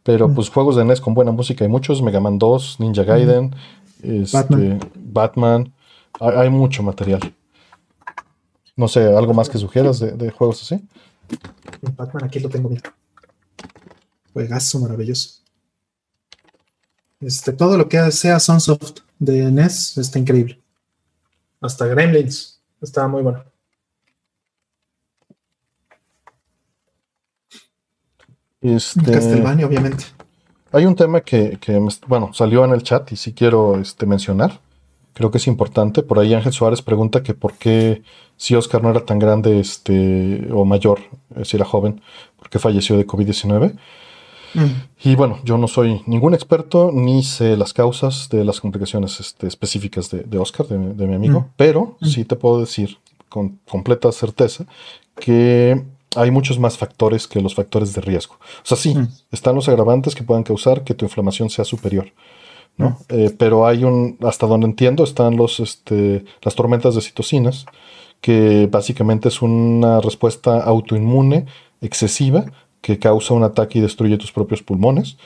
Pero 0.03 0.33
pues 0.33 0.51
juegos 0.51 0.77
de 0.77 0.85
NES 0.85 1.01
con 1.01 1.15
buena 1.15 1.33
música 1.33 1.65
hay 1.65 1.71
muchos, 1.71 2.03
Mega 2.03 2.21
Man 2.21 2.39
2, 2.39 2.81
Ninja 2.81 3.05
Gaiden, 3.05 3.55
este, 4.03 4.37
Batman. 4.37 4.81
Batman. 4.95 5.73
Hay, 6.21 6.37
hay, 6.37 6.51
mucho 6.51 6.83
material. 6.83 7.21
No 8.77 8.89
sé, 8.89 9.01
¿algo 9.05 9.33
más 9.33 9.49
que 9.49 9.57
sugieras 9.59 9.99
de, 10.01 10.31
juegos 10.31 10.63
así? 10.63 10.87
Pac-Man, 11.97 12.25
aquí 12.25 12.41
lo 12.41 12.51
tengo 12.51 12.69
bien. 12.69 12.83
Juegazo 14.35 14.79
maravilloso. 14.81 15.41
Este, 17.21 17.53
todo 17.53 17.79
lo 17.79 17.89
que 17.89 18.13
sea 18.13 18.39
Sunsoft 18.39 19.01
de 19.19 19.51
NES 19.51 19.97
está 19.97 20.19
increíble. 20.19 20.63
Hasta 21.61 21.87
Gremlins 21.87 22.61
está 22.83 23.09
muy 23.09 23.23
bueno. 23.23 23.43
Este, 28.61 29.13
Castlevania, 29.13 29.67
obviamente. 29.67 30.05
Hay 30.73 30.85
un 30.85 30.95
tema 30.95 31.23
que, 31.23 31.59
bueno, 32.07 32.35
salió 32.35 32.65
en 32.65 32.73
el 32.73 32.83
chat 32.83 33.11
y 33.13 33.17
sí 33.17 33.33
quiero 33.33 33.81
este, 33.81 34.05
mencionar. 34.05 34.61
Creo 35.17 35.31
que 35.31 35.39
es 35.39 35.47
importante. 35.47 36.03
Por 36.03 36.19
ahí 36.19 36.35
Ángel 36.35 36.53
Suárez 36.53 36.83
pregunta 36.83 37.23
que 37.23 37.33
por 37.33 37.55
qué 37.55 38.03
si 38.37 38.55
Oscar 38.55 38.83
no 38.83 38.91
era 38.91 39.07
tan 39.07 39.19
grande 39.19 39.59
este, 39.59 40.47
o 40.53 40.67
mayor, 40.67 41.01
eh, 41.35 41.47
si 41.47 41.57
era 41.57 41.65
joven, 41.65 42.03
por 42.39 42.51
qué 42.51 42.59
falleció 42.59 42.99
de 42.99 43.07
COVID-19. 43.07 43.73
Mm. 44.53 44.61
Y 45.05 45.17
bueno, 45.17 45.39
yo 45.43 45.57
no 45.57 45.69
soy 45.69 46.03
ningún 46.05 46.35
experto 46.35 46.91
ni 46.93 47.23
sé 47.23 47.57
las 47.57 47.73
causas 47.73 48.29
de 48.29 48.45
las 48.45 48.61
complicaciones 48.61 49.19
este, 49.19 49.47
específicas 49.47 50.11
de, 50.11 50.39
Oscar, 50.39 50.67
de, 50.67 51.07
mi 51.07 51.15
amigo, 51.15 51.41
mm. 51.41 51.53
pero 51.57 51.97
mm. 51.99 52.07
sí 52.07 52.27
te 52.27 52.37
puedo 52.37 52.61
decir 52.61 52.99
con 53.31 53.59
completa 53.67 54.13
certeza 54.13 54.67
que 55.19 55.83
hay 56.15 56.31
muchos 56.31 56.59
más 56.59 56.77
factores 56.77 57.27
que 57.27 57.41
los 57.41 57.55
factores 57.55 57.95
de 57.95 58.03
riesgo. 58.03 58.35
O 58.35 58.67
sea, 58.67 58.77
sí, 58.77 58.95
están 59.33 59.55
los 59.55 59.67
agravantes 59.71 60.15
que 60.15 60.25
puedan 60.25 60.43
causar 60.43 60.85
que 60.85 60.93
tu 60.93 61.07
inflamación 61.07 61.49
sea 61.49 61.65
superior. 61.65 62.13
¿No? 62.77 62.99
Eh, 63.09 63.35
pero 63.37 63.67
hay 63.67 63.85
un, 63.85 64.19
hasta 64.23 64.47
donde 64.47 64.67
entiendo, 64.67 65.05
están 65.05 65.37
los, 65.37 65.61
este, 65.61 66.25
las 66.43 66.55
tormentas 66.55 66.95
de 66.95 67.01
citocinas, 67.01 67.67
que 68.21 68.69
básicamente 68.71 69.29
es 69.29 69.43
una 69.43 70.01
respuesta 70.01 70.63
autoinmune 70.63 71.47
excesiva 71.81 72.45
que 72.81 72.99
causa 72.99 73.35
un 73.35 73.43
ataque 73.43 73.79
y 73.79 73.83
destruye 73.83 74.17
tus 74.17 74.33
propios 74.33 74.63
pulmones 74.63 75.17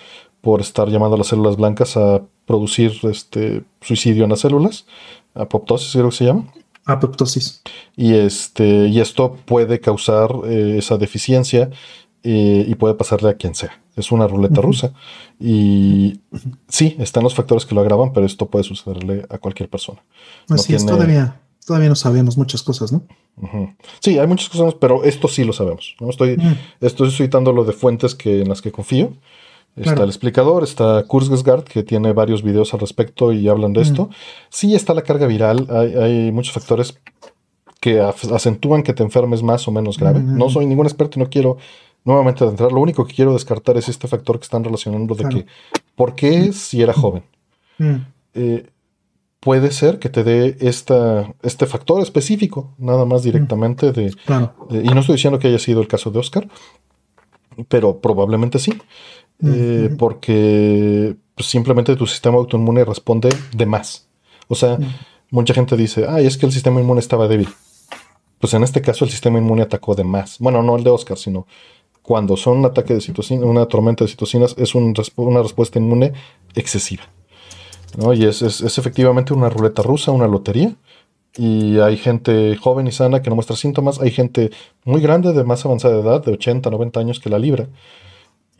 por 0.41 0.61
estar 0.61 0.89
llamando 0.89 1.17
a 1.17 1.19
las 1.19 1.29
células 1.29 1.57
blancas 1.57 1.97
a 1.97 2.23
producir 2.47 2.93
este 3.03 3.63
suicidio 3.81 4.25
en 4.25 4.31
las 4.31 4.41
células, 4.41 4.87
apoptosis 5.35 5.93
creo 5.93 6.09
que 6.09 6.17
se 6.17 6.25
llama. 6.25 6.47
Apoptosis. 6.87 7.63
Y, 7.97 8.15
este, 8.15 8.89
y 8.89 9.01
esto 9.01 9.37
puede 9.45 9.81
causar 9.81 10.31
eh, 10.47 10.77
esa 10.79 10.97
deficiencia 10.97 11.71
eh, 12.23 12.65
y 12.67 12.75
puede 12.75 12.95
pasarle 12.95 13.31
a 13.31 13.35
quien 13.35 13.55
sea. 13.55 13.81
Es 13.97 14.13
una 14.13 14.27
ruleta 14.27 14.61
rusa. 14.61 14.93
Y 15.39 16.21
sí, 16.69 16.97
están 16.99 17.23
los 17.23 17.35
factores 17.35 17.67
que 17.67 17.75
lo 17.75 17.81
agravan, 17.81 18.13
pero 18.13 18.27
esto 18.27 18.47
puede 18.47 18.65
sucederle 18.65 19.25
a 19.29 19.39
cualquier 19.39 19.69
persona. 19.69 20.03
Así 20.49 20.75
es, 20.75 20.85
todavía, 20.85 21.41
todavía 21.67 21.89
no 21.89 21.97
sabemos 21.97 22.37
muchas 22.37 22.63
cosas, 22.63 22.93
¿no? 22.93 23.03
Sí, 24.01 24.19
hay 24.19 24.27
muchas 24.27 24.49
cosas, 24.49 24.75
pero 24.75 25.05
esto 25.05 25.29
sí 25.29 25.45
lo 25.45 25.53
sabemos. 25.53 25.97
¿no? 26.01 26.11
Estoy, 26.11 26.37
estoy 26.81 27.11
citando 27.11 27.53
lo 27.53 27.65
de 27.65 27.73
fuentes 27.73 28.15
que, 28.15 28.43
en 28.43 28.49
las 28.49 28.61
que 28.63 28.73
confío. 28.73 29.13
Está 29.77 30.03
el 30.03 30.09
explicador, 30.09 30.63
está 30.65 31.05
Kurzgesgaard, 31.07 31.65
que 31.65 31.83
tiene 31.83 32.13
varios 32.13 32.43
videos 32.43 32.75
al 32.75 32.81
respecto 32.81 33.33
y 33.33 33.49
hablan 33.49 33.73
de 33.73 33.83
esto. 33.83 34.11
Sí 34.51 34.75
está 34.75 34.95
la 34.95 35.03
carga 35.03 35.27
viral, 35.27 35.69
hay, 35.71 36.33
muchos 36.33 36.53
factores 36.53 36.99
que 37.81 38.01
acentúan 38.01 38.83
que 38.83 38.93
te 38.93 39.03
enfermes 39.03 39.43
más 39.43 39.67
o 39.69 39.71
menos 39.71 39.97
grave. 39.97 40.21
No 40.21 40.51
soy 40.51 40.67
ningún 40.67 40.87
experto 40.87 41.19
y 41.19 41.23
no 41.23 41.31
quiero 41.31 41.57
nuevamente 42.05 42.45
entrar. 42.45 42.73
Lo 42.73 42.81
único 42.81 43.07
que 43.07 43.15
quiero 43.15 43.33
descartar 43.33 43.77
es 43.77 43.89
este 43.89 44.09
factor 44.09 44.39
que 44.39 44.45
están 44.45 44.65
relacionando 44.65 45.15
de 45.15 45.29
que, 45.29 45.47
¿por 45.95 46.15
qué 46.15 46.53
si 46.53 46.83
era 46.83 46.93
joven? 46.93 47.23
Eh, 48.35 48.69
puede 49.41 49.71
ser 49.71 49.99
que 49.99 50.09
te 50.09 50.23
dé 50.23 50.57
esta, 50.61 51.33
este 51.43 51.67
factor 51.67 52.03
específico, 52.03 52.75
nada 52.79 53.05
más 53.05 53.23
directamente 53.23 53.93
de, 53.93 54.15
Y 54.71 54.89
no 54.89 55.01
estoy 55.01 55.17
diciendo 55.17 55.39
que 55.39 55.49
haya 55.49 55.59
sido 55.59 55.81
el 55.81 55.89
caso 55.89 56.11
de 56.11 56.19
Oscar, 56.19 56.49
pero 57.69 58.01
probablemente 58.01 58.59
sí. 58.59 58.73
Eh, 59.43 59.95
porque 59.99 61.17
pues, 61.35 61.49
simplemente 61.49 61.97
tu 61.97 62.07
sistema 62.07 62.37
autoinmune 62.37 62.85
responde 62.85 63.31
de 63.57 63.67
más. 63.67 64.07
O 64.49 64.55
sea, 64.55 64.79
mucha 65.31 65.55
gente 65.55 65.77
dice, 65.77 66.07
ay, 66.09 66.27
es 66.27 66.37
que 66.37 66.45
el 66.45 66.53
sistema 66.53 66.81
inmune 66.81 67.01
estaba 67.01 67.27
débil. 67.27 67.49
Pues 68.39 68.55
en 68.55 68.63
este 68.63 68.83
caso 68.83 69.05
el 69.05 69.11
sistema 69.11 69.39
inmune 69.39 69.63
atacó 69.63 69.95
de 69.95 70.05
más. 70.05 70.39
Bueno, 70.39 70.63
no 70.63 70.77
el 70.77 70.85
de 70.85 70.91
Oscar, 70.91 71.17
sino 71.17 71.47
cuando 72.03 72.37
son 72.37 72.59
un 72.59 72.65
ataque 72.67 72.95
de 72.95 73.01
citocina, 73.01 73.45
una 73.47 73.67
tormenta 73.67 74.05
de 74.05 74.11
citocinas, 74.11 74.55
es 74.59 74.75
una 74.75 75.43
respuesta 75.43 75.79
inmune 75.79 76.13
excesiva. 76.55 77.05
Y 78.15 78.25
es, 78.25 78.43
es, 78.43 78.79
efectivamente 78.79 79.35
una 79.35 79.49
ruleta 79.49 79.83
rusa, 79.83 80.13
una 80.13 80.29
lotería. 80.29 80.75
Y 81.37 81.79
hay 81.79 81.97
gente 81.97 82.57
joven 82.57 82.87
y 82.87 82.93
sana 82.93 83.23
que 83.23 83.31
no 83.31 83.37
muestra 83.37 83.57
síntomas. 83.57 84.01
Hay 84.01 84.11
gente 84.11 84.51
muy 84.85 85.01
grande, 85.01 85.33
de 85.33 85.45
más 85.45 85.65
avanzada 85.65 86.01
edad, 86.01 86.25
de 86.25 86.33
80, 86.33 86.71
90 86.71 87.01
años, 87.01 87.21
que 87.21 87.31
la 87.31 87.39
libra 87.39 87.69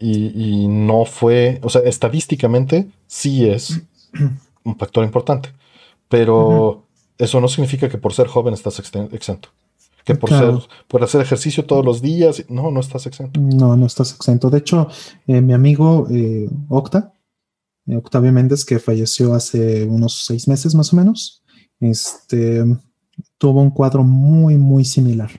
y, 0.01 0.67
no 0.69 1.05
fue, 1.05 1.61
o 1.63 1.69
sea, 1.69 1.83
estadísticamente 1.83 2.89
sí 3.07 3.49
es 3.49 3.83
un 4.65 4.77
factor 4.79 5.05
importante, 5.05 5.53
pero 6.09 6.85
eso 7.19 7.41
no 7.41 7.49
significa 7.49 7.89
que 7.89 7.99
por 7.99 8.15
ser 8.15 8.27
joven 8.27 8.55
estás 8.55 8.79
exento. 8.79 9.51
Que 10.05 10.15
por 10.15 10.31
ser, 10.31 10.55
por 10.89 11.03
hacer 11.03 11.21
ejercicio 11.21 11.65
todos 11.67 11.85
los 11.85 12.01
días, 12.01 12.45
no, 12.49 12.71
no 12.71 12.81
estás 12.81 13.07
exento. 13.07 13.39
No, 13.41 13.77
no 13.77 13.87
estás 13.87 14.15
exento. 14.15 14.51
De 14.51 14.59
hecho, 14.59 14.89
eh, 15.27 15.41
mi 15.41 15.53
amigo 15.53 16.07
eh, 16.11 16.49
Octa, 16.69 17.13
eh, 17.87 17.97
Octavio 17.97 18.33
Méndez, 18.33 18.65
que 18.65 18.79
falleció 18.79 19.35
hace 19.35 19.85
unos 19.85 20.25
seis 20.25 20.49
meses 20.49 20.75
más 20.75 20.93
o 20.93 20.97
menos, 20.97 21.43
este, 21.81 22.65
tuvo 23.39 23.63
un 23.63 23.71
cuadro 23.71 24.03
muy, 24.05 24.57
muy 24.57 24.85
similar 24.85 25.31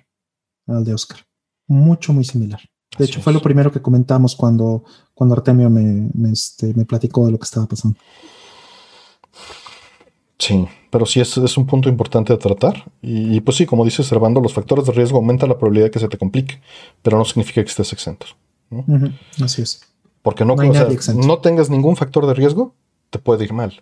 al 0.68 0.84
de 0.84 0.94
Oscar. 0.94 1.20
Mucho, 1.68 2.14
muy 2.14 2.24
similar. 2.24 2.62
De 2.98 3.06
hecho, 3.06 3.22
fue 3.22 3.32
lo 3.32 3.42
primero 3.42 3.72
que 3.72 3.82
comentamos 3.82 4.36
cuando, 4.36 4.84
cuando 5.14 5.36
Artemio 5.36 5.70
me, 5.70 6.10
este, 6.32 6.74
me, 6.74 6.86
platicó 6.86 7.26
de 7.26 7.32
lo 7.32 7.40
que 7.40 7.46
estaba 7.46 7.66
pasando. 7.66 7.98
Sí, 10.38 10.68
pero 10.92 11.06
sí 11.06 11.20
es, 11.20 11.36
es 11.38 11.58
un 11.58 11.66
punto 11.66 11.90
importante 11.90 12.34
de 12.34 12.38
tratar. 12.38 12.86
Y, 13.02 13.42
pues 13.42 13.58
sí, 13.58 13.66
como 13.66 13.84
dice 13.84 14.04
Servando, 14.04 14.42
los 14.42 14.54
factores 14.54 14.86
de 14.86 14.92
riesgo 14.92 15.18
aumentan 15.18 15.50
la 15.50 15.58
probabilidad 15.58 15.86
de 15.86 15.92
que 15.92 16.00
se 16.00 16.08
te 16.08 16.18
complique, 16.18 16.62
pero 17.02 17.18
no 17.18 17.26
significa 17.26 17.64
que 17.64 17.70
estés 17.70 17.92
exento. 17.94 18.28
Así 19.42 19.64
es. 19.64 19.82
Porque 20.22 20.46
no, 20.46 20.56
no 20.56 21.40
tengas 21.40 21.70
ningún 21.70 21.96
factor 21.96 22.28
de 22.28 22.34
riesgo, 22.34 22.76
te 23.10 23.18
puede 23.18 23.46
ir 23.46 23.54
mal. 23.54 23.82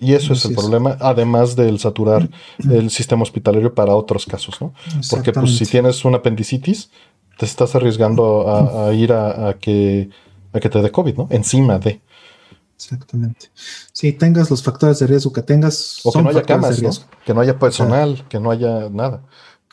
Y 0.00 0.12
eso 0.12 0.32
es 0.32 0.44
el 0.44 0.54
problema, 0.54 0.98
además 1.00 1.56
del 1.56 1.78
saturar 1.78 2.28
el 2.68 2.90
sistema 2.90 3.22
hospitalario 3.22 3.72
para 3.74 3.94
otros 3.94 4.26
casos, 4.26 4.60
¿no? 4.60 4.74
Porque 5.08 5.32
pues, 5.32 5.56
si 5.56 5.64
tienes 5.64 6.04
una 6.04 6.18
apendicitis, 6.18 6.90
te 7.38 7.46
estás 7.46 7.74
arriesgando 7.74 8.84
a, 8.86 8.92
ir 8.92 9.12
a, 9.12 9.56
que, 9.60 10.10
a 10.52 10.60
que 10.60 10.68
te 10.68 10.82
dé 10.82 10.90
COVID, 10.90 11.16
¿no? 11.16 11.28
Encima 11.30 11.78
de. 11.78 12.00
Exactamente. 12.84 13.50
Si 13.92 14.12
tengas 14.12 14.50
los 14.50 14.62
factores 14.62 14.98
de 14.98 15.06
riesgo 15.06 15.32
que 15.32 15.42
tengas. 15.42 16.00
O 16.04 16.12
que 16.12 16.22
no 16.22 16.30
haya 16.30 16.42
camas, 16.42 16.82
¿no? 16.82 16.90
que 17.24 17.34
no 17.34 17.40
haya 17.40 17.58
personal, 17.58 18.26
que 18.28 18.40
no 18.40 18.50
haya 18.50 18.88
nada. 18.90 19.22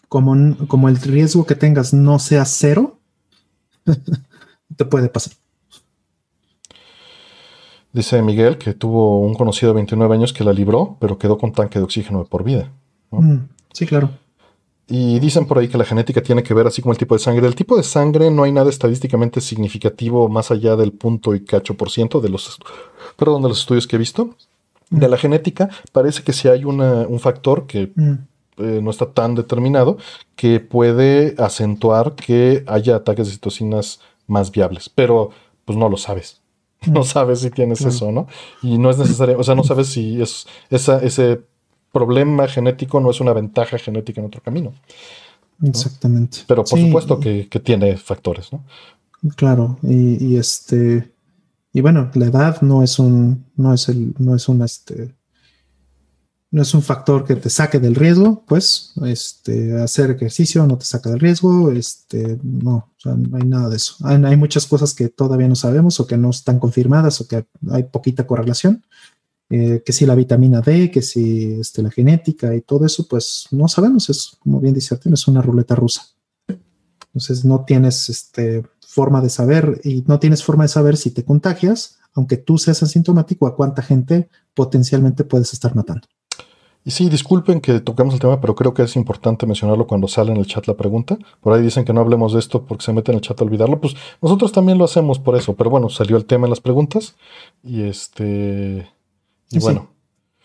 Como, 0.08 0.58
como 0.68 0.90
el 0.90 0.98
riesgo 0.98 1.46
que 1.46 1.56
tengas 1.56 1.94
no 1.94 2.20
sea 2.20 2.46
cero, 2.46 3.00
te 4.76 4.86
puede 4.86 5.10
pasar. 5.10 5.34
Dice 7.92 8.22
Miguel 8.22 8.58
que 8.60 8.74
tuvo 8.74 9.20
un 9.20 9.34
conocido 9.34 9.72
de 9.72 9.78
29 9.78 10.16
años 10.16 10.32
que 10.32 10.44
la 10.44 10.54
libró, 10.54 10.98
pero 11.00 11.18
quedó 11.18 11.38
con 11.38 11.52
tanque 11.52 11.80
de 11.80 11.86
oxígeno 11.86 12.20
de 12.20 12.26
por 12.26 12.44
vida. 12.44 12.72
Mm, 13.10 13.38
sí, 13.74 13.88
claro. 13.88 14.12
Y 14.90 15.19
dicen 15.19 15.45
por 15.45 15.59
ahí 15.59 15.68
que 15.68 15.77
la 15.77 15.85
genética 15.85 16.22
tiene 16.22 16.42
que 16.42 16.53
ver 16.53 16.66
así 16.66 16.82
como 16.82 16.93
el 16.93 16.98
tipo 16.98 17.14
de 17.14 17.19
sangre. 17.19 17.43
Del 17.43 17.56
tipo 17.56 17.77
de 17.77 17.84
sangre 17.84 18.32
no 18.32 18.43
hay 18.43 18.51
nada 18.51 18.72
estadísticamente 18.72 19.40
significativo 19.40 20.27
más 20.30 20.50
allá 20.50 20.76
del 20.76 20.92
punto 20.93 21.35
y 21.35 21.45
cacho 21.45 21.76
por 21.76 21.92
ciento 21.92 22.19
de 22.19 22.30
los, 22.30 22.58
perdón, 23.16 23.43
de 23.43 23.50
los 23.50 23.59
estudios 23.59 23.85
que 23.85 23.98
he 23.98 24.00
visto. 24.00 24.35
De 24.90 25.08
la 25.08 25.18
genética 25.18 25.69
parece 25.92 26.24
que 26.24 26.34
sí 26.34 26.48
hay 26.48 26.66
un 26.66 27.19
factor 27.19 27.68
que 27.68 27.92
mm. 27.93 28.14
eh, 28.58 28.80
no 28.82 28.90
está 28.90 29.06
tan 29.11 29.35
determinado 29.35 29.98
que 30.35 30.59
puede 30.59 31.35
acentuar 31.38 32.16
que 32.16 32.64
haya 32.66 32.95
ataques 32.95 33.27
de 33.27 33.34
citocinas 33.34 34.00
más 34.26 34.51
viables, 34.51 34.90
pero 34.90 35.30
pues 35.66 35.77
no 35.77 35.88
lo 35.90 35.98
sabes. 35.98 36.42
Mm. 36.82 36.93
No 36.93 37.03
sabes 37.03 37.42
si 37.42 37.51
tienes 37.51 37.82
eso, 37.82 38.11
¿no? 38.11 38.27
Y 38.64 38.80
no 38.80 38.90
es 38.90 38.98
necesario, 38.98 39.38
o 39.38 39.43
sea, 39.43 39.53
no 39.53 39.64
sabes 39.64 39.88
si 39.88 40.19
es 40.19 40.48
esa, 40.72 40.98
ese 41.03 41.42
problema 41.92 42.48
genético 42.48 43.00
no 43.00 43.11
es 43.11 43.19
una 43.19 43.34
ventaja 43.34 43.77
genética 43.77 44.22
en 44.22 44.27
otro 44.27 44.42
camino. 44.42 44.74
Exactamente. 45.61 46.40
Pero 46.48 46.64
por 46.64 46.80
supuesto 46.80 47.19
que, 47.19 47.48
tiene 47.64 47.98
factores, 47.98 48.51
¿no? 48.51 48.64
Claro, 49.35 49.77
y, 49.84 50.38
este, 50.38 51.11
y 51.74 51.82
bueno, 51.82 52.09
la 52.14 52.27
edad 52.27 52.61
no 52.61 52.84
es 52.84 53.00
un, 53.00 53.45
no 53.58 53.74
es 53.74 53.90
el, 53.90 54.14
no 54.18 54.34
es 54.34 54.48
un, 54.48 54.61
este, 54.61 55.14
no 56.51 56.61
es 56.61 56.74
un 56.74 56.82
factor 56.82 57.26
que 57.26 57.35
te 57.35 57.50
saque 57.50 57.80
del 57.80 57.95
riesgo, 57.95 58.45
pues, 58.48 58.93
este, 59.06 59.82
hacer 59.82 60.11
ejercicio 60.11 60.66
no 60.66 60.77
te 60.77 60.85
saca 60.85 61.09
del 61.09 61.19
riesgo, 61.19 61.69
este, 61.72 62.40
no, 62.42 62.76
o 62.76 63.00
sea, 63.00 63.14
no 63.16 63.35
hay 63.35 63.43
nada 63.43 63.68
de 63.68 63.76
eso. 63.76 63.95
Hay, 64.03 64.24
hay, 64.24 64.38
muchas 64.38 64.66
cosas 64.66 64.93
que 64.93 65.09
todavía 65.09 65.50
no 65.50 65.56
sabemos 65.56 66.00
o 66.00 66.08
que 66.08 66.16
no 66.16 66.30
están 66.30 66.59
confirmadas 66.59 67.19
o 67.19 67.27
que 67.27 67.45
hay 67.72 67.84
poquita 67.84 68.26
correlación, 68.26 68.85
eh, 69.50 69.82
que 69.84 69.94
si 69.94 70.06
la 70.06 70.16
vitamina 70.16 70.61
D, 70.61 70.92
que 70.92 71.02
si 71.02 71.60
este, 71.60 71.82
la 71.82 71.90
genética 71.90 72.56
y 72.56 72.61
todo 72.61 72.86
eso, 72.86 73.08
pues 73.08 73.48
no 73.52 73.68
sabemos, 73.68 74.10
es 74.10 74.38
como 74.40 74.60
bien 74.60 74.74
dice 74.74 74.94
Artem, 74.94 75.14
es 75.14 75.28
una 75.28 75.42
ruleta 75.42 75.76
rusa. 75.76 76.03
Entonces 77.08 77.44
no 77.44 77.66
tienes 77.66 78.10
este, 78.10 78.64
forma 78.88 79.22
de 79.22 79.30
saber 79.30 79.82
y 79.84 80.03
no 80.08 80.19
tienes 80.19 80.44
forma 80.44 80.66
de 80.66 80.69
saber 80.69 80.98
si 80.98 81.11
te 81.11 81.26
contagias, 81.26 81.98
aunque 82.14 82.38
tú 82.38 82.58
seas 82.58 82.84
asintomático, 82.84 83.48
a 83.48 83.56
cuánta 83.56 83.82
gente 83.82 84.30
potencialmente 84.53 85.24
puedes 85.24 85.53
estar 85.53 85.76
matando. 85.76 86.08
Y 86.86 86.92
sí, 86.92 87.10
disculpen 87.10 87.60
que 87.60 87.82
toquemos 87.82 88.14
el 88.14 88.19
tema, 88.19 88.40
pero 88.40 88.56
creo 88.56 88.74
que 88.74 88.84
es 88.84 88.95
importante 88.95 89.45
mencionarlo 89.45 89.86
cuando 89.86 90.08
sale 90.08 90.32
en 90.32 90.38
el 90.38 90.45
chat 90.45 90.66
la 90.66 90.76
pregunta. 90.76 91.18
Por 91.42 91.53
ahí 91.53 91.61
dicen 91.61 91.86
que 91.86 91.94
no 91.94 92.02
hablemos 92.02 92.34
de 92.34 92.40
esto 92.40 92.66
porque 92.66 92.86
se 92.86 92.94
mete 92.94 93.11
en 93.11 93.18
el 93.18 93.22
chat 93.22 93.40
a 93.40 93.44
olvidarlo. 93.44 93.82
Pues 93.82 93.95
nosotros 94.22 94.52
también 94.52 94.78
lo 94.78 94.86
hacemos 94.86 95.19
por 95.19 95.36
eso. 95.36 95.56
Pero 95.56 95.69
bueno, 95.69 95.90
salió 95.90 96.16
el 96.18 96.26
tema 96.26 96.45
en 96.45 96.52
las 96.52 96.61
preguntas. 96.61 97.16
Y 97.64 97.82
este. 97.82 98.88
Y 99.52 99.60
bueno. 99.60 99.90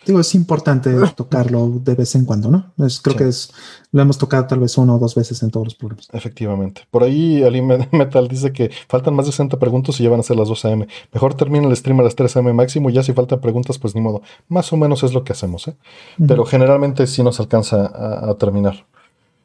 Digo, 0.07 0.21
es 0.21 0.35
importante 0.35 0.91
tocarlo 1.17 1.81
de 1.83 1.95
vez 1.95 2.15
en 2.15 2.27
cuando, 2.27 2.51
¿no? 2.51 2.75
Es, 2.85 3.01
creo 3.01 3.17
que 3.17 3.27
es, 3.27 3.51
lo 3.91 4.03
hemos 4.03 4.19
tocado 4.19 4.47
tal 4.47 4.61
vez 4.61 4.77
una 4.77 4.95
o 4.95 4.99
dos 4.99 5.15
veces 5.15 5.43
en 5.43 5.51
todos 5.51 5.67
los 5.67 5.75
programas. 5.75 6.09
Efectivamente. 6.13 6.83
Por 6.91 7.05
ahí 7.05 7.43
Ali 7.43 7.63
Metal 7.93 8.29
dice 8.29 8.53
que 8.53 8.71
faltan 8.87 9.15
más 9.15 9.25
de 9.27 9.33
60 9.33 9.59
preguntas 9.59 9.99
y 9.99 10.03
ya 10.03 10.11
van 10.11 10.21
a 10.21 10.23
ser 10.23 10.37
las 10.37 10.49
2 10.49 10.65
am. 10.67 10.87
Mejor 11.13 11.35
termina 11.35 11.67
el 11.67 11.77
stream 11.77 12.01
a 12.01 12.03
las 12.03 12.15
3 12.17 12.37
am 12.37 12.53
máximo 12.55 12.91
y 12.91 12.93
ya 12.93 13.03
si 13.03 13.15
faltan 13.15 13.41
preguntas, 13.41 13.79
pues 13.79 13.95
ni 13.95 14.03
modo. 14.03 14.21
Más 14.49 14.71
o 14.75 14.77
menos 14.77 15.03
es 15.05 15.15
lo 15.15 15.25
que 15.25 15.33
hacemos, 15.33 15.69
¿eh? 15.69 15.77
Pero 16.27 16.45
generalmente 16.45 17.07
sí 17.07 17.23
nos 17.23 17.41
alcanza 17.41 18.31
a, 18.31 18.35
terminar. 18.35 18.87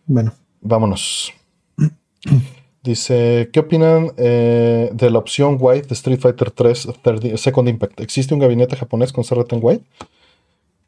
Bueno. 0.06 0.34
Vámonos. 0.62 1.32
Dice, 2.90 3.52
¿qué 3.54 3.60
opinan 3.60 4.14
eh, 4.18 4.90
de 4.92 5.12
la 5.12 5.20
opción 5.20 5.58
White 5.60 5.90
de 5.90 5.94
Street 5.94 6.20
Fighter 6.20 6.50
3 6.50 6.88
Second 7.36 7.70
Impact? 7.70 8.00
¿Existe 8.00 8.34
un 8.34 8.40
gabinete 8.40 8.76
japonés 8.76 9.14
con 9.14 9.24
CRT 9.24 9.54
en 9.54 9.60
White? 9.62 9.86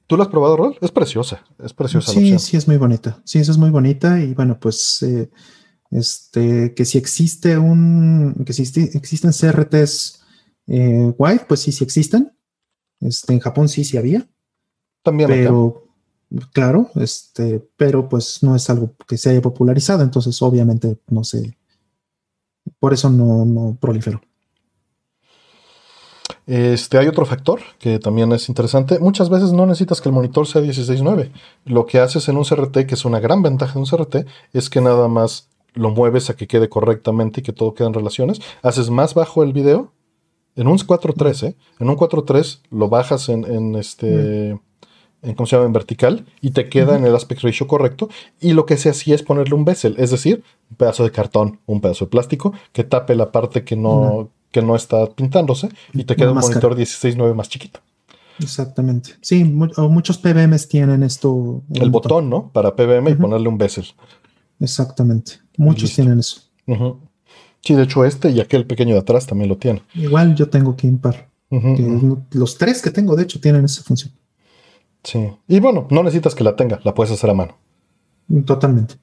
¿Tú 0.07 0.17
lo 0.17 0.23
has 0.23 0.29
probado, 0.29 0.57
Rol? 0.57 0.75
Es 0.81 0.89
preciosa, 0.89 1.45
es 1.63 1.73
preciosa. 1.73 2.11
Sí, 2.11 2.39
sí, 2.39 2.57
es 2.57 2.67
muy 2.67 2.77
bonita. 2.77 3.21
Sí, 3.23 3.37
eso 3.37 3.51
es 3.51 3.59
muy 3.59 3.69
bonita. 3.69 4.19
Y 4.19 4.33
bueno, 4.33 4.59
pues 4.59 5.03
eh, 5.03 5.29
este, 5.91 6.73
que 6.73 6.85
si 6.85 6.97
existe 6.97 7.59
un, 7.59 8.33
que 8.47 8.53
si 8.53 8.63
existen 8.63 9.31
CRTs 9.31 10.23
eh, 10.65 11.13
white, 11.15 11.45
pues 11.47 11.59
sí, 11.59 11.71
sí 11.71 11.83
existen. 11.83 12.35
Este, 12.99 13.31
en 13.33 13.39
Japón 13.41 13.69
sí, 13.69 13.83
sí 13.83 13.97
había. 13.97 14.27
También. 15.03 15.29
Pero, 15.29 15.87
claro, 16.51 16.89
este, 16.95 17.63
pero 17.77 18.09
pues 18.09 18.41
no 18.41 18.55
es 18.55 18.67
algo 18.71 18.95
que 19.07 19.19
se 19.19 19.29
haya 19.29 19.41
popularizado. 19.43 20.01
Entonces, 20.01 20.41
obviamente, 20.41 20.97
no 21.07 21.23
sé. 21.23 21.59
Por 22.81 22.93
eso 22.93 23.11
no, 23.11 23.45
no 23.45 23.77
proliferó. 23.79 24.19
Este, 26.47 26.97
hay 26.97 27.07
otro 27.07 27.27
factor 27.27 27.61
que 27.77 27.99
también 27.99 28.31
es 28.31 28.49
interesante. 28.49 28.97
Muchas 28.97 29.29
veces 29.29 29.53
no 29.53 29.67
necesitas 29.67 30.01
que 30.01 30.09
el 30.09 30.15
monitor 30.15 30.47
sea 30.47 30.63
16.9. 30.63 31.31
Lo 31.65 31.85
que 31.85 31.99
haces 31.99 32.27
en 32.27 32.37
un 32.37 32.43
CRT, 32.43 32.87
que 32.87 32.95
es 32.95 33.05
una 33.05 33.19
gran 33.19 33.43
ventaja 33.43 33.75
de 33.75 33.79
un 33.81 33.85
CRT, 33.85 34.27
es 34.53 34.71
que 34.71 34.81
nada 34.81 35.07
más 35.07 35.47
lo 35.75 35.91
mueves 35.91 36.31
a 36.31 36.35
que 36.35 36.47
quede 36.47 36.69
correctamente 36.69 37.41
y 37.41 37.43
que 37.43 37.53
todo 37.53 37.75
quede 37.75 37.87
en 37.87 37.93
relaciones. 37.93 38.41
Haces 38.63 38.89
más 38.89 39.13
bajo 39.13 39.43
el 39.43 39.53
video. 39.53 39.91
En 40.55 40.67
un 40.67 40.79
4.3, 40.79 41.49
¿eh? 41.49 41.55
En 41.79 41.87
un 41.87 41.95
4.3 41.95 42.61
lo 42.71 42.89
bajas 42.89 43.29
en, 43.29 43.75
este... 43.75 44.59
En, 45.21 45.35
¿Cómo 45.35 45.45
se 45.47 45.55
llama? 45.55 45.67
En 45.67 45.73
vertical 45.73 46.25
y 46.41 46.51
te 46.51 46.69
queda 46.69 46.97
en 46.97 47.05
el 47.05 47.15
aspect 47.15 47.43
ratio 47.43 47.67
correcto. 47.67 48.09
Y 48.39 48.53
lo 48.53 48.65
que 48.65 48.77
se 48.77 48.89
hacía 48.89 49.15
es 49.15 49.23
ponerle 49.23 49.55
un 49.55 49.65
bezel, 49.65 49.95
es 49.97 50.11
decir, 50.11 50.43
un 50.69 50.77
pedazo 50.77 51.03
de 51.03 51.11
cartón, 51.11 51.59
un 51.65 51.81
pedazo 51.81 52.05
de 52.05 52.11
plástico 52.11 52.53
que 52.73 52.83
tape 52.83 53.15
la 53.15 53.31
parte 53.31 53.63
que 53.63 53.75
no, 53.75 54.29
que 54.51 54.61
no 54.61 54.75
está 54.75 55.07
pintándose 55.07 55.69
y 55.93 56.03
te 56.03 56.15
queda 56.15 56.31
un 56.31 56.39
monitor 56.39 56.75
16.9 56.75 57.33
más 57.33 57.49
chiquito. 57.49 57.79
Exactamente. 58.39 59.11
Sí, 59.21 59.43
muchos 59.43 60.17
PBMs 60.17 60.67
tienen 60.67 61.03
esto. 61.03 61.61
El, 61.73 61.89
botón, 61.89 62.29
¿no? 62.29 62.49
Para 62.51 62.75
PBM 62.75 63.09
y 63.09 63.15
ponerle 63.15 63.47
un 63.47 63.57
bezel. 63.57 63.85
Exactamente. 64.59 65.33
Muchos 65.57 65.93
tienen 65.93 66.19
eso. 66.19 66.41
Sí, 67.63 67.75
de 67.75 67.83
hecho 67.83 68.05
este 68.05 68.31
y 68.31 68.39
aquel 68.39 68.65
pequeño 68.65 68.93
de 68.93 69.01
atrás 69.01 69.27
también 69.27 69.49
lo 69.49 69.57
tiene. 69.57 69.83
Igual 69.93 70.35
yo 70.35 70.49
tengo 70.49 70.75
que 70.75 70.87
impar. 70.87 71.29
los 72.31 72.57
tres 72.57 72.81
que 72.81 72.91
tengo, 72.91 73.15
de 73.15 73.23
hecho, 73.23 73.39
tienen 73.39 73.65
esa 73.65 73.83
función. 73.83 74.11
Sí. 75.03 75.29
Y 75.47 75.59
bueno, 75.59 75.87
no 75.89 76.03
necesitas 76.03 76.35
que 76.35 76.43
la 76.43 76.55
tenga, 76.55 76.79
la 76.83 76.93
puedes 76.93 77.11
hacer 77.11 77.29
a 77.29 77.33
mano. 77.33 77.57
Totalmente. 78.45 78.95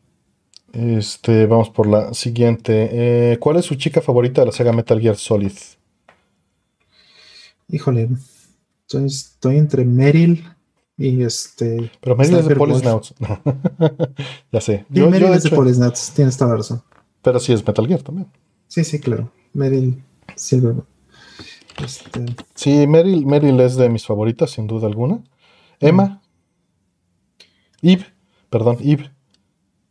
Este, 0.73 1.47
vamos 1.47 1.71
por 1.71 1.87
la 1.87 2.15
siguiente. 2.15 2.89
Eh, 3.33 3.39
¿Cuál 3.39 3.57
es 3.57 3.65
su 3.65 3.75
chica 3.75 4.01
favorita 4.01 4.43
de 4.43 4.47
la 4.47 4.53
saga 4.53 4.73
Metal 4.73 5.01
Gear 5.01 5.17
Solid? 5.17 5.53
Híjole, 7.69 8.09
estoy, 8.87 9.57
entre 9.57 9.85
Meryl 9.85 10.45
y 10.97 11.23
este. 11.23 11.91
Pero 12.01 12.17
Meryl 12.17 12.39
es 12.39 12.47
de 12.47 12.57
Polisnauts. 12.57 13.15
ya 14.53 14.61
sé. 14.61 14.87
Yo, 14.89 15.11
Meryl 15.11 15.33
es 15.33 15.43
de 15.43 15.51
Polisnauts, 15.51 16.13
tienes 16.15 16.37
toda 16.37 16.53
la 16.53 16.57
razón. 16.59 16.83
Pero 17.23 17.41
sí 17.41 17.53
es 17.53 17.67
Metal 17.67 17.87
Gear 17.87 18.03
también. 18.03 18.29
Sí, 18.69 18.85
sí, 18.85 19.01
claro. 19.01 19.31
Meryl 19.53 20.03
Silver. 20.35 20.77
Este... 21.83 22.25
Sí, 22.55 22.87
Meryl, 22.87 23.27
Meryl 23.27 23.61
es 23.61 23.77
de 23.77 23.89
mis 23.89 24.07
favoritas, 24.07 24.51
sin 24.51 24.67
duda 24.67 24.87
alguna. 24.87 25.23
Emma. 25.81 26.23
Eve, 27.83 28.07
perdón, 28.51 28.79
Eve. 28.81 29.11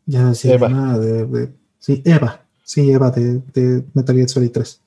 Ya 0.05 0.33
sí, 0.33 0.51
Eva. 0.51 0.97
de, 0.97 1.53
sí, 1.79 2.01
Eva. 2.05 2.45
Sí, 2.63 2.91
Eva 2.91 3.11
de, 3.11 3.39
de 3.53 3.85
Metal 3.93 4.15
Gear 4.15 4.29
Solid 4.29 4.51
3. 4.51 4.81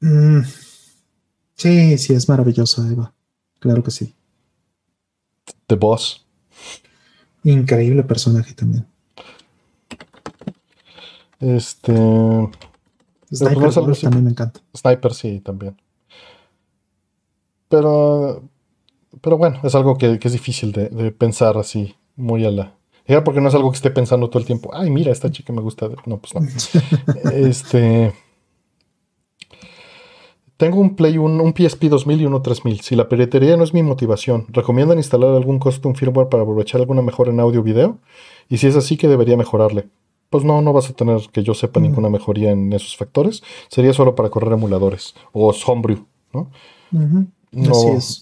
Mm, 0.00 0.40
sí, 1.54 1.98
sí, 1.98 2.14
es 2.14 2.28
maravillosa 2.28 2.86
Eva. 2.90 3.14
Claro 3.60 3.82
que 3.82 3.90
sí. 3.90 4.14
The 5.66 5.76
Boss. 5.76 6.26
Increíble 7.44 8.02
personaje 8.02 8.54
también. 8.54 8.86
Este. 11.40 11.92
Sniper 13.32 13.72
también 13.72 14.24
me 14.24 14.30
encanta. 14.30 14.60
Sniper 14.76 15.14
sí, 15.14 15.40
también. 15.40 15.76
Pero. 17.68 18.48
Pero 19.20 19.36
bueno, 19.36 19.60
es 19.62 19.74
algo 19.74 19.98
que, 19.98 20.18
que 20.18 20.28
es 20.28 20.32
difícil 20.32 20.72
de, 20.72 20.88
de, 20.88 21.12
pensar 21.12 21.58
así, 21.58 21.94
muy 22.16 22.44
a 22.46 22.50
la, 22.50 22.76
porque 23.24 23.40
no 23.40 23.48
es 23.48 23.54
algo 23.54 23.70
que 23.70 23.76
esté 23.76 23.90
pensando 23.90 24.28
todo 24.28 24.38
el 24.38 24.46
tiempo. 24.46 24.70
Ay, 24.72 24.90
mira, 24.90 25.12
esta 25.12 25.30
chica 25.30 25.52
me 25.52 25.60
gusta. 25.60 25.88
No, 26.06 26.18
pues 26.18 26.34
no. 26.34 26.40
este. 27.32 28.12
Tengo 30.56 30.78
un 30.78 30.94
Play, 30.94 31.18
un, 31.18 31.40
un, 31.40 31.52
PSP 31.52 31.84
2000 31.84 32.20
y 32.20 32.26
uno 32.26 32.40
3000. 32.40 32.80
Si 32.80 32.94
la 32.94 33.08
piratería 33.08 33.56
no 33.56 33.64
es 33.64 33.74
mi 33.74 33.82
motivación, 33.82 34.46
¿recomiendan 34.48 34.98
instalar 34.98 35.34
algún 35.34 35.58
custom 35.58 35.94
firmware 35.94 36.28
para 36.28 36.44
aprovechar 36.44 36.80
alguna 36.80 37.02
mejora 37.02 37.32
en 37.32 37.40
audio 37.40 37.60
o 37.60 37.62
video? 37.64 37.98
Y 38.48 38.58
si 38.58 38.68
es 38.68 38.76
así, 38.76 38.96
que 38.96 39.08
debería 39.08 39.36
mejorarle? 39.36 39.88
Pues 40.30 40.44
no, 40.44 40.62
no 40.62 40.72
vas 40.72 40.88
a 40.88 40.92
tener 40.92 41.20
que 41.32 41.42
yo 41.42 41.54
sepa 41.54 41.80
ninguna 41.80 42.08
mejoría 42.08 42.52
en 42.52 42.72
esos 42.72 42.96
factores. 42.96 43.42
Sería 43.68 43.92
solo 43.92 44.14
para 44.14 44.30
correr 44.30 44.52
emuladores 44.52 45.14
o 45.32 45.52
Homebrew, 45.66 46.06
¿no? 46.32 46.48
No, 47.52 47.72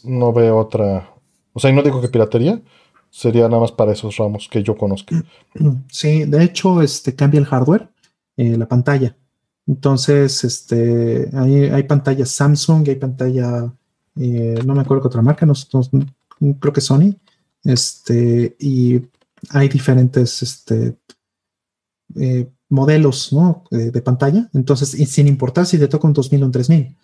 no 0.04 0.32
veo 0.32 0.58
otra. 0.58 1.14
O 1.52 1.60
sea, 1.60 1.70
y 1.70 1.74
no 1.74 1.82
digo 1.82 2.00
que 2.00 2.08
piratería, 2.08 2.60
sería 3.10 3.48
nada 3.48 3.60
más 3.60 3.72
para 3.72 3.92
esos 3.92 4.16
ramos 4.16 4.48
que 4.50 4.62
yo 4.62 4.76
conozco. 4.76 5.14
Sí, 5.90 6.24
de 6.24 6.44
hecho, 6.44 6.80
este 6.82 7.14
cambia 7.14 7.40
el 7.40 7.46
hardware, 7.46 7.88
eh, 8.36 8.56
la 8.56 8.66
pantalla. 8.66 9.16
Entonces, 9.66 10.44
este, 10.44 11.28
hay, 11.32 11.64
hay 11.64 11.82
pantalla 11.84 12.24
Samsung, 12.26 12.88
hay 12.88 12.96
pantalla, 12.96 13.72
eh, 14.16 14.60
no 14.64 14.74
me 14.74 14.80
acuerdo 14.80 15.02
qué 15.02 15.08
otra 15.08 15.22
marca, 15.22 15.46
no, 15.46 15.54
creo 16.58 16.72
que 16.72 16.80
Sony, 16.80 17.14
este, 17.64 18.56
y 18.58 19.00
hay 19.50 19.68
diferentes 19.68 20.42
este, 20.42 20.96
eh, 22.16 22.48
modelos 22.68 23.32
¿no? 23.32 23.64
de, 23.70 24.02
pantalla. 24.02 24.48
Entonces, 24.54 24.90
sin 25.10 25.28
importar 25.28 25.66
si 25.66 25.78
te 25.78 25.88
toca 25.88 26.06
un 26.06 26.14
2000 26.14 26.42
o 26.42 26.46
un 26.46 26.52
3000, 26.52 26.96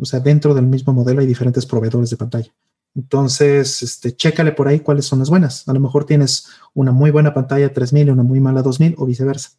o 0.00 0.04
sea, 0.04 0.20
dentro 0.20 0.54
del 0.54 0.66
mismo 0.66 0.92
modelo 0.92 1.20
hay 1.20 1.26
diferentes 1.26 1.66
proveedores 1.66 2.10
de 2.10 2.16
pantalla. 2.16 2.52
Entonces, 2.94 3.82
este, 3.82 4.14
chécale 4.14 4.52
por 4.52 4.68
ahí 4.68 4.80
cuáles 4.80 5.06
son 5.06 5.20
las 5.20 5.30
buenas. 5.30 5.66
A 5.68 5.72
lo 5.72 5.80
mejor 5.80 6.04
tienes 6.04 6.46
una 6.74 6.92
muy 6.92 7.10
buena 7.10 7.32
pantalla 7.32 7.72
3000 7.72 8.08
y 8.08 8.10
una 8.10 8.22
muy 8.22 8.40
mala 8.40 8.62
2000 8.62 8.96
o 8.98 9.06
viceversa. 9.06 9.50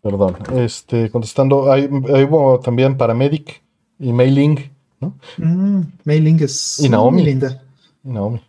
Perdón, 0.00 0.36
este, 0.56 1.10
contestando, 1.10 1.70
hay, 1.70 1.86
hubo 1.86 2.58
también 2.58 2.96
Paramedic 2.96 3.62
y 4.00 4.12
Mailing, 4.12 4.58
¿no? 5.00 5.16
Mm, 5.38 5.82
mailing 6.04 6.42
es 6.42 6.80
y 6.80 6.88
Naomi. 6.88 7.22
linda. 7.22 7.62
Y 8.02 8.08
Naomi. 8.08 8.40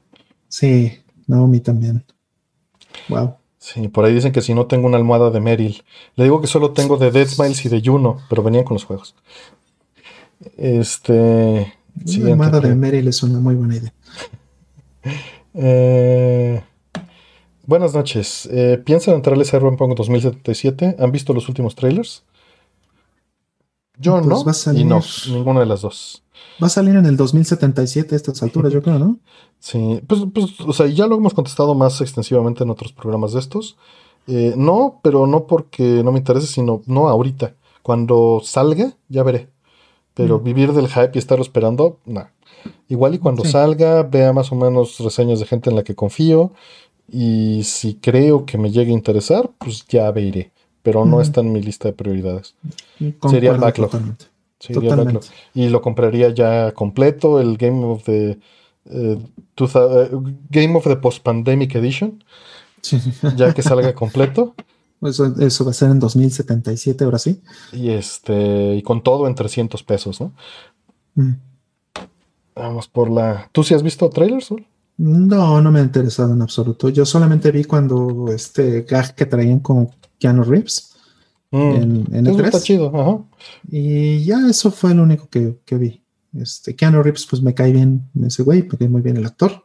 Sí, 0.48 0.92
Naomi 1.28 1.60
también. 1.60 2.04
Wow. 3.08 3.36
Sí, 3.64 3.88
por 3.88 4.04
ahí 4.04 4.14
dicen 4.14 4.34
que 4.34 4.42
si 4.42 4.54
no 4.54 4.66
tengo 4.66 4.88
una 4.88 4.98
almohada 4.98 5.30
de 5.30 5.40
Meryl. 5.40 5.86
Le 6.18 6.26
digo 6.26 6.42
que 6.42 6.48
solo 6.48 6.72
tengo 6.72 6.98
de 6.98 7.12
Dead 7.12 7.26
Smiles 7.26 7.64
y 7.64 7.70
de 7.70 7.82
Juno, 7.82 8.20
pero 8.28 8.44
venían 8.44 8.66
con 8.66 8.76
los 8.76 8.84
juegos. 8.84 9.16
Este. 10.58 11.74
La 12.06 12.32
armada 12.32 12.60
de 12.60 12.76
Meryl 12.76 13.08
es 13.08 13.24
una 13.24 13.40
muy 13.40 13.56
buena 13.56 13.78
idea. 13.78 13.94
Eh, 15.56 16.64
buenas 17.68 17.94
noches. 17.94 18.50
Eh, 18.52 18.82
¿Piensan 18.84 19.14
entrarles 19.14 19.54
a 19.54 19.60
Cyberpunk 19.60 19.96
2077? 19.96 20.96
¿Han 20.98 21.12
visto 21.12 21.32
los 21.32 21.48
últimos 21.48 21.76
trailers? 21.76 22.24
Yo 24.00 24.20
Pues 24.20 24.68
no, 24.68 24.74
y 24.74 24.84
no, 24.84 25.00
ninguna 25.28 25.60
de 25.60 25.68
las 25.68 25.82
dos. 25.82 26.23
Va 26.62 26.68
a 26.68 26.70
salir 26.70 26.96
en 26.96 27.06
el 27.06 27.18
2077 27.18 28.14
a 28.14 28.18
estas 28.18 28.42
alturas, 28.44 28.72
yo 28.74 28.82
creo, 28.82 29.00
¿no? 29.00 29.18
Sí, 29.60 30.02
pues, 30.08 30.22
pues, 30.34 30.60
o 30.60 30.74
sea, 30.74 30.88
ya 30.88 31.08
lo 31.08 31.16
hemos 31.16 31.34
contestado 31.34 31.74
más 31.74 32.02
extensivamente 32.02 32.64
en 32.66 32.70
otros 32.70 32.92
programas 32.92 33.32
de 33.32 33.40
estos. 33.40 33.78
Eh, 34.28 34.54
no, 34.58 35.00
pero 35.02 35.26
no 35.26 35.48
porque 35.48 35.84
no 36.04 36.12
me 36.12 36.20
interese, 36.20 36.48
sino 36.48 36.82
no 36.86 37.08
ahorita. 37.08 37.54
Cuando 37.82 38.42
salga, 38.44 38.94
ya 39.08 39.24
veré. 39.24 39.48
Pero 40.16 40.40
Mm. 40.40 40.44
vivir 40.44 40.74
del 40.74 40.90
hype 40.90 41.12
y 41.14 41.18
estarlo 41.18 41.44
esperando, 41.44 41.98
no. 42.06 42.28
Igual 42.90 43.16
y 43.16 43.20
cuando 43.20 43.44
Sí. 43.46 43.52
salga, 43.52 44.04
vea 44.04 44.34
más 44.34 44.52
o 44.52 44.56
menos 44.56 45.00
reseñas 45.00 45.40
de 45.40 45.46
gente 45.46 45.70
en 45.70 45.78
la 45.78 45.84
que 45.84 45.96
confío. 45.96 46.52
Y 47.10 47.64
si 47.64 47.96
creo 47.96 48.46
que 48.46 48.58
me 48.58 48.70
llegue 48.70 48.92
a 48.92 48.96
interesar, 48.96 49.50
pues 49.60 49.86
ya 49.88 50.12
veré. 50.12 50.52
Pero 50.82 51.06
no 51.06 51.22
está 51.22 51.40
en 51.40 51.54
mi 51.54 51.62
lista 51.62 51.88
de 51.88 51.94
prioridades. 51.94 52.56
Concuerdo 53.00 53.30
Sería 53.30 53.52
el 53.52 53.60
backlog. 53.62 53.92
totalmente. 53.92 54.26
Sí, 54.64 54.72
Totalmente. 54.72 55.28
Y 55.54 55.68
lo 55.68 55.82
compraría 55.82 56.30
ya 56.30 56.72
completo, 56.72 57.42
el 57.42 57.58
Game 57.58 57.84
of 57.84 58.06
the 58.06 58.40
eh, 58.86 59.18
2000 59.58 59.82
eh, 59.84 60.10
Game 60.50 60.78
of 60.78 60.86
the 60.86 60.96
Post 60.96 61.22
Pandemic 61.22 61.76
Edition, 61.76 62.24
Sí. 62.80 62.98
ya 63.36 63.54
que 63.54 63.62
salga 63.62 63.94
completo. 63.94 64.56
Eso, 65.02 65.36
eso 65.42 65.66
va 65.66 65.72
a 65.72 65.74
ser 65.74 65.90
en 65.90 66.00
2077, 66.00 67.04
ahora 67.04 67.20
sí. 67.20 67.42
Y 67.74 67.90
este, 67.90 68.76
y 68.76 68.82
con 68.84 69.04
todo 69.04 69.28
en 69.28 69.36
300 69.36 69.84
pesos, 69.84 70.22
¿no? 70.22 70.32
Mm. 71.16 71.34
Vamos 72.56 72.88
por 72.88 73.10
la. 73.10 73.50
¿Tú 73.52 73.66
sí 73.66 73.74
has 73.74 73.84
visto 73.84 74.10
trailers? 74.10 74.46
Sol? 74.46 74.66
No, 74.96 75.62
no 75.62 75.74
me 75.74 75.82
ha 75.82 75.84
interesado 75.84 76.34
en 76.34 76.42
absoluto. 76.42 76.88
Yo 76.88 77.06
solamente 77.06 77.52
vi 77.52 77.66
cuando 77.66 78.32
este 78.32 78.84
gag 78.84 79.14
que 79.14 79.26
traían 79.26 79.60
con 79.60 79.90
Keanu 80.20 80.44
Reeves 80.44 80.93
Mm, 81.54 81.76
en, 81.76 82.16
en 82.16 82.28
eso 82.28 82.40
E3. 82.40 82.46
está 82.46 82.62
chido, 82.62 82.88
ajá. 82.88 83.24
Y 83.70 84.26
ya 84.26 84.50
eso 84.50 84.72
fue 84.72 84.96
lo 84.96 85.04
único 85.04 85.30
que, 85.30 85.60
que 85.64 85.78
vi. 85.78 86.04
Este, 86.34 86.76
Keanu 86.76 87.04
Reeves, 87.04 87.28
pues 87.28 87.44
me 87.44 87.54
cae 87.54 87.72
bien 87.72 88.10
ese 88.26 88.42
güey, 88.42 88.64
me 88.64 88.70
cae 88.70 88.90
muy 88.90 89.02
bien 89.02 89.18
el 89.18 89.26
actor. 89.28 89.64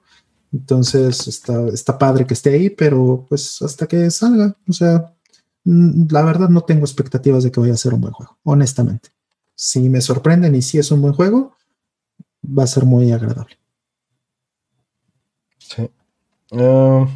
Entonces 0.52 1.26
está, 1.26 1.66
está 1.68 1.98
padre 1.98 2.26
que 2.26 2.34
esté 2.34 2.50
ahí, 2.50 2.68
pero 2.68 3.24
pues 3.26 3.62
hasta 3.62 3.86
que 3.86 4.10
salga, 4.10 4.54
o 4.68 4.72
sea, 4.72 5.14
la 5.64 6.22
verdad 6.22 6.50
no 6.50 6.60
tengo 6.60 6.82
expectativas 6.82 7.42
de 7.42 7.50
que 7.50 7.60
vaya 7.60 7.72
a 7.72 7.78
ser 7.78 7.94
un 7.94 8.02
buen 8.02 8.12
juego, 8.12 8.36
honestamente. 8.44 9.10
Si 9.54 9.88
me 9.88 10.02
sorprenden 10.02 10.54
y 10.54 10.62
si 10.62 10.78
es 10.78 10.90
un 10.90 11.00
buen 11.00 11.14
juego, 11.14 11.56
va 12.46 12.64
a 12.64 12.68
ser 12.68 12.84
muy 12.84 13.12
agradable. 13.12 13.58
Sí. 15.58 15.88
Eh, 16.50 17.06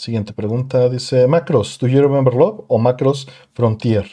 siguiente 0.00 0.32
pregunta. 0.32 0.88
Dice: 0.88 1.26
Macros, 1.26 1.78
¿do 1.80 1.86
you 1.86 2.00
remember 2.00 2.34
Love 2.34 2.64
o 2.68 2.78
Macros 2.78 3.28
Frontier? 3.52 4.06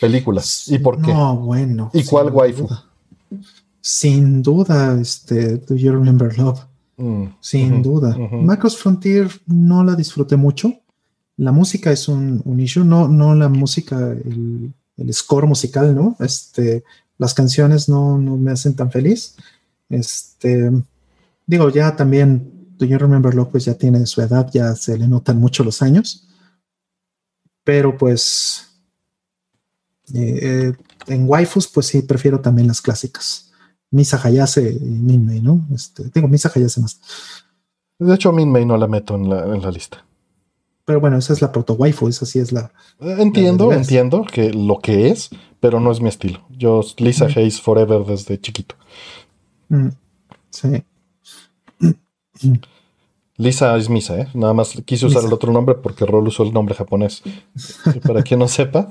Películas. 0.00 0.68
¿Y 0.68 0.78
por 0.78 1.00
qué? 1.02 1.12
No, 1.12 1.36
bueno. 1.36 1.90
¿Y 1.92 2.04
cuál 2.04 2.30
waifu? 2.30 2.62
duda. 2.64 2.84
Sin 3.80 4.42
duda, 4.42 5.00
este, 5.00 5.56
Do 5.58 5.74
You 5.74 5.92
Remember 5.92 6.36
Love? 6.38 6.60
Mm, 6.96 7.24
Sin 7.40 7.82
duda. 7.82 8.16
Macros 8.32 8.76
Frontier 8.76 9.28
no 9.46 9.82
la 9.84 9.94
disfruté 9.94 10.36
mucho. 10.36 10.72
La 11.36 11.52
música 11.52 11.90
es 11.92 12.08
un, 12.08 12.42
un 12.44 12.60
issue, 12.60 12.84
no, 12.84 13.08
no 13.08 13.34
la 13.34 13.48
música, 13.48 13.96
el, 13.98 14.72
el 14.96 15.14
score 15.14 15.46
musical, 15.46 15.94
¿no? 15.94 16.16
Este, 16.20 16.84
las 17.16 17.32
canciones 17.34 17.88
no, 17.88 18.18
no 18.18 18.36
me 18.36 18.50
hacen 18.50 18.74
tan 18.74 18.90
feliz. 18.90 19.36
Este, 19.88 20.70
digo, 21.46 21.70
ya 21.70 21.94
también, 21.94 22.57
Do 22.78 22.86
You 22.86 22.98
Remember 22.98 23.34
Love, 23.34 23.50
pues 23.50 23.64
ya 23.64 23.74
tiene 23.74 24.06
su 24.06 24.20
edad, 24.22 24.48
ya 24.52 24.74
se 24.74 24.96
le 24.96 25.08
notan 25.08 25.38
mucho 25.38 25.64
los 25.64 25.82
años. 25.82 26.28
Pero 27.64 27.96
pues, 27.98 28.68
eh, 30.14 30.38
eh, 30.42 30.72
en 31.08 31.28
waifus, 31.28 31.66
pues 31.68 31.86
sí, 31.86 32.02
prefiero 32.02 32.40
también 32.40 32.68
las 32.68 32.80
clásicas. 32.80 33.52
Misa 33.90 34.20
Hayase 34.22 34.70
y 34.72 34.84
Minmay, 34.84 35.40
¿no? 35.40 35.66
Este, 35.74 36.04
digo, 36.14 36.28
Misa 36.28 36.50
Hayase 36.54 36.80
más. 36.80 37.00
De 37.98 38.14
hecho, 38.14 38.32
Min 38.32 38.50
May 38.50 38.64
no 38.64 38.76
la 38.76 38.86
meto 38.86 39.16
en 39.16 39.28
la, 39.28 39.44
en 39.44 39.60
la 39.60 39.70
lista. 39.70 40.04
Pero 40.84 41.00
bueno, 41.00 41.18
esa 41.18 41.32
es 41.34 41.42
la 41.42 41.52
proto 41.52 41.74
waifu, 41.74 42.08
esa 42.08 42.24
sí 42.24 42.38
es 42.38 42.52
la. 42.52 42.72
Eh, 43.00 43.16
Entiendo, 43.18 43.70
La 43.70 43.76
entiendo 43.76 44.24
que 44.24 44.52
lo 44.54 44.78
que 44.78 45.10
es, 45.10 45.28
pero 45.60 45.80
no 45.80 45.90
es 45.92 46.00
mi 46.00 46.08
estilo. 46.08 46.46
Yo, 46.50 46.82
Lisa 46.98 47.26
Mm. 47.26 47.32
Hayes 47.36 47.60
Forever 47.60 48.04
desde 48.06 48.40
chiquito. 48.40 48.74
Mm, 49.68 49.88
sí. 50.50 50.84
Lisa 53.36 53.76
es 53.76 53.88
Misa, 53.88 54.20
¿eh? 54.20 54.28
Nada 54.34 54.52
más 54.52 54.70
quise 54.84 55.06
usar 55.06 55.22
Lisa. 55.22 55.28
el 55.28 55.32
otro 55.32 55.52
nombre 55.52 55.76
porque 55.76 56.04
Rol 56.04 56.26
usó 56.26 56.42
el 56.42 56.52
nombre 56.52 56.74
japonés. 56.74 57.22
Para 58.06 58.22
quien 58.22 58.40
no 58.40 58.48
sepa, 58.48 58.88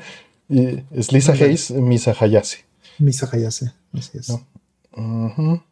es 0.50 1.12
Lisa. 1.12 1.34
Hayes 1.34 1.72
Misa 1.72 2.16
Hayase. 2.18 2.66
Misa 2.98 3.30
Hayase, 3.32 3.74
así 3.94 4.18
es. 4.18 4.30
No. 4.96 5.64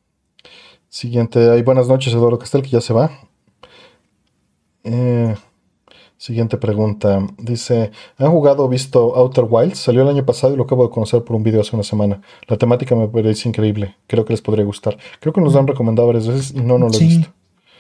Siguiente, 0.90 1.50
hay 1.50 1.62
buenas 1.62 1.88
noches, 1.88 2.14
Eduardo 2.14 2.40
Castel, 2.40 2.62
que 2.62 2.70
ya 2.70 2.82
se 2.82 2.94
va. 2.94 3.12
Eh, 4.84 5.36
siguiente 6.18 6.58
pregunta. 6.58 7.26
Dice: 7.38 7.92
¿Han 8.18 8.32
jugado 8.32 8.66
o 8.66 8.70
visto 8.70 9.16
Outer 9.16 9.46
Wilds? 9.50 9.80
Salió 9.80 10.04
el 10.04 10.10
año 10.10 10.26
pasado 10.26 10.54
y 10.54 10.58
lo 10.58 10.64
acabo 10.64 10.86
de 10.86 10.94
conocer 10.94 11.24
por 11.24 11.36
un 11.36 11.44
video 11.44 11.62
hace 11.62 11.76
una 11.76 11.84
semana. 11.84 12.22
La 12.48 12.58
temática 12.58 12.96
me 12.96 13.08
parece 13.08 13.50
increíble. 13.50 13.96
Creo 14.08 14.26
que 14.26 14.34
les 14.34 14.42
podría 14.42 14.64
gustar. 14.66 14.98
Creo 15.20 15.34
que 15.34 15.42
nos 15.42 15.54
lo 15.54 15.60
han 15.60 15.68
recomendado 15.68 16.08
varias 16.08 16.28
veces 16.28 16.52
y 16.52 16.60
no, 16.60 16.78
no 16.78 16.90
lo 16.90 16.96
he 16.96 17.00
visto. 17.00 17.30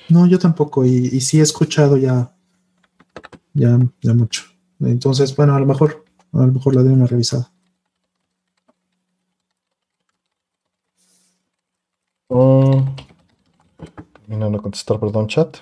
No, 0.09 0.27
yo 0.27 0.37
tampoco, 0.39 0.85
y, 0.85 1.09
y 1.11 1.21
sí 1.21 1.39
he 1.39 1.43
escuchado 1.43 1.97
ya, 1.97 2.31
ya, 3.53 3.79
ya 4.01 4.13
mucho. 4.13 4.43
Entonces, 4.79 5.35
bueno, 5.35 5.55
a 5.55 5.59
lo 5.59 5.65
mejor, 5.65 6.05
a 6.33 6.45
lo 6.45 6.51
mejor 6.51 6.75
la 6.75 6.83
doy 6.83 6.93
una 6.93 7.07
revisada. 7.07 7.51
Terminando 14.25 14.57
de 14.57 14.61
contestar, 14.63 14.99
perdón, 14.99 15.27
chat. 15.27 15.57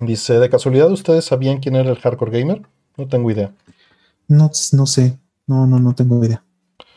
Dice: 0.00 0.38
¿De 0.38 0.50
casualidad 0.50 0.90
ustedes 0.90 1.24
sabían 1.24 1.58
quién 1.58 1.76
era 1.76 1.90
el 1.90 1.98
hardcore 1.98 2.38
gamer? 2.38 2.62
No 2.96 3.06
tengo 3.08 3.30
idea. 3.30 3.54
No, 4.28 4.50
no 4.72 4.86
sé, 4.86 5.18
no, 5.46 5.66
no, 5.66 5.78
no 5.78 5.94
tengo 5.94 6.22
idea. 6.24 6.44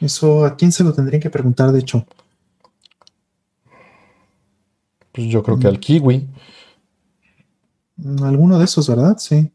Eso, 0.02 0.46
¿a 0.46 0.56
quién 0.56 0.72
se 0.72 0.84
lo 0.84 0.94
tendrían 0.94 1.22
que 1.22 1.30
preguntar, 1.30 1.72
de 1.72 1.80
hecho? 1.80 2.06
Pues 5.12 5.28
yo 5.28 5.44
creo 5.44 5.60
que 5.60 5.68
al 5.68 5.80
Kiwi, 5.80 6.18
Mm, 6.18 6.34
Alguno 8.24 8.58
de 8.60 8.66
esos, 8.66 8.88
¿verdad? 8.90 9.18
Sí. 9.18 9.52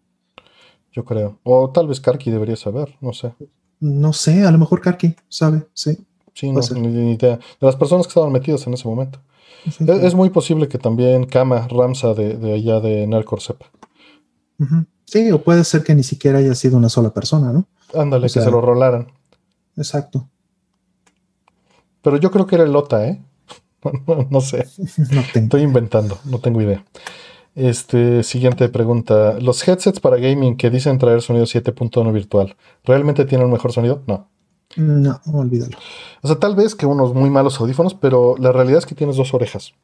yo 0.92 1.04
creo. 1.04 1.38
O 1.42 1.70
tal 1.70 1.88
vez 1.88 2.00
Karki 2.00 2.30
debería 2.30 2.56
saber, 2.56 2.96
no 3.00 3.12
sé. 3.12 3.34
No 3.80 4.12
sé, 4.12 4.44
a 4.44 4.50
lo 4.50 4.58
mejor 4.58 4.80
Karki 4.80 5.14
sabe, 5.28 5.66
sí. 5.72 5.98
Sí, 6.34 6.50
no, 6.50 6.60
ni, 6.74 7.12
idea. 7.12 7.36
De 7.36 7.66
las 7.66 7.76
personas 7.76 8.06
que 8.06 8.10
estaban 8.10 8.32
metidas 8.32 8.66
en 8.66 8.74
ese 8.74 8.88
momento. 8.88 9.20
Sí, 9.70 9.84
Es, 9.86 10.02
es 10.02 10.14
muy 10.14 10.30
posible 10.30 10.68
que 10.68 10.78
también 10.78 11.26
Kama 11.26 11.68
Ramsa 11.68 12.12
de, 12.12 12.36
de 12.36 12.54
allá 12.54 12.80
de 12.80 13.06
Nercor 13.06 13.40
sepa. 13.40 13.66
Sí, 15.06 15.30
o 15.30 15.42
puede 15.42 15.64
ser 15.64 15.84
que 15.84 15.94
ni 15.94 16.02
siquiera 16.02 16.38
haya 16.38 16.54
sido 16.54 16.76
una 16.76 16.88
sola 16.88 17.12
persona, 17.12 17.52
¿no? 17.52 17.66
Ándale, 17.94 18.26
O 18.26 18.32
que 18.32 18.40
se 18.40 18.50
lo 18.50 18.60
rolaran. 18.60 19.12
Exacto. 19.76 20.28
Pero 22.02 22.16
yo 22.18 22.30
creo 22.30 22.46
que 22.46 22.56
era 22.56 22.64
el 22.64 22.72
Lota, 22.72 23.06
¿eh? 23.06 23.22
No, 24.06 24.26
no 24.30 24.40
sé. 24.40 24.66
No 25.12 25.22
tengo. 25.32 25.44
Estoy 25.46 25.62
inventando, 25.62 26.18
no 26.24 26.38
tengo 26.40 26.60
idea. 26.62 26.84
Este, 27.54 28.22
siguiente 28.22 28.68
pregunta. 28.68 29.38
¿Los 29.40 29.66
headsets 29.66 30.00
para 30.00 30.16
gaming 30.16 30.56
que 30.56 30.70
dicen 30.70 30.98
traer 30.98 31.22
sonido 31.22 31.46
7.1 31.46 32.12
virtual, 32.12 32.56
¿realmente 32.84 33.24
tienen 33.24 33.46
un 33.46 33.52
mejor 33.52 33.72
sonido? 33.72 34.02
No. 34.06 34.28
No, 34.76 35.20
olvídalo. 35.32 35.76
O 36.22 36.26
sea, 36.26 36.38
tal 36.38 36.56
vez 36.56 36.74
que 36.74 36.86
unos 36.86 37.14
muy 37.14 37.30
malos 37.30 37.60
audífonos, 37.60 37.94
pero 37.94 38.34
la 38.38 38.50
realidad 38.50 38.78
es 38.78 38.86
que 38.86 38.96
tienes 38.96 39.16
dos 39.16 39.32
orejas. 39.32 39.74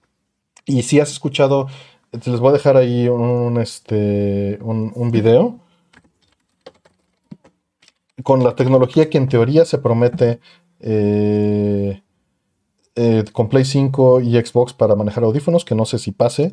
Y 0.66 0.82
si 0.82 0.98
has 0.98 1.12
escuchado, 1.12 1.68
te 2.10 2.30
les 2.30 2.40
voy 2.40 2.50
a 2.50 2.54
dejar 2.54 2.76
ahí 2.76 3.08
un, 3.08 3.58
este, 3.58 4.58
un, 4.62 4.92
un 4.94 5.10
video 5.10 5.60
con 8.22 8.42
la 8.42 8.54
tecnología 8.54 9.08
que 9.08 9.18
en 9.18 9.28
teoría 9.28 9.64
se 9.64 9.78
promete 9.78 10.40
eh, 10.80 12.02
eh, 12.96 13.24
con 13.32 13.48
Play 13.48 13.64
5 13.64 14.20
y 14.20 14.34
Xbox 14.34 14.72
para 14.72 14.96
manejar 14.96 15.24
audífonos, 15.24 15.64
que 15.64 15.74
no 15.74 15.84
sé 15.84 15.98
si 15.98 16.12
pase 16.12 16.52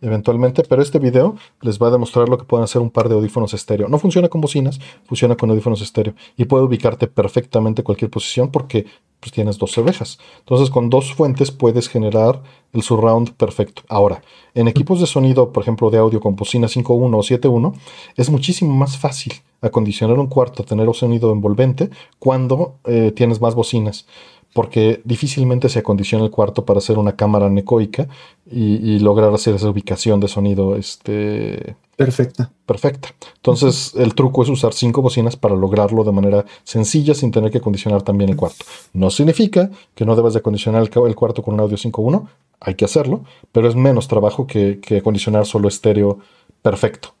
eventualmente, 0.00 0.62
pero 0.68 0.82
este 0.82 0.98
video 0.98 1.36
les 1.62 1.80
va 1.80 1.88
a 1.88 1.90
demostrar 1.90 2.28
lo 2.28 2.38
que 2.38 2.44
pueden 2.44 2.64
hacer 2.64 2.82
un 2.82 2.90
par 2.90 3.08
de 3.08 3.14
audífonos 3.14 3.54
estéreo. 3.54 3.88
No 3.88 3.98
funciona 3.98 4.28
con 4.28 4.40
bocinas, 4.40 4.78
funciona 5.06 5.36
con 5.36 5.50
audífonos 5.50 5.80
estéreo 5.80 6.14
y 6.36 6.44
puede 6.44 6.64
ubicarte 6.64 7.06
perfectamente 7.06 7.80
en 7.80 7.84
cualquier 7.84 8.10
posición 8.10 8.50
porque 8.50 8.86
pues, 9.20 9.32
tienes 9.32 9.56
dos 9.56 9.76
orejas. 9.78 10.18
Entonces 10.40 10.68
con 10.68 10.90
dos 10.90 11.14
fuentes 11.14 11.50
puedes 11.50 11.88
generar 11.88 12.42
el 12.72 12.82
surround 12.82 13.32
perfecto. 13.32 13.82
Ahora, 13.88 14.22
en 14.54 14.68
equipos 14.68 15.00
de 15.00 15.06
sonido, 15.06 15.52
por 15.52 15.62
ejemplo, 15.62 15.90
de 15.90 15.98
audio 15.98 16.20
con 16.20 16.36
bocina 16.36 16.66
5.1 16.66 16.84
o 16.84 17.22
7.1, 17.22 17.74
es 18.16 18.28
muchísimo 18.28 18.74
más 18.74 18.98
fácil 18.98 19.32
acondicionar 19.62 20.18
un 20.18 20.26
cuarto, 20.26 20.64
tener 20.64 20.86
un 20.86 20.94
sonido 20.94 21.32
envolvente, 21.32 21.88
cuando 22.18 22.74
eh, 22.84 23.12
tienes 23.16 23.40
más 23.40 23.54
bocinas 23.54 24.06
porque 24.54 25.02
difícilmente 25.04 25.68
se 25.68 25.80
acondiciona 25.80 26.24
el 26.24 26.30
cuarto 26.30 26.64
para 26.64 26.78
hacer 26.78 26.96
una 26.96 27.16
cámara 27.16 27.50
necoica 27.50 28.08
y, 28.48 29.00
lograr 29.00 29.34
hacer 29.34 29.56
esa 29.56 29.68
ubicación 29.68 30.20
de 30.20 30.28
sonido 30.28 30.76
este, 30.76 31.74
perfecta. 31.96 32.52
Perfecta. 32.64 33.08
Entonces, 33.34 33.94
el 33.96 34.14
truco 34.14 34.44
es 34.44 34.48
usar 34.48 34.72
cinco 34.72 35.02
bocinas 35.02 35.34
para 35.34 35.56
lograrlo 35.56 36.04
de 36.04 36.12
manera 36.12 36.44
sencilla 36.62 37.14
sin 37.14 37.32
tener 37.32 37.50
que 37.50 37.58
acondicionar 37.58 38.02
también 38.02 38.30
el 38.30 38.36
cuarto. 38.36 38.64
No 38.92 39.10
significa 39.10 39.70
que 39.96 40.04
no 40.04 40.14
debas 40.14 40.34
de 40.34 40.38
acondicionar 40.38 40.82
el, 40.82 41.14
cuarto 41.16 41.42
con 41.42 41.54
un 41.54 41.60
audio 41.60 41.76
5.1, 41.76 42.28
hay 42.60 42.76
que 42.76 42.84
hacerlo, 42.84 43.24
pero 43.50 43.68
es 43.68 43.74
menos 43.74 44.06
trabajo 44.06 44.46
que, 44.46 44.78
acondicionar 44.96 45.46
solo 45.46 45.66
estéreo 45.66 46.20
perfecto. 46.62 47.12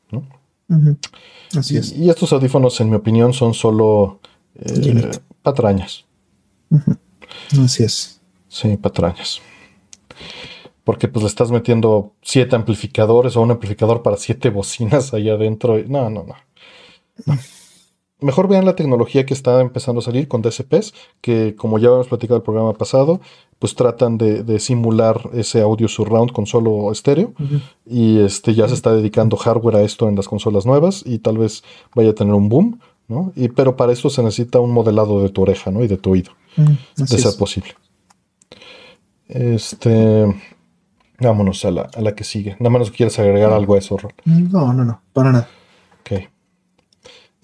Así 1.56 1.76
es. 1.76 1.92
Y, 1.96 2.10
estos 2.10 2.32
audífonos, 2.32 2.80
en 2.80 2.90
mi 2.90 2.96
opinión, 2.96 3.32
son 3.32 3.54
solo 3.54 4.20
eh, 4.54 5.10
patrañas. 5.42 6.04
Así 7.62 7.84
es. 7.84 8.20
Sí, 8.48 8.76
patrañas. 8.76 9.40
Porque 10.84 11.08
pues 11.08 11.22
le 11.22 11.28
estás 11.28 11.50
metiendo 11.50 12.12
siete 12.22 12.56
amplificadores 12.56 13.36
o 13.36 13.42
un 13.42 13.50
amplificador 13.50 14.02
para 14.02 14.16
siete 14.16 14.50
bocinas 14.50 15.14
ahí 15.14 15.30
adentro. 15.30 15.78
No, 15.86 16.10
no, 16.10 16.24
no. 16.24 16.34
Mejor 18.20 18.48
vean 18.48 18.64
la 18.64 18.76
tecnología 18.76 19.26
que 19.26 19.34
está 19.34 19.60
empezando 19.60 20.00
a 20.00 20.02
salir 20.02 20.28
con 20.28 20.40
DSPs, 20.40 20.94
que 21.20 21.54
como 21.56 21.78
ya 21.78 21.88
hemos 21.88 22.08
platicado 22.08 22.36
el 22.36 22.42
programa 22.42 22.72
pasado, 22.72 23.20
pues 23.58 23.74
tratan 23.74 24.18
de, 24.18 24.58
simular 24.60 25.30
ese 25.34 25.60
audio 25.60 25.88
surround 25.88 26.32
con 26.32 26.46
solo 26.46 26.90
estéreo. 26.92 27.34
Y 27.84 28.20
este 28.20 28.54
ya 28.54 28.68
se 28.68 28.74
está 28.74 28.92
dedicando 28.94 29.36
hardware 29.36 29.76
a 29.76 29.82
esto 29.82 30.08
en 30.08 30.16
las 30.16 30.28
consolas 30.28 30.64
nuevas 30.64 31.02
y 31.04 31.18
tal 31.18 31.38
vez 31.38 31.64
vaya 31.94 32.10
a 32.10 32.14
tener 32.14 32.34
un 32.34 32.48
boom. 32.48 32.80
¿No? 33.08 33.32
Y, 33.36 33.48
pero 33.48 33.76
para 33.76 33.92
eso 33.92 34.10
se 34.10 34.22
necesita 34.22 34.60
un 34.60 34.72
modelado 34.72 35.22
de 35.22 35.28
tu 35.28 35.42
oreja 35.42 35.70
¿no? 35.70 35.82
y 35.84 35.88
de 35.88 35.96
tu 35.96 36.12
oído. 36.12 36.32
Mm, 36.56 37.02
de 37.02 37.18
ser 37.18 37.36
posible. 37.38 37.70
Este. 39.28 40.26
Vámonos 41.20 41.64
a 41.64 41.70
la, 41.70 41.82
a 41.94 42.00
la 42.00 42.14
que 42.14 42.24
sigue. 42.24 42.56
Nada 42.58 42.76
más 42.76 42.90
quieres 42.90 43.18
agregar 43.18 43.52
algo 43.52 43.74
a 43.74 43.78
eso, 43.78 43.96
Rol. 43.96 44.12
No, 44.24 44.72
no, 44.72 44.84
no, 44.84 45.00
para 45.12 45.32
nada. 45.32 45.48
Ok. 46.00 46.28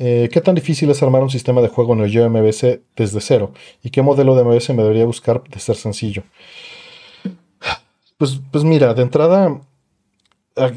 Eh, 0.02 0.30
¿Qué 0.32 0.40
tan 0.40 0.54
difícil 0.54 0.90
es 0.90 1.02
armar 1.02 1.22
un 1.22 1.28
sistema 1.28 1.60
de 1.60 1.68
juego 1.68 1.92
en 1.92 2.00
el 2.00 2.30
MVC 2.30 2.80
desde 2.96 3.20
cero? 3.20 3.52
¿Y 3.82 3.90
qué 3.90 4.00
modelo 4.00 4.34
de 4.34 4.44
MVC 4.44 4.70
me 4.70 4.82
debería 4.82 5.04
buscar 5.04 5.42
de 5.44 5.60
ser 5.60 5.76
sencillo? 5.76 6.22
Pues, 8.16 8.40
pues 8.50 8.64
mira, 8.64 8.94
de 8.94 9.02
entrada, 9.02 9.60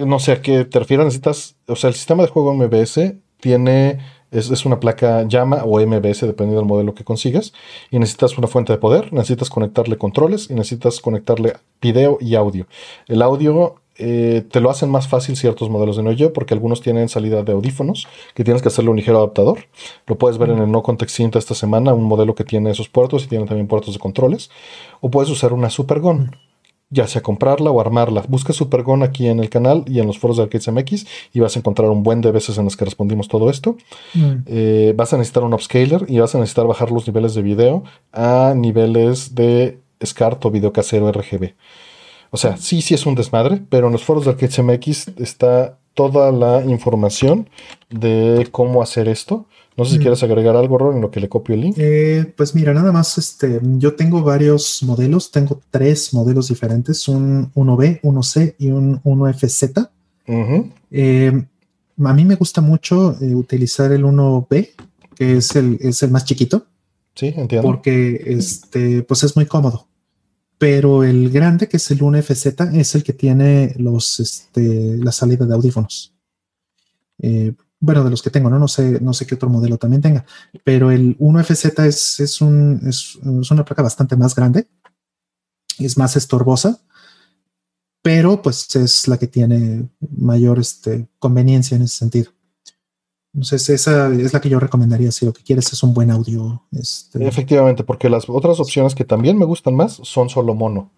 no 0.06 0.20
sé 0.20 0.34
a 0.34 0.42
qué 0.42 0.66
te 0.66 0.78
refieres, 0.80 1.06
necesitas, 1.06 1.56
o 1.68 1.76
sea, 1.76 1.90
el 1.90 1.94
sistema 1.94 2.24
de 2.24 2.30
juego 2.30 2.54
MVS 2.54 3.16
tiene 3.40 4.00
es, 4.34 4.66
una 4.66 4.80
placa 4.80 5.24
llama 5.28 5.64
o 5.64 5.80
MBS, 5.80 6.22
dependiendo 6.22 6.58
del 6.58 6.66
modelo 6.66 6.94
que 6.94 7.04
consigas. 7.04 7.54
Y 7.92 8.00
necesitas 8.00 8.38
una 8.38 8.48
fuente 8.48 8.74
de 8.74 8.80
poder, 8.80 9.14
necesitas 9.14 9.50
conectarle 9.50 9.98
controles 9.98 10.50
y 10.50 10.54
necesitas 10.54 11.00
conectarle 11.00 11.54
video 11.82 12.18
y 12.20 12.36
audio. 12.36 12.68
El 13.08 13.22
audio 13.22 13.76
eh, 13.98 14.44
te 14.50 14.60
lo 14.60 14.72
hacen 14.72 14.90
más 14.90 15.08
fácil 15.08 15.38
ciertos 15.38 15.70
modelos 15.70 15.98
de 15.98 16.04
Neo 16.04 16.34
porque 16.34 16.56
algunos 16.56 16.82
tienen 16.82 17.10
salida 17.10 17.44
de 17.44 17.52
audífonos 17.52 18.08
que 18.34 18.44
tienes 18.44 18.64
que 18.64 18.70
hacerle 18.70 18.90
un 18.90 18.98
ligero 18.98 19.20
adaptador. 19.20 19.60
Lo 20.08 20.18
puedes 20.18 20.38
ver 20.38 20.50
en 20.50 20.60
el 20.60 20.72
No 20.72 20.82
Context 20.82 21.20
esta 21.20 21.54
semana, 21.54 21.94
un 21.94 22.04
modelo 22.04 22.34
que 22.34 22.44
tiene 22.44 22.72
esos 22.72 22.90
puertos 22.90 23.24
y 23.24 23.28
tiene 23.28 23.46
también 23.46 23.68
puertos 23.68 23.94
de 23.94 24.00
controles. 24.00 24.50
O 25.00 25.12
puedes 25.12 25.30
usar 25.30 25.54
una 25.54 25.70
Supergon 25.70 26.36
ya 26.94 27.08
sea 27.08 27.22
comprarla 27.22 27.72
o 27.72 27.82
armarla. 27.82 28.24
Busca 28.28 28.54
Supergon 28.54 29.04
aquí 29.04 29.28
en 29.28 29.40
el 29.40 29.50
canal 29.50 29.84
y 29.88 30.00
en 30.00 30.08
los 30.08 30.20
foros 30.20 30.38
de 30.38 30.44
Arcades 30.44 30.68
MX 30.72 31.06
y 31.34 31.40
vas 31.40 31.56
a 31.56 31.60
encontrar 31.60 31.90
un 31.90 32.04
buen 32.04 32.22
de 32.22 32.32
veces 32.32 32.58
en 32.58 32.66
las 32.66 32.78
que 32.78 32.86
respondimos 32.86 33.28
todo 33.28 33.50
esto. 33.50 33.76
Mm. 34.14 34.34
Eh, 34.46 34.94
vas 34.96 35.14
a 35.14 35.18
necesitar 35.18 35.44
un 35.44 35.54
upscaler 35.54 36.06
y 36.08 36.20
vas 36.20 36.34
a 36.36 36.40
necesitar 36.40 36.68
bajar 36.68 36.92
los 36.92 37.08
niveles 37.08 37.34
de 37.34 37.42
video 37.42 37.84
a 38.14 38.54
niveles 38.56 39.36
de 39.36 39.80
SCART 40.04 40.46
o 40.46 40.52
video 40.52 40.72
casero 40.72 41.12
RGB. 41.12 41.54
O 42.30 42.38
sea, 42.38 42.58
sí, 42.58 42.82
sí 42.82 42.94
es 42.94 43.06
un 43.06 43.16
desmadre, 43.16 43.62
pero 43.70 43.88
en 43.88 43.94
los 43.94 44.04
foros 44.04 44.26
de 44.26 44.32
Arcades 44.32 44.60
MX 44.60 45.08
está 45.20 45.78
toda 45.94 46.32
la 46.32 46.64
información 46.66 47.50
de 47.90 48.48
cómo 48.52 48.82
hacer 48.82 49.08
esto. 49.08 49.46
No 49.76 49.86
sé 49.86 49.94
si 49.94 50.00
quieres 50.00 50.22
agregar 50.22 50.56
algo, 50.56 50.78
Ron, 50.78 50.96
en 50.96 51.02
lo 51.02 51.10
que 51.10 51.20
le 51.20 51.30
copio 51.30 51.56
el 51.56 51.62
link. 51.62 51.76
Eh, 51.80 52.32
pues 52.36 52.54
mira, 52.54 52.74
nada 52.74 52.92
más, 52.92 53.18
este, 53.18 53.60
yo 53.78 53.96
tengo 53.96 54.22
varios 54.22 54.84
modelos, 54.84 55.32
tengo 55.32 55.62
tres 55.72 56.14
modelos 56.14 56.50
diferentes, 56.50 57.08
un 57.08 57.52
1B, 57.54 58.02
1C 58.02 58.56
y 58.60 58.70
un 58.70 59.02
1FZ. 59.02 59.90
Eh, 60.92 61.46
a 62.04 62.14
mí 62.14 62.26
me 62.26 62.36
gusta 62.36 62.62
mucho 62.62 63.18
eh, 63.20 63.34
utilizar 63.34 63.92
el 63.92 64.04
1B, 64.04 64.70
que 65.16 65.38
es 65.38 65.56
el, 65.56 65.78
es 65.82 66.04
el 66.04 66.12
más 66.12 66.26
chiquito. 66.26 66.66
Sí, 67.16 67.34
entiendo. 67.36 67.68
Porque 67.68 68.22
este, 68.26 69.04
pues 69.04 69.24
es 69.24 69.36
muy 69.36 69.46
cómodo. 69.46 69.88
Pero 70.58 71.04
el 71.04 71.30
grande, 71.30 71.68
que 71.68 71.78
es 71.78 71.92
el 71.92 72.00
1FZ, 72.00 72.76
es 72.76 72.96
el 72.96 73.04
que 73.04 73.14
tiene 73.14 73.74
los, 73.78 74.20
este, 74.20 74.98
la 74.98 75.12
salida 75.12 75.46
de 75.46 75.54
audífonos. 75.54 76.14
Eh, 77.20 77.54
bueno, 77.84 78.06
de 78.06 78.10
los 78.10 78.22
que 78.22 78.30
tengo, 78.30 78.50
¿no? 78.50 78.58
No 78.58 78.70
sé, 78.70 79.02
no 79.02 79.12
sé 79.12 79.28
qué 79.28 79.36
otro 79.36 79.50
modelo 79.50 79.78
también 79.78 80.02
tenga, 80.02 80.26
pero 80.64 80.90
el 80.90 81.18
1FZ 81.18 81.86
es, 81.86 82.18
es, 82.22 82.40
un, 82.40 82.80
es, 82.88 83.16
una 83.18 83.66
placa 83.66 83.82
bastante 83.82 84.16
más 84.16 84.34
grande, 84.36 84.68
es 85.80 85.98
más 85.98 86.16
estorbosa, 86.16 86.80
pero 88.02 88.42
pues 88.42 88.74
es 88.78 89.10
la 89.10 89.18
que 89.18 89.28
tiene 89.28 89.90
mayor 90.18 90.60
este, 90.60 91.10
conveniencia 91.20 91.76
en 91.76 91.82
ese 91.82 91.98
sentido. 91.98 92.32
Entonces, 93.34 93.68
esa 93.70 94.14
es 94.14 94.32
la 94.32 94.40
que 94.40 94.50
yo 94.50 94.62
recomendaría 94.62 95.12
si 95.12 95.26
lo 95.26 95.34
que 95.34 95.44
quieres 95.44 95.74
es 95.74 95.84
un 95.84 95.94
buen 95.94 96.10
audio. 96.10 96.64
Este. 96.72 97.28
Efectivamente, 97.28 97.84
porque 97.84 98.10
las 98.10 98.30
otras 98.30 98.62
opciones 98.62 98.96
que 98.96 99.04
también 99.04 99.38
me 99.38 99.46
gustan 99.46 99.76
más 99.76 100.00
son 100.04 100.30
solo 100.30 100.56
mono. 100.56 100.90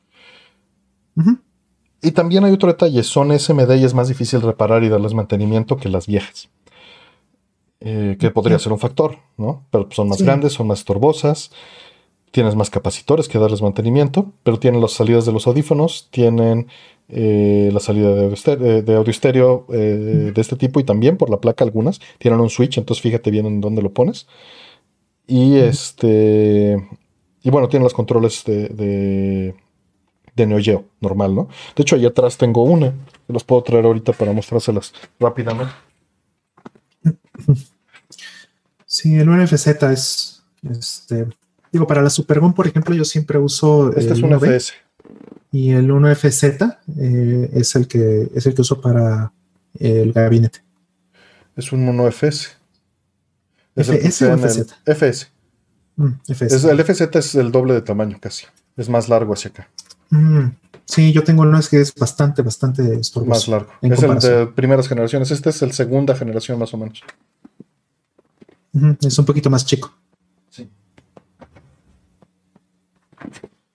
Y 2.04 2.12
también 2.12 2.44
hay 2.44 2.52
otro 2.52 2.68
detalle, 2.68 3.02
son 3.02 3.32
SMD 3.40 3.74
y 3.78 3.86
es 3.86 3.96
más 3.96 4.08
difícil 4.08 4.42
reparar 4.42 4.84
y 4.84 4.90
darles 4.90 5.16
mantenimiento 5.16 5.78
que 5.78 5.90
las 5.90 6.06
viejas. 6.06 6.50
Eh, 7.82 8.16
que 8.20 8.32
podría 8.32 8.58
ser 8.58 8.72
un 8.72 8.80
factor, 8.80 9.18
¿no? 9.38 9.66
Pero 9.70 9.90
son 9.92 10.08
más 10.08 10.22
grandes, 10.22 10.54
son 10.54 10.68
más 10.68 10.80
estorbosas, 10.80 11.52
tienes 12.32 12.56
más 12.56 12.70
capacitores 12.70 13.28
que 13.28 13.38
darles 13.38 13.62
mantenimiento, 13.62 14.32
pero 14.44 14.60
tienen 14.60 14.82
las 14.82 14.94
salidas 14.94 15.26
de 15.26 15.34
los 15.34 15.46
audífonos, 15.46 16.08
tienen 16.10 16.68
eh, 17.10 17.70
la 17.74 17.80
salida 17.80 18.16
de 18.16 18.96
audio 18.96 19.12
estéreo, 19.12 19.66
eh, 19.72 20.32
de, 20.34 20.42
este 20.42 20.56
tipo 20.56 20.80
y 20.80 20.84
también 20.84 21.18
por 21.18 21.30
la 21.30 21.40
placa 21.42 21.64
algunas 21.64 22.00
tienen 22.18 22.40
un 22.40 22.50
switch, 22.50 22.78
entonces 22.78 23.02
fíjate 23.04 23.30
bien 23.30 23.46
en 23.46 23.62
dónde 23.62 23.82
lo 23.82 23.92
pones. 23.92 24.28
Y 25.28 25.58
este, 25.58 26.78
y 27.44 27.50
bueno, 27.50 27.68
tienen 27.68 27.84
los 27.84 27.94
controles 27.94 28.44
de, 28.46 28.70
de, 28.70 29.56
de 30.36 30.48
Neo 30.48 30.60
Geo 30.60 30.86
normal, 31.02 31.36
¿no? 31.36 31.50
De 31.76 31.82
hecho, 31.84 31.98
ahí 31.98 32.06
atrás 32.06 32.38
tengo 32.38 32.64
una, 32.64 32.94
los 33.28 33.44
puedo 33.44 33.62
traer 33.64 33.86
ahorita 33.86 34.14
para 34.14 34.32
mostrárselas 34.32 34.94
rápidamente. 35.20 35.85
Sí, 38.86 39.16
el 39.16 39.28
UNFZ 39.28 39.68
es, 39.92 40.44
este, 40.70 41.28
digo, 41.72 41.86
para 41.86 42.02
la 42.02 42.10
Supergon, 42.10 42.54
por 42.54 42.68
ejemplo, 42.68 42.96
yo 42.96 43.04
siempre 43.04 43.38
uso. 43.38 43.92
Este 43.96 44.14
es 44.14 44.22
un 44.22 44.34
FS. 44.40 44.74
Y 45.52 45.72
el 45.72 45.90
1FZ 45.90 46.78
eh, 46.98 47.50
es, 47.54 47.76
el 47.76 47.88
que, 47.88 48.30
es 48.34 48.46
el 48.46 48.56
que 48.56 48.62
uso 48.62 48.82
para 48.82 49.32
el 49.80 50.14
gabinete. 50.14 50.64
Es 51.56 51.72
un 51.72 51.88
1FS. 51.88 52.50
Es 53.76 53.90
¿FS 53.90 54.26
o 54.32 54.38
FZ? 54.38 54.76
FS. 54.86 55.28
Mm, 55.96 56.12
el 56.28 56.84
FZ 56.84 57.16
es 57.16 57.36
el 57.36 57.52
doble 57.52 57.74
de 57.74 57.82
tamaño 57.82 58.18
casi. 58.20 58.46
Es 58.78 58.90
más 58.90 59.10
largo 59.10 59.34
hacia 59.34 59.52
acá. 59.52 59.70
Mm, 60.10 60.48
sí, 60.86 61.12
yo 61.12 61.24
tengo 61.24 61.44
uno 61.44 61.60
que 61.70 61.82
es 61.82 61.94
bastante, 61.96 62.42
bastante 62.42 63.00
estorboso. 63.00 63.30
Más 63.30 63.48
largo. 63.48 63.72
Es 63.82 64.04
el 64.04 64.20
de 64.20 64.48
primeras 64.48 64.88
generaciones. 64.88 65.32
Este 65.32 65.50
es 65.50 65.62
el 65.62 65.72
segunda 65.74 66.16
generación 66.16 66.60
más 66.60 66.74
o 66.74 66.78
menos. 66.78 67.04
Es 69.02 69.18
un 69.18 69.26
poquito 69.26 69.50
más 69.50 69.66
chico. 69.66 69.94
Sí. 70.50 70.70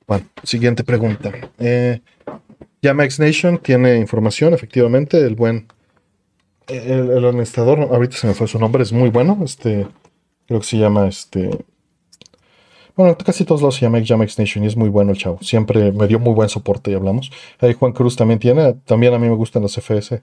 Bueno, 0.06 0.26
siguiente 0.42 0.84
pregunta. 0.84 1.32
Eh, 1.58 2.00
Llama 2.82 3.04
X 3.04 3.20
Nation 3.20 3.58
tiene 3.58 3.96
información, 3.98 4.54
efectivamente. 4.54 5.18
El 5.18 5.34
buen. 5.34 5.66
El, 6.66 7.24
administrador, 7.24 7.80
ahorita 7.80 8.16
se 8.16 8.26
me 8.26 8.34
fue 8.34 8.46
su 8.46 8.58
nombre, 8.58 8.82
es 8.82 8.92
muy 8.92 9.10
bueno. 9.10 9.38
Este. 9.44 9.86
Creo 10.46 10.60
que 10.60 10.66
se 10.66 10.78
llama 10.78 11.06
este. 11.06 11.64
Bueno, 13.00 13.16
casi 13.16 13.46
todos 13.46 13.62
los 13.62 13.76
se 13.76 13.80
llama 13.80 13.98
X 13.98 14.38
Nation 14.38 14.62
y 14.62 14.66
es 14.66 14.76
muy 14.76 14.90
bueno 14.90 15.12
el 15.12 15.16
chavo. 15.16 15.38
Siempre 15.40 15.90
me 15.90 16.06
dio 16.06 16.18
muy 16.18 16.34
buen 16.34 16.50
soporte 16.50 16.90
y 16.90 16.94
hablamos. 16.94 17.30
Ahí 17.58 17.72
Juan 17.72 17.92
Cruz 17.92 18.14
también 18.14 18.38
tiene. 18.38 18.74
También 18.84 19.14
a 19.14 19.18
mí 19.18 19.26
me 19.26 19.36
gustan 19.36 19.62
los 19.62 19.74
FS. 19.74 20.22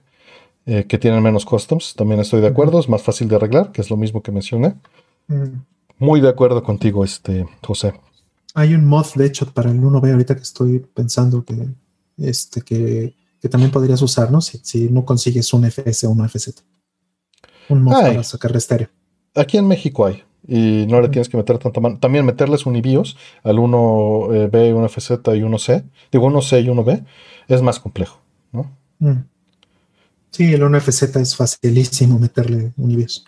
Eh, 0.64 0.84
que 0.86 0.96
tienen 0.96 1.20
menos 1.20 1.44
customs, 1.44 1.94
también 1.96 2.20
estoy 2.20 2.40
de 2.40 2.46
acuerdo, 2.46 2.78
es 2.78 2.88
más 2.88 3.02
fácil 3.02 3.26
de 3.26 3.34
arreglar, 3.34 3.72
que 3.72 3.80
es 3.80 3.90
lo 3.90 3.96
mismo 3.96 4.22
que 4.22 4.30
mencioné. 4.30 4.76
Mm. 5.26 5.62
Muy 5.98 6.20
de 6.20 6.28
acuerdo 6.28 6.62
contigo, 6.62 7.04
este, 7.04 7.48
José. 7.66 7.94
Hay 8.54 8.74
un 8.74 8.84
mod, 8.84 9.06
de 9.16 9.26
hecho, 9.26 9.52
para 9.52 9.70
el 9.72 9.80
1B 9.80 10.12
ahorita 10.12 10.36
que 10.36 10.42
estoy 10.42 10.78
pensando 10.78 11.44
que, 11.44 11.56
este, 12.18 12.60
que, 12.60 13.14
también 13.50 13.72
podrías 13.72 14.02
usar, 14.02 14.30
¿no? 14.30 14.40
Si, 14.40 14.88
no 14.88 15.04
consigues 15.04 15.52
un 15.52 15.64
FS 15.64 16.06
o 16.06 16.10
un 16.10 16.28
FZ. 16.28 16.62
Un 17.70 17.82
mod 17.82 17.94
para 17.94 18.22
sacar 18.22 18.54
estéreo. 18.56 18.88
aquí 19.34 19.56
en 19.56 19.66
México 19.66 20.06
hay. 20.06 20.22
Y 20.46 20.86
no 20.88 21.00
le 21.00 21.08
tienes 21.08 21.28
que 21.28 21.36
meter 21.36 21.58
tanta 21.58 21.80
mano. 21.80 21.98
También 21.98 22.24
meterles 22.24 22.66
unibios 22.66 23.16
al 23.42 23.56
1B, 23.56 24.50
1FZ 24.50 25.36
y 25.36 25.40
1C. 25.40 25.84
Digo, 26.12 26.30
1C 26.30 26.64
y 26.64 26.68
1B. 26.68 27.04
Es 27.48 27.62
más 27.62 27.80
complejo, 27.80 28.20
¿no? 28.52 28.70
Sí, 30.30 30.52
el 30.54 30.62
1FZ 30.62 31.20
es 31.20 31.36
facilísimo 31.36 32.18
meterle 32.18 32.72
unibios. 32.76 33.26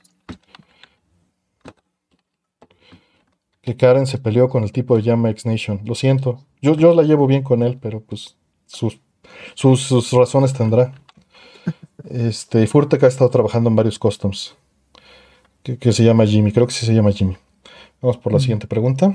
Que 3.63 3.77
Karen 3.77 4.07
se 4.07 4.19
peleó 4.19 4.49
con 4.49 4.63
el 4.63 4.73
tipo 4.73 4.97
de 4.97 5.03
llama 5.03 5.31
X 5.31 5.47
Nation. 5.47 5.81
Lo 5.85 5.95
siento. 5.95 6.45
Yo, 6.63 6.75
yo 6.77 6.95
la 6.95 7.03
llevo 7.03 7.27
bien 7.27 7.43
con 7.43 7.63
él, 7.63 7.79
pero 7.81 8.01
pues 8.01 8.37
sus, 8.67 9.01
sus, 9.55 10.13
razones 10.13 10.53
tendrá. 10.53 10.93
Este, 12.09 12.63
y 12.63 12.67
Furtek 12.67 13.03
ha 13.03 13.09
estado 13.09 13.29
trabajando 13.29 13.69
en 13.69 13.77
varios 13.77 13.99
customs. 13.99 14.57
Que, 15.79 15.93
se 15.93 16.05
llama 16.05 16.27
Jimmy. 16.27 16.53
Creo 16.53 16.67
que 16.67 16.73
sí 16.73 16.87
se 16.87 16.95
llama 16.95 17.13
Jimmy. 17.13 17.37
Vamos 18.01 18.17
por 18.17 18.33
la 18.33 18.39
mm. 18.39 18.41
siguiente 18.41 18.67
pregunta. 18.67 19.13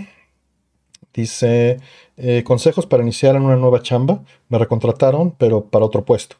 Dice, 1.13 1.79
eh, 2.17 2.43
consejos 2.43 2.85
para 2.85 3.03
iniciar 3.03 3.35
en 3.35 3.43
una 3.43 3.55
nueva 3.55 3.81
chamba. 3.81 4.23
Me 4.49 4.57
recontrataron, 4.57 5.31
pero 5.31 5.65
para 5.65 5.85
otro 5.85 6.05
puesto. 6.05 6.35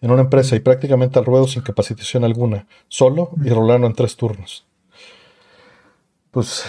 En 0.00 0.10
una 0.10 0.22
empresa 0.22 0.56
y 0.56 0.60
prácticamente 0.60 1.18
al 1.18 1.24
ruedo 1.24 1.46
sin 1.48 1.62
capacitación 1.62 2.24
alguna. 2.24 2.66
Solo 2.88 3.30
y 3.44 3.48
rolando 3.48 3.86
en 3.86 3.94
tres 3.94 4.16
turnos 4.16 4.66
pues 6.36 6.66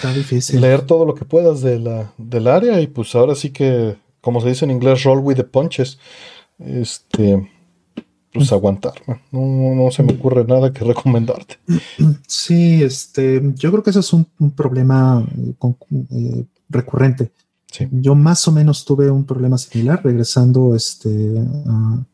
leer 0.54 0.80
todo 0.80 1.04
lo 1.04 1.14
que 1.14 1.26
puedas 1.26 1.60
de 1.60 1.78
la, 1.78 2.14
del 2.16 2.46
área 2.46 2.80
y 2.80 2.86
pues 2.86 3.14
ahora 3.14 3.34
sí 3.34 3.50
que, 3.50 3.96
como 4.22 4.40
se 4.40 4.48
dice 4.48 4.64
en 4.64 4.70
inglés, 4.70 5.02
roll 5.02 5.18
with 5.18 5.36
the 5.36 5.44
punches. 5.44 5.98
Este, 6.58 7.52
pues 8.38 8.52
aguantar. 8.52 8.94
No, 9.30 9.74
no, 9.74 9.90
se 9.90 10.02
me 10.02 10.12
ocurre 10.12 10.44
nada 10.44 10.72
que 10.72 10.84
recomendarte. 10.84 11.58
Sí, 12.26 12.82
este, 12.82 13.42
yo 13.54 13.70
creo 13.70 13.82
que 13.82 13.90
eso 13.90 14.00
es 14.00 14.12
un, 14.12 14.26
problema 14.56 15.24
eh, 15.36 15.54
eh, 16.10 16.44
recurrente. 16.68 17.32
Yo 17.90 18.14
más 18.14 18.48
o 18.48 18.52
menos 18.52 18.84
tuve 18.84 19.10
un 19.10 19.24
problema 19.24 19.58
similar 19.58 20.02
regresando 20.02 20.74
este, 20.74 21.38
a, 21.66 22.04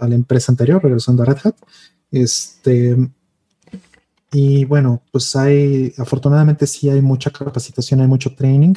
a, 0.00 0.08
la 0.08 0.14
empresa 0.14 0.52
anterior, 0.52 0.82
regresando 0.82 1.22
a 1.22 1.26
Red 1.26 1.38
Hat. 1.44 1.56
Este, 2.10 2.96
y 4.32 4.64
bueno, 4.64 5.02
pues 5.10 5.36
hay, 5.36 5.92
afortunadamente 5.98 6.66
sí 6.66 6.88
hay 6.88 7.02
mucha 7.02 7.30
capacitación, 7.30 8.00
hay 8.00 8.06
mucho 8.06 8.34
training, 8.34 8.74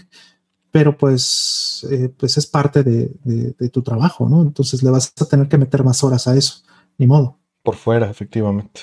pero 0.70 0.98
pues, 0.98 1.88
eh, 1.90 2.10
pues 2.10 2.38
es 2.38 2.46
parte 2.46 2.84
de, 2.84 3.54
tu 3.70 3.82
trabajo, 3.82 4.28
¿no? 4.28 4.42
Entonces 4.42 4.84
le 4.84 4.90
vas 4.90 5.14
a 5.18 5.26
tener 5.26 5.48
que 5.48 5.58
meter 5.58 5.86
más 5.86 6.04
horas 6.04 6.28
a 6.28 6.36
eso, 6.36 6.64
ni 6.98 7.08
modo. 7.08 7.40
Por 7.64 7.76
fuera, 7.76 8.10
efectivamente. 8.10 8.82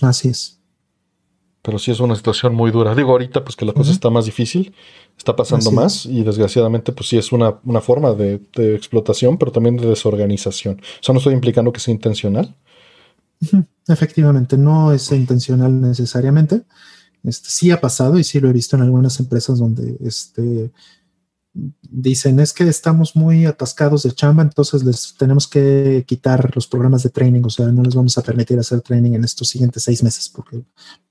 Así 0.00 0.28
es. 0.28 0.60
Pero 1.62 1.78
sí 1.78 1.90
es 1.90 2.00
una 2.00 2.16
situación 2.16 2.54
muy 2.54 2.70
dura. 2.70 2.94
Digo, 2.94 3.10
ahorita 3.10 3.44
pues 3.44 3.54
que 3.54 3.66
la 3.66 3.74
cosa 3.74 3.92
está 3.92 4.08
más 4.08 4.24
difícil, 4.24 4.74
está 5.16 5.36
pasando 5.36 5.70
más 5.70 6.06
y 6.06 6.22
desgraciadamente 6.22 6.92
pues 6.92 7.08
sí 7.08 7.18
es 7.18 7.32
una, 7.32 7.60
una 7.64 7.82
forma 7.82 8.14
de, 8.14 8.40
de, 8.54 8.74
explotación, 8.74 9.36
pero 9.36 9.52
también 9.52 9.76
de 9.76 9.86
desorganización. 9.86 10.80
O 10.80 11.02
sea, 11.02 11.12
no 11.12 11.18
estoy 11.18 11.34
implicando 11.34 11.70
que 11.70 11.80
sea 11.80 11.92
intencional, 11.92 12.56
Efectivamente, 13.88 14.56
no 14.58 14.92
es 14.92 15.10
intencional 15.12 15.80
necesariamente. 15.80 16.62
Este, 17.22 17.48
sí 17.48 17.70
ha 17.70 17.80
pasado 17.80 18.18
y 18.18 18.24
sí 18.24 18.40
lo 18.40 18.48
he 18.48 18.52
visto 18.52 18.76
en 18.76 18.82
algunas 18.82 19.18
empresas 19.20 19.58
donde 19.58 19.96
este, 20.00 20.70
dicen 21.52 22.38
es 22.40 22.52
que 22.52 22.68
estamos 22.68 23.16
muy 23.16 23.44
atascados 23.46 24.02
de 24.04 24.12
chamba, 24.12 24.42
entonces 24.42 24.84
les 24.84 25.14
tenemos 25.16 25.48
que 25.48 26.04
quitar 26.06 26.54
los 26.54 26.66
programas 26.66 27.02
de 27.02 27.10
training, 27.10 27.42
o 27.44 27.50
sea, 27.50 27.66
no 27.66 27.82
les 27.82 27.94
vamos 27.94 28.16
a 28.16 28.22
permitir 28.22 28.58
hacer 28.58 28.80
training 28.80 29.12
en 29.12 29.24
estos 29.24 29.48
siguientes 29.48 29.82
seis 29.82 30.02
meses 30.02 30.28
porque, 30.28 30.62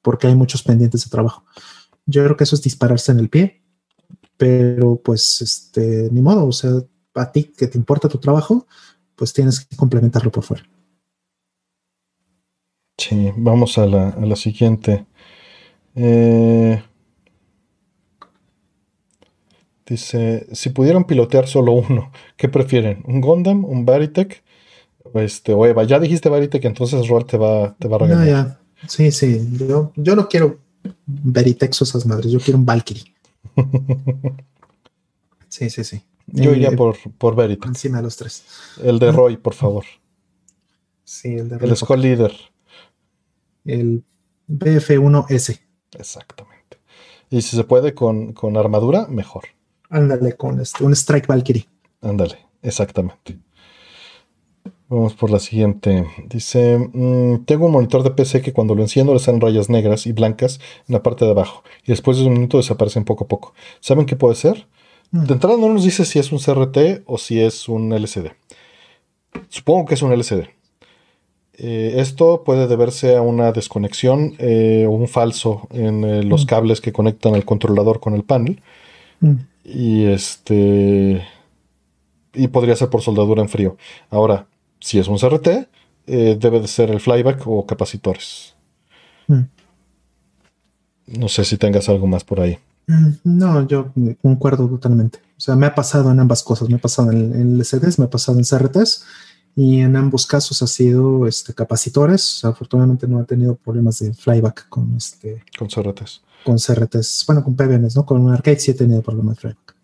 porque 0.02 0.28
hay 0.28 0.36
muchos 0.36 0.64
pendientes 0.64 1.04
de 1.04 1.10
trabajo. 1.10 1.44
Yo 2.06 2.24
creo 2.24 2.38
que 2.38 2.46
eso 2.46 2.56
es 2.56 2.62
dispararse 2.62 3.12
en 3.12 3.20
el 3.20 3.30
pie, 3.30 3.62
pero 4.38 5.02
pues 5.02 5.42
este, 5.42 6.10
ni 6.12 6.22
modo, 6.22 6.48
o 6.48 6.52
sea, 6.52 6.72
a 7.16 7.32
ti 7.32 7.52
que 7.56 7.68
te 7.68 7.78
importa 7.78 8.08
tu 8.08 8.18
trabajo, 8.18 8.66
pues 9.16 9.34
tienes 9.34 9.66
que 9.66 9.76
complementarlo 9.76 10.32
por 10.32 10.44
fuera. 10.44 10.64
Sí, 12.98 13.32
vamos 13.38 13.78
a 13.78 13.86
la, 13.86 14.36
siguiente. 14.36 15.06
Eh, 15.96 16.82
dice, 19.90 20.48
si 20.52 20.70
pudieran 20.70 21.06
pilotear 21.06 21.48
solo 21.48 21.74
uno, 21.74 22.12
¿qué 22.38 22.50
prefieren? 22.50 23.04
¿Un 23.06 23.22
Gundam? 23.22 23.66
¿Un 23.66 23.86
Baritech? 23.86 24.44
Este, 25.14 25.54
o 25.54 25.66
Eva, 25.66 25.84
ya 25.84 26.00
dijiste 26.00 26.30
Baritech, 26.30 26.64
entonces 26.66 27.08
Roar 27.08 27.24
te 27.24 27.38
va, 27.38 27.76
te 27.78 27.88
va 27.88 27.96
a 27.96 28.00
regalar. 28.00 28.28
ya. 28.28 28.60
Sí, 28.88 29.12
sí. 29.12 29.48
Yo, 29.68 29.92
yo 29.96 30.16
no 30.16 30.30
quiero 30.30 30.60
Baritech 31.06 31.76
o 31.82 31.84
esas 31.84 32.06
madres, 32.06 32.32
yo 32.32 32.40
quiero 32.40 32.60
un 32.60 32.66
Valkyrie. 32.66 33.14
sí, 35.50 35.70
sí, 35.70 35.84
sí. 35.84 36.02
Yo 36.28 36.52
iría 36.54 36.70
eh, 36.70 36.78
por, 36.78 36.96
por 37.18 37.36
Veritech. 37.36 37.68
Encima 37.68 37.98
de 37.98 38.04
los 38.04 38.16
tres. 38.16 38.44
El 38.84 39.00
de 39.00 39.12
Roy, 39.12 39.38
por 39.38 39.56
favor. 39.56 39.84
Sí, 41.04 41.30
el 41.30 41.50
de 41.50 41.58
Roy. 41.58 41.70
El 41.70 41.76
Skull 41.76 42.02
Leader 42.02 42.32
el 43.66 44.04
BF1S. 44.48 45.60
Exactamente. 45.98 46.78
Y 47.30 47.42
si 47.42 47.56
se 47.56 47.64
puede 47.64 47.94
con, 47.94 48.36
armadura, 48.58 49.08
mejor. 49.08 49.46
Ándale, 49.90 50.34
con 50.34 50.60
este, 50.60 50.84
un 50.84 50.94
Strike 50.94 51.28
Valkyrie. 51.28 51.68
Ándale, 52.02 52.38
exactamente. 52.62 53.38
Vamos 54.88 55.14
por 55.14 55.30
la 55.30 55.40
siguiente. 55.40 56.06
Dice, 56.28 56.78
mm, 56.78 57.46
tengo 57.46 57.68
un 57.68 57.74
monitor 57.74 58.02
de 58.02 58.10
PC 58.12 58.42
que 58.42 58.54
cuando 58.54 58.74
lo 58.74 58.82
enciendo 58.82 59.14
le 59.14 59.20
salen 59.20 59.40
rayas 59.40 59.70
negras 59.70 60.08
y 60.08 60.14
blancas 60.14 60.60
en 60.88 60.94
la 60.94 61.04
parte 61.04 61.26
de 61.26 61.32
abajo 61.32 61.64
y 61.84 61.92
después 61.92 62.18
de 62.18 62.26
un 62.26 62.34
minuto 62.34 62.58
desaparecen 62.58 63.06
poco 63.06 63.26
a 63.26 63.28
poco. 63.28 63.54
¿Saben 63.82 64.08
qué 64.08 64.16
puede 64.16 64.36
ser? 64.36 64.68
Mm. 65.12 65.26
De 65.26 65.34
entrada 65.34 65.58
no 65.58 65.70
nos 65.70 65.84
dice 65.84 66.06
si 66.06 66.18
es 66.18 66.32
un 66.32 66.40
CRT 66.40 67.04
o 67.06 67.18
si 67.18 67.40
es 67.40 67.70
un 67.70 67.94
LCD. 67.94 68.32
Supongo 69.50 69.86
que 69.86 69.94
es 69.94 70.02
un 70.02 70.12
LCD. 70.12 70.50
Eh, 71.62 71.96
esto 71.98 72.44
puede 72.44 72.68
deberse 72.68 73.16
a 73.16 73.22
una 73.22 73.52
desconexión 73.52 74.34
eh, 74.40 74.86
o 74.88 74.92
un 74.92 75.08
falso 75.08 75.68
en 75.72 76.04
eh, 76.04 76.24
los 76.24 76.46
mm. 76.46 76.48
cables 76.48 76.82
que 76.82 76.94
conectan 76.94 77.36
el 77.36 77.46
controlador 77.46 78.00
con 78.00 78.16
el 78.16 78.24
panel. 78.24 78.62
Mm. 79.20 79.34
Y 79.74 80.06
este. 80.06 81.26
Y 82.34 82.48
podría 82.48 82.76
ser 82.76 82.90
por 82.90 83.02
soldadura 83.02 83.42
en 83.42 83.50
frío. 83.50 83.78
Ahora, 84.10 84.48
si 84.80 85.00
es 85.00 85.08
un 85.08 85.18
CRT, 85.18 85.48
debe 86.06 86.60
de 86.60 86.68
ser 86.68 86.90
el 86.90 87.00
flyback 87.00 87.44
o 87.46 87.66
capacitores. 87.66 88.56
Mm. 89.28 89.42
No 91.08 91.28
sé 91.28 91.44
si 91.44 91.58
tengas 91.58 91.90
algo 91.90 92.08
más 92.08 92.24
por 92.24 92.40
ahí. 92.40 92.60
No, 93.24 93.68
yo 93.68 93.92
concuerdo 94.22 94.68
totalmente. 94.68 95.20
O 95.38 95.42
sea, 95.42 95.56
me 95.56 95.68
ha 95.68 95.76
pasado 95.76 96.12
en 96.12 96.20
ambas 96.20 96.44
cosas. 96.44 96.70
Me 96.70 96.76
ha 96.76 96.80
pasado 96.80 97.12
en, 97.12 97.34
en 97.36 97.58
LCDs, 97.60 98.00
me 98.00 98.06
ha 98.06 98.10
pasado 98.10 98.38
en 98.40 98.46
CRTs 98.46 99.06
y 99.56 99.82
en 99.82 99.96
ambos 99.96 100.26
casos 100.26 100.62
ha 100.62 100.68
sido 100.68 101.28
este, 101.28 101.54
capacitores. 101.54 102.44
Afortunadamente 102.46 103.08
no 103.08 103.20
ha 103.20 103.26
tenido 103.26 103.56
problemas 103.56 104.00
de 104.00 104.14
flyback 104.14 104.70
con 104.70 104.96
este. 104.96 105.44
Con 105.58 105.68
CRTs. 105.68 106.22
Con 106.44 106.58
CRTs. 106.58 107.26
Bueno, 107.28 107.44
con 107.44 107.56
PBMs, 107.56 107.96
¿no? 107.96 108.06
Con 108.06 108.22
un 108.22 108.34
arcade 108.34 108.60
sí 108.60 108.72
he 108.72 108.74
tenido 108.74 109.02
problemas 109.02 109.36
de 109.36 109.42
flyback. 109.42 109.76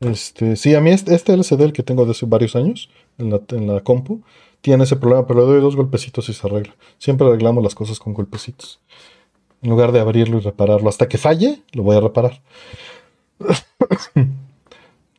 Este, 0.00 0.56
sí, 0.56 0.74
a 0.74 0.80
mí 0.80 0.90
este, 0.90 1.14
este 1.14 1.32
LCD, 1.32 1.60
el 1.60 1.72
que 1.72 1.84
tengo 1.84 2.04
desde 2.04 2.26
varios 2.26 2.56
años 2.56 2.90
en 3.18 3.30
la, 3.30 3.40
en 3.50 3.72
la 3.72 3.80
compu, 3.80 4.22
tiene 4.60 4.84
ese 4.84 4.96
problema, 4.96 5.26
pero 5.26 5.40
le 5.40 5.46
doy 5.46 5.60
dos 5.60 5.76
golpecitos 5.76 6.28
y 6.28 6.34
se 6.34 6.46
arregla. 6.46 6.74
Siempre 6.98 7.26
arreglamos 7.26 7.62
las 7.62 7.74
cosas 7.74 7.98
con 7.98 8.14
golpecitos. 8.14 8.80
En 9.60 9.70
lugar 9.70 9.92
de 9.92 10.00
abrirlo 10.00 10.38
y 10.38 10.40
repararlo. 10.40 10.88
Hasta 10.88 11.08
que 11.08 11.18
falle, 11.18 11.62
lo 11.72 11.84
voy 11.84 11.96
a 11.96 12.00
reparar. 12.00 12.42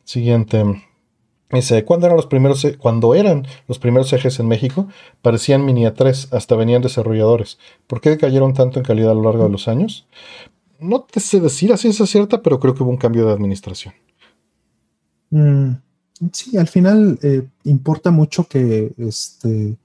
Siguiente. 0.04 0.64
Dice, 1.58 1.84
¿cuándo 1.84 2.06
eran 2.06 2.16
los 2.16 2.26
primeros, 2.26 2.64
e-, 2.64 2.76
cuando 2.76 3.14
eran 3.14 3.46
los 3.68 3.78
primeros 3.78 4.12
ejes 4.12 4.38
en 4.40 4.48
México? 4.48 4.88
Parecían 5.22 5.64
mini 5.64 5.84
A3, 5.84 6.28
hasta 6.32 6.56
venían 6.56 6.82
desarrolladores. 6.82 7.58
¿Por 7.86 8.00
qué 8.00 8.16
cayeron 8.18 8.54
tanto 8.54 8.78
en 8.78 8.84
calidad 8.84 9.12
a 9.12 9.14
lo 9.14 9.22
largo 9.22 9.44
de 9.44 9.50
los 9.50 9.68
años? 9.68 10.06
No 10.78 11.02
te 11.02 11.20
sé 11.20 11.40
decir 11.40 11.72
a 11.72 11.76
ciencia 11.76 12.06
cierta, 12.06 12.42
pero 12.42 12.60
creo 12.60 12.74
que 12.74 12.82
hubo 12.82 12.90
un 12.90 12.96
cambio 12.96 13.26
de 13.26 13.32
administración. 13.32 13.94
Mm, 15.30 15.72
sí, 16.32 16.56
al 16.56 16.68
final 16.68 17.18
eh, 17.22 17.42
importa 17.64 18.10
mucho 18.10 18.44
que 18.44 18.92
este, 18.98 19.76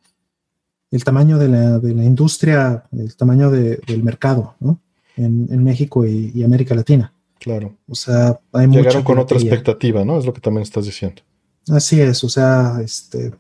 el 0.92 1.04
tamaño 1.04 1.38
de 1.38 1.50
la, 1.50 2.04
industria, 2.04 2.84
el 2.92 3.16
tamaño 3.16 3.52
del 3.52 4.04
mercado, 4.04 4.56
¿no? 4.60 4.80
En, 5.16 5.64
México 5.64 6.06
y, 6.06 6.44
América 6.44 6.74
Latina. 6.74 7.14
Claro. 7.40 7.76
O 7.88 7.96
sea, 7.96 8.40
hay 8.54 8.68
Llegaron 8.68 9.04
con 9.04 9.20
otra 9.20 9.38
expectativa, 9.38 10.06
¿no? 10.06 10.18
Es 10.18 10.26
lo 10.26 10.34
que 10.34 10.42
también 10.42 10.64
estás 10.64 10.86
diciendo. 10.86 11.22
Así 11.68 12.02
es, 12.02 12.24
o 12.24 12.30
sea, 12.30 12.80
este, 12.82 13.32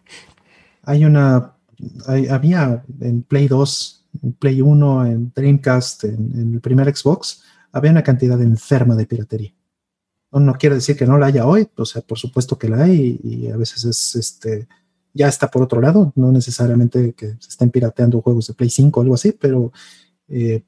hay 0.83 1.05
una, 1.05 1.53
había 2.07 2.83
en 2.99 3.23
Play 3.23 3.47
2, 3.47 4.05
en 4.23 4.33
Play 4.33 4.61
1, 4.61 5.05
en 5.05 5.31
Dreamcast, 5.35 6.03
en, 6.03 6.53
el 6.53 6.61
primer 6.61 6.95
Xbox, 6.95 7.43
había 7.71 7.91
una 7.91 8.03
cantidad 8.03 8.41
enferma 8.41 8.95
de 8.95 9.05
piratería. 9.05 9.53
No, 10.31 10.53
quiere 10.53 10.75
decir 10.75 10.95
que 10.95 11.07
no 11.07 11.17
la 11.17 11.27
haya 11.27 11.47
hoy, 11.47 11.67
o 11.75 11.85
sea, 11.85 12.01
por 12.01 12.19
supuesto 12.19 12.57
que 12.57 12.69
la 12.69 12.83
hay 12.83 13.19
y, 13.23 13.47
a 13.47 13.57
veces 13.57 13.83
es 13.85 14.15
este, 14.15 14.67
ya 15.13 15.27
está 15.27 15.49
por 15.49 15.63
otro 15.63 15.81
lado, 15.81 16.13
no 16.15 16.31
necesariamente 16.31 17.13
que 17.13 17.29
se 17.39 17.49
estén 17.49 17.71
pirateando 17.71 18.21
juegos 18.21 18.47
de 18.47 18.53
Play 18.53 18.69
5 18.69 18.99
o 18.99 19.03
algo 19.03 19.15
así, 19.15 19.31
pero, 19.31 19.71
eh, 20.27 20.63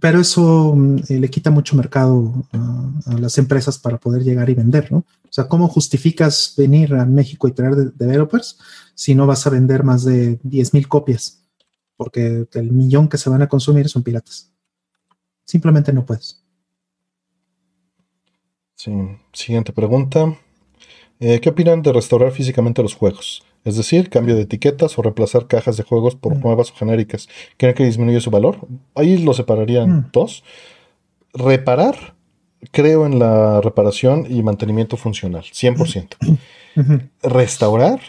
pero 0.00 0.20
eso 0.20 0.74
mm, 0.74 0.96
eh, 1.08 1.20
le 1.20 1.30
quita 1.30 1.50
mucho 1.50 1.76
mercado 1.76 2.46
a, 2.52 3.18
las 3.18 3.36
empresas 3.38 3.78
para 3.78 3.98
poder 3.98 4.22
llegar 4.22 4.48
y 4.48 4.54
vender, 4.54 4.90
¿no? 4.90 4.98
O 4.98 5.32
sea, 5.34 5.48
¿cómo 5.48 5.68
justificas 5.68 6.54
venir 6.56 6.94
a 6.94 7.04
México 7.04 7.48
y 7.48 7.52
traer 7.52 7.92
developers 7.92 8.58
si 8.94 9.14
no 9.14 9.26
vas 9.26 9.46
a 9.46 9.50
vender 9.50 9.82
más 9.82 10.04
de 10.04 10.40
10.000 10.42 10.86
copias? 10.86 11.42
Porque 11.96 12.46
el 12.52 12.72
millón 12.72 13.08
que 13.08 13.18
se 13.18 13.30
van 13.30 13.42
a 13.42 13.48
consumir 13.48 13.88
son 13.88 14.02
piratas. 14.02 14.52
Simplemente 15.44 15.92
no 15.92 16.06
puedes. 16.06 16.42
Sí. 18.76 18.92
Siguiente 19.32 19.72
pregunta. 19.72 20.36
Eh, 21.20 21.40
¿Qué 21.40 21.48
opinan 21.48 21.82
de 21.82 21.92
restaurar 21.92 22.32
físicamente 22.32 22.82
los 22.82 22.94
juegos? 22.94 23.44
Es 23.64 23.76
decir, 23.76 24.10
cambio 24.10 24.36
de 24.36 24.42
etiquetas 24.42 24.98
o 24.98 25.02
reemplazar 25.02 25.46
cajas 25.46 25.76
de 25.76 25.82
juegos 25.82 26.14
por 26.14 26.36
mm. 26.36 26.40
nuevas 26.40 26.70
o 26.70 26.74
genéricas. 26.74 27.28
¿Creen 27.56 27.74
que 27.74 27.84
disminuye 27.84 28.20
su 28.20 28.30
valor? 28.30 28.58
Ahí 28.94 29.18
lo 29.18 29.32
separarían 29.32 29.90
mm. 29.90 30.10
dos. 30.12 30.44
Reparar, 31.32 32.14
creo 32.70 33.06
en 33.06 33.18
la 33.18 33.60
reparación 33.60 34.26
y 34.28 34.42
mantenimiento 34.42 34.96
funcional, 34.96 35.44
100%. 35.44 36.38
Restaurar, 37.22 38.00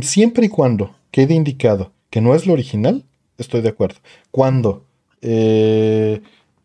siempre 0.00 0.46
y 0.46 0.48
cuando 0.48 0.94
quede 1.10 1.34
indicado 1.34 1.92
que 2.10 2.20
no 2.20 2.34
es 2.34 2.46
lo 2.46 2.54
original, 2.54 3.04
estoy 3.36 3.60
de 3.60 3.68
acuerdo. 3.68 3.98
Cuando 4.30 4.86
eh, 5.20 6.22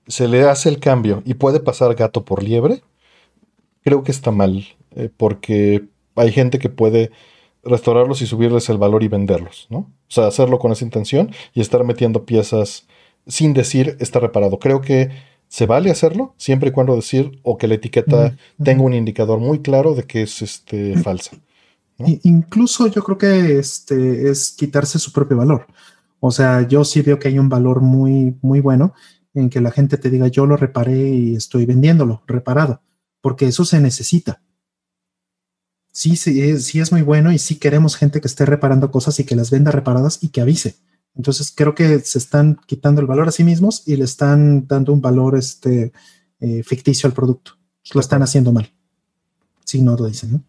se 0.07 0.27
le 0.27 0.43
hace 0.43 0.69
el 0.69 0.79
cambio 0.79 1.21
y 1.25 1.33
puede 1.33 1.59
pasar 1.59 1.93
gato 1.95 2.23
por 2.23 2.43
liebre, 2.43 2.81
creo 3.83 4.03
que 4.03 4.11
está 4.11 4.31
mal, 4.31 4.65
eh, 4.95 5.09
porque 5.15 5.85
hay 6.15 6.31
gente 6.31 6.59
que 6.59 6.69
puede 6.69 7.11
restaurarlos 7.63 8.21
y 8.21 8.27
subirles 8.27 8.69
el 8.69 8.77
valor 8.77 9.03
y 9.03 9.07
venderlos, 9.07 9.67
¿no? 9.69 9.77
O 9.79 10.09
sea, 10.09 10.27
hacerlo 10.27 10.59
con 10.59 10.71
esa 10.71 10.85
intención 10.85 11.31
y 11.53 11.61
estar 11.61 11.83
metiendo 11.83 12.25
piezas 12.25 12.87
sin 13.27 13.53
decir 13.53 13.97
está 13.99 14.19
reparado. 14.19 14.59
Creo 14.59 14.81
que 14.81 15.09
se 15.47 15.65
vale 15.65 15.91
hacerlo 15.91 16.33
siempre 16.37 16.69
y 16.69 16.71
cuando 16.71 16.95
decir 16.95 17.39
o 17.43 17.57
que 17.57 17.67
la 17.67 17.75
etiqueta 17.75 18.35
tenga 18.61 18.83
un 18.83 18.93
indicador 18.93 19.39
muy 19.39 19.59
claro 19.59 19.93
de 19.93 20.03
que 20.03 20.23
es 20.23 20.41
este, 20.41 20.97
falsa. 20.97 21.37
Incluso 22.23 22.87
yo 22.87 23.03
creo 23.03 23.17
que 23.17 23.59
este 23.59 24.29
es 24.29 24.51
quitarse 24.51 24.99
su 24.99 25.11
propio 25.11 25.37
valor. 25.37 25.67
O 26.19 26.31
sea, 26.31 26.67
yo 26.67 26.83
sí 26.83 27.01
veo 27.01 27.19
que 27.19 27.27
hay 27.27 27.37
un 27.37 27.49
valor 27.49 27.81
muy, 27.81 28.35
muy 28.41 28.61
bueno 28.61 28.93
en 29.33 29.49
que 29.49 29.61
la 29.61 29.71
gente 29.71 29.97
te 29.97 30.09
diga 30.09 30.27
yo 30.27 30.45
lo 30.45 30.57
reparé 30.57 31.09
y 31.09 31.35
estoy 31.35 31.65
vendiéndolo 31.65 32.23
reparado 32.27 32.81
porque 33.23 33.47
eso 33.47 33.63
se 33.63 33.79
necesita. 33.79 34.41
Sí, 35.93 36.15
sí 36.15 36.59
sí 36.59 36.79
es 36.79 36.91
muy 36.91 37.03
bueno 37.03 37.31
y 37.31 37.37
sí 37.37 37.55
queremos 37.55 37.95
gente 37.95 38.19
que 38.19 38.27
esté 38.27 38.45
reparando 38.47 38.89
cosas 38.89 39.19
y 39.19 39.25
que 39.25 39.35
las 39.35 39.51
venda 39.51 39.71
reparadas 39.71 40.17
y 40.21 40.29
que 40.29 40.41
avise. 40.41 40.75
Entonces 41.15 41.53
creo 41.55 41.75
que 41.75 41.99
se 41.99 42.17
están 42.17 42.59
quitando 42.65 42.99
el 42.99 43.07
valor 43.07 43.27
a 43.27 43.31
sí 43.31 43.43
mismos 43.43 43.83
y 43.85 43.95
le 43.95 44.03
están 44.03 44.67
dando 44.67 44.91
un 44.91 45.01
valor 45.01 45.37
este, 45.37 45.93
eh, 46.39 46.63
ficticio 46.63 47.07
al 47.07 47.13
producto. 47.13 47.53
Lo 47.93 48.01
están 48.01 48.23
haciendo 48.23 48.51
mal. 48.51 48.71
Si 49.63 49.81
no 49.81 49.95
lo 49.95 50.07
dicen, 50.07 50.31
¿no? 50.31 50.43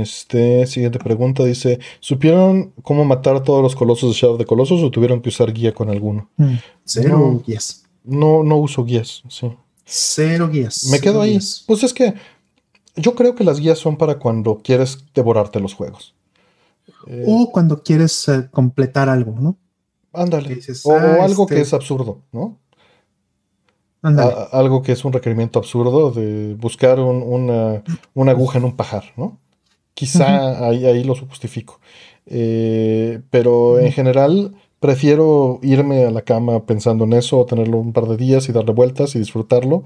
Este, 0.00 0.66
siguiente 0.66 1.00
pregunta 1.00 1.44
dice, 1.44 1.80
¿supieron 1.98 2.72
cómo 2.82 3.04
matar 3.04 3.36
a 3.36 3.42
todos 3.42 3.60
los 3.60 3.74
colosos 3.74 4.14
de 4.14 4.20
Shadow 4.20 4.38
de 4.38 4.46
Colosos 4.46 4.80
o 4.80 4.90
tuvieron 4.90 5.20
que 5.20 5.30
usar 5.30 5.52
guía 5.52 5.74
con 5.74 5.90
alguno? 5.90 6.30
Mm, 6.36 6.54
cero 6.84 7.42
guías. 7.44 7.84
No, 8.04 8.44
no 8.44 8.56
uso 8.56 8.84
guías, 8.84 9.24
sí. 9.28 9.50
Cero 9.84 10.48
guías. 10.50 10.86
Me 10.90 11.00
quedo 11.00 11.20
ahí. 11.20 11.38
Pues 11.66 11.82
es 11.82 11.92
que 11.92 12.14
yo 12.96 13.14
creo 13.14 13.34
que 13.34 13.44
las 13.44 13.60
guías 13.60 13.78
son 13.78 13.96
para 13.96 14.18
cuando 14.18 14.60
quieres 14.62 15.04
devorarte 15.14 15.60
los 15.60 15.74
juegos. 15.74 16.14
Eh, 17.06 17.24
o 17.26 17.50
cuando 17.50 17.82
quieres 17.82 18.28
eh, 18.28 18.48
completar 18.50 19.08
algo, 19.08 19.34
¿no? 19.38 19.56
Ándale. 20.12 20.60
o, 20.84 20.92
ah, 20.92 21.24
algo 21.24 21.46
que 21.46 21.54
este 21.54 21.66
es 21.66 21.74
absurdo, 21.74 22.22
¿no? 22.32 22.58
Ándale. 24.02 24.34
algo 24.52 24.82
que 24.82 24.92
es 24.92 25.04
un 25.04 25.12
requerimiento 25.12 25.58
absurdo 25.58 26.10
de 26.10 26.54
buscar 26.54 27.00
una, 27.00 27.82
aguja 28.14 28.58
en 28.58 28.64
un 28.64 28.76
pajar, 28.76 29.04
¿no? 29.16 29.38
Quizá 29.94 30.66
ahí, 30.66 30.84
ahí, 30.84 31.04
lo 31.04 31.14
justifico. 31.14 31.80
Eh, 32.26 33.22
pero 33.30 33.78
en 33.78 33.92
general 33.92 34.54
prefiero 34.84 35.60
irme 35.62 36.04
a 36.04 36.10
la 36.10 36.20
cama 36.20 36.66
pensando 36.66 37.04
en 37.04 37.14
eso, 37.14 37.38
o 37.38 37.46
tenerlo 37.46 37.78
un 37.78 37.94
par 37.94 38.04
de 38.04 38.18
días 38.18 38.50
y 38.50 38.52
darle 38.52 38.74
vueltas 38.74 39.14
y 39.14 39.18
disfrutarlo, 39.18 39.82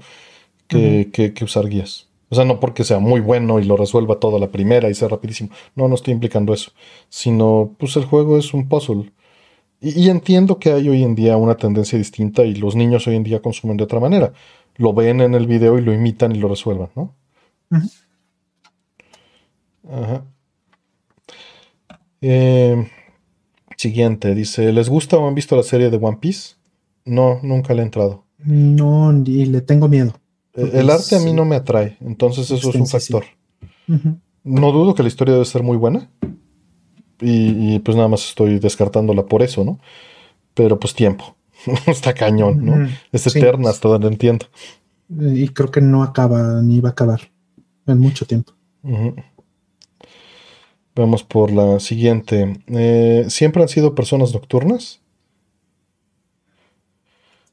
que, 0.67 1.33
usar 1.41 1.69
guías. 1.69 2.09
O 2.27 2.35
sea, 2.35 2.43
no 2.43 2.59
porque 2.59 2.83
sea 2.83 2.99
muy 2.99 3.21
bueno 3.21 3.61
y 3.61 3.63
lo 3.63 3.77
resuelva 3.77 4.19
todo 4.19 4.35
a 4.35 4.41
la 4.41 4.51
primera 4.51 4.89
y 4.89 4.93
sea 4.93 5.07
rapidísimo. 5.07 5.51
No, 5.73 5.87
no 5.87 5.95
estoy 5.95 6.13
implicando 6.13 6.53
eso. 6.53 6.73
Sino, 7.07 7.73
pues 7.79 7.95
el 7.95 8.03
juego 8.03 8.37
es 8.37 8.53
un 8.53 8.67
puzzle. 8.67 9.13
Y, 9.79 10.09
entiendo 10.09 10.59
que 10.59 10.73
hay 10.73 10.89
hoy 10.89 11.01
en 11.03 11.15
día 11.15 11.37
una 11.37 11.55
tendencia 11.55 11.97
distinta 11.97 12.43
y 12.43 12.55
los 12.55 12.75
niños 12.75 13.07
hoy 13.07 13.15
en 13.15 13.23
día 13.23 13.41
consumen 13.41 13.77
de 13.77 13.85
otra 13.85 14.01
manera. 14.01 14.33
Lo 14.75 14.93
ven 14.93 15.21
en 15.21 15.33
el 15.33 15.47
video 15.47 15.77
y 15.77 15.81
lo 15.81 15.93
imitan 15.93 16.35
y 16.35 16.39
lo 16.39 16.49
resuelvan, 16.49 16.89
¿no? 16.93 17.15
Ajá. 19.89 20.25
Eh, 22.19 22.85
Siguiente, 23.79 24.35
dice, 24.35 24.73
¿les 24.73 24.89
gusta 24.89 25.15
o 25.15 25.25
han 25.25 25.35
visto 25.35 25.55
la 25.55 25.63
serie 25.63 25.89
de 25.89 25.95
One 25.95 26.17
Piece? 26.19 26.55
No, 27.05 27.39
nunca 27.43 27.73
le 27.73 27.81
he 27.81 27.85
entrado. 27.85 28.25
No, 28.39 29.09
y 29.25 29.45
le 29.45 29.61
tengo 29.61 29.87
miedo. 29.87 30.15
El, 30.53 30.89
arte 30.89 31.15
a 31.15 31.19
mí 31.19 31.31
no 31.31 31.45
me 31.45 31.55
atrae, 31.55 31.95
entonces 32.01 32.51
eso 32.51 32.71
es 32.71 32.75
un 32.75 32.85
factor. 32.85 33.23
No 34.43 34.73
dudo 34.73 34.93
que 34.93 35.01
la 35.01 35.07
historia 35.07 35.35
debe 35.35 35.45
ser 35.45 35.63
muy 35.63 35.77
buena. 35.77 36.09
Y, 37.21 37.79
pues 37.79 37.95
nada 37.95 38.09
más 38.09 38.27
estoy 38.27 38.59
descartándola 38.59 39.25
por 39.25 39.43
eso, 39.43 39.63
¿no? 39.63 39.79
Pero 40.55 40.77
pues 40.77 40.93
tiempo. 40.93 41.37
Está 41.87 42.13
cañón, 42.13 42.65
¿no? 42.65 42.85
Es 43.13 43.33
eterna 43.33 43.69
hasta 43.69 43.87
donde 43.87 44.09
entiendo. 44.09 44.47
Y 45.07 45.47
creo 45.47 45.71
que 45.71 45.79
no 45.79 46.03
acaba 46.03 46.61
ni 46.61 46.81
va 46.81 46.89
a 46.89 46.91
acabar 46.91 47.21
en 47.87 47.97
mucho 47.97 48.25
tiempo. 48.25 48.51
Vamos 50.99 51.23
por 51.23 51.49
la 51.49 51.79
siguiente. 51.79 52.61
Eh, 52.67 53.23
¿Siempre 53.29 53.61
han 53.61 53.69
sido 53.69 53.95
personas 53.95 54.33
nocturnas? 54.33 54.99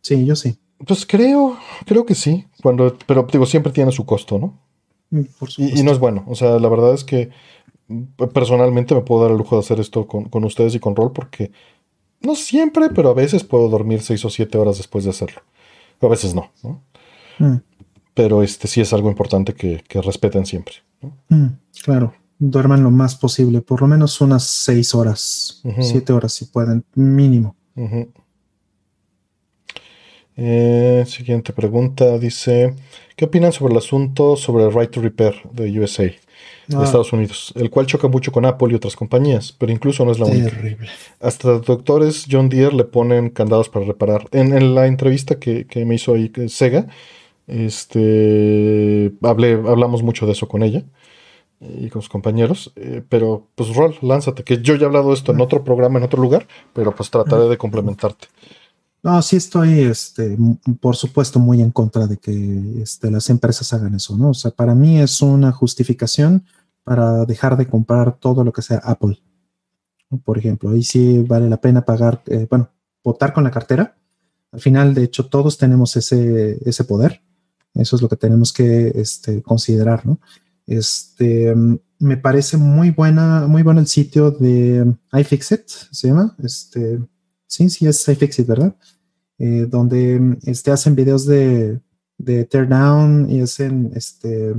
Sí, 0.00 0.26
yo 0.26 0.34
sí. 0.34 0.58
Pues 0.84 1.06
creo, 1.06 1.56
creo 1.84 2.04
que 2.04 2.16
sí. 2.16 2.44
Cuando, 2.60 2.98
pero 3.06 3.24
digo, 3.30 3.46
siempre 3.46 3.70
tiene 3.70 3.92
su 3.92 4.04
costo, 4.04 4.40
¿no? 4.40 4.58
Mm, 5.10 5.20
y, 5.58 5.82
no 5.84 5.92
es 5.92 6.00
bueno. 6.00 6.24
O 6.26 6.34
sea, 6.34 6.58
la 6.58 6.68
verdad 6.68 6.92
es 6.92 7.04
que 7.04 7.30
mm, 7.86 8.24
personalmente 8.34 8.96
me 8.96 9.02
puedo 9.02 9.22
dar 9.22 9.30
el 9.30 9.38
lujo 9.38 9.54
de 9.54 9.60
hacer 9.60 9.78
esto 9.78 10.08
con, 10.08 10.44
ustedes 10.44 10.74
y 10.74 10.80
con 10.80 10.96
Rol 10.96 11.12
porque 11.12 11.52
no 12.22 12.34
siempre, 12.34 12.88
pero 12.90 13.10
a 13.10 13.14
veces 13.14 13.44
puedo 13.44 13.68
dormir 13.68 14.02
seis 14.02 14.24
o 14.24 14.30
siete 14.30 14.58
horas 14.58 14.78
después 14.78 15.04
de 15.04 15.10
hacerlo. 15.10 15.42
A 16.00 16.08
veces 16.08 16.34
no. 16.34 16.50
Mm. 17.38 17.58
Pero 18.12 18.42
este 18.42 18.66
sí 18.66 18.80
es 18.80 18.92
algo 18.92 19.08
importante 19.08 19.54
que, 19.54 19.84
respeten 20.02 20.46
siempre. 20.46 20.74
claro 21.84 22.12
duerman 22.38 22.82
lo 22.82 22.90
más 22.90 23.14
posible, 23.14 23.60
por 23.60 23.80
lo 23.80 23.88
menos 23.88 24.20
unas 24.20 24.44
seis 24.44 24.94
horas, 24.94 25.62
siete 25.80 26.12
horas 26.12 26.32
si 26.32 26.46
pueden, 26.46 26.84
mínimo. 26.94 27.56
Eh, 30.36 31.04
siguiente 31.06 31.52
pregunta 31.52 32.18
dice, 32.18 32.74
¿qué 33.16 33.24
opinan 33.24 33.52
sobre 33.52 33.72
el 33.72 33.78
asunto 33.78 34.36
sobre 34.36 34.64
el 34.64 34.74
right 34.74 34.90
to 34.90 35.00
repair 35.00 35.34
de 35.52 35.80
USA, 35.80 36.02
de 36.04 36.16
ah. 36.76 36.84
Estados 36.84 37.12
Unidos, 37.14 37.54
el 37.56 37.70
cual 37.70 37.86
choca 37.86 38.08
mucho 38.08 38.32
con 38.32 38.44
Apple 38.44 38.68
y 38.70 38.74
otras 38.74 38.96
compañías, 38.96 39.52
pero 39.58 39.72
incluso 39.72 40.04
no 40.04 40.12
es 40.12 40.18
la 40.18 40.26
única. 40.26 40.52
Hasta 41.20 41.58
doctores 41.60 42.26
John 42.30 42.50
Deere 42.50 42.76
le 42.76 42.84
ponen 42.84 43.30
candados 43.30 43.70
para 43.70 43.86
reparar. 43.86 44.28
En, 44.32 44.74
la 44.74 44.86
entrevista 44.86 45.38
que, 45.38 45.66
me 45.86 45.94
hizo 45.94 46.12
ahí 46.12 46.30
Sega, 46.48 46.86
este, 47.46 49.12
hablé, 49.22 49.52
hablamos 49.52 50.02
mucho 50.02 50.26
de 50.26 50.32
eso 50.32 50.48
con 50.48 50.62
ella 50.62 50.84
y 51.60 51.88
con 51.88 52.02
sus 52.02 52.08
compañeros. 52.08 52.72
Eh, 52.76 53.02
pero 53.08 53.48
pues 53.54 53.74
Rol, 53.74 53.96
lánzate, 54.02 54.44
que 54.44 54.60
yo 54.62 54.74
ya 54.74 54.84
he 54.84 54.86
hablado 54.86 55.08
de 55.08 55.14
esto 55.14 55.32
en 55.32 55.40
otro 55.40 55.64
programa, 55.64 55.98
en 55.98 56.04
otro 56.04 56.22
lugar, 56.22 56.46
pero 56.72 56.94
pues 56.94 57.10
trataré 57.10 57.48
de 57.48 57.58
complementarte. 57.58 58.28
No, 59.02 59.22
sí 59.22 59.36
estoy, 59.36 59.80
este, 59.82 60.36
por 60.80 60.96
supuesto, 60.96 61.38
muy 61.38 61.62
en 61.62 61.70
contra 61.70 62.06
de 62.06 62.16
que 62.16 62.82
este, 62.82 63.10
las 63.10 63.30
empresas 63.30 63.72
hagan 63.72 63.94
eso, 63.94 64.16
¿no? 64.16 64.30
O 64.30 64.34
sea, 64.34 64.50
para 64.50 64.74
mí 64.74 64.98
es 64.98 65.22
una 65.22 65.52
justificación 65.52 66.44
para 66.82 67.24
dejar 67.24 67.56
de 67.56 67.68
comprar 67.68 68.16
todo 68.18 68.42
lo 68.42 68.52
que 68.52 68.62
sea 68.62 68.78
Apple. 68.78 69.20
Por 70.24 70.38
ejemplo, 70.38 70.70
ahí 70.70 70.82
sí 70.82 71.22
vale 71.22 71.48
la 71.48 71.60
pena 71.60 71.84
pagar, 71.84 72.22
eh, 72.26 72.46
bueno, 72.50 72.70
votar 73.04 73.32
con 73.32 73.44
la 73.44 73.50
cartera. 73.50 73.96
Al 74.50 74.60
final, 74.60 74.94
de 74.94 75.04
hecho, 75.04 75.26
todos 75.26 75.56
tenemos 75.56 75.96
ese, 75.96 76.58
ese 76.68 76.84
poder. 76.84 77.22
Eso 77.74 77.96
es 77.96 78.02
lo 78.02 78.08
que 78.08 78.16
tenemos 78.16 78.52
que 78.52 78.88
este, 78.94 79.42
considerar, 79.42 80.06
¿no? 80.06 80.18
Este, 80.66 81.54
me 81.98 82.16
parece 82.16 82.56
muy 82.56 82.90
buena, 82.90 83.46
muy 83.46 83.62
bueno 83.62 83.80
el 83.80 83.86
sitio 83.86 84.30
de 84.30 84.94
iFixit, 85.12 85.66
se 85.68 86.08
llama. 86.08 86.36
Este, 86.42 86.98
sí, 87.46 87.70
sí, 87.70 87.86
es 87.86 88.08
iFixit, 88.08 88.46
¿verdad? 88.46 88.76
Eh, 89.38 89.66
donde 89.68 90.38
este, 90.44 90.70
hacen 90.70 90.94
videos 90.94 91.26
de, 91.26 91.80
de 92.18 92.44
teardown 92.44 93.30
y 93.30 93.40
hacen 93.40 93.92
este, 93.94 94.54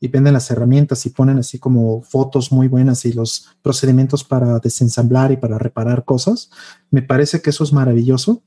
y 0.00 0.08
venden 0.08 0.32
las 0.32 0.50
herramientas 0.50 1.04
y 1.04 1.10
ponen 1.10 1.38
así 1.38 1.58
como 1.58 2.00
fotos 2.02 2.50
muy 2.50 2.68
buenas 2.68 3.04
y 3.04 3.12
los 3.12 3.48
procedimientos 3.62 4.24
para 4.24 4.58
desensamblar 4.58 5.30
y 5.30 5.36
para 5.36 5.58
reparar 5.58 6.04
cosas. 6.04 6.50
Me 6.90 7.02
parece 7.02 7.42
que 7.42 7.50
eso 7.50 7.64
es 7.64 7.72
maravilloso. 7.72 8.42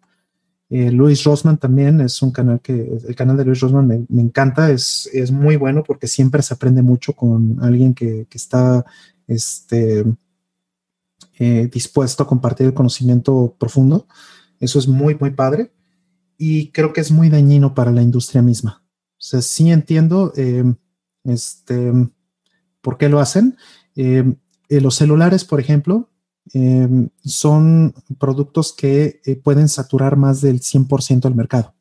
Eh, 0.75 0.91
Luis 0.91 1.23
Rosman 1.23 1.59
también 1.59 2.01
es 2.01 2.19
un 2.23 2.31
canal 2.31 2.59
que, 2.59 2.97
el 3.07 3.15
canal 3.15 3.37
de 3.37 3.45
Luis 3.45 3.59
Rosman 3.59 4.07
me, 4.09 4.21
encanta, 4.23 4.71
es, 4.71 5.07
es, 5.13 5.29
muy 5.29 5.55
bueno 5.55 5.83
porque 5.83 6.07
siempre 6.07 6.41
se 6.41 6.55
aprende 6.55 6.81
mucho 6.81 7.13
con 7.13 7.59
alguien 7.61 7.93
que, 7.93 8.25
que 8.27 8.37
está 8.39 8.83
este, 9.27 10.03
eh, 11.37 11.69
dispuesto 11.71 12.23
a 12.23 12.27
compartir 12.27 12.65
el 12.65 12.73
conocimiento 12.73 13.55
profundo. 13.59 14.07
Eso 14.59 14.79
es 14.79 14.87
muy, 14.87 15.13
muy 15.13 15.29
padre 15.29 15.71
y 16.39 16.71
creo 16.71 16.91
que 16.91 17.01
es 17.01 17.11
muy 17.11 17.29
dañino 17.29 17.75
para 17.75 17.91
la 17.91 18.01
industria 18.01 18.41
misma. 18.41 18.83
O 19.11 19.21
sea, 19.21 19.43
sí 19.43 19.69
entiendo 19.69 20.33
eh, 20.35 20.73
este, 21.23 21.93
por 22.81 22.97
qué 22.97 23.09
lo 23.09 23.19
hacen. 23.19 23.57
los 24.69 24.95
celulares, 24.95 25.45
por 25.45 25.59
ejemplo, 25.59 26.09
Em, 26.51 27.09
son 27.23 27.93
productos 28.19 28.73
que 28.73 29.21
eh, 29.25 29.35
pueden 29.37 29.69
saturar 29.69 30.17
más 30.17 30.41
del 30.41 30.61
100% 30.61 31.21
del 31.21 31.35
mercado. 31.35 31.73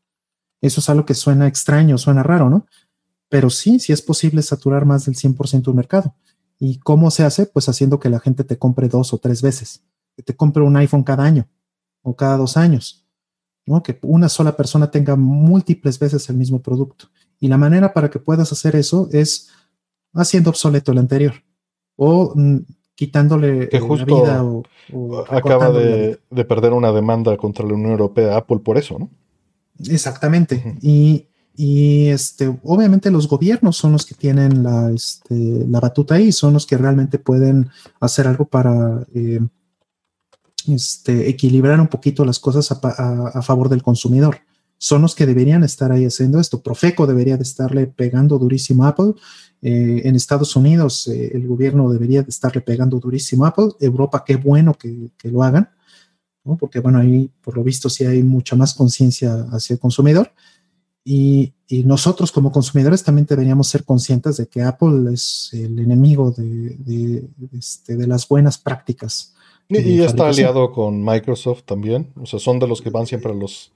Eso 0.60 0.80
es 0.80 0.88
algo 0.88 1.04
que 1.04 1.14
suena 1.14 1.48
extraño, 1.48 1.98
suena 1.98 2.22
raro, 2.22 2.48
¿no? 2.48 2.66
Pero 3.28 3.50
sí, 3.50 3.80
sí 3.80 3.92
es 3.92 4.02
posible 4.02 4.42
saturar 4.42 4.84
más 4.84 5.06
del 5.06 5.16
100% 5.16 5.64
del 5.64 5.74
mercado. 5.74 6.14
¿Y 6.60 6.78
cómo 6.78 7.10
se 7.10 7.24
hace? 7.24 7.46
Pues 7.46 7.68
haciendo 7.68 7.98
que 7.98 8.08
la 8.08 8.20
gente 8.20 8.44
te 8.44 8.56
compre 8.56 8.88
dos 8.88 9.12
o 9.12 9.18
tres 9.18 9.42
veces, 9.42 9.82
que 10.16 10.22
te 10.22 10.36
compre 10.36 10.62
un 10.62 10.76
iPhone 10.76 11.02
cada 11.02 11.24
año 11.24 11.48
o 12.02 12.14
cada 12.14 12.36
dos 12.36 12.56
años. 12.56 13.04
Que 13.84 13.98
una 14.02 14.28
sola 14.28 14.56
persona 14.56 14.90
tenga 14.90 15.16
múltiples 15.16 15.98
veces 15.98 16.28
el 16.28 16.36
mismo 16.36 16.62
producto. 16.62 17.06
Y 17.40 17.48
la 17.48 17.58
manera 17.58 17.92
para 17.92 18.10
que 18.10 18.18
puedas 18.18 18.52
hacer 18.52 18.76
eso 18.76 19.08
es 19.12 19.48
haciendo 20.12 20.50
obsoleto 20.50 20.92
el 20.92 20.98
anterior 20.98 21.34
o 21.96 22.32
mm, 22.34 22.58
quitándole 22.94 23.68
que 23.68 23.80
justo 23.80 24.06
vida 24.06 24.44
o, 24.44 24.62
acaba 25.28 25.70
de, 25.70 26.18
perder 26.46 26.72
una 26.72 26.92
demanda 26.92 27.36
contra 27.36 27.66
la 27.66 27.74
Unión 27.74 27.92
Europea 27.92 28.36
Apple 28.36 28.58
por 28.58 28.78
eso, 28.78 28.98
¿no? 28.98 29.10
Exactamente. 29.88 30.78
y, 30.80 31.26
este, 31.54 32.48
obviamente 32.64 33.10
los 33.10 33.28
gobiernos 33.28 33.76
son 33.76 33.92
los 33.92 34.06
que 34.06 34.14
tienen 34.14 34.62
la, 34.62 34.90
este, 34.90 35.34
la 35.68 35.80
batuta 35.80 36.14
ahí, 36.14 36.32
son 36.32 36.54
los 36.54 36.66
que 36.66 36.78
realmente 36.78 37.18
pueden 37.18 37.68
hacer 38.00 38.26
algo 38.26 38.46
para 38.46 39.06
eh, 39.14 39.40
este, 40.68 41.28
equilibrar 41.28 41.78
un 41.78 41.88
poquito 41.88 42.24
las 42.24 42.38
cosas 42.38 42.70
a 42.72 43.42
favor 43.42 43.68
del 43.68 43.82
consumidor 43.82 44.38
son 44.82 45.02
los 45.02 45.14
que 45.14 45.26
deberían 45.26 45.62
estar 45.62 45.92
ahí 45.92 46.04
haciendo 46.04 46.40
esto. 46.40 46.60
Profeco 46.60 47.06
debería 47.06 47.36
de 47.36 47.44
estarle 47.44 47.86
pegando 47.86 48.36
durísimo 48.36 48.84
a 48.84 48.88
Apple. 48.88 49.12
Eh, 49.62 50.02
en 50.02 50.16
Estados 50.16 50.56
Unidos 50.56 51.06
eh, 51.06 51.30
el 51.34 51.46
gobierno 51.46 51.88
debería 51.92 52.24
de 52.24 52.30
estarle 52.30 52.62
pegando 52.62 52.98
durísimo 52.98 53.44
a 53.44 53.50
Apple. 53.50 53.68
Europa, 53.78 54.24
qué 54.26 54.34
bueno 54.34 54.74
que, 54.74 55.12
lo 55.30 55.44
hagan, 55.44 55.70
porque 56.58 56.80
bueno, 56.80 56.98
ahí 56.98 57.30
por 57.42 57.56
lo 57.56 57.62
visto 57.62 57.88
sí 57.88 58.04
hay 58.04 58.24
mucha 58.24 58.56
más 58.56 58.74
conciencia 58.74 59.46
hacia 59.52 59.74
el 59.74 59.78
consumidor. 59.78 60.32
Y, 61.04 61.54
nosotros 61.84 62.32
como 62.32 62.52
consumidores 62.52 63.02
también 63.02 63.26
deberíamos 63.26 63.68
ser 63.68 63.84
conscientes 63.84 64.36
de 64.36 64.46
que 64.46 64.62
Apple 64.62 65.14
es 65.14 65.48
el 65.52 65.78
enemigo 65.78 66.32
de, 66.32 67.24
este, 67.56 68.06
las 68.06 68.28
buenas 68.28 68.58
prácticas. 68.58 69.32
Y, 69.68 70.00
está 70.00 70.28
aliado 70.28 70.72
con 70.72 71.02
Microsoft 71.04 71.62
también. 71.62 72.12
O 72.20 72.26
sea, 72.26 72.40
son 72.40 72.58
de 72.58 72.66
los 72.66 72.82
que 72.82 72.90
van 72.90 73.06
siempre 73.06 73.30
a 73.30 73.34
los 73.34 73.72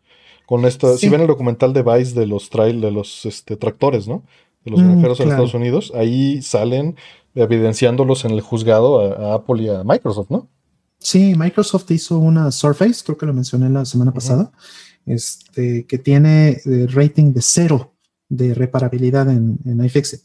con 0.47 0.65
esto, 0.65 0.97
si 0.97 1.08
ven 1.08 1.20
el 1.20 1.26
documental 1.26 1.73
de 1.73 1.83
Vice 1.83 2.18
de 2.18 2.26
los 2.26 2.50
trail, 2.50 2.81
de 2.81 2.92
los 2.92 3.26
este, 3.26 3.57
tractores, 3.57 4.07
¿no? 4.07 4.23
De 4.65 4.70
los 4.70 4.81
mm, 4.81 4.84
granjeros 4.84 5.20
en 5.20 5.28
Estados 5.28 5.55
Unidos, 5.55 5.92
ahí 5.94 6.41
salen 6.41 6.97
evidenciándolos 7.34 8.25
en 8.25 8.31
el 8.31 8.41
juzgado 8.41 9.00
a, 9.00 9.34
Apple 9.34 9.65
y 9.65 9.68
a 9.68 9.83
Microsoft, 9.84 10.31
¿no? 10.31 10.49
Sí, 10.99 11.34
Microsoft 11.36 11.91
hizo 11.91 12.18
una 12.18 12.50
Surface, 12.52 13.02
creo 13.05 13.18
que 13.18 13.26
lo 13.26 13.34
mencioné 13.34 13.68
la 13.68 13.84
semana 13.84 14.12
pasada, 14.15 14.52
este, 15.05 15.84
que 15.84 15.99
tiene 15.99 16.60
eh, 16.65 16.86
rating 16.89 17.33
de 17.33 17.42
cero 17.42 17.92
de 18.28 18.55
reparabilidad 18.55 19.31
en, 19.31 19.58
en 19.65 19.84
iFixit. 19.84 20.23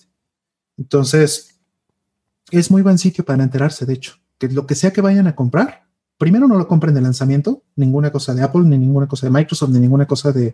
Entonces, 0.77 1.59
es 2.51 2.71
muy 2.71 2.83
buen 2.83 2.97
sitio 2.97 3.25
para 3.25 3.43
enterarse, 3.43 3.85
de 3.85 3.93
hecho, 3.93 4.13
que 4.37 4.47
lo 4.49 4.65
que 4.65 4.75
sea 4.75 4.93
que 4.93 5.01
vayan 5.01 5.27
a 5.27 5.35
comprar, 5.35 5.87
primero 6.21 6.47
no 6.47 6.55
lo 6.55 6.67
compren 6.67 6.93
de 6.93 7.01
lanzamiento, 7.01 7.63
ninguna 7.75 8.11
cosa 8.11 8.35
de 8.35 8.43
Apple, 8.43 8.61
ni 8.65 8.77
ninguna 8.77 9.07
cosa 9.07 9.25
de 9.25 9.31
Microsoft, 9.31 9.71
ni 9.71 9.79
ninguna 9.79 10.05
cosa 10.05 10.31
de, 10.31 10.53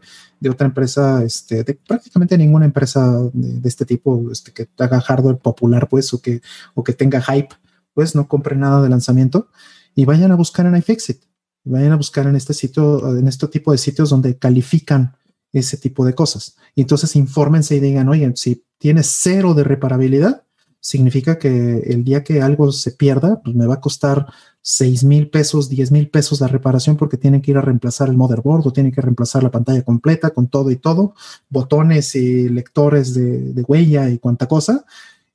otra 0.50 0.66
empresa, 0.66 1.26
este, 1.26 1.66
de 1.66 1.74
prácticamente 1.74 2.38
ninguna 2.38 2.64
empresa 2.64 3.20
de, 3.34 3.68
este 3.68 3.84
tipo 3.84 4.32
este, 4.32 4.54
que 4.54 4.70
haga 4.78 5.02
hardware 5.02 5.40
popular, 5.40 5.90
pues, 5.90 6.14
o 6.14 6.22
que, 6.22 6.42
o 6.74 6.86
que 6.86 6.94
tenga 6.94 7.22
hype, 7.22 7.54
pues 7.94 8.16
no 8.16 8.30
compren 8.30 8.62
nada 8.62 8.82
de 8.82 8.88
lanzamiento 8.88 9.50
y 9.94 10.06
vayan 10.06 10.32
a 10.32 10.36
buscar 10.36 10.66
en 10.68 10.78
iFixit, 10.78 11.24
vayan 11.66 11.92
a 11.92 11.98
buscar 11.98 12.28
en 12.28 12.38
este 12.38 12.54
sitio, 12.54 13.18
en 13.18 13.28
este 13.28 13.46
tipo 13.50 13.74
de 13.74 13.78
sitios 13.78 14.10
donde 14.10 14.38
califican 14.38 15.18
ese 15.52 15.76
tipo 15.76 16.06
de 16.06 16.16
cosas. 16.16 16.56
Y 16.76 16.82
entonces 16.82 17.14
infórmense 17.18 17.76
y 17.76 17.82
digan, 17.82 18.08
oye, 18.08 18.32
si 18.36 18.64
tienes 18.78 19.08
cero 19.08 19.54
de 19.54 19.66
reparabilidad, 19.66 20.46
significa 20.88 21.38
que 21.38 21.80
el 21.80 22.06
día 22.06 22.24
que 22.24 22.42
algo 22.42 22.72
se 22.72 22.92
pierda, 22.92 23.42
pues 23.42 23.54
me 23.54 23.66
va 23.68 23.74
a 23.74 23.82
costar 23.82 24.28
6 24.62 25.04
mil 25.04 25.30
pesos, 25.30 25.68
10 25.68 25.92
mil 25.92 26.10
pesos 26.10 26.40
la 26.40 26.48
reparación 26.48 26.96
porque 26.96 27.18
tienen 27.18 27.42
que 27.42 27.52
ir 27.52 27.58
a 27.58 27.62
reemplazar 27.62 28.08
el 28.08 28.16
motherboard 28.16 28.66
o 28.66 28.72
tienen 28.72 28.94
que 28.94 29.02
reemplazar 29.02 29.44
la 29.44 29.52
pantalla 29.52 29.84
completa 29.84 30.30
con 30.30 30.48
todo 30.48 30.72
y 30.72 30.78
todo, 30.78 31.14
botones 31.50 32.16
y 32.16 32.48
lectores 32.48 33.14
de, 33.14 33.62
huella 33.68 34.10
y 34.10 34.18
cuanta 34.18 34.48
cosa. 34.48 34.86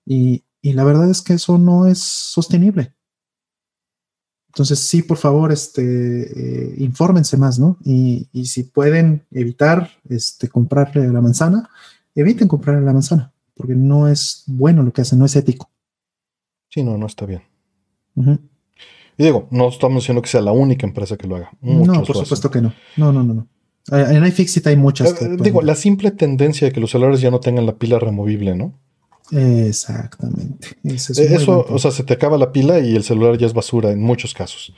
Y, 0.06 0.42
la 0.62 0.84
verdad 0.84 1.10
es 1.10 1.20
que 1.20 1.34
eso 1.34 1.58
no 1.58 1.86
es 1.86 1.98
sostenible. 1.98 2.94
Entonces, 4.48 4.78
sí, 4.78 5.02
por 5.02 5.18
favor, 5.18 5.52
este, 5.52 5.82
eh, 5.82 6.74
infórmense 6.78 7.36
más, 7.36 7.58
¿no? 7.58 7.76
Y, 7.84 8.26
si 8.46 8.62
pueden 8.62 9.26
evitar 9.30 9.90
este, 10.08 10.48
comprarle 10.48 11.08
la 11.08 11.20
manzana, 11.20 11.68
eviten 12.14 12.48
comprarle 12.48 12.86
la 12.86 12.94
manzana, 12.94 13.32
porque 13.54 13.74
no 13.74 14.08
es 14.08 14.44
bueno 14.46 14.82
lo 14.82 14.92
que 14.92 15.02
hacen, 15.02 15.18
no 15.18 15.26
es 15.26 15.36
ético. 15.36 15.70
Sí, 16.68 16.82
no, 16.82 16.96
no 16.96 17.06
está 17.06 17.26
bien. 17.26 17.42
Y 18.16 19.24
digo, 19.24 19.46
no 19.50 19.68
estamos 19.68 20.02
diciendo 20.02 20.22
que 20.22 20.28
sea 20.28 20.40
la 20.40 20.52
única 20.52 20.86
empresa 20.86 21.16
que 21.16 21.26
lo 21.26 21.36
haga. 21.36 21.50
no, 21.60 22.02
por 22.02 22.16
supuesto 22.16 22.50
que 22.50 22.60
no. 22.60 22.72
No, 22.96 23.12
no, 23.12 23.22
no, 23.22 23.34
no. 23.34 23.48
En 23.90 24.24
iFixit 24.24 24.66
hay 24.68 24.76
muchas. 24.76 25.20
Eh, 25.20 25.36
digo, 25.40 25.60
la 25.60 25.74
simple 25.74 26.12
tendencia 26.12 26.68
de 26.68 26.72
que 26.72 26.80
los 26.80 26.90
celulares 26.90 27.20
ya 27.20 27.30
no 27.30 27.40
tengan 27.40 27.66
la 27.66 27.74
pila 27.74 27.98
removible, 27.98 28.54
¿no? 28.54 28.78
Exactamente. 29.32 30.68
Eso, 30.84 31.66
o 31.68 31.78
sea, 31.78 31.90
se 31.90 32.04
te 32.04 32.14
acaba 32.14 32.36
la 32.38 32.52
pila 32.52 32.80
y 32.80 32.94
el 32.94 33.02
celular 33.02 33.38
ya 33.38 33.46
es 33.46 33.54
basura 33.54 33.90
en 33.90 34.00
muchos 34.00 34.34
casos. 34.34 34.74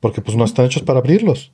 Porque 0.00 0.20
pues 0.20 0.36
no 0.36 0.44
están 0.44 0.66
hechos 0.66 0.82
para 0.82 0.98
abrirlos. 0.98 1.52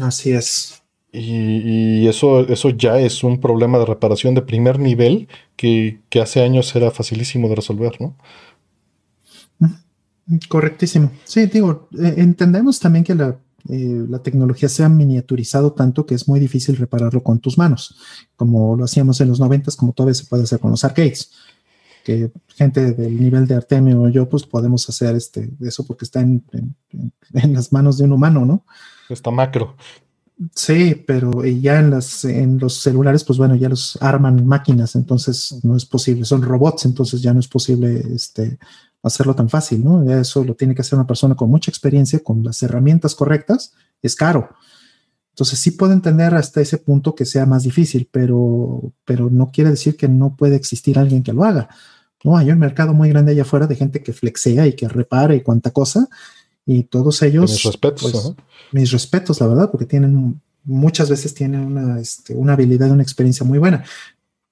Así 0.00 0.30
es. 0.30 0.79
Y, 1.12 2.06
eso, 2.06 2.46
eso 2.46 2.70
ya 2.70 2.98
es 3.00 3.24
un 3.24 3.40
problema 3.40 3.78
de 3.78 3.86
reparación 3.86 4.34
de 4.34 4.42
primer 4.42 4.78
nivel 4.78 5.28
que, 5.56 6.00
que 6.08 6.20
hace 6.20 6.42
años 6.42 6.74
era 6.76 6.90
facilísimo 6.90 7.48
de 7.48 7.56
resolver, 7.56 8.00
¿no? 8.00 8.16
Correctísimo. 10.48 11.10
Sí, 11.24 11.46
digo, 11.46 11.88
eh, 11.98 12.14
entendemos 12.18 12.78
también 12.78 13.04
que 13.04 13.14
la, 13.14 13.36
eh, 13.68 14.04
la, 14.08 14.20
tecnología 14.20 14.68
se 14.68 14.84
ha 14.84 14.88
miniaturizado 14.88 15.72
tanto 15.72 16.06
que 16.06 16.14
es 16.14 16.28
muy 16.28 16.38
difícil 16.38 16.76
repararlo 16.76 17.22
con 17.22 17.40
tus 17.40 17.58
manos, 17.58 17.96
como 18.36 18.76
lo 18.76 18.84
hacíamos 18.84 19.20
en 19.20 19.28
los 19.28 19.40
noventas, 19.40 19.76
como 19.76 19.92
todavía 19.92 20.14
se 20.14 20.24
puede 20.24 20.44
hacer 20.44 20.60
con 20.60 20.70
los 20.70 20.84
arcades. 20.84 21.32
Que 22.04 22.30
gente 22.48 22.92
del 22.92 23.20
nivel 23.20 23.46
de 23.46 23.56
Artemio 23.56 24.02
o 24.02 24.08
yo, 24.08 24.28
pues 24.28 24.44
podemos 24.44 24.88
hacer 24.88 25.16
este, 25.16 25.50
eso 25.60 25.84
porque 25.84 26.04
está 26.04 26.20
en, 26.20 26.42
en, 27.32 27.52
las 27.52 27.72
manos 27.72 27.98
de 27.98 28.04
un 28.04 28.12
humano, 28.12 28.46
¿no? 28.46 28.64
Está 29.08 29.30
macro. 29.30 29.76
Sí, 30.54 30.94
pero 31.06 31.44
ya 31.44 31.80
en, 31.80 31.90
las, 31.90 32.24
en 32.24 32.58
los 32.58 32.80
celulares, 32.80 33.24
pues 33.24 33.38
bueno, 33.38 33.56
ya 33.56 33.68
los 33.68 33.98
arman 34.00 34.46
máquinas, 34.46 34.94
entonces 34.94 35.58
no 35.62 35.76
es 35.76 35.84
posible, 35.84 36.24
son 36.24 36.40
robots, 36.40 36.86
entonces 36.86 37.20
ya 37.20 37.34
no 37.34 37.40
es 37.40 37.48
posible 37.48 38.02
este, 38.14 38.58
hacerlo 39.02 39.34
tan 39.34 39.50
fácil, 39.50 39.84
¿no? 39.84 40.10
Eso 40.10 40.42
lo 40.42 40.54
tiene 40.54 40.74
que 40.74 40.80
hacer 40.80 40.98
una 40.98 41.06
persona 41.06 41.34
con 41.34 41.50
mucha 41.50 41.70
experiencia, 41.70 42.20
con 42.20 42.42
las 42.42 42.62
herramientas 42.62 43.14
correctas, 43.14 43.74
es 44.00 44.16
caro. 44.16 44.48
Entonces 45.32 45.58
sí 45.58 45.72
puedo 45.72 45.92
entender 45.92 46.34
hasta 46.34 46.62
ese 46.62 46.78
punto 46.78 47.14
que 47.14 47.26
sea 47.26 47.44
más 47.44 47.64
difícil, 47.64 48.08
pero, 48.10 48.94
pero 49.04 49.28
no 49.28 49.50
quiere 49.50 49.70
decir 49.70 49.96
que 49.96 50.08
no 50.08 50.36
puede 50.36 50.56
existir 50.56 50.98
alguien 50.98 51.22
que 51.22 51.34
lo 51.34 51.44
haga. 51.44 51.68
No, 52.24 52.36
hay 52.36 52.50
un 52.50 52.58
mercado 52.58 52.94
muy 52.94 53.10
grande 53.10 53.32
allá 53.32 53.42
afuera 53.42 53.66
de 53.66 53.76
gente 53.76 54.02
que 54.02 54.14
flexea 54.14 54.66
y 54.66 54.74
que 54.74 54.88
repara 54.88 55.34
y 55.34 55.42
cuánta 55.42 55.70
cosa, 55.70 56.08
y 56.66 56.84
todos 56.84 57.22
ellos... 57.22 57.50
Mis 57.50 57.62
respetos. 57.62 58.12
Pues, 58.12 58.34
mis 58.72 58.90
respetos, 58.92 59.40
la 59.40 59.46
verdad, 59.46 59.70
porque 59.70 59.86
tienen, 59.86 60.40
muchas 60.64 61.10
veces 61.10 61.34
tienen 61.34 61.60
una, 61.60 62.00
este, 62.00 62.34
una 62.34 62.52
habilidad, 62.52 62.90
una 62.90 63.02
experiencia 63.02 63.44
muy 63.44 63.58
buena, 63.58 63.84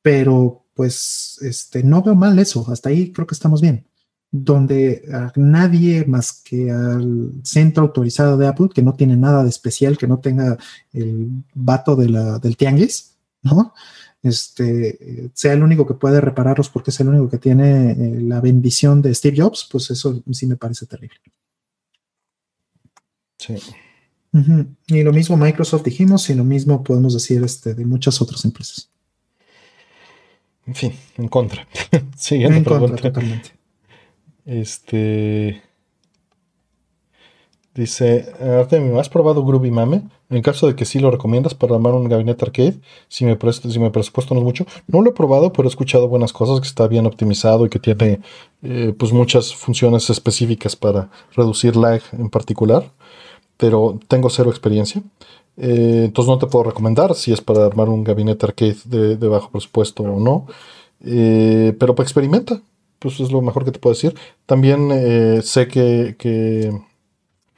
pero 0.03 0.65
pues 0.75 1.39
este, 1.43 1.83
no 1.83 2.03
veo 2.03 2.15
mal 2.15 2.39
eso, 2.39 2.65
hasta 2.71 2.89
ahí 2.89 3.13
creo 3.13 3.27
que 3.27 3.35
estamos 3.35 3.61
bien 3.61 3.85
donde 4.31 5.05
nadie 5.37 6.05
más 6.05 6.43
que 6.43 6.71
al 6.71 7.33
centro 7.45 7.85
autorizado 7.85 8.37
de 8.37 8.47
Apple, 8.47 8.69
que 8.75 8.83
no 8.83 8.93
tiene 8.93 9.17
nada 9.17 9.43
de 9.43 9.49
especial, 9.49 9.97
que 9.97 10.07
no 10.07 10.19
tenga 10.19 10.59
el 10.93 11.31
vato 11.55 11.97
de 11.97 12.11
la, 12.11 12.39
del 12.39 12.59
tianguis, 12.59 13.17
¿no? 13.41 13.73
este, 14.23 15.31
sea 15.35 15.53
el 15.53 15.63
único 15.63 15.87
que 15.87 15.95
puede 15.95 16.21
repararlos 16.21 16.69
porque 16.69 16.91
es 16.91 17.01
el 17.01 17.09
único 17.09 17.29
que 17.29 17.39
tiene 17.39 17.93
eh, 17.93 18.21
la 18.21 18.41
bendición 18.41 19.01
de 19.01 19.15
Steve 19.15 19.41
Jobs, 19.41 19.69
pues 19.71 19.91
eso 19.91 20.23
sí 20.33 20.47
me 20.47 20.57
parece 20.57 20.87
terrible. 20.87 21.21
Sí. 23.39 23.57
Y 24.89 25.03
lo 25.03 25.13
mismo 25.13 25.37
Microsoft 25.37 25.85
dijimos 25.85 26.29
y 26.29 26.35
lo 26.35 26.45
mismo 26.45 26.83
podemos 26.85 27.15
decir 27.15 27.43
este, 27.43 27.75
de 27.75 27.87
muchas 27.87 28.21
otras 28.21 28.45
empresas. 28.45 28.91
En 30.67 30.75
fin, 30.75 30.93
en 31.17 31.29
contra. 31.29 31.67
Siguiente 32.17 32.59
en 32.59 32.65
pregunta. 32.65 32.93
contra, 32.93 33.13
totalmente. 33.13 33.51
Este. 34.45 35.63
Dice, 37.75 38.33
Artemio, 38.41 38.99
¿has 38.99 39.09
probado 39.09 39.45
Groovy 39.45 39.71
Mame? 39.71 40.03
En 40.31 40.43
caso 40.43 40.67
de 40.67 40.75
que 40.75 40.85
sí 40.85 40.99
lo 40.99 41.11
recomiendas 41.11 41.55
para 41.55 41.77
armar 41.77 41.95
un 41.95 42.09
gabinete 42.09 42.45
arcade, 42.45 42.81
si 43.09 43.25
me, 43.25 43.39
si 43.53 43.79
me 43.79 43.91
presupuesto 43.91 44.35
no 44.35 44.41
es 44.41 44.45
mucho. 44.45 44.67
No 44.89 45.01
lo 45.01 45.11
he 45.11 45.15
probado, 45.15 45.53
pero 45.53 45.69
he 45.69 45.71
escuchado 45.71 46.09
buenas 46.09 46.33
cosas, 46.33 46.61
que 46.61 46.67
está 46.67 46.89
bien 46.89 47.07
optimizado 47.07 47.65
y 47.65 47.69
que 47.71 47.79
tiene 47.79 48.21
eh, 48.63 48.93
pues 48.99 49.13
muchas 49.13 49.55
funciones 49.55 50.11
específicas 50.11 50.75
para 50.75 51.09
reducir 51.35 51.77
lag 51.77 52.03
en 52.13 52.29
particular. 52.29 52.93
Pero 53.59 54.01
tengo 54.09 54.31
cero 54.31 54.51
experiencia. 54.51 55.03
Eh, 55.59 56.05
entonces 56.07 56.31
no 56.31 56.39
te 56.39 56.47
puedo 56.47 56.65
recomendar 56.65 57.15
si 57.15 57.33
es 57.33 57.43
para 57.43 57.67
armar 57.67 57.91
un 57.91 58.05
gabinete 58.05 58.47
arcade 58.47 58.77
de, 58.87 59.29
bajo 59.29 59.51
presupuesto 59.51 60.05
o 60.05 60.19
no. 60.19 60.47
Eh, 61.05 61.77
pero 61.79 61.95
pues 61.95 62.07
experimenta. 62.07 62.63
Pues 62.99 63.21
es 63.21 63.31
lo 63.31 63.43
mejor 63.43 63.65
que 63.65 63.73
te 63.73 63.79
puedo 63.79 63.95
decir. 63.95 64.15
También 64.47 65.43
sé 65.43 65.69
que, 65.69 66.17
que 66.19 66.73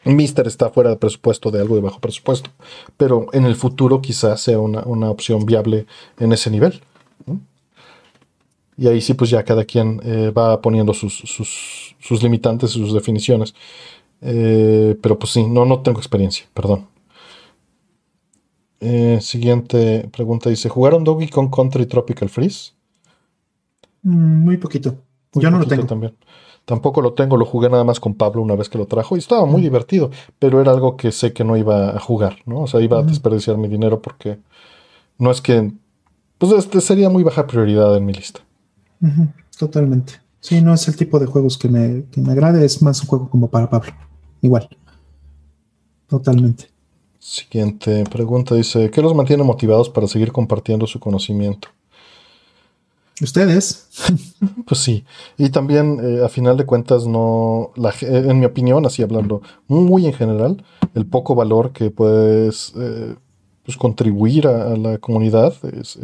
Mister 0.04 0.46
está 0.46 0.70
fuera 0.70 0.90
de 0.90 0.96
presupuesto 0.96 1.50
de 1.50 1.60
algo 1.60 1.74
de 1.74 1.82
bajo 1.82 2.00
presupuesto, 2.00 2.50
pero 2.96 3.26
en 3.32 3.44
el 3.44 3.54
futuro 3.54 4.00
quizás 4.00 4.40
sea 4.40 4.58
una, 4.58 5.10
opción 5.10 5.44
viable 5.44 5.86
en 6.18 6.32
ese 6.32 6.50
nivel. 6.50 6.80
Y 8.78 8.88
ahí 8.88 9.02
sí, 9.02 9.12
pues 9.12 9.28
ya 9.28 9.44
cada 9.44 9.64
quien 9.64 10.00
eh, 10.04 10.30
va 10.30 10.62
poniendo 10.62 10.94
sus, 10.94 11.18
sus, 11.18 11.94
sus, 12.00 12.22
limitantes, 12.22 12.70
sus 12.70 12.94
definiciones. 12.94 13.54
Eh, 14.22 14.98
pero 15.00 15.18
pues 15.18 15.32
sí, 15.32 15.46
no, 15.46 15.64
no 15.64 15.80
tengo 15.80 15.98
experiencia, 15.98 16.46
perdón. 16.52 16.86
Eh, 18.80 19.18
siguiente 19.20 20.08
pregunta 20.10 20.48
dice, 20.48 20.68
¿jugaron 20.68 21.04
Doggy 21.04 21.28
con 21.28 21.50
Country 21.50 21.86
Tropical 21.86 22.28
Freeze? 22.28 22.72
Mm, 24.02 24.44
muy 24.44 24.56
poquito. 24.56 24.94
Yo 25.34 25.50
no 25.50 25.58
lo 25.58 25.66
tengo. 25.66 25.86
También. 25.86 26.14
Tampoco 26.64 27.02
lo 27.02 27.14
tengo, 27.14 27.36
lo 27.36 27.44
jugué 27.44 27.68
nada 27.68 27.84
más 27.84 28.00
con 28.00 28.14
Pablo 28.14 28.42
una 28.42 28.54
vez 28.54 28.68
que 28.68 28.78
lo 28.78 28.86
trajo 28.86 29.16
y 29.16 29.18
estaba 29.18 29.44
muy 29.44 29.60
divertido, 29.60 30.10
pero 30.38 30.60
era 30.60 30.70
algo 30.70 30.96
que 30.96 31.10
sé 31.10 31.32
que 31.32 31.42
no 31.42 31.56
iba 31.56 31.90
a 31.96 32.00
jugar, 32.00 32.36
¿no? 32.46 32.60
O 32.60 32.66
sea, 32.66 32.80
iba 32.80 32.98
a 32.98 33.02
desperdiciar 33.02 33.56
mi 33.56 33.66
dinero 33.66 34.00
porque 34.00 34.38
no 35.18 35.30
es 35.30 35.40
que, 35.40 35.72
pues 36.38 36.52
este 36.52 36.80
sería 36.80 37.08
muy 37.08 37.24
baja 37.24 37.46
prioridad 37.46 37.96
en 37.96 38.06
mi 38.06 38.12
lista. 38.12 38.40
Totalmente. 39.58 40.14
Sí, 40.38 40.62
no 40.62 40.72
es 40.72 40.86
el 40.86 40.96
tipo 40.96 41.18
de 41.18 41.26
juegos 41.26 41.58
que 41.58 41.68
me, 41.68 42.04
que 42.10 42.20
me 42.20 42.32
agrade, 42.32 42.64
es 42.64 42.80
más 42.82 43.00
un 43.00 43.08
juego 43.08 43.28
como 43.28 43.48
para 43.48 43.68
Pablo. 43.68 43.92
Igual. 44.42 44.68
Totalmente. 46.08 46.68
Siguiente 47.18 48.04
pregunta 48.10 48.54
dice, 48.54 48.90
¿qué 48.90 49.02
los 49.02 49.14
mantiene 49.14 49.44
motivados 49.44 49.90
para 49.90 50.06
seguir 50.06 50.32
compartiendo 50.32 50.86
su 50.86 50.98
conocimiento? 50.98 51.68
Ustedes. 53.20 53.88
Pues 54.66 54.80
sí. 54.80 55.04
Y 55.36 55.50
también, 55.50 55.98
eh, 56.02 56.24
a 56.24 56.28
final 56.28 56.56
de 56.56 56.64
cuentas, 56.64 57.06
no. 57.06 57.72
La, 57.76 57.92
en 58.00 58.38
mi 58.38 58.46
opinión, 58.46 58.86
así 58.86 59.02
hablando, 59.02 59.42
muy 59.68 60.06
en 60.06 60.12
general, 60.12 60.64
el 60.94 61.06
poco 61.06 61.34
valor 61.34 61.72
que 61.72 61.90
puedes 61.90 62.72
eh, 62.76 63.16
pues, 63.64 63.76
contribuir 63.76 64.46
a, 64.46 64.76
la 64.76 64.98
comunidad 64.98 65.54
es, 65.74 65.96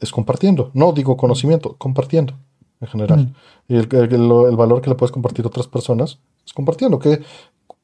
es, 0.00 0.10
compartiendo. 0.10 0.70
No 0.74 0.92
digo 0.92 1.16
conocimiento, 1.16 1.76
compartiendo 1.78 2.34
en 2.82 2.88
general. 2.88 3.34
Y 3.68 3.76
el, 3.76 3.88
el, 3.92 4.56
valor 4.56 4.82
que 4.82 4.90
le 4.90 4.96
puedes 4.96 5.12
compartir 5.12 5.44
a 5.44 5.48
otras 5.48 5.66
personas 5.66 6.18
es 6.44 6.52
compartiendo. 6.52 6.98
Que 6.98 7.22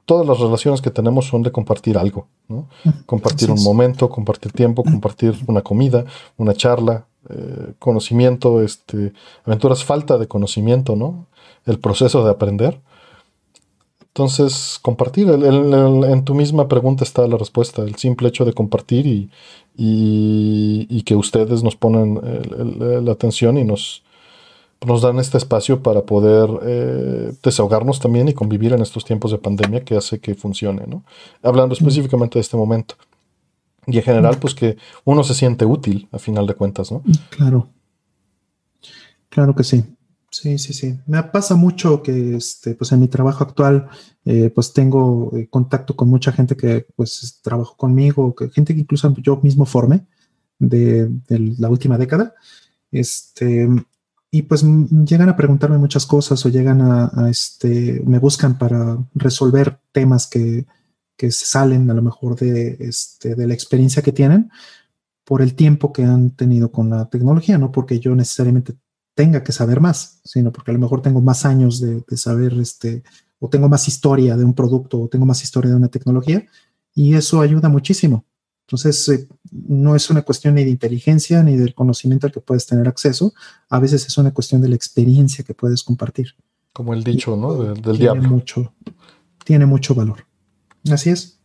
todas 0.04 0.26
las 0.26 0.40
relaciones 0.40 0.82
que 0.82 0.90
tenemos 0.90 1.26
son 1.26 1.42
de 1.42 1.52
compartir 1.52 1.96
algo. 1.96 2.26
¿no? 2.48 2.68
Compartir 3.06 3.50
un 3.50 3.62
momento, 3.62 4.10
compartir 4.10 4.52
tiempo, 4.52 4.82
compartir 4.82 5.34
una 5.46 5.62
comida, 5.62 6.04
una 6.36 6.54
charla, 6.54 7.06
eh, 7.28 7.74
conocimiento, 7.78 8.62
este, 8.62 9.12
aventuras, 9.44 9.84
falta 9.84 10.18
de 10.18 10.26
conocimiento, 10.26 10.96
¿no? 10.96 11.26
El 11.66 11.78
proceso 11.78 12.24
de 12.24 12.30
aprender. 12.30 12.80
Entonces, 14.00 14.78
compartir, 14.82 15.28
en 15.28 16.24
tu 16.24 16.34
misma 16.34 16.66
pregunta 16.66 17.04
está 17.04 17.26
la 17.28 17.36
respuesta, 17.36 17.82
el 17.82 17.94
simple 17.96 18.28
hecho 18.28 18.44
de 18.44 18.52
compartir 18.52 19.06
y, 19.06 19.30
y, 19.76 21.02
que 21.02 21.14
ustedes 21.14 21.62
nos 21.62 21.76
ponen 21.76 22.20
la 23.04 23.12
atención 23.12 23.58
y 23.58 23.64
nos, 23.64 24.02
nos 24.86 25.02
dan 25.02 25.18
este 25.18 25.38
espacio 25.38 25.82
para 25.82 26.02
poder 26.02 26.48
eh, 26.62 27.32
desahogarnos 27.42 28.00
también 28.00 28.28
y 28.28 28.34
convivir 28.34 28.72
en 28.72 28.82
estos 28.82 29.04
tiempos 29.04 29.32
de 29.32 29.38
pandemia 29.38 29.84
que 29.84 29.96
hace 29.96 30.20
que 30.20 30.34
funcione, 30.34 30.86
¿no? 30.86 31.04
Hablando 31.42 31.74
específicamente 31.74 32.38
de 32.38 32.42
este 32.42 32.56
momento. 32.56 32.94
Y 33.86 33.96
en 33.96 34.02
general, 34.02 34.38
pues 34.38 34.54
que 34.54 34.76
uno 35.04 35.24
se 35.24 35.34
siente 35.34 35.64
útil 35.64 36.08
a 36.12 36.18
final 36.18 36.46
de 36.46 36.54
cuentas, 36.54 36.92
¿no? 36.92 37.02
Claro. 37.30 37.68
Claro 39.30 39.54
que 39.54 39.64
sí. 39.64 39.84
Sí, 40.30 40.58
sí, 40.58 40.74
sí. 40.74 40.98
Me 41.06 41.22
pasa 41.22 41.54
mucho 41.54 42.02
que 42.02 42.36
este, 42.36 42.74
pues 42.74 42.92
en 42.92 43.00
mi 43.00 43.08
trabajo 43.08 43.44
actual, 43.44 43.88
eh, 44.26 44.50
pues 44.54 44.74
tengo 44.74 45.32
eh, 45.34 45.48
contacto 45.48 45.96
con 45.96 46.08
mucha 46.08 46.32
gente 46.32 46.54
que 46.54 46.86
pues 46.96 47.40
trabajó 47.42 47.76
conmigo, 47.76 48.34
que, 48.34 48.50
gente 48.50 48.74
que 48.74 48.80
incluso 48.80 49.12
yo 49.22 49.38
mismo 49.42 49.64
formé 49.64 50.06
de, 50.58 51.10
la 51.58 51.70
última 51.70 51.96
década. 51.96 52.34
Este, 52.90 53.68
y 54.30 54.42
pues 54.42 54.62
llegan 54.62 55.28
a 55.28 55.36
preguntarme 55.36 55.78
muchas 55.78 56.04
cosas 56.06 56.44
o 56.44 56.48
llegan 56.48 56.82
a, 56.82 57.28
este, 57.30 58.02
me 58.04 58.18
buscan 58.18 58.58
para 58.58 58.98
resolver 59.14 59.80
temas 59.92 60.26
que, 60.26 60.66
que 61.16 61.30
salen 61.30 61.90
a 61.90 61.94
lo 61.94 62.02
mejor 62.02 62.36
de, 62.36 62.76
este, 62.80 63.34
de 63.34 63.46
la 63.46 63.54
experiencia 63.54 64.02
que 64.02 64.12
tienen 64.12 64.50
por 65.24 65.42
el 65.42 65.54
tiempo 65.54 65.92
que 65.92 66.04
han 66.04 66.30
tenido 66.30 66.72
con 66.72 66.88
la 66.88 67.08
tecnología, 67.10 67.58
no 67.58 67.70
porque 67.70 68.00
yo 68.00 68.14
necesariamente 68.14 68.74
tenga 69.14 69.42
que 69.42 69.52
saber 69.52 69.80
más, 69.80 70.20
sino 70.24 70.52
porque 70.52 70.70
a 70.70 70.74
lo 70.74 70.80
mejor 70.80 71.02
tengo 71.02 71.20
más 71.20 71.44
años 71.44 71.80
de, 71.80 72.02
saber, 72.16 72.54
este, 72.54 73.02
o 73.40 73.48
tengo 73.48 73.68
más 73.68 73.88
historia 73.88 74.36
de 74.36 74.44
un 74.44 74.54
producto, 74.54 75.02
o 75.02 75.08
tengo 75.08 75.26
más 75.26 75.42
historia 75.42 75.70
de 75.70 75.76
una 75.76 75.88
tecnología, 75.88 76.46
y 76.94 77.14
eso 77.14 77.40
ayuda 77.40 77.68
muchísimo. 77.68 78.24
Entonces, 78.68 79.08
eh, 79.08 79.26
no 79.50 79.96
es 79.96 80.10
una 80.10 80.20
cuestión 80.20 80.54
ni 80.54 80.62
de 80.62 80.68
inteligencia 80.68 81.42
ni 81.42 81.56
del 81.56 81.74
conocimiento 81.74 82.26
al 82.26 82.34
que 82.34 82.40
puedes 82.40 82.66
tener 82.66 82.86
acceso, 82.86 83.32
a 83.70 83.78
veces 83.78 84.06
es 84.06 84.18
una 84.18 84.30
cuestión 84.30 84.60
de 84.60 84.68
la 84.68 84.74
experiencia 84.74 85.42
que 85.42 85.54
puedes 85.54 85.82
compartir. 85.82 86.34
Como 86.74 86.92
el 86.92 87.02
dicho, 87.02 87.34
¿no? 87.34 87.54
Del, 87.54 87.80
del 87.80 87.96
tiene 87.96 88.20
Mucho, 88.20 88.74
tiene 89.42 89.64
mucho 89.64 89.94
valor. 89.94 90.26
Así 90.92 91.08
es. 91.08 91.38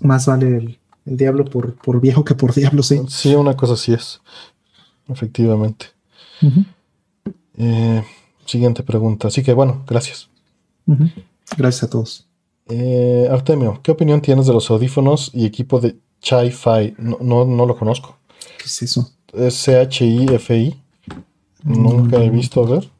Más 0.00 0.24
vale 0.24 0.56
el, 0.56 0.78
diablo 1.04 1.44
por, 1.44 2.00
viejo 2.00 2.24
que 2.24 2.34
por 2.34 2.54
diablo, 2.54 2.82
sí. 2.82 2.98
Sí, 3.08 3.34
una 3.34 3.54
cosa 3.54 3.74
así 3.74 3.92
es. 3.92 4.22
Efectivamente. 5.06 5.86
Eh, 7.58 8.02
siguiente 8.46 8.82
pregunta. 8.82 9.28
Así 9.28 9.42
que 9.42 9.52
bueno, 9.52 9.84
gracias. 9.86 10.30
Gracias 11.58 11.84
a 11.84 11.90
todos. 11.90 12.26
Eh, 12.68 13.28
Artemio, 13.30 13.80
¿qué 13.82 13.90
opinión 13.90 14.22
tienes 14.22 14.46
de 14.46 14.54
los 14.54 14.70
audífonos 14.70 15.30
y 15.34 15.44
equipo 15.44 15.78
de 15.78 15.98
Chi-Fi? 16.20 16.94
No, 16.98 17.44
no, 17.44 17.66
lo 17.66 17.76
conozco. 17.76 18.16
¿Qué 18.58 18.64
es 18.66 18.82
eso? 18.82 19.10
Es 19.32 19.54
C-H-I-F-I. 19.54 20.82
Nunca 21.64 22.22
he 22.22 22.30
visto, 22.30 22.64
a 22.64 22.70
ver. 22.70 22.90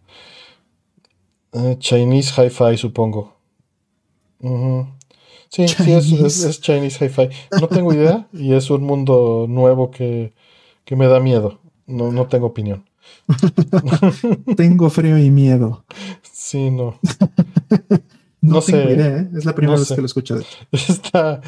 Eh, 1.52 1.76
Chinese 1.78 2.32
Hi-Fi, 2.36 2.76
supongo. 2.76 3.34
Sí, 5.48 5.66
sí, 5.66 5.92
es, 5.92 6.60
Chinese 6.60 7.04
Hi-Fi. 7.04 7.28
No 7.60 7.68
tengo 7.68 7.92
idea 7.92 8.28
y 8.32 8.52
es 8.52 8.70
un 8.70 8.82
mundo 8.82 9.46
nuevo 9.48 9.90
que, 9.90 10.34
me 10.90 11.06
da 11.06 11.20
miedo. 11.20 11.60
No, 11.86 12.12
no 12.12 12.26
tengo 12.26 12.48
opinión. 12.48 12.84
tengo 14.56 14.90
frío 14.90 15.18
y 15.18 15.30
miedo. 15.30 15.84
Sí, 16.22 16.70
no. 16.70 16.98
no, 18.42 18.60
sé. 18.60 18.92
¿eh? 18.92 19.28
Es 19.36 19.46
la 19.46 19.54
primera 19.54 19.78
vez 19.78 19.88
que 19.88 20.00
lo 20.00 20.06
escucho. 20.06 20.38
Está, 20.72 21.40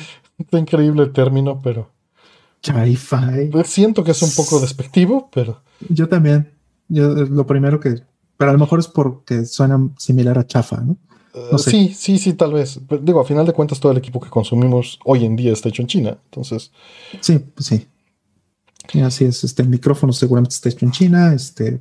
está 0.42 0.58
increíble 0.58 1.02
el 1.02 1.12
término, 1.12 1.60
pero. 1.62 1.90
Hi-Fi. 2.62 3.50
Siento 3.64 4.04
que 4.04 4.10
es 4.10 4.22
un 4.22 4.30
poco 4.32 4.60
despectivo, 4.60 5.30
pero. 5.32 5.62
Yo 5.88 6.08
también. 6.08 6.52
Yo, 6.88 7.14
lo 7.14 7.46
primero 7.46 7.80
que. 7.80 8.02
Pero 8.36 8.50
a 8.50 8.54
lo 8.54 8.58
mejor 8.58 8.78
es 8.78 8.88
porque 8.88 9.44
suena 9.44 9.78
similar 9.98 10.38
a 10.38 10.46
chafa, 10.46 10.80
¿no? 10.80 10.96
Sí, 11.58 11.94
sí, 11.94 12.18
sí, 12.18 12.32
tal 12.32 12.54
vez. 12.54 12.80
digo, 13.02 13.20
a 13.20 13.24
final 13.24 13.46
de 13.46 13.52
cuentas, 13.52 13.78
todo 13.78 13.92
el 13.92 13.98
equipo 13.98 14.20
que 14.20 14.28
consumimos 14.28 14.98
hoy 15.04 15.24
en 15.24 15.36
día 15.36 15.52
está 15.52 15.68
hecho 15.68 15.82
en 15.82 15.88
China. 15.88 16.18
Entonces. 16.24 16.72
Sí, 17.20 17.38
pues 17.38 17.66
sí. 17.66 17.86
así 19.02 19.24
es. 19.24 19.44
Este, 19.44 19.62
el 19.62 19.68
micrófono 19.68 20.12
seguramente 20.12 20.54
está 20.54 20.68
hecho 20.68 20.84
en 20.84 20.92
China. 20.92 21.32
Este, 21.32 21.80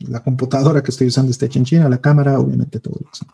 la 0.00 0.22
computadora 0.22 0.82
que 0.82 0.90
estoy 0.90 1.08
usando 1.08 1.30
está 1.30 1.46
hecha 1.46 1.58
en 1.58 1.64
China. 1.64 1.88
La 1.88 2.00
cámara, 2.00 2.38
obviamente, 2.38 2.78
todo 2.78 3.00
eso. 3.12 3.26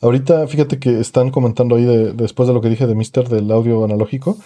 Ahorita, 0.00 0.46
fíjate 0.46 0.78
que 0.78 1.00
están 1.00 1.30
comentando 1.30 1.76
ahí 1.76 1.84
después 2.14 2.46
de 2.46 2.54
lo 2.54 2.60
que 2.60 2.68
dije 2.68 2.86
de 2.86 2.94
Mister 2.94 3.28
del 3.28 3.50
audio 3.50 3.84
analógico. 3.84 4.36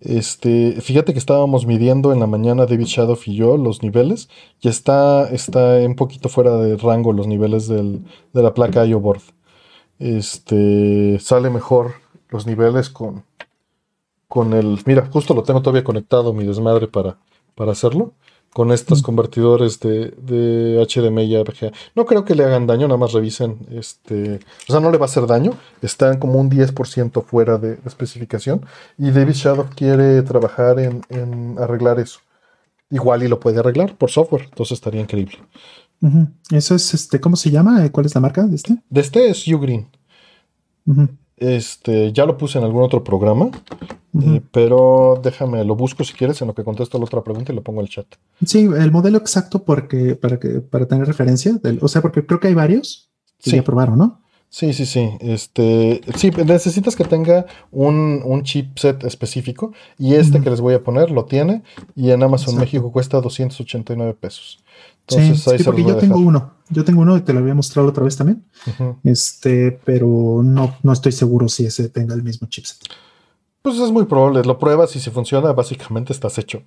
Este, 0.00 0.80
fíjate 0.80 1.12
que 1.12 1.18
estábamos 1.18 1.64
midiendo 1.64 2.12
en 2.12 2.18
la 2.20 2.26
mañana 2.26 2.66
David 2.66 2.86
Shadow 2.86 3.16
y 3.24 3.36
yo 3.36 3.56
los 3.56 3.82
niveles 3.84 4.28
y 4.60 4.68
está, 4.68 5.28
está 5.30 5.76
un 5.76 5.94
poquito 5.94 6.28
fuera 6.28 6.56
de 6.56 6.76
rango 6.76 7.12
los 7.12 7.28
niveles 7.28 7.68
del, 7.68 8.04
de 8.32 8.42
la 8.42 8.52
placa 8.52 8.84
IO 8.84 8.98
board. 8.98 9.22
Este, 10.00 11.18
sale 11.20 11.50
mejor 11.50 11.92
los 12.30 12.46
niveles 12.46 12.90
con, 12.90 13.24
con 14.26 14.54
el, 14.54 14.78
mira, 14.86 15.08
justo 15.12 15.34
lo 15.34 15.44
tengo 15.44 15.62
todavía 15.62 15.84
conectado 15.84 16.32
mi 16.32 16.44
desmadre 16.44 16.88
para, 16.88 17.18
para 17.54 17.72
hacerlo 17.72 18.12
con 18.52 18.70
estos 18.72 19.00
Mm. 19.00 19.04
convertidores 19.04 19.80
de, 19.80 20.10
de 20.18 20.78
HDMI 20.86 21.36
a 21.36 21.40
VGA. 21.42 21.72
No 21.94 22.04
creo 22.04 22.24
que 22.24 22.34
le 22.34 22.44
hagan 22.44 22.66
daño, 22.66 22.86
nada 22.86 22.98
más 22.98 23.12
revisen. 23.12 23.58
Este, 23.70 24.40
o 24.68 24.72
sea, 24.72 24.80
no 24.80 24.90
le 24.90 24.98
va 24.98 25.06
a 25.06 25.08
hacer 25.08 25.26
daño. 25.26 25.52
Están 25.80 26.18
como 26.18 26.38
un 26.38 26.50
10% 26.50 27.22
fuera 27.22 27.58
de, 27.58 27.76
de 27.76 27.88
especificación. 27.88 28.64
Y 28.98 29.10
David 29.10 29.32
Shadow 29.34 29.66
quiere 29.74 30.22
trabajar 30.22 30.78
en, 30.78 31.02
en 31.08 31.56
arreglar 31.58 31.98
eso. 31.98 32.20
Igual 32.90 33.22
y 33.22 33.28
lo 33.28 33.40
puede 33.40 33.58
arreglar 33.60 33.96
por 33.96 34.10
software. 34.10 34.44
Entonces 34.44 34.72
estaría 34.76 35.00
increíble. 35.00 35.38
Eso 36.50 36.74
es, 36.74 36.92
este, 36.94 37.20
¿cómo 37.20 37.36
se 37.36 37.50
llama? 37.50 37.88
¿Cuál 37.90 38.06
es 38.06 38.14
la 38.14 38.20
marca 38.20 38.42
de 38.42 38.56
este? 38.56 38.76
De 38.90 39.00
este 39.00 39.30
es 39.30 39.46
Ugreen. 39.48 39.88
Ujú, 40.84 41.08
Este, 41.36 42.12
ya 42.12 42.24
lo 42.26 42.36
puse 42.38 42.58
en 42.58 42.64
algún 42.64 42.82
otro 42.82 43.02
programa. 43.02 43.50
eh, 44.22 44.42
pero 44.52 45.18
déjame, 45.22 45.64
lo 45.64 45.74
busco 45.74 46.04
si 46.04 46.12
quieres 46.12 46.40
en 46.42 46.48
lo 46.48 46.54
que 46.54 46.62
contesto 46.64 46.98
la 46.98 47.04
otra 47.04 47.22
pregunta 47.24 47.50
y 47.52 47.54
lo 47.56 47.62
pongo 47.62 47.80
en 47.80 47.86
el 47.86 47.90
chat. 47.92 48.06
Sí, 48.44 48.60
el 48.76 48.92
modelo 48.92 49.16
exacto 49.18 49.64
porque, 49.64 50.14
para, 50.16 50.38
que, 50.38 50.60
para 50.60 50.86
tener 50.86 51.06
referencia. 51.06 51.52
del- 51.62 51.78
o 51.80 51.88
sea, 51.88 52.02
porque 52.02 52.24
creo 52.26 52.38
que 52.38 52.48
hay 52.48 52.54
varios 52.54 53.10
que 53.42 53.50
Sí. 53.50 53.56
ya 53.56 53.64
probaron, 53.64 53.96
¿no? 53.98 54.20
Sí, 54.50 54.74
sí, 54.74 54.84
sí. 54.84 55.08
Este, 55.20 56.02
sí, 56.14 56.30
necesitas 56.44 56.94
que 56.94 57.04
tenga 57.04 57.46
un, 57.70 58.20
un 58.22 58.42
chipset 58.42 59.02
específico 59.04 59.72
y 59.98 60.12
este 60.14 60.42
que 60.42 60.50
les 60.50 60.60
voy 60.60 60.74
a 60.74 60.84
poner 60.84 61.10
lo 61.10 61.24
tiene 61.24 61.62
y 61.96 62.10
en 62.10 62.22
Amazon 62.22 62.56
Exacto. 62.56 62.60
México 62.60 62.92
cuesta 62.92 63.18
289 63.22 64.12
pesos. 64.20 64.62
Entonces 65.08 65.40
sí, 65.42 65.50
ahí 65.52 65.56
sí, 65.58 65.64
se 65.64 65.70
los 65.70 65.74
porque 65.80 65.90
a 65.90 65.94
yo 65.94 65.96
tengo 66.00 66.18
uno. 66.18 66.52
Yo 66.72 66.84
tengo 66.84 67.02
uno 67.02 67.16
y 67.16 67.20
te 67.20 67.32
lo 67.32 67.40
había 67.40 67.54
mostrado 67.54 67.88
otra 67.88 68.04
vez 68.04 68.16
también. 68.16 68.44
Este, 69.04 69.72
pero 69.84 70.40
no, 70.42 70.76
no 70.82 70.92
estoy 70.92 71.12
seguro 71.12 71.48
si 71.48 71.66
ese 71.66 71.88
tenga 71.88 72.14
el 72.14 72.22
mismo 72.22 72.48
chipset. 72.48 72.78
Pues 73.62 73.78
es 73.78 73.90
muy 73.92 74.04
probable, 74.06 74.42
lo 74.44 74.58
pruebas 74.58 74.96
y 74.96 75.00
si 75.00 75.10
funciona, 75.10 75.52
básicamente 75.52 76.12
estás 76.12 76.36
hecho. 76.38 76.62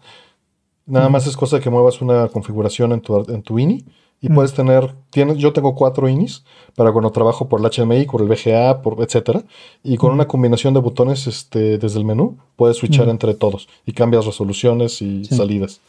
Nada 0.86 1.10
más 1.10 1.26
es 1.28 1.36
cosa 1.36 1.58
de 1.58 1.62
que 1.64 1.70
muevas 1.70 2.02
una 2.02 2.28
configuración 2.28 2.92
en 2.94 3.02
tu, 3.02 3.18
en 3.30 3.42
tu 3.42 3.58
INI 3.60 3.84
y 4.22 4.30
puedes 4.30 4.54
tener, 4.54 4.96
tienes, 5.10 5.38
yo 5.38 5.52
tengo 5.52 5.76
cuatro 5.76 6.08
INIs 6.08 6.44
para 6.76 6.92
cuando 6.92 7.12
trabajo 7.12 7.50
por 7.50 7.60
el 7.60 7.66
HDMI, 7.70 8.06
por 8.06 8.22
el 8.22 8.28
VGA, 8.28 8.82
por 8.82 9.02
etcétera, 9.02 9.44
y 9.84 9.98
con 9.98 10.12
una 10.12 10.28
combinación 10.28 10.74
de 10.74 10.80
botones 10.80 11.28
este, 11.28 11.78
desde 11.78 12.00
el 12.00 12.06
menú 12.06 12.38
puedes 12.56 12.78
switchar 12.78 13.10
entre 13.10 13.34
todos 13.34 13.68
y 13.86 13.92
cambias 13.92 14.26
resoluciones 14.26 15.02
y 15.02 15.26
Sí. 15.26 15.36
salidas. 15.36 15.82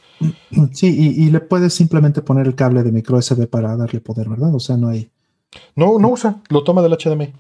Sí, 0.73 0.87
y, 0.89 1.25
y 1.25 1.31
le 1.31 1.41
puedes 1.41 1.75
simplemente 1.75 2.23
poner 2.23 2.47
el 2.47 2.55
cable 2.55 2.83
de 2.83 2.93
micro 2.93 3.21
SD 3.21 3.47
para 3.47 3.77
darle 3.77 4.01
poder, 4.01 4.29
¿verdad? 4.29 4.55
O 4.55 4.61
sea, 4.61 4.77
no 4.77 4.89
hay. 4.89 5.11
No, 5.75 5.99
no 5.99 6.09
usa, 6.09 6.43
lo 6.49 6.65
toma 6.65 6.83
del 6.83 6.97
HDMI. 6.97 7.33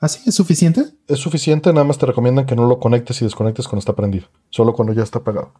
¿Así 0.00 0.20
es 0.28 0.34
suficiente? 0.34 0.84
Es 1.08 1.18
suficiente, 1.18 1.72
nada 1.72 1.84
más 1.84 1.98
te 1.98 2.06
recomiendan 2.06 2.44
que 2.44 2.54
no 2.54 2.66
lo 2.66 2.78
conectes 2.78 3.20
y 3.22 3.24
desconectes 3.24 3.66
cuando 3.66 3.80
está 3.80 3.94
prendido, 3.94 4.26
solo 4.50 4.74
cuando 4.74 4.92
ya 4.92 5.02
está 5.02 5.20
apagado. 5.20 5.52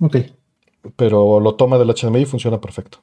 Ok. 0.00 0.16
Pero 0.96 1.40
lo 1.40 1.54
toma 1.56 1.78
del 1.78 1.88
HDMI 1.88 2.22
y 2.22 2.26
funciona 2.26 2.60
perfecto. 2.60 2.98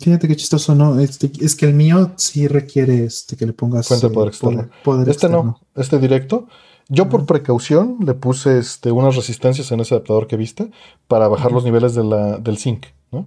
Fíjate 0.00 0.28
qué 0.28 0.36
chistoso, 0.36 0.74
¿no? 0.74 0.98
Este, 1.00 1.30
es 1.40 1.54
que 1.56 1.66
el 1.66 1.74
mío 1.74 2.12
sí 2.16 2.46
requiere 2.46 3.04
este, 3.04 3.36
que 3.36 3.44
le 3.44 3.52
pongas 3.52 3.88
Fuente 3.88 4.06
de 4.06 4.12
eh, 4.12 4.14
poder 4.14 4.28
externo. 4.28 4.70
poder 4.82 5.08
Este 5.08 5.28
no, 5.28 5.60
este 5.74 5.98
directo. 5.98 6.46
Yo 6.88 7.08
por 7.08 7.24
precaución 7.26 7.98
le 8.04 8.14
puse 8.14 8.58
este, 8.58 8.90
unas 8.90 9.16
resistencias 9.16 9.72
en 9.72 9.80
ese 9.80 9.94
adaptador 9.94 10.26
que 10.26 10.36
viste 10.36 10.70
para 11.08 11.28
bajar 11.28 11.52
los 11.52 11.64
niveles 11.64 11.94
de 11.94 12.04
la, 12.04 12.38
del 12.38 12.58
zinc. 12.58 12.86
¿no? 13.10 13.26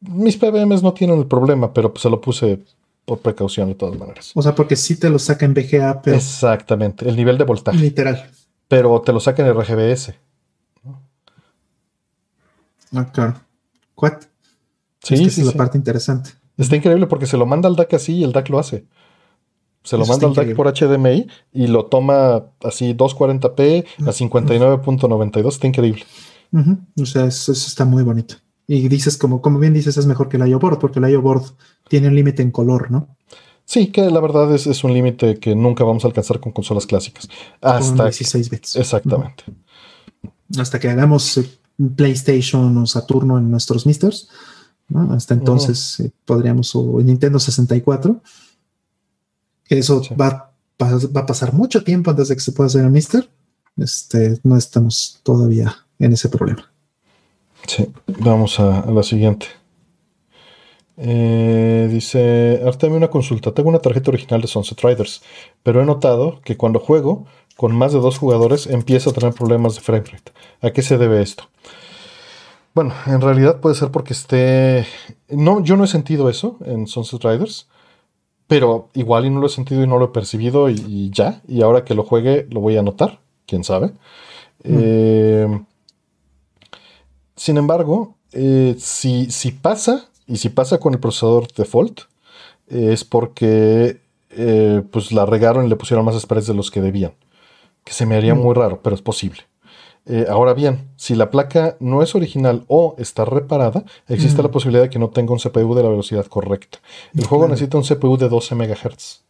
Mis 0.00 0.36
PBMs 0.36 0.82
no 0.82 0.92
tienen 0.94 1.18
el 1.18 1.26
problema, 1.26 1.72
pero 1.72 1.92
pues, 1.92 2.02
se 2.02 2.10
lo 2.10 2.20
puse 2.20 2.62
por 3.04 3.18
precaución 3.18 3.68
de 3.68 3.74
todas 3.74 3.98
maneras. 3.98 4.32
O 4.34 4.42
sea, 4.42 4.54
porque 4.54 4.76
sí 4.76 4.96
te 4.96 5.10
lo 5.10 5.18
saca 5.18 5.44
en 5.44 5.54
VGA, 5.54 6.00
pero 6.02 6.16
Exactamente, 6.16 7.08
el 7.08 7.16
nivel 7.16 7.38
de 7.38 7.44
voltaje. 7.44 7.78
literal. 7.78 8.30
Pero 8.68 9.00
te 9.02 9.12
lo 9.12 9.20
saca 9.20 9.46
en 9.46 9.52
RGBS. 9.52 10.14
Ah, 12.92 13.10
claro. 13.12 13.34
What? 13.96 14.20
Sí, 15.02 15.14
es 15.14 15.20
que 15.20 15.26
esa 15.26 15.34
sí, 15.34 15.40
es 15.40 15.46
la 15.46 15.52
sí. 15.52 15.58
parte 15.58 15.76
interesante. 15.76 16.30
Está 16.56 16.76
increíble 16.76 17.06
porque 17.06 17.26
se 17.26 17.36
lo 17.36 17.46
manda 17.46 17.68
al 17.68 17.76
DAC 17.76 17.94
así 17.94 18.14
y 18.16 18.24
el 18.24 18.32
DAC 18.32 18.48
lo 18.48 18.58
hace. 18.58 18.86
Se 19.84 19.96
lo 19.98 20.04
Eso 20.04 20.12
manda 20.12 20.28
al 20.28 20.34
DAC 20.34 20.56
por 20.56 20.72
HDMI 20.72 21.28
y 21.52 21.66
lo 21.66 21.86
toma 21.86 22.46
así 22.62 22.94
240p 22.94 23.84
a 24.00 24.12
59.92. 24.12 25.48
Está 25.48 25.66
increíble. 25.66 26.04
O 27.00 27.06
sea, 27.06 27.26
eso, 27.26 27.52
eso 27.52 27.68
está 27.68 27.84
muy 27.84 28.02
bonito. 28.02 28.36
Y 28.66 28.88
dices, 28.88 29.18
como, 29.18 29.42
como 29.42 29.58
bien 29.58 29.74
dices, 29.74 29.96
es 29.98 30.06
mejor 30.06 30.28
que 30.28 30.38
el 30.38 30.48
IO 30.48 30.58
board, 30.58 30.78
porque 30.78 30.98
el 30.98 31.10
IO 31.10 31.20
board 31.20 31.42
tiene 31.88 32.08
un 32.08 32.14
límite 32.14 32.42
en 32.42 32.50
color, 32.50 32.90
¿no? 32.90 33.16
Sí, 33.66 33.88
que 33.88 34.10
la 34.10 34.20
verdad 34.20 34.54
es, 34.54 34.66
es 34.66 34.84
un 34.84 34.92
límite 34.94 35.38
que 35.38 35.54
nunca 35.54 35.84
vamos 35.84 36.04
a 36.04 36.08
alcanzar 36.08 36.40
con 36.40 36.52
consolas 36.52 36.86
clásicas. 36.86 37.28
Con 37.60 37.72
Hasta 37.72 38.04
16 38.04 38.50
bits. 38.50 38.76
exactamente. 38.76 39.44
Hasta 40.58 40.78
que 40.78 40.88
hagamos 40.88 41.38
eh, 41.38 41.50
PlayStation 41.96 42.76
o 42.78 42.86
Saturno 42.86 43.38
en 43.38 43.50
nuestros 43.50 43.86
misters. 43.86 44.28
¿no? 44.88 45.12
Hasta 45.12 45.34
entonces 45.34 46.00
eh, 46.00 46.10
podríamos, 46.24 46.74
o 46.74 47.00
en 47.00 47.06
Nintendo 47.06 47.38
64. 47.38 48.22
Eso 49.68 50.02
Sí. 50.02 50.14
va, 50.14 50.52
va, 50.80 50.90
va 51.16 51.20
a 51.22 51.26
pasar 51.26 51.52
mucho 51.52 51.82
tiempo 51.84 52.10
antes 52.10 52.28
de 52.28 52.34
que 52.34 52.40
se 52.40 52.52
pueda 52.52 52.66
hacer 52.68 52.84
el 52.84 52.90
mister. 52.90 53.28
Este, 53.76 54.38
no 54.44 54.56
estamos 54.56 55.20
todavía 55.22 55.74
en 55.98 56.12
ese 56.12 56.28
problema. 56.28 56.70
Sí, 57.66 57.88
vamos 58.20 58.60
a, 58.60 58.80
a 58.80 58.90
la 58.90 59.02
siguiente. 59.02 59.46
Eh, 60.96 61.88
dice 61.90 62.60
Artemio 62.64 62.96
una 62.96 63.08
consulta. 63.10 63.52
Tengo 63.52 63.68
una 63.68 63.80
tarjeta 63.80 64.10
original 64.10 64.40
de 64.40 64.46
Sunset 64.48 64.80
Riders, 64.80 65.22
pero 65.62 65.82
he 65.82 65.84
notado 65.84 66.40
que 66.44 66.56
cuando 66.56 66.78
juego 66.78 67.26
con 67.56 67.74
más 67.74 67.92
de 67.92 68.00
dos 68.00 68.18
jugadores 68.18 68.66
empiezo 68.66 69.10
a 69.10 69.12
tener 69.12 69.32
problemas 69.32 69.74
de 69.74 69.80
frame 69.80 70.04
rate. 70.04 70.32
¿A 70.60 70.70
qué 70.70 70.82
se 70.82 70.98
debe 70.98 71.22
esto? 71.22 71.44
Bueno, 72.74 72.92
en 73.06 73.20
realidad 73.20 73.60
puede 73.60 73.74
ser 73.76 73.90
porque 73.90 74.12
esté. 74.12 74.86
No, 75.28 75.62
yo 75.62 75.76
no 75.76 75.84
he 75.84 75.88
sentido 75.88 76.28
eso 76.28 76.58
en 76.64 76.86
Sunset 76.86 77.22
Riders, 77.24 77.68
pero 78.54 78.88
igual 78.94 79.26
y 79.26 79.30
no 79.30 79.40
lo 79.40 79.46
he 79.46 79.50
sentido 79.50 79.82
y 79.82 79.86
no 79.86 79.98
lo 79.98 80.06
he 80.06 80.08
percibido 80.08 80.68
y, 80.70 80.74
y 80.86 81.10
ya. 81.10 81.42
Y 81.48 81.62
ahora 81.62 81.84
que 81.84 81.94
lo 81.94 82.04
juegue 82.04 82.46
lo 82.50 82.60
voy 82.60 82.76
a 82.76 82.82
notar, 82.82 83.20
quién 83.46 83.64
sabe. 83.64 83.92
Eh, 84.62 85.46
sin 87.36 87.56
embargo, 87.58 88.14
eh, 88.32 88.74
si, 88.78 89.30
si 89.30 89.50
pasa, 89.52 90.08
y 90.26 90.36
si 90.36 90.48
pasa 90.48 90.78
con 90.78 90.94
el 90.94 91.00
procesador 91.00 91.48
default, 91.52 92.02
eh, 92.68 92.90
es 92.92 93.04
porque 93.04 94.00
pues 94.90 95.12
la 95.12 95.26
regaron 95.26 95.64
y 95.64 95.68
le 95.68 95.76
pusieron 95.76 96.04
más 96.04 96.20
spreads 96.20 96.48
de 96.48 96.54
los 96.54 96.70
que 96.72 96.80
debían. 96.80 97.12
Que 97.84 97.92
se 97.92 98.04
me 98.06 98.16
haría 98.16 98.34
Mm. 98.34 98.38
muy 98.40 98.54
raro, 98.54 98.80
pero 98.82 98.96
es 98.96 99.02
posible. 99.02 99.42
Eh, 100.06 100.26
ahora 100.28 100.52
bien, 100.52 100.88
si 100.96 101.14
la 101.14 101.30
placa 101.30 101.76
no 101.80 102.02
es 102.02 102.14
original 102.14 102.64
o 102.68 102.94
está 102.98 103.24
reparada, 103.24 103.84
existe 104.08 104.42
Mm. 104.42 104.44
la 104.44 104.50
posibilidad 104.50 104.82
de 104.84 104.90
que 104.90 104.98
no 104.98 105.08
tenga 105.08 105.32
un 105.32 105.38
CPU 105.38 105.74
de 105.74 105.82
la 105.82 105.88
velocidad 105.88 106.26
correcta. 106.26 106.78
El 107.16 107.24
juego 107.26 107.48
necesita 107.48 107.78
un 107.78 107.84
CPU 107.84 108.16
de 108.18 108.28
12 108.28 108.54
MHz, 108.54 109.22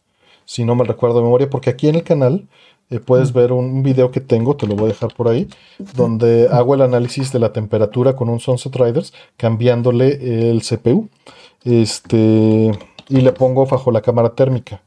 si 0.43 0.65
no 0.65 0.75
me 0.75 0.83
recuerdo 0.83 1.17
de 1.17 1.23
memoria, 1.23 1.49
porque 1.49 1.69
aquí 1.69 1.87
en 1.87 1.95
el 1.95 2.03
canal 2.03 2.47
eh, 2.91 2.99
puedes 2.99 3.31
Mm. 3.31 3.35
ver 3.35 3.51
un 3.51 3.81
video 3.83 4.11
que 4.11 4.19
tengo, 4.19 4.55
te 4.57 4.67
lo 4.67 4.75
voy 4.75 4.85
a 4.85 4.87
dejar 4.89 5.11
por 5.15 5.27
ahí, 5.29 5.47
donde 5.95 6.47
hago 6.51 6.75
el 6.75 6.81
análisis 6.81 7.31
de 7.31 7.39
la 7.39 7.51
temperatura 7.51 8.15
con 8.15 8.29
un 8.29 8.39
Sunset 8.39 8.75
Riders, 8.75 9.11
cambiándole 9.37 10.51
el 10.51 10.61
CPU. 10.61 11.09
Este, 11.63 12.71
y 13.09 13.21
le 13.21 13.31
pongo 13.31 13.65
bajo 13.65 13.91
la 13.91 14.01
cámara 14.01 14.29
térmica. 14.35 14.81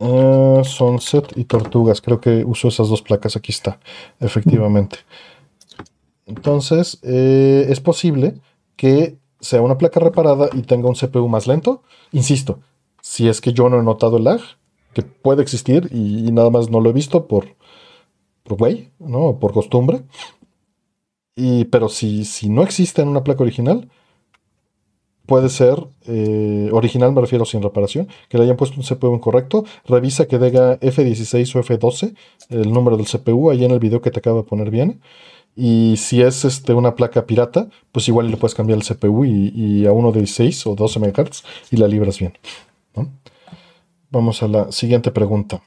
Eh, 0.00 0.62
Sunset 0.64 1.36
y 1.36 1.44
Tortugas, 1.44 2.00
creo 2.00 2.20
que 2.20 2.44
uso 2.44 2.68
esas 2.68 2.88
dos 2.88 3.02
placas, 3.02 3.36
aquí 3.36 3.52
está, 3.52 3.78
efectivamente. 4.20 4.98
Entonces, 6.26 6.98
eh, 7.02 7.66
es 7.68 7.80
posible 7.80 8.40
que 8.76 9.18
sea 9.40 9.62
una 9.62 9.78
placa 9.78 10.00
reparada 10.00 10.48
y 10.52 10.62
tenga 10.62 10.88
un 10.88 10.94
CPU 10.94 11.28
más 11.28 11.46
lento. 11.46 11.82
Insisto, 12.12 12.60
si 13.00 13.28
es 13.28 13.40
que 13.40 13.52
yo 13.52 13.68
no 13.68 13.78
he 13.78 13.82
notado 13.82 14.16
el 14.16 14.24
lag, 14.24 14.40
que 14.92 15.02
puede 15.02 15.42
existir 15.42 15.88
y, 15.92 16.26
y 16.26 16.32
nada 16.32 16.50
más 16.50 16.70
no 16.70 16.80
lo 16.80 16.90
he 16.90 16.92
visto 16.92 17.26
por, 17.26 17.54
por 18.42 18.58
güey, 18.58 18.90
¿no? 18.98 19.38
Por 19.38 19.52
costumbre. 19.52 20.02
Y, 21.36 21.66
pero 21.66 21.88
si, 21.88 22.24
si 22.24 22.48
no 22.48 22.62
existe 22.62 23.02
en 23.02 23.08
una 23.08 23.22
placa 23.22 23.42
original, 23.42 23.90
puede 25.26 25.48
ser 25.48 25.86
eh, 26.06 26.68
original, 26.72 27.12
me 27.12 27.20
refiero 27.20 27.44
sin 27.44 27.62
reparación, 27.62 28.08
que 28.28 28.38
le 28.38 28.44
hayan 28.44 28.56
puesto 28.56 28.76
un 28.76 28.84
CPU 28.84 29.14
incorrecto. 29.14 29.64
Revisa 29.86 30.26
que 30.26 30.38
diga 30.38 30.78
F16 30.80 31.56
o 31.56 31.62
F12, 31.62 32.14
el 32.50 32.72
número 32.72 32.96
del 32.96 33.06
CPU, 33.06 33.50
ahí 33.50 33.64
en 33.64 33.72
el 33.72 33.78
video 33.78 34.00
que 34.00 34.10
te 34.10 34.20
acabo 34.20 34.38
de 34.42 34.48
poner 34.48 34.70
bien. 34.70 35.00
Y 35.54 35.96
si 35.96 36.22
es 36.22 36.44
este, 36.44 36.74
una 36.74 36.94
placa 36.94 37.26
pirata, 37.26 37.68
pues 37.92 38.08
igual 38.08 38.30
le 38.30 38.36
puedes 38.36 38.54
cambiar 38.54 38.78
el 38.78 38.84
CPU 38.84 39.24
y, 39.24 39.86
a 39.86 39.92
uno 39.92 40.12
de 40.12 40.20
16 40.20 40.66
o 40.66 40.74
12 40.74 41.00
MHz 41.00 41.44
y 41.70 41.76
la 41.76 41.88
libras 41.88 42.18
bien. 42.18 42.34
Vamos 44.10 44.42
a 44.42 44.48
la 44.48 44.70
siguiente 44.72 45.10
pregunta. 45.10 45.62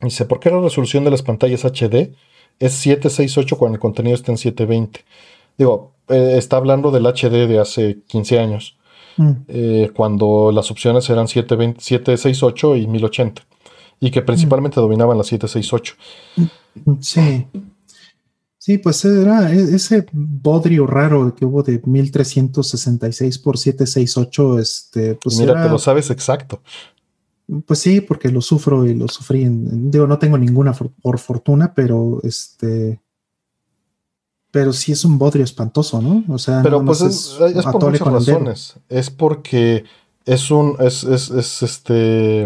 Dice, 0.00 0.24
¿por 0.24 0.38
qué 0.38 0.50
la 0.50 0.60
resolución 0.60 1.04
de 1.04 1.10
las 1.10 1.22
pantallas 1.22 1.64
HD 1.64 2.14
es 2.58 2.72
768 2.74 3.56
cuando 3.56 3.76
el 3.76 3.80
contenido 3.80 4.14
está 4.14 4.32
en 4.32 4.38
720. 4.38 5.04
Digo, 5.56 5.92
eh, 6.08 6.34
está 6.36 6.56
hablando 6.56 6.90
del 6.90 7.06
HD 7.06 7.46
de 7.46 7.58
hace 7.58 7.98
15 8.06 8.38
años, 8.38 8.77
Mm. 9.18 9.30
eh, 9.48 9.90
cuando 9.94 10.50
las 10.52 10.70
opciones 10.70 11.10
eran 11.10 11.26
720, 11.28 11.80
768 11.82 12.76
y 12.76 12.86
1080, 12.86 13.42
y 14.00 14.10
que 14.10 14.22
principalmente 14.22 14.80
dominaban 14.80 15.18
las 15.18 15.26
768. 15.26 15.94
Sí. 17.00 17.46
Sí, 18.60 18.78
pues 18.78 19.04
era 19.04 19.52
e- 19.52 19.74
ese 19.76 20.06
bodrio 20.12 20.86
raro 20.86 21.34
que 21.34 21.44
hubo 21.44 21.62
de 21.62 21.80
1366 21.84 23.38
por 23.38 23.56
768, 23.58 24.58
este, 24.58 25.14
pues 25.16 25.38
mira, 25.38 25.52
era- 25.52 25.62
te 25.64 25.70
lo 25.70 25.78
sabes 25.78 26.10
exacto. 26.10 26.60
Pues 27.66 27.78
sí, 27.78 28.02
porque 28.02 28.28
lo 28.28 28.42
sufro 28.42 28.86
y 28.86 28.94
lo 28.94 29.08
sufrí. 29.08 29.42
en- 29.42 29.66
en- 29.68 29.90
digo, 29.90 30.06
no 30.06 30.18
tengo 30.18 30.36
ninguna 30.36 30.74
for- 30.74 30.90
por 31.02 31.18
fortuna, 31.18 31.72
pero 31.74 32.20
este. 32.22 33.00
Pero 34.58 34.72
sí 34.72 34.92
es 34.92 35.04
un 35.04 35.18
bodrio 35.18 35.44
espantoso, 35.44 36.00
¿no? 36.02 36.24
O 36.32 36.38
sea, 36.38 36.62
Pero 36.62 36.78
nada 36.78 36.86
pues 36.86 37.02
más 37.02 37.10
es, 37.12 37.56
es 37.56 37.64
por 37.64 37.84
muchas 37.90 37.98
razones. 38.34 38.74
Es 38.88 39.10
porque 39.10 39.84
es 40.24 40.50
un, 40.50 40.76
es, 40.80 41.04
es, 41.04 41.30
es, 41.30 41.62
este, 41.62 42.44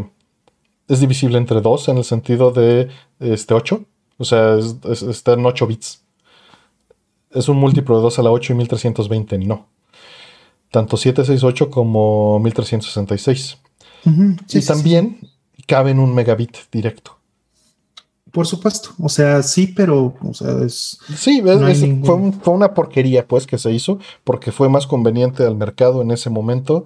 es 0.89 1.01
divisible 1.01 1.39
entre 1.39 1.61
dos 1.61 1.89
en 1.89 1.99
el 1.99 2.05
sentido 2.05 2.51
de 2.53 2.89
este 3.21 3.55
8. 3.55 3.85
O 4.19 4.25
sea, 4.25 4.55
es- 4.59 4.77
es- 4.85 5.03
está 5.03 5.33
en 5.33 5.45
8 5.47 5.67
bits. 5.67 6.03
Es 7.31 7.49
un 7.49 7.57
múltiplo 7.57 7.97
de 7.97 8.03
2 8.03 8.19
a 8.19 8.23
la 8.23 8.31
8 8.31 8.53
y 8.53 8.57
1320, 8.57 9.39
no. 9.39 9.67
Tanto 10.71 10.97
768 10.97 11.71
como 11.71 12.39
1366. 12.41 13.59
Ujú, 14.05 14.37
sí, 14.47 14.59
y 14.59 14.63
sí, 14.63 14.69
también 14.69 15.19
cabe 15.67 15.91
en 15.93 15.99
un 15.99 16.15
megabit 16.15 16.57
directo. 16.71 17.17
Por 18.33 18.47
supuesto. 18.47 18.91
O 18.99 19.09
sea, 19.11 19.43
sí, 19.43 19.67
pero, 19.77 20.15
o 20.23 20.33
sea, 20.35 20.63
es. 20.65 20.99
Sí, 21.17 21.43
No 21.43 21.67
hay 21.67 21.73
es- 21.73 21.83
ningún- 21.83 22.05
fue, 22.07 22.15
un- 22.15 22.33
fue 22.33 22.55
una 22.55 22.73
porquería 22.75 23.27
pues 23.29 23.47
que 23.47 23.59
se 23.59 23.71
hizo 23.73 23.99
porque 24.25 24.51
fue 24.53 24.69
más 24.71 24.87
conveniente 24.87 25.45
al 25.45 25.55
mercado 25.55 26.01
en 26.03 26.11
ese 26.11 26.31
momento 26.31 26.85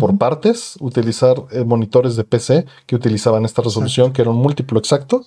por 0.00 0.18
partes 0.18 0.74
utilizar 0.80 1.36
eh, 1.52 1.64
monitores 1.64 2.16
de 2.16 2.24
PC 2.24 2.66
que 2.84 2.96
utilizaban 2.96 3.44
esta 3.44 3.62
resolución 3.62 4.12
que 4.12 4.20
era 4.22 4.30
un 4.32 4.36
múltiplo 4.36 4.78
exacto 4.78 5.24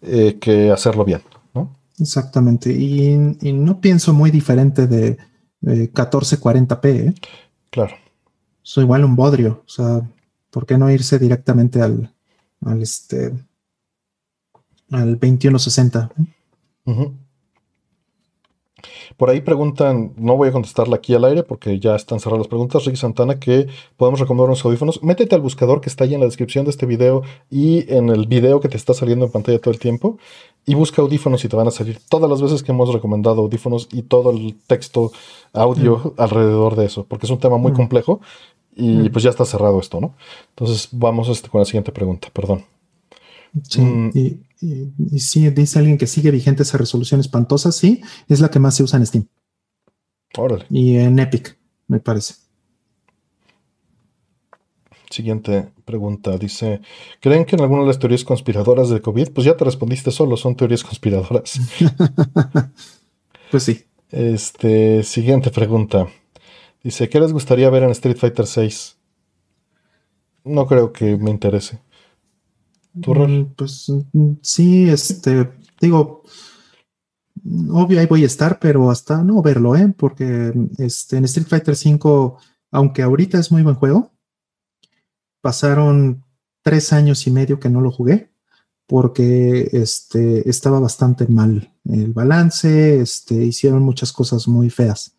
eh, 0.00 0.38
que 0.40 0.70
hacerlo 0.70 1.04
bien, 1.04 1.22
¿no? 1.54 1.74
Exactamente. 1.98 2.72
Y, 2.72 3.36
y 3.42 3.52
no 3.52 3.80
pienso 3.80 4.12
muy 4.14 4.30
diferente 4.30 4.86
de 4.86 5.18
eh, 5.66 5.90
1440p, 5.92 6.84
¿eh? 7.08 7.14
Claro. 7.70 7.94
Soy 8.62 8.84
igual 8.84 9.04
un 9.04 9.16
bodrio. 9.16 9.62
O 9.66 9.68
sea, 9.70 10.02
¿por 10.50 10.66
qué 10.66 10.78
no 10.78 10.90
irse 10.90 11.18
directamente 11.18 11.82
al, 11.82 12.12
al 12.64 12.80
este. 12.82 13.32
Al 14.90 15.18
2160? 15.18 16.10
Ujú. 16.86 17.12
Por 19.16 19.30
ahí 19.30 19.40
preguntan, 19.40 20.12
no 20.16 20.36
voy 20.36 20.48
a 20.48 20.52
contestarla 20.52 20.96
aquí 20.96 21.14
al 21.14 21.24
aire 21.24 21.42
porque 21.42 21.78
ya 21.78 21.94
están 21.94 22.20
cerradas 22.20 22.40
las 22.40 22.48
preguntas. 22.48 22.84
Ricky 22.84 22.96
Santana, 22.98 23.38
que 23.38 23.66
podemos 23.96 24.20
recomendar 24.20 24.48
unos 24.48 24.64
audífonos. 24.64 25.02
Métete 25.02 25.34
al 25.34 25.40
buscador 25.40 25.80
que 25.80 25.88
está 25.88 26.04
ahí 26.04 26.12
en 26.14 26.20
la 26.20 26.26
descripción 26.26 26.64
de 26.64 26.70
este 26.70 26.84
video 26.84 27.22
y 27.50 27.90
en 27.92 28.08
el 28.10 28.26
video 28.26 28.60
que 28.60 28.68
te 28.68 28.76
está 28.76 28.92
saliendo 28.92 29.24
en 29.24 29.30
pantalla 29.32 29.58
todo 29.60 29.72
el 29.72 29.78
tiempo. 29.80 30.18
Y 30.66 30.74
busca 30.74 31.00
audífonos 31.00 31.42
y 31.44 31.48
te 31.48 31.56
van 31.56 31.68
a 31.68 31.70
salir 31.70 31.98
todas 32.10 32.28
las 32.28 32.42
veces 32.42 32.62
que 32.62 32.72
hemos 32.72 32.92
recomendado 32.92 33.40
audífonos 33.42 33.88
y 33.92 34.02
todo 34.02 34.30
el 34.32 34.56
texto, 34.66 35.12
audio 35.52 36.12
alrededor 36.18 36.74
de 36.76 36.86
eso, 36.86 37.04
porque 37.08 37.26
es 37.26 37.30
un 37.30 37.38
tema 37.38 37.56
muy 37.56 37.72
Mm. 37.72 37.76
complejo 37.76 38.20
y 38.76 38.88
Mm. 38.88 39.12
pues 39.12 39.22
ya 39.22 39.30
está 39.30 39.44
cerrado 39.44 39.78
esto, 39.80 40.00
¿no? 40.00 40.14
Entonces 40.50 40.88
vamos 40.92 41.28
este, 41.28 41.48
con 41.48 41.60
la 41.60 41.64
siguiente 41.64 41.92
pregunta, 41.92 42.28
perdón. 42.32 42.64
Sí, 43.62 43.80
Mm. 43.80 44.10
y, 44.14 44.40
y- 44.60 44.92
y 45.12 45.18
sí, 45.20 45.48
dice 45.50 45.78
alguien 45.78 45.98
que 45.98 46.06
sigue 46.06 46.30
vigente 46.30 46.62
esa 46.64 46.78
resolución 46.78 47.20
espantosa, 47.20 47.70
sí, 47.72 48.00
es 48.28 48.40
la 48.40 48.50
que 48.50 48.58
más 48.58 48.74
se 48.74 48.82
usa 48.82 48.98
en 48.98 49.06
Steam 49.06 49.26
Órale. 50.36 50.66
y 50.70 50.96
en 50.96 51.18
Epic, 51.18 51.56
me 51.86 52.00
parece. 52.00 52.34
Siguiente 55.10 55.68
pregunta. 55.84 56.36
Dice, 56.38 56.80
¿creen 57.20 57.44
que 57.44 57.54
en 57.56 57.62
alguna 57.62 57.82
de 57.82 57.88
las 57.88 57.98
teorías 58.00 58.24
conspiradoras 58.24 58.88
de 58.88 59.00
COVID? 59.00 59.30
Pues 59.32 59.44
ya 59.44 59.56
te 59.56 59.64
respondiste 59.64 60.10
solo, 60.10 60.36
son 60.36 60.56
teorías 60.56 60.82
conspiradoras. 60.82 61.60
Pues 63.50 63.62
sí. 63.62 63.84
Este, 64.10 65.04
siguiente 65.04 65.50
pregunta. 65.52 66.08
Dice, 66.82 67.08
¿qué 67.08 67.20
les 67.20 67.32
gustaría 67.32 67.70
ver 67.70 67.84
en 67.84 67.90
Street 67.90 68.16
Fighter 68.16 68.46
6? 68.48 68.96
No 70.42 70.66
creo 70.66 70.92
que 70.92 71.16
me 71.16 71.30
interese. 71.30 71.78
Mm, 72.94 73.54
Pues 73.56 73.92
sí, 74.42 74.88
este, 74.88 75.50
digo, 75.80 76.22
obvio 77.70 78.00
ahí 78.00 78.06
voy 78.06 78.22
a 78.22 78.26
estar, 78.26 78.58
pero 78.60 78.90
hasta 78.90 79.22
no 79.22 79.42
verlo, 79.42 79.76
¿eh? 79.76 79.92
Porque 79.96 80.52
este, 80.78 81.16
en 81.16 81.24
Street 81.24 81.48
Fighter 81.48 81.74
V, 81.74 82.34
aunque 82.70 83.02
ahorita 83.02 83.38
es 83.38 83.50
muy 83.50 83.62
buen 83.62 83.76
juego, 83.76 84.12
pasaron 85.40 86.24
tres 86.62 86.92
años 86.92 87.26
y 87.26 87.30
medio 87.30 87.60
que 87.60 87.68
no 87.68 87.80
lo 87.80 87.90
jugué 87.90 88.30
porque 88.86 89.68
este, 89.72 90.48
estaba 90.48 90.78
bastante 90.78 91.26
mal 91.26 91.72
el 91.84 92.12
balance, 92.12 93.00
este, 93.00 93.34
hicieron 93.34 93.82
muchas 93.82 94.12
cosas 94.12 94.46
muy 94.46 94.70
feas, 94.70 95.16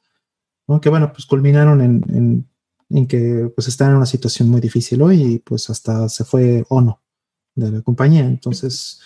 aunque 0.67 0.89
bueno, 0.89 1.11
pues 1.11 1.25
culminaron 1.25 1.81
en, 1.81 2.03
en, 2.09 2.49
en 2.89 3.07
que 3.07 3.51
pues 3.55 3.67
están 3.67 3.91
en 3.91 3.97
una 3.97 4.05
situación 4.05 4.49
muy 4.49 4.61
difícil 4.61 5.01
hoy 5.01 5.21
y 5.21 5.39
pues 5.39 5.69
hasta 5.69 6.09
se 6.09 6.23
fue 6.25 6.63
Ono 6.69 7.01
de 7.55 7.71
la 7.71 7.81
compañía, 7.81 8.25
entonces 8.25 9.01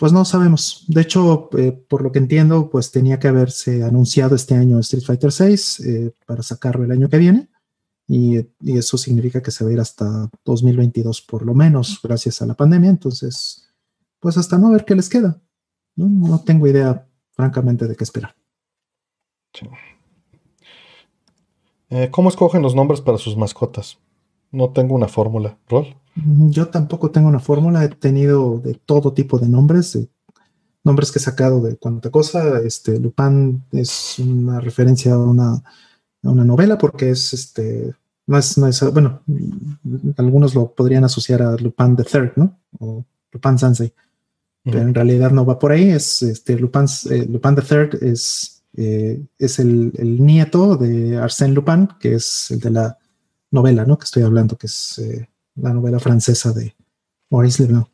pues 0.00 0.14
no 0.14 0.24
sabemos. 0.24 0.84
De 0.88 1.02
hecho, 1.02 1.50
eh, 1.58 1.72
por 1.72 2.00
lo 2.00 2.10
que 2.10 2.18
entiendo, 2.20 2.70
pues 2.70 2.90
tenía 2.90 3.18
que 3.18 3.28
haberse 3.28 3.84
anunciado 3.84 4.34
este 4.34 4.54
año 4.54 4.78
Street 4.78 5.04
Fighter 5.04 5.30
6 5.30 5.80
eh, 5.80 6.14
para 6.24 6.42
sacarlo 6.42 6.84
el 6.84 6.90
año 6.90 7.10
que 7.10 7.18
viene. 7.18 7.48
Y, 8.08 8.38
y, 8.62 8.78
eso 8.78 8.96
significa 8.96 9.42
que 9.42 9.50
se 9.50 9.62
va 9.62 9.68
a 9.68 9.72
ir 9.74 9.78
hasta 9.78 10.30
2022 10.46 11.20
por 11.20 11.44
lo 11.44 11.54
menos, 11.54 12.00
gracias 12.02 12.40
a 12.40 12.46
la 12.46 12.54
pandemia. 12.54 12.88
Entonces, 12.88 13.68
pues 14.18 14.38
hasta 14.38 14.56
no 14.56 14.70
ver 14.70 14.86
qué 14.86 14.94
les 14.94 15.10
queda. 15.10 15.38
No, 15.96 16.08
no 16.08 16.40
tengo 16.40 16.66
idea, 16.66 17.06
francamente, 17.32 17.86
de 17.86 17.94
qué 17.94 18.04
esperar. 18.04 18.34
Eh, 21.90 22.08
¿Cómo 22.10 22.30
escogen 22.30 22.62
los 22.62 22.74
nombres 22.74 23.02
para 23.02 23.18
sus 23.18 23.36
mascotas? 23.36 23.98
No 24.50 24.70
tengo 24.70 24.94
una 24.94 25.08
fórmula. 25.08 25.58
¿Rol? 25.68 25.94
Yo 26.50 26.68
tampoco 26.68 27.10
tengo 27.10 27.28
una 27.28 27.40
fórmula. 27.40 27.84
He 27.84 27.88
tenido 27.88 28.58
de 28.58 28.74
todo 28.74 29.12
tipo 29.12 29.38
de 29.38 29.48
nombres, 29.48 29.92
de 29.92 30.08
nombres 30.84 31.12
que 31.12 31.18
he 31.18 31.22
sacado 31.22 31.60
de 31.60 31.76
cuánta 31.76 32.10
cosa. 32.10 32.60
Este 32.60 32.98
Lupin 32.98 33.64
es 33.72 34.18
una 34.18 34.60
referencia 34.60 35.14
a 35.14 35.18
una, 35.18 35.52
a 36.22 36.30
una 36.30 36.44
novela 36.44 36.78
porque 36.78 37.10
es 37.10 37.32
este 37.32 37.94
no 38.26 38.38
es, 38.38 38.56
no 38.58 38.68
es, 38.68 38.80
bueno, 38.92 39.22
algunos 40.16 40.54
lo 40.54 40.72
podrían 40.72 41.02
asociar 41.02 41.42
a 41.42 41.56
Lupin 41.56 41.96
the 41.96 42.04
Third, 42.04 42.32
¿no? 42.36 42.60
O 42.78 43.04
Lupin 43.32 43.58
Sansei. 43.58 43.92
Pero 44.62 44.80
en 44.80 44.94
realidad 44.94 45.32
no 45.32 45.44
va 45.44 45.58
por 45.58 45.72
ahí. 45.72 45.90
Es 45.90 46.22
este 46.22 46.56
Lupin, 46.56 46.84
eh, 47.10 47.26
Lupin 47.28 47.56
the 47.56 47.62
Third 47.62 48.04
es, 48.04 48.62
eh, 48.76 49.20
es 49.38 49.58
el, 49.58 49.92
el, 49.96 50.24
nieto 50.24 50.76
de 50.76 51.18
Arsène 51.18 51.54
Lupin, 51.54 51.88
que 51.98 52.14
es 52.14 52.50
el 52.50 52.60
de 52.60 52.70
la 52.70 52.98
novela, 53.50 53.84
¿no? 53.84 53.98
Que 53.98 54.04
estoy 54.04 54.22
hablando, 54.22 54.56
que 54.56 54.66
es 54.66 54.98
eh, 54.98 55.28
la 55.56 55.72
novela 55.72 55.98
francesa 55.98 56.52
de 56.52 56.74
Maurice 57.30 57.62
Leblanc. 57.62 57.88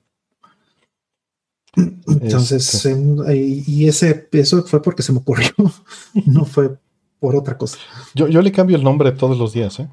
Entonces, 1.76 2.74
este. 2.74 2.92
eh, 3.32 3.64
y 3.66 3.86
ese, 3.86 4.28
eso 4.32 4.62
fue 4.64 4.80
porque 4.80 5.02
se 5.02 5.12
me 5.12 5.18
ocurrió, 5.18 5.50
no 6.26 6.44
fue 6.44 6.78
por 7.20 7.36
otra 7.36 7.58
cosa. 7.58 7.78
Yo, 8.14 8.28
yo 8.28 8.40
le 8.40 8.52
cambio 8.52 8.76
el 8.76 8.84
nombre 8.84 9.12
todos 9.12 9.36
los 9.38 9.52
días, 9.52 9.80
¿eh? 9.80 9.88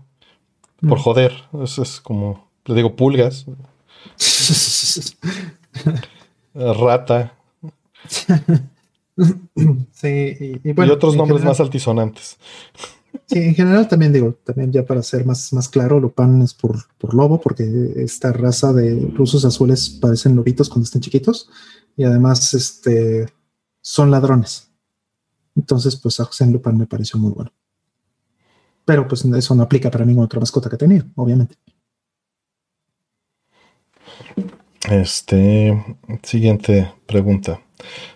Por 0.88 1.00
joder. 1.00 1.33
Es, 1.64 1.77
es 1.77 2.00
como, 2.01 2.50
le 2.66 2.75
digo 2.75 2.95
pulgas. 2.95 3.45
Rata. 6.53 7.33
Sí, 9.92 10.08
y, 10.08 10.69
y, 10.69 10.74
bueno, 10.74 10.92
y 10.92 10.95
otros 10.95 11.16
nombres 11.16 11.40
general, 11.40 11.51
más 11.51 11.59
altisonantes. 11.59 12.38
Sí, 13.26 13.40
en 13.40 13.56
general 13.56 13.88
también 13.88 14.11
digo, 14.11 14.34
también 14.43 14.72
ya 14.72 14.85
para 14.85 15.02
ser 15.02 15.26
más, 15.26 15.53
más 15.53 15.69
claro, 15.69 16.00
Lupin 16.00 16.42
es 16.42 16.53
por, 16.53 16.77
por 16.98 17.14
lobo, 17.14 17.40
porque 17.40 17.93
esta 17.95 18.34
raza 18.34 18.74
de 18.74 19.11
rusos 19.16 19.45
azules 19.45 19.90
parecen 19.90 20.35
lobitos 20.35 20.69
cuando 20.69 20.85
están 20.85 21.02
chiquitos, 21.02 21.50
y 21.95 22.03
además 22.03 22.53
este, 22.53 23.27
son 23.82 24.11
ladrones. 24.11 24.69
Entonces, 25.56 25.95
pues 25.95 26.19
a 26.19 26.26
José 26.26 26.45
Lupin 26.48 26.77
me 26.77 26.88
pareció 26.88 27.19
muy 27.19 27.32
bueno. 27.32 27.52
Pero 28.85 29.08
pues 29.08 29.24
eso 29.24 29.56
no 29.56 29.64
aplica 29.64 29.90
para 29.90 30.06
ninguna 30.06 30.26
otra 30.26 30.40
mascota 30.40 30.69
que 30.69 30.77
tenido, 30.77 31.06
obviamente. 31.16 31.56
Este, 34.90 35.98
siguiente 36.24 36.92
pregunta. 37.06 37.61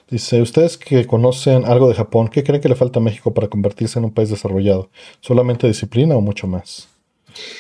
Dice, 0.10 0.42
ustedes 0.42 0.78
que 0.78 1.06
conocen 1.06 1.66
algo 1.66 1.90
de 1.90 1.96
Japón, 1.96 2.30
¿qué 2.30 2.44
creen 2.44 2.62
que 2.62 2.70
le 2.70 2.76
falta 2.76 3.00
a 3.00 3.04
México 3.04 3.34
para 3.34 3.48
convertirse 3.48 4.00
en 4.00 4.06
un 4.06 4.12
país 4.12 4.30
desarrollado? 4.30 4.90
¿Solamente 5.22 5.68
disciplina 5.68 6.16
o 6.16 6.22
mucho 6.22 6.48
más? 6.48 6.88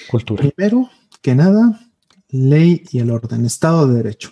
Cultura. 0.09 0.41
Primero 0.41 0.89
que 1.21 1.35
nada, 1.35 1.79
ley 2.29 2.83
y 2.91 2.99
el 2.99 3.11
orden, 3.11 3.45
Estado 3.45 3.87
de 3.87 3.97
Derecho. 3.97 4.31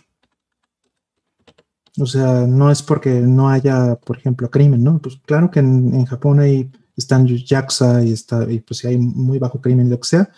O 1.98 2.06
sea, 2.06 2.46
no 2.46 2.72
es 2.72 2.84
porque 2.84 3.10
no 3.10 3.50
haya, 3.50 3.96
por 3.96 4.18
ejemplo, 4.18 4.50
crimen, 4.50 4.84
¿no? 4.84 5.00
Pues 5.00 5.18
claro 5.26 5.50
que 5.50 5.60
en, 5.60 6.06
Japón 6.06 6.40
hay, 6.40 6.70
están 6.98 7.28
JAXA 7.28 8.04
y, 8.04 8.12
está, 8.12 8.52
y 8.52 8.60
pues 8.60 8.84
hay 8.84 8.98
muy 8.98 9.40
bajo 9.40 9.62
crimen, 9.62 9.90
lo 9.90 10.00
que 10.00 10.08
sea, 10.08 10.30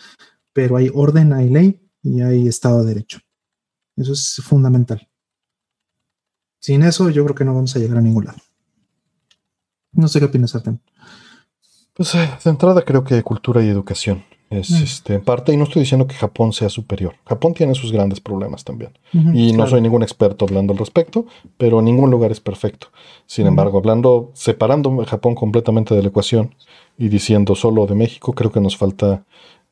pero 0.52 0.76
hay 0.76 0.90
orden, 0.92 1.32
hay 1.32 1.48
ley 1.48 1.80
y 2.02 2.20
hay 2.20 2.46
Estado 2.46 2.82
de 2.82 2.94
Derecho. 2.94 3.18
Eso 3.96 4.12
es 4.12 4.40
fundamental. 4.44 5.08
Sin 6.60 6.82
eso, 6.82 7.10
yo 7.10 7.24
creo 7.24 7.34
que 7.34 7.44
no 7.44 7.54
vamos 7.54 7.74
a 7.76 7.78
llegar 7.78 7.98
a 7.98 8.02
ningún 8.02 8.24
lado. 8.24 8.38
No 9.92 10.08
sé 10.08 10.18
qué 10.18 10.26
opinas, 10.26 10.54
Artem. 10.54 10.78
Pues 11.94 12.14
eh, 12.14 12.30
de 12.44 12.50
entrada 12.50 12.82
creo 12.82 13.02
que 13.02 13.22
cultura 13.22 13.62
y 13.62 13.68
educación 13.68 14.24
es 14.50 14.70
mm. 14.70 14.82
este, 14.82 15.14
en 15.14 15.22
parte, 15.22 15.52
y 15.52 15.56
no 15.56 15.64
estoy 15.64 15.80
diciendo 15.80 16.06
que 16.06 16.14
Japón 16.14 16.52
sea 16.52 16.68
superior. 16.68 17.14
Japón 17.26 17.54
tiene 17.54 17.74
sus 17.74 17.92
grandes 17.92 18.20
problemas 18.20 18.64
también. 18.64 18.92
y 19.12 19.52
no 19.52 19.66
soy 19.66 19.80
ningún 19.80 20.02
experto 20.02 20.44
hablando 20.44 20.72
al 20.72 20.78
respecto, 20.78 21.26
pero 21.56 21.82
ningún 21.82 22.10
lugar 22.10 22.30
es 22.30 22.40
perfecto. 22.40 22.88
Sin 23.26 23.46
embargo, 23.46 23.78
hablando, 23.78 24.30
separando 24.34 25.04
Japón 25.04 25.34
completamente 25.34 25.94
de 25.94 26.02
la 26.02 26.08
ecuación 26.08 26.54
y 26.96 27.08
diciendo 27.08 27.54
solo 27.54 27.86
de 27.86 27.94
México, 27.94 28.32
creo 28.32 28.50
que 28.50 28.60
nos 28.60 28.76
falta 28.76 29.24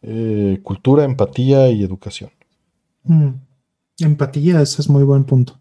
eh, 0.03 0.61
cultura, 0.63 1.05
empatía 1.05 1.71
y 1.71 1.83
educación. 1.83 2.31
Mm. 3.05 3.31
Empatía, 3.99 4.61
ese 4.61 4.83
es 4.83 4.91
muy 4.91 5.05
buen 5.05 5.25
punto. 5.25 5.59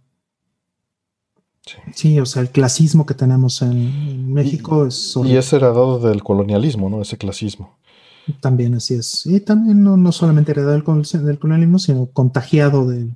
Sí. 1.93 2.19
o 2.19 2.25
sea, 2.25 2.41
el 2.41 2.49
clasismo 2.49 3.05
que 3.05 3.13
tenemos 3.13 3.61
en 3.61 4.31
México 4.31 4.85
es... 4.85 5.17
Y 5.23 5.35
es 5.35 5.51
heredado 5.51 5.99
del 5.99 6.23
colonialismo, 6.23 6.89
¿no? 6.89 7.01
Ese 7.01 7.17
clasismo. 7.17 7.75
También 8.39 8.75
así 8.75 8.95
es. 8.95 9.25
Y 9.25 9.39
también 9.39 9.83
no, 9.83 10.11
solamente 10.11 10.51
heredado 10.51 10.73
del, 10.73 10.83
colonialismo, 10.83 11.79
sino 11.79 12.07
contagiado 12.07 12.87
del, 12.87 13.15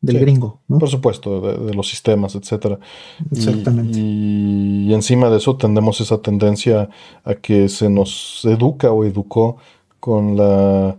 gringo. 0.00 0.60
¿no? 0.68 0.78
Por 0.78 0.88
supuesto, 0.88 1.40
de, 1.40 1.74
los 1.74 1.88
sistemas, 1.88 2.34
etcétera. 2.34 2.78
Exactamente. 3.30 3.98
Y, 3.98 4.92
encima 4.92 5.30
de 5.30 5.38
eso 5.38 5.56
tendemos 5.56 6.00
esa 6.00 6.18
tendencia 6.18 6.88
a 7.24 7.34
que 7.34 7.68
se 7.68 7.88
nos 7.88 8.44
educa 8.44 8.90
o 8.90 9.04
educó 9.04 9.58
con 10.00 10.36
la 10.36 10.96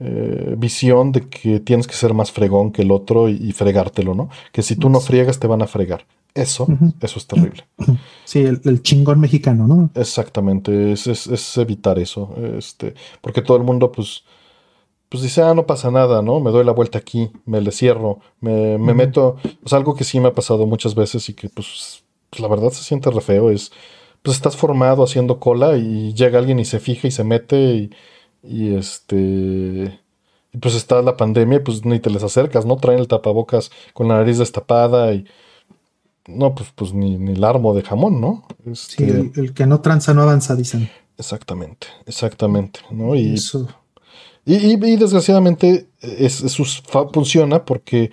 eh, 0.00 0.54
visión 0.56 1.12
de 1.12 1.28
que 1.28 1.60
tienes 1.60 1.86
que 1.86 1.94
ser 1.94 2.14
más 2.14 2.30
fregón 2.30 2.72
que 2.72 2.82
el 2.82 2.90
otro 2.90 3.28
y, 3.28 3.52
fregártelo, 3.52 4.14
¿no? 4.14 4.28
Que 4.52 4.62
si 4.62 4.76
tú 4.76 4.90
no 4.90 5.00
friegas 5.00 5.40
te 5.40 5.46
van 5.46 5.62
a 5.62 5.66
fregar. 5.66 6.04
Eso, 6.34 6.68
eso 7.00 7.18
es 7.18 7.26
terrible. 7.26 7.64
Sí, 8.24 8.40
el, 8.40 8.82
chingón 8.82 9.18
mexicano, 9.18 9.66
¿no? 9.66 9.90
Exactamente, 9.94 10.92
es, 10.92 11.56
evitar 11.56 11.98
eso, 11.98 12.34
este, 12.56 12.94
porque 13.20 13.42
todo 13.42 13.56
el 13.56 13.64
mundo, 13.64 13.90
pues, 13.90 14.24
pues 15.08 15.22
dice, 15.22 15.42
ah, 15.42 15.54
no 15.54 15.66
pasa 15.66 15.90
nada, 15.90 16.22
¿no? 16.22 16.38
Me 16.38 16.50
doy 16.50 16.64
la 16.64 16.72
vuelta 16.72 16.98
aquí, 16.98 17.30
me 17.46 17.60
le 17.60 17.72
cierro, 17.72 18.20
me, 18.40 18.78
meto, 18.78 19.36
pues 19.62 19.72
algo 19.72 19.96
que 19.96 20.04
sí 20.04 20.20
me 20.20 20.28
ha 20.28 20.34
pasado 20.34 20.66
muchas 20.66 20.94
veces 20.94 21.28
y 21.28 21.34
que, 21.34 21.48
pues, 21.48 22.04
pues, 22.30 22.40
la 22.40 22.48
verdad 22.48 22.70
se 22.70 22.84
siente 22.84 23.10
re 23.10 23.22
feo, 23.22 23.50
es, 23.50 23.72
pues 24.22 24.36
estás 24.36 24.54
formado 24.54 25.02
haciendo 25.02 25.40
cola 25.40 25.76
y 25.76 26.12
llega 26.12 26.38
alguien 26.38 26.60
y 26.60 26.66
se 26.66 26.78
fija 26.78 27.08
y 27.08 27.10
se 27.10 27.24
mete 27.24 27.56
y, 27.56 27.90
y 28.42 28.74
este... 28.74 30.00
Y 30.52 30.58
pues 30.58 30.74
está 30.74 31.02
la 31.02 31.16
pandemia, 31.16 31.62
pues 31.62 31.84
ni 31.84 32.00
te 32.00 32.08
les 32.08 32.22
acercas, 32.22 32.64
¿no? 32.64 32.76
Traen 32.76 33.00
el 33.00 33.08
tapabocas 33.08 33.70
con 33.92 34.08
la 34.08 34.16
nariz 34.16 34.38
destapada 34.38 35.12
y 35.12 35.26
no, 36.28 36.54
pues, 36.54 36.70
pues 36.74 36.92
ni, 36.92 37.16
ni 37.16 37.32
el 37.32 37.44
armo 37.44 37.74
de 37.74 37.82
jamón, 37.82 38.20
¿no? 38.20 38.44
sí, 38.74 39.04
este, 39.04 39.40
el, 39.40 39.54
que 39.54 39.66
no 39.66 39.80
tranza 39.80 40.14
no 40.14 40.22
avanza, 40.22 40.54
dicen. 40.54 40.88
Exactamente, 41.16 41.88
exactamente, 42.06 42.80
¿no? 42.90 43.14
Y, 43.14 43.34
y, 44.44 44.96
desgraciadamente 44.96 45.88
eso 46.00 46.64
funciona 47.12 47.64
porque 47.64 48.10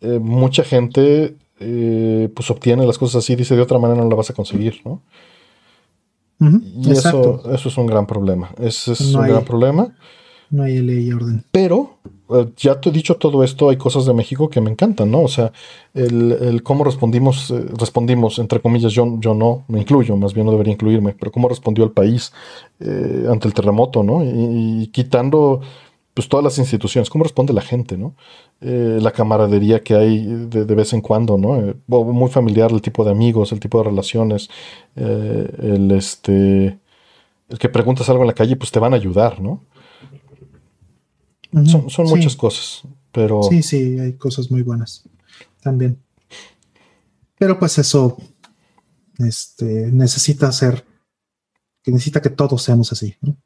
eh, 0.00 0.18
mucha 0.20 0.64
gente 0.64 1.36
eh, 1.60 2.28
pues 2.34 2.50
obtiene 2.50 2.86
las 2.86 2.98
cosas 2.98 3.22
así, 3.22 3.36
dice 3.36 3.54
de 3.54 3.62
otra 3.62 3.78
manera 3.78 4.02
no 4.02 4.08
la 4.08 4.16
vas 4.16 4.30
a 4.30 4.34
conseguir, 4.34 4.80
¿no? 4.84 5.02
Y 6.40 6.90
eso, 6.90 7.42
eso 7.52 7.68
es 7.68 7.76
un 7.76 7.86
gran 7.86 8.06
problema. 8.06 8.50
Ese 8.58 8.92
es 8.92 9.14
un 9.14 9.26
gran 9.26 9.44
problema. 9.44 9.94
No 10.50 10.64
hay 10.64 10.78
ley 10.80 11.08
y 11.08 11.12
orden. 11.12 11.44
Pero, 11.52 11.98
eh, 12.30 12.48
ya 12.56 12.80
te 12.80 12.88
he 12.88 12.92
dicho 12.92 13.16
todo 13.16 13.44
esto, 13.44 13.70
hay 13.70 13.76
cosas 13.76 14.04
de 14.04 14.12
México 14.12 14.48
que 14.48 14.60
me 14.60 14.70
encantan, 14.70 15.10
¿no? 15.10 15.22
O 15.22 15.28
sea, 15.28 15.52
el, 15.94 16.62
cómo 16.64 16.82
respondimos, 16.82 17.50
eh, 17.50 17.66
respondimos, 17.78 18.38
entre 18.38 18.60
comillas, 18.60 18.92
yo, 18.92 19.16
yo 19.20 19.34
no 19.34 19.64
me 19.68 19.80
incluyo, 19.80 20.16
más 20.16 20.34
bien 20.34 20.46
no 20.46 20.52
debería 20.52 20.72
incluirme, 20.72 21.14
pero 21.18 21.30
cómo 21.30 21.48
respondió 21.48 21.84
el 21.84 21.92
país 21.92 22.32
eh, 22.80 23.26
ante 23.30 23.46
el 23.46 23.54
terremoto, 23.54 24.02
¿no? 24.02 24.24
Y, 24.24 24.88
quitando 24.92 25.60
pues 26.14 26.28
todas 26.28 26.42
las 26.42 26.58
instituciones, 26.58 27.08
cómo 27.08 27.22
responde 27.22 27.52
la 27.52 27.62
gente, 27.62 27.96
¿no? 27.96 28.14
La 28.60 29.10
camaradería 29.12 29.82
que 29.82 29.94
hay 29.94 30.26
de, 30.26 30.74
vez 30.74 30.92
en 30.92 31.00
cuando, 31.00 31.38
¿no? 31.38 31.74
muy 31.86 32.28
familiar 32.28 32.70
el 32.70 32.82
tipo 32.82 33.04
de 33.04 33.10
amigos, 33.10 33.52
el 33.52 33.60
tipo 33.60 33.78
de 33.78 33.84
relaciones, 33.84 34.50
el 34.96 35.90
este 35.92 36.78
el 37.50 37.58
que 37.58 37.68
preguntas 37.68 38.08
algo 38.08 38.22
en 38.22 38.28
la 38.28 38.34
calle, 38.34 38.56
pues 38.56 38.70
te 38.70 38.78
van 38.78 38.92
a 38.92 38.96
ayudar, 38.96 39.40
¿no? 39.40 39.64
Son, 41.66 42.06
muchas 42.06 42.36
cosas, 42.36 42.82
pero... 43.10 43.42
Sí, 43.42 43.60
sí, 43.62 43.98
hay 43.98 44.12
cosas 44.12 44.52
muy 44.52 44.62
buenas 44.62 45.02
también. 45.60 46.00
Pero 47.36 47.58
pues 47.58 47.76
eso 47.78 48.16
este, 49.18 49.90
necesita 49.90 50.52
ser, 50.52 50.84
que 51.82 51.90
necesita 51.90 52.22
que 52.22 52.30
todos 52.30 52.62
seamos 52.62 52.92
así, 52.92 53.16
¿no? 53.20 53.36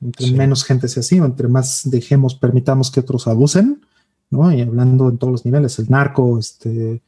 Entre 0.00 0.30
menos 0.30 0.64
gente 0.64 0.88
sea 0.88 1.02
así, 1.02 1.20
o 1.20 1.26
entre 1.26 1.48
más 1.48 1.82
dejemos, 1.90 2.34
permitamos 2.34 2.90
que 2.90 3.00
otros 3.00 3.26
abusen, 3.26 3.84
¿no? 4.30 4.52
Y 4.52 4.60
hablando 4.60 5.08
en 5.08 5.18
todos 5.18 5.32
los 5.32 5.44
niveles, 5.44 5.78
el 5.78 5.90
narco, 5.90 6.38
este, 6.38 7.02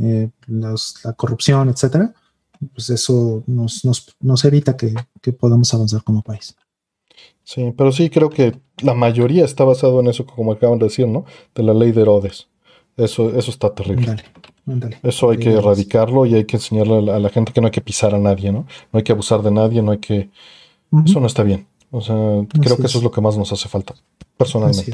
eh, 0.00 0.30
la 0.46 1.12
corrupción, 1.16 1.68
etcétera, 1.68 2.12
pues 2.74 2.90
eso 2.90 3.42
nos, 3.46 3.84
nos, 4.20 4.44
evita 4.44 4.76
que, 4.76 4.94
que 5.20 5.32
podamos 5.32 5.72
avanzar 5.74 6.02
como 6.02 6.22
país. 6.22 6.56
Sí, 7.44 7.72
pero 7.76 7.92
sí 7.92 8.08
creo 8.08 8.30
que 8.30 8.58
la 8.82 8.94
mayoría 8.94 9.44
está 9.44 9.64
basado 9.64 10.00
en 10.00 10.08
eso, 10.08 10.24
como 10.26 10.52
acaban 10.52 10.78
de 10.78 10.86
decir, 10.86 11.06
¿no? 11.06 11.24
De 11.54 11.62
la 11.62 11.74
ley 11.74 11.92
de 11.92 12.02
Herodes. 12.02 12.48
Eso, 12.96 13.30
eso 13.36 13.50
está 13.50 13.74
terrible. 13.74 14.16
Eso 15.02 15.30
hay 15.30 15.38
que 15.38 15.52
erradicarlo 15.52 16.24
y 16.26 16.34
hay 16.34 16.44
que 16.44 16.56
enseñarle 16.56 17.10
a 17.10 17.18
la, 17.18 17.28
gente 17.30 17.52
que 17.52 17.60
no 17.60 17.66
hay 17.66 17.72
que 17.72 17.80
pisar 17.80 18.14
a 18.14 18.18
nadie, 18.18 18.52
¿no? 18.52 18.66
No 18.92 18.98
hay 18.98 19.02
que 19.02 19.12
abusar 19.12 19.42
de 19.42 19.50
nadie, 19.50 19.82
no 19.82 19.92
hay 19.92 19.98
que... 19.98 20.30
Eso 21.04 21.20
no 21.20 21.26
está 21.26 21.42
bien. 21.42 21.66
O 21.90 22.00
sea, 22.00 22.16
creo 22.60 22.76
que 22.76 22.86
eso 22.86 22.98
es 22.98 23.04
lo 23.04 23.10
que 23.10 23.20
más 23.20 23.36
nos 23.36 23.52
hace 23.52 23.68
falta, 23.68 23.94
personalmente. 24.36 24.92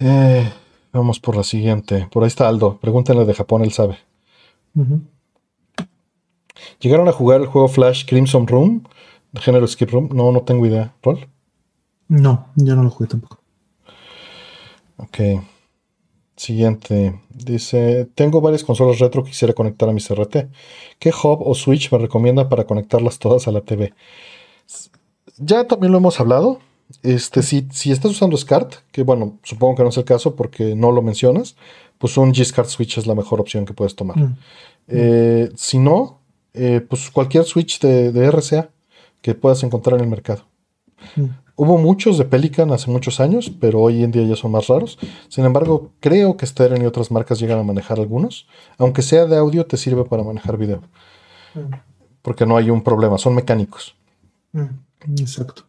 Eh, 0.00 0.50
vamos 0.92 1.20
por 1.20 1.36
la 1.36 1.42
siguiente. 1.42 2.08
Por 2.10 2.22
ahí 2.22 2.28
está 2.28 2.48
Aldo. 2.48 2.78
Pregúntenle 2.78 3.24
de 3.24 3.34
Japón, 3.34 3.62
él 3.62 3.72
sabe. 3.72 3.98
¿Llegaron 6.80 7.08
a 7.08 7.12
jugar 7.12 7.40
el 7.40 7.46
juego 7.46 7.68
Flash 7.68 8.04
Crimson 8.06 8.46
Room? 8.46 8.84
De 9.32 9.40
género 9.40 9.66
Skip 9.66 9.90
Room. 9.90 10.10
No, 10.12 10.32
no 10.32 10.42
tengo 10.42 10.66
idea. 10.66 10.94
¿Rol? 11.02 11.28
No, 12.08 12.48
yo 12.56 12.76
no 12.76 12.82
lo 12.82 12.90
jugué 12.90 13.08
tampoco. 13.08 13.40
Ok. 14.96 15.18
Siguiente. 16.36 17.20
Dice, 17.30 18.06
tengo 18.14 18.40
varias 18.40 18.62
consolas 18.62 18.98
retro 18.98 19.24
que 19.24 19.30
quisiera 19.30 19.54
conectar 19.54 19.88
a 19.88 19.92
mi 19.92 20.00
CRT. 20.00 20.48
¿Qué 20.98 21.10
hub 21.10 21.42
o 21.42 21.54
switch 21.54 21.90
me 21.92 21.98
recomienda 21.98 22.48
para 22.48 22.64
conectarlas 22.64 23.18
todas 23.18 23.48
a 23.48 23.52
la 23.52 23.62
TV? 23.62 23.94
Ya 25.38 25.66
también 25.66 25.92
lo 25.92 25.98
hemos 25.98 26.20
hablado. 26.20 26.60
Este, 27.02 27.42
si, 27.42 27.66
si 27.72 27.90
estás 27.90 28.12
usando 28.12 28.36
SCART, 28.36 28.74
que 28.92 29.02
bueno, 29.02 29.38
supongo 29.42 29.76
que 29.76 29.82
no 29.82 29.88
es 29.88 29.96
el 29.96 30.04
caso 30.04 30.36
porque 30.36 30.74
no 30.76 30.92
lo 30.92 31.02
mencionas, 31.02 31.56
pues 31.98 32.16
un 32.16 32.32
G-SCART 32.32 32.68
switch 32.68 32.98
es 32.98 33.06
la 33.06 33.14
mejor 33.14 33.40
opción 33.40 33.64
que 33.64 33.74
puedes 33.74 33.96
tomar. 33.96 34.18
Mm. 34.18 34.36
Eh, 34.88 35.50
si 35.56 35.78
no, 35.78 36.20
eh, 36.54 36.80
pues 36.80 37.10
cualquier 37.10 37.44
switch 37.44 37.80
de, 37.80 38.30
RCA 38.30 38.70
que 39.20 39.34
puedas 39.34 39.62
encontrar 39.62 39.98
en 39.98 40.04
el 40.04 40.10
mercado. 40.10 40.44
Mm. 41.16 41.24
Hubo 41.58 41.78
muchos 41.78 42.18
de 42.18 42.26
Pelican 42.26 42.70
hace 42.70 42.90
muchos 42.90 43.18
años, 43.18 43.50
pero 43.60 43.80
hoy 43.80 44.04
en 44.04 44.12
día 44.12 44.24
ya 44.24 44.36
son 44.36 44.52
más 44.52 44.66
raros. 44.66 44.98
Sin 45.28 45.44
embargo, 45.46 45.90
creo 46.00 46.36
que 46.36 46.46
Steren 46.46 46.82
y 46.82 46.86
otras 46.86 47.10
marcas 47.10 47.40
llegan 47.40 47.58
a 47.58 47.62
manejar 47.62 47.98
algunos. 47.98 48.46
Aunque 48.76 49.00
sea 49.00 49.24
de 49.24 49.38
audio, 49.38 49.64
te 49.64 49.78
sirve 49.78 50.04
para 50.04 50.22
manejar 50.22 50.58
video. 50.58 50.82
Mm. 51.54 51.74
Porque 52.20 52.44
no 52.44 52.56
hay 52.58 52.68
un 52.68 52.82
problema, 52.82 53.16
son 53.16 53.34
mecánicos. 53.34 53.96
Exacto. 55.18 55.64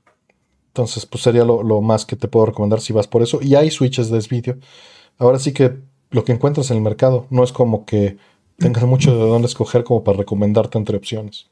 Entonces, 0.78 1.06
pues 1.06 1.24
sería 1.24 1.44
lo, 1.44 1.64
lo, 1.64 1.82
más 1.82 2.06
que 2.06 2.16
te 2.16 2.28
puedo 2.28 2.46
recomendar 2.46 2.82
si 2.82 2.94
vas 2.94 3.08
por 3.08 3.24
eso. 3.24 3.40
Y 3.42 3.56
hay 3.56 3.72
switches 3.72 4.10
de 4.10 4.20
S-Video. 4.20 4.58
Ahora 5.18 5.40
sí 5.40 5.52
que 5.52 5.80
lo 6.12 6.24
que 6.24 6.32
encuentras 6.32 6.70
en 6.70 6.78
el 6.78 6.84
mercado 6.84 7.26
no 7.32 7.44
es 7.44 7.52
como 7.52 7.86
que 7.86 8.18
tengas 8.58 8.84
mucho 8.84 9.12
de 9.12 9.28
dónde 9.28 9.48
escoger 9.48 9.84
como 9.84 10.04
para 10.04 10.20
recomendarte 10.20 10.78
entre 10.78 10.98
opciones. 10.98 11.48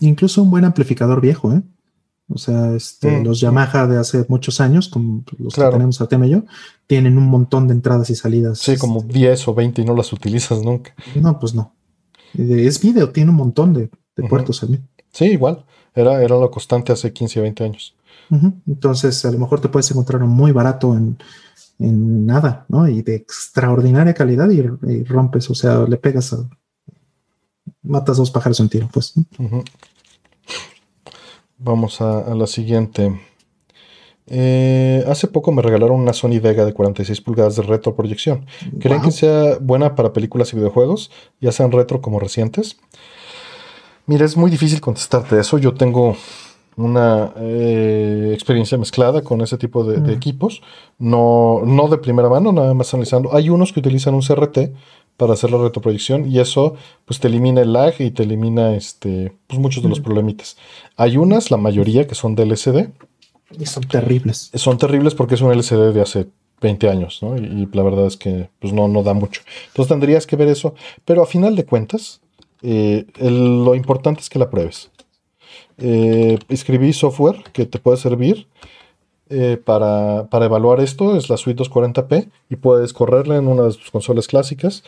Incluso 0.00 0.42
un 0.42 0.50
buen 0.50 0.64
amplificador 0.64 1.20
viejo, 1.20 1.52
¿eh? 1.52 1.62
O 2.28 2.38
sea, 2.38 2.72
este, 2.74 3.10
mm. 3.10 3.24
los 3.24 3.40
Yamaha 3.40 3.86
de 3.86 3.98
hace 3.98 4.24
muchos 4.28 4.60
años, 4.60 4.88
como 4.88 5.22
los 5.38 5.54
que 5.54 5.64
tenemos 5.64 6.00
a 6.00 6.08
tema 6.08 6.26
y 6.26 6.30
yo, 6.30 6.44
tienen 6.86 7.18
un 7.18 7.26
montón 7.26 7.68
de 7.68 7.74
entradas 7.74 8.08
y 8.10 8.14
salidas. 8.14 8.58
Sí, 8.58 8.76
como 8.76 9.02
10 9.02 9.38
este, 9.38 9.50
o 9.50 9.54
20 9.54 9.82
y 9.82 9.84
no 9.84 9.94
las 9.94 10.12
utilizas 10.12 10.62
nunca. 10.62 10.94
No, 11.14 11.38
pues 11.38 11.54
no. 11.54 11.74
Es 12.34 12.80
video, 12.80 13.10
tiene 13.10 13.30
un 13.30 13.36
montón 13.36 13.74
de, 13.74 13.90
puertos 14.28 14.60
también. 14.60 14.88
Sí, 15.12 15.26
igual. 15.26 15.64
Era, 15.94 16.22
era 16.22 16.36
lo 16.36 16.50
constante 16.50 16.92
hace 16.92 17.12
15 17.12 17.40
o 17.40 17.42
20 17.42 17.64
años. 17.64 17.94
Entonces, 18.66 19.24
a 19.26 19.30
lo 19.30 19.38
mejor 19.38 19.60
te 19.60 19.68
puedes 19.68 19.90
encontrar 19.90 20.22
muy 20.22 20.52
barato 20.52 20.96
en, 20.96 21.18
en 21.78 22.26
nada, 22.26 22.64
¿no? 22.68 22.88
Y 22.88 23.02
de 23.02 23.14
extraordinaria 23.14 24.14
calidad 24.14 24.48
y, 24.50 24.62
rompes, 25.04 25.50
o 25.50 25.54
sea, 25.54 25.80
le 25.82 25.96
pegas 25.96 26.32
a, 26.32 26.48
matas 27.82 28.16
dos 28.16 28.30
pájaros 28.30 28.60
en 28.60 28.68
tiro, 28.68 28.88
pues. 28.92 29.14
Vamos 31.58 32.00
a, 32.00 32.34
la 32.34 32.46
siguiente. 32.46 33.20
Eh, 34.26 35.04
hace 35.08 35.26
poco 35.26 35.52
me 35.52 35.62
regalaron 35.62 36.00
una 36.00 36.12
Sony 36.12 36.40
Vega 36.40 36.64
de 36.64 36.72
46 36.72 37.20
pulgadas 37.20 37.56
de 37.56 37.62
retroproyección. 37.62 38.46
¿Creen 38.80 39.02
que 39.02 39.10
sea 39.10 39.58
buena 39.60 39.94
para 39.94 40.12
películas 40.12 40.52
y 40.52 40.56
videojuegos, 40.56 41.10
ya 41.40 41.52
sean 41.52 41.72
retro 41.72 42.00
como 42.00 42.18
recientes? 42.18 42.78
Mira, 44.06 44.24
es 44.24 44.36
muy 44.36 44.50
difícil 44.50 44.80
contestarte 44.80 45.38
eso. 45.38 45.58
Yo 45.58 45.74
tengo 45.74 46.16
una 46.76 47.32
eh, 47.36 48.30
experiencia 48.32 48.78
mezclada 48.78 49.22
con 49.22 49.40
ese 49.42 49.58
tipo 49.58 49.84
de, 49.84 50.12
equipos, 50.12 50.62
no, 50.98 51.62
no 51.64 51.88
de 51.88 51.98
primera 51.98 52.28
mano, 52.28 52.52
nada 52.52 52.72
más 52.74 52.92
analizando. 52.94 53.34
Hay 53.34 53.50
unos 53.50 53.72
que 53.72 53.80
utilizan 53.80 54.14
un 54.14 54.22
CRT 54.22 54.72
para 55.16 55.34
hacer 55.34 55.50
la 55.50 55.58
retroproyección 55.58 56.30
y 56.30 56.40
eso 56.40 56.74
pues 57.04 57.20
te 57.20 57.28
elimina 57.28 57.60
el 57.60 57.72
lag 57.72 57.94
y 57.98 58.10
te 58.10 58.22
elimina 58.22 58.74
este, 58.74 59.32
pues, 59.46 59.60
muchos 59.60 59.82
de 59.82 59.88
los 59.88 60.00
problemitas. 60.00 60.56
Hay 60.96 61.16
unas, 61.16 61.50
la 61.50 61.58
mayoría, 61.58 62.06
que 62.06 62.14
son 62.14 62.34
del 62.34 62.52
LCD. 62.52 62.88
Y 63.58 63.66
son 63.66 63.84
terribles. 63.84 64.50
Son 64.54 64.78
terribles 64.78 65.14
porque 65.14 65.34
es 65.34 65.42
un 65.42 65.52
LCD 65.52 65.92
de 65.92 66.00
hace 66.00 66.26
20 66.62 66.88
años, 66.88 67.18
¿no? 67.22 67.36
Y, 67.36 67.68
la 67.72 67.82
verdad 67.82 68.06
es 68.06 68.16
que 68.16 68.48
pues 68.60 68.72
no, 68.72 68.88
no 68.88 69.02
da 69.02 69.12
mucho. 69.12 69.42
Entonces 69.68 69.88
tendrías 69.88 70.26
que 70.26 70.36
ver 70.36 70.48
eso, 70.48 70.74
pero 71.04 71.22
a 71.22 71.26
final 71.26 71.54
de 71.54 71.66
cuentas, 71.66 72.20
eh, 72.62 73.04
lo 73.18 73.74
importante 73.74 74.20
es 74.20 74.30
que 74.30 74.38
la 74.38 74.48
pruebes 74.48 74.91
eh, 75.78 76.38
escribí 76.48 76.92
software 76.92 77.42
que 77.52 77.66
te 77.66 77.78
puede 77.78 77.96
servir 77.96 78.46
eh, 79.30 79.56
para, 79.56 80.28
evaluar 80.32 80.80
esto. 80.80 81.16
Es 81.16 81.30
la 81.30 81.36
suite 81.36 81.62
240p 81.62 82.28
y 82.50 82.56
puedes 82.56 82.92
correrla 82.92 83.36
en 83.36 83.48
una 83.48 83.62
de 83.62 83.72
tus 83.72 83.90
consolas 83.90 84.26
clásicas 84.26 84.84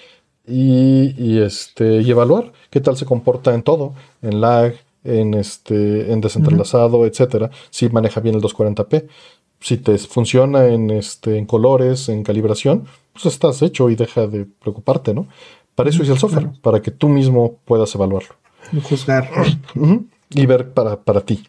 y, 0.47 1.39
este, 1.39 2.03
y 2.03 2.11
evaluar 2.11 2.53
qué 2.69 2.81
tal 2.81 2.97
se 2.97 3.07
comporta 3.07 3.55
en 3.55 3.63
todo, 3.63 3.95
en 4.21 4.43
lag, 4.43 4.75
en, 5.03 5.35
este, 5.35 6.13
en 6.13 6.21
desentrelazado, 6.21 7.07
etcétera. 7.07 7.51
Si 7.71 7.89
maneja 7.89 8.21
bien 8.21 8.35
el 8.35 8.43
240p. 8.43 9.09
Si 9.61 9.79
te 9.79 9.97
funciona 9.97 10.67
en, 10.67 10.91
este, 10.91 11.39
en 11.39 11.47
colores, 11.47 12.11
en 12.11 12.23
calibración, 12.23 12.85
pues 13.15 13.25
estás 13.25 13.63
hecho 13.63 13.89
y 13.89 13.97
deja 13.97 14.27
de 14.27 14.45
preocuparte, 14.45 15.15
¿no? 15.15 15.27
Para 15.75 15.89
eso 15.89 16.03
es 16.03 16.11
el 16.11 16.19
software, 16.19 16.51
para 16.61 16.83
que 16.83 16.91
tú 16.91 17.09
mismo 17.09 17.57
puedas 17.65 17.95
evaluarlo. 17.95 18.35
Juzgar 18.83 19.31
y 20.31 20.47
ver 20.47 20.73
para, 20.73 21.03
para 21.03 21.21
ti. 21.21 21.45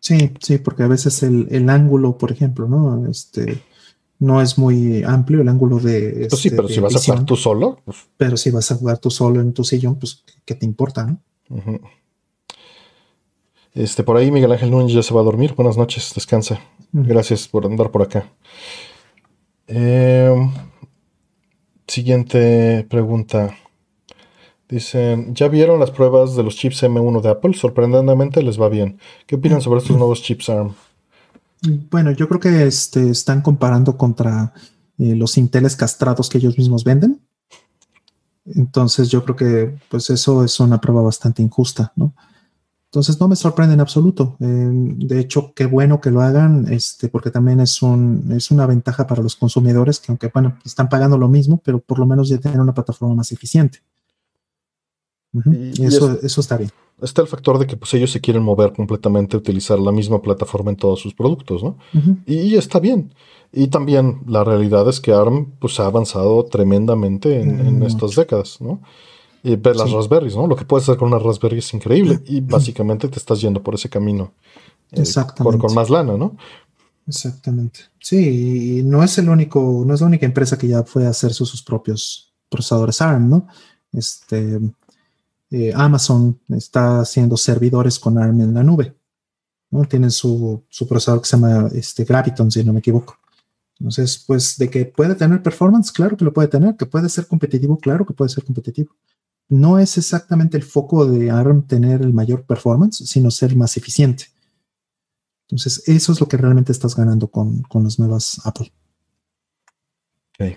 Sí, 0.00 0.32
sí, 0.40 0.58
porque 0.58 0.82
a 0.84 0.88
veces 0.88 1.22
el, 1.22 1.68
ángulo, 1.68 2.16
por 2.16 2.30
ejemplo, 2.30 2.68
¿no? 2.68 3.10
Este 3.10 3.60
no 4.18 4.40
es 4.40 4.56
muy 4.56 5.02
amplio 5.02 5.42
el 5.42 5.48
ángulo 5.48 5.78
de. 5.78 6.28
Pues 6.30 6.40
sí, 6.40 6.48
este, 6.48 6.56
pero 6.56 6.68
si 6.68 6.80
vas 6.80 6.94
a 6.94 7.00
jugar 7.00 7.24
tú 7.24 7.36
solo. 7.36 7.80
Pues 7.84 7.98
pero 8.16 8.36
si 8.36 8.50
vas 8.50 8.70
a 8.70 8.76
jugar 8.76 8.98
tú 8.98 9.10
solo 9.10 9.40
en 9.40 9.52
tu 9.52 9.64
sillón, 9.64 9.96
pues, 9.96 10.24
¿qué 10.44 10.54
te 10.54 10.64
importa, 10.64 11.06
no? 11.06 11.20
Este, 13.74 14.02
por 14.04 14.16
ahí 14.16 14.30
Miguel 14.30 14.52
Ángel 14.52 14.70
Núñez 14.70 14.94
ya 14.94 15.02
se 15.02 15.12
va 15.12 15.20
a 15.20 15.24
dormir. 15.24 15.54
Buenas 15.54 15.76
noches, 15.76 16.12
descansa. 16.14 16.60
Gracias 16.92 17.46
por 17.48 17.66
andar 17.66 17.90
por 17.90 18.02
acá. 18.02 18.30
Em, 19.66 20.50
siguiente 21.86 22.86
pregunta. 22.88 23.54
Dicen, 24.68 25.32
¿ya 25.32 25.46
vieron 25.46 25.78
las 25.78 25.92
pruebas 25.92 26.34
de 26.34 26.42
los 26.42 26.56
chips 26.56 26.82
M1 26.82 27.20
de 27.20 27.28
Apple? 27.28 27.54
Sorprendentemente 27.54 28.42
les 28.42 28.60
va 28.60 28.68
bien. 28.68 28.98
¿Qué 29.26 29.36
opinan 29.36 29.60
sobre 29.60 29.78
estos 29.78 29.96
nuevos 29.96 30.22
chips 30.22 30.48
ARM? 30.48 30.74
Bueno, 31.90 32.10
yo 32.10 32.28
creo 32.28 32.40
que 32.40 32.66
este, 32.66 33.10
están 33.10 33.42
comparando 33.42 33.96
contra 33.96 34.52
eh, 34.98 35.14
los 35.14 35.38
Inteles 35.38 35.76
castrados 35.76 36.28
que 36.28 36.38
ellos 36.38 36.58
mismos 36.58 36.82
venden. 36.82 37.20
Entonces 38.44 39.08
yo 39.08 39.24
creo 39.24 39.36
que 39.36 39.78
pues 39.88 40.10
eso 40.10 40.44
es 40.44 40.58
una 40.58 40.80
prueba 40.80 41.02
bastante 41.02 41.42
injusta, 41.42 41.92
¿no? 41.94 42.14
Entonces 42.86 43.20
no 43.20 43.28
me 43.28 43.36
sorprende 43.36 43.74
en 43.74 43.80
absoluto. 43.80 44.36
Eh, 44.40 44.46
de 44.46 45.20
hecho, 45.20 45.52
qué 45.54 45.66
bueno 45.66 46.00
que 46.00 46.10
lo 46.10 46.22
hagan, 46.22 46.72
este, 46.72 47.08
porque 47.08 47.30
también 47.30 47.60
es, 47.60 47.82
un, 47.82 48.32
es 48.32 48.50
una 48.50 48.66
ventaja 48.66 49.06
para 49.06 49.22
los 49.22 49.36
consumidores 49.36 50.00
que 50.00 50.10
aunque 50.10 50.30
bueno, 50.32 50.58
están 50.64 50.88
pagando 50.88 51.18
lo 51.18 51.28
mismo, 51.28 51.60
pero 51.64 51.78
por 51.80 51.98
lo 51.98 52.06
menos 52.06 52.28
ya 52.28 52.38
tienen 52.38 52.60
una 52.60 52.74
plataforma 52.74 53.14
más 53.14 53.30
eficiente 53.30 53.80
eso, 55.78 56.18
eso 56.22 56.40
está 56.40 56.56
bien. 56.56 56.70
Está 57.00 57.20
el 57.20 57.28
factor 57.28 57.58
de 57.58 57.66
que 57.66 57.76
pues, 57.76 57.92
ellos 57.94 58.10
se 58.10 58.20
quieren 58.20 58.42
mover 58.42 58.72
completamente, 58.72 59.36
utilizar 59.36 59.78
la 59.78 59.92
misma 59.92 60.22
plataforma 60.22 60.70
en 60.70 60.76
todos 60.76 61.00
sus 61.00 61.12
productos, 61.12 61.62
¿no? 61.62 61.76
y, 62.26 62.56
está 62.56 62.80
bien. 62.80 63.12
Y 63.52 63.68
también 63.68 64.20
la 64.26 64.44
realidad 64.44 64.88
es 64.88 65.00
que 65.00 65.12
ARM 65.12 65.52
pues, 65.58 65.78
ha 65.78 65.86
avanzado 65.86 66.44
tremendamente 66.44 67.40
en, 67.40 67.82
estas 67.82 68.14
décadas, 68.14 68.60
¿no? 68.60 68.80
Y 69.42 69.54
ver 69.56 69.76
las 69.76 69.92
Raspberries, 69.92 70.34
¿no? 70.34 70.46
Lo 70.46 70.56
que 70.56 70.64
puedes 70.64 70.88
hacer 70.88 70.98
con 70.98 71.08
una 71.08 71.20
Raspberry 71.20 71.58
es 71.58 71.72
increíble 71.72 72.20
y 72.26 72.40
básicamente 72.40 73.08
te 73.08 73.18
estás 73.18 73.40
yendo 73.40 73.62
por 73.62 73.74
ese 73.74 73.88
camino. 73.88 74.32
Eh, 74.90 75.00
Exactamente. 75.00 75.58
con 75.58 75.74
más 75.74 75.90
lana, 75.90 76.16
¿no? 76.16 76.36
Exactamente. 77.06 77.80
Sí, 78.00 78.78
y 78.78 78.82
no 78.82 79.02
es 79.02 79.16
el 79.18 79.28
único, 79.28 79.84
no 79.86 79.94
es 79.94 80.00
la 80.00 80.06
única 80.06 80.26
empresa 80.26 80.58
que 80.58 80.68
ya 80.68 80.82
fue 80.82 81.06
a 81.06 81.10
hacer 81.10 81.32
sus, 81.32 81.62
propios 81.62 82.32
procesadores 82.48 83.00
ARM, 83.00 83.28
¿no? 83.28 83.46
Este, 83.92 84.60
eh, 85.50 85.72
Amazon 85.74 86.40
está 86.48 87.00
haciendo 87.00 87.36
servidores 87.36 87.98
con 87.98 88.18
ARM 88.18 88.40
en 88.40 88.54
la 88.54 88.62
nube. 88.62 88.94
¿no? 89.70 89.84
Tienen 89.84 90.10
su, 90.10 90.64
procesador 90.88 91.22
que 91.22 91.28
se 91.28 91.36
llama 91.36 91.68
este, 91.72 92.04
Graviton, 92.04 92.50
si 92.50 92.64
no 92.64 92.72
me 92.72 92.80
equivoco. 92.80 93.18
Entonces, 93.78 94.24
pues 94.26 94.56
de 94.56 94.70
que 94.70 94.86
puede 94.86 95.14
tener 95.14 95.42
performance, 95.42 95.92
claro 95.92 96.16
que 96.16 96.24
lo 96.24 96.32
puede 96.32 96.48
tener, 96.48 96.76
que 96.76 96.86
puede 96.86 97.08
ser 97.08 97.26
competitivo, 97.26 97.78
claro 97.78 98.06
que 98.06 98.14
puede 98.14 98.30
ser 98.30 98.44
competitivo. 98.44 98.94
No 99.48 99.78
es 99.78 99.96
exactamente 99.98 100.56
el 100.56 100.62
foco 100.62 101.06
de 101.06 101.30
ARM 101.30 101.66
tener 101.66 102.00
el 102.00 102.12
mayor 102.12 102.44
performance, 102.44 103.04
sino 103.06 103.30
ser 103.30 103.54
más 103.54 103.76
eficiente. 103.76 104.26
Entonces, 105.42 105.86
eso 105.86 106.12
es 106.12 106.20
lo 106.20 106.26
que 106.26 106.36
realmente 106.36 106.72
estás 106.72 106.96
ganando 106.96 107.28
con, 107.28 107.62
con 107.62 107.84
las 107.84 107.98
nuevas 107.98 108.40
Apple. 108.44 108.72
Ok. 110.40 110.56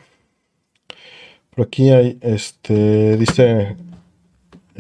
Por 1.56 1.66
aquí 1.68 1.90
hay, 1.90 2.18
este, 2.22 3.18
dice 3.18 3.76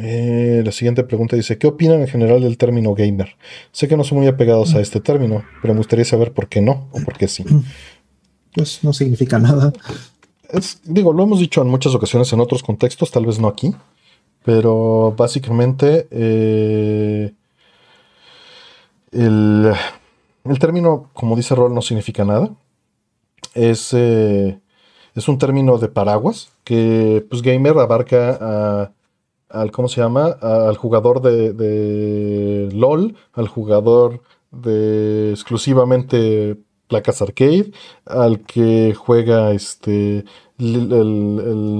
eh, 0.01 0.61
la 0.63 0.71
siguiente 0.71 1.03
pregunta 1.03 1.35
dice, 1.35 1.57
¿qué 1.57 1.67
opinan 1.67 2.01
en 2.01 2.07
general 2.07 2.41
del 2.41 2.57
término 2.57 2.93
gamer? 2.93 3.35
Sé 3.71 3.87
que 3.87 3.97
no 3.97 4.03
son 4.03 4.19
muy 4.19 4.27
apegados 4.27 4.73
a 4.75 4.79
este 4.79 4.99
término, 4.99 5.43
pero 5.61 5.73
me 5.73 5.79
gustaría 5.79 6.05
saber 6.05 6.31
por 6.31 6.47
qué 6.47 6.61
no 6.61 6.87
o 6.91 7.01
por 7.03 7.17
qué 7.17 7.27
sí. 7.27 7.43
Pues 8.51 8.83
no 8.83 8.93
significa 8.93 9.37
nada. 9.37 9.71
digo, 10.83 11.13
lo 11.13 11.21
hemos 11.21 11.39
dicho 11.39 11.61
en 11.61 11.67
muchas 11.67 11.93
ocasiones 11.93 12.33
en 12.33 12.39
otros 12.39 12.63
contextos, 12.63 13.11
tal 13.11 13.27
vez 13.27 13.39
no 13.39 13.47
aquí, 13.47 13.75
pero 14.43 15.13
básicamente 15.15 16.07
eh, 16.09 17.31
el, 19.11 19.71
término, 20.59 21.11
como 21.13 21.35
dice 21.35 21.53
Rol, 21.53 21.75
no 21.75 21.83
significa 21.83 22.25
nada. 22.25 22.49
Es, 23.53 23.93
eh, 23.93 24.59
es 25.13 25.27
un 25.27 25.37
término 25.37 25.77
de 25.77 25.89
paraguas 25.89 26.49
que, 26.63 27.23
pues, 27.29 27.43
gamer 27.43 27.77
abarca 27.77 28.37
a 28.41 28.91
al, 29.49 29.71
¿cómo 29.71 29.87
se 29.87 30.01
llama? 30.01 30.37
Al 30.41 30.77
jugador 30.77 31.21
de, 31.21 32.69
LOL, 32.73 33.15
al 33.33 33.47
jugador 33.47 34.21
de 34.51 35.31
exclusivamente 35.31 36.57
placas 36.87 37.21
arcade, 37.21 37.71
al 38.05 38.41
que 38.41 38.95
juega 38.95 39.51
este 39.51 40.25
el, 40.57 40.89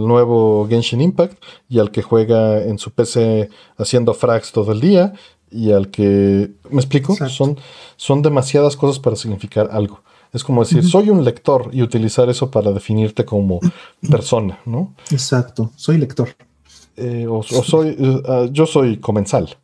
nuevo 0.08 0.68
Genshin 0.70 1.02
Impact 1.02 1.44
y 1.68 1.80
al 1.80 1.92
que 1.92 2.02
juega 2.02 2.64
en 2.64 2.78
su 2.78 2.92
PC 2.92 3.50
haciendo 3.78 4.14
frags 4.14 4.52
todo 4.52 4.72
el 4.72 4.80
día 4.80 5.14
y 5.52 5.72
al 5.72 5.90
que 5.90 6.52
me 6.70 6.78
explico 6.78 7.16
son 7.28 7.58
son 7.98 8.22
demasiadas 8.22 8.78
cosas 8.78 9.00
para 9.00 9.16
significar 9.16 9.70
algo. 9.72 10.02
Es 10.32 10.44
como 10.44 10.64
decir, 10.64 10.84
soy 10.86 11.10
un 11.10 11.26
lector 11.26 11.72
y 11.74 11.82
utilizar 11.82 12.30
eso 12.30 12.52
para 12.52 12.72
definirte 12.72 13.26
como 13.26 13.60
persona, 14.12 14.60
¿no? 14.66 14.94
Exacto, 15.10 15.72
soy 15.76 15.98
lector. 15.98 16.30
Eh, 17.00 17.28
o, 17.28 17.42
soy, 17.42 17.96
eh, 17.98 18.24
ah, 18.28 18.48
yo 18.52 18.66
soy 18.66 18.98
comensal. 18.98 19.58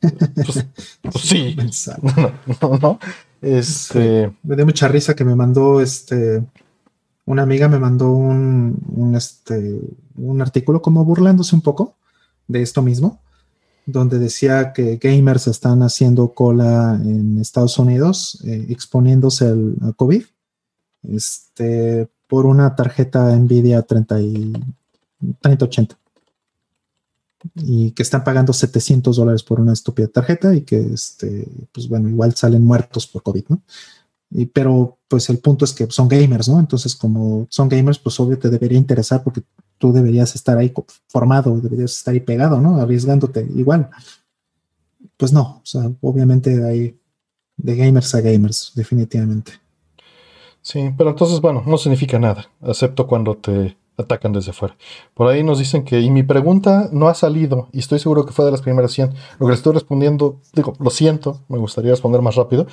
Pues, 0.00 0.66
pues 1.02 1.24
sí. 1.24 1.56
No, 2.62 2.78
no, 2.78 2.98
Este. 3.42 4.32
Me 4.42 4.56
dio 4.56 4.64
mucha 4.64 4.88
risa 4.88 5.14
que 5.14 5.24
me 5.24 5.34
mandó 5.34 5.80
este. 5.80 6.42
Una 7.26 7.42
amiga 7.42 7.68
me 7.68 7.78
mandó 7.78 8.10
un, 8.10 9.14
este, 9.14 9.80
un 10.16 10.42
artículo 10.42 10.82
como 10.82 11.04
burlándose 11.04 11.54
un 11.54 11.60
poco 11.60 11.94
de 12.48 12.62
esto 12.62 12.82
mismo, 12.82 13.20
donde 13.86 14.18
decía 14.18 14.72
que 14.72 14.96
gamers 14.96 15.46
están 15.46 15.82
haciendo 15.82 16.32
cola 16.32 16.98
en 17.00 17.38
Estados 17.38 17.78
Unidos, 17.78 18.42
eh, 18.44 18.66
exponiéndose 18.70 19.46
al, 19.46 19.94
COVID, 19.96 20.24
este, 21.04 22.08
por 22.26 22.46
una 22.46 22.74
tarjeta 22.74 23.36
Nvidia 23.36 23.82
30 23.82 24.20
y 24.22 24.52
3080. 25.40 25.98
Y 27.54 27.92
que 27.92 28.02
están 28.02 28.22
pagando 28.22 28.52
700 28.52 29.16
dólares 29.16 29.42
por 29.42 29.60
una 29.60 29.72
estúpida 29.72 30.08
tarjeta 30.08 30.54
y 30.54 30.62
que, 30.62 30.78
este, 30.78 31.48
pues 31.72 31.88
bueno, 31.88 32.08
igual 32.08 32.34
salen 32.34 32.64
muertos 32.64 33.06
por 33.06 33.22
COVID, 33.22 33.44
¿no? 33.48 33.62
Pero 34.52 34.98
pues 35.08 35.28
el 35.28 35.38
punto 35.38 35.64
es 35.64 35.72
que 35.72 35.90
son 35.90 36.06
gamers, 36.06 36.48
¿no? 36.48 36.60
Entonces 36.60 36.94
como 36.94 37.46
son 37.50 37.68
gamers, 37.68 37.98
pues 37.98 38.20
obvio 38.20 38.38
te 38.38 38.48
debería 38.48 38.78
interesar 38.78 39.24
porque 39.24 39.42
tú 39.78 39.92
deberías 39.92 40.34
estar 40.34 40.56
ahí 40.56 40.72
formado, 41.08 41.58
deberías 41.58 41.92
estar 41.92 42.14
ahí 42.14 42.20
pegado, 42.20 42.60
¿no? 42.60 42.76
Arriesgándote 42.76 43.48
igual. 43.56 43.90
Pues 45.16 45.32
no, 45.32 45.60
o 45.62 45.66
sea, 45.66 45.90
obviamente 46.00 46.64
hay 46.64 46.96
de 47.56 47.76
gamers 47.76 48.14
a 48.14 48.20
gamers, 48.20 48.72
definitivamente. 48.74 49.52
Sí, 50.62 50.92
pero 50.96 51.10
entonces, 51.10 51.40
bueno, 51.40 51.64
no 51.66 51.78
significa 51.78 52.18
nada, 52.18 52.46
excepto 52.62 53.06
cuando 53.06 53.36
te 53.36 53.76
atacan 54.00 54.32
desde 54.32 54.52
fuera. 54.52 54.76
Por 55.14 55.28
ahí 55.28 55.42
nos 55.42 55.58
dicen 55.58 55.84
que, 55.84 56.00
y 56.00 56.10
mi 56.10 56.22
pregunta 56.22 56.88
no 56.92 57.08
ha 57.08 57.14
salido, 57.14 57.68
y 57.72 57.78
estoy 57.78 57.98
seguro 57.98 58.26
que 58.26 58.32
fue 58.32 58.44
de 58.44 58.50
las 58.50 58.62
primeras 58.62 58.92
100. 58.92 59.10
Lo 59.38 59.46
que 59.46 59.50
le 59.50 59.54
estoy 59.54 59.74
respondiendo, 59.74 60.40
digo, 60.52 60.74
lo 60.78 60.90
siento, 60.90 61.40
me 61.48 61.58
gustaría 61.58 61.90
responder 61.90 62.22
más 62.22 62.36
rápido, 62.36 62.66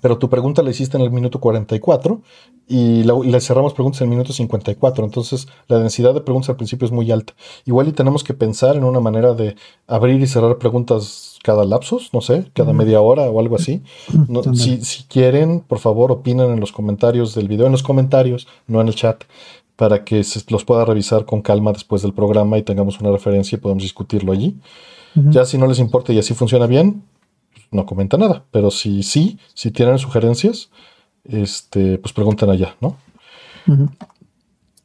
pero 0.00 0.18
tu 0.18 0.28
pregunta 0.28 0.62
la 0.62 0.70
hiciste 0.70 0.96
en 0.96 1.02
el 1.02 1.10
minuto 1.10 1.40
44 1.40 2.20
y 2.68 3.02
le 3.02 3.40
cerramos 3.40 3.74
preguntas 3.74 4.00
en 4.00 4.06
el 4.06 4.10
minuto 4.10 4.32
54. 4.32 5.04
Entonces, 5.04 5.48
la 5.66 5.78
densidad 5.78 6.14
de 6.14 6.20
preguntas 6.20 6.50
al 6.50 6.56
principio 6.56 6.86
es 6.86 6.92
muy 6.92 7.10
alta. 7.10 7.34
Igual 7.64 7.88
y 7.88 7.92
tenemos 7.92 8.22
que 8.24 8.34
pensar 8.34 8.76
en 8.76 8.84
una 8.84 9.00
manera 9.00 9.34
de 9.34 9.56
abrir 9.86 10.20
y 10.20 10.26
cerrar 10.26 10.58
preguntas 10.58 11.38
cada 11.42 11.64
lapsus, 11.64 12.12
no 12.12 12.20
sé, 12.20 12.50
cada 12.52 12.72
media 12.72 13.00
hora 13.00 13.22
o 13.30 13.40
algo 13.40 13.56
así. 13.56 13.82
si, 14.54 14.84
si, 14.84 15.04
quieren, 15.04 15.60
por 15.60 15.78
favor, 15.78 16.12
opinen 16.12 16.50
en 16.50 16.60
los 16.60 16.72
comentarios 16.72 17.34
del 17.34 17.48
video, 17.48 17.66
en 17.66 17.72
los 17.72 17.82
comentarios, 17.82 18.46
no 18.66 18.80
en 18.80 18.88
el 18.88 18.94
chat, 18.94 19.24
para 19.78 20.04
que 20.04 20.24
se 20.24 20.42
los 20.48 20.64
pueda 20.64 20.84
revisar 20.84 21.24
con 21.24 21.40
calma 21.40 21.72
después 21.72 22.02
del 22.02 22.12
programa 22.12 22.58
y 22.58 22.64
tengamos 22.64 22.98
una 22.98 23.12
referencia 23.12 23.54
y 23.54 23.60
podamos 23.60 23.84
discutirlo 23.84 24.32
allí. 24.32 24.58
Ya 25.14 25.44
si 25.44 25.56
no 25.56 25.68
les 25.68 25.78
importa 25.78 26.12
y 26.12 26.18
así 26.18 26.34
funciona 26.34 26.66
bien, 26.66 27.04
no 27.70 27.86
comenta 27.86 28.16
nada. 28.16 28.44
Pero 28.50 28.72
si 28.72 29.04
sí, 29.04 29.38
si 29.54 29.70
tienen 29.70 30.00
sugerencias, 30.00 30.70
este, 31.24 31.98
pues 31.98 32.12
pregunten 32.12 32.50
allá, 32.50 32.74
¿no? 32.80 32.96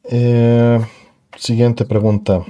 Eh, 0.04 0.80
siguiente 1.38 1.86
pregunta. 1.86 2.46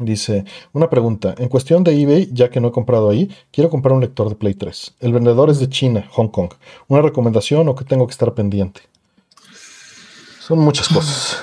Dice, 0.00 0.44
una 0.72 0.90
pregunta. 0.90 1.36
En 1.38 1.48
cuestión 1.48 1.84
de 1.84 2.00
eBay, 2.02 2.28
ya 2.32 2.50
que 2.50 2.60
no 2.60 2.68
he 2.68 2.72
comprado 2.72 3.08
ahí, 3.08 3.30
quiero 3.52 3.70
comprar 3.70 3.94
un 3.94 4.00
lector 4.00 4.28
de 4.28 4.34
Play 4.34 4.54
3. 4.54 4.96
El 4.98 5.12
vendedor 5.12 5.48
es 5.48 5.60
de 5.60 5.68
China, 5.68 6.08
Hong 6.10 6.28
Kong. 6.28 6.50
¿Una 6.88 7.02
recomendación 7.02 7.68
o 7.68 7.76
que 7.76 7.84
tengo 7.84 8.04
que 8.08 8.12
estar 8.12 8.34
pendiente? 8.34 8.80
Son 10.46 10.60
muchas 10.60 10.88
cosas. 10.88 11.42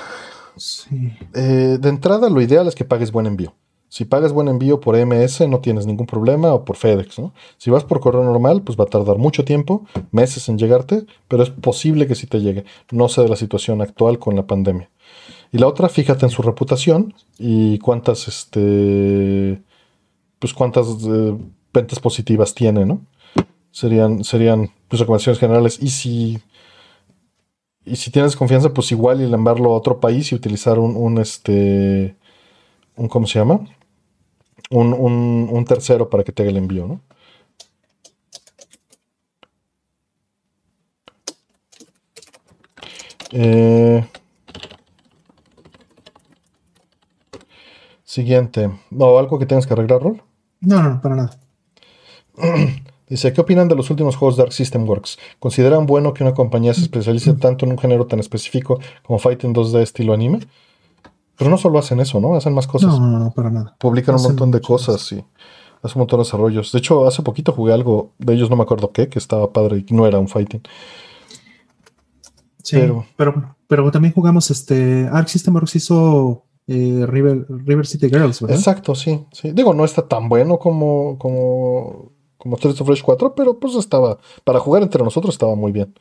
Eh, 1.34 1.78
de 1.80 1.88
entrada, 1.88 2.30
lo 2.30 2.40
ideal 2.40 2.66
es 2.68 2.74
que 2.74 2.84
pagues 2.84 3.12
buen 3.12 3.26
envío. 3.26 3.54
Si 3.90 4.04
pagas 4.04 4.32
buen 4.32 4.48
envío 4.48 4.80
por 4.80 4.96
MS 4.96 5.46
no 5.46 5.60
tienes 5.60 5.86
ningún 5.86 6.06
problema 6.06 6.52
o 6.54 6.64
por 6.64 6.76
FedEx, 6.76 7.18
¿no? 7.18 7.32
Si 7.58 7.70
vas 7.70 7.84
por 7.84 8.00
correo 8.00 8.24
normal, 8.24 8.62
pues 8.62 8.78
va 8.78 8.84
a 8.84 8.88
tardar 8.88 9.18
mucho 9.18 9.44
tiempo, 9.44 9.84
meses 10.10 10.48
en 10.48 10.58
llegarte, 10.58 11.06
pero 11.28 11.42
es 11.42 11.50
posible 11.50 12.06
que 12.06 12.14
sí 12.14 12.26
te 12.26 12.40
llegue. 12.40 12.64
No 12.90 13.08
sé 13.08 13.22
de 13.22 13.28
la 13.28 13.36
situación 13.36 13.82
actual 13.82 14.18
con 14.18 14.36
la 14.36 14.46
pandemia. 14.46 14.90
Y 15.52 15.58
la 15.58 15.68
otra, 15.68 15.88
fíjate 15.88 16.24
en 16.24 16.30
su 16.30 16.42
reputación 16.42 17.14
y 17.38 17.78
cuántas, 17.78 18.26
este, 18.26 19.62
pues 20.38 20.54
cuántas 20.54 20.86
eh, 21.04 21.36
ventas 21.72 22.00
positivas 22.00 22.54
tiene, 22.54 22.86
¿no? 22.86 23.02
Serían, 23.70 24.24
serían 24.24 24.70
pues, 24.88 24.98
recomendaciones 24.98 25.38
generales. 25.38 25.78
Y 25.80 25.90
si, 25.90 26.40
y 27.84 27.96
si 27.96 28.10
tienes 28.10 28.36
confianza, 28.36 28.72
pues 28.72 28.90
igual 28.92 29.20
y 29.20 29.32
enviarlo 29.32 29.70
a 29.70 29.76
otro 29.76 30.00
país 30.00 30.32
y 30.32 30.34
utilizar 30.34 30.78
un, 30.78 30.96
un 30.96 31.18
este, 31.18 32.16
un, 32.96 33.08
¿cómo 33.08 33.26
se 33.26 33.38
llama? 33.38 33.60
un, 34.70 35.64
tercero 35.66 36.08
para 36.10 36.24
que 36.24 36.32
te 36.32 36.42
haga 36.42 36.50
el 36.50 36.56
envío, 36.56 36.86
¿no? 36.86 37.00
Eh, 43.30 44.06
siguiente. 48.04 48.70
¿O 48.96 49.18
algo 49.18 49.38
que 49.38 49.46
tengas 49.46 49.66
que 49.66 49.72
arreglar, 49.72 50.02
Rol? 50.02 50.22
No, 50.60 50.82
no, 50.82 51.00
para 51.00 51.16
nada. 51.16 51.40
Dice, 53.14 53.32
¿qué 53.32 53.40
opinan 53.40 53.68
de 53.68 53.76
los 53.76 53.90
últimos 53.90 54.16
juegos 54.16 54.36
Dark 54.36 54.52
System 54.52 54.88
Works? 54.88 55.18
¿Consideran 55.38 55.86
bueno 55.86 56.12
que 56.12 56.24
una 56.24 56.34
compañía 56.34 56.74
se 56.74 56.80
especialice 56.80 57.32
tanto 57.34 57.64
en 57.64 57.70
un 57.70 57.78
género 57.78 58.08
tan 58.08 58.18
específico 58.18 58.80
como 59.04 59.20
Fighting 59.20 59.54
2D 59.54 59.82
estilo 59.82 60.14
anime? 60.14 60.40
Pero 61.38 61.48
no 61.48 61.56
solo 61.56 61.78
hacen 61.78 62.00
eso, 62.00 62.18
¿no? 62.18 62.34
Hacen 62.34 62.52
más 62.52 62.66
cosas. 62.66 62.98
No, 62.98 63.06
no, 63.06 63.20
no, 63.20 63.30
para 63.30 63.50
nada. 63.50 63.76
Publican 63.78 64.16
un 64.16 64.22
montón 64.24 64.50
de 64.50 64.60
cosas 64.60 65.12
y 65.12 65.24
hacen 65.80 65.92
un 65.94 66.00
montón 66.00 66.18
de 66.18 66.24
desarrollos. 66.24 66.72
De 66.72 66.78
hecho, 66.80 67.06
hace 67.06 67.22
poquito 67.22 67.52
jugué 67.52 67.72
algo 67.72 68.10
de 68.18 68.34
ellos, 68.34 68.50
no 68.50 68.56
me 68.56 68.64
acuerdo 68.64 68.90
qué, 68.90 69.08
que 69.08 69.20
estaba 69.20 69.52
padre 69.52 69.84
y 69.86 69.94
no 69.94 70.08
era 70.08 70.18
un 70.18 70.26
fighting. 70.26 70.62
Sí, 72.64 72.78
pero, 73.16 73.54
pero, 73.68 73.92
también 73.92 74.12
jugamos 74.12 74.50
este. 74.50 75.08
Arc 75.12 75.28
System 75.28 75.54
Works 75.54 75.76
hizo 75.76 76.46
eh, 76.66 77.06
River, 77.06 77.46
River 77.48 77.86
City 77.86 78.08
Girls, 78.08 78.40
¿verdad? 78.40 78.56
Exacto, 78.56 78.96
sí, 78.96 79.24
sí. 79.30 79.52
Digo, 79.52 79.72
no 79.72 79.84
está 79.84 80.08
tan 80.08 80.28
bueno 80.28 80.58
como, 80.58 81.16
como 81.16 82.13
como 82.44 82.56
Streets 82.58 82.80
of 82.82 82.88
Rage 82.88 83.02
4, 83.02 83.34
pero 83.34 83.58
pues 83.58 83.74
estaba, 83.74 84.18
para 84.44 84.60
jugar 84.60 84.82
entre 84.82 85.02
nosotros 85.02 85.34
estaba 85.34 85.54
muy 85.54 85.72
bien. 85.72 85.94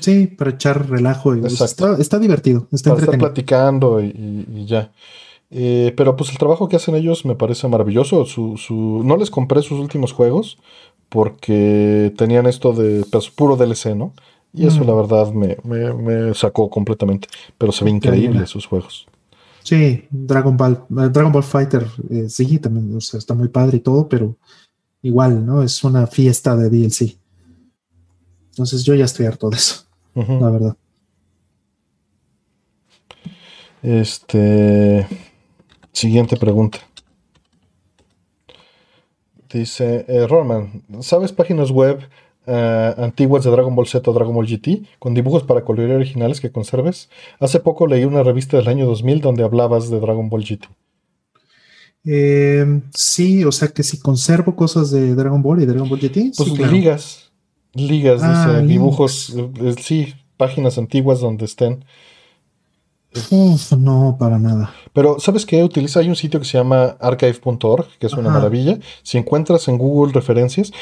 Sí, 0.00 0.26
para 0.26 0.50
echar 0.50 0.90
relajo. 0.90 1.36
Y 1.36 1.46
está, 1.46 1.94
está, 1.96 2.18
divertido. 2.18 2.66
Está 2.72 2.90
para 2.90 3.04
estar 3.04 3.18
platicando 3.18 4.02
y, 4.02 4.66
ya. 4.66 4.92
Eh, 5.50 5.94
pero 5.96 6.16
pues 6.16 6.30
el 6.30 6.38
trabajo 6.38 6.68
que 6.68 6.74
hacen 6.74 6.96
ellos 6.96 7.24
me 7.24 7.36
parece 7.36 7.68
maravilloso. 7.68 8.26
Su, 8.26 8.56
su, 8.56 9.02
no 9.04 9.16
les 9.16 9.30
compré 9.30 9.62
sus 9.62 9.78
últimos 9.78 10.12
juegos 10.12 10.58
porque 11.08 12.12
tenían 12.18 12.46
esto 12.46 12.72
de 12.72 13.04
pues, 13.10 13.30
puro 13.30 13.56
DLC, 13.56 13.94
¿no? 13.94 14.12
Y 14.52 14.66
eso 14.66 14.82
mm. 14.82 14.86
la 14.88 14.94
verdad 14.94 15.32
me, 15.32 15.56
me, 15.62 16.34
sacó 16.34 16.68
completamente. 16.68 17.28
Pero 17.56 17.70
se 17.70 17.84
ve 17.84 17.90
increíble 17.90 18.46
sus 18.48 18.66
juegos. 18.66 19.06
Sí, 19.62 20.04
Dragon 20.10 20.56
Ball, 20.56 20.84
Dragon 20.88 21.32
Ball 21.32 21.42
Fighter, 21.42 21.86
eh, 22.10 22.26
sí, 22.28 22.58
también 22.58 22.98
está 22.98 23.32
muy 23.32 23.48
padre 23.48 23.78
y 23.78 23.80
todo, 23.80 24.08
pero 24.08 24.36
igual, 25.04 25.46
¿no? 25.46 25.62
Es 25.62 25.84
una 25.84 26.08
fiesta 26.08 26.56
de 26.56 26.68
DLC. 26.68 27.16
Entonces 28.50 28.82
yo 28.84 28.94
ya 28.94 29.04
estoy 29.04 29.26
harto 29.26 29.50
de 29.50 29.56
eso, 29.56 29.84
la 30.14 30.50
verdad. 30.50 30.76
Este. 33.82 35.06
Siguiente 35.92 36.36
pregunta. 36.36 36.78
Dice 39.52 40.04
eh, 40.08 40.26
Roman, 40.26 40.82
¿sabes 41.00 41.32
páginas 41.32 41.70
web 41.70 42.00
eh, 42.46 42.94
antiguas 42.96 43.44
de 43.44 43.50
Dragon 43.52 43.76
Ball 43.76 43.86
Z 43.86 44.10
o 44.10 44.14
Dragon 44.14 44.34
Ball 44.34 44.48
GT 44.48 44.82
con 44.98 45.14
dibujos 45.14 45.44
para 45.44 45.64
colorear 45.64 45.98
originales 45.98 46.40
que 46.40 46.50
conserves? 46.50 47.10
Hace 47.38 47.60
poco 47.60 47.86
leí 47.86 48.04
una 48.04 48.24
revista 48.24 48.56
del 48.56 48.66
año 48.66 48.86
2000 48.86 49.20
donde 49.20 49.44
hablabas 49.44 49.90
de 49.90 50.00
Dragon 50.00 50.28
Ball 50.28 50.44
GT. 50.44 50.66
Eh, 52.04 52.82
sí, 52.94 53.44
o 53.44 53.52
sea 53.52 53.68
que 53.68 53.82
si 53.82 53.98
conservo 53.98 54.54
cosas 54.54 54.90
de 54.90 55.14
Dragon 55.14 55.42
Ball 55.42 55.62
y 55.62 55.66
Dragon 55.66 55.88
Ball 55.88 56.00
GT. 56.00 56.32
Pues 56.36 56.70
ligas, 56.70 57.32
ligas, 57.72 58.20
ah, 58.22 58.58
dice, 58.58 58.66
dibujos, 58.66 59.34
eh, 59.36 59.74
sí, 59.80 60.14
páginas 60.36 60.76
antiguas 60.76 61.20
donde 61.20 61.46
estén. 61.46 61.84
no, 63.78 64.16
para 64.18 64.38
nada. 64.38 64.74
Pero, 64.92 65.18
¿sabes 65.18 65.46
qué? 65.46 65.62
Utiliza, 65.64 66.00
hay 66.00 66.08
un 66.08 66.16
sitio 66.16 66.40
que 66.40 66.46
se 66.46 66.58
llama 66.58 66.96
archive.org, 67.00 67.86
que 67.98 68.06
es 68.06 68.12
una 68.12 68.30
maravilla. 68.30 68.78
Si 69.02 69.16
encuentras 69.16 69.66
en 69.68 69.78
Google 69.78 70.12
referencias, 70.12 70.72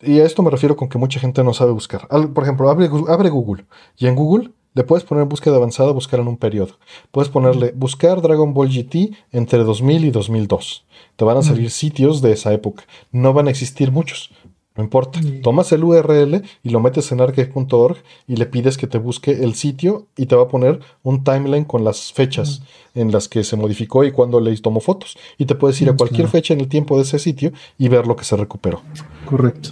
y 0.00 0.20
a 0.20 0.24
esto 0.24 0.42
me 0.42 0.50
refiero 0.50 0.76
con 0.76 0.88
que 0.88 0.98
mucha 0.98 1.18
gente 1.18 1.42
no 1.42 1.52
sabe 1.52 1.72
buscar. 1.72 2.06
Por 2.08 2.44
ejemplo, 2.44 2.70
abre, 2.70 2.88
abre 3.08 3.30
Google, 3.30 3.66
y 3.96 4.06
en 4.06 4.14
Google 4.14 4.52
le 4.76 4.84
puedes 4.84 5.04
poner 5.04 5.24
búsqueda 5.24 5.56
avanzada, 5.56 5.90
buscar 5.92 6.20
en 6.20 6.28
un 6.28 6.36
periodo. 6.36 6.78
Puedes 7.10 7.30
ponerle 7.30 7.72
buscar 7.74 8.20
Dragon 8.20 8.52
Ball 8.52 8.68
GT 8.68 9.10
entre 9.32 9.64
2000 9.64 10.04
y 10.04 10.10
2002. 10.10 10.84
Te 11.16 11.24
van 11.24 11.38
a 11.38 11.42
salir 11.42 11.70
sitios 11.70 12.20
de 12.20 12.32
esa 12.32 12.52
época. 12.52 12.84
No 13.10 13.32
van 13.32 13.46
a 13.46 13.50
existir 13.50 13.90
muchos. 13.90 14.32
No 14.76 14.84
importa. 14.84 15.18
Tomas 15.42 15.72
el 15.72 15.82
URL 15.82 16.42
y 16.62 16.68
lo 16.68 16.80
metes 16.80 17.10
en 17.10 17.22
archive.org 17.22 17.96
y 18.28 18.36
le 18.36 18.44
pides 18.44 18.76
que 18.76 18.86
te 18.86 18.98
busque 18.98 19.30
el 19.30 19.54
sitio 19.54 20.08
y 20.14 20.26
te 20.26 20.36
va 20.36 20.42
a 20.42 20.48
poner 20.48 20.80
un 21.02 21.24
timeline 21.24 21.64
con 21.64 21.82
las 21.82 22.12
fechas 22.12 22.60
en 22.94 23.10
las 23.10 23.30
que 23.30 23.44
se 23.44 23.56
modificó 23.56 24.04
y 24.04 24.12
cuando 24.12 24.40
le 24.40 24.54
tomó 24.58 24.80
fotos. 24.80 25.16
Y 25.38 25.46
te 25.46 25.54
puedes 25.54 25.80
ir 25.80 25.88
a 25.88 25.96
cualquier 25.96 26.28
fecha 26.28 26.52
en 26.52 26.60
el 26.60 26.68
tiempo 26.68 26.98
de 26.98 27.04
ese 27.04 27.18
sitio 27.18 27.50
y 27.78 27.88
ver 27.88 28.06
lo 28.06 28.14
que 28.14 28.24
se 28.24 28.36
recuperó. 28.36 28.82
Correcto. 29.24 29.70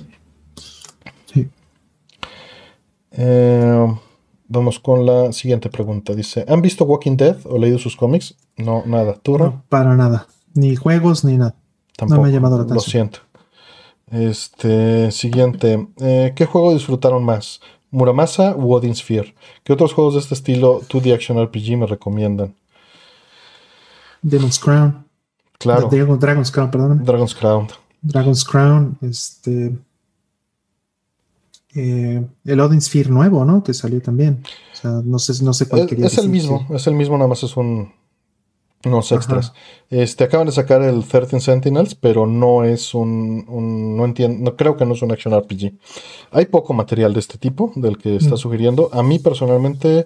Sí. 1.26 1.46
Eh, 3.10 3.94
Vamos 4.46 4.78
con 4.78 5.06
la 5.06 5.32
siguiente 5.32 5.70
pregunta. 5.70 6.14
Dice, 6.14 6.44
¿han 6.48 6.60
visto 6.60 6.84
Walking 6.84 7.16
Dead 7.16 7.38
o 7.44 7.58
leído 7.58 7.78
sus 7.78 7.96
cómics? 7.96 8.34
No, 8.56 8.82
nada. 8.86 9.14
¿Tú, 9.14 9.38
no, 9.38 9.64
para 9.68 9.96
nada. 9.96 10.26
Ni 10.54 10.76
juegos 10.76 11.24
ni 11.24 11.36
nada. 11.36 11.54
Tampoco. 11.96 12.16
No 12.16 12.22
me 12.22 12.28
ha 12.28 12.32
llamado 12.32 12.58
la 12.58 12.64
atención. 12.64 12.76
Lo 12.76 12.90
siento. 12.90 13.18
Este, 14.10 15.10
siguiente. 15.10 15.88
Eh, 16.00 16.32
¿Qué 16.36 16.46
juego 16.46 16.74
disfrutaron 16.74 17.24
más? 17.24 17.60
¿Muramasa 17.90 18.54
u 18.56 18.72
Odin 18.74 18.94
Sphere? 18.94 19.34
¿Qué 19.62 19.72
otros 19.72 19.92
juegos 19.92 20.14
de 20.14 20.20
este 20.20 20.34
estilo 20.34 20.82
2D 20.82 21.14
Action 21.14 21.42
RPG 21.42 21.78
me 21.78 21.86
recomiendan? 21.86 22.54
Demon's 24.20 24.58
Crown. 24.58 25.06
Claro. 25.58 25.88
Dragon's 25.88 26.50
Crown, 26.50 26.70
perdón. 26.70 27.04
Dragon's 27.04 27.34
Crown. 27.34 27.68
Dragon's 28.02 28.44
Crown, 28.44 28.98
este... 29.00 29.72
eh, 31.74 32.24
el 32.44 32.60
Odin 32.60 32.80
Sphere 32.80 33.10
nuevo, 33.10 33.44
¿no? 33.44 33.62
Que 33.64 33.74
salió 33.74 34.00
también. 34.00 34.42
O 34.72 34.76
sea, 34.76 34.90
no 35.04 35.18
sé, 35.18 35.42
no 35.44 35.52
sé 35.52 35.68
cuál 35.68 35.82
Es, 35.82 35.86
quería 35.88 36.06
es 36.06 36.18
el 36.18 36.28
mismo, 36.28 36.64
sí. 36.68 36.74
es 36.74 36.86
el 36.86 36.94
mismo, 36.94 37.16
nada 37.16 37.28
más 37.28 37.42
es 37.42 37.56
un 37.56 37.92
unos 38.86 39.06
Ajá. 39.12 39.14
extras. 39.16 39.52
Este 39.88 40.24
acaban 40.24 40.44
de 40.46 40.52
sacar 40.52 40.82
el 40.82 41.04
13 41.06 41.40
Sentinels, 41.40 41.94
pero 41.94 42.26
no 42.26 42.64
es 42.64 42.92
un, 42.94 43.46
un- 43.48 43.96
no 43.96 44.04
entiendo, 44.04 44.44
no 44.50 44.56
creo 44.56 44.76
que 44.76 44.84
no 44.84 44.92
es 44.92 45.00
un 45.00 45.10
action 45.10 45.32
RPG. 45.32 45.72
Hay 46.32 46.44
poco 46.46 46.74
material 46.74 47.14
de 47.14 47.20
este 47.20 47.38
tipo 47.38 47.72
del 47.76 47.96
que 47.96 48.16
está 48.16 48.34
Mm. 48.34 48.38
sugiriendo. 48.38 48.90
A 48.92 49.02
mí 49.02 49.18
personalmente 49.18 50.04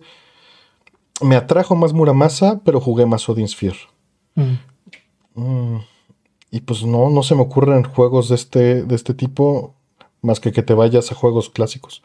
me 1.21 1.35
atrajo 1.35 1.75
más 1.75 1.93
Muramasa, 1.93 2.61
pero 2.65 2.81
jugué 2.81 3.05
más 3.05 3.29
Odin 3.29 3.49
Sphere. 3.49 3.79
Mm. 4.37 4.55
Mm, 5.35 5.79
Y 6.51 6.61
pues 6.61 6.85
no, 6.85 7.11
no 7.11 7.23
se 7.25 7.35
me 7.35 7.43
ocurren 7.43 7.83
juegos 7.83 8.29
de 8.29 8.37
este, 8.37 8.83
de 8.85 8.95
este 8.95 9.13
tipo 9.13 9.75
más 10.23 10.41
que 10.41 10.53
que 10.53 10.63
te 10.63 10.75
vayas 10.75 11.11
a 11.13 11.15
juegos 11.15 11.51
clásicos. 11.51 12.03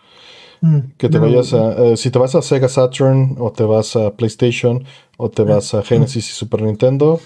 Mm. 0.62 0.80
Que 0.98 1.10
te 1.10 1.20
No, 1.20 1.24
vayas 1.26 1.54
a. 1.54 1.74
eh, 1.94 1.98
si 1.98 2.10
te 2.12 2.20
vas 2.20 2.36
a 2.36 2.42
Sega 2.42 2.70
Saturn, 2.70 3.36
o 3.40 3.52
te 3.52 3.64
vas 3.64 3.96
a 3.96 4.12
PlayStation, 4.16 4.86
o 5.18 5.30
te 5.30 5.44
vas 5.44 5.74
a 5.74 5.84
Genesis 5.84 6.30
y 6.30 6.34
Super 6.34 6.62
Nintendo, 6.62 7.20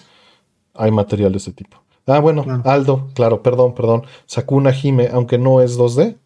hay 0.74 0.92
material 0.92 1.32
de 1.32 1.38
ese 1.40 1.52
tipo. 1.54 1.78
Ah, 2.08 2.20
bueno, 2.20 2.44
Claro. 2.44 2.62
Aldo, 2.66 3.10
claro, 3.14 3.44
perdón, 3.44 3.76
perdón. 3.76 4.04
Sakuna 4.26 4.72
Hime, 4.74 5.10
aunque 5.12 5.38
no 5.38 5.62
es 5.62 5.78
2D, 5.78 6.18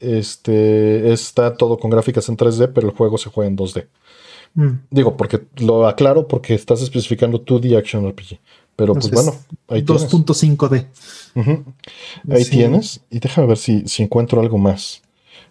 este, 0.00 1.12
está 1.12 1.56
todo 1.56 1.78
con 1.78 1.90
gráficas 1.90 2.28
en 2.28 2.36
3D, 2.36 2.68
pero 2.74 2.88
el 2.88 2.94
juego 2.94 3.18
se 3.18 3.30
juega 3.30 3.48
en 3.48 3.56
2D. 3.56 3.88
mm. 4.54 4.70
Digo, 4.90 5.16
porque 5.16 5.42
lo 5.56 5.86
aclaro 5.88 6.28
porque 6.28 6.54
estás 6.54 6.82
especificando 6.82 7.38
2D 7.44 7.76
Action 7.78 8.06
RPG. 8.06 8.38
Pero 8.76 8.92
pues 8.92 9.06
Entonces, 9.06 9.32
bueno, 9.32 9.62
ahí 9.68 9.82
tienes. 9.82 10.10
2.5D. 10.10 10.86
Ujú. 11.34 11.64
Ahí 12.30 12.44
Sí. 12.44 12.50
tienes. 12.50 13.00
Y 13.10 13.18
déjame 13.18 13.46
ver 13.48 13.56
si, 13.56 13.88
si 13.88 14.02
encuentro 14.02 14.40
algo 14.40 14.58
más. 14.58 15.02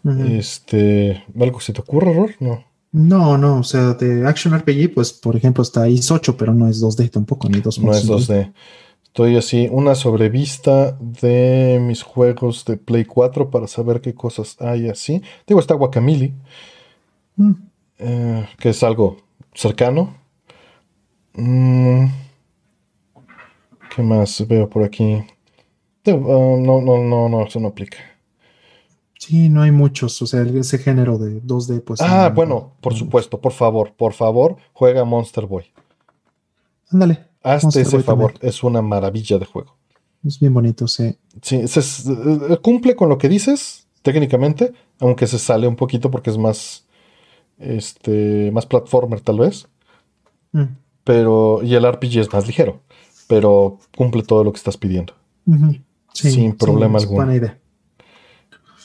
Ujú. 0.04 0.24
Este, 0.26 1.24
¿algo 1.40 1.60
se 1.60 1.74
te 1.74 1.82
ocurre, 1.82 2.14
Ror? 2.14 2.36
No. 2.40 2.64
No, 2.92 3.38
no, 3.38 3.60
o 3.60 3.64
sea, 3.64 3.94
de 3.96 4.26
Action 4.26 4.54
RPG, 4.54 4.94
pues 4.94 5.12
por 5.12 5.36
ejemplo 5.36 5.64
está 5.64 5.90
IS 5.90 6.12
8, 6.12 6.38
pero 6.38 6.54
no 6.54 6.70
es 6.70 6.80
2D 6.82 7.10
tampoco, 7.10 7.50
ni 7.50 7.60
2.5D. 7.60 7.82
No 7.86 7.94
es 7.94 8.08
2D. 8.08 8.54
Estoy 9.06 9.36
así, 9.38 9.68
una 9.72 9.96
sobrevista 9.96 10.98
de 11.00 11.80
mis 11.82 12.04
juegos 12.04 12.64
de 12.66 12.78
Play 12.78 13.04
4 13.06 13.50
para 13.50 13.68
saber 13.68 14.00
qué 14.02 14.14
cosas 14.14 14.56
hay 14.62 14.88
así. 14.90 15.22
Digo, 15.48 15.60
está 15.60 15.74
Guacamole, 15.74 16.34
Mm, 17.38 17.52
eh, 18.00 18.48
que 18.60 18.70
es 18.70 18.82
algo 18.84 19.18
cercano. 19.54 20.16
Mm, 21.34 22.06
¿Qué 23.96 24.02
más 24.04 24.46
veo 24.48 24.70
por 24.70 24.84
aquí? 24.84 25.24
Ah, 26.08 26.12
no, 26.12 26.82
no, 26.82 26.98
no, 27.04 27.30
no, 27.30 27.46
eso 27.46 27.60
no 27.60 27.70
aplica. 27.70 27.98
Sí, 29.18 29.50
no 29.50 29.62
hay 29.62 29.72
muchos, 29.72 30.22
o 30.22 30.28
sea, 30.28 30.42
ese 30.42 30.78
género 30.78 31.18
de 31.18 31.42
2D, 31.42 31.80
pues. 31.82 32.02
Ah, 32.02 32.28
no- 32.30 32.36
bueno, 32.36 32.74
por 32.82 32.94
no. 32.94 33.00
supuesto, 33.00 33.40
por 33.42 33.54
favor, 33.54 33.94
por 33.96 34.14
favor, 34.14 34.58
juega 34.74 35.04
Monster 35.04 35.46
Boy. 35.48 35.66
Ándale, 36.92 37.26
Hazte 37.42 37.66
Monster 37.68 37.82
ese 37.84 37.96
Boy 37.98 38.04
favor, 38.04 38.32
también. 38.34 38.50
es 38.52 38.64
una 38.64 38.82
maravilla 38.82 39.38
de 39.40 39.46
juego. 39.46 39.76
es 40.24 40.40
bien 40.40 40.54
bonito, 40.56 40.88
sí. 40.88 41.16
Sí, 41.42 41.68
se- 41.68 41.82
se- 41.84 42.12
eh, 42.12 42.58
cumple 42.62 42.96
con 42.96 43.10
lo 43.10 43.18
que 43.20 43.30
dices, 43.30 43.88
técnicamente, 44.02 44.74
aunque 45.00 45.28
se 45.28 45.38
sale 45.40 45.68
un 45.68 45.76
poquito 45.76 46.10
porque 46.12 46.32
es 46.32 46.38
más, 46.40 46.86
este, 47.60 48.50
más 48.52 48.66
platformer 48.66 49.22
tal 49.22 49.40
vez, 49.40 49.68
Mm, 50.52 50.78
pero, 51.04 51.62
y 51.64 51.76
el 51.76 51.86
RPG 51.86 52.20
es 52.22 52.34
más 52.34 52.48
ligero, 52.48 52.80
pero 53.28 53.80
cumple 53.96 54.24
todo 54.24 54.44
lo 54.44 54.52
que 54.52 54.58
estás 54.58 54.78
pidiendo. 54.78 55.14
sí, 56.14 56.32
Sin 56.32 56.52
sí, 56.52 56.58
problema 56.58 56.98
es 56.98 57.04
alguno. 57.04 57.26
Buena 57.26 57.36
idea. 57.36 57.58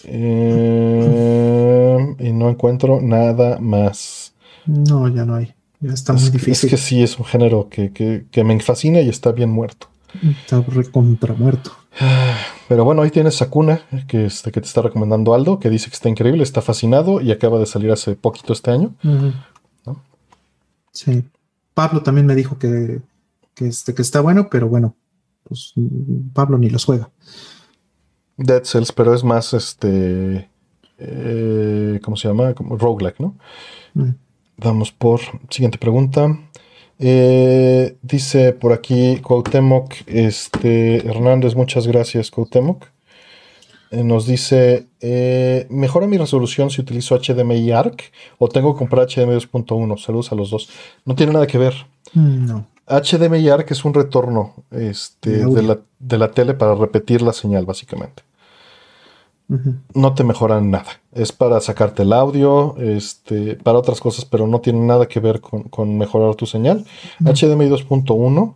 Eh, 0.04 2.14
y 2.18 2.32
no 2.32 2.48
encuentro 2.48 3.00
nada 3.00 3.58
más. 3.60 4.32
No, 4.66 5.08
ya 5.08 5.24
no 5.24 5.34
hay. 5.34 5.54
Ya 5.80 5.94
está 5.94 6.14
es, 6.14 6.22
muy 6.22 6.30
que- 6.32 6.38
difícil. 6.38 6.66
es 6.66 6.70
que 6.70 6.76
sí, 6.76 7.02
es 7.02 7.18
un 7.18 7.24
género 7.24 7.68
que, 7.68 7.92
que- 7.92 8.26
que 8.30 8.44
me 8.44 8.58
fascina 8.60 9.00
y 9.00 9.08
está 9.08 9.32
bien 9.32 9.50
muerto. 9.50 9.88
Está 10.22 10.60
recontra 10.60 11.34
muerto. 11.34 11.72
Pero 12.68 12.84
bueno, 12.84 13.02
ahí 13.02 13.10
tienes 13.10 13.36
Sakuna, 13.36 13.80
que, 14.06 14.26
este, 14.26 14.52
que 14.52 14.60
te 14.60 14.66
está 14.66 14.82
recomendando 14.82 15.34
Aldo, 15.34 15.58
que 15.58 15.70
dice 15.70 15.88
que 15.90 15.94
está 15.94 16.08
increíble, 16.08 16.42
está 16.42 16.62
fascinado 16.62 17.20
y 17.20 17.32
acaba 17.32 17.58
de 17.58 17.66
salir 17.66 17.90
hace 17.90 18.14
poquito 18.14 18.52
este 18.52 18.70
año. 18.70 18.94
¿No? 19.02 20.00
Sí. 20.92 21.24
Pablo 21.74 22.02
también 22.02 22.26
me 22.26 22.34
dijo 22.34 22.58
que, 22.58 23.00
que, 23.60 23.68
este, 23.68 23.94
que 23.94 24.00
está 24.00 24.20
bueno, 24.22 24.48
pero 24.50 24.68
bueno, 24.68 24.96
pues 25.44 25.74
Pablo 26.32 26.56
ni 26.56 26.70
los 26.70 26.86
juega. 26.86 27.10
Dead 28.38 28.64
Cells, 28.64 28.90
pero 28.92 29.12
es 29.14 29.22
más 29.22 29.52
este. 29.52 30.48
eh, 30.98 32.00
¿Cómo 32.02 32.16
se 32.16 32.28
llama? 32.28 32.54
Como 32.54 32.78
roguelike, 32.78 33.20
¿no? 33.20 33.36
Mm. 33.92 34.10
Vamos 34.56 34.92
por 34.92 35.20
siguiente 35.50 35.76
pregunta. 35.76 36.38
Eh, 36.98 37.96
dice 38.02 38.52
por 38.52 38.72
aquí 38.72 39.18
Cuauhtémoc 39.18 39.94
este, 40.06 41.06
Hernández, 41.06 41.54
muchas 41.54 41.86
gracias, 41.86 42.30
Cuauhtémoc. 42.30 42.86
Eh, 43.90 44.04
nos 44.04 44.26
dice: 44.26 44.86
¿Mejora 45.68 46.06
mi 46.06 46.16
resolución 46.16 46.70
si 46.70 46.80
utilizo 46.80 47.18
HDMI 47.18 47.72
ARC 47.72 48.10
o 48.38 48.48
tengo 48.48 48.72
que 48.72 48.78
comprar 48.78 49.06
HDMI 49.06 49.34
2.1? 49.34 49.98
Saludos 49.98 50.32
a 50.32 50.34
los 50.34 50.48
dos. 50.50 50.70
No 51.04 51.14
tiene 51.14 51.34
nada 51.34 51.46
que 51.46 51.58
ver. 51.58 51.74
Mm, 52.14 52.46
No. 52.46 52.66
HDMI 52.90 53.48
ARC 53.48 53.70
es 53.70 53.84
un 53.84 53.94
retorno 53.94 54.54
este, 54.70 55.46
De 55.46 55.62
la, 55.62 55.78
de 55.98 56.18
la 56.18 56.30
tele 56.32 56.54
para 56.54 56.74
repetir 56.74 57.22
la 57.22 57.32
señal, 57.32 57.64
básicamente. 57.66 58.22
No 59.94 60.14
te 60.14 60.22
mejoran 60.22 60.70
nada. 60.70 61.00
Es 61.12 61.32
para 61.32 61.60
sacarte 61.60 62.02
el 62.02 62.12
audio, 62.12 62.76
este, 62.78 63.56
para 63.56 63.78
otras 63.78 64.00
cosas, 64.00 64.24
pero 64.24 64.46
no 64.46 64.60
tiene 64.60 64.78
nada 64.78 65.08
que 65.08 65.18
ver 65.18 65.40
con, 65.40 65.64
con 65.64 65.98
mejorar 65.98 66.36
tu 66.36 66.46
señal. 66.46 66.84
HDMI 67.18 67.68
2.1, 67.68 68.54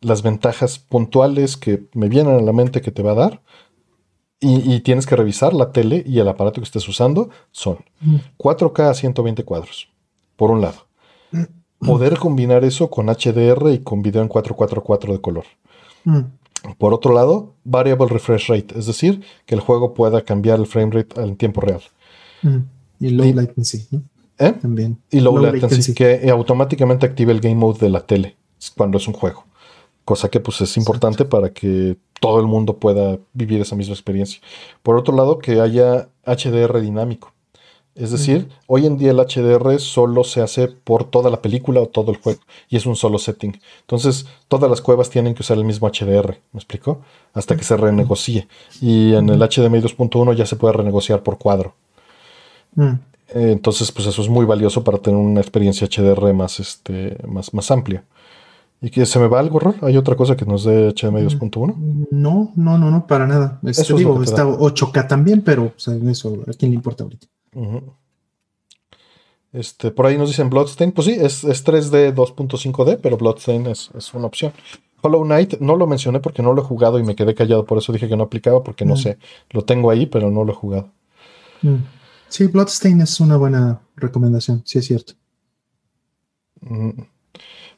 las 0.00 0.22
ventajas 0.22 0.78
puntuales 0.78 1.56
que 1.56 1.88
me 1.92 2.08
vienen 2.08 2.36
a 2.36 2.42
la 2.42 2.52
mente 2.52 2.80
que 2.80 2.92
te 2.92 3.02
va 3.02 3.12
a 3.12 3.16
dar, 3.16 3.40
y, 4.40 4.72
y 4.72 4.78
tienes 4.80 5.06
que 5.06 5.16
revisar 5.16 5.52
la 5.54 5.72
tele 5.72 6.04
y 6.06 6.20
el 6.20 6.28
aparato 6.28 6.60
que 6.60 6.66
estés 6.66 6.88
usando, 6.88 7.30
son 7.50 7.78
Mm. 8.00 8.18
4K 8.38 8.90
a 8.90 8.94
120 8.94 9.44
cuadros, 9.44 9.88
por 10.36 10.52
un 10.52 10.60
lado. 10.60 10.86
Poder 11.80 12.18
combinar 12.18 12.64
eso 12.64 12.90
con 12.90 13.06
HDR 13.06 13.70
y 13.72 13.78
con 13.78 14.02
video 14.02 14.22
en 14.22 14.28
444 14.28 15.12
de 15.12 15.20
color. 15.20 15.44
Mm. 16.04 16.20
Por 16.76 16.92
otro 16.92 17.12
lado, 17.14 17.54
variable 17.64 18.06
refresh 18.08 18.48
rate, 18.48 18.76
es 18.78 18.86
decir, 18.86 19.22
que 19.46 19.54
el 19.54 19.60
juego 19.60 19.94
pueda 19.94 20.22
cambiar 20.22 20.58
el 20.58 20.66
frame 20.66 20.90
rate 20.92 21.20
en 21.20 21.36
tiempo 21.36 21.60
real. 21.60 21.80
Mm. 22.42 22.56
Y 23.00 23.10
low 23.10 23.26
Y- 23.26 23.32
latency, 23.32 23.86
¿no? 23.92 24.02
¿Eh? 24.38 24.52
También. 24.52 24.98
Y 25.10 25.20
low, 25.20 25.36
latency, 25.38 25.94
que 25.94 26.28
automáticamente 26.30 27.06
active 27.06 27.32
el 27.32 27.40
game 27.40 27.56
mode 27.56 27.78
de 27.80 27.90
la 27.90 28.00
tele 28.00 28.36
cuando 28.76 28.98
es 28.98 29.06
un 29.08 29.14
juego. 29.14 29.44
Cosa 30.04 30.28
que 30.28 30.40
pues 30.40 30.60
es 30.60 30.76
importante 30.76 31.24
para 31.24 31.52
que 31.52 31.96
todo 32.20 32.40
el 32.40 32.46
mundo 32.46 32.76
pueda 32.78 33.18
vivir 33.32 33.60
esa 33.60 33.76
misma 33.76 33.94
experiencia. 33.94 34.40
Por 34.82 34.96
otro 34.96 35.14
lado, 35.14 35.38
que 35.38 35.60
haya 35.60 36.08
HDR 36.24 36.80
dinámico. 36.80 37.32
Es 37.98 38.12
decir, 38.12 38.48
hoy 38.68 38.86
en 38.86 38.96
día 38.96 39.10
el 39.10 39.18
HDR 39.18 39.80
solo 39.80 40.22
se 40.22 40.40
hace 40.40 40.68
por 40.68 41.02
toda 41.02 41.30
la 41.30 41.42
película 41.42 41.80
o 41.80 41.88
todo 41.88 42.12
el 42.12 42.18
juego 42.18 42.40
y 42.68 42.76
es 42.76 42.86
un 42.86 42.94
solo 42.94 43.18
setting. 43.18 43.60
Entonces, 43.80 44.26
todas 44.46 44.70
las 44.70 44.80
cuevas 44.80 45.10
tienen 45.10 45.34
que 45.34 45.42
usar 45.42 45.58
el 45.58 45.64
mismo 45.64 45.90
HDR, 45.90 46.38
¿me 46.52 46.58
explico? 46.58 47.00
Hasta 47.34 47.56
que 47.56 47.64
se 47.64 47.76
renegocie. 47.76 48.46
Y 48.80 49.14
en 49.14 49.28
el 49.28 49.40
HDMI 49.40 49.80
2.1 49.80 50.36
ya 50.36 50.46
se 50.46 50.54
puede 50.54 50.74
renegociar 50.74 51.24
por 51.24 51.38
cuadro. 51.38 51.74
Mm. 52.76 52.92
Entonces, 53.34 53.90
pues 53.90 54.06
eso 54.06 54.22
es 54.22 54.28
muy 54.28 54.46
valioso 54.46 54.84
para 54.84 54.98
tener 54.98 55.18
una 55.18 55.40
experiencia 55.40 55.88
HDR 55.88 56.32
más, 56.32 56.60
este, 56.60 57.16
más, 57.26 57.52
más 57.52 57.68
amplia. 57.72 58.04
¿Y 58.80 58.90
que 58.90 59.04
se 59.06 59.18
me 59.18 59.26
va 59.26 59.40
algo, 59.40 59.58
Ror? 59.58 59.74
¿Hay 59.82 59.96
otra 59.96 60.14
cosa 60.14 60.36
que 60.36 60.44
nos 60.44 60.62
dé 60.62 60.94
HDMI 60.94 61.22
2.1? 61.22 62.06
No, 62.12 62.52
no, 62.54 62.78
no, 62.78 62.92
no, 62.92 63.06
para 63.08 63.26
nada. 63.26 63.58
Este, 63.64 63.82
Eso 63.82 63.94
es 63.94 63.98
digo, 63.98 64.22
está 64.22 64.44
da. 64.44 64.56
8K 64.56 65.08
también, 65.08 65.42
pero 65.42 65.64
o 65.64 65.78
sea, 65.78 65.96
eso, 66.08 66.44
¿a 66.46 66.52
quién 66.52 66.70
le 66.70 66.76
importa 66.76 67.02
ahorita? 67.02 67.26
Este, 69.52 69.90
por 69.90 70.06
ahí 70.06 70.18
nos 70.18 70.28
dicen 70.28 70.50
Bloodstain. 70.50 70.92
Pues 70.92 71.06
sí, 71.06 71.12
es, 71.18 71.44
es 71.44 71.64
3D 71.64 72.14
2.5D, 72.14 72.98
pero 73.02 73.16
Bloodstain 73.16 73.66
es, 73.66 73.90
es 73.96 74.12
una 74.14 74.26
opción. 74.26 74.52
Hollow 75.00 75.24
Knight 75.24 75.58
no 75.60 75.76
lo 75.76 75.86
mencioné 75.86 76.20
porque 76.20 76.42
no 76.42 76.52
lo 76.52 76.62
he 76.62 76.64
jugado 76.64 76.98
y 76.98 77.04
me 77.04 77.14
quedé 77.14 77.34
callado, 77.34 77.64
por 77.64 77.78
eso 77.78 77.92
dije 77.92 78.08
que 78.08 78.16
no 78.16 78.24
aplicaba, 78.24 78.62
porque 78.64 78.84
no 78.84 78.94
Mm. 78.94 78.98
sé. 78.98 79.18
Lo 79.50 79.62
tengo 79.64 79.90
ahí, 79.90 80.06
pero 80.06 80.30
no 80.30 80.44
lo 80.44 80.52
he 80.52 80.56
jugado. 80.56 80.90
Mm. 81.62 81.76
Sí, 82.28 82.46
Bloodstain 82.46 83.00
es 83.00 83.20
una 83.20 83.36
buena 83.36 83.80
recomendación, 83.96 84.62
sí 84.66 84.78
es 84.80 84.86
cierto. 84.86 85.14
Mm. 86.60 86.90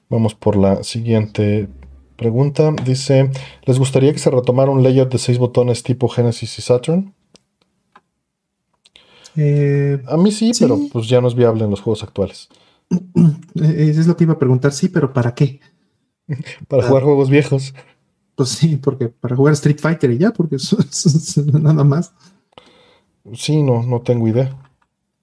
Vamos 0.09 0.35
por 0.35 0.57
la 0.57 0.83
siguiente 0.83 1.69
pregunta. 2.17 2.73
Dice: 2.85 3.31
¿Les 3.65 3.79
gustaría 3.79 4.13
que 4.13 4.19
se 4.19 4.31
retomara 4.31 4.71
un 4.71 4.83
layout 4.83 5.13
de 5.13 5.19
seis 5.19 5.39
botones 5.39 5.83
tipo 5.85 6.09
Genesis 6.09 6.59
y 6.59 6.63
Saturn? 6.63 7.15
Eh, 9.43 10.03
A 10.07 10.17
mí 10.19 10.31
sí, 10.33 10.53
Sí. 10.53 10.65
pero 10.65 10.79
pues 10.93 11.09
ya 11.09 11.21
no 11.23 11.29
es 11.29 11.35
viable 11.35 11.65
en 11.65 11.71
los 11.71 11.81
juegos 11.81 12.03
actuales. 12.03 12.49
eh, 12.91 13.95
es 13.97 14.07
lo 14.07 14.15
que 14.17 14.25
iba 14.25 14.35
a 14.35 14.39
preguntar, 14.39 14.73
sí, 14.73 14.89
pero 14.91 15.13
¿para 15.15 15.35
qué? 15.35 15.61
Para 16.69 16.83
Ah. 16.85 16.89
jugar 16.89 17.05
juegos 17.05 17.31
viejos. 17.31 17.73
Pues 18.35 18.51
sí, 18.51 18.77
porque 18.77 19.09
para 19.09 19.37
jugar 19.37 19.53
Street 19.55 19.79
Fighter 19.81 20.11
y 20.11 20.19
ya, 20.19 20.31
porque 20.33 20.57
eso 20.63 20.79
es 20.81 21.37
nada 21.47 21.85
más. 21.85 22.13
Sí, 23.35 23.63
no, 23.63 23.83
no 23.83 24.01
tengo 24.01 24.29
idea. 24.29 24.55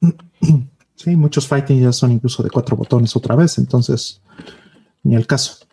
Sí, 1.00 1.16
muchos 1.16 1.48
fighting 1.48 1.80
ya 1.80 1.92
son 1.92 2.12
incluso 2.12 2.42
de 2.42 2.50
cuatro 2.50 2.76
botones 2.76 3.16
otra 3.16 3.36
vez, 3.36 3.60
entonces 3.60 4.20
ni 5.04 5.14
el 5.16 5.28
caso. 5.28 5.64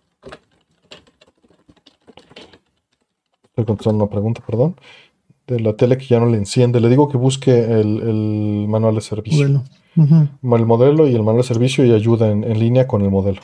Estoy 3.44 3.64
contestando 3.64 4.04
una 4.04 4.10
pregunta, 4.12 4.42
perdón. 4.46 4.76
De 5.46 5.60
la 5.60 5.74
tele 5.74 5.98
que 5.98 6.06
ya 6.06 6.20
no 6.20 6.26
le 6.26 6.38
enciende. 6.38 6.80
Le 6.80 6.88
digo 6.88 7.08
que 7.08 7.16
busque 7.16 7.80
el, 7.80 8.66
manual 8.68 8.94
de 8.94 9.00
servicio. 9.00 9.62
El 9.96 10.66
modelo 10.66 11.06
y 11.06 11.14
el 11.14 11.22
manual 11.22 11.38
de 11.38 11.48
servicio 11.48 11.84
y 11.84 11.92
ayuda 11.92 12.30
en, 12.30 12.58
línea 12.58 12.86
con 12.86 13.02
el 13.02 13.10
modelo. 13.10 13.40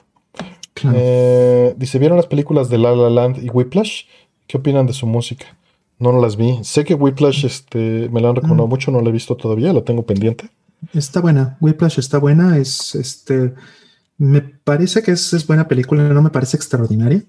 Eh, 0.95 1.75
dice, 1.77 1.99
¿vieron 1.99 2.17
las 2.17 2.27
películas 2.27 2.71
de 2.71 2.79
La 2.79 2.95
La 2.95 3.11
Land 3.11 3.45
y 3.45 3.51
Whiplash? 3.51 4.05
¿Qué 4.47 4.57
opinan 4.57 4.87
de 4.87 4.95
su 4.95 5.07
música? 5.07 5.47
No, 5.99 6.13
no 6.13 6.21
las 6.21 6.37
vi. 6.37 6.59
Sé 6.63 6.85
que 6.85 6.95
Whiplash 6.95 7.45
este, 7.45 8.09
me 8.11 8.23
la 8.23 8.31
han 8.31 8.37
recomendado 8.37 8.67
mm. 8.67 8.71
mucho, 8.71 8.91
no 8.91 9.03
la 9.03 9.11
he 9.11 9.13
visto 9.13 9.37
todavía, 9.37 9.73
la 9.73 9.83
tengo 9.83 10.05
pendiente. 10.05 10.51
Está 10.95 11.21
buena, 11.21 11.59
Whiplash 11.61 11.99
está 11.99 12.17
buena, 12.17 12.57
es 12.57 12.95
este, 12.95 13.53
me 14.17 14.41
parece 14.41 15.03
que 15.03 15.13
es, 15.13 15.47
buena 15.47 15.69
película, 15.69 16.03
no 16.09 16.23
me 16.23 16.31
parece 16.31 16.57
extraordinaria. 16.57 17.23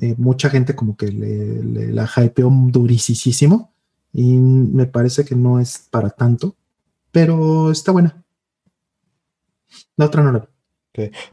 Eh, 0.00 0.14
mucha 0.18 0.50
gente 0.50 0.74
como 0.74 0.96
que 0.96 1.08
le, 1.08 1.92
la 1.92 2.08
hypeó 2.16 2.48
durísimo 2.50 3.72
y 4.12 4.36
me 4.36 4.86
parece 4.86 5.24
que 5.24 5.34
no 5.34 5.60
es 5.60 5.88
para 5.90 6.10
tanto, 6.10 6.56
pero 7.10 7.70
está 7.70 7.92
buena. 7.92 8.24
La 9.96 10.06
otra 10.06 10.22
no 10.22 10.32
la 10.32 10.38
vi. 10.40 10.46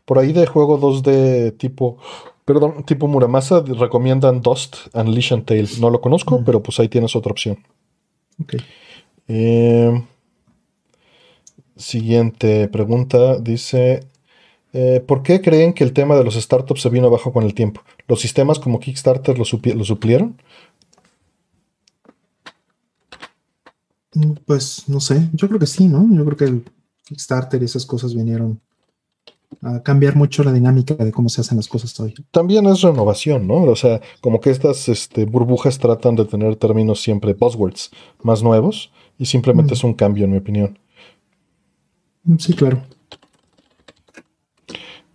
Por 0.05 0.19
ahí 0.19 0.31
de 0.31 0.45
juego 0.45 0.79
2D 0.79 1.57
tipo, 1.57 1.97
perdón, 2.45 2.83
tipo 2.85 3.07
Muramasa 3.07 3.61
recomiendan 3.61 4.41
Dust 4.41 4.75
Unleash 4.93 5.33
and 5.33 5.45
Tail. 5.45 5.67
No 5.79 5.89
lo 5.89 6.01
conozco, 6.01 6.43
pero 6.45 6.61
pues 6.61 6.79
ahí 6.79 6.87
tienes 6.87 7.15
otra 7.15 7.31
opción. 7.31 7.57
Ok. 8.39 8.55
Eh, 9.27 10.03
Siguiente 11.77 12.69
pregunta 12.69 13.37
dice, 13.37 14.07
eh, 14.71 15.03
¿por 15.05 15.23
qué 15.23 15.41
creen 15.41 15.73
que 15.73 15.83
el 15.83 15.91
tema 15.91 16.15
de 16.15 16.23
los 16.23 16.35
startups 16.35 16.81
se 16.81 16.89
vino 16.89 17.07
abajo 17.07 17.33
con 17.33 17.43
el 17.43 17.53
tiempo? 17.53 17.81
¿Los 18.07 18.21
sistemas 18.21 18.59
como 18.59 18.79
Kickstarter 18.79 19.37
lo, 19.37 19.43
suplieron? 19.43 20.41
Pues 24.45 24.83
no 24.87 24.99
sé, 24.99 25.29
yo 25.33 25.47
creo 25.47 25.59
que 25.59 25.67
sí, 25.67 25.87
¿no? 25.87 26.07
Yo 26.11 26.25
creo 26.25 26.37
que 26.37 26.45
el 26.45 26.63
Kickstarter 27.05 27.61
y 27.61 27.65
esas 27.65 27.85
cosas 27.85 28.13
vinieron 28.13 28.59
a 29.61 29.81
cambiar 29.81 30.15
mucho 30.15 30.43
la 30.43 30.51
dinámica 30.51 30.95
de 30.95 31.11
cómo 31.11 31.29
se 31.29 31.41
hacen 31.41 31.57
las 31.57 31.67
cosas 31.67 31.97
hoy. 31.99 32.13
También 32.31 32.65
es 32.67 32.81
renovación, 32.81 33.47
¿no? 33.47 33.63
O 33.63 33.75
sea, 33.75 34.01
como 34.21 34.39
que 34.39 34.49
estas 34.49 34.89
este, 34.89 35.25
burbujas 35.25 35.79
tratan 35.79 36.15
de 36.15 36.25
tener 36.25 36.55
términos 36.55 37.01
siempre 37.01 37.33
buzzwords 37.33 37.91
más 38.21 38.43
nuevos 38.43 38.91
y 39.17 39.25
simplemente 39.25 39.73
mm. 39.73 39.75
es 39.75 39.83
un 39.83 39.93
cambio, 39.93 40.25
en 40.25 40.31
mi 40.31 40.37
opinión. 40.37 40.77
Sí, 42.39 42.53
claro. 42.53 42.81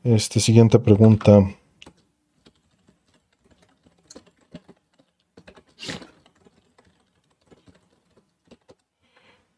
Este, 0.05 0.41
siguiente 0.41 0.79
pregunta. 0.79 1.41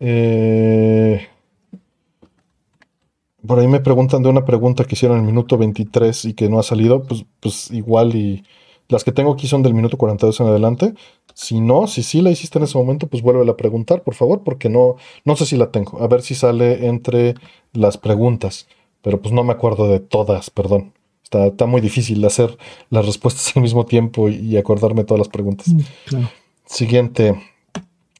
Eh, 0.05 1.29
por 3.47 3.61
ahí 3.61 3.69
me 3.69 3.79
preguntan 3.79 4.23
de 4.23 4.29
una 4.29 4.45
pregunta 4.45 4.85
que 4.85 4.97
hicieron 4.97 5.19
en 5.19 5.25
el 5.25 5.29
minuto 5.29 5.57
23 5.57 6.25
y 6.25 6.35
que 6.35 6.49
no 6.49 6.59
ha 6.59 6.65
salido, 6.65 7.05
pues, 7.05 7.25
pues 7.39 7.71
igual 7.71 8.17
y 8.17 8.43
las 8.89 9.05
que 9.05 9.13
tengo 9.13 9.33
aquí 9.33 9.47
son 9.47 9.63
del 9.63 9.75
minuto 9.75 9.97
42 9.97 10.41
en 10.41 10.47
adelante. 10.49 10.95
Si 11.35 11.61
no, 11.61 11.87
si 11.87 12.03
sí 12.03 12.21
la 12.21 12.31
hiciste 12.31 12.59
en 12.59 12.65
ese 12.65 12.77
momento, 12.77 13.07
pues 13.07 13.23
vuelve 13.23 13.49
a 13.49 13.57
preguntar, 13.57 14.03
por 14.03 14.15
favor, 14.15 14.43
porque 14.43 14.69
no, 14.69 14.97
no 15.25 15.37
sé 15.37 15.47
si 15.47 15.57
la 15.57 15.71
tengo. 15.71 16.03
A 16.03 16.09
ver 16.09 16.23
si 16.23 16.35
sale 16.35 16.87
entre 16.87 17.35
las 17.73 17.97
preguntas. 17.97 18.67
Pero 19.03 19.21
pues 19.23 19.33
no 19.33 19.45
me 19.45 19.53
acuerdo 19.53 19.89
de 19.89 20.01
todas, 20.01 20.51
perdón. 20.51 20.93
Está, 21.23 21.47
está 21.47 21.67
muy 21.67 21.81
difícil 21.81 22.25
hacer 22.25 22.59
las 22.91 23.07
respuestas 23.07 23.57
al 23.57 23.63
mismo 23.63 23.87
tiempo 23.87 24.29
y, 24.29 24.57
acordarme 24.57 25.05
todas 25.05 25.21
las 25.21 25.29
preguntas. 25.29 25.69
Mm, 25.69 26.25
Siguiente. 26.67 27.52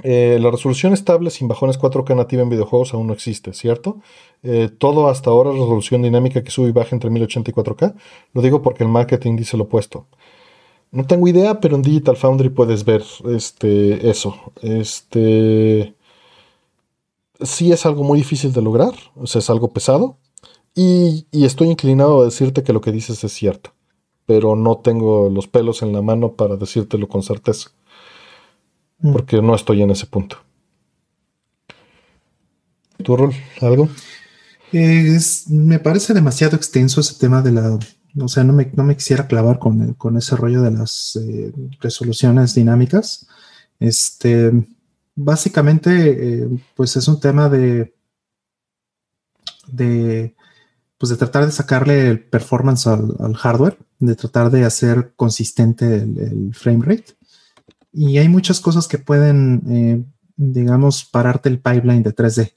Eh, 0.03 0.39
la 0.41 0.51
resolución 0.51 0.93
estable 0.93 1.31
sin 1.31 1.49
bajones 1.49 1.79
4K 1.79 2.17
nativa 2.17 2.43
en 2.43 2.49
videojuegos 2.49 2.93
aún 2.95 3.07
no 3.07 3.13
existe, 3.13 3.53
¿cierto? 3.53 4.01
Eh, 4.43 4.69
todo 4.77 5.09
hasta 5.09 5.31
ahora 5.31 5.53
resolución 5.53 6.03
dinámica 6.03 6.43
que 6.43 6.51
sube 6.51 6.69
y 6.69 6.73
baja 6.73 6.95
entre 6.97 7.11
1080 7.11 7.51
y 7.51 7.55
4K. 7.55 7.95
Lo 8.33 8.43
digo 8.43 8.63
porque 8.63 8.85
el 8.85 8.91
marketing 8.91 9.37
dice 9.37 9.57
lo 9.57 9.65
opuesto. 9.65 10.07
No 10.93 11.07
tengo 11.07 11.27
idea, 11.27 11.59
pero 11.61 11.77
en 11.77 11.83
Digital 11.83 12.17
Foundry 12.17 12.51
puedes 12.51 12.85
ver 12.85 13.03
este, 13.31 14.11
eso. 14.11 14.37
Este. 14.61 15.95
Sí 17.41 17.73
es 17.73 17.87
algo 17.87 18.05
muy 18.05 18.19
difícil 18.19 18.53
de 18.53 18.63
lograr, 18.63 18.95
o 19.17 19.27
sea, 19.27 19.41
es 19.41 19.51
algo 19.51 19.73
pesado. 19.73 20.19
Y, 20.75 21.27
estoy 21.33 21.69
inclinado 21.71 22.23
a 22.23 22.25
decirte 22.25 22.63
que 22.63 22.73
lo 22.73 22.81
que 22.81 22.93
dices 22.93 23.25
es 23.25 23.33
cierto. 23.33 23.73
Pero 24.27 24.57
no 24.57 24.79
tengo 24.79 25.29
los 25.31 25.49
pelos 25.49 25.83
en 25.83 25.93
la 25.93 26.03
mano 26.03 26.35
para 26.35 26.57
decírtelo 26.57 27.09
con 27.09 27.23
certeza. 27.23 27.71
Mm. 29.03 29.13
Porque 29.13 29.43
no 29.43 29.55
estoy 29.55 29.83
en 29.83 29.91
ese 29.91 30.07
punto. 30.07 30.39
¿Tu 33.03 33.17
rol? 33.17 33.35
¿Algo? 33.61 33.89
me 35.51 35.79
parece 35.79 36.15
demasiado 36.15 36.57
extenso 36.57 37.03
ese 37.03 37.19
tema 37.19 37.43
de 37.43 37.53
la 37.53 37.79
o 38.21 38.29
sea, 38.29 38.45
no 38.45 38.53
me, 38.53 38.71
no 38.75 38.85
me 38.85 38.97
quisiera 38.97 39.27
clavar 39.27 39.59
con, 39.59 39.95
con, 39.95 40.17
ese 40.17 40.37
rollo 40.37 40.63
de 40.63 40.71
las 40.71 41.17
eh, 41.17 41.53
resoluciones 41.81 42.55
dinámicas. 42.55 43.27
Este, 43.81 44.53
básicamente, 45.15 46.43
eh, 46.43 46.49
pues 46.75 46.97
es 46.97 47.09
un 47.09 47.21
tema 47.21 47.49
de, 47.49 47.95
de, 49.67 50.35
pues 50.99 51.11
de 51.11 51.17
tratar 51.17 51.47
de 51.47 51.53
sacarle 51.53 52.09
el 52.09 52.23
performance 52.23 52.87
al, 52.87 53.35
hardware, 53.35 53.79
de 53.99 54.15
tratar 54.15 54.51
de 54.51 54.65
hacer 54.65 55.15
consistente 55.17 55.97
el, 55.97 56.51
frame 56.55 56.85
rate. 56.85 57.15
Y 57.93 58.19
hay 58.19 58.29
muchas 58.29 58.61
cosas 58.61 58.89
que 58.89 58.99
pueden, 58.99 59.63
eh, 59.69 60.05
digamos, 60.37 61.05
pararte 61.05 61.49
el 61.49 61.61
pipeline 61.61 62.03
de 62.03 62.15
3D. 62.15 62.53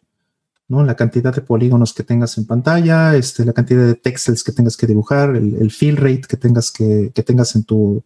¿no? 0.67 0.83
La 0.83 0.95
cantidad 0.95 1.33
de 1.33 1.41
polígonos 1.41 1.93
que 1.93 2.03
tengas 2.03 2.37
en 2.37 2.45
pantalla, 2.45 3.15
este, 3.15 3.45
la 3.45 3.53
cantidad 3.53 3.85
de 3.85 3.95
texels 3.95 4.43
que 4.43 4.51
tengas 4.51 4.77
que 4.77 4.87
dibujar, 4.87 5.35
el, 5.35 5.69
fill 5.71 5.97
rate 5.97 6.23
que 6.27 6.37
tengas 6.37 6.71
que, 6.71 7.11
tengas 7.25 7.55
en 7.55 7.63
tu, 7.65 8.03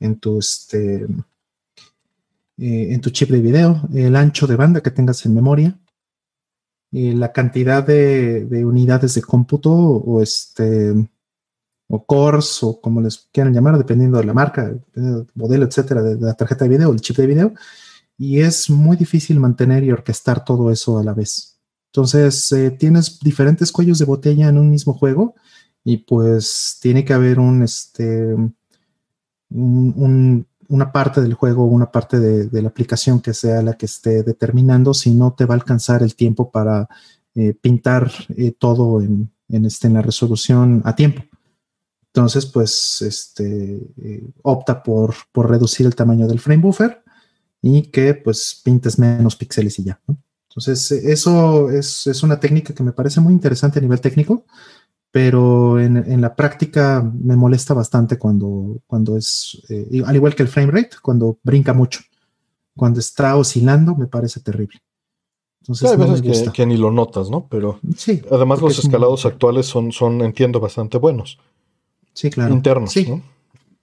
en 0.00 0.18
tu, 0.18 0.38
este, 0.38 1.04
eh, 1.04 2.94
en 2.94 3.00
tu 3.00 3.10
chip 3.10 3.30
de 3.30 3.40
video, 3.40 3.82
el 3.94 4.16
ancho 4.16 4.46
de 4.46 4.56
banda 4.56 4.80
que 4.80 4.90
tengas 4.90 5.24
en 5.26 5.34
memoria, 5.34 5.78
la 6.92 7.32
cantidad 7.32 7.82
de, 7.86 8.64
unidades 8.66 9.14
de 9.14 9.22
cómputo 9.22 9.72
o 9.72 10.22
este 10.22 10.92
o 11.94 12.06
cores 12.06 12.62
o 12.62 12.80
como 12.80 13.02
les 13.02 13.28
quieran 13.30 13.52
llamar, 13.52 13.76
dependiendo 13.76 14.16
de 14.16 14.24
la 14.24 14.32
marca, 14.32 14.72
del 14.94 15.26
modelo, 15.34 15.66
etcétera, 15.66 16.02
de, 16.02 16.18
la 16.18 16.32
tarjeta 16.32 16.64
de 16.64 16.70
video, 16.70 16.90
el 16.90 17.02
chip 17.02 17.18
de 17.18 17.26
video, 17.26 17.52
y 18.16 18.40
es 18.40 18.70
muy 18.70 18.96
difícil 18.96 19.38
mantener 19.38 19.84
y 19.84 19.92
orquestar 19.92 20.42
todo 20.42 20.70
eso 20.70 20.98
a 20.98 21.04
la 21.04 21.12
vez. 21.12 21.58
Entonces, 21.88 22.50
eh, 22.52 22.70
tienes 22.70 23.20
diferentes 23.20 23.70
cuellos 23.70 23.98
de 23.98 24.06
botella 24.06 24.48
en 24.48 24.56
un 24.56 24.70
mismo 24.70 24.94
juego 24.94 25.34
y 25.84 25.98
pues 25.98 26.78
tiene 26.80 27.04
que 27.04 27.12
haber 27.12 27.38
un, 27.38 27.62
este, 27.62 28.36
una 29.50 30.92
parte 30.92 31.20
del 31.20 31.34
juego, 31.34 31.66
una 31.66 31.92
parte 31.92 32.18
de, 32.18 32.62
la 32.62 32.68
aplicación 32.68 33.20
que 33.20 33.34
sea 33.34 33.60
la 33.60 33.74
que 33.74 33.84
esté 33.84 34.22
determinando, 34.22 34.94
si 34.94 35.10
no 35.10 35.34
te 35.34 35.44
va 35.44 35.56
a 35.56 35.58
alcanzar 35.58 36.02
el 36.02 36.14
tiempo 36.14 36.50
para 36.50 36.88
eh, 37.34 37.52
pintar 37.52 38.10
eh, 38.30 38.52
todo 38.58 39.02
en, 39.02 39.30
este, 39.50 39.88
en 39.88 39.92
la 39.94 40.00
resolución 40.00 40.80
a 40.86 40.96
tiempo. 40.96 41.22
Entonces, 42.14 42.44
pues, 42.46 43.00
este, 43.00 43.80
opta 44.42 44.82
por, 44.82 45.14
por 45.32 45.48
reducir 45.48 45.86
el 45.86 45.94
tamaño 45.94 46.28
del 46.28 46.40
frame 46.40 46.62
buffer 46.62 47.02
y 47.62 47.82
que 47.82 48.12
pues 48.14 48.60
pintes 48.62 48.98
menos 48.98 49.36
píxeles 49.36 49.78
y 49.78 49.84
ya. 49.84 50.00
¿no? 50.06 50.18
Entonces, 50.54 50.92
eso 50.92 51.70
es, 51.70 52.22
una 52.22 52.38
técnica 52.38 52.74
que 52.74 52.82
me 52.82 52.92
parece 52.92 53.20
muy 53.20 53.32
interesante 53.32 53.78
a 53.78 53.82
nivel 53.82 54.02
técnico, 54.02 54.44
pero 55.10 55.80
en, 55.80 56.20
la 56.20 56.36
práctica 56.36 57.02
me 57.02 57.36
molesta 57.36 57.72
bastante 57.72 58.18
cuando, 58.18 58.82
cuando 58.86 59.16
es, 59.16 59.62
eh, 59.70 60.02
al 60.04 60.14
igual 60.14 60.34
que 60.34 60.42
el 60.42 60.48
frame 60.48 60.70
rate, 60.72 60.96
cuando 61.00 61.38
brinca 61.42 61.72
mucho. 61.72 62.00
Cuando 62.76 63.00
está 63.00 63.36
oscilando, 63.36 63.94
me 63.94 64.06
parece 64.06 64.40
terrible. 64.40 64.80
Entonces, 65.62 65.90
hay 65.90 65.96
veces 65.96 66.50
que, 66.50 66.66
ni 66.66 66.76
lo 66.76 66.90
notas, 66.90 67.30
¿no? 67.30 67.46
Pero 67.48 67.78
sí, 67.96 68.20
además 68.30 68.60
los 68.60 68.78
escalados 68.78 69.24
actuales 69.24 69.66
son, 69.66 69.92
son, 69.92 70.20
entiendo, 70.20 70.60
bastante 70.60 70.98
buenos. 70.98 71.38
Sí, 72.12 72.30
claro. 72.30 72.54
Internos, 72.54 72.92
sí. 72.92 73.06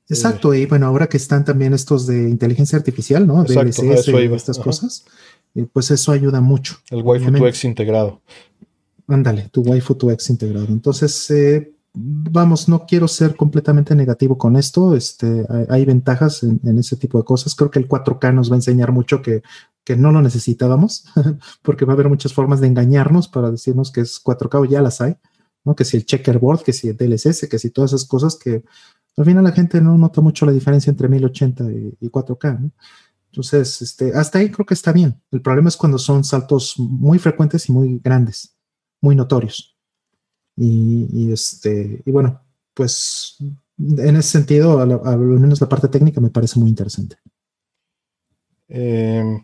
Exacto, 0.10 0.56
y 0.56 0.66
bueno, 0.66 0.88
ahora 0.88 1.08
que 1.08 1.18
están 1.18 1.46
también 1.46 1.74
estos 1.74 2.08
de 2.08 2.30
inteligencia 2.30 2.78
artificial, 2.78 3.28
¿no? 3.28 3.44
De 3.44 3.54
y 3.54 4.34
estas 4.34 4.58
cosas, 4.58 5.06
pues 5.72 5.92
eso 5.92 6.12
ayuda 6.12 6.42
mucho. 6.42 6.78
El 6.90 7.04
Wi-Fi 7.04 7.28
2X 7.28 7.66
integrado. 7.66 8.22
Ándale, 9.08 9.50
tu 9.52 9.62
Wi-Fi 9.62 9.94
2X 9.94 10.32
integrado. 10.32 10.68
Entonces, 10.68 11.30
eh, 11.30 11.74
vamos, 11.94 12.68
no 12.68 12.86
quiero 12.88 13.08
ser 13.08 13.36
completamente 13.36 13.94
negativo 13.94 14.38
con 14.38 14.56
esto. 14.56 14.96
Este, 14.96 15.46
hay, 15.70 15.86
ventajas 15.86 16.42
en, 16.44 16.78
ese 16.80 16.96
tipo 16.96 17.20
de 17.20 17.24
cosas. 17.24 17.54
Creo 17.54 17.70
que 17.70 17.80
el 17.80 17.88
4K 17.88 18.34
nos 18.34 18.50
va 18.50 18.56
a 18.56 18.58
enseñar 18.58 18.92
mucho 18.92 19.22
que, 19.22 19.44
que 19.84 19.96
no 19.96 20.12
lo 20.12 20.22
necesitábamos, 20.22 21.06
porque 21.62 21.86
va 21.86 21.94
a 21.94 21.96
haber 21.96 22.10
muchas 22.10 22.34
formas 22.34 22.62
de 22.62 22.68
engañarnos 22.68 23.28
para 23.28 23.52
decirnos 23.52 23.92
que 23.92 24.02
es 24.02 24.24
4K 24.24 24.62
o 24.62 24.66
ya 24.66 24.82
las 24.82 25.02
hay, 25.02 25.18
¿no? 25.66 25.76
Que 25.76 25.86
si 25.86 25.98
el 25.98 26.06
checkerboard, 26.06 26.64
que 26.64 26.74
si 26.74 26.90
el 26.90 26.98
DLSS, 26.98 27.48
que 27.48 27.60
si 27.60 27.70
todas 27.70 27.94
esas 27.94 28.08
cosas 28.08 28.36
que 28.36 28.64
al 29.18 29.26
final 29.26 29.44
la 29.44 29.52
gente 29.52 29.82
no 29.82 29.98
nota 29.98 30.22
mucho 30.22 30.46
la 30.46 30.52
diferencia 30.52 30.90
entre 30.90 31.10
1080 31.10 31.64
y, 32.00 32.10
4K, 32.10 32.72
Entonces, 33.32 33.82
este, 33.82 34.14
hasta 34.16 34.40
ahí 34.40 34.50
creo 34.50 34.66
que 34.66 34.74
está 34.74 34.94
bien. 34.94 35.22
El 35.32 35.42
problema 35.42 35.68
es 35.68 35.78
cuando 35.78 35.98
son 35.98 36.24
saltos 36.24 36.76
muy 36.78 37.20
frecuentes 37.20 37.68
y 37.68 37.74
muy 37.74 38.00
grandes, 38.00 38.56
muy 39.02 39.16
notorios. 39.16 39.76
Y, 40.56 41.32
este, 41.32 42.02
y 42.06 42.12
bueno, 42.12 42.42
pues 42.74 43.38
en 43.78 44.16
ese 44.16 44.30
sentido, 44.30 44.80
al, 44.80 45.20
menos 45.20 45.62
la 45.62 45.70
parte 45.70 45.88
técnica 45.88 46.22
me 46.22 46.30
parece 46.30 46.60
muy 46.60 46.70
interesante. 46.70 47.18
Em, 48.68 49.42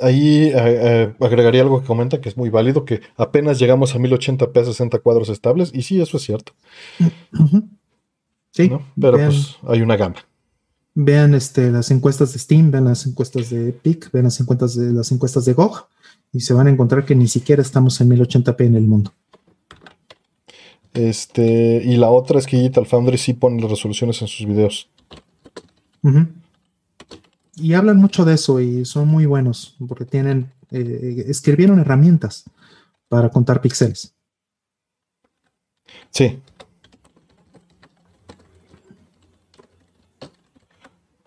ahí 0.00 0.44
eh, 0.44 0.52
eh, 0.54 1.14
agregaría 1.20 1.62
algo 1.62 1.80
que 1.80 1.86
comenta 1.86 2.20
que 2.20 2.28
es 2.28 2.36
muy 2.36 2.50
válido, 2.50 2.84
que 2.84 3.00
apenas 3.16 3.58
llegamos 3.58 3.94
a 3.94 3.98
1080p 3.98 4.60
a 4.60 4.64
60 4.64 4.98
cuadros 4.98 5.28
estables, 5.28 5.70
y 5.74 5.82
sí, 5.82 6.00
eso 6.00 6.16
es 6.16 6.22
cierto. 6.22 6.52
Sí. 8.52 8.70
Pero 8.98 9.18
pues 9.18 9.56
hay 9.66 9.82
una 9.82 9.96
gama. 9.96 10.16
Vean 10.94 11.34
este, 11.34 11.70
las 11.70 11.90
encuestas 11.90 12.32
de 12.32 12.38
Steam, 12.38 12.70
vean 12.70 12.84
las 12.84 13.06
encuestas 13.06 13.50
de 13.50 13.72
PIC, 13.72 14.10
vean 14.12 14.24
las 14.24 14.40
encuestas 14.40 14.74
de 14.76 14.92
las 14.92 15.12
encuestas 15.12 15.44
de 15.44 15.52
GOG, 15.52 15.86
y 16.32 16.40
se 16.40 16.54
van 16.54 16.66
a 16.66 16.70
encontrar 16.70 17.04
que 17.04 17.14
ni 17.14 17.28
siquiera 17.28 17.60
estamos 17.60 18.00
en 18.00 18.08
1080p 18.10 18.64
en 18.64 18.74
el 18.76 18.86
mundo. 18.86 19.12
Este, 20.94 21.82
y 21.84 21.98
la 21.98 22.08
otra 22.08 22.38
es 22.38 22.46
que 22.46 22.56
Digital 22.56 22.86
Foundry 22.86 23.18
sí 23.18 23.34
pone 23.34 23.60
las 23.60 23.70
resoluciones 23.70 24.22
en 24.22 24.28
sus 24.28 24.46
videos. 24.46 24.88
Y 27.56 27.72
hablan 27.72 27.96
mucho 27.96 28.24
de 28.24 28.34
eso 28.34 28.60
y 28.60 28.84
son 28.84 29.08
muy 29.08 29.24
buenos 29.24 29.76
porque 29.88 30.04
tienen, 30.04 30.52
eh, 30.70 31.24
escribieron 31.26 31.78
herramientas 31.78 32.44
para 33.08 33.30
contar 33.30 33.60
píxeles. 33.60 34.14
Sí. 36.10 36.40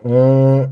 Ah, 0.04 0.68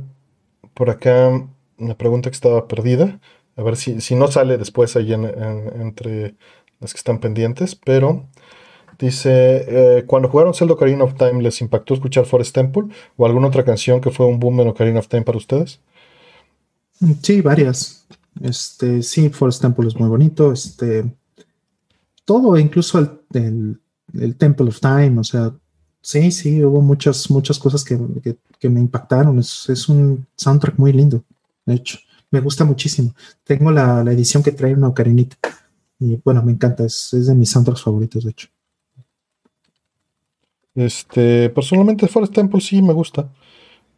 por 0.75 0.91
acá 0.91 1.49
una 1.77 1.97
pregunta 1.97 2.31
que 2.31 2.35
estaba 2.35 2.69
perdida. 2.69 3.21
A 3.57 3.63
ver 3.63 3.77
si, 3.77 4.01
si 4.01 4.15
no 4.15 4.29
sale 4.29 4.59
después 4.59 4.95
ahí 4.97 5.13
entre 5.13 6.37
las 6.79 6.93
que 6.93 6.99
están 6.99 7.19
pendientes, 7.19 7.75
pero 7.75 8.29
Dice, 8.99 9.29
eh, 9.69 10.05
cuando 10.07 10.29
jugaron 10.29 10.55
Zelda 10.55 10.75
Ocarina 10.75 11.05
of 11.05 11.15
Time, 11.15 11.41
¿les 11.41 11.61
impactó 11.61 11.95
escuchar 11.95 12.27
Forest 12.27 12.55
Temple 12.55 12.85
o 13.17 13.27
alguna 13.27 13.47
otra 13.47 13.65
canción 13.65 14.01
que 14.01 14.11
fue 14.11 14.27
un 14.27 14.41
boom 14.41 14.61
en 14.61 14.69
Ocarina 14.69 14.99
of 14.99 15.07
Time 15.07 15.23
para 15.23 15.39
ustedes? 15.39 15.81
Sí, 17.23 17.41
varias. 17.41 18.07
Este, 18.43 19.03
sí, 19.03 19.29
Forest 19.31 19.63
Temple 19.63 19.87
es 19.87 19.97
muy 19.97 20.09
bonito. 20.09 20.53
Este, 20.53 21.05
todo, 22.25 22.59
incluso 22.59 22.99
el, 22.99 23.81
Temple 24.37 24.69
of 24.69 24.81
Time, 24.81 25.21
o 25.21 25.25
sea, 25.25 25.55
sí, 26.01 26.33
sí, 26.33 26.65
hubo 26.65 26.81
muchas, 26.83 27.31
muchas 27.31 27.59
cosas 27.61 27.85
que, 27.85 27.97
me 28.69 28.81
impactaron. 28.81 29.39
Es, 29.39 29.89
un 29.89 30.27
soundtrack 30.35 30.77
muy 30.77 30.93
lindo, 30.93 31.23
de 31.65 31.75
hecho. 31.75 31.99
Me 32.31 32.41
gusta 32.41 32.65
muchísimo. 32.65 33.15
Tengo 33.45 33.71
la, 33.71 34.03
edición 34.03 34.43
que 34.43 34.53
trae 34.53 34.75
una 34.75 34.89
ocarinita. 34.89 35.37
Y 36.01 36.21
bueno, 36.25 36.43
me 36.43 36.53
encanta, 36.53 36.85
es, 36.85 37.15
es 37.15 37.29
de 37.29 37.35
mis 37.35 37.51
soundtracks 37.51 37.83
favoritos, 37.83 38.25
de 38.25 38.31
hecho. 38.31 38.49
Este, 40.79 41.51
personalmente 41.51 42.07
Forest 42.07 42.35
Temple 42.35 42.61
sí 42.61 42.81
me 42.83 42.93
gusta. 42.93 43.29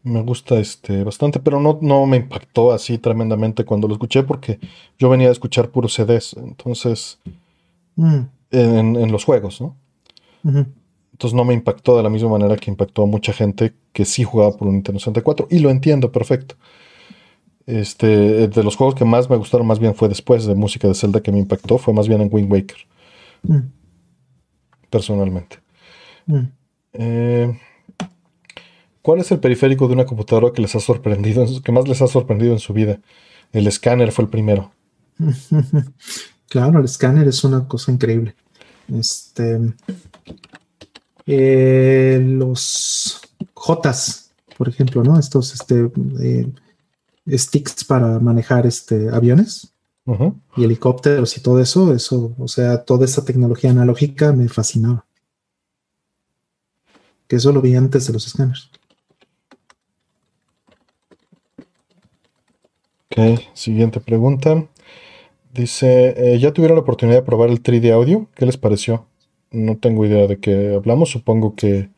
Me 0.02 0.23
gusta 0.23 0.59
este 0.59 1.05
bastante, 1.05 1.39
pero 1.39 1.60
no, 1.60 1.78
no 1.83 2.07
me 2.07 2.17
impactó 2.17 2.73
así 2.73 2.97
tremendamente 2.97 3.67
cuando 3.67 3.86
lo 3.86 3.92
escuché 3.92 4.23
porque 4.23 4.59
yo 4.99 5.10
venía 5.10 5.28
a 5.28 5.33
escuchar 5.33 5.68
puros 5.68 5.92
CDs, 5.92 6.34
entonces 6.39 7.18
mm. 7.97 8.20
en, 8.50 9.12
los 9.12 9.25
juegos, 9.25 9.60
¿no? 9.60 9.76
Entonces 10.42 11.34
no 11.34 11.44
me 11.44 11.52
impactó 11.52 11.99
de 11.99 12.02
la 12.02 12.09
misma 12.09 12.31
manera 12.31 12.57
que 12.57 12.70
impactó 12.70 13.02
a 13.02 13.07
mucha 13.07 13.34
gente 13.34 13.75
que 13.92 14.07
sí 14.07 14.25
jugaba 14.25 14.57
por 14.57 14.67
un 14.67 14.76
Nintendo 14.76 15.00
64 15.00 15.49
y 15.50 15.59
lo 15.59 15.68
entiendo 15.68 16.10
perfecto. 16.10 16.55
Este, 17.67 18.49
de 18.49 18.65
los 18.65 18.75
juegos 18.76 18.94
que 18.94 19.05
más 19.05 19.28
me 19.28 19.36
gustaron 19.36 19.67
más 19.67 19.81
bien 19.81 19.94
fue 19.94 20.09
después 20.09 20.47
de 20.47 20.55
música 20.55 20.89
de 20.89 20.94
Zelda 20.94 21.20
que 21.20 21.31
me 21.31 21.41
impactó, 21.41 21.76
fue 21.76 21.92
más 21.92 22.09
bien 22.09 22.23
en 22.23 22.31
Wind 22.33 22.50
Waker. 22.50 22.78
Mm. 23.42 23.68
Personalmente. 24.89 25.59
Mm. 26.25 26.60
Eh, 26.93 27.59
¿Cuál 29.02 29.20
es 29.20 29.31
el 29.31 29.41
periférico 29.41 29.89
de 29.89 29.94
una 29.94 30.07
computadora 30.07 30.52
que 30.52 30.62
les 30.62 30.75
ha 30.75 30.81
sorprendido, 30.81 31.47
que 31.62 31.73
más 31.73 31.89
les 31.89 32.02
ha 32.02 32.07
sorprendido 32.07 32.52
en 32.52 32.59
su 32.59 32.73
vida? 32.73 33.01
El 33.52 33.67
escáner 33.67 34.12
fue 34.12 34.25
el 34.25 34.31
primero. 34.31 34.73
Claro, 36.51 36.81
el 36.81 36.85
escáner 36.85 37.28
es 37.28 37.44
una 37.44 37.69
cosa 37.69 37.93
increíble. 37.93 38.35
Este, 38.93 39.73
eh, 41.25 42.20
los 42.20 43.20
Jotas, 43.55 44.33
por 44.59 44.69
ejemplo, 44.69 45.05
¿no? 45.05 45.17
Estos 45.17 45.55
este, 45.55 45.89
eh, 46.20 46.51
sticks 47.39 47.85
para 47.85 48.19
manejar 48.19 48.67
este, 48.67 49.10
aviones 49.10 49.73
y 50.57 50.65
helicópteros 50.65 51.36
y 51.36 51.41
todo 51.41 51.60
eso, 51.60 51.94
eso, 51.94 52.35
o 52.36 52.49
sea, 52.49 52.83
toda 52.83 53.05
esa 53.05 53.25
tecnología 53.25 53.70
analógica 53.70 54.33
me 54.33 54.49
fascinaba 54.49 55.07
que 57.31 57.36
eso 57.36 57.52
lo 57.52 57.60
vi 57.62 57.76
antes 57.76 58.09
de 58.09 58.12
los 58.12 58.26
escáneres. 58.26 58.70
Ok, 63.07 63.41
siguiente 63.55 64.00
pregunta. 64.00 64.67
Dice, 65.55 66.15
eh, 66.17 66.39
¿ya 66.41 66.52
tuvieron 66.52 66.75
la 66.75 66.83
oportunidad 66.83 67.18
de 67.18 67.25
probar 67.25 67.50
el 67.50 67.62
3D 67.62 67.92
audio? 67.92 68.26
¿Qué 68.34 68.47
les 68.47 68.57
pareció? 68.57 69.07
No 69.52 69.76
tengo 69.76 70.05
idea 70.05 70.26
de 70.26 70.41
qué 70.41 70.75
hablamos. 70.75 71.10
Supongo 71.10 71.55
que, 71.55 71.91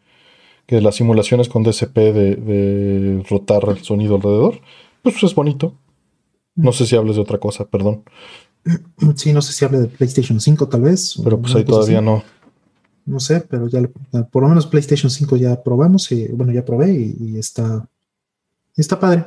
que 0.67 0.83
las 0.83 0.97
simulaciones 0.97 1.49
con 1.49 1.63
DSP 1.63 1.97
de, 1.97 3.25
rotar 3.31 3.65
el 3.71 3.83
sonido 3.83 4.17
alrededor, 4.17 4.61
pues 5.03 5.23
es 5.23 5.35
bonito. 5.35 5.75
No 6.55 6.73
sé 6.73 6.85
si 6.85 6.95
hables 6.95 7.17
de 7.17 7.23
otra 7.23 7.39
cosa, 7.39 7.65
perdón. 7.65 8.05
Sí, 9.17 9.33
no 9.33 9.41
sé 9.41 9.55
si 9.55 9.65
hable 9.65 9.79
de 9.79 9.89
PlayStation 9.89 10.39
5 10.39 10.69
tal 10.69 10.83
vez. 10.83 11.19
Pero 11.25 11.41
pues 11.41 11.55
ahí 11.55 11.65
todavía 11.65 12.03
no 12.03 12.23
no 13.05 13.21
sé, 13.21 13.41
pero 13.41 13.69
ya 13.69 13.83
por 14.31 14.43
lo 14.43 14.49
menos 14.49 14.67
PlayStation 14.67 15.11
5 15.11 15.37
ya 15.37 15.63
probamos 15.63 16.11
y 16.13 16.29
bueno, 16.29 16.53
ya 16.53 16.65
probé 16.65 16.93
y, 16.93 17.37
está, 17.37 17.89
está 18.77 18.99
padre. 18.99 19.25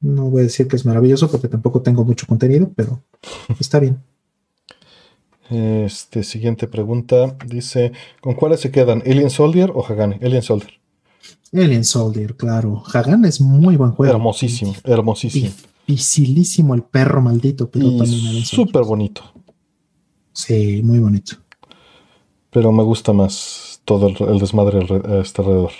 No 0.00 0.30
voy 0.30 0.40
a 0.40 0.44
decir 0.44 0.68
que 0.68 0.76
es 0.76 0.86
maravilloso 0.86 1.28
porque 1.30 1.48
tampoco 1.48 1.82
tengo 1.82 2.04
mucho 2.04 2.26
contenido, 2.26 2.70
pero 2.76 3.02
está 3.60 3.80
bien. 3.80 3.98
Este 5.50 6.22
siguiente 6.22 6.68
pregunta 6.68 7.36
dice: 7.46 7.92
¿Con 8.20 8.34
cuáles 8.34 8.60
se 8.60 8.70
quedan? 8.70 9.02
¿Alien 9.04 9.30
Soldier 9.30 9.72
o 9.74 9.84
Hagan? 9.84 10.18
Alien 10.22 10.42
Soldier. 10.42 10.72
Alien 11.52 11.84
Soldier, 11.84 12.36
claro. 12.36 12.82
Hagan 12.92 13.24
es 13.24 13.40
muy 13.40 13.76
buen 13.76 13.92
juego. 13.92 14.14
Hermosísimo, 14.14 14.74
hermosísimo. 14.84 15.50
Dificilísimo 15.86 16.74
el 16.74 16.82
perro 16.82 17.22
maldito, 17.22 17.70
pero 17.70 17.96
también 17.96 18.44
súper 18.44 18.84
bonito. 18.84 19.22
Sí, 20.34 20.82
muy 20.84 20.98
bonito 20.98 21.38
pero 22.50 22.72
me 22.72 22.82
gusta 22.82 23.12
más 23.12 23.80
todo 23.84 24.08
el, 24.08 24.38
desmadre 24.38 24.78
a 24.80 25.20
este 25.20 25.42
alrededor. 25.42 25.72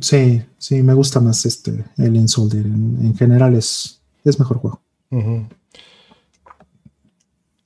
Sí, 0.00 0.42
sí, 0.58 0.82
me 0.82 0.94
gusta 0.94 1.20
más 1.20 1.44
este 1.44 1.84
Alien 1.98 2.28
Soldier. 2.28 2.64
En, 2.64 3.14
general 3.16 3.54
es, 3.54 4.00
es 4.24 4.38
mejor 4.38 4.58
juego. 4.58 4.80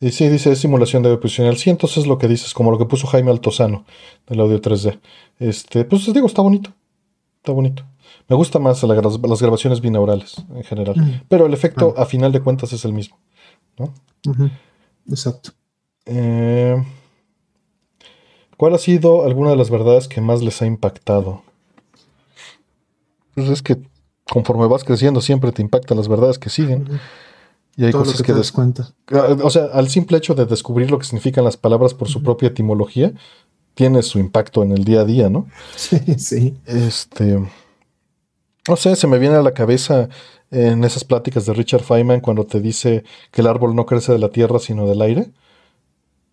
Y 0.00 0.10
sí, 0.10 0.28
dice 0.28 0.54
simulación 0.56 1.02
de 1.02 1.08
audio 1.08 1.20
profesional. 1.20 1.56
Sí, 1.56 1.70
entonces 1.70 1.98
es 1.98 2.06
lo 2.06 2.18
que 2.18 2.28
dices, 2.28 2.52
como 2.52 2.70
lo 2.70 2.78
que 2.78 2.84
puso 2.84 3.06
Jaime 3.06 3.30
Altozano 3.30 3.84
del 4.26 4.40
audio 4.40 4.60
3D. 4.60 4.98
Este, 5.38 5.84
pues 5.84 6.06
les 6.06 6.14
digo, 6.14 6.26
está 6.26 6.42
bonito. 6.42 6.70
Está 7.38 7.52
bonito. 7.52 7.84
Me 8.28 8.36
gusta 8.36 8.58
más 8.58 8.82
las 8.82 9.40
grabaciones 9.40 9.80
binaurales 9.80 10.36
en 10.54 10.64
general. 10.64 11.24
Pero 11.28 11.46
el 11.46 11.54
efecto, 11.54 11.94
ah. 11.96 12.02
a 12.02 12.06
final 12.06 12.32
de 12.32 12.40
cuentas, 12.40 12.72
es 12.72 12.84
el 12.84 12.92
mismo. 12.92 13.16
¿no? 13.78 13.92
Exacto. 15.08 15.50
Eh, 16.04 16.76
¿Cuál 18.56 18.74
ha 18.74 18.78
sido 18.78 19.24
alguna 19.24 19.50
de 19.50 19.56
las 19.56 19.70
verdades 19.70 20.08
que 20.08 20.20
más 20.20 20.42
les 20.42 20.62
ha 20.62 20.66
impactado? 20.66 21.42
Pues 23.34 23.48
es 23.50 23.62
que 23.62 23.78
conforme 24.28 24.66
vas 24.66 24.84
creciendo 24.84 25.20
siempre 25.20 25.52
te 25.52 25.62
impactan 25.62 25.96
las 25.96 26.08
verdades 26.08 26.38
que 26.38 26.50
siguen. 26.50 27.00
Y 27.76 27.84
hay 27.84 27.92
cosas 27.92 28.22
que, 28.22 28.32
te 28.32 28.38
das 28.38 28.52
cuenta. 28.52 28.90
Ah, 29.12 29.36
o 29.42 29.50
sea, 29.50 29.66
al 29.66 29.88
simple 29.88 30.16
hecho 30.16 30.34
de 30.34 30.46
descubrir 30.46 30.90
lo 30.90 30.98
que 30.98 31.04
significan 31.04 31.44
las 31.44 31.58
palabras 31.58 31.92
por 31.92 32.08
su 32.08 32.22
propia 32.22 32.48
etimología, 32.48 33.12
tiene 33.74 34.02
su 34.02 34.18
impacto 34.18 34.62
en 34.62 34.72
el 34.72 34.84
día 34.84 35.00
a 35.00 35.04
día, 35.04 35.28
¿no? 35.28 35.46
Sí, 35.76 35.98
sí. 36.16 36.56
Este. 36.64 37.38
No 38.66 38.76
sé, 38.76 38.96
se 38.96 39.06
me 39.06 39.18
viene 39.18 39.36
a 39.36 39.42
la 39.42 39.52
cabeza 39.52 40.08
en 40.50 40.82
esas 40.84 41.04
pláticas 41.04 41.44
de 41.44 41.52
Richard 41.52 41.82
Feynman 41.82 42.20
cuando 42.20 42.46
te 42.46 42.60
dice 42.60 43.04
que 43.30 43.42
el 43.42 43.46
árbol 43.46 43.76
no 43.76 43.84
crece 43.84 44.12
de 44.12 44.18
la 44.18 44.30
tierra, 44.30 44.58
sino 44.58 44.86
del 44.86 45.02
aire. 45.02 45.30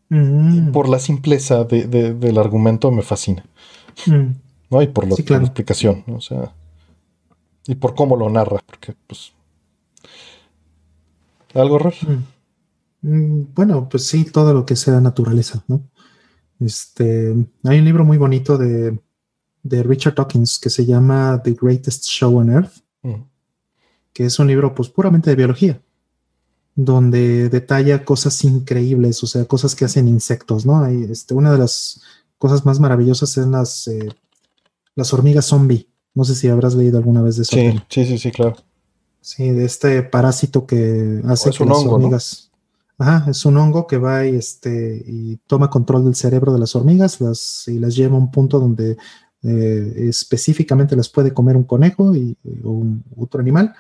Mm, 0.10 0.72
Por 0.72 0.90
la 0.90 1.00
simpleza 1.00 1.64
de- 1.64 1.88
de- 1.88 2.14
del 2.14 2.38
argumento 2.38 2.92
me 2.92 3.02
fascina. 3.02 3.46
mm, 4.08 4.32
¿no? 4.70 4.82
Y 4.82 4.88
por, 4.88 5.12
Sí, 5.16 5.24
claro. 5.24 5.42
la 5.44 5.48
explicación, 5.48 6.04
¿no? 6.08 6.16
o 6.18 6.22
sea, 6.22 6.54
y 7.68 7.76
por 7.76 7.96
cómo 7.96 8.16
lo 8.16 8.30
narra, 8.30 8.60
porque 8.66 8.94
pues... 9.08 9.34
¿Algo 11.54 11.78
raro? 11.80 11.96
mm. 13.02 13.44
Bueno, 13.54 13.90
pues 13.90 14.06
sí, 14.08 14.26
todo 14.26 14.54
lo 14.54 14.66
que 14.66 14.76
sea 14.76 15.00
naturaleza, 15.02 15.64
¿no? 15.68 15.82
Este, 16.60 17.36
hay 17.66 17.80
un 17.80 17.86
libro 17.86 18.06
muy 18.06 18.18
bonito 18.18 18.58
de, 18.58 18.98
de 19.64 19.84
Richard 19.84 20.16
Dawkins 20.16 20.58
que 20.60 20.70
se 20.70 20.86
llama 20.86 21.42
The 21.44 21.56
Greatest 21.60 22.06
Show 22.06 22.38
on 22.38 22.50
Earth, 22.50 22.72
que 24.14 24.26
es 24.26 24.40
un 24.40 24.48
libro 24.48 24.74
pues 24.74 24.90
puramente 24.90 25.30
de 25.30 25.36
biología, 25.36 25.82
donde 26.76 27.50
detalla 27.50 28.04
cosas 28.04 28.44
increíbles, 28.44 29.24
o 29.24 29.28
sea, 29.28 29.46
cosas 29.46 29.76
que 29.76 29.86
hacen 29.86 30.08
insectos, 30.08 30.66
¿no? 30.66 30.86
Este, 30.86 31.34
una 31.34 31.52
de 31.52 31.60
las 31.60 32.02
cosas 32.38 32.66
más 32.66 32.80
maravillosas 32.80 33.30
son 33.30 33.52
las, 33.52 33.88
eh, 33.88 34.10
las 34.96 35.14
hormigas 35.14 35.46
zombie. 35.46 35.88
No 36.16 36.24
sé 36.24 36.36
si 36.36 36.48
habrás 36.48 36.76
leído 36.76 36.98
alguna 36.98 37.22
vez 37.22 37.38
de 37.38 37.44
eso. 37.44 37.56
Sí, 37.56 37.80
sí, 37.90 38.06
sí, 38.06 38.18
sí, 38.18 38.32
claro. 38.32 38.56
Sí, 39.22 39.50
de 39.50 39.66
este 39.66 40.04
parásito 40.04 40.66
que 40.66 41.22
hace 41.26 41.50
Es 41.50 41.58
que 41.58 41.66
las 41.66 41.78
hongo, 41.78 41.92
¿no? 41.92 41.96
hormigas. 41.96 42.52
Ajá, 42.98 43.30
es 43.30 43.46
un 43.46 43.58
hongo 43.58 43.88
que 43.88 43.98
va 43.98 44.26
y, 44.26 44.36
este, 44.36 45.04
y 45.08 45.38
toma 45.48 45.70
control 45.70 46.06
del 46.06 46.16
cerebro 46.16 46.54
de 46.54 46.60
las 46.60 46.76
hormigas 46.76 47.22
las, 47.22 47.68
y 47.68 47.80
las 47.80 47.96
lleva 47.96 48.16
a 48.16 48.20
un 48.20 48.32
punto 48.32 48.60
donde 48.60 48.98
eh, 49.44 49.94
específicamente 50.10 50.96
las 50.96 51.10
puede 51.10 51.34
comer 51.34 51.58
un 51.58 51.64
conejo 51.64 52.16
y, 52.16 52.38
o 52.64 52.72
un, 52.72 53.04
otro 53.18 53.42
animal. 53.42 53.74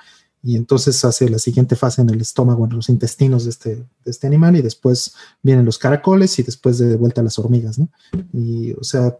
Y 0.43 0.57
entonces 0.57 1.03
hace 1.05 1.29
la 1.29 1.39
siguiente 1.39 1.77
fase 1.77 2.01
en 2.01 2.09
el 2.09 2.19
estómago, 2.19 2.65
en 2.65 2.75
los 2.75 2.89
intestinos 2.89 3.45
de 3.45 3.49
este, 3.49 3.75
de 3.75 4.11
este 4.11 4.27
animal, 4.27 4.57
y 4.57 4.61
después 4.61 5.15
vienen 5.41 5.65
los 5.65 5.77
caracoles 5.77 6.37
y 6.37 6.43
después 6.43 6.77
de 6.79 6.97
vuelta 6.97 7.23
las 7.23 7.39
hormigas, 7.39 7.79
¿no? 7.79 7.87
Y, 8.33 8.73
o 8.73 8.83
sea, 8.83 9.17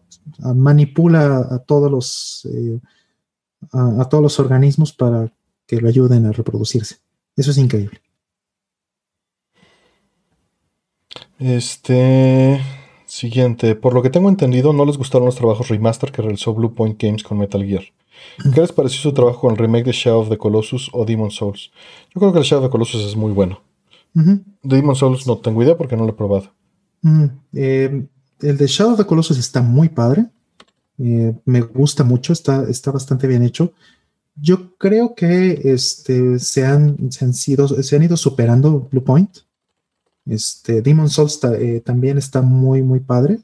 manipula 0.53 1.47
a 1.49 1.59
todos 1.59 1.89
los, 1.89 2.47
eh, 2.53 2.79
a 3.71 4.07
todos 4.09 4.21
los 4.21 4.37
organismos 4.39 4.91
para 4.91 5.31
que 5.65 5.79
lo 5.79 5.87
ayuden 5.87 6.25
a 6.25 6.33
reproducirse. 6.33 6.97
Eso 7.37 7.51
es 7.51 7.57
increíble. 7.57 8.01
Este... 11.39 12.61
Siguiente. 13.13 13.75
Por 13.75 13.93
lo 13.93 14.01
que 14.01 14.09
tengo 14.09 14.27
entendido, 14.27 14.73
no 14.73 14.85
les 14.85 14.97
gustaron 14.97 15.27
los 15.27 15.35
trabajos 15.35 15.67
remaster 15.67 16.11
que 16.11 16.23
realizó 16.23 16.55
Blue 16.55 16.73
Point 16.73 16.99
Games 16.99 17.21
con 17.21 17.37
Metal 17.37 17.63
Gear. 17.63 17.83
¿Qué 18.53 18.61
les 18.61 18.71
pareció 18.71 18.99
su 19.01 19.13
trabajo 19.13 19.41
con 19.41 19.51
el 19.51 19.57
remake 19.57 19.85
de 19.85 19.91
Shadow 19.91 20.21
of 20.21 20.29
the 20.29 20.37
Colossus 20.37 20.89
o 20.93 21.05
Demon 21.05 21.31
Souls? 21.31 21.71
Yo 22.13 22.19
creo 22.19 22.33
que 22.33 22.39
el 22.39 22.45
Shadow 22.45 22.63
of 22.63 22.69
the 22.69 22.71
Colossus 22.71 23.03
es 23.05 23.15
muy 23.15 23.31
bueno. 23.31 23.61
De 24.13 24.75
Demon 24.75 24.95
Souls 24.95 25.25
no 25.27 25.37
tengo 25.39 25.63
idea 25.63 25.77
porque 25.77 25.95
no 25.97 26.03
lo 26.03 26.11
he 26.11 26.13
probado. 26.13 26.51
Eh, 27.53 28.05
el 28.41 28.57
de 28.57 28.67
Shadow 28.67 28.93
of 28.93 28.99
the 28.99 29.05
Colossus 29.05 29.37
está 29.37 29.61
muy 29.61 29.89
padre. 29.89 30.27
Eh, 30.99 31.33
me 31.45 31.61
gusta 31.61 32.03
mucho, 32.03 32.33
está, 32.33 32.63
está 32.69 32.91
bastante 32.91 33.25
bien 33.27 33.43
hecho. 33.43 33.73
Yo 34.35 34.75
creo 34.77 35.13
que 35.15 35.61
este, 35.63 36.39
se, 36.39 36.65
han, 36.65 37.11
se, 37.11 37.25
han 37.25 37.33
sido, 37.33 37.67
se 37.67 37.95
han 37.95 38.03
ido 38.03 38.17
superando 38.17 38.87
Blue 38.91 39.03
Point. 39.03 39.37
Este, 40.25 40.81
Demon 40.81 41.09
Souls 41.09 41.39
ta- 41.39 41.55
eh, 41.55 41.81
también 41.81 42.17
está 42.17 42.41
muy, 42.41 42.81
muy 42.81 42.99
padre. 42.99 43.39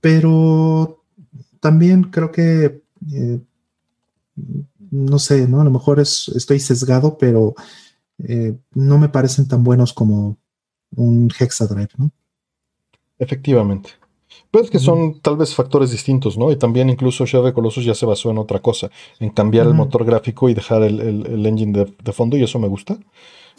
Pero 0.00 1.03
también 1.64 2.02
creo 2.04 2.30
que, 2.30 2.82
eh, 3.10 3.40
no 4.90 5.18
sé, 5.18 5.48
¿no? 5.48 5.60
A 5.60 5.64
lo 5.64 5.70
mejor 5.70 6.00
es, 6.00 6.28
estoy 6.34 6.60
sesgado, 6.60 7.16
pero 7.18 7.54
eh, 8.18 8.56
no 8.74 8.98
me 8.98 9.08
parecen 9.10 9.48
tan 9.48 9.64
buenos 9.64 9.92
como 9.92 10.38
un 10.96 11.30
Hexadrive, 11.38 11.90
¿no? 11.98 12.12
Efectivamente. 13.18 13.90
Pero 14.50 14.64
es 14.64 14.70
que 14.70 14.78
son 14.78 15.20
tal 15.20 15.36
vez 15.36 15.54
factores 15.54 15.90
distintos, 15.90 16.38
¿no? 16.38 16.50
Y 16.52 16.56
también 16.56 16.90
incluso 16.90 17.26
Shadow 17.26 17.52
Colossus 17.52 17.84
ya 17.84 17.94
se 17.94 18.06
basó 18.06 18.30
en 18.30 18.38
otra 18.38 18.60
cosa, 18.60 18.90
en 19.20 19.30
cambiar 19.30 19.66
el 19.66 19.74
motor 19.74 20.04
gráfico 20.04 20.48
y 20.48 20.54
dejar 20.54 20.82
el, 20.82 21.00
el- 21.00 21.26
el 21.26 21.46
engine 21.46 21.72
de, 21.72 21.94
de 22.02 22.12
fondo, 22.12 22.36
y 22.36 22.42
eso 22.44 22.58
me 22.58 22.68
gusta. 22.68 22.98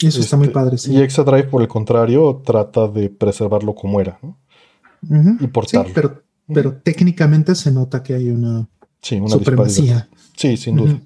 Eso 0.02 0.20
está 0.22 0.38
muy 0.38 0.48
Este, 0.48 0.54
padre, 0.60 0.78
sí. 0.78 0.94
Y 0.94 1.02
Exadrive, 1.02 1.46
por 1.46 1.62
el 1.62 1.68
contrario, 1.68 2.42
trata 2.46 2.88
de 2.88 3.10
preservarlo 3.10 3.76
como 3.76 4.02
era, 4.02 4.20
¿no? 4.22 4.38
Y 5.40 5.44
Sí, 5.44 5.50
portarlo. 5.50 5.94
Pero, 6.54 6.76
técnicamente 6.78 7.56
se 7.56 7.72
nota 7.72 8.04
que 8.04 8.14
hay 8.14 8.30
una, 8.30 8.68
Sí, 9.06 9.18
una 9.18 9.30
supremacía. 9.30 10.10
Sí, 10.36 10.58
sin 10.58 10.78
duda. 10.78 11.00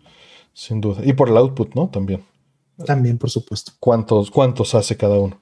Sin 0.53 0.79
duda. 0.79 1.01
Y 1.03 1.11
por 1.11 1.27
el 1.27 1.35
output, 1.35 1.75
¿no? 1.75 1.89
También. 1.89 2.23
También, 2.85 3.17
por 3.17 3.29
supuesto. 3.29 3.73
¿Cuántos, 3.77 4.31
cuántos 4.31 4.73
hace 4.73 4.95
cada 4.95 5.19
uno? 5.19 5.37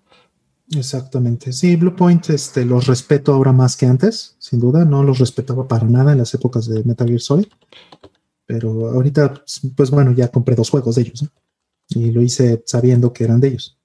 Exactamente. 0.72 1.53
Sí, 1.53 1.76
Blue 1.76 1.95
Point 1.95 2.32
este, 2.32 2.66
los 2.66 2.88
respeto 2.88 3.32
ahora 3.32 3.53
más 3.53 3.77
que 3.77 3.85
antes, 3.85 4.35
sin 4.40 4.59
duda. 4.59 4.85
No 4.85 5.03
los 5.03 5.19
respetaba 5.19 5.67
para 5.67 5.85
nada 5.85 6.14
en 6.14 6.17
las 6.17 6.34
épocas 6.34 6.67
de 6.67 6.84
Metal 6.84 7.08
Gear 7.08 7.22
Solid. 7.22 7.48
Pero 8.48 8.90
ahorita, 8.90 9.43
pues 9.76 9.92
bueno, 9.92 10.14
ya 10.14 10.30
compré 10.30 10.56
dos 10.56 10.72
juegos 10.72 10.95
de 10.95 11.03
ellos. 11.03 11.22
¿no? 11.24 11.30
Y 11.90 12.09
lo 12.09 12.24
hice 12.24 12.64
sabiendo 12.66 13.14
que 13.14 13.24
eran 13.24 13.40
de 13.40 13.50
ellos. 13.50 13.77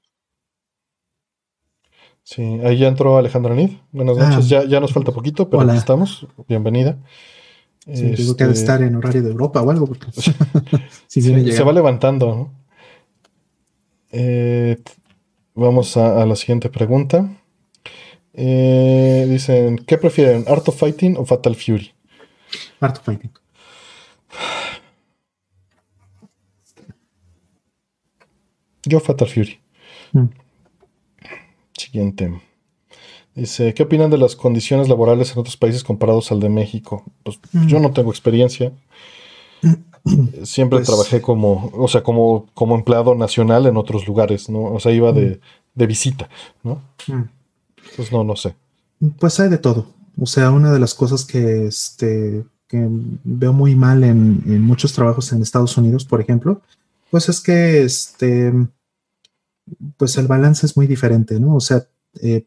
Sí, 2.35 2.43
ahí 2.65 2.78
ya 2.78 2.89
entró 2.89 3.19
Alejandra 3.19 3.55
Nid. 3.55 3.73
Buenas 3.91 4.17
Ah. 4.19 4.31
noches. 4.31 4.49
Ya, 4.49 4.65
ya 4.65 4.81
nos 4.81 4.93
falta 4.93 5.12
poquito, 5.12 5.51
pero 5.51 5.62
Hola. 5.62 5.73
aquí 5.73 5.78
estamos. 5.81 6.27
Bienvenida. 6.49 6.97
Sí, 7.93 8.05
Digo 8.12 8.36
que 8.36 8.44
ha 8.44 8.47
de 8.47 8.52
Este, 8.55 8.65
estar 8.65 8.83
en 8.83 8.94
horario 8.94 9.23
de 9.23 9.31
Europa 9.31 9.61
o 9.61 9.70
algo. 9.70 9.86
Porque 9.86 10.07
si 11.09 11.20
viene 11.20 11.52
se, 11.52 11.62
va 11.62 11.73
levantando. 11.73 12.27
¿no? 12.35 12.52
Eh, 14.12 14.78
vamos 15.55 15.97
a, 15.99 16.23
a 16.23 16.27
la 16.27 16.36
siguiente 16.36 16.70
pregunta. 16.70 17.28
Eh, 18.33 19.27
dicen, 19.28 19.77
¿qué 19.86 19.99
prefieren, 19.99 20.44
Art 20.49 20.67
of 20.69 20.78
Fighting 20.78 21.17
o 21.19 21.27
Fatal 21.27 21.55
Fury? 21.55 21.93
Art 22.81 22.97
of 22.97 23.05
Fighting. 23.05 23.31
Yo 28.85 29.01
Fatal 29.01 29.28
Fury. 29.28 29.61
Mm. 30.12 30.28
Siguiente. 31.93 32.41
Dice, 33.35 33.75
¿qué 33.75 33.83
opinan 33.83 34.11
de 34.11 34.17
las 34.17 34.35
condiciones 34.35 34.89
laborales 34.89 35.31
en 35.33 35.39
otros 35.41 35.59
países 35.59 35.85
comparados 35.85 36.33
al 36.33 36.41
de 36.41 36.49
México? 36.49 37.05
Pues 37.23 37.39
Mm. 37.53 37.67
yo 37.67 37.81
no 37.81 37.91
tengo 37.93 38.11
experiencia. 38.11 38.73
Siempre 40.43 40.79
Pues- 40.79 40.89
trabajé 40.89 41.21
como, 41.21 41.71
o 41.75 41.87
sea, 41.89 42.03
como, 42.03 42.47
como 42.55 42.77
empleado 42.77 43.15
nacional 43.15 43.67
en 43.67 43.77
otros 43.77 44.07
lugares, 44.07 44.49
¿no? 44.49 44.62
O 44.65 44.81
sea, 44.81 44.91
iba 44.93 45.12
de, 45.12 45.39
de 45.75 45.87
visita, 45.87 46.31
¿no? 46.65 46.81
Mm. 47.07 47.25
Pues 47.95 48.11
no, 48.11 48.25
no 48.25 48.37
sé. 48.37 48.55
Pues 49.19 49.39
hay 49.39 49.51
de 49.51 49.59
todo. 49.59 49.87
O 50.19 50.25
sea, 50.25 50.51
una 50.51 50.73
de 50.73 50.79
las 50.81 50.95
cosas 50.95 51.27
que, 51.27 51.67
este, 51.67 52.43
que 52.69 52.89
veo 53.23 53.53
muy 53.53 53.77
mal 53.77 54.03
en, 54.03 54.43
en 54.47 54.62
muchos 54.62 54.95
trabajos 54.95 55.31
en 55.33 55.43
Estados 55.43 55.77
Unidos, 55.77 56.07
por 56.07 56.23
ejemplo, 56.23 56.62
pues 57.11 57.29
es 57.29 57.39
que 57.41 57.83
este, 57.83 58.51
pues 59.97 60.17
el 60.18 60.26
balance 60.26 60.67
es 60.67 60.76
muy 60.76 60.86
diferente, 60.86 61.39
¿no? 61.41 61.57
O 61.57 61.60
sea, 61.60 61.86
eh, 62.20 62.47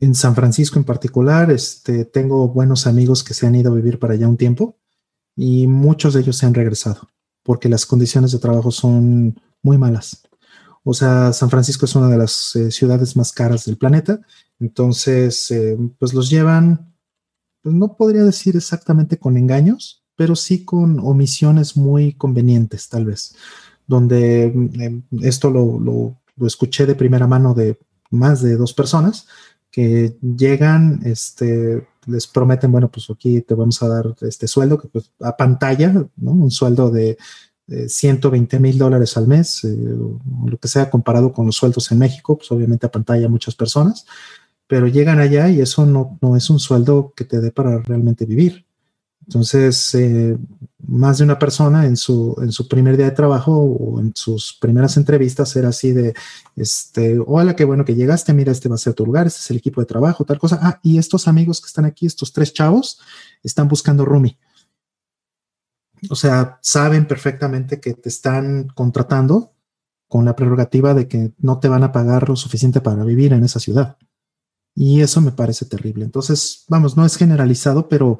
en 0.00 0.14
San 0.14 0.34
Francisco 0.34 0.78
en 0.78 0.84
particular, 0.84 1.50
este, 1.50 2.04
tengo 2.04 2.48
buenos 2.48 2.86
amigos 2.86 3.24
que 3.24 3.34
se 3.34 3.46
han 3.46 3.54
ido 3.54 3.72
a 3.72 3.76
vivir 3.76 3.98
para 3.98 4.14
allá 4.14 4.28
un 4.28 4.36
tiempo 4.36 4.76
y 5.36 5.66
muchos 5.66 6.14
de 6.14 6.20
ellos 6.20 6.36
se 6.36 6.46
han 6.46 6.54
regresado 6.54 7.08
porque 7.42 7.68
las 7.68 7.84
condiciones 7.86 8.32
de 8.32 8.38
trabajo 8.38 8.70
son 8.70 9.38
muy 9.62 9.78
malas. 9.78 10.22
O 10.82 10.94
sea, 10.94 11.32
San 11.32 11.50
Francisco 11.50 11.86
es 11.86 11.94
una 11.94 12.08
de 12.08 12.18
las 12.18 12.56
eh, 12.56 12.70
ciudades 12.70 13.16
más 13.16 13.32
caras 13.32 13.64
del 13.64 13.76
planeta 13.76 14.20
entonces, 14.60 15.50
eh, 15.50 15.76
pues 15.98 16.14
los 16.14 16.30
llevan, 16.30 16.94
pues 17.62 17.74
no 17.74 17.96
podría 17.96 18.24
decir 18.24 18.56
exactamente 18.56 19.18
con 19.18 19.36
engaños, 19.36 20.04
pero 20.16 20.36
sí 20.36 20.64
con 20.64 21.00
omisiones 21.00 21.76
muy 21.76 22.12
convenientes, 22.14 22.88
tal 22.88 23.04
vez, 23.04 23.34
donde 23.86 24.44
eh, 24.44 25.02
esto 25.22 25.50
lo, 25.50 26.16
escuché 26.46 26.86
de 26.86 26.94
primera 26.94 27.26
mano 27.26 27.54
de 27.54 27.78
más 28.10 28.42
de 28.42 28.56
dos 28.56 28.72
personas 28.72 29.26
que 29.70 30.16
llegan, 30.20 31.00
este, 31.04 31.86
les 32.06 32.26
prometen, 32.26 32.70
bueno, 32.70 32.90
pues 32.90 33.10
aquí 33.10 33.40
te 33.40 33.54
vamos 33.54 33.82
a 33.82 33.88
dar 33.88 34.14
este 34.20 34.46
sueldo, 34.46 34.78
que 34.78 34.88
pues 34.88 35.10
a 35.20 35.36
pantalla, 35.36 35.92
¿no? 36.16 36.30
Un 36.30 36.50
sueldo 36.50 36.90
de, 36.90 37.18
de 37.66 37.88
120 37.88 38.60
mil 38.60 38.78
dólares 38.78 39.16
al 39.16 39.26
mes, 39.26 39.64
eh, 39.64 39.76
lo 40.46 40.58
que 40.58 40.68
sea 40.68 40.90
comparado 40.90 41.32
con 41.32 41.46
los 41.46 41.56
sueldos 41.56 41.90
en 41.90 41.98
México, 41.98 42.36
pues 42.36 42.50
obviamente 42.52 42.86
a 42.86 42.92
pantalla 42.92 43.28
muchas 43.28 43.54
personas 43.54 44.06
pero 44.66 44.86
llegan 44.86 45.20
allá 45.20 45.48
y 45.48 45.60
eso 45.60 45.86
no, 45.86 46.18
no 46.20 46.36
es 46.36 46.50
un 46.50 46.58
sueldo 46.58 47.12
que 47.16 47.24
te 47.24 47.40
dé 47.40 47.50
para 47.50 47.78
realmente 47.78 48.24
vivir. 48.24 48.64
Entonces, 49.26 49.94
eh, 49.94 50.36
más 50.86 51.18
de 51.18 51.24
una 51.24 51.38
persona 51.38 51.86
en 51.86 51.96
su, 51.96 52.36
en 52.40 52.52
su 52.52 52.68
primer 52.68 52.96
día 52.96 53.06
de 53.06 53.12
trabajo 53.12 53.56
o 53.56 54.00
en 54.00 54.12
sus 54.14 54.56
primeras 54.60 54.96
entrevistas 54.96 55.56
era 55.56 55.68
así 55.68 55.92
de, 55.92 56.14
este, 56.56 57.18
hola, 57.26 57.56
qué 57.56 57.64
bueno 57.64 57.84
que 57.84 57.94
llegaste, 57.94 58.34
mira, 58.34 58.52
este 58.52 58.68
va 58.68 58.74
a 58.74 58.78
ser 58.78 58.94
tu 58.94 59.06
lugar, 59.06 59.26
este 59.26 59.40
es 59.40 59.50
el 59.50 59.56
equipo 59.56 59.80
de 59.80 59.86
trabajo, 59.86 60.24
tal 60.24 60.38
cosa. 60.38 60.58
Ah, 60.62 60.80
y 60.82 60.98
estos 60.98 61.26
amigos 61.26 61.60
que 61.60 61.66
están 61.66 61.86
aquí, 61.86 62.06
estos 62.06 62.32
tres 62.32 62.52
chavos, 62.52 63.00
están 63.42 63.68
buscando 63.68 64.04
roomie. 64.04 64.38
O 66.10 66.16
sea, 66.16 66.58
saben 66.60 67.06
perfectamente 67.06 67.80
que 67.80 67.94
te 67.94 68.10
están 68.10 68.68
contratando 68.68 69.52
con 70.06 70.24
la 70.24 70.36
prerrogativa 70.36 70.92
de 70.92 71.08
que 71.08 71.32
no 71.38 71.60
te 71.60 71.68
van 71.68 71.82
a 71.82 71.92
pagar 71.92 72.28
lo 72.28 72.36
suficiente 72.36 72.80
para 72.80 73.04
vivir 73.04 73.32
en 73.32 73.42
esa 73.42 73.58
ciudad. 73.58 73.96
Y 74.74 75.00
eso 75.00 75.20
me 75.20 75.32
parece 75.32 75.64
terrible. 75.64 76.04
Entonces, 76.04 76.64
vamos, 76.68 76.96
no 76.96 77.06
es 77.06 77.16
generalizado, 77.16 77.88
pero, 77.88 78.18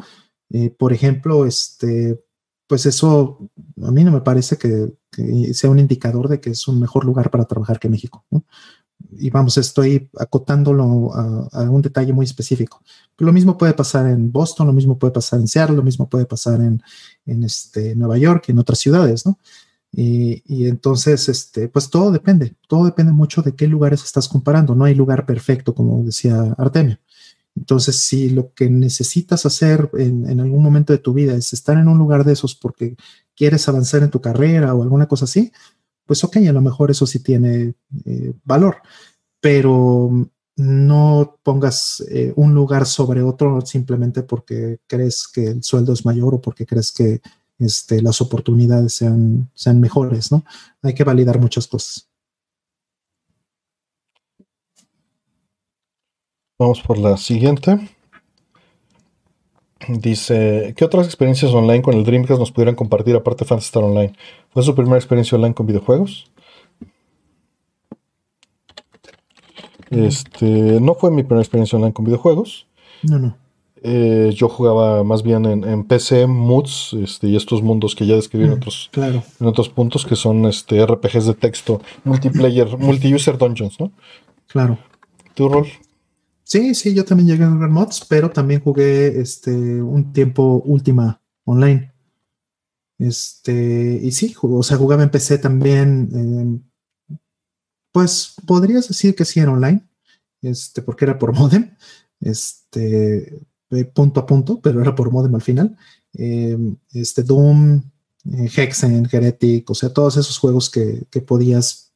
eh, 0.50 0.70
por 0.70 0.92
ejemplo, 0.92 1.46
este, 1.46 2.22
pues 2.66 2.86
eso 2.86 3.50
a 3.82 3.90
mí 3.90 4.04
no 4.04 4.12
me 4.12 4.20
parece 4.20 4.56
que, 4.56 4.92
sea 5.54 5.70
un 5.70 5.78
indicador 5.78 6.28
de 6.28 6.40
que 6.40 6.50
es 6.50 6.66
un 6.66 6.80
mejor 6.80 7.04
lugar 7.04 7.30
para 7.30 7.44
trabajar 7.44 7.78
que 7.78 7.88
México. 7.88 8.24
Y 9.12 9.30
vamos, 9.30 9.56
estoy 9.58 10.10
acotándolo 10.18 11.14
a, 11.14 11.70
un 11.70 11.82
detalle 11.82 12.12
muy 12.12 12.26
específico. 12.26 12.82
lo 13.18 13.32
mismo 13.32 13.56
puede 13.56 13.74
pasar 13.74 14.06
en 14.08 14.32
Boston, 14.32 14.66
lo 14.66 14.72
mismo 14.72 14.98
puede 14.98 15.12
pasar 15.12 15.40
en 15.40 15.46
Seattle, 15.46 15.76
lo 15.76 15.82
mismo 15.82 16.08
puede 16.08 16.26
pasar 16.26 16.60
en, 16.60 16.82
en 17.26 17.44
este, 17.44 17.94
Nueva 17.94 18.18
York, 18.18 18.48
en 18.48 18.58
otras 18.58 18.78
ciudades, 18.78 19.24
¿no? 19.24 19.38
Y, 19.96 20.66
entonces, 20.66 21.28
este, 21.28 21.68
pues 21.68 21.88
todo 21.88 22.10
depende, 22.10 22.56
todo 22.66 22.84
depende 22.84 23.12
mucho 23.12 23.42
de 23.42 23.54
qué 23.54 23.68
lugares 23.68 24.02
estás 24.02 24.28
comparando. 24.28 24.74
No 24.74 24.84
hay 24.84 24.94
lugar 24.94 25.24
perfecto, 25.24 25.74
como 25.74 26.02
decía 26.02 26.54
Artemio. 26.58 26.98
Entonces, 27.56 27.96
si 27.96 28.30
lo 28.30 28.52
que 28.52 28.68
necesitas 28.68 29.46
hacer 29.46 29.90
en, 29.94 30.40
algún 30.40 30.62
momento 30.62 30.92
de 30.92 30.98
tu 30.98 31.12
vida 31.12 31.34
es 31.34 31.52
estar 31.52 31.78
en 31.78 31.88
un 31.88 31.98
lugar 31.98 32.24
de 32.24 32.32
esos 32.32 32.54
porque 32.54 32.96
quieres 33.36 33.68
avanzar 33.68 34.02
en 34.02 34.10
tu 34.10 34.20
carrera 34.20 34.74
o 34.74 34.82
alguna 34.82 35.06
cosa 35.06 35.24
así, 35.24 35.52
pues 36.04 36.24
ok, 36.24 36.36
a 36.36 36.52
lo 36.52 36.60
mejor 36.60 36.90
eso 36.90 37.06
sí 37.06 37.20
tiene 37.20 37.74
eh, 38.04 38.32
valor, 38.44 38.78
pero 39.40 40.10
no 40.56 41.38
pongas 41.42 42.04
eh, 42.10 42.32
un 42.36 42.54
lugar 42.54 42.86
sobre 42.86 43.22
otro 43.22 43.60
simplemente 43.62 44.22
porque 44.22 44.78
crees 44.86 45.28
que 45.28 45.46
el 45.48 45.62
sueldo 45.62 45.92
es 45.92 46.04
mayor 46.04 46.34
o 46.34 46.40
porque 46.40 46.66
crees 46.66 46.92
que 46.92 47.20
este, 47.58 48.02
las 48.02 48.20
oportunidades 48.20 48.94
sean, 48.94 49.50
sean 49.54 49.80
mejores, 49.80 50.32
¿no? 50.32 50.44
Hay 50.82 50.94
que 50.94 51.04
validar 51.04 51.40
muchas 51.40 51.66
cosas. 51.66 52.08
Vamos 56.58 56.80
por 56.82 56.98
la 56.98 57.16
siguiente. 57.16 57.78
Dice, 59.88 60.72
¿qué 60.76 60.84
otras 60.84 61.06
experiencias 61.06 61.52
online 61.52 61.82
con 61.82 61.94
el 61.94 62.04
Dreamcast 62.04 62.38
nos 62.38 62.52
pudieran 62.52 62.76
compartir 62.76 63.16
aparte 63.16 63.44
de 63.44 63.48
Fantasy 63.48 63.66
Star 63.66 63.82
Online? 63.82 64.12
¿Fue 64.50 64.62
su 64.62 64.74
primera 64.74 64.96
experiencia 64.96 65.36
online 65.36 65.54
con 65.54 65.66
videojuegos? 65.66 66.30
Este, 69.90 70.46
no 70.80 70.94
fue 70.94 71.10
mi 71.10 71.22
primera 71.24 71.42
experiencia 71.42 71.76
online 71.76 71.92
con 71.92 72.04
videojuegos. 72.04 72.66
No, 73.02 73.18
no. 73.18 73.36
Eh, 73.82 74.32
yo 74.34 74.48
jugaba 74.48 75.04
más 75.04 75.22
bien 75.22 75.44
en, 75.44 75.84
PC, 75.84 76.26
Moods 76.26 76.94
este, 76.94 77.26
y 77.26 77.36
estos 77.36 77.60
mundos 77.60 77.94
que 77.94 78.06
ya 78.06 78.14
describí 78.14 78.44
en, 78.44 78.52
mm, 78.52 78.54
otros, 78.54 78.90
en 78.94 79.46
otros 79.46 79.68
puntos, 79.68 80.06
que 80.06 80.16
son 80.16 80.46
este, 80.46 80.80
RPGs 80.86 81.26
de 81.26 81.34
texto, 81.34 81.82
multiplayer, 82.04 82.78
multi-user 82.78 83.36
dungeons, 83.36 83.78
¿no? 83.78 83.92
Claro. 84.46 84.78
¿Tu 85.34 85.48
rol? 85.48 85.66
Sí, 86.44 86.74
sí, 86.74 86.94
yo 86.94 87.04
también 87.04 87.28
llegué 87.28 87.44
a 87.44 87.50
jugar 87.50 87.70
mods, 87.70 88.04
pero 88.08 88.30
también 88.30 88.60
jugué 88.60 89.20
este, 89.20 89.50
un 89.50 90.12
tiempo 90.12 90.62
Última 90.64 91.20
online. 91.44 91.92
Este, 92.98 94.00
y 94.02 94.12
sí, 94.12 94.34
o 94.40 94.62
sea, 94.62 94.76
jugaba 94.76 95.02
en 95.02 95.10
PC 95.10 95.38
también. 95.38 96.70
pues 97.92 98.34
podrías 98.46 98.86
decir 98.88 99.14
que 99.14 99.24
sí 99.24 99.40
era 99.40 99.52
online, 99.52 99.86
este, 100.42 100.82
porque 100.82 101.06
era 101.06 101.18
por 101.18 101.32
modem. 101.38 101.74
Este, 102.20 103.38
punto 103.92 104.20
a 104.20 104.26
punto, 104.26 104.60
pero 104.60 104.80
era 104.80 104.94
por 104.94 105.10
modem 105.10 105.34
al 105.34 105.42
final. 105.42 105.76
Eh, 106.12 106.56
este 106.92 107.22
Doom, 107.22 107.82
eh, 108.32 108.50
Hexen, 108.54 109.08
Heretic, 109.10 109.68
o 109.70 109.74
sea, 109.74 109.90
todos 109.92 110.16
esos 110.16 110.38
juegos 110.38 110.70
que, 110.70 111.06
podías 111.26 111.92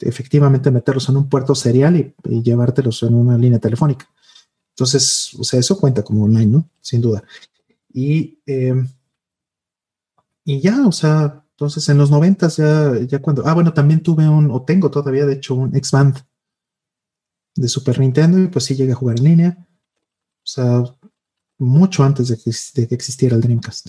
efectivamente 0.00 0.70
meterlos 0.70 1.08
en 1.08 1.16
un 1.16 1.28
puerto 1.28 1.54
serial 1.54 1.96
y, 1.96 2.42
llevártelos 2.42 3.02
en 3.02 3.14
una 3.14 3.38
línea 3.38 3.58
telefónica. 3.58 4.08
Entonces, 4.70 5.34
o 5.38 5.44
sea, 5.44 5.60
eso 5.60 5.78
cuenta 5.78 6.02
como 6.02 6.24
online, 6.24 6.46
¿no? 6.46 6.68
Sin 6.80 7.00
duda. 7.00 7.22
Y, 7.92 8.38
eh, 8.46 8.74
y 10.44 10.60
ya, 10.60 10.86
o 10.86 10.92
sea, 10.92 11.44
entonces 11.50 11.88
en 11.88 11.98
los 11.98 12.10
noventas 12.10 12.56
ya, 12.56 12.98
ya 13.00 13.20
cuando, 13.20 13.46
ah, 13.46 13.54
bueno, 13.54 13.72
también 13.72 14.02
tuve 14.02 14.28
un, 14.28 14.50
o 14.50 14.62
tengo 14.62 14.90
todavía, 14.90 15.26
de 15.26 15.34
hecho, 15.34 15.54
un 15.54 15.74
X-Band 15.74 16.24
de 17.56 17.68
Super 17.68 17.98
Nintendo 17.98 18.38
y 18.38 18.46
pues 18.46 18.64
sí 18.64 18.76
llegué 18.76 18.92
a 18.92 18.96
jugar 18.96 19.18
en 19.18 19.24
línea. 19.24 19.68
O 20.44 20.46
sea, 20.46 20.84
mucho 21.58 22.04
antes 22.04 22.28
de 22.28 22.86
que, 22.86 22.94
existiera 22.94 23.34
el 23.34 23.42
Dreamcast. 23.42 23.88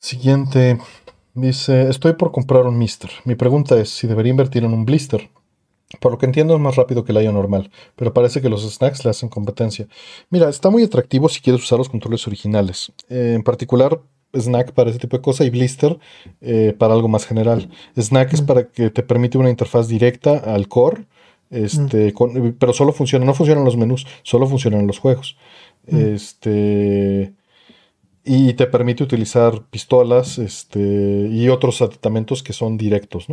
Siguiente. 0.00 0.80
Dice, 1.38 1.88
estoy 1.88 2.14
por 2.14 2.32
comprar 2.32 2.66
un 2.66 2.76
Mister. 2.78 3.10
Mi 3.24 3.34
pregunta 3.34 3.78
es 3.80 3.90
si 3.90 4.06
debería 4.06 4.30
invertir 4.30 4.64
en 4.64 4.72
un 4.72 4.84
blister. 4.84 5.30
Por 6.00 6.12
lo 6.12 6.18
que 6.18 6.26
entiendo 6.26 6.54
es 6.54 6.60
más 6.60 6.76
rápido 6.76 7.04
que 7.04 7.12
el 7.12 7.22
IO 7.22 7.32
normal, 7.32 7.70
pero 7.96 8.12
parece 8.12 8.42
que 8.42 8.48
los 8.50 8.68
snacks 8.68 9.04
le 9.04 9.10
hacen 9.10 9.28
competencia. 9.28 9.86
Mira, 10.28 10.48
está 10.48 10.68
muy 10.68 10.82
atractivo 10.82 11.28
si 11.28 11.40
quieres 11.40 11.62
usar 11.62 11.78
los 11.78 11.88
controles 11.88 12.26
originales. 12.26 12.92
Eh, 13.08 13.34
en 13.36 13.42
particular, 13.42 14.00
Snack 14.36 14.72
para 14.72 14.90
ese 14.90 14.98
tipo 14.98 15.16
de 15.16 15.22
cosa 15.22 15.44
y 15.44 15.50
Blister 15.50 15.98
eh, 16.42 16.74
para 16.76 16.92
algo 16.92 17.08
más 17.08 17.24
general. 17.24 17.70
Snack 17.96 18.34
es 18.34 18.42
para 18.42 18.64
que 18.64 18.90
te 18.90 19.02
permite 19.02 19.38
una 19.38 19.48
interfaz 19.48 19.88
directa 19.88 20.36
al 20.38 20.68
core 20.68 21.06
este, 21.50 22.12
pero 22.58 22.72
solo 22.72 22.92
funciona, 22.92 23.24
no 23.24 23.32
funcionan 23.32 23.64
los 23.64 23.76
menús, 23.76 24.06
solo 24.22 24.46
funcionan 24.46 24.86
los 24.86 24.98
juegos. 24.98 25.36
Este. 25.86 27.32
Y 28.30 28.52
te 28.52 28.66
permite 28.66 29.02
utilizar 29.02 29.62
pistolas 29.70 30.36
este, 30.36 30.78
y 30.78 31.48
otros 31.48 31.80
aditamentos 31.80 32.42
que 32.42 32.52
son 32.52 32.76
directos. 32.76 33.26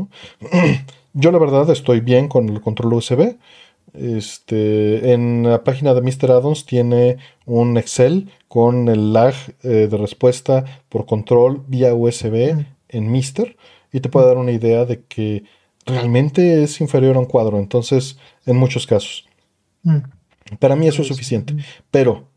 Yo, 1.14 1.32
la 1.34 1.38
verdad, 1.38 1.70
estoy 1.70 2.00
bien 2.00 2.30
con 2.30 2.48
el 2.48 2.62
control 2.62 2.94
USB. 2.94 3.36
Este, 3.94 5.12
en 5.12 5.44
la 5.44 5.66
página 5.66 5.94
de 5.94 6.02
Mr. 6.02 6.32
Addons 6.32 6.66
tiene 6.66 7.18
un 7.46 7.78
Excel 7.78 8.30
con 8.48 8.88
el 8.88 9.12
lag 9.12 9.34
eh, 9.64 9.88
de 9.90 9.98
respuesta 9.98 10.64
por 10.88 11.06
control 11.06 11.64
vía 11.68 11.94
USB 11.94 12.66
en 12.88 13.12
Mister 13.12 13.58
y 13.92 14.00
te 14.00 14.08
puede 14.08 14.28
dar 14.28 14.38
una 14.38 14.52
idea 14.54 14.86
de 14.86 15.04
que 15.04 15.44
realmente 15.86 16.64
es 16.64 16.80
inferior 16.80 17.18
a 17.18 17.20
un 17.20 17.26
cuadro, 17.26 17.60
entonces, 17.60 18.18
en 18.46 18.56
muchos 18.56 18.88
casos. 18.88 19.28
Mm. 19.84 20.00
Para 20.60 20.78
mí 20.78 20.88
eso 20.88 21.02
es 21.02 21.10
suficiente. 21.10 21.54
Pero 21.92 22.30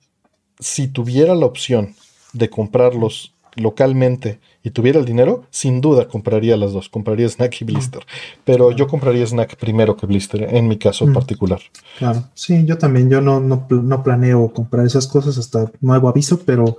si 0.58 0.88
tuviera 0.88 1.36
la 1.36 1.46
opción 1.46 1.94
de 2.32 2.50
comprarlos 2.50 3.34
localmente 3.56 4.40
y 4.62 4.70
tuviera 4.70 5.00
el 5.00 5.04
dinero, 5.04 5.44
sin 5.50 5.80
duda 5.80 6.08
compraría 6.08 6.56
las 6.56 6.72
dos. 6.72 6.88
Compraría 6.88 7.28
Snack 7.28 7.60
y 7.60 7.64
Blister. 7.64 8.02
Pero 8.44 8.70
yo 8.72 8.86
compraría 8.86 9.26
Snack 9.26 9.56
primero 9.56 9.96
que 9.96 10.06
Blister, 10.06 10.54
en 10.54 10.68
mi 10.68 10.78
caso 10.78 11.06
mm. 11.06 11.12
particular. 11.12 11.60
Claro, 11.98 12.24
sí, 12.34 12.64
yo 12.64 12.78
también. 12.78 13.10
Yo 13.10 13.20
no, 13.20 13.40
no, 13.40 14.02
planeo 14.02 14.52
comprar 14.52 14.86
esas 14.86 15.06
cosas 15.06 15.38
hasta 15.38 15.70
nuevo 15.80 16.08
aviso, 16.08 16.40
pero 16.44 16.78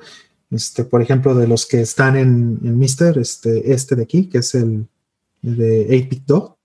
este, 0.52 0.84
por 0.84 1.02
ejemplo, 1.02 1.36
de 1.36 1.48
los 1.48 1.66
que 1.66 1.82
están 1.82 2.16
en, 2.16 2.60
en 2.64 2.78
Mister, 2.78 3.18
este, 3.18 3.74
este 3.74 3.96
de 3.96 4.04
aquí, 4.04 4.28
que 4.28 4.40
es 4.40 4.56
el, 4.56 4.88
de 5.42 5.88
8-Bit 5.90 6.26
Dog, 6.26 6.58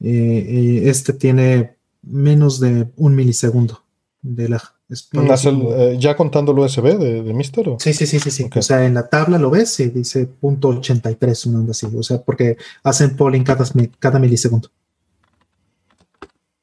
eh, 0.00 0.82
este 0.84 1.12
tiene 1.12 1.76
menos 2.02 2.60
de 2.60 2.88
un 2.96 3.14
milisegundo 3.14 3.82
de 4.22 4.48
la. 4.48 4.62
Eh, 4.88 5.96
¿Ya 5.98 6.16
contando 6.16 6.52
el 6.52 6.58
USB 6.60 6.96
de, 6.96 7.22
de 7.22 7.34
Mister? 7.34 7.66
Sí, 7.78 7.92
sí, 7.92 8.06
sí, 8.06 8.20
sí. 8.20 8.30
sí. 8.30 8.48
O 8.54 8.62
sea, 8.62 8.84
en 8.86 8.94
la 8.94 9.08
tabla 9.08 9.36
lo 9.36 9.50
ves 9.50 9.80
y 9.80 9.90
dice 9.90 10.26
punto 10.26 10.68
83, 10.68 11.46
un 11.46 11.70
así. 11.70 11.86
O 11.86 12.02
sea, 12.02 12.22
porque 12.22 12.56
hacen 12.84 13.16
polling 13.16 13.42
cada, 13.42 13.64
cada 13.98 14.18
milisegundo. 14.18 14.70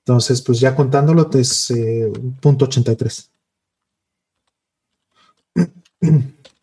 Entonces, 0.06 0.42
pues 0.42 0.60
ya 0.60 0.76
contándolo 0.76 1.30
es 1.34 1.72
eh, 1.72 2.12
punto 2.42 2.66
83. 2.66 3.30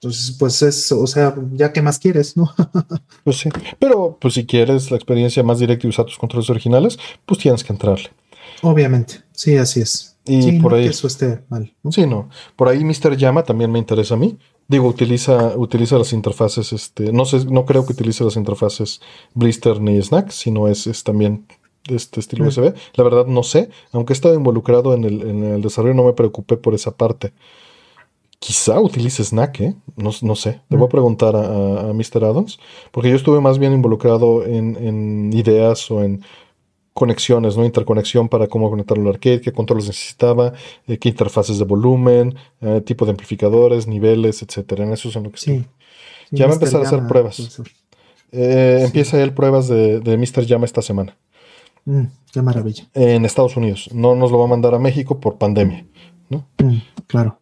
Entonces, 0.03 0.37
pues 0.39 0.63
es, 0.63 0.93
o 0.93 1.07
sea, 1.07 1.35
ya 1.53 1.73
que 1.73 1.83
más 1.83 1.99
quieres, 1.99 2.37
¿no? 2.37 2.55
pues 3.25 3.39
sí, 3.39 3.51
pero 3.79 4.17
pues 4.19 4.35
si 4.35 4.47
quieres 4.47 4.91
la 4.91 4.97
experiencia 4.97 5.43
más 5.43 5.59
directa 5.59 5.87
y 5.87 5.91
usar 5.91 6.07
tus 6.07 6.17
controles 6.17 6.49
originales, 6.49 6.99
pues 7.27 7.41
tienes 7.41 7.65
que 7.65 7.73
entrarle. 7.73 8.11
Obviamente, 8.63 9.23
sí, 9.33 9.57
así 9.57 9.81
es. 9.81 10.10
Y 10.31 10.61
por 10.61 10.75
ahí. 10.75 10.87
eso 10.87 11.07
esté 11.07 11.43
mal. 11.49 11.75
Sí, 11.91 12.07
no. 12.07 12.29
Por 12.57 12.69
ahí 12.69 12.85
Mr. 12.85 13.17
Llama 13.17 13.43
también 13.43 13.71
me 13.73 13.79
interesa 13.79 14.15
a 14.15 14.17
mí. 14.19 14.39
Digo, 14.69 14.87
utiliza, 14.87 15.57
utiliza 15.57 15.99
las 15.99 16.13
interfaces, 16.13 16.73
este, 16.73 17.13
no 17.13 17.25
sé, 17.25 17.45
no 17.47 17.67
creo 17.67 17.85
que 17.85 17.93
utilice 17.93 18.23
las 18.23 18.37
interfaces 18.37 19.01
Blister 19.35 19.81
ni 19.81 20.01
Snack, 20.01 20.31
sino 20.31 20.69
es, 20.69 20.87
es 20.87 21.03
también 21.03 21.47
de 21.89 21.97
este 21.97 22.21
estilo 22.21 22.45
mm. 22.45 22.49
USB. 22.49 22.75
La 22.95 23.05
verdad 23.05 23.27
no 23.27 23.43
sé, 23.43 23.71
aunque 23.93 24.13
he 24.13 24.15
estado 24.15 24.35
involucrado 24.35 24.95
en 24.95 25.05
el, 25.05 25.23
en 25.23 25.45
el 25.45 25.63
desarrollo, 25.63 25.95
no 25.95 26.05
me 26.05 26.13
preocupé 26.13 26.57
por 26.57 26.75
esa 26.75 26.97
parte. 26.97 27.33
Quizá 28.39 28.81
utilice 28.81 29.23
Snack, 29.23 29.61
¿eh? 29.61 29.75
No, 29.97 30.13
sé. 30.13 30.63
Le 30.71 30.79
voy 30.79 30.87
a 30.87 30.89
mm. 30.89 30.91
preguntar 30.91 31.37
a, 31.37 31.93
Mr. 31.93 32.25
Adams, 32.25 32.59
porque 32.91 33.11
yo 33.11 33.17
estuve 33.17 33.39
más 33.41 33.59
bien 33.59 33.75
involucrado 33.75 34.47
en, 34.47 35.31
ideas 35.35 35.91
o 35.91 36.03
en 36.03 36.23
conexiones, 36.93 37.57
¿no? 37.57 37.65
Interconexión 37.65 38.29
para 38.29 38.47
cómo 38.49 38.69
conectarlo 38.71 39.05
al 39.05 39.15
arcade, 39.15 39.41
qué 39.41 39.53
controles 39.53 39.87
necesitaba, 39.87 40.53
eh, 40.87 40.99
qué 40.99 41.09
interfaces 41.09 41.59
de 41.59 41.65
volumen, 41.65 42.35
eh, 42.61 42.81
tipo 42.85 43.05
de 43.05 43.13
amplificadores, 43.13 43.87
niveles, 43.87 44.43
etcétera. 44.43 44.85
En 44.85 44.93
eso 44.93 45.09
es 45.09 45.17
en 45.17 45.25
lo 45.25 45.31
que 45.31 45.39
sí. 45.39 45.65
Ya 46.31 46.47
va 46.47 46.53
a 46.53 46.55
empezar 46.55 46.81
a 46.81 46.85
hacer 46.85 47.07
pruebas. 47.07 47.61
Eh, 48.33 48.83
Empieza 48.85 49.21
él 49.23 49.33
pruebas 49.35 49.69
de, 49.69 50.01
de 50.01 50.17
Mr. 50.17 50.47
Llama 50.47 50.65
esta 50.65 50.83
semana. 50.83 51.17
Mm, 51.85 52.05
qué 52.33 52.43
maravilla. 52.43 52.87
En 52.95 53.25
Estados 53.25 53.57
Unidos. 53.57 53.91
No 53.93 54.15
nos 54.15 54.31
lo 54.31 54.39
va 54.39 54.45
a 54.45 54.49
mandar 54.49 54.75
a 54.75 54.79
México 54.79 55.19
por 55.19 55.39
pandemia. 55.39 55.87
¿no? 56.29 56.47
Mm, 56.59 56.77
claro. 57.07 57.39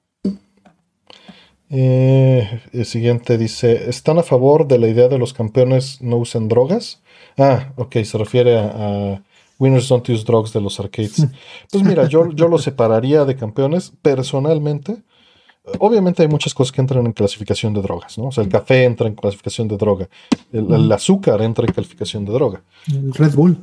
El 1.71 2.87
siguiente 2.87 3.37
dice: 3.37 3.91
¿Están 3.91 4.19
a 4.19 4.23
favor 4.23 4.67
de 4.67 4.79
la 4.79 4.89
idea 4.89 5.09
de 5.09 5.19
los 5.19 5.35
campeones 5.35 6.01
no 6.01 6.17
usen 6.17 6.49
drogas? 6.49 7.03
Ah, 7.37 7.73
ok, 7.77 7.97
se 8.05 8.17
refiere 8.17 8.59
a, 8.59 8.73
a 8.75 9.23
Winners 9.59 9.89
Don't 9.89 10.09
Use 10.09 10.25
Drugs 10.25 10.53
de 10.53 10.61
los 10.61 10.79
arcades. 10.79 11.27
Pues 11.71 11.85
mira, 11.85 12.09
yo, 12.09 12.31
yo 12.33 12.49
lo 12.49 12.59
separaría 12.59 13.25
de 13.25 13.37
campeones 13.37 13.93
personalmente. 14.03 14.97
Obviamente 15.79 16.23
hay 16.23 16.29
muchas 16.29 16.55
cosas 16.55 16.73
que 16.73 16.81
entran 16.81 17.05
en 17.05 17.13
clasificación 17.13 17.75
de 17.75 17.83
drogas, 17.83 18.17
¿no? 18.17 18.29
O 18.29 18.33
sea, 18.33 18.43
el 18.43 18.49
café 18.49 18.85
entra 18.85 19.07
en 19.07 19.15
clasificación 19.15 19.69
de 19.69 19.77
droga, 19.77 20.09
el, 20.51 20.73
el 20.73 20.91
azúcar 20.91 21.43
entra 21.43 21.67
en 21.67 21.73
clasificación 21.73 22.25
de 22.25 22.33
droga. 22.33 22.63
El 22.87 23.13
Red 23.13 23.35
Bull. 23.35 23.59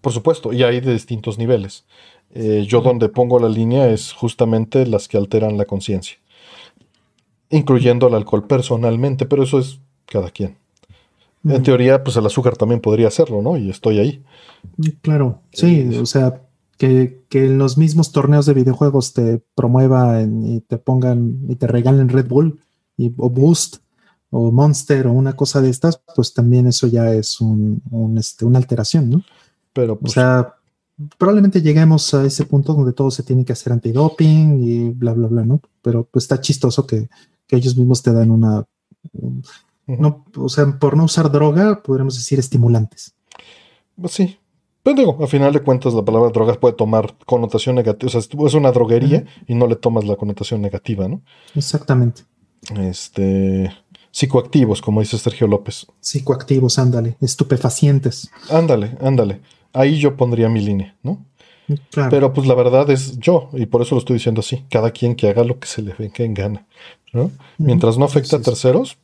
Por 0.00 0.12
supuesto, 0.12 0.52
y 0.52 0.62
hay 0.62 0.80
de 0.80 0.92
distintos 0.92 1.38
niveles. 1.38 1.84
Eh, 2.32 2.64
yo 2.68 2.80
donde 2.80 3.08
pongo 3.08 3.40
la 3.40 3.48
línea 3.48 3.90
es 3.90 4.12
justamente 4.12 4.86
las 4.86 5.08
que 5.08 5.16
alteran 5.16 5.58
la 5.58 5.64
conciencia, 5.64 6.18
incluyendo 7.50 8.06
el 8.06 8.14
alcohol 8.14 8.46
personalmente, 8.46 9.26
pero 9.26 9.42
eso 9.42 9.58
es 9.58 9.80
cada 10.06 10.30
quien. 10.30 10.59
En 11.44 11.60
Mm, 11.60 11.62
teoría, 11.62 12.02
pues 12.04 12.16
el 12.16 12.26
azúcar 12.26 12.56
también 12.56 12.80
podría 12.80 13.08
hacerlo, 13.08 13.42
¿no? 13.42 13.56
Y 13.56 13.70
estoy 13.70 13.98
ahí. 13.98 14.22
Claro, 15.02 15.42
sí, 15.52 15.88
Eh, 15.90 15.98
o 16.00 16.06
sea, 16.06 16.42
que, 16.78 17.22
que 17.28 17.46
en 17.46 17.58
los 17.58 17.76
mismos 17.76 18.12
torneos 18.12 18.46
de 18.46 18.54
videojuegos 18.54 19.12
te 19.12 19.42
promuevan 19.54 20.46
y 20.46 20.60
te 20.60 20.78
pongan 20.78 21.40
y 21.48 21.56
te 21.56 21.66
regalen 21.66 22.08
Red 22.08 22.28
Bull 22.28 22.60
y, 22.96 23.12
o 23.16 23.28
Boost 23.30 23.76
o 24.30 24.52
Monster 24.52 25.06
o 25.08 25.12
una 25.12 25.34
cosa 25.34 25.60
de 25.60 25.70
estas, 25.70 26.00
pues 26.14 26.32
también 26.32 26.66
eso 26.66 26.86
ya 26.86 27.12
es 27.12 27.40
un, 27.40 27.82
un, 27.90 28.16
este, 28.16 28.44
una 28.44 28.58
alteración, 28.58 29.10
¿no? 29.10 29.22
Pero 29.72 29.94
O 29.94 29.98
pues, 29.98 30.12
sea, 30.12 30.54
probablemente 31.18 31.62
lleguemos 31.62 32.14
a 32.14 32.24
ese 32.24 32.44
punto 32.46 32.74
donde 32.74 32.92
todo 32.92 33.10
se 33.10 33.22
tiene 33.22 33.44
que 33.44 33.52
hacer 33.52 33.72
antidoping 33.72 34.62
y 34.62 34.90
bla, 34.90 35.12
bla, 35.14 35.28
bla, 35.28 35.44
¿no? 35.44 35.60
Pero 35.82 36.04
pues 36.04 36.24
está 36.24 36.40
chistoso 36.40 36.86
que, 36.86 37.08
que 37.46 37.56
ellos 37.56 37.76
mismos 37.76 38.02
te 38.02 38.12
dan 38.12 38.30
una... 38.30 38.64
un- 39.12 39.42
no, 39.98 40.24
o 40.36 40.48
sea, 40.48 40.78
por 40.78 40.96
no 40.96 41.04
usar 41.04 41.30
droga, 41.30 41.82
podríamos 41.82 42.16
decir 42.16 42.38
estimulantes. 42.38 43.14
Pues 44.00 44.12
sí. 44.12 44.38
Pero 44.82 44.96
digo, 44.96 45.18
a 45.22 45.26
final 45.26 45.52
de 45.52 45.60
cuentas, 45.60 45.92
la 45.92 46.04
palabra 46.04 46.30
drogas 46.30 46.56
puede 46.56 46.74
tomar 46.74 47.14
connotación 47.26 47.76
negativa. 47.76 48.06
O 48.06 48.10
sea, 48.10 48.20
es 48.20 48.54
una 48.54 48.72
droguería 48.72 49.26
y 49.46 49.54
no 49.54 49.66
le 49.66 49.76
tomas 49.76 50.04
la 50.04 50.16
connotación 50.16 50.62
negativa, 50.62 51.06
¿no? 51.06 51.22
Exactamente. 51.54 52.22
Este. 52.78 53.70
Psicoactivos, 54.10 54.82
como 54.82 55.00
dice 55.00 55.18
Sergio 55.18 55.46
López. 55.46 55.86
Psicoactivos, 56.00 56.78
ándale, 56.78 57.16
estupefacientes. 57.20 58.30
Ándale, 58.50 58.96
ándale. 59.00 59.40
Ahí 59.72 59.98
yo 59.98 60.16
pondría 60.16 60.48
mi 60.48 60.60
línea, 60.60 60.96
¿no? 61.02 61.24
Claro. 61.90 62.10
Pero 62.10 62.32
pues 62.32 62.48
la 62.48 62.54
verdad 62.54 62.90
es 62.90 63.18
yo, 63.18 63.50
y 63.52 63.66
por 63.66 63.82
eso 63.82 63.94
lo 63.94 64.00
estoy 64.00 64.14
diciendo 64.14 64.40
así. 64.40 64.64
Cada 64.68 64.90
quien 64.90 65.14
que 65.14 65.28
haga 65.28 65.44
lo 65.44 65.60
que 65.60 65.68
se 65.68 65.82
le 65.82 65.94
venga 65.94 66.24
en 66.24 66.34
gana, 66.34 66.66
¿no? 67.12 67.30
Mientras 67.58 67.98
no 67.98 68.04
afecte 68.04 68.34
a 68.34 68.40
terceros, 68.40 68.98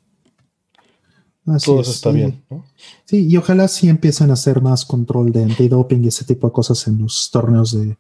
Así 1.47 1.66
todo 1.66 1.81
es, 1.81 1.89
eso 1.89 1.97
está 1.97 2.10
bien, 2.10 2.42
¿no? 2.50 2.65
Sí, 3.05 3.26
y 3.28 3.36
ojalá 3.36 3.68
sí 3.68 3.89
empiecen 3.89 4.31
a 4.31 4.33
hacer 4.34 4.60
más 4.60 4.84
control 4.84 5.31
de 5.33 5.44
antidoping 5.44 6.05
y 6.05 6.08
ese 6.08 6.25
tipo 6.25 6.47
de 6.49 6.52
cosas 6.52 6.86
en 6.89 6.99
los 6.99 7.31
torneos 7.31 7.73
de, 7.73 7.97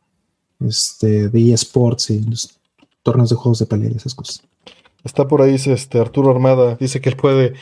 este, 0.60 1.28
de 1.28 1.52
eSports 1.52 2.10
y 2.10 2.20
los 2.20 2.58
torneos 3.02 3.30
de 3.30 3.36
juegos 3.36 3.58
de 3.60 3.66
pelea 3.66 3.90
y 3.92 3.96
esas 3.96 4.14
cosas. 4.14 4.42
Está 5.04 5.28
por 5.28 5.40
ahí 5.42 5.54
este 5.54 6.00
Arturo 6.00 6.30
Armada, 6.32 6.76
dice 6.80 7.00
que 7.00 7.08
él 7.08 7.16
puede 7.16 7.54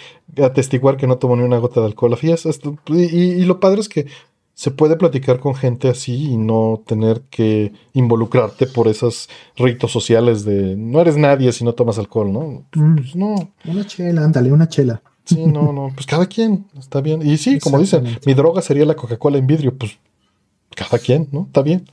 atestiguar 0.42 0.96
que 0.96 1.06
no 1.06 1.18
tomó 1.18 1.36
ni 1.36 1.42
una 1.42 1.58
gota 1.58 1.80
de 1.80 1.86
alcohol. 1.86 2.16
Y- 2.22 3.02
y 3.02 3.44
lo 3.44 3.60
padre 3.60 3.80
es 3.82 3.88
que 3.90 4.06
se 4.54 4.70
puede 4.70 4.96
platicar 4.96 5.40
con 5.40 5.54
gente 5.54 5.88
así 5.88 6.14
y 6.30 6.36
no 6.38 6.82
tener 6.86 7.22
que 7.28 7.72
involucrarte 7.92 8.66
por 8.66 8.88
esos 8.88 9.28
ritos 9.56 9.92
sociales 9.92 10.44
de 10.44 10.76
no 10.76 11.00
eres 11.00 11.16
nadie 11.18 11.52
si 11.52 11.64
no 11.64 11.74
tomas 11.74 11.98
alcohol, 11.98 12.32
¿no? 12.32 12.64
Mm, 12.74 12.94
Pues 12.96 13.16
no, 13.16 13.34
una 13.66 13.84
chela, 13.86 14.24
ándale, 14.24 14.50
una 14.52 14.68
chela. 14.68 15.02
Sí, 15.24 15.46
no, 15.46 15.72
no, 15.72 15.90
pues 15.94 16.06
cada 16.06 16.26
quien, 16.26 16.66
está 16.78 17.00
bien. 17.00 17.26
Y 17.26 17.36
sí, 17.38 17.58
como 17.58 17.78
dicen, 17.78 18.04
mi 18.26 18.34
droga 18.34 18.62
sería 18.62 18.84
la 18.84 18.94
Coca-Cola 18.96 19.38
en 19.38 19.46
vidrio, 19.46 19.76
pues 19.76 19.98
cada 20.74 20.98
quien, 20.98 21.28
¿no? 21.30 21.44
Está 21.46 21.62
bien. 21.62 21.88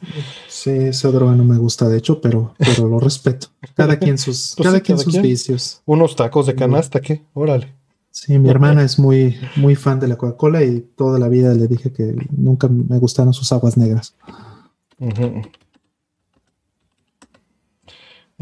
Sí, 0.48 0.72
esa 0.72 1.10
droga 1.12 1.34
no 1.36 1.44
me 1.44 1.58
gusta, 1.58 1.88
de 1.88 1.98
hecho, 1.98 2.20
pero, 2.20 2.56
pero 2.58 2.88
lo 2.88 3.00
respeto. 3.00 3.48
Cada 3.76 3.98
quien 3.98 4.18
sus, 4.18 4.54
Pues 4.58 4.68
cada 4.68 4.78
sí, 4.80 4.84
quien 4.84 4.98
cada 4.98 5.04
sus 5.04 5.14
quien. 5.14 5.24
vicios. 5.24 5.82
Unos 5.86 6.16
tacos 6.16 6.48
de 6.48 6.56
canasta, 6.56 7.00
¿qué? 7.00 7.24
Órale. 7.34 7.74
Sí, 8.10 8.38
mi 8.40 8.50
hermana 8.50 8.84
es 8.84 9.00
muy, 9.00 9.38
muy 9.56 9.76
fan 9.76 10.00
de 10.00 10.08
la 10.10 10.18
Coca-Cola 10.18 10.64
y 10.64 10.82
toda 10.98 11.18
la 11.18 11.30
vida 11.30 11.54
le 11.54 11.68
dije 11.68 11.94
que 11.94 12.14
nunca 12.36 12.68
me 12.68 12.98
gustaron 13.00 13.34
sus 13.34 13.52
aguas 13.54 13.78
negras. 13.78 14.16
Ujú. 15.00 15.42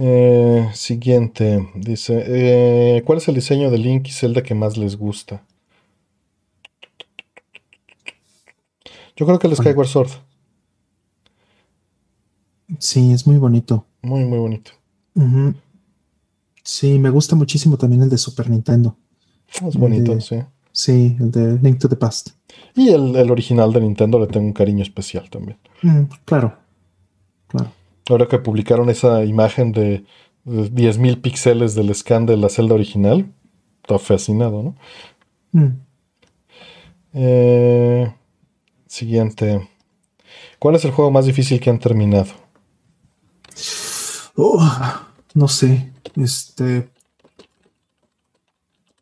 Eh, 0.02 0.69
siguiente, 0.74 1.68
dice, 1.76 2.24
eh, 2.26 3.03
¿cuál 3.03 3.18
es 3.18 3.28
el 3.28 3.36
diseño 3.36 3.69
de 3.69 3.78
Link 3.78 4.08
y 4.08 4.11
Zelda 4.11 4.42
que 4.42 4.56
más 4.56 4.78
les 4.78 4.95
gusta? 4.95 5.44
Yo 9.18 9.26
creo 9.26 9.38
que 9.40 9.48
el 9.48 9.56
Skyward 9.58 9.88
Sword, 9.88 10.10
Sí, 12.78 13.11
es 13.11 13.26
muy 13.28 13.38
bonito. 13.38 13.86
muy 14.02 14.24
muy 14.24 14.38
bonito. 14.38 14.72
Sí, 16.64 16.98
me 17.00 17.10
gusta 17.10 17.36
muchísimo 17.36 17.78
también 17.78 18.03
el 18.03 18.10
de 18.10 18.18
Super 18.18 18.50
Nintendo. 18.50 18.95
Es 19.68 19.76
bonito, 19.76 20.16
de- 20.16 20.22
sí. 20.22 20.38
Sí, 20.72 21.18
el 21.19 21.32
de 21.32 21.60
Link 21.61 21.80
to 21.80 21.90
the 21.90 21.95
Past. 21.98 22.30
Y 22.76 22.90
el, 22.90 23.16
el 23.16 23.32
original 23.32 23.74
de 23.74 23.82
Nintendo 23.82 24.18
le 24.19 24.28
tengo 24.28 24.45
un 24.45 24.53
cariño 24.53 24.84
especial 24.84 25.30
también. 25.30 25.58
Mm, 25.82 26.03
claro, 26.24 26.58
claro. 27.48 27.72
Ahora 28.09 28.27
que 28.27 28.39
publicaron 28.39 28.89
esa 28.89 29.23
imagen 29.23 29.71
de, 29.71 30.03
de 30.43 30.71
10.000 30.71 31.21
píxeles 31.21 31.75
del 31.75 31.93
scan 31.93 32.25
de 32.25 32.38
la 32.38 32.49
celda 32.49 32.75
original, 32.75 33.31
está 33.81 33.99
fascinado, 33.99 34.63
¿no? 34.63 34.75
Mm. 35.51 35.81
Eh, 37.13 38.13
siguiente. 38.88 39.69
¿Cuál 40.57 40.75
es 40.75 40.85
el 40.85 40.91
juego 40.91 41.11
más 41.11 41.25
difícil 41.25 41.59
que 41.59 41.69
han 41.69 41.79
terminado? 41.79 42.31
Oh, 44.35 44.63
no 45.33 45.47
sé, 45.47 45.91
este... 46.15 46.89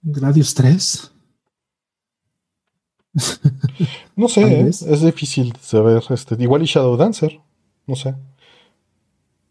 Gradius 0.02 0.54
3. 0.54 1.12
No 4.16 4.28
sé, 4.28 4.62
¿eh? 4.62 4.68
es 4.68 5.02
difícil 5.02 5.54
saber. 5.62 6.04
Este, 6.10 6.36
igual 6.42 6.64
y 6.64 6.66
Shadow 6.66 6.98
Dancer, 6.98 7.40
no 7.86 7.96
sé. 7.96 8.16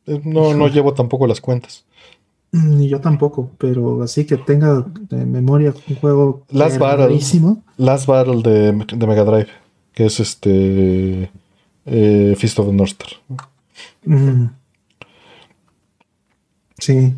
No, 0.07 0.55
no 0.55 0.69
llevo 0.69 0.95
tampoco 0.95 1.27
las 1.27 1.41
cuentas. 1.41 1.85
Ni 2.53 2.89
yo 2.89 3.01
tampoco, 3.01 3.51
pero 3.59 4.03
así 4.03 4.25
que 4.25 4.37
tenga 4.37 4.87
de 5.11 5.27
memoria 5.27 5.75
un 5.89 5.97
juego 5.97 6.45
Last 6.51 6.79
Battle. 6.79 7.19
Last 7.77 8.07
Battle 8.07 8.43
de, 8.43 8.73
de 8.73 9.07
Mega 9.07 9.25
Drive, 9.25 9.49
que 9.93 10.07
es 10.07 10.21
este 10.21 11.31
eh, 11.85 12.35
Fist 12.37 12.59
of 12.59 12.67
the 12.67 12.73
North 12.73 12.93
Star. 12.93 13.11
Mm. 14.05 14.47
Sí, 16.79 17.15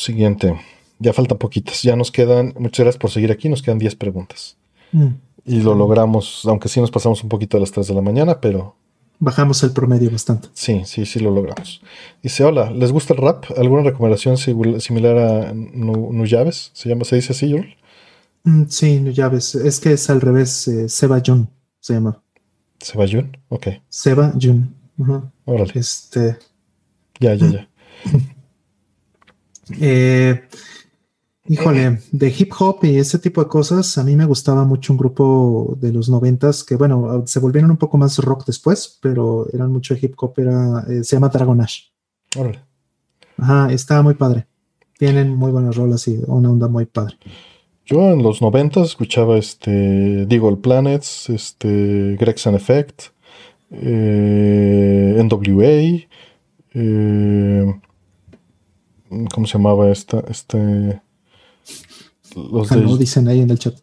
Siguiente. 0.00 0.58
Ya 0.98 1.12
faltan 1.12 1.36
poquitas. 1.36 1.82
Ya 1.82 1.94
nos 1.94 2.10
quedan. 2.10 2.54
Muchas 2.58 2.84
gracias 2.84 3.00
por 3.00 3.10
seguir 3.10 3.30
aquí. 3.30 3.48
Nos 3.48 3.62
quedan 3.62 3.78
10 3.78 3.96
preguntas. 3.96 4.56
Mm. 4.92 5.08
Y 5.44 5.60
lo 5.60 5.74
logramos, 5.74 6.42
aunque 6.46 6.68
sí 6.68 6.80
nos 6.80 6.90
pasamos 6.90 7.22
un 7.22 7.28
poquito 7.28 7.56
a 7.56 7.60
las 7.60 7.70
3 7.70 7.86
de 7.86 7.94
la 7.94 8.00
mañana, 8.00 8.40
pero 8.40 8.76
bajamos 9.20 9.62
el 9.62 9.70
promedio 9.72 10.10
bastante. 10.10 10.48
sí, 10.54 10.82
sí, 10.84 11.06
sí 11.06 11.20
lo 11.20 11.30
logramos. 11.30 11.80
Dice, 12.22 12.42
hola, 12.44 12.70
¿les 12.72 12.90
gusta 12.90 13.14
el 13.14 13.20
rap? 13.20 13.44
¿Alguna 13.56 13.82
recomendación 13.84 14.36
similar 14.36 15.16
a 15.18 15.52
Nu- 15.54 16.12
Nuyaves? 16.12 16.70
¿Se 16.74 16.88
llama, 16.88 17.04
se 17.04 17.16
dice 17.16 17.32
así, 17.32 17.48
Yul? 17.50 17.76
Mm, 18.44 18.64
Sí, 18.68 18.98
no, 19.00 19.10
ya 19.10 19.28
ves, 19.28 19.54
es 19.54 19.78
que 19.80 19.92
es 19.92 20.08
al 20.10 20.20
revés, 20.20 20.66
eh, 20.68 20.88
Seba 20.88 21.20
Jun 21.24 21.48
se 21.78 21.92
llama. 21.94 22.22
¿Sebayun? 22.80 23.36
Ok, 23.50 23.68
Seba 23.88 24.32
Jun. 24.40 24.74
Órale. 25.44 25.72
Este, 25.74 26.38
Ya, 27.20 27.34
ya, 27.34 27.46
ya. 27.48 27.68
eh, 29.80 30.48
híjole, 31.50 31.98
de 32.12 32.28
hip 32.28 32.52
hop 32.60 32.84
y 32.84 32.96
ese 32.96 33.18
tipo 33.18 33.42
de 33.42 33.48
cosas, 33.48 33.98
a 33.98 34.04
mí 34.04 34.14
me 34.14 34.24
gustaba 34.24 34.64
mucho 34.64 34.92
un 34.92 34.98
grupo 34.98 35.76
de 35.80 35.92
los 35.92 36.08
noventas 36.08 36.62
que, 36.62 36.76
bueno, 36.76 37.24
se 37.26 37.40
volvieron 37.40 37.72
un 37.72 37.76
poco 37.76 37.98
más 37.98 38.18
rock 38.18 38.44
después, 38.46 38.98
pero 39.02 39.48
eran 39.52 39.72
mucho 39.72 39.96
hip 40.00 40.14
hop, 40.16 40.34
era, 40.36 40.84
eh, 40.88 41.02
se 41.02 41.16
llama 41.16 41.28
Dragon 41.28 41.60
Ash. 41.60 41.88
Órale. 42.36 42.60
Ajá, 43.36 43.72
estaba 43.72 44.02
muy 44.02 44.14
padre. 44.14 44.46
Tienen 44.96 45.34
muy 45.34 45.50
buenas 45.50 45.74
rolas 45.74 46.06
y 46.06 46.20
una 46.28 46.52
onda 46.52 46.68
muy 46.68 46.86
padre. 46.86 47.16
Yo 47.84 48.12
en 48.12 48.22
los 48.22 48.40
90 48.40 48.82
escuchaba 48.82 49.36
este 49.36 50.26
Deagle 50.26 50.58
Planets, 50.58 51.30
este 51.30 52.16
Gregson 52.16 52.54
Effect, 52.54 53.06
eh, 53.72 55.20
NWA, 55.20 56.06
eh, 56.74 57.80
¿cómo 59.34 59.46
se 59.48 59.54
llamaba 59.54 59.90
esta? 59.90 60.22
Este 60.28 61.00
Los 62.34 62.68
Caló, 62.68 62.92
de, 62.94 62.98
dicen 62.98 63.26
ahí 63.28 63.40
en 63.40 63.50
el 63.50 63.58
chat. 63.58 63.74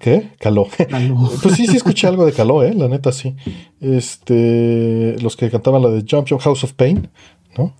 ¿Qué? 0.00 0.30
Caló. 0.38 0.66
Caló. 0.88 1.30
Pues 1.42 1.56
sí, 1.56 1.66
sí 1.66 1.76
escuché 1.76 2.06
algo 2.06 2.24
de 2.26 2.32
Caló, 2.32 2.62
¿eh? 2.62 2.74
La 2.74 2.88
neta 2.88 3.12
sí. 3.12 3.34
Este, 3.80 5.16
los 5.20 5.36
que 5.36 5.50
cantaban 5.50 5.82
la 5.82 5.90
de 5.90 6.04
Jump 6.08 6.28
Jump 6.28 6.40
House 6.42 6.64
of 6.64 6.72
Pain, 6.72 7.08
¿no? 7.56 7.74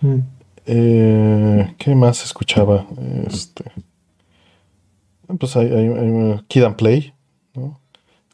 Mm. 0.00 0.18
Eh, 0.66 1.74
¿Qué 1.78 1.94
más 1.94 2.24
escuchaba? 2.24 2.86
Este, 3.26 3.64
pues 5.38 5.56
hay, 5.56 5.66
hay- 5.66 5.88
hay, 5.88 6.08
uh, 6.10 6.40
Kid 6.48 6.62
and 6.64 6.76
Play, 6.76 7.12
¿no? 7.54 7.80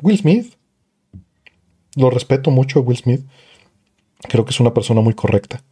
Will 0.03 0.19
Smith. 0.19 0.55
Lo 1.97 2.09
respeto 2.11 2.51
mucho 2.51 2.79
a 2.79 2.83
Will 2.83 2.97
Smith. 2.99 3.23
Creo 4.29 4.45
que 4.45 4.51
es 4.51 4.61
una 4.61 4.73
persona 4.75 5.01
muy 5.01 5.15
correcta 5.15 5.63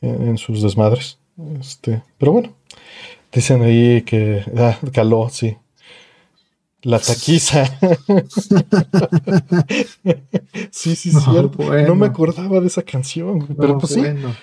en, 0.00 0.28
en 0.28 0.38
sus 0.38 0.62
desmadres. 0.62 1.18
Este, 1.60 2.02
pero 2.16 2.32
bueno, 2.32 2.54
dicen 3.40 3.62
ahí 3.62 4.02
que 4.02 4.44
ah, 4.56 4.78
caló, 4.92 5.28
sí. 5.30 5.56
La 6.82 6.98
taquiza. 6.98 7.64
sí, 10.70 10.94
sí, 10.96 11.12
No, 11.12 11.20
cierto. 11.20 11.58
No 11.86 11.94
me 11.94 12.06
acordaba 12.06 12.60
de 12.60 12.66
esa 12.66 12.82
canción. 12.82 13.46
Pero 13.58 13.74
No, 13.74 13.78
pues 13.78 13.94
sí, 13.94 14.02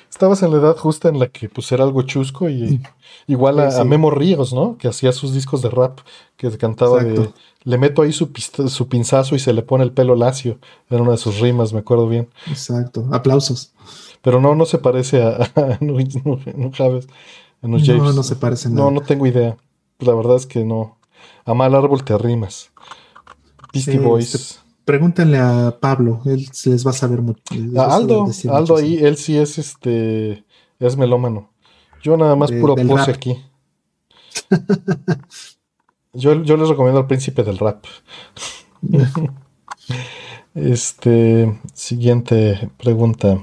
estabas 0.09 0.41
en 0.41 0.51
la 0.51 0.57
edad 0.57 0.75
justa 0.77 1.09
en 1.09 1.19
la 1.19 1.27
que 1.27 1.49
pues 1.49 1.71
era 1.71 1.83
algo 1.83 2.01
chusco 2.01 2.49
y 2.49 2.81
igual 3.27 3.59
a, 3.59 3.69
Sí, 3.69 3.75
sí. 3.75 3.81
a 3.81 3.85
Memo 3.85 4.09
Ríos, 4.09 4.53
¿no? 4.53 4.77
Que 4.77 4.87
hacía 4.87 5.11
sus 5.11 5.33
discos 5.33 5.61
de 5.61 5.69
rap, 5.69 5.99
que 6.37 6.49
cantaba 6.57 7.03
de 7.03 7.29
le 7.63 7.77
meto 7.77 8.01
ahí 8.01 8.11
su, 8.11 8.31
pista- 8.31 8.67
su 8.69 8.87
pinzazo 8.87 9.35
y 9.35 9.39
se 9.39 9.53
le 9.53 9.61
pone 9.61 9.83
el 9.83 9.91
pelo 9.91 10.15
lacio. 10.15 10.57
Era 10.89 11.03
una 11.03 11.11
de 11.11 11.17
sus 11.17 11.39
rimas, 11.39 11.73
me 11.73 11.79
acuerdo 11.79 12.07
bien. 12.07 12.27
Exacto. 12.47 13.07
Aplausos. 13.11 13.71
Pero 14.23 14.41
no, 14.41 14.55
no 14.55 14.65
se 14.65 14.79
parece 14.79 15.21
a, 15.21 15.29
a 15.55 15.61
a 15.61 15.77
Nuj 15.79 16.01
No, 17.61 18.13
no 18.13 18.23
se 18.23 18.35
parece 18.35 18.69
nada. 18.69 18.81
No, 18.85 18.91
no 18.91 19.01
tengo 19.01 19.27
idea. 19.27 19.57
La 19.99 20.15
verdad 20.15 20.35
es 20.35 20.45
que 20.45 20.65
no. 20.65 20.97
A 21.45 21.53
mal 21.53 21.75
árbol 21.75 22.03
te 22.03 22.13
arrimas. 22.13 22.71
Beastie 23.73 23.99
Boys. 23.99 24.33
este, 24.35 24.59
Pregúntenle 24.85 25.37
a 25.37 25.77
Pablo, 25.79 26.21
él 26.25 26.49
se 26.51 26.71
les 26.71 26.85
va 26.85 26.89
a 26.89 26.93
saber 26.95 27.21
mucho. 27.21 27.41
A 27.77 27.95
Aldo, 27.95 28.25
Aldo 28.49 28.73
mucho, 28.73 28.75
ahí, 28.77 28.97
él 28.97 29.15
sí 29.15 29.37
es 29.37 29.59
este, 29.59 30.43
es 30.79 30.97
melómano. 30.97 31.51
Yo 32.01 32.17
nada 32.17 32.35
más 32.35 32.49
De- 32.49 32.59
puro 32.59 32.75
pose 32.75 32.95
rap. 32.95 33.09
aquí. 33.09 33.37
Yo, 36.13 36.43
yo 36.43 36.57
les 36.57 36.67
recomiendo 36.67 36.99
al 36.99 37.07
príncipe 37.07 37.43
del 37.43 37.57
rap. 37.57 37.85
Este, 40.53 41.57
siguiente 41.73 42.69
pregunta. 42.77 43.41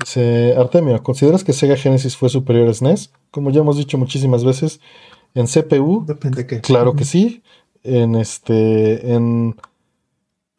Dice, 0.00 0.54
Artemio, 0.58 1.00
¿consideras 1.02 1.44
que 1.44 1.52
Sega 1.52 1.76
Genesis 1.76 2.16
fue 2.16 2.28
superior 2.28 2.68
a 2.68 2.74
SNES? 2.74 3.12
Como 3.30 3.50
ya 3.50 3.60
hemos 3.60 3.76
dicho 3.76 3.98
muchísimas 3.98 4.44
veces, 4.44 4.80
en 5.34 5.46
CPU, 5.46 6.04
Depende 6.06 6.42
de 6.42 6.46
qué. 6.46 6.60
claro 6.60 6.94
que 6.94 7.04
sí. 7.04 7.42
En 7.82 8.16
este, 8.16 9.12
en, 9.14 9.54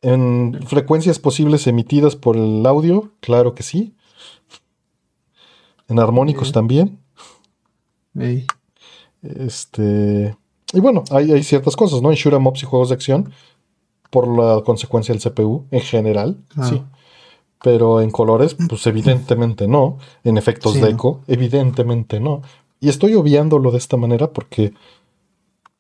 en 0.02 0.60
frecuencias 0.66 1.20
posibles 1.20 1.68
emitidas 1.68 2.16
por 2.16 2.38
el 2.38 2.66
audio, 2.66 3.12
claro 3.20 3.54
que 3.56 3.64
sí. 3.64 3.94
En 5.90 6.00
armónicos 6.00 6.52
también. 6.52 7.00
Este, 9.22 10.36
y 10.74 10.80
bueno, 10.80 11.04
hay, 11.12 11.32
hay 11.32 11.44
ciertas 11.44 11.76
cosas, 11.76 12.02
¿no? 12.02 12.10
En 12.10 12.16
shoot 12.16 12.34
'em 12.34 12.46
ups 12.48 12.64
y 12.64 12.66
juegos 12.66 12.90
de 12.90 12.96
acción, 12.96 13.32
por 14.10 14.28
la 14.28 14.62
consecuencia 14.64 15.14
del 15.14 15.22
CPU 15.22 15.66
en 15.72 15.82
general, 15.82 16.38
sí. 16.68 16.82
Pero 17.64 18.02
en 18.02 18.11
colores, 18.11 18.56
pues 18.69 18.86
evidentemente 18.88 19.68
no. 19.68 19.98
En 20.24 20.38
efectos 20.38 20.74
Sí, 20.74 20.80
de 20.82 20.90
no. 20.92 20.95
eco, 20.95 21.22
evidentemente 21.27 22.19
no. 22.19 22.42
Y 22.80 22.90
estoy 22.90 23.16
obviándolo 23.16 23.72
de 23.72 23.80
esta 23.80 23.98
manera 23.98 24.32
porque, 24.32 24.74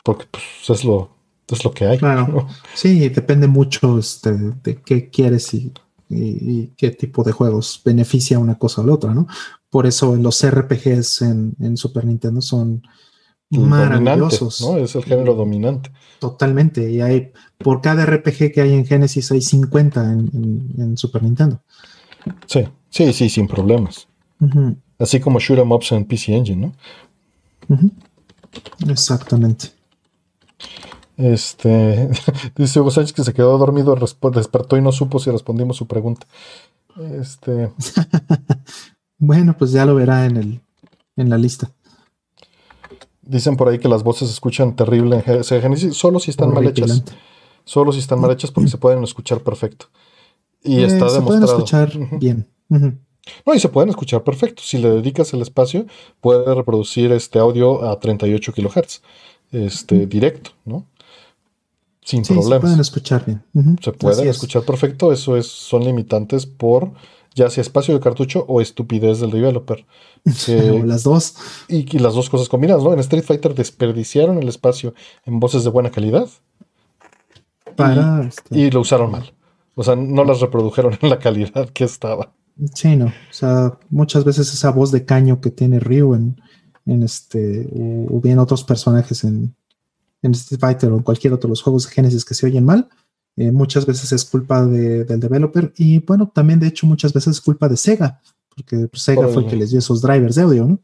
porque 0.03 0.25
pues, 0.31 0.43
es 0.69 0.83
lo, 0.85 1.09
es 1.49 1.63
lo 1.63 1.71
que 1.71 1.85
hay. 1.85 1.97
Claro. 1.97 2.27
¿no? 2.27 2.47
Sí, 2.73 3.09
depende 3.09 3.47
mucho 3.47 3.97
este, 3.99 4.31
de 4.63 4.81
qué 4.81 5.09
quieres 5.09 5.53
y, 5.53 5.71
y- 6.09 6.15
y 6.61 6.67
qué 6.77 6.91
tipo 6.91 7.23
de 7.23 7.31
juegos 7.31 7.81
beneficia 7.83 8.39
una 8.39 8.57
cosa 8.57 8.81
o 8.81 8.85
la 8.85 8.93
otra, 8.93 9.13
¿no? 9.13 9.27
Por 9.69 9.85
eso 9.85 10.15
los 10.15 10.41
RPGs 10.43 11.21
en, 11.23 11.53
en 11.59 11.75
Super 11.77 12.05
Nintendo 12.05 12.41
son 12.41 12.81
maravillosos. 13.49 14.61
¿no? 14.61 14.77
Es 14.77 14.95
el 14.95 15.03
género 15.03 15.35
dominante. 15.35 15.91
Totalmente. 16.19 16.89
Y 16.91 17.01
hay, 17.01 17.31
por 17.57 17.81
cada 17.81 18.05
RPG 18.05 18.51
que 18.53 18.61
hay 18.61 18.73
en 18.73 18.85
Genesis 18.85 19.31
hay 19.31 19.41
50 19.41 20.03
en, 20.11 20.19
en- 20.33 20.81
en 20.81 20.97
Super 20.97 21.23
Nintendo. 21.23 21.61
Sí, 22.45 22.67
sí, 22.89 23.13
sí, 23.13 23.29
sin 23.29 23.47
problemas. 23.47 24.07
Así 24.99 25.19
como 25.19 25.39
shoot 25.39 25.59
'em 25.59 25.71
ups 25.71 25.91
en 25.93 26.05
PC 26.05 26.35
Engine, 26.35 26.73
¿no? 27.69 27.77
Exactamente. 28.89 29.71
Este, 31.15 32.09
dice 32.55 32.79
Hugo 32.79 32.91
Sánchez 32.91 33.13
que 33.13 33.23
se 33.23 33.33
quedó 33.33 33.57
dormido, 33.57 33.95
despertó 34.33 34.77
y 34.77 34.81
no 34.81 34.91
supo 34.91 35.19
si 35.19 35.31
respondimos 35.31 35.77
su 35.77 35.87
pregunta. 35.87 36.27
Este, 37.19 37.71
Bueno, 39.19 39.55
pues 39.57 39.71
ya 39.71 39.83
lo 39.85 39.95
verá 39.95 40.25
en, 40.25 40.37
el, 40.37 40.61
en 41.15 41.29
la 41.29 41.37
lista. 41.39 41.71
Dicen 43.27 43.55
por 43.57 43.67
ahí 43.69 43.79
que 43.79 43.87
las 43.87 44.03
voces 44.03 44.27
se 44.29 44.33
escuchan 44.33 44.75
terrible 44.75 45.23
en 45.27 45.43
Genesis, 45.43 45.95
solo 45.95 46.19
si 46.19 46.31
están 46.31 46.53
mal 46.53 46.65
hechas. 46.65 47.03
Solo 47.65 47.91
si 47.91 47.99
están 47.99 48.19
mal 48.21 48.31
hechas 48.31 48.51
porque 48.51 48.69
se 48.69 48.77
pueden 48.77 49.03
escuchar 49.03 49.41
perfecto. 49.41 49.87
Y 50.63 50.79
Eh, 50.79 50.85
está 50.85 51.09
se 51.09 51.21
pueden 51.21 51.41
demostrado. 51.41 51.57
escuchar 51.57 52.19
bien. 52.19 52.47
No, 52.69 53.53
y 53.53 53.59
se 53.59 53.67
pueden 53.69 53.89
escuchar 53.89 54.23
perfecto. 54.23 54.61
Si 54.63 54.77
le 54.77 54.89
dedicas 54.89 55.33
el 55.33 55.41
espacio, 55.41 55.85
puede 56.21 56.53
reproducir 56.55 57.11
este 57.11 57.39
audio 57.39 57.83
a 57.89 57.99
38 57.99 58.53
kilohertz. 58.53 59.01
Este, 59.51 60.05
directo, 60.07 60.51
¿no? 60.65 60.85
Sin 62.03 62.23
Sí, 62.23 62.29
se 62.33 62.33
problemas. 62.39 62.61
pueden 62.61 62.79
escuchar 62.79 63.25
bien. 63.25 63.43
Se 63.81 63.91
pueden 63.91 64.19
Así 64.19 64.29
es. 64.29 64.35
escuchar 64.37 64.63
perfecto, 64.63 65.11
eso 65.11 65.35
es, 65.35 65.47
son 65.47 65.83
limitantes 65.83 66.45
por 66.45 66.91
ya 67.37 67.49
sea 67.49 67.61
espacio 67.61 67.93
de 67.93 67.99
cartucho 68.01 68.43
o 68.49 68.59
estupidez 68.59 69.19
del 69.21 69.31
developer. 69.31 69.85
Que- 70.45 70.71
O 70.81 70.83
las 70.85 71.03
dos. 71.03 71.35
y, 71.69 71.95
y 71.95 71.99
las 71.99 72.13
dos 72.15 72.29
cosas 72.29 72.49
combinadas, 72.49 72.83
¿no? 72.83 72.91
En 72.93 72.99
Street 72.99 73.23
Fighter 73.23 73.53
desperdiciaron 73.55 74.37
el 74.39 74.47
espacio 74.49 74.93
en 75.25 75.39
voces 75.39 75.63
de 75.63 75.69
buena 75.69 75.91
calidad 75.91 76.27
Para. 77.75 78.23
este, 78.23 78.57
y 78.57 78.71
lo 78.71 78.81
usaron 78.81 79.11
mal. 79.11 79.33
O 79.75 79.83
sea, 79.83 79.95
no 79.95 80.23
las 80.23 80.39
reprodujeron 80.41 80.97
en 81.01 81.09
la 81.09 81.19
calidad 81.19 81.69
que 81.69 81.83
estaba. 81.83 82.33
Sí, 82.73 82.95
no. 82.95 83.05
O 83.05 83.11
sea, 83.33 83.77
muchas 83.89 84.23
veces 84.23 84.51
esa 84.51 84.71
voz 84.71 84.91
de 84.91 85.05
caño 85.05 85.39
que 85.41 85.51
tiene 85.51 85.79
Ryu 85.79 86.15
en, 86.15 86.41
en 86.87 87.03
este, 87.03 87.69
o, 87.71 88.17
o 88.17 88.19
bien 88.21 88.39
otros 88.39 88.63
personajes 88.63 89.23
en, 89.23 89.55
en 90.23 90.31
Street 90.31 90.59
Fighter 90.59 90.91
o 90.91 90.97
en 90.97 91.03
cualquier 91.03 91.33
otro 91.33 91.47
de 91.47 91.51
los 91.51 91.61
juegos 91.61 91.85
de 91.87 91.91
Genesis 91.93 92.25
que 92.25 92.33
se 92.33 92.47
oyen 92.47 92.65
mal, 92.65 92.89
eh, 93.37 93.51
muchas 93.51 93.85
veces 93.85 94.11
es 94.11 94.25
culpa 94.25 94.65
de- 94.65 95.03
del 95.05 95.19
developer 95.19 95.71
y 95.77 95.99
bueno, 95.99 96.29
también 96.33 96.59
de 96.59 96.67
hecho 96.67 96.85
muchas 96.87 97.13
veces 97.13 97.35
es 97.37 97.41
culpa 97.41 97.69
de 97.69 97.77
Sega, 97.77 98.19
porque 98.55 98.87
pues, 98.87 99.03
Sega 99.03 99.27
fue 99.27 99.43
el- 99.43 99.49
que 99.49 99.55
les 99.55 99.69
dio 99.69 99.79
esos 99.79 100.01
drivers 100.01 100.35
de 100.35 100.41
audio, 100.41 100.65
¿no? 100.65 100.79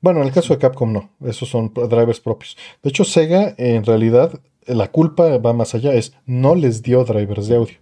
Bueno, 0.00 0.20
en 0.20 0.26
el 0.28 0.32
caso 0.32 0.52
de 0.54 0.58
Capcom 0.58 0.92
no, 0.92 1.10
esos 1.24 1.48
son 1.48 1.72
drivers 1.74 2.20
propios. 2.20 2.56
De 2.82 2.88
hecho, 2.90 3.04
Sega 3.04 3.54
en 3.58 3.84
realidad 3.84 4.40
la 4.66 4.90
culpa 4.90 5.38
va 5.38 5.52
más 5.52 5.74
allá, 5.74 5.94
es 5.94 6.12
no 6.26 6.54
les 6.54 6.82
dio 6.82 7.04
drivers 7.04 7.46
de 7.48 7.56
audio. 7.56 7.74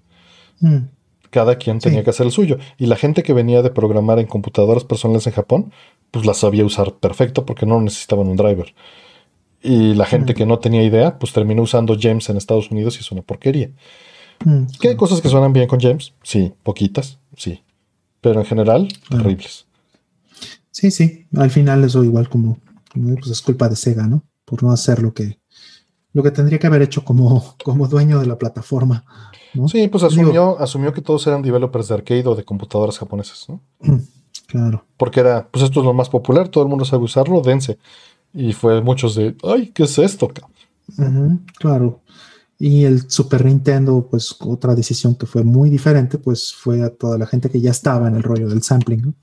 Mm, 0.61 0.77
Cada 1.31 1.57
quien 1.57 1.81
tenía 1.81 2.03
que 2.05 2.11
hacer 2.11 2.25
el 2.27 2.33
suyo. 2.33 2.57
Y 2.79 2.87
la 2.87 2.95
gente 2.97 3.23
que 3.25 3.33
venía 3.35 3.61
de 3.61 3.71
programar 3.71 4.19
en 4.21 4.27
computadoras 4.27 4.85
personales 4.85 5.27
en 5.27 5.33
Japón, 5.35 5.73
pues 6.13 6.25
las 6.25 6.39
sabía 6.39 6.65
usar 6.65 6.95
perfecto 6.95 7.45
porque 7.45 7.67
no 7.67 7.81
necesitaban 7.81 8.29
un 8.29 8.37
driver. 8.37 8.73
Y 9.63 9.95
la 9.95 10.07
gente 10.07 10.33
Mm. 10.33 10.37
que 10.37 10.47
no 10.47 10.59
tenía 10.61 10.83
idea, 10.85 11.19
pues 11.19 11.33
terminó 11.33 11.63
usando 11.63 11.97
James 12.01 12.29
en 12.31 12.37
Estados 12.37 12.71
Unidos 12.71 12.97
y 12.97 13.01
es 13.01 13.11
una 13.11 13.23
porquería. 13.23 13.71
Mm, 14.45 14.67
¿Que 14.81 14.89
hay 14.89 14.97
cosas 14.97 15.21
que 15.21 15.29
suenan 15.29 15.53
bien 15.53 15.67
con 15.69 15.81
James? 15.81 16.13
Sí, 16.23 16.53
poquitas, 16.63 17.19
sí. 17.37 17.63
Pero 18.21 18.41
en 18.41 18.47
general, 18.47 18.89
Claro. 19.09 19.25
horribles. 19.25 19.67
Sí, 20.71 20.91
sí, 20.91 21.27
al 21.37 21.51
final 21.51 21.85
eso 21.85 22.05
igual 22.05 22.29
como, 22.29 22.59
como, 22.93 23.15
pues 23.17 23.29
es 23.31 23.41
culpa 23.43 23.69
de 23.69 23.77
Sega, 23.77 24.07
¿no? 24.07 24.23
Por 24.45 24.63
no 24.63 24.71
hacer 24.73 25.01
lo 25.03 25.15
que, 25.15 25.39
lo 26.13 26.23
que 26.23 26.31
tendría 26.31 26.59
que 26.59 26.67
haber 26.67 26.83
hecho 26.83 27.05
como, 27.05 27.55
como 27.65 27.89
dueño 27.89 28.19
de 28.21 28.27
la 28.27 28.37
plataforma, 28.39 29.05
¿no? 29.55 29.69
Sí, 29.69 29.89
pues 29.89 30.03
Digo- 30.03 30.23
asumió, 30.23 30.59
asumió 30.61 30.93
que 30.93 31.01
todos 31.03 31.27
eran 31.27 31.43
developers 31.43 31.89
de 31.89 31.95
arcade 31.95 32.27
o 32.27 32.35
de 32.35 32.45
computadoras 32.45 32.99
japonesas, 32.99 33.47
¿no? 33.49 33.61
Claro. 34.49 34.85
Porque 34.97 35.21
era, 35.21 35.49
pues 35.51 35.65
esto 35.65 35.81
es 35.81 35.87
lo 35.87 35.95
más 35.95 36.09
popular, 36.11 36.49
todo 36.49 36.63
el 36.65 36.71
mundo 36.71 36.85
sabe 36.85 37.03
usarlo, 37.05 37.41
dense. 37.41 37.79
Y 38.35 38.53
fue 38.53 38.83
muchos 38.83 39.15
de, 39.15 39.35
ay, 39.45 39.69
¿qué 39.75 39.85
es 39.85 39.99
esto? 39.99 40.29
ca-?" 40.29 40.47
Ujú, 40.99 41.41
claro. 41.59 42.01
Y 42.59 42.85
el 42.85 43.11
Super 43.11 43.45
Nintendo, 43.45 44.07
pues 44.11 44.37
otra 44.41 44.75
decisión 44.75 45.15
que 45.15 45.27
fue 45.27 45.45
muy 45.45 45.69
diferente, 45.69 46.19
pues 46.19 46.55
fue 46.55 46.83
a 46.83 46.91
toda 46.91 47.19
la 47.19 47.27
gente 47.27 47.51
que 47.51 47.61
ya 47.61 47.71
estaba 47.71 48.09
en 48.09 48.17
el 48.17 48.23
rollo 48.23 48.49
del 48.49 48.63
sampling. 48.63 49.15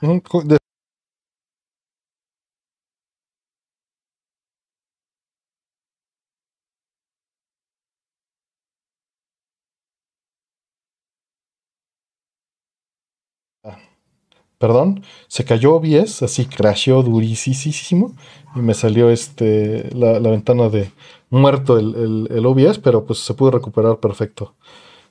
Perdón, 14.63 15.03
se 15.27 15.43
cayó 15.43 15.75
OBS, 15.75 16.23
así 16.23 16.45
crasheó 16.45 17.03
durísimo 17.03 18.13
y 18.55 18.59
me 18.59 18.73
salió 18.73 19.09
este 19.09 19.89
la, 19.93 20.19
ventana 20.19 20.69
de 20.69 20.89
muerto 21.29 21.77
el, 21.77 22.29
el, 22.31 22.45
OBS, 22.45 22.79
pero 22.79 23.03
pues 23.05 23.19
se 23.19 23.33
pudo 23.33 23.51
recuperar 23.51 23.97
perfecto. 23.97 24.55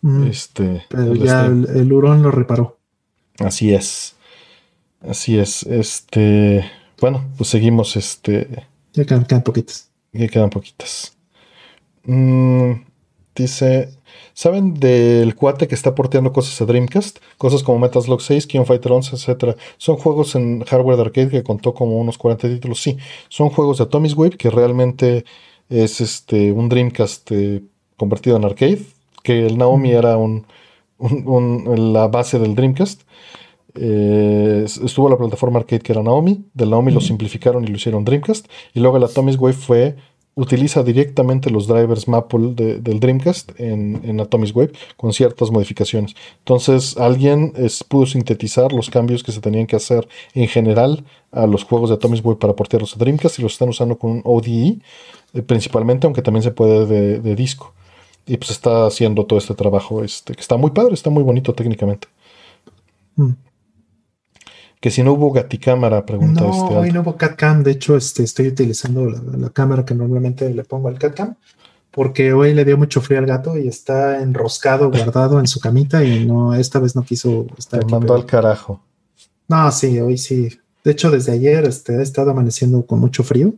Mm. 0.01 0.27
este, 0.27 0.87
pero 0.89 1.15
ya 1.17 1.45
el, 1.45 1.69
el, 1.69 1.93
hurón 1.93 2.23
lo 2.23 2.31
reparó. 2.31 2.79
Así 3.41 3.75
es. 3.75 4.17
Así 5.07 5.39
es. 5.39 5.65
Este, 5.65 6.65
bueno, 6.99 7.23
pues 7.37 7.51
seguimos 7.51 7.95
este. 7.97 8.67
Ya 8.95 9.05
quedan, 9.05 9.27
poquitas. 9.43 9.91
Ya 10.15 10.29
quedan 10.29 10.49
poquitas. 10.49 11.15
Mm, 12.05 12.73
dice, 13.35 13.91
¿Saben 14.35 14.75
del 14.75 15.35
cuate 15.35 15.69
que 15.69 15.75
está 15.75 15.95
porteando 15.95 16.33
cosas 16.33 16.61
a 16.61 16.65
Dreamcast? 16.65 17.19
Cosas 17.37 17.63
como 17.63 17.79
Metal 17.79 18.03
Slug 18.03 18.23
6, 18.23 18.47
King 18.47 18.65
Fighter 18.65 18.93
11, 18.93 19.17
etc. 19.17 19.57
Son 19.77 19.97
juegos 19.97 20.35
en 20.35 20.65
hardware 20.65 20.97
de 20.97 21.03
arcade 21.03 21.29
que 21.29 21.43
contó 21.43 21.75
como 21.75 21.99
unos 21.99 22.17
40 22.19 22.49
títulos. 22.49 22.81
Sí, 22.81 22.97
son 23.29 23.51
juegos 23.51 23.79
de 23.79 23.85
Atomic 23.85 24.19
Wave 24.19 24.37
que 24.37 24.51
realmente 24.51 25.25
es 25.69 26.01
este, 26.01 26.53
un 26.53 26.69
Dreamcast 26.69 27.31
eh, 27.33 27.63
convertido 27.97 28.37
en 28.37 28.45
arcade. 28.45 28.81
Que 29.23 29.47
el 29.47 29.59
Naomi 29.59 29.93
era 29.93 30.17
un, 30.17 30.47
la 31.93 32.09
base 32.09 32.39
del 32.39 32.55
Dreamcast. 32.55 33.03
Eh, 33.75 34.65
estuvo 34.65 35.09
la 35.09 35.17
plataforma 35.17 35.59
arcade 35.59 35.83
que 35.83 35.93
era 35.93 36.03
Naomi. 36.03 36.45
Del 36.55 36.71
Naomi 36.71 36.91
lo 36.91 37.01
simplificaron 37.01 37.65
y 37.65 37.67
lo 37.67 37.77
hicieron 37.77 38.05
Dreamcast. 38.05 38.47
Y 38.73 38.81
luego 38.81 38.97
el 38.97 39.05
Atomic 39.05 39.41
Wave 39.41 39.55
fue 39.55 39.97
utiliza 40.35 40.83
directamente 40.83 41.51
los 41.51 41.67
drivers 41.67 42.09
Maple 42.09 42.55
del 42.55 43.01
Dreamcast 43.01 43.59
en, 43.61 44.01
en 44.05 44.21
Atomic 44.21 44.57
Wave 44.57 44.73
con 44.97 45.13
ciertas 45.13 45.51
modificaciones. 45.51 46.15
Entonces 46.39 46.97
alguien 46.97 47.53
pudo 47.89 48.07
sintetizar 48.07 48.73
los 48.73 48.89
cambios 48.89 49.23
que 49.23 49.33
se 49.33 49.41
tenían 49.41 49.67
que 49.67 49.77
hacer 49.77 50.09
en 50.35 50.49
general 50.49 51.05
a 51.33 51.47
los 51.47 51.65
juegos 51.65 51.91
de 51.91 51.97
Atomic 51.97 52.25
Wave 52.25 52.39
para 52.39 52.55
portearlos 52.55 52.95
a 52.95 52.99
Dreamcast 52.99 53.39
y 53.39 53.43
los 53.43 53.53
están 53.53 53.69
usando 53.69 53.99
con 53.99 54.11
un 54.11 54.23
ODE 54.25 54.79
eh, 55.35 55.43
principalmente, 55.43 56.07
aunque 56.07 56.23
también 56.23 56.43
se 56.43 56.51
puede 56.51 56.87
de, 57.21 57.35
disco. 57.35 57.73
Y 58.27 58.37
pues 58.37 58.51
está 58.51 58.87
haciendo 58.87 59.25
todo 59.27 59.39
este 59.39 59.55
trabajo 59.55 60.05
este, 60.05 60.35
que 60.35 60.41
está 60.41 60.57
muy 60.57 60.71
padre, 60.71 60.95
está 60.95 61.11
muy 61.11 61.23
bonito 61.23 61.53
técnicamente. 61.55 62.09
Mm. 63.17 63.33
Que 64.83 64.91
si 64.91 65.05
no 65.05 65.13
hubo 65.13 65.31
gaticámara, 65.31 66.05
pregunta 66.05 66.41
no, 66.41 66.51
este. 66.51 66.77
Hoy 66.77 66.91
no 66.91 67.03
hubo 67.03 67.17
catcam. 67.17 67.63
De 67.63 67.71
hecho, 67.71 67.97
este, 67.97 68.25
estoy 68.25 68.49
utilizando 68.49 69.09
la, 69.09 69.51
cámara 69.51 69.85
que 69.85 69.95
normalmente 69.95 70.53
le 70.53 70.65
pongo 70.65 70.89
al 70.89 70.99
catcam. 70.99 71.37
Porque 71.93 72.33
hoy 72.33 72.53
le 72.53 72.65
dio 72.65 72.77
mucho 72.77 73.01
frío 73.01 73.21
al 73.21 73.27
gato 73.27 73.57
y 73.57 73.69
está 73.69 74.21
enroscado, 74.21 74.91
guardado 74.91 75.39
en 75.39 75.47
su 75.47 75.61
camita. 75.61 76.03
Y 76.03 76.27
no, 76.27 76.53
esta 76.53 76.81
vez 76.81 76.97
no 76.97 77.05
quiso 77.05 77.47
estar. 77.57 77.79
Te 77.79 77.87
mandó 77.87 78.17
al 78.17 78.27
carajo. 78.27 78.83
No, 79.47 79.71
sí, 79.71 80.01
hoy 80.01 80.19
sí. 80.19 80.49
De 80.83 80.91
hecho, 80.91 81.13
desde 81.13 81.31
ayer 81.31 81.65
este, 81.65 81.97
ha 81.97 82.03
estado 82.03 82.33
amaneciendo 82.33 82.85
con 82.85 82.99
mucho 82.99 83.23
frío. 83.23 83.55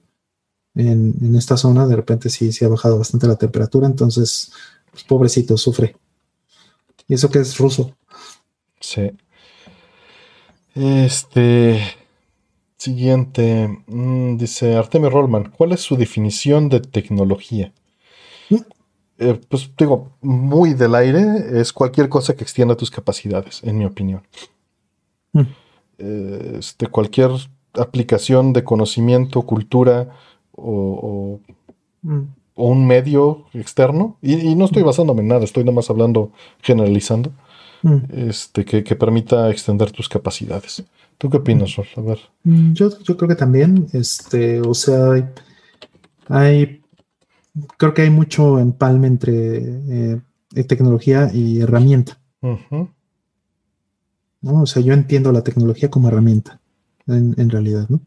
En, 0.75 1.15
en, 1.23 1.37
esta 1.37 1.57
zona, 1.57 1.87
de 1.87 1.97
repente 1.97 2.29
sí, 2.29 2.53
sí 2.53 2.67
ha 2.67 2.69
bajado 2.69 2.99
bastante 2.99 3.27
la 3.27 3.37
temperatura. 3.37 3.87
Entonces, 3.87 4.53
pues, 4.91 5.05
pobrecito, 5.05 5.57
sufre. 5.57 5.97
Y 7.09 7.15
eso 7.15 7.31
que 7.31 7.39
es 7.39 7.57
ruso. 7.57 7.97
Sí. 8.79 9.11
Este. 10.75 11.81
Siguiente. 12.77 13.83
Mm, 13.87 14.37
dice 14.37 14.77
Artemio 14.77 15.11
Rollman. 15.11 15.51
¿Cuál 15.57 15.73
es 15.73 15.81
su 15.81 15.97
definición 15.97 16.69
de 16.69 16.81
tecnología? 16.81 17.73
Mm. 18.51 18.57
Eh, 19.19 19.41
pues 19.49 19.71
digo, 19.79 20.11
muy 20.21 20.75
del 20.75 20.95
aire 20.95 21.61
es 21.61 21.73
cualquier 21.73 22.09
cosa 22.09 22.35
que 22.35 22.43
extienda 22.43 22.77
tus 22.77 22.91
capacidades, 22.91 23.63
en 23.63 23.79
mi 23.79 23.85
opinión. 23.85 24.23
Mm. 25.33 25.43
Eh, 25.99 26.57
este, 26.59 26.89
cualquier 26.89 27.31
aplicación 27.75 28.53
de 28.53 28.65
conocimiento, 28.65 29.43
cultura 29.43 30.11
o, 30.53 31.41
un 32.57 32.87
medio 32.87 33.47
externo. 33.55 34.17
Y, 34.21 34.35
y, 34.35 34.55
no 34.55 34.67
estoy 34.67 34.83
basándome 34.83 35.23
en 35.23 35.29
nada, 35.29 35.45
estoy 35.45 35.65
nada 35.65 35.75
más 35.75 35.91
hablando, 35.91 36.33
generalizando. 36.61 37.33
Mm. 37.85 38.31
este, 38.31 38.65
que, 38.65 38.97
permita 38.97 39.51
extender 39.51 39.93
tus 39.93 40.09
capacidades. 40.09 40.83
¿Tú 41.19 41.29
qué 41.29 41.37
opinas, 41.37 41.77
Rol? 41.77 41.87
A 41.97 42.01
ver. 42.01 42.19
Mm, 42.43 42.73
yo, 42.73 42.91
creo 42.91 43.29
que 43.29 43.35
también, 43.35 43.87
este, 43.93 44.63
o 44.63 44.73
sea, 44.73 45.31
hay, 46.29 46.81
creo 47.77 47.93
que 47.93 48.01
hay 48.01 48.11
mucho 48.11 48.59
empalme 48.59 49.07
entre 49.07 49.59
eh, 49.59 50.19
tecnología 50.67 51.31
y 51.33 51.61
herramienta. 51.61 52.19
¿no? 52.41 52.91
O 54.63 54.67
sea, 54.67 54.83
yo 54.83 54.95
entiendo 54.95 55.31
la 55.31 55.45
tecnología 55.45 55.91
como 55.91 56.09
herramienta, 56.09 56.61
en, 57.07 57.51
realidad, 57.51 57.87
¿no? 57.91 58.01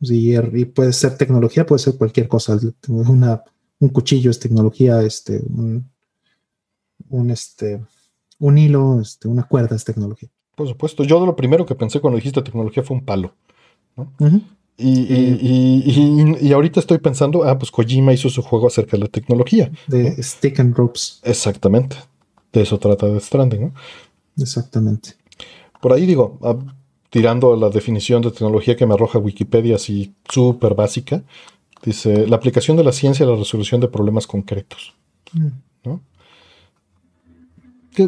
Y, 0.00 0.36
y, 0.36 0.64
puede 0.64 0.92
ser 0.92 1.16
tecnología, 1.16 1.66
puede 1.66 1.78
ser 1.78 1.96
cualquier 1.96 2.26
cosa. 2.26 2.58
Una, 2.88 3.44
un 3.78 3.88
cuchillo 3.90 4.32
es 4.32 4.40
tecnología, 4.40 5.02
este, 5.02 5.40
un 5.48 5.88
este, 7.30 7.80
un 8.38 8.58
hilo, 8.58 9.00
este, 9.00 9.28
una 9.28 9.44
cuerda 9.44 9.76
es 9.76 9.84
tecnología. 9.84 10.28
Por 10.54 10.68
supuesto, 10.68 11.04
yo 11.04 11.24
lo 11.24 11.36
primero 11.36 11.64
que 11.66 11.74
pensé 11.74 12.00
cuando 12.00 12.16
dijiste 12.16 12.42
tecnología 12.42 12.82
fue 12.82 12.96
un 12.96 13.04
palo. 13.04 13.34
y, 14.76 16.52
ahorita 16.52 16.80
estoy 16.80 16.98
pensando, 16.98 17.44
ah, 17.44 17.58
pues 17.58 17.70
Kojima 17.70 18.12
hizo 18.12 18.28
su 18.28 18.42
juego 18.42 18.66
acerca 18.66 18.96
de 18.96 19.04
la 19.04 19.08
tecnología. 19.08 19.70
De 19.86 20.20
Stick 20.22 20.58
and 20.60 20.76
Ropes. 20.76 21.20
Exactamente. 21.24 21.96
De 22.52 22.62
eso 22.62 22.78
trata 22.78 23.06
de 23.06 23.20
Stranding, 23.20 23.60
¿no? 23.60 23.74
Exactamente. 24.36 25.10
Por 25.80 25.92
ahí 25.92 26.06
digo, 26.06 26.38
ah, 26.42 26.56
tirando 27.10 27.56
la 27.56 27.70
definición 27.70 28.22
de 28.22 28.30
tecnología 28.30 28.76
que 28.76 28.86
me 28.86 28.94
arroja 28.94 29.18
Wikipedia 29.18 29.76
así 29.76 30.14
súper 30.28 30.74
básica, 30.74 31.22
dice 31.84 32.26
la 32.26 32.36
aplicación 32.36 32.76
de 32.76 32.84
la 32.84 32.92
ciencia 32.92 33.24
a 33.24 33.28
la 33.28 33.36
resolución 33.36 33.80
de 33.80 33.88
problemas 33.88 34.26
concretos. 34.26 34.94
Mm. 35.32 35.48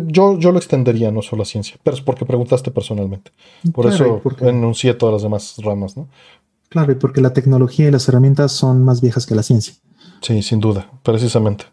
Yo, 0.07 0.39
yo 0.39 0.53
lo 0.53 0.59
extendería 0.59 1.11
no 1.11 1.23
solo 1.23 1.43
a 1.43 1.47
ciencia, 1.47 1.77
pero 1.83 1.97
es 1.97 2.03
porque 2.03 2.25
preguntaste 2.25 2.71
personalmente. 2.71 3.33
Por 3.73 3.87
eso 3.87 4.23
enuncié 4.41 4.95
todas 4.95 5.15
las 5.15 5.23
demás 5.23 5.57
ramas, 5.59 5.97
¿no? 5.97 6.09
Claro, 6.69 6.93
y 6.93 6.95
porque 6.95 7.21
la 7.21 7.33
tecnología 7.33 7.89
y 7.89 7.91
las 7.91 8.09
herramientas 8.09 8.53
son 8.53 8.85
más 8.85 9.01
viejas 9.01 9.27
que 9.27 9.35
la 9.35 9.43
ciencia. 9.43 9.75
Sí, 10.21 10.43
sin 10.43 10.61
duda, 10.61 10.89
precisamente. 11.03 11.65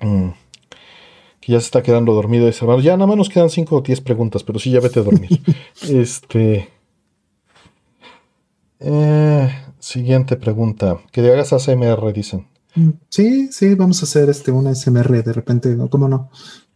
Mm. 0.00 0.28
Que 1.40 1.52
ya 1.52 1.60
se 1.60 1.64
está 1.64 1.82
quedando 1.82 2.12
dormido 2.12 2.46
ese 2.46 2.64
hermano. 2.64 2.82
Ya 2.82 2.96
nada 2.96 3.06
más 3.06 3.16
nos 3.16 3.28
quedan 3.28 3.48
5 3.48 3.76
o 3.76 3.80
10 3.80 4.00
preguntas, 4.02 4.42
pero 4.44 4.58
sí, 4.58 4.70
ya 4.70 4.80
vete 4.80 5.00
a 5.00 5.02
dormir. 5.02 5.30
este. 5.88 6.68
Eh, 8.80 9.50
siguiente 9.78 10.36
pregunta. 10.36 10.98
Que 11.10 11.20
hagas 11.20 11.52
ASMR, 11.52 12.12
dicen. 12.12 12.46
Sí, 13.08 13.48
sí, 13.52 13.74
vamos 13.74 14.02
a 14.02 14.04
hacer 14.04 14.28
este 14.30 14.50
una 14.50 14.74
SMR 14.74 15.22
de 15.22 15.32
repente, 15.32 15.74
¿no? 15.74 15.88
¿Cómo 15.88 16.08
no? 16.08 16.30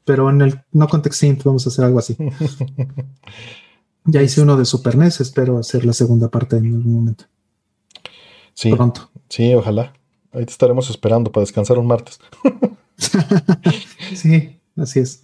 Pero 0.05 0.31
en 0.31 0.41
el 0.41 0.61
no 0.73 0.89
context 0.89 1.21
synth 1.21 1.45
vamos 1.45 1.67
a 1.67 1.71
hacer 1.71 1.85
algo 1.85 1.99
así. 1.99 2.17
ya 4.05 4.23
hice 4.23 4.43
uno 4.43 4.57
de 4.57 4.65
Super 4.65 4.97
NES, 4.97 5.21
espero 5.21 5.59
hacer 5.59 5.85
la 5.85 5.93
segunda 5.93 6.29
parte 6.29 6.57
en 6.57 6.67
algún 6.67 6.95
momento. 6.95 7.25
Sí. 8.55 8.71
Pronto. 8.73 9.11
Sí, 9.29 9.55
ojalá. 9.55 9.93
Ahí 10.33 10.45
te 10.45 10.53
estaremos 10.53 10.89
esperando 10.91 11.31
para 11.31 11.43
descansar 11.43 11.79
un 11.79 11.87
martes. 11.87 12.19
sí, 14.15 14.59
así 14.77 15.01
es. 15.01 15.21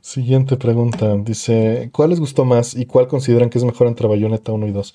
Siguiente 0.00 0.56
pregunta. 0.56 1.16
Dice, 1.16 1.90
¿cuál 1.92 2.10
les 2.10 2.20
gustó 2.20 2.44
más 2.44 2.74
y 2.74 2.86
cuál 2.86 3.06
consideran 3.06 3.50
que 3.50 3.58
es 3.58 3.64
mejor 3.64 3.86
entre 3.86 4.08
Bayonetta 4.08 4.52
1 4.52 4.66
y 4.66 4.72
2? 4.72 4.94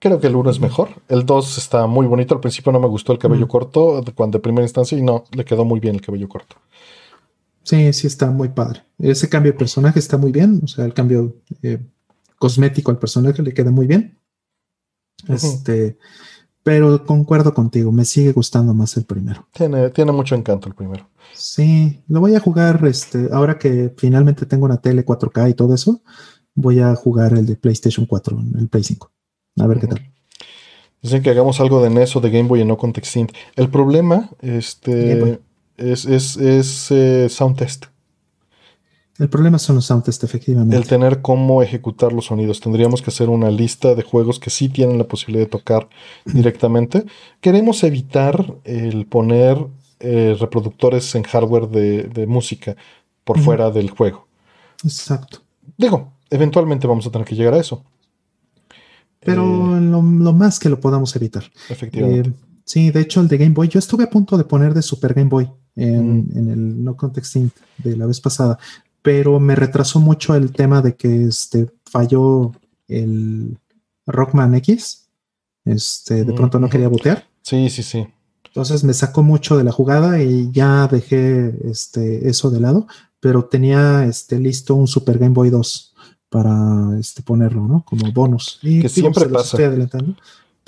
Creo 0.00 0.20
que 0.20 0.28
el 0.28 0.36
1 0.36 0.50
es 0.50 0.60
mejor. 0.60 0.90
El 1.08 1.26
2 1.26 1.58
está 1.58 1.86
muy 1.86 2.06
bonito. 2.06 2.34
Al 2.34 2.40
principio 2.40 2.70
no 2.70 2.78
me 2.78 2.86
gustó 2.86 3.12
el 3.12 3.18
cabello 3.18 3.48
corto, 3.48 4.02
cuando 4.14 4.38
de 4.38 4.42
primera 4.42 4.64
instancia, 4.64 4.96
y 4.96 5.02
no, 5.02 5.24
le 5.32 5.44
quedó 5.44 5.64
muy 5.64 5.80
bien 5.80 5.96
el 5.96 6.00
cabello 6.00 6.28
corto. 6.28 6.56
Sí, 7.64 7.92
sí, 7.92 8.06
está 8.06 8.30
muy 8.30 8.48
padre. 8.48 8.84
Ese 8.98 9.28
cambio 9.28 9.52
de 9.52 9.58
personaje 9.58 9.98
está 9.98 10.16
muy 10.16 10.30
bien. 10.30 10.60
O 10.62 10.68
sea, 10.68 10.84
el 10.84 10.94
cambio 10.94 11.34
eh, 11.62 11.80
cosmético 12.38 12.90
al 12.90 12.98
personaje 12.98 13.42
le 13.42 13.52
queda 13.52 13.70
muy 13.70 13.86
bien. 13.86 14.18
Este, 15.26 15.98
pero 16.62 17.04
concuerdo 17.04 17.52
contigo, 17.52 17.90
me 17.90 18.04
sigue 18.04 18.32
gustando 18.32 18.74
más 18.74 18.96
el 18.96 19.04
primero. 19.04 19.48
Tiene, 19.52 19.90
tiene 19.90 20.12
mucho 20.12 20.34
encanto 20.34 20.68
el 20.68 20.74
primero. 20.74 21.08
Sí, 21.34 22.02
lo 22.08 22.20
voy 22.20 22.34
a 22.34 22.40
jugar, 22.40 22.84
este, 22.86 23.28
ahora 23.32 23.58
que 23.58 23.92
finalmente 23.96 24.46
tengo 24.46 24.64
una 24.64 24.80
tele 24.80 25.04
4K 25.04 25.50
y 25.50 25.54
todo 25.54 25.74
eso, 25.74 26.02
voy 26.54 26.80
a 26.80 26.94
jugar 26.94 27.32
el 27.34 27.46
de 27.46 27.56
PlayStation 27.56 28.06
4, 28.06 28.38
el 28.58 28.68
Play 28.68 28.84
5. 28.84 29.10
A 29.60 29.66
ver 29.66 29.80
qué 29.80 29.86
tal. 29.86 30.10
Dicen 31.02 31.22
que 31.22 31.30
hagamos 31.30 31.60
algo 31.60 31.82
de 31.82 31.90
NES 31.90 32.16
o 32.16 32.20
de 32.20 32.30
Game 32.30 32.48
Boy 32.48 32.62
y 32.62 32.64
no 32.64 32.76
con 32.76 32.92
TextInt. 32.92 33.32
El 33.54 33.68
problema 33.68 34.30
este, 34.40 35.38
es, 35.76 36.06
es, 36.06 36.90
eh, 36.90 37.28
sound 37.28 37.56
test. 37.56 37.86
El 39.18 39.28
problema 39.28 39.58
son 39.58 39.76
los 39.76 39.86
sound 39.86 40.04
test, 40.04 40.22
efectivamente. 40.24 40.76
El 40.76 40.86
tener 40.86 41.22
cómo 41.22 41.62
ejecutar 41.62 42.12
los 42.12 42.26
sonidos. 42.26 42.60
Tendríamos 42.60 43.02
que 43.02 43.10
hacer 43.10 43.28
una 43.28 43.50
lista 43.50 43.94
de 43.94 44.02
juegos 44.02 44.38
que 44.38 44.50
sí 44.50 44.68
tienen 44.68 44.98
la 44.98 45.08
posibilidad 45.08 45.44
de 45.44 45.50
tocar 45.50 45.88
directamente. 46.24 47.04
Queremos 47.40 47.82
evitar 47.84 48.56
el 48.64 49.06
poner 49.06 49.66
eh, 50.00 50.36
reproductores 50.38 51.12
en 51.16 51.24
hardware 51.24 51.68
de, 51.68 52.26
música 52.28 52.76
por 53.24 53.40
fuera 53.40 53.70
del 53.70 53.90
juego. 53.90 54.28
Exacto. 54.84 55.40
Digo, 55.76 56.12
eventualmente 56.30 56.86
vamos 56.86 57.06
a 57.06 57.10
tener 57.10 57.26
que 57.26 57.34
llegar 57.34 57.54
a 57.54 57.58
eso. 57.58 57.84
Pero 59.20 59.76
eh, 59.76 59.80
lo, 59.80 60.02
más 60.02 60.58
que 60.58 60.68
lo 60.68 60.80
podamos 60.80 61.14
evitar. 61.16 61.44
Efectivamente. 61.68 62.30
Eh, 62.30 62.32
sí, 62.64 62.90
de 62.90 63.00
hecho, 63.00 63.20
el 63.20 63.28
de 63.28 63.38
Game 63.38 63.54
Boy, 63.54 63.68
yo 63.68 63.78
estuve 63.78 64.04
a 64.04 64.10
punto 64.10 64.36
de 64.36 64.44
poner 64.44 64.74
de 64.74 64.82
Super 64.82 65.14
Game 65.14 65.30
Boy 65.30 65.50
en, 65.76 66.26
mm. 66.26 66.50
el 66.50 66.84
No 66.84 66.96
Context 66.96 67.36
de 67.78 67.96
la 67.96 68.06
vez 68.06 68.20
pasada, 68.20 68.58
pero 69.02 69.40
me 69.40 69.54
retrasó 69.54 70.00
mucho 70.00 70.34
el 70.34 70.52
tema 70.52 70.82
de 70.82 70.94
que 70.94 71.24
este, 71.24 71.68
falló 71.84 72.52
el 72.86 73.58
Rockman 74.06 74.54
X. 74.56 75.08
Este, 75.64 76.24
de 76.24 76.32
pronto 76.32 76.58
no 76.58 76.68
quería 76.68 76.88
botear. 76.88 77.26
Sí, 77.42 77.68
sí, 77.68 77.82
sí. 77.82 78.06
Entonces 78.44 78.82
me 78.82 78.94
sacó 78.94 79.22
mucho 79.22 79.56
de 79.56 79.64
la 79.64 79.72
jugada 79.72 80.22
y 80.22 80.50
ya 80.50 80.88
dejé 80.88 81.54
este, 81.70 82.28
eso 82.28 82.50
de 82.50 82.60
lado, 82.60 82.86
pero 83.20 83.44
tenía 83.44 84.04
este, 84.06 84.40
listo 84.40 84.74
un 84.74 84.86
Super 84.86 85.18
Game 85.18 85.34
Boy 85.34 85.50
2 85.50 85.87
para 86.28 86.98
este, 86.98 87.22
ponerlo, 87.22 87.66
¿no? 87.66 87.84
Como 87.84 88.12
bonus. 88.12 88.58
Y 88.62 88.80
que 88.80 88.88
siempre 88.88 89.26
pasa. 89.26 89.56
Estoy 89.56 89.64
adelantando 89.64 90.14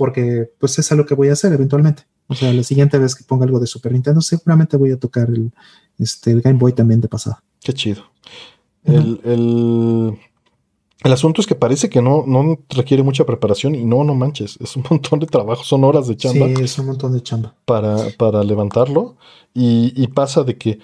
porque 0.01 0.51
pues 0.59 0.79
es 0.79 0.91
algo 0.93 1.05
que 1.05 1.15
voy 1.15 1.29
a 1.29 1.35
hacer 1.35 1.53
eventualmente. 1.53 2.05
O 2.27 2.35
sea, 2.35 2.55
la 2.55 2.63
siguiente 2.63 2.97
vez 2.97 3.15
que 3.15 3.23
ponga 3.23 3.45
algo 3.45 3.61
de 3.61 3.67
Super 3.67 3.93
Nintendo, 3.93 4.23
seguramente 4.23 4.79
voy 4.79 4.93
a 4.93 4.99
tocar 4.99 5.29
el, 5.29 5.53
este, 5.99 6.31
el 6.31 6.41
Game 6.41 6.59
Boy 6.59 6.73
también 6.73 7.03
de 7.03 7.09
pasada. 7.09 7.43
Qué 7.63 7.75
chido. 7.75 8.05
el, 8.85 9.21
el, 9.25 10.19
el, 11.05 11.13
asunto 11.13 11.43
es 11.43 11.47
que 11.47 11.55
parece 11.55 11.91
que 11.91 12.01
no, 12.01 12.25
no 12.27 12.61
requiere 12.71 13.03
mucha 13.03 13.27
preparación 13.27 13.75
y 13.75 13.85
no, 13.85 14.03
no 14.03 14.15
manches, 14.15 14.57
es 14.63 14.75
un 14.75 14.85
montón 14.91 15.19
de 15.19 15.27
trabajo, 15.27 15.65
son 15.65 15.85
horas 15.85 16.07
de 16.07 16.17
chamba. 16.17 16.47
Sí, 16.47 16.63
es 16.63 16.79
un 16.79 16.87
montón 16.87 17.13
de 17.13 17.23
chamba. 17.23 17.55
Para, 17.67 17.99
para 18.17 18.43
levantarlo 18.43 19.17
y, 19.53 19.93
y 20.03 20.07
pasa 20.07 20.45
de 20.45 20.57
que 20.57 20.79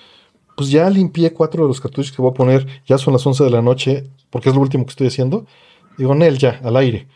pues 0.57 0.71
ya 0.71 0.89
limpié 0.89 1.33
cuatro 1.33 1.63
de 1.65 1.69
los 1.69 1.81
cartuchos 1.81 2.11
que 2.11 2.23
voy 2.23 2.31
a 2.31 2.35
poner, 2.35 2.67
ya 2.87 2.99
son 2.99 3.13
las 3.13 3.25
11 3.25 3.45
de 3.45 3.51
la 3.51 3.63
noche, 3.63 4.11
porque 4.31 4.49
es 4.49 4.55
lo 4.55 4.63
último 4.63 4.85
que 4.87 4.91
estoy 4.91 5.07
haciendo. 5.07 5.47
Digo, 5.99 6.15
Nel, 6.15 6.39
ya, 6.39 6.61
al 6.65 6.77
aire. 6.77 7.07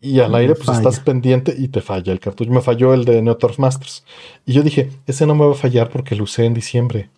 Y 0.00 0.20
al 0.20 0.34
aire, 0.34 0.54
pues 0.54 0.68
estás 0.76 1.00
pendiente 1.00 1.54
y 1.56 1.68
te 1.68 1.80
falla 1.80 2.12
el 2.12 2.20
cartucho. 2.20 2.50
Me 2.50 2.62
falló 2.62 2.94
el 2.94 3.04
de 3.04 3.20
Neotorf 3.20 3.58
Masters. 3.58 4.04
Y 4.46 4.52
yo 4.52 4.62
dije, 4.62 4.90
ese 5.06 5.26
no 5.26 5.34
me 5.34 5.44
va 5.44 5.52
a 5.52 5.56
fallar 5.56 5.90
porque 5.90 6.14
lo 6.14 6.24
usé 6.24 6.44
en 6.44 6.54
diciembre. 6.54 7.10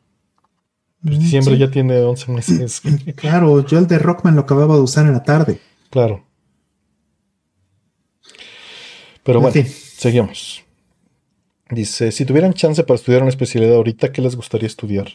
Pues 1.03 1.17
mm, 1.17 1.21
diciembre 1.21 1.59
ya 1.59 1.71
tiene 1.71 1.99
11 2.01 2.33
meses. 2.33 2.83
Claro, 3.17 3.65
yo 3.65 3.79
el 3.79 3.87
de 3.87 3.99
Rockman 3.99 4.35
lo 4.35 4.43
acababa 4.43 4.75
de 4.75 4.81
usar 4.81 5.07
en 5.07 5.13
la 5.13 5.23
tarde. 5.23 5.61
Claro. 5.91 6.25
Pero 9.23 9.41
bueno, 9.41 9.63
seguimos. 9.69 10.65
Dice, 11.71 12.11
si 12.11 12.25
tuvieran 12.25 12.53
chance 12.53 12.83
para 12.83 12.97
estudiar 12.97 13.23
una 13.23 13.31
especialidad 13.31 13.77
ahorita, 13.77 14.11
¿qué 14.11 14.21
les 14.21 14.35
gustaría 14.35 14.67
estudiar? 14.67 15.09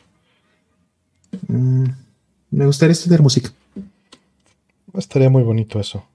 Mm, 1.47 1.85
me 2.51 2.65
gustaría 2.65 2.93
estudiar 2.93 3.21
música. 3.21 3.51
Estaría 4.93 5.29
muy 5.29 5.43
bonito 5.43 5.79
eso. 5.79 6.05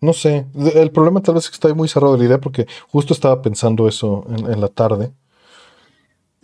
No 0.00 0.12
sé, 0.12 0.44
el 0.74 0.90
problema 0.90 1.22
tal 1.22 1.36
vez 1.36 1.44
es 1.44 1.50
que 1.50 1.54
estoy 1.54 1.72
muy 1.72 1.88
cerrado 1.88 2.14
de 2.14 2.18
la 2.18 2.24
idea 2.24 2.40
porque 2.40 2.66
justo 2.88 3.14
estaba 3.14 3.40
pensando 3.40 3.86
eso 3.86 4.26
en, 4.28 4.60
la 4.60 4.68
tarde, 4.68 5.12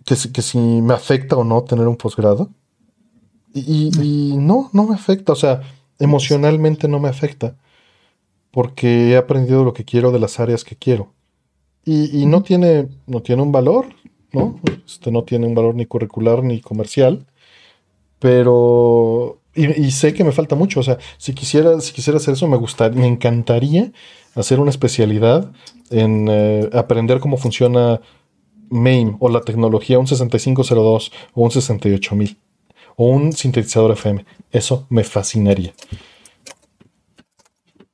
que, 0.07 0.15
que, 0.33 0.41
si 0.41 0.59
me 0.59 0.95
afecta 0.95 1.37
o 1.37 1.45
no 1.45 1.63
tener 1.65 1.89
un 1.89 1.97
posgrado. 1.97 2.49
Y, 3.53 3.91
y, 4.01 4.37
no, 4.37 4.71
no 4.73 4.87
me 4.87 4.95
afecta, 4.95 5.33
o 5.33 5.37
sea, 5.37 5.63
emocionalmente 5.99 6.87
no 6.87 7.01
me 7.01 7.09
afecta 7.09 7.57
porque 8.51 9.11
he 9.11 9.17
aprendido 9.17 9.65
lo 9.65 9.73
que 9.73 9.85
quiero 9.85 10.11
de 10.11 10.19
las 10.19 10.41
áreas 10.41 10.65
que 10.65 10.77
quiero. 10.77 11.13
Y, 11.85 12.27
no, 12.27 12.43
tiene, 12.43 12.89
no 13.07 13.21
tiene 13.21 13.43
un 13.43 13.51
valor, 13.51 13.87
¿no? 14.33 14.61
Este 14.87 15.11
no 15.11 15.25
tiene 15.25 15.47
un 15.47 15.55
valor 15.57 15.75
ni 15.75 15.87
curricular 15.87 16.43
ni 16.45 16.61
comercial, 16.61 17.27
pero... 18.19 19.39
Y, 19.55 19.91
sé 19.91 20.15
que 20.15 20.23
me 20.23 20.31
falta 20.31 20.55
mucho, 20.55 20.79
o 20.79 20.83
sea, 20.85 20.99
si 21.19 21.35
quisiera, 21.35 21.81
si 21.81 21.93
quisiera 21.93 22.19
hacer 22.19 22.35
eso, 22.35 22.47
me 22.47 22.57
gustaría, 22.57 23.01
me 23.01 23.09
encantaría 23.09 23.91
hacer 24.37 24.61
una 24.61 24.71
especialidad 24.71 25.51
en 25.91 26.29
eh, 26.31 26.71
aprender 26.73 27.19
cómo 27.19 27.37
funciona 27.37 28.01
MAME 28.69 29.17
o 29.19 29.29
la 29.29 29.41
tecnología, 29.41 29.99
un 29.99 30.07
6502 30.07 31.13
o 31.35 31.43
un 31.43 31.51
68000 31.51 32.39
o 32.95 33.07
un 33.07 33.33
sintetizador 33.33 33.91
FM. 33.91 34.25
Eso 34.53 34.87
me 34.89 35.03
fascinaría 35.03 35.75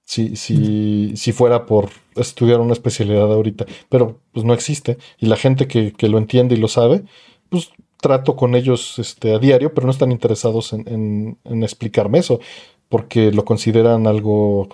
si, 0.07 0.37
si, 0.37 1.17
si 1.17 1.33
fuera 1.33 1.67
por 1.67 1.91
estudiar 2.15 2.61
una 2.61 2.73
especialidad 2.73 3.31
ahorita, 3.33 3.67
pero 3.89 4.21
pues 4.33 4.47
no 4.47 4.55
existe. 4.55 4.99
Y 5.19 5.27
la 5.27 5.37
gente 5.37 5.67
que, 5.67 5.93
lo 6.09 6.19
entiende 6.19 6.55
y 6.55 6.59
lo 6.59 6.69
sabe, 6.69 7.03
pues 7.51 7.71
trato 8.01 8.37
con 8.37 8.55
ellos 8.55 9.01
este, 9.01 9.35
a 9.35 9.39
diario, 9.41 9.75
pero 9.75 9.87
no 9.87 9.91
están 9.91 10.13
interesados 10.13 10.73
en, 10.73 11.39
explicarme 11.45 12.19
eso, 12.19 12.41
porque 12.89 13.33
lo 13.33 13.45
consideran 13.45 14.07
algo 14.07 14.69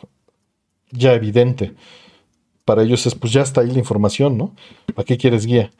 ya 0.90 1.14
evidente. 1.14 1.72
Para 2.66 2.82
ellos 2.82 3.06
es, 3.06 3.14
pues 3.14 3.32
ya 3.32 3.40
está 3.40 3.62
ahí 3.62 3.70
la 3.70 3.78
información, 3.78 4.36
¿no? 4.36 4.54
¿Para 4.94 5.06
qué 5.06 5.16
quieres 5.16 5.46
guía? 5.46 5.70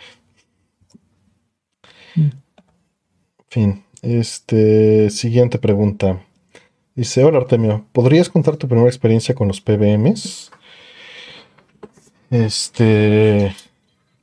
Mm. 2.16 2.28
Fin. 3.48 3.84
Este, 4.00 5.10
siguiente 5.10 5.58
pregunta. 5.58 6.24
Dice, 6.94 7.24
hola 7.24 7.38
Artemio, 7.38 7.86
¿podrías 7.92 8.28
contar 8.28 8.56
tu 8.56 8.68
primera 8.68 8.88
experiencia 8.88 9.34
con 9.34 9.48
los 9.48 9.60
PBMs? 9.60 10.50
Este... 12.30 13.54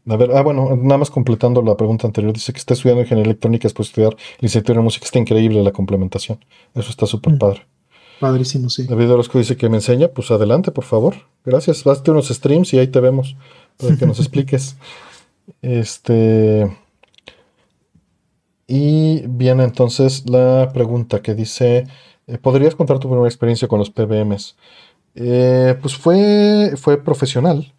A 0.08 0.16
ver, 0.18 0.32
ah, 0.34 0.42
bueno, 0.42 0.76
nada 0.76 0.98
más 0.98 1.12
completando 1.12 1.62
la 1.62 1.78
pregunta 1.78 2.08
anterior, 2.08 2.34
dice 2.34 2.52
que 2.52 2.58
está 2.58 2.74
estudiando 2.74 3.02
ingeniería 3.02 3.30
electrónica 3.30 3.64
después 3.64 3.88
de 3.88 3.92
estudiar 3.92 4.18
licenciatura 4.40 4.80
en 4.80 4.84
música. 4.84 5.06
Está 5.06 5.19
increíble 5.19 5.62
la 5.62 5.72
complementación. 5.72 6.44
Eso 6.74 6.90
está 6.90 7.06
súper 7.06 7.34
mm. 7.34 7.38
padre. 7.38 7.66
Padrísimo, 8.19 8.69
sí. 8.69 8.85
David 8.88 9.12
Orozco 9.12 9.38
dice 9.38 9.56
que 9.56 9.69
me 9.69 9.78
enseña. 9.78 10.08
Pues 10.08 10.32
adelante, 10.32 10.72
por 10.72 10.84
favor. 10.84 11.16
Gracias. 11.46 11.85
A 11.85 12.02
unos 12.08 12.30
streams 12.30 12.74
y 12.74 12.80
ahí 12.80 12.88
te 12.88 13.00
vemos 13.00 13.35
para 13.78 13.96
que 13.98 14.06
nos 14.08 14.19
expliques. 14.19 14.78
Este. 15.62 16.76
Y 18.68 19.22
viene 19.28 19.64
entonces 19.64 20.28
la 20.28 20.72
pregunta 20.74 21.22
que 21.22 21.35
dice. 21.35 21.85
Eh, 22.29 22.38
¿Podrías 22.38 22.76
contar 22.76 22.99
tu 22.99 23.10
primera 23.10 23.28
experiencia 23.28 23.67
con 23.67 23.79
los 23.79 23.90
PBMs? 23.90 24.56
Eh, 25.15 25.76
pues 25.81 25.95
fue, 25.95 26.74
fue 26.78 27.03
profesional 27.03 27.74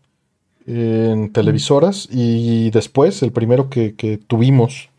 en 0.66 1.32
televisoras 1.32 2.08
y 2.10 2.70
después 2.70 3.22
el 3.22 3.32
primero 3.32 3.70
que, 3.70 4.20
tuvimos 4.26 4.90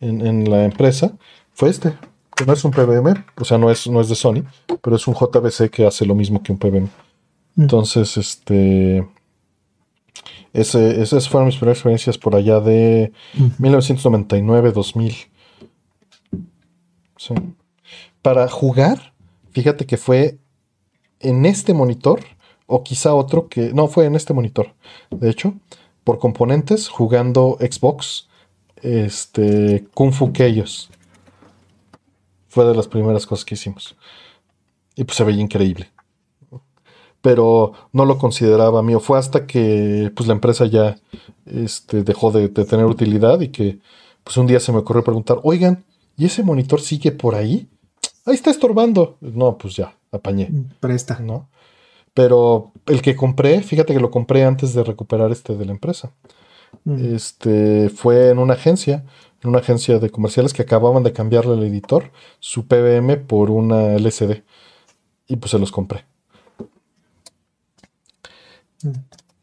en, 0.00 0.50
la 0.50 0.64
empresa 0.64 1.12
fue 1.52 1.70
este. 1.70 1.94
No 2.46 2.52
es 2.52 2.64
un 2.64 2.70
PBM, 2.70 3.24
o 3.36 3.44
sea, 3.44 3.58
no 3.58 3.70
es, 3.70 3.86
no 3.86 4.00
es 4.00 4.08
de 4.08 4.14
Sony, 4.14 4.44
pero 4.82 4.96
es 4.96 5.06
un 5.06 5.14
JBC 5.14 5.70
que 5.70 5.86
hace 5.86 6.06
lo 6.06 6.14
mismo 6.14 6.42
que 6.42 6.52
un 6.52 6.58
PBM. 6.58 6.88
Mm. 7.54 7.62
Entonces, 7.62 8.16
este. 8.16 9.06
esas 10.52 11.28
fueron 11.28 11.46
mis 11.46 11.56
primeras 11.56 11.78
experiencias 11.78 12.16
por 12.18 12.34
allá 12.36 12.60
de 12.60 13.12
1999-2000. 13.58 15.28
Sí 17.16 17.34
para 18.22 18.48
jugar, 18.48 19.14
fíjate 19.50 19.86
que 19.86 19.96
fue 19.96 20.38
en 21.20 21.46
este 21.46 21.74
monitor, 21.74 22.20
o 22.66 22.82
quizá 22.82 23.14
otro 23.14 23.48
que, 23.48 23.72
no, 23.72 23.88
fue 23.88 24.06
en 24.06 24.14
este 24.14 24.32
monitor, 24.32 24.74
de 25.10 25.30
hecho, 25.30 25.54
por 26.04 26.18
componentes, 26.18 26.88
jugando 26.88 27.58
Xbox, 27.60 28.28
este, 28.82 29.86
Kung 29.94 30.12
Fu 30.12 30.32
Chaos. 30.32 30.90
Fue 32.48 32.64
de 32.64 32.74
las 32.74 32.88
primeras 32.88 33.26
cosas 33.26 33.44
que 33.44 33.54
hicimos. 33.54 33.96
Y 34.96 35.04
pues 35.04 35.16
se 35.16 35.24
veía 35.24 35.40
increíble. 35.40 35.90
Pero 37.20 37.72
no 37.92 38.04
lo 38.04 38.18
consideraba 38.18 38.82
mío. 38.82 38.98
Fue 38.98 39.18
hasta 39.18 39.46
que 39.46 40.10
pues, 40.14 40.26
la 40.26 40.32
empresa 40.32 40.66
ya 40.66 40.96
este, 41.46 42.02
dejó 42.02 42.32
de, 42.32 42.48
de, 42.48 42.64
tener 42.64 42.86
utilidad 42.86 43.40
y 43.40 43.48
que 43.48 43.78
pues 44.24 44.36
un 44.36 44.46
día 44.46 44.58
se 44.58 44.72
me 44.72 44.78
ocurrió 44.78 45.04
preguntar, 45.04 45.38
oigan, 45.42 45.84
¿y 46.16 46.26
ese 46.26 46.42
monitor 46.42 46.80
sigue 46.80 47.12
por 47.12 47.34
ahí? 47.34 47.68
Ahí 48.26 48.34
está 48.34 48.50
estorbando. 48.50 49.16
No, 49.20 49.56
pues 49.58 49.76
ya, 49.76 49.96
apañé. 50.12 50.50
Presta. 50.80 51.18
¿No? 51.20 51.48
Pero 52.14 52.72
el 52.86 53.02
que 53.02 53.16
compré, 53.16 53.62
fíjate 53.62 53.94
que 53.94 54.00
lo 54.00 54.10
compré 54.10 54.44
antes 54.44 54.74
de 54.74 54.84
recuperar 54.84 55.30
este 55.30 55.56
de 55.56 55.64
la 55.64 55.72
empresa. 55.72 56.12
Mm. 56.84 57.14
Este 57.14 57.88
fue 57.90 58.30
en 58.30 58.38
una 58.38 58.54
agencia, 58.54 59.04
en 59.42 59.50
una 59.50 59.60
agencia 59.60 59.98
de 59.98 60.10
comerciales 60.10 60.52
que 60.52 60.62
acababan 60.62 61.02
de 61.02 61.12
cambiarle 61.12 61.52
al 61.52 61.62
editor 61.62 62.10
su 62.40 62.66
PBM 62.66 63.26
por 63.26 63.50
una 63.50 63.94
LCD. 63.94 64.42
Y 65.28 65.36
pues 65.36 65.52
se 65.52 65.58
los 65.58 65.70
compré. 65.70 66.04
Mm. 68.82 68.90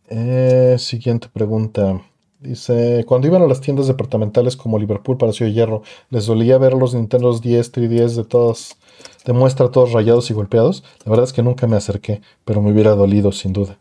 Eh, 0.09 0.75
siguiente 0.79 1.29
pregunta. 1.31 2.01
Dice, 2.39 3.03
cuando 3.07 3.27
iban 3.27 3.41
a 3.41 3.47
las 3.47 3.61
tiendas 3.61 3.87
departamentales 3.87 4.55
como 4.55 4.77
Liverpool, 4.77 5.17
Palacio 5.17 5.47
de 5.47 5.53
Hierro, 5.53 5.81
¿les 6.11 6.27
dolía 6.27 6.59
ver 6.59 6.73
los 6.73 6.93
Nintendo 6.93 7.37
10, 7.37 7.71
3DS 7.71 8.15
de 8.15 8.25
todos, 8.25 8.77
de 9.25 9.33
muestra 9.33 9.71
todos 9.71 9.91
rayados 9.91 10.29
y 10.29 10.33
golpeados? 10.33 10.83
La 11.03 11.09
verdad 11.09 11.23
es 11.25 11.33
que 11.33 11.41
nunca 11.41 11.65
me 11.67 11.75
acerqué, 11.77 12.21
pero 12.45 12.61
me 12.61 12.71
hubiera 12.71 12.91
dolido 12.91 13.31
sin 13.31 13.53
duda. 13.53 13.79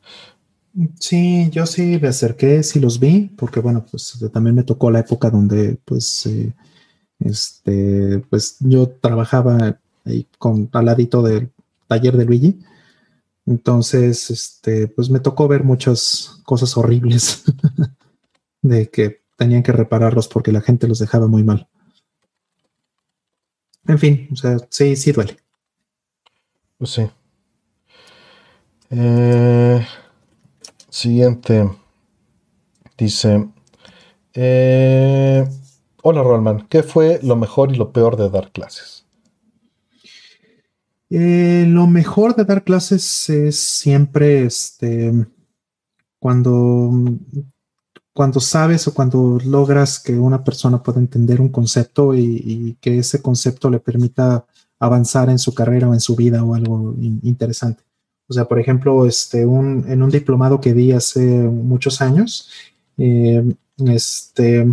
Sí, 1.00 1.48
yo 1.50 1.64
sí 1.66 1.98
me 2.00 2.08
acerqué, 2.08 2.62
sí 2.62 2.80
los 2.80 3.00
vi, 3.00 3.30
porque 3.36 3.60
bueno, 3.60 3.86
pues 3.90 4.18
también 4.32 4.54
me 4.56 4.62
tocó 4.62 4.90
la 4.90 5.00
época 5.00 5.30
donde 5.30 5.78
pues 5.84 6.26
eh, 6.26 6.54
Este, 7.20 8.20
pues 8.30 8.56
yo 8.60 8.88
trabajaba 8.90 9.80
ahí 10.04 10.28
con 10.38 10.70
al 10.72 10.86
ladito 10.86 11.22
del 11.22 11.52
taller 11.88 12.16
de 12.16 12.26
Luigi. 12.26 12.60
Entonces, 13.46 14.30
este, 14.30 14.88
pues 14.88 15.10
me 15.10 15.20
tocó 15.20 15.48
ver 15.48 15.64
muchas 15.64 16.40
cosas 16.44 16.76
horribles 16.76 17.44
de 18.68 18.90
que 18.90 19.22
tenían 19.36 19.62
que 19.62 19.72
repararlos 19.72 20.28
porque 20.28 20.52
la 20.52 20.60
gente 20.60 20.88
los 20.88 20.98
dejaba 20.98 21.26
muy 21.26 21.44
mal. 21.44 21.68
En 23.86 23.98
fin, 23.98 24.28
o 24.32 24.36
sea, 24.36 24.56
sí, 24.68 24.96
sí 24.96 25.12
duele. 25.12 25.36
Pues 26.78 26.90
sí. 26.90 27.08
Eh, 28.90 29.86
siguiente. 30.88 31.70
Dice. 32.98 33.48
Eh, 34.34 35.44
hola, 36.02 36.22
Rolman. 36.22 36.66
¿Qué 36.68 36.82
fue 36.82 37.20
lo 37.22 37.36
mejor 37.36 37.72
y 37.72 37.76
lo 37.76 37.92
peor 37.92 38.16
de 38.16 38.30
dar 38.30 38.50
clases? 38.52 39.06
Eh, 41.08 41.64
lo 41.68 41.86
mejor 41.86 42.34
de 42.34 42.44
dar 42.44 42.64
clases 42.64 43.30
es 43.30 43.58
siempre 43.60 44.44
este 44.44 45.12
cuando 46.18 46.90
cuando 48.16 48.40
sabes 48.40 48.88
o 48.88 48.94
cuando 48.94 49.38
logras 49.44 50.00
que 50.00 50.18
una 50.18 50.42
persona 50.42 50.82
pueda 50.82 51.00
entender 51.00 51.38
un 51.38 51.50
concepto 51.50 52.14
y, 52.14 52.74
que 52.80 53.00
ese 53.00 53.20
concepto 53.20 53.68
le 53.68 53.78
permita 53.78 54.46
avanzar 54.78 55.28
en 55.28 55.38
su 55.38 55.52
carrera 55.52 55.86
o 55.86 55.92
en 55.92 56.00
su 56.00 56.16
vida 56.16 56.42
o 56.42 56.54
algo 56.54 56.94
interesante. 57.22 57.82
O 58.26 58.32
sea, 58.32 58.46
por 58.46 58.58
ejemplo, 58.58 59.04
este, 59.04 59.44
un, 59.44 59.84
en 59.86 60.02
un 60.02 60.08
diplomado 60.08 60.62
que 60.62 60.72
di 60.72 60.92
hace 60.92 61.20
muchos 61.20 62.00
años, 62.00 62.48
eh, 62.96 63.54
este, 63.84 64.66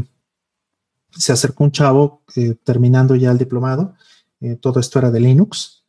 se 1.11 1.33
acercó 1.33 1.65
un 1.65 1.71
chavo 1.71 2.21
eh, 2.37 2.55
terminando 2.63 3.13
ya 3.13 3.29
el 3.29 3.37
diplomado, 3.37 3.93
eh, 4.39 4.55
todo 4.55 4.79
esto 4.79 4.99
era 4.99 5.11
de 5.11 5.19
Linux, 5.19 5.83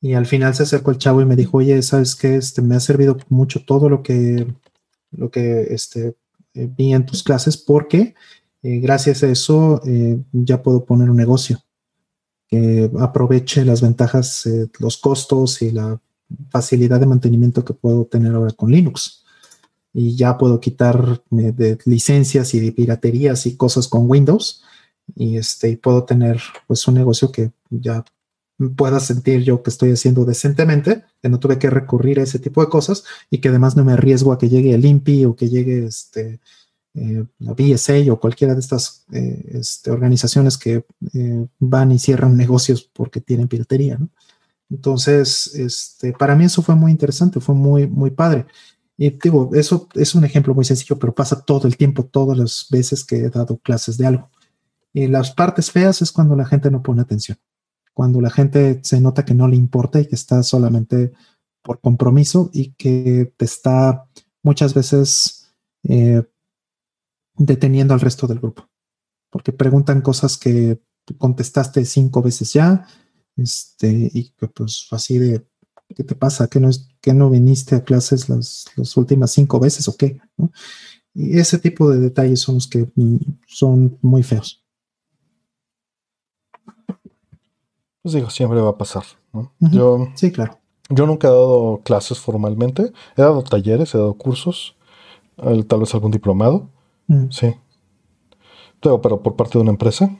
y 0.00 0.14
al 0.14 0.26
final 0.26 0.54
se 0.54 0.62
acercó 0.62 0.92
el 0.92 0.98
chavo 0.98 1.20
y 1.20 1.24
me 1.26 1.34
dijo, 1.34 1.58
oye, 1.58 1.82
¿sabes 1.82 2.14
qué? 2.14 2.36
Este, 2.36 2.62
me 2.62 2.76
ha 2.76 2.80
servido 2.80 3.16
mucho 3.30 3.64
todo 3.64 3.88
lo 3.88 4.04
que, 4.04 4.46
lo 5.10 5.32
que 5.32 5.62
este, 5.74 6.14
eh, 6.54 6.68
vi 6.74 6.92
en 6.92 7.04
tus 7.04 7.22
clases 7.22 7.56
porque 7.56 8.14
eh, 8.62 8.78
gracias 8.78 9.22
a 9.22 9.28
eso 9.28 9.80
eh, 9.84 10.18
ya 10.32 10.62
puedo 10.62 10.84
poner 10.84 11.10
un 11.10 11.16
negocio 11.16 11.62
que 12.48 12.90
aproveche 13.00 13.64
las 13.64 13.80
ventajas, 13.80 14.48
los 14.78 14.96
costos 14.98 15.62
y 15.62 15.70
la 15.70 16.00
facilidad 16.50 17.00
de 17.00 17.06
mantenimiento 17.06 17.64
que 17.64 17.74
puedo 17.74 18.04
tener 18.04 18.34
ahora 18.34 18.52
con 18.52 18.70
Linux. 18.70 19.24
Y 19.92 20.14
ya 20.14 20.36
puedo 20.36 20.60
quitar 20.60 21.22
de 21.30 21.78
licencias 21.86 22.52
y 22.54 22.60
de 22.60 22.72
piraterías 22.72 23.46
y 23.46 23.56
cosas 23.56 23.88
con 23.88 24.08
Windows 24.10 24.62
y 25.14 25.36
este 25.36 25.76
puedo 25.76 26.04
tener 26.04 26.40
pues 26.66 26.86
un 26.88 26.94
negocio 26.94 27.30
que 27.30 27.52
ya 27.70 28.04
pueda 28.76 29.00
sentir 29.00 29.42
yo 29.42 29.62
que 29.62 29.70
estoy 29.70 29.90
haciendo 29.92 30.24
decentemente, 30.24 31.04
que 31.22 31.28
no 31.28 31.40
tuve 31.40 31.58
que 31.58 31.70
recurrir 31.70 32.20
a 32.20 32.22
ese 32.22 32.38
tipo 32.38 32.60
de 32.60 32.68
cosas 32.68 33.04
y 33.30 33.38
que 33.38 33.48
además 33.48 33.76
no 33.76 33.84
me 33.84 33.92
arriesgo 33.92 34.32
a 34.32 34.38
que 34.38 34.48
llegue 34.48 34.74
el 34.74 34.84
INPI 34.84 35.24
o 35.24 35.34
que 35.34 35.48
llegue 35.48 35.86
este, 35.86 36.40
eh, 36.94 37.24
la 37.40 37.54
BSA 37.54 38.12
o 38.12 38.20
cualquiera 38.20 38.54
de 38.54 38.60
estas 38.60 39.04
eh, 39.12 39.44
este, 39.54 39.90
organizaciones 39.90 40.56
que 40.56 40.86
eh, 41.12 41.46
van 41.58 41.92
y 41.92 41.98
cierran 41.98 42.36
negocios 42.36 42.88
porque 42.92 43.20
tienen 43.20 43.48
piratería. 43.48 43.98
Entonces, 44.70 45.54
este, 45.54 46.12
para 46.12 46.34
mí 46.36 46.44
eso 46.44 46.62
fue 46.62 46.74
muy 46.74 46.90
interesante, 46.90 47.40
fue 47.40 47.54
muy, 47.54 47.86
muy 47.86 48.10
padre. 48.10 48.46
Y 48.96 49.10
digo, 49.10 49.50
eso 49.54 49.88
es 49.94 50.14
un 50.14 50.24
ejemplo 50.24 50.54
muy 50.54 50.64
sencillo, 50.64 50.98
pero 50.98 51.14
pasa 51.14 51.42
todo 51.42 51.66
el 51.66 51.76
tiempo, 51.76 52.04
todas 52.04 52.38
las 52.38 52.66
veces 52.70 53.04
que 53.04 53.16
he 53.16 53.28
dado 53.28 53.58
clases 53.58 53.98
de 53.98 54.06
algo. 54.06 54.30
Y 54.92 55.08
las 55.08 55.32
partes 55.32 55.72
feas 55.72 56.00
es 56.02 56.12
cuando 56.12 56.36
la 56.36 56.46
gente 56.46 56.70
no 56.70 56.82
pone 56.82 57.02
atención 57.02 57.36
cuando 57.94 58.20
la 58.20 58.30
gente 58.30 58.80
se 58.82 59.00
nota 59.00 59.24
que 59.24 59.34
no 59.34 59.48
le 59.48 59.56
importa 59.56 60.00
y 60.00 60.06
que 60.06 60.16
está 60.16 60.42
solamente 60.42 61.12
por 61.62 61.80
compromiso 61.80 62.50
y 62.52 62.72
que 62.72 63.32
te 63.36 63.44
está 63.44 64.06
muchas 64.42 64.74
veces 64.74 65.54
eh, 65.84 66.22
deteniendo 67.36 67.94
al 67.94 68.00
resto 68.00 68.26
del 68.26 68.40
grupo. 68.40 68.68
Porque 69.30 69.52
preguntan 69.52 70.02
cosas 70.02 70.36
que 70.36 70.80
contestaste 71.18 71.84
cinco 71.84 72.22
veces 72.22 72.52
ya, 72.52 72.86
este, 73.36 74.10
y 74.12 74.30
que 74.30 74.48
pues 74.48 74.88
así 74.90 75.18
de, 75.18 75.46
¿qué 75.94 76.04
te 76.04 76.14
pasa? 76.14 76.48
¿Que 76.48 76.60
no, 76.60 76.68
es, 76.68 76.88
que 77.00 77.14
no 77.14 77.30
viniste 77.30 77.76
a 77.76 77.84
clases 77.84 78.28
las, 78.28 78.66
últimas 78.96 79.30
cinco 79.32 79.60
veces 79.60 79.88
o 79.88 79.96
qué? 79.96 80.20
Y 81.14 81.38
ese 81.38 81.58
tipo 81.58 81.90
de 81.90 82.00
detalles 82.00 82.40
son 82.40 82.56
los 82.56 82.66
que 82.66 82.90
mm, 82.94 83.16
son 83.46 83.98
muy 84.02 84.22
feos. 84.22 84.63
Pues 88.04 88.12
digo, 88.12 88.28
siempre 88.28 88.60
va 88.60 88.68
a 88.68 88.76
pasar. 88.76 89.02
Yo, 89.60 90.08
sí, 90.14 90.30
claro. 90.30 90.58
Yo 90.90 91.06
nunca 91.06 91.28
he 91.28 91.30
dado 91.30 91.80
clases 91.82 92.18
formalmente. 92.18 92.92
He 93.16 93.22
dado 93.22 93.42
talleres, 93.42 93.94
he 93.94 93.98
dado 93.98 94.12
cursos, 94.12 94.76
tal 95.36 95.80
vez 95.80 95.94
algún 95.94 96.10
diplomado. 96.10 96.68
Mm. 97.06 97.30
Sí. 97.30 97.54
Pero, 98.78 99.00
pero 99.00 99.22
por 99.22 99.36
parte 99.36 99.54
de 99.54 99.62
una 99.62 99.70
empresa. 99.70 100.14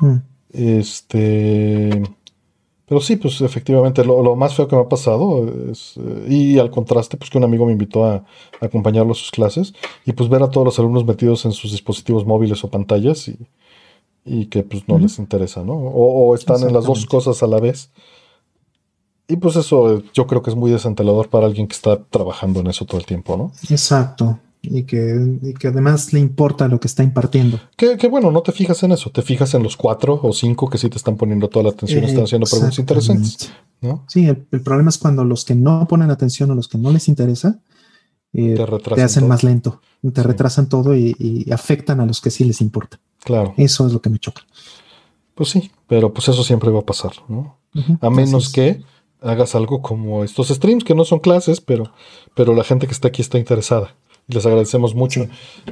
Mm. 0.00 0.16
Este. 0.54 2.02
Pero 2.86 3.02
sí, 3.02 3.16
pues 3.16 3.42
efectivamente, 3.42 4.02
lo, 4.06 4.34
más 4.34 4.54
feo 4.54 4.66
que 4.66 4.74
me 4.74 4.80
ha 4.80 4.88
pasado 4.88 5.46
es, 5.70 5.98
eh, 5.98 6.26
y 6.30 6.58
al 6.58 6.70
contraste, 6.70 7.18
pues 7.18 7.28
que 7.28 7.36
un 7.36 7.44
amigo 7.44 7.66
me 7.66 7.72
invitó 7.72 8.06
a, 8.06 8.24
acompañarlo 8.62 9.12
a 9.12 9.14
sus 9.14 9.30
clases 9.30 9.74
y 10.06 10.14
pues 10.14 10.30
ver 10.30 10.42
a 10.42 10.50
todos 10.50 10.64
los 10.64 10.78
alumnos 10.78 11.04
metidos 11.04 11.44
en 11.44 11.52
sus 11.52 11.72
dispositivos 11.72 12.24
móviles 12.24 12.64
o 12.64 12.70
pantallas 12.70 13.28
y, 13.28 13.36
y 14.24 14.46
que 14.46 14.62
pues 14.62 14.86
no 14.88 14.98
les 14.98 15.18
interesa, 15.18 15.64
¿no? 15.64 15.74
O, 15.74 16.34
están 16.34 16.62
en 16.62 16.72
las 16.72 16.84
dos 16.84 17.06
cosas 17.06 17.42
a 17.42 17.46
la 17.46 17.60
vez. 17.60 17.90
Y 19.26 19.36
pues 19.36 19.56
eso 19.56 20.02
yo 20.14 20.26
creo 20.26 20.42
que 20.42 20.50
es 20.50 20.56
muy 20.56 20.70
desantelador 20.70 21.28
para 21.28 21.46
alguien 21.46 21.66
que 21.68 21.74
está 21.74 22.02
trabajando 22.04 22.60
en 22.60 22.68
eso 22.68 22.84
todo 22.86 22.98
el 22.98 23.06
tiempo, 23.06 23.36
¿no? 23.36 23.52
Exacto. 23.70 24.38
Y 24.62 24.84
que, 24.84 25.54
que 25.58 25.68
además 25.68 26.12
le 26.12 26.20
importa 26.20 26.66
lo 26.66 26.80
que 26.80 26.88
está 26.88 27.02
impartiendo. 27.02 27.60
Que, 27.76 27.96
bueno, 28.08 28.30
no 28.30 28.42
te 28.42 28.52
fijas 28.52 28.82
en 28.82 28.92
eso, 28.92 29.10
te 29.10 29.22
fijas 29.22 29.54
en 29.54 29.62
los 29.62 29.76
cuatro 29.76 30.18
o 30.22 30.32
cinco 30.32 30.68
que 30.68 30.78
sí 30.78 30.88
te 30.88 30.96
están 30.96 31.16
poniendo 31.16 31.48
toda 31.48 31.64
la 31.64 31.70
atención, 31.70 32.04
están 32.04 32.24
haciendo 32.24 32.46
preguntas 32.46 32.78
interesantes. 32.78 33.52
¿no? 33.80 34.04
Sí, 34.08 34.26
el, 34.26 34.60
problema 34.62 34.88
es 34.88 34.98
cuando 34.98 35.24
los 35.24 35.44
que 35.44 35.54
no 35.54 35.86
ponen 35.88 36.10
atención 36.10 36.50
o 36.50 36.54
los 36.54 36.66
que 36.66 36.78
no 36.78 36.90
les 36.90 37.08
interesa 37.08 37.60
eh, 38.32 38.56
te, 38.94 39.02
hacen 39.02 39.28
más 39.28 39.44
lento, 39.44 39.80
te 40.12 40.22
retrasan 40.22 40.68
todo 40.68 40.94
y, 40.94 41.14
y, 41.18 41.50
afectan 41.52 42.00
a 42.00 42.06
los 42.06 42.20
que 42.20 42.30
sí 42.30 42.44
les 42.44 42.60
importa. 42.60 42.98
Claro. 43.28 43.52
Eso 43.58 43.86
es 43.86 43.92
lo 43.92 44.00
que 44.00 44.08
me 44.08 44.18
choca. 44.18 44.40
Pues 45.34 45.50
sí, 45.50 45.70
pero 45.86 46.14
pues 46.14 46.28
eso 46.28 46.42
siempre 46.42 46.70
va 46.70 46.80
a 46.80 46.86
pasar, 46.86 47.12
¿no? 47.28 47.58
a 48.00 48.08
menos 48.08 48.50
que 48.50 48.82
hagas 49.20 49.54
algo 49.54 49.82
como 49.82 50.24
estos 50.24 50.48
streams, 50.48 50.82
que 50.82 50.94
no 50.94 51.04
son 51.04 51.18
clases, 51.18 51.60
pero, 51.60 51.92
pero 52.34 52.54
la 52.54 52.64
gente 52.64 52.86
que 52.86 52.94
está 52.94 53.08
aquí 53.08 53.20
está 53.20 53.36
interesada. 53.36 53.94
Y 54.26 54.32
les 54.32 54.46
agradecemos 54.46 54.94
mucho. 54.94 55.26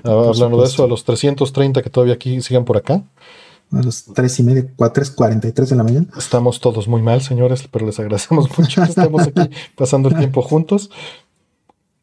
Ah, 0.04 0.24
hablando 0.28 0.60
de 0.60 0.66
eso, 0.66 0.84
a 0.84 0.86
los 0.86 1.04
330 1.04 1.80
que 1.82 1.88
todavía 1.88 2.12
aquí 2.12 2.42
sigan 2.42 2.66
por 2.66 2.76
acá. 2.76 3.02
A 3.72 3.80
los 3.80 4.04
3 4.04 4.40
y 4.40 4.42
media, 4.42 4.70
3.43 4.76 5.66
de 5.66 5.76
la 5.76 5.82
mañana. 5.82 6.08
Estamos 6.18 6.60
todos 6.60 6.86
muy 6.86 7.00
mal, 7.00 7.22
señores, 7.22 7.66
pero 7.70 7.86
les 7.86 7.98
agradecemos 7.98 8.50
mucho 8.58 8.82
que 8.82 8.90
estemos 8.90 9.22
aquí 9.22 9.50
pasando 9.76 10.10
el 10.10 10.18
tiempo 10.18 10.42
juntos. 10.42 10.90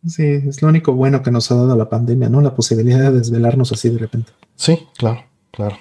Sí, 0.04 0.24
es 0.24 0.64
lo 0.64 0.70
único 0.70 0.94
bueno 0.94 1.22
que 1.22 1.30
nos 1.30 1.52
ha 1.52 1.56
dado 1.56 1.76
la 1.78 1.90
pandemia, 1.90 2.28
¿no? 2.28 2.42
La 2.42 2.56
posibilidad 2.56 3.12
de 3.12 3.20
desvelarnos 3.20 3.72
así 3.72 3.90
de 3.90 4.00
repente. 4.00 4.34
Sí, 4.56 4.88
claro. 4.98 5.24
Claro. 5.54 5.78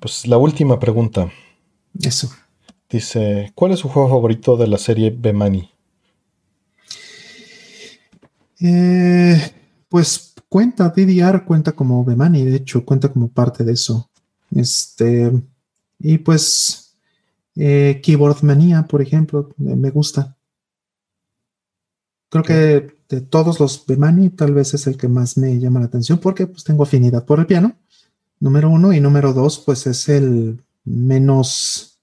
Pues 0.00 0.26
la 0.26 0.36
última 0.36 0.78
pregunta. 0.78 1.32
Eso. 1.98 2.30
Dice, 2.90 3.50
¿cuál 3.54 3.72
es 3.72 3.80
su 3.80 3.88
juego 3.88 4.10
favorito 4.10 4.58
de 4.58 4.66
la 4.66 4.76
serie 4.76 5.10
Bemani? 5.10 5.70
Eh, 8.60 9.40
pues 9.88 10.34
cuenta, 10.46 10.90
DDR 10.90 11.44
cuenta 11.46 11.72
como 11.72 12.04
Bemani, 12.04 12.44
de 12.44 12.56
hecho, 12.56 12.84
cuenta 12.84 13.10
como 13.10 13.28
parte 13.28 13.64
de 13.64 13.72
eso. 13.72 14.10
Este, 14.54 15.32
y 15.98 16.18
pues 16.18 16.94
eh, 17.56 17.98
Keyboard 18.02 18.42
Mania, 18.42 18.86
por 18.86 19.00
ejemplo, 19.00 19.48
me 19.56 19.88
gusta. 19.88 20.36
Creo 22.28 22.44
que 22.44 22.98
de 23.08 23.22
todos 23.22 23.58
los 23.58 23.86
Bemani, 23.86 24.28
tal 24.28 24.52
vez 24.52 24.74
es 24.74 24.86
el 24.86 24.98
que 24.98 25.08
más 25.08 25.38
me 25.38 25.58
llama 25.58 25.80
la 25.80 25.86
atención 25.86 26.18
porque 26.18 26.46
pues 26.46 26.62
tengo 26.62 26.82
afinidad 26.82 27.24
por 27.24 27.40
el 27.40 27.46
piano 27.46 27.74
número 28.40 28.70
uno. 28.70 28.92
Y 28.92 29.00
número 29.00 29.32
dos, 29.32 29.58
pues 29.58 29.86
es 29.86 30.08
el 30.08 30.62
menos, 30.84 32.00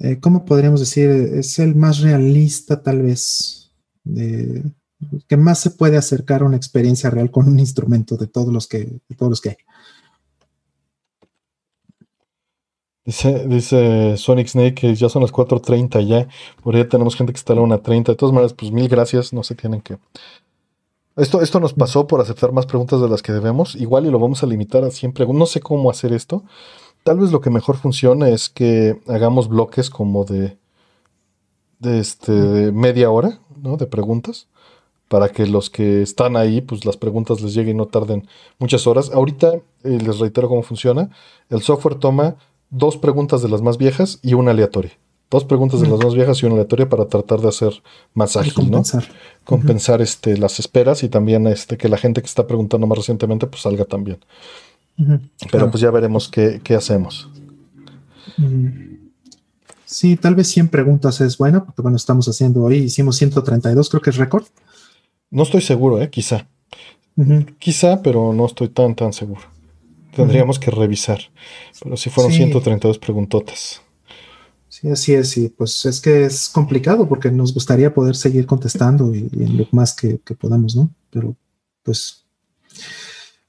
eh, 0.00 0.18
¿cómo 0.20 0.44
podríamos 0.44 0.80
decir? 0.80 1.10
Es 1.10 1.58
el 1.58 1.74
más 1.74 2.00
realista 2.00 2.82
tal 2.82 3.02
vez, 3.02 3.72
que 4.04 5.36
más 5.36 5.60
se 5.60 5.70
puede 5.70 5.96
acercar 5.96 6.42
a 6.42 6.46
una 6.46 6.56
experiencia 6.56 7.10
real 7.10 7.30
con 7.30 7.48
un 7.48 7.58
instrumento 7.58 8.16
de 8.16 8.26
todos 8.26 8.52
los 8.52 8.66
que, 8.66 8.78
de 8.78 9.16
todos 9.16 9.30
los 9.30 9.40
que 9.40 9.50
hay. 9.50 9.56
Dice, 13.08 13.48
dice 13.48 14.18
Sonic 14.18 14.48
Snake 14.48 14.74
que 14.74 14.94
ya 14.94 15.08
son 15.08 15.22
las 15.22 15.32
4.30 15.32 16.06
ya. 16.06 16.28
Por 16.62 16.76
ahí 16.76 16.84
tenemos 16.84 17.16
gente 17.16 17.32
que 17.32 17.38
está 17.38 17.54
a 17.54 17.56
la 17.56 17.62
1.30. 17.62 18.08
De 18.08 18.14
todas 18.16 18.34
maneras, 18.34 18.52
pues 18.52 18.70
mil 18.70 18.86
gracias. 18.86 19.32
No 19.32 19.42
se 19.42 19.54
tienen 19.54 19.80
que 19.80 19.96
Esto, 21.18 21.42
esto 21.42 21.58
nos 21.58 21.74
pasó 21.74 22.06
por 22.06 22.20
aceptar 22.20 22.52
más 22.52 22.66
preguntas 22.66 23.00
de 23.00 23.08
las 23.08 23.22
que 23.22 23.32
debemos. 23.32 23.74
Igual 23.74 24.06
y 24.06 24.10
lo 24.10 24.20
vamos 24.20 24.44
a 24.44 24.46
limitar 24.46 24.84
a 24.84 24.90
100 24.90 25.12
preguntas. 25.12 25.38
No 25.38 25.46
sé 25.46 25.60
cómo 25.60 25.90
hacer 25.90 26.12
esto. 26.12 26.44
Tal 27.02 27.18
vez 27.18 27.32
lo 27.32 27.40
que 27.40 27.50
mejor 27.50 27.76
funciona 27.76 28.28
es 28.28 28.48
que 28.48 29.00
hagamos 29.08 29.48
bloques 29.48 29.90
como 29.90 30.24
de, 30.24 30.56
este, 31.82 32.70
media 32.70 33.10
hora, 33.10 33.40
¿no? 33.60 33.76
De 33.76 33.86
preguntas. 33.86 34.46
Para 35.08 35.30
que 35.30 35.46
los 35.46 35.70
que 35.70 36.02
están 36.02 36.36
ahí, 36.36 36.60
pues 36.60 36.84
las 36.84 36.96
preguntas 36.96 37.40
les 37.40 37.52
lleguen 37.52 37.76
y 37.76 37.78
no 37.78 37.86
tarden 37.86 38.28
muchas 38.60 38.86
horas. 38.86 39.10
Ahorita 39.12 39.54
eh, 39.54 39.62
les 39.82 40.20
reitero 40.20 40.48
cómo 40.48 40.62
funciona. 40.62 41.10
El 41.50 41.62
software 41.62 41.96
toma 41.96 42.36
dos 42.70 42.96
preguntas 42.96 43.42
de 43.42 43.48
las 43.48 43.60
más 43.60 43.76
viejas 43.76 44.20
y 44.22 44.34
una 44.34 44.52
aleatoria. 44.52 44.92
Dos 45.30 45.44
preguntas 45.44 45.80
de 45.80 45.88
las 45.88 46.02
más 46.02 46.14
viejas 46.14 46.42
y 46.42 46.46
una 46.46 46.54
aleatoria 46.54 46.88
para 46.88 47.06
tratar 47.06 47.40
de 47.40 47.48
hacer 47.48 47.82
más 48.14 48.36
ágil, 48.36 48.54
¿no? 48.56 48.62
compensar. 48.62 49.04
compensar 49.44 50.00
este, 50.00 50.38
las 50.38 50.58
esperas 50.58 51.02
y 51.02 51.10
también 51.10 51.46
este, 51.46 51.76
que 51.76 51.88
la 51.88 51.98
gente 51.98 52.22
que 52.22 52.26
está 52.26 52.46
preguntando 52.46 52.86
más 52.86 52.96
recientemente 52.96 53.46
pues 53.46 53.62
salga 53.62 53.84
también. 53.84 54.18
Pero 54.96 55.20
claro. 55.50 55.70
pues 55.70 55.82
ya 55.82 55.90
veremos 55.90 56.28
qué, 56.28 56.60
qué 56.64 56.74
hacemos. 56.74 57.28
Mm. 58.38 58.98
Sí, 59.84 60.16
tal 60.16 60.34
vez 60.34 60.48
100 60.48 60.68
preguntas 60.68 61.20
es 61.22 61.38
buena, 61.38 61.64
porque 61.64 61.80
bueno, 61.80 61.96
estamos 61.96 62.28
haciendo 62.28 62.62
hoy, 62.62 62.76
hicimos 62.76 63.16
132, 63.16 63.88
creo 63.88 64.02
que 64.02 64.10
es 64.10 64.16
récord. 64.16 64.44
No 65.30 65.44
estoy 65.44 65.62
seguro, 65.62 66.00
¿eh? 66.00 66.10
quizá. 66.10 66.46
Quizá, 67.58 68.02
pero 68.02 68.32
no 68.32 68.46
estoy 68.46 68.68
tan, 68.68 68.94
tan 68.94 69.12
seguro. 69.12 69.40
Tendríamos 70.14 70.58
que 70.58 70.70
revisar. 70.70 71.20
Pero 71.82 71.96
sí 71.96 72.10
fueron 72.10 72.32
Sí. 72.32 72.38
132 72.38 72.98
preguntotas. 72.98 73.82
Sí, 74.80 74.88
así 74.90 75.14
es, 75.14 75.36
y 75.36 75.48
pues 75.48 75.84
es 75.86 76.00
que 76.00 76.24
es 76.24 76.48
complicado 76.48 77.08
porque 77.08 77.32
nos 77.32 77.52
gustaría 77.52 77.92
poder 77.92 78.14
seguir 78.14 78.46
contestando 78.46 79.12
y, 79.12 79.28
y 79.32 79.42
en 79.42 79.56
lo 79.56 79.66
más 79.72 79.92
que, 79.92 80.20
que 80.20 80.36
podamos, 80.36 80.76
¿no? 80.76 80.88
Pero 81.10 81.34
pues 81.82 82.24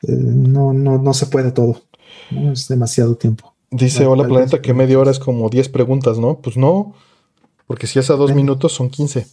eh, 0.07 0.11
no, 0.11 0.73
no, 0.73 0.97
no 0.97 1.13
se 1.13 1.27
puede 1.27 1.51
todo, 1.51 1.83
¿no? 2.31 2.51
Es 2.51 2.67
demasiado 2.67 3.15
tiempo. 3.15 3.53
Dice, 3.69 4.07
hola 4.07 4.27
planeta, 4.27 4.59
que 4.59 4.73
media 4.73 4.97
hora 4.97 5.11
es 5.11 5.19
como 5.19 5.49
10 5.49 5.69
preguntas, 5.69 6.17
¿no? 6.17 6.39
Pues 6.39 6.57
no, 6.57 6.95
porque 7.67 7.85
si 7.85 7.99
es 7.99 8.09
a 8.09 8.15
dos 8.15 8.33
minutos 8.33 8.73
son 8.73 8.89
15. 8.89 9.27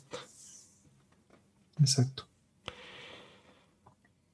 Exacto. 1.80 2.24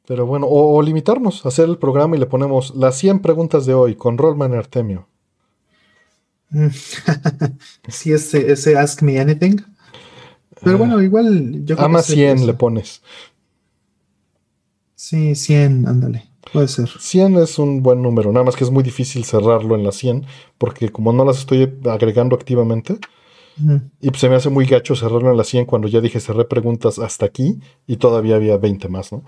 Pero 0.04 0.26
bueno, 0.26 0.48
o, 0.48 0.76
o 0.76 0.82
limitarnos, 0.82 1.46
hacer 1.46 1.68
el 1.68 1.78
programa 1.78 2.16
y 2.16 2.18
le 2.18 2.26
ponemos 2.26 2.74
las 2.74 2.98
100 2.98 3.20
preguntas 3.22 3.66
de 3.66 3.74
hoy 3.74 3.94
con 3.94 4.18
Rollman 4.18 4.52
Artemio. 4.52 5.06
Mm. 6.52 6.68
sí, 7.88 8.12
ese, 8.12 8.52
ese 8.52 8.76
Ask 8.78 9.02
Me 9.02 9.18
Anything. 9.20 9.56
Pero 10.62 10.76
Ah. 10.76 10.78
bueno, 10.78 11.02
igual 11.02 11.64
yo 11.64 11.74
creo 11.76 11.86
Ama 11.86 11.98
que 12.00 12.04
sí, 12.04 12.14
100 12.14 12.36
pues, 12.36 12.46
le 12.46 12.54
pones. 12.54 13.02
Sí, 14.94 15.34
100, 15.34 15.88
ándale, 15.88 16.28
puede 16.52 16.68
ser. 16.68 16.88
100 16.88 17.36
es 17.38 17.58
un 17.58 17.82
buen 17.82 18.02
número, 18.02 18.30
nada 18.32 18.44
más 18.44 18.54
que 18.54 18.62
es 18.64 18.70
muy 18.70 18.82
difícil 18.84 19.24
cerrarlo 19.24 19.74
en 19.74 19.82
las 19.84 19.96
100, 19.96 20.24
porque 20.58 20.90
como 20.90 21.12
no 21.12 21.24
las 21.24 21.38
estoy 21.38 21.72
agregando 21.90 22.36
activamente, 22.36 22.98
y 24.00 24.08
pues 24.08 24.20
se 24.20 24.28
me 24.30 24.36
hace 24.36 24.48
muy 24.48 24.64
gacho 24.66 24.94
cerrarlo 24.96 25.30
en 25.30 25.36
las 25.36 25.48
100 25.48 25.66
cuando 25.66 25.86
ya 25.88 26.00
dije 26.00 26.20
cerré 26.20 26.44
preguntas 26.46 26.98
hasta 26.98 27.26
aquí 27.26 27.60
y 27.86 27.96
todavía 27.96 28.36
había 28.36 28.56
20 28.56 28.88
más, 28.88 29.12
¿no? 29.12 29.24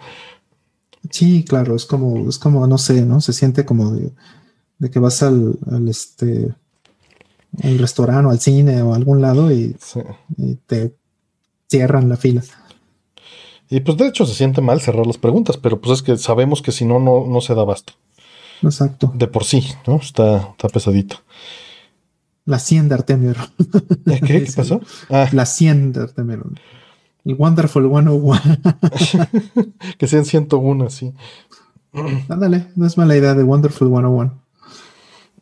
Sí, 1.10 1.44
claro, 1.46 1.76
es 1.76 1.84
como, 1.84 2.28
es 2.28 2.38
como, 2.38 2.66
no 2.66 2.78
sé, 2.78 3.04
¿no? 3.04 3.20
Se 3.20 3.32
siente 3.34 3.66
como 3.66 3.90
de, 3.92 4.12
de 4.78 4.90
que 4.90 4.98
vas 4.98 5.22
al, 5.22 5.58
al 5.70 5.88
este 5.88 6.54
al 7.62 7.78
restaurante 7.78 8.26
o 8.26 8.30
al 8.30 8.40
cine 8.40 8.82
o 8.82 8.92
a 8.92 8.96
algún 8.96 9.20
lado 9.20 9.52
y, 9.52 9.76
Sí. 9.80 10.00
y 10.36 10.56
te 10.56 10.94
cierran 11.68 12.08
la 12.08 12.16
fila. 12.16 12.42
Y 13.70 13.80
pues 13.80 13.96
de 13.96 14.06
hecho 14.06 14.26
se 14.26 14.34
siente 14.34 14.60
mal 14.60 14.80
cerrar 14.80 15.06
las 15.06 15.18
preguntas, 15.18 15.56
pero 15.56 15.80
pues 15.80 15.98
es 15.98 16.02
que 16.02 16.16
sabemos 16.16 16.62
que 16.62 16.72
si 16.72 16.84
no, 16.84 16.98
no, 17.00 17.26
no 17.26 17.40
se 17.40 17.54
da 17.54 17.62
abasto. 17.62 17.94
Exacto. 18.62 19.12
De 19.14 19.26
por 19.26 19.44
sí, 19.44 19.66
¿no? 19.86 19.96
Está, 19.96 20.36
está 20.52 20.68
pesadito. 20.68 21.16
La 22.46 22.58
100 22.58 22.88
de 22.90 22.94
Artemio. 22.94 23.32
¿Eh, 24.06 24.20
¿Qué? 24.20 24.26
¿Qué 24.26 24.40
Dice, 24.40 24.56
pasó? 24.56 24.80
Ah, 25.10 25.28
La 25.32 25.46
100 25.46 25.92
de 25.92 26.00
Artemio. 26.02 26.44
El 27.24 27.34
Wonderful 27.36 27.88
101. 27.88 28.40
que 29.98 30.06
sean 30.06 30.24
101, 30.26 30.90
sí. 30.90 31.12
Ándale, 32.28 32.68
no 32.76 32.86
es 32.86 32.98
mala 32.98 33.16
idea 33.16 33.34
de 33.34 33.42
Wonderful 33.44 33.88
101. 33.88 34.38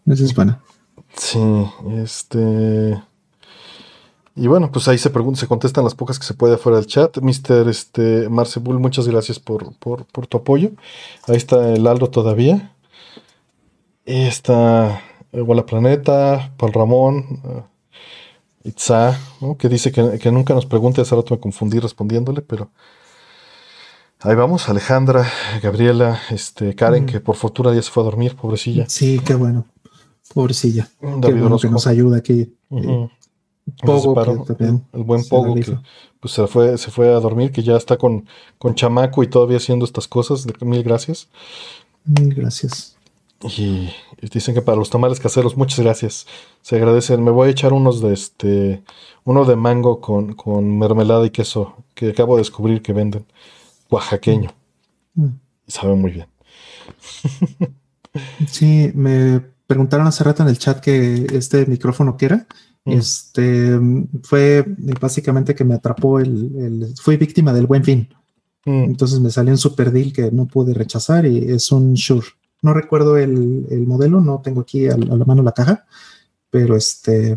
Esa 0.07 0.25
es 0.25 0.35
buena. 0.35 0.63
Sí, 1.17 1.41
este. 1.97 3.03
Y 4.35 4.47
bueno, 4.47 4.73
pues 4.73 4.89
ahí 4.89 4.97
se 4.97 5.11
pregunta, 5.11 5.39
se 5.41 5.47
contestan 5.47 5.85
las 5.85 5.95
pocas 5.95 6.19
que 6.19 6.25
se 6.25 6.33
puede 6.35 6.55
afuera 6.55 6.79
del 6.79 6.87
chat. 6.87 7.19
Mr. 7.19 7.69
Este, 7.69 8.29
Marce 8.31 8.61
Bull, 8.61 8.79
muchas 8.81 9.07
gracias 9.07 9.39
por, 9.39 9.75
por, 9.77 10.07
por 10.07 10.27
tu 10.27 10.39
apoyo. 10.39 10.71
Ahí 11.29 11.37
está 11.37 11.73
el 11.75 11.87
Aldo 11.87 12.09
todavía. 12.09 12.73
Y 14.07 14.23
está 14.23 15.03
eh, 15.33 15.45
Hola 15.47 15.67
Planeta, 15.67 16.53
Paul 16.57 16.73
Ramón, 16.73 17.43
eh, 17.45 17.63
Itza, 18.65 19.19
¿no? 19.43 19.57
que 19.59 19.69
dice 19.69 19.93
que, 19.93 20.19
que 20.19 20.33
nunca 20.33 20.55
nos 20.55 20.65
pregunte. 20.65 21.03
Hace 21.03 21.15
rato 21.15 21.35
me 21.35 21.41
confundí 21.41 21.79
respondiéndole, 21.79 22.41
pero 22.41 22.71
ahí 24.21 24.35
vamos. 24.35 24.67
Alejandra, 24.71 25.31
Gabriela, 25.63 26.19
este, 26.31 26.75
Karen, 26.75 27.05
Mm. 27.05 27.07
que 27.07 27.21
por 27.21 27.37
fortuna 27.37 27.75
ya 27.75 27.83
se 27.83 27.91
fue 27.91 28.03
a 28.03 28.05
dormir, 28.05 28.35
pobrecilla. 28.35 28.89
Sí, 28.89 29.21
qué 29.23 29.35
bueno. 29.35 29.67
Pobrecilla. 30.35 30.89
David 31.01 31.41
bueno 31.41 31.59
que 31.59 31.69
nos 31.69 31.87
ayuda 31.87 32.19
aquí. 32.19 32.53
Ujú. 32.71 33.11
Pogo, 33.85 34.45
que 34.45 34.55
también 34.55 34.85
el 34.93 35.05
buen 35.05 35.27
Pogo 35.29 35.55
que 35.55 35.77
pues 36.21 36.35
se 36.35 36.47
fue, 36.47 36.79
se 36.79 36.91
fue 36.91 37.09
a 37.09 37.19
dormir, 37.19 37.51
que 37.51 37.65
ya 37.65 37.77
está 37.77 37.97
con, 37.97 38.27
con 38.59 38.77
chamaco 38.77 39.25
y 39.25 39.27
todavía 39.27 39.57
haciendo 39.57 39.85
estas 39.85 40.07
cosas. 40.07 40.47
Mil 40.61 40.83
gracias. 40.85 41.29
Mil 42.05 42.33
gracias. 42.33 42.97
Y, 43.59 43.91
y 44.21 44.29
dicen 44.33 44.55
que 44.55 44.63
para 44.63 44.79
los 44.79 44.89
tamales 44.89 45.19
caseros, 45.19 45.57
muchas 45.57 45.81
gracias. 45.81 46.27
Se 46.61 46.77
agradecen. 46.77 47.25
Me 47.25 47.33
voy 47.33 47.49
a 47.49 47.51
echar 47.51 47.73
unos 47.73 48.01
de 48.01 48.13
este, 48.13 48.85
uno 49.25 49.45
de 49.45 49.57
mango 49.57 50.01
con, 50.01 50.35
con 50.35 50.79
mermelada 50.79 51.27
y 51.27 51.31
queso, 51.31 51.75
que 51.95 52.11
acabo 52.11 52.37
de 52.37 52.43
descubrir 52.43 52.83
que 52.83 52.93
venden. 52.93 53.27
Oaxaqueño. 53.91 54.55
Mm. 55.15 55.27
Y 55.67 55.71
sabe 55.73 55.95
muy 55.97 56.13
bien. 56.13 56.27
Sí, 58.47 58.93
me 58.95 59.41
preguntaron 59.67 60.07
hace 60.07 60.25
rato 60.25 60.43
en 60.43 60.49
el 60.49 60.59
chat 60.59 60.81
que 60.81 61.27
este 61.33 61.67
micrófono 61.67 62.17
que 62.17 62.27
era. 62.27 62.47
Mm. 62.85 62.93
Este 62.93 63.81
fue 64.23 64.65
básicamente 65.01 65.55
que 65.55 65.65
me 65.65 65.75
atrapó 65.75 66.19
el, 66.21 66.53
el- 66.57 66.95
fui 67.01 67.17
víctima 67.17 67.53
del 67.53 67.67
buen 67.67 67.85
fin. 67.85 68.09
Mm, 68.65 68.85
Entonces 68.85 69.21
me 69.21 69.31
salió 69.31 69.53
un 69.53 69.59
super 69.59 69.91
deal 69.93 70.13
que 70.13 70.31
no 70.31 70.47
pude 70.47 70.75
rechazar 70.75 71.27
y 71.27 71.51
es 71.51 71.71
un 71.73 71.95
Shure. 71.95 72.27
No 72.63 72.75
recuerdo 72.75 73.17
el, 73.17 73.67
el 73.71 73.87
modelo, 73.87 74.21
no 74.21 74.41
tengo 74.41 74.61
aquí 74.61 74.87
a, 74.89 74.95
a 74.95 74.99
la 74.99 75.25
mano 75.25 75.43
la 75.43 75.53
caja, 75.53 75.85
pero 76.51 76.77
este, 76.77 77.37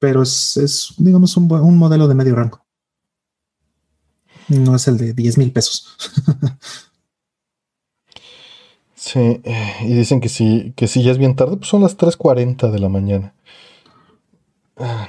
pero 0.00 0.22
es, 0.22 0.56
es, 0.56 0.94
digamos, 0.98 1.36
un, 1.36 1.50
un 1.52 1.76
modelo 1.78 2.08
de 2.08 2.14
medio 2.16 2.34
rango. 2.34 2.64
No 4.48 4.74
es 4.74 4.88
el 4.88 4.98
de 4.98 5.12
10 5.14 5.38
mil 5.38 5.52
pesos. 5.52 5.96
Sí, 9.04 9.18
eh, 9.42 9.72
y 9.82 9.94
dicen 9.94 10.20
que 10.20 10.28
si, 10.28 10.72
que 10.76 10.86
si 10.86 11.02
ya 11.02 11.10
es 11.10 11.18
bien 11.18 11.34
tarde, 11.34 11.56
pues 11.56 11.68
son 11.68 11.82
las 11.82 11.96
3.40 11.98 12.70
de 12.70 12.78
la 12.78 12.88
mañana. 12.88 13.34
Ah. 14.76 15.08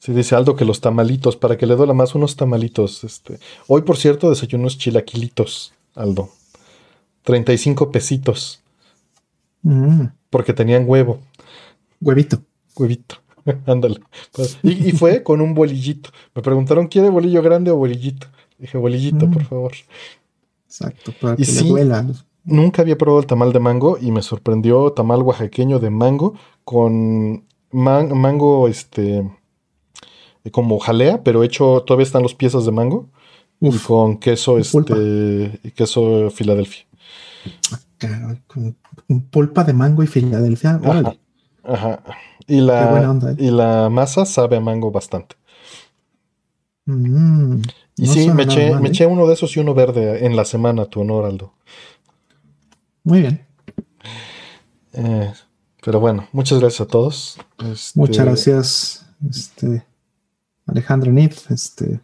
Sí, 0.00 0.12
dice 0.12 0.34
Aldo 0.34 0.56
que 0.56 0.64
los 0.64 0.80
tamalitos, 0.80 1.36
para 1.36 1.56
que 1.56 1.66
le 1.66 1.76
duela 1.76 1.92
más 1.94 2.16
unos 2.16 2.34
tamalitos. 2.34 3.04
Este. 3.04 3.38
Hoy, 3.68 3.82
por 3.82 3.96
cierto, 3.96 4.28
desayuno 4.28 4.62
unos 4.62 4.76
chilaquilitos, 4.76 5.72
Aldo. 5.94 6.30
35 7.22 7.92
pesitos, 7.92 8.60
Mm, 9.62 10.06
porque 10.30 10.52
tenían 10.52 10.84
huevo, 10.88 11.20
huevito. 12.00 12.42
huevito. 12.76 13.16
Ándale. 13.66 14.00
Pues, 14.32 14.58
Y, 14.64 14.88
y 14.88 14.92
fue 14.92 15.22
con 15.22 15.40
un 15.40 15.54
bolillito. 15.54 16.10
Me 16.34 16.42
preguntaron, 16.42 16.88
¿quiere 16.88 17.08
bolillo 17.08 17.40
grande 17.40 17.70
o 17.70 17.76
bolillito? 17.76 18.26
Dije, 18.58 18.78
bolillito, 18.78 19.26
Mm. 19.28 19.30
por 19.32 19.44
favor. 19.44 19.72
Exacto, 20.66 21.12
para 21.20 21.34
Y 21.34 21.36
que 21.38 21.44
sí. 21.44 21.62
le 21.64 21.70
duela. 21.70 22.06
Nunca 22.48 22.82
había 22.82 22.98
probado 22.98 23.20
el 23.20 23.26
tamal 23.26 23.52
de 23.52 23.60
mango 23.60 23.98
y 24.00 24.10
me 24.10 24.22
sorprendió 24.22 24.92
tamal 24.92 25.22
oaxaqueño 25.22 25.78
de 25.80 25.90
mango 25.90 26.34
con 26.64 27.44
man- 27.70 28.16
mango, 28.18 28.68
este, 28.68 29.24
como 30.52 30.78
jalea, 30.78 31.22
pero 31.22 31.42
hecho, 31.42 31.82
todavía 31.86 32.04
están 32.04 32.22
los 32.22 32.34
piezas 32.34 32.64
de 32.64 32.72
mango 32.72 33.06
y 33.60 33.78
con 33.78 34.18
queso, 34.18 34.58
este, 34.58 35.60
y 35.62 35.70
queso 35.72 36.30
Filadelfia. 36.30 36.86
caray, 37.98 38.38
con, 38.46 38.76
pulpa 39.30 39.64
de 39.64 39.72
mango 39.72 40.02
y 40.02 40.06
Filadelfia. 40.06 40.80
Órale. 40.84 41.18
Ajá. 41.64 42.02
Y 42.46 42.56
Qué 42.56 42.62
buena 42.86 43.08
la, 43.08 43.10
onda, 43.10 43.32
¿eh? 43.32 43.36
y 43.38 43.50
la 43.50 43.88
masa 43.90 44.24
sabe 44.24 44.56
a 44.56 44.60
mango 44.60 44.90
bastante. 44.90 45.36
Mm, 46.86 47.60
Y 47.96 48.06
no 48.06 48.12
sí, 48.14 48.30
me 48.30 48.44
eché, 48.44 48.70
mal, 48.70 48.82
me 48.82 48.88
¿eh? 48.88 48.90
eché 48.92 49.06
uno 49.06 49.26
de 49.26 49.34
esos 49.34 49.56
y 49.56 49.60
uno 49.60 49.74
verde 49.74 50.24
en 50.24 50.36
la 50.36 50.44
semana, 50.44 50.86
tu 50.86 51.00
honor, 51.00 51.24
Aldo. 51.26 51.52
Muy 53.08 53.20
bien. 53.22 53.40
Eh, 54.92 55.32
pero 55.82 55.98
bueno, 55.98 56.28
muchas 56.32 56.60
gracias 56.60 56.82
a 56.82 56.86
todos. 56.86 57.38
Este, 57.64 57.98
Muchas 57.98 58.26
gracias, 58.26 59.06
este, 59.30 59.86
Alejandro 60.66 61.10
Nid. 61.10 61.32
Este, 61.48 62.00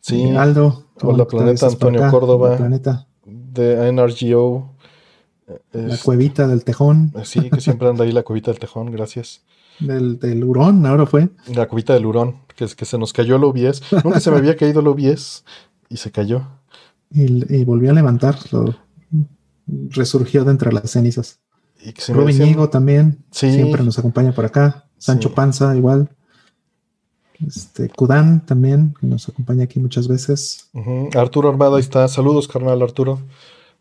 Sí. 0.00 0.22
Eh, 0.22 0.36
Aldo. 0.38 0.86
Hola, 1.02 1.26
Planeta 1.26 1.66
Antonio 1.66 2.00
Córdoba. 2.10 2.48
Hola, 2.48 2.56
Planeta. 2.56 3.06
De 3.26 3.92
NRGO. 3.92 4.72
La 5.72 5.94
Es- 5.94 6.02
cuevita 6.02 6.48
del 6.48 6.64
tejón. 6.64 7.12
sí, 7.24 7.50
que 7.50 7.60
siempre 7.60 7.88
anda 7.88 8.04
ahí 8.04 8.12
la 8.12 8.22
cubita 8.22 8.50
del 8.50 8.58
tejón, 8.58 8.90
gracias. 8.90 9.42
Del, 9.80 10.18
del 10.18 10.42
hurón, 10.44 10.86
ahora 10.86 11.04
fue. 11.04 11.28
La 11.54 11.68
cubita 11.68 11.92
del 11.92 12.06
hurón, 12.06 12.38
que 12.56 12.66
que 12.68 12.84
se 12.86 12.96
nos 12.96 13.12
cayó 13.12 13.36
el 13.36 13.44
OBS. 13.44 13.82
Nunca 14.02 14.18
se 14.20 14.30
me 14.30 14.38
había 14.38 14.56
caído 14.56 14.80
el 14.80 14.86
OBS 14.88 15.44
y 15.90 15.98
se 15.98 16.10
cayó. 16.10 16.42
Y, 17.14 17.54
y 17.54 17.64
volvió 17.66 17.90
a 17.90 17.92
levantar. 17.92 18.38
Resurgió 19.66 20.44
de 20.44 20.50
entre 20.52 20.72
las 20.72 20.90
cenizas. 20.90 21.38
Y 21.84 21.92
que 21.92 22.02
decían- 22.26 22.48
Ñigo 22.48 22.68
también. 22.68 23.24
Sí. 23.30 23.52
Siempre 23.52 23.82
nos 23.82 23.98
acompaña 23.98 24.32
por 24.32 24.44
acá. 24.44 24.84
Sancho 24.98 25.28
Sí. 25.30 25.34
Panza, 25.34 25.74
igual. 25.76 26.08
Este, 27.46 27.88
Kudán 27.88 28.46
también, 28.46 28.94
que 29.00 29.06
nos 29.06 29.28
acompaña 29.28 29.64
aquí 29.64 29.80
muchas 29.80 30.06
veces. 30.06 30.68
Arturo 31.16 31.48
Armada, 31.48 31.76
ahí 31.76 31.80
está. 31.80 32.06
Saludos, 32.08 32.46
carnal 32.46 32.80
Arturo. 32.82 33.20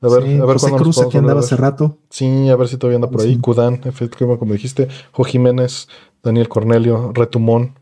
A 0.02 0.08
ver, 0.10 0.24
Sí, 0.24 0.30
a 0.40 0.46
ver 0.46 0.54
José 0.58 0.72
Cruz, 0.78 0.98
aquí 0.98 1.18
andaba 1.18 1.42
hace 1.42 1.56
rato. 1.56 1.98
Sí, 2.10 2.50
a 2.50 2.56
ver 2.56 2.68
si 2.68 2.78
todavía 2.78 2.96
anda 2.96 3.10
por 3.10 3.22
ahí. 3.22 3.34
Efectivamente, 3.86 4.40
como 4.40 4.54
dijiste. 4.54 4.88
Jo 5.12 5.24
Jiménez, 5.24 5.88
Daniel 6.24 6.50
Cornelio, 6.50 7.12
Retumón. 7.14 7.76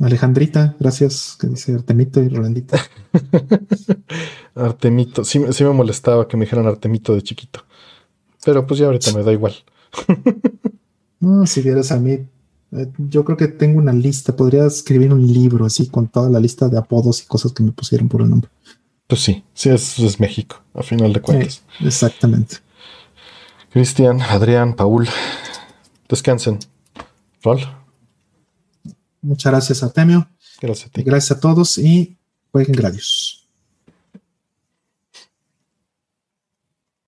Alejandrita, 0.00 0.76
gracias, 0.78 1.36
que 1.40 1.48
dice 1.48 1.74
Artemito 1.74 2.22
y 2.22 2.28
Rolandito. 2.28 2.76
Artemito. 4.54 5.24
Sí, 5.24 5.38
me- 5.38 5.52
sí 5.52 5.64
me 5.64 5.70
molestaba 5.70 6.28
que 6.28 6.36
me 6.36 6.44
dijeran 6.44 6.66
Artemito 6.66 7.14
de 7.14 7.22
chiquito. 7.22 7.64
Pero 8.44 8.66
pues 8.66 8.78
ya 8.80 8.86
ahorita 8.86 9.12
me 9.12 9.22
da 9.22 9.32
igual. 9.32 9.54
No, 11.20 11.44
si 11.48 11.62
vieras 11.62 11.90
a 11.90 11.98
mí, 11.98 12.12
eh, 12.12 12.92
yo 12.96 13.24
creo 13.24 13.36
que 13.36 13.48
tengo 13.48 13.80
una 13.80 13.92
lista, 13.92 14.36
podría 14.36 14.66
escribir 14.66 15.12
un 15.12 15.26
libro 15.26 15.66
así 15.66 15.88
con 15.88 16.06
toda 16.06 16.30
la 16.30 16.38
lista 16.38 16.68
de 16.68 16.78
apodos 16.78 17.20
y 17.24 17.26
cosas 17.26 17.52
que 17.52 17.64
me 17.64 17.72
pusieron 17.72 18.08
por 18.08 18.22
el 18.22 18.30
nombre. 18.30 18.48
Pues 19.08 19.22
sí, 19.22 19.42
sí, 19.52 19.68
es, 19.68 19.98
es 19.98 20.20
México, 20.20 20.62
a 20.74 20.84
final 20.84 21.12
de 21.12 21.20
cuentas. 21.20 21.64
Eh, 21.80 21.86
exactamente. 21.88 22.58
Cristian, 23.72 24.20
Adrián, 24.22 24.74
Paul, 24.76 25.08
descansen. 26.08 26.60
Rol, 27.42 27.62
Muchas 29.22 29.52
gracias, 29.52 29.82
Artemio. 29.82 30.28
gracias 30.60 30.88
a 30.88 30.92
ti. 30.92 31.02
Gracias 31.02 31.38
a 31.38 31.40
todos 31.40 31.78
y 31.78 32.16
jueguen 32.50 32.74
Gradius. 32.74 33.37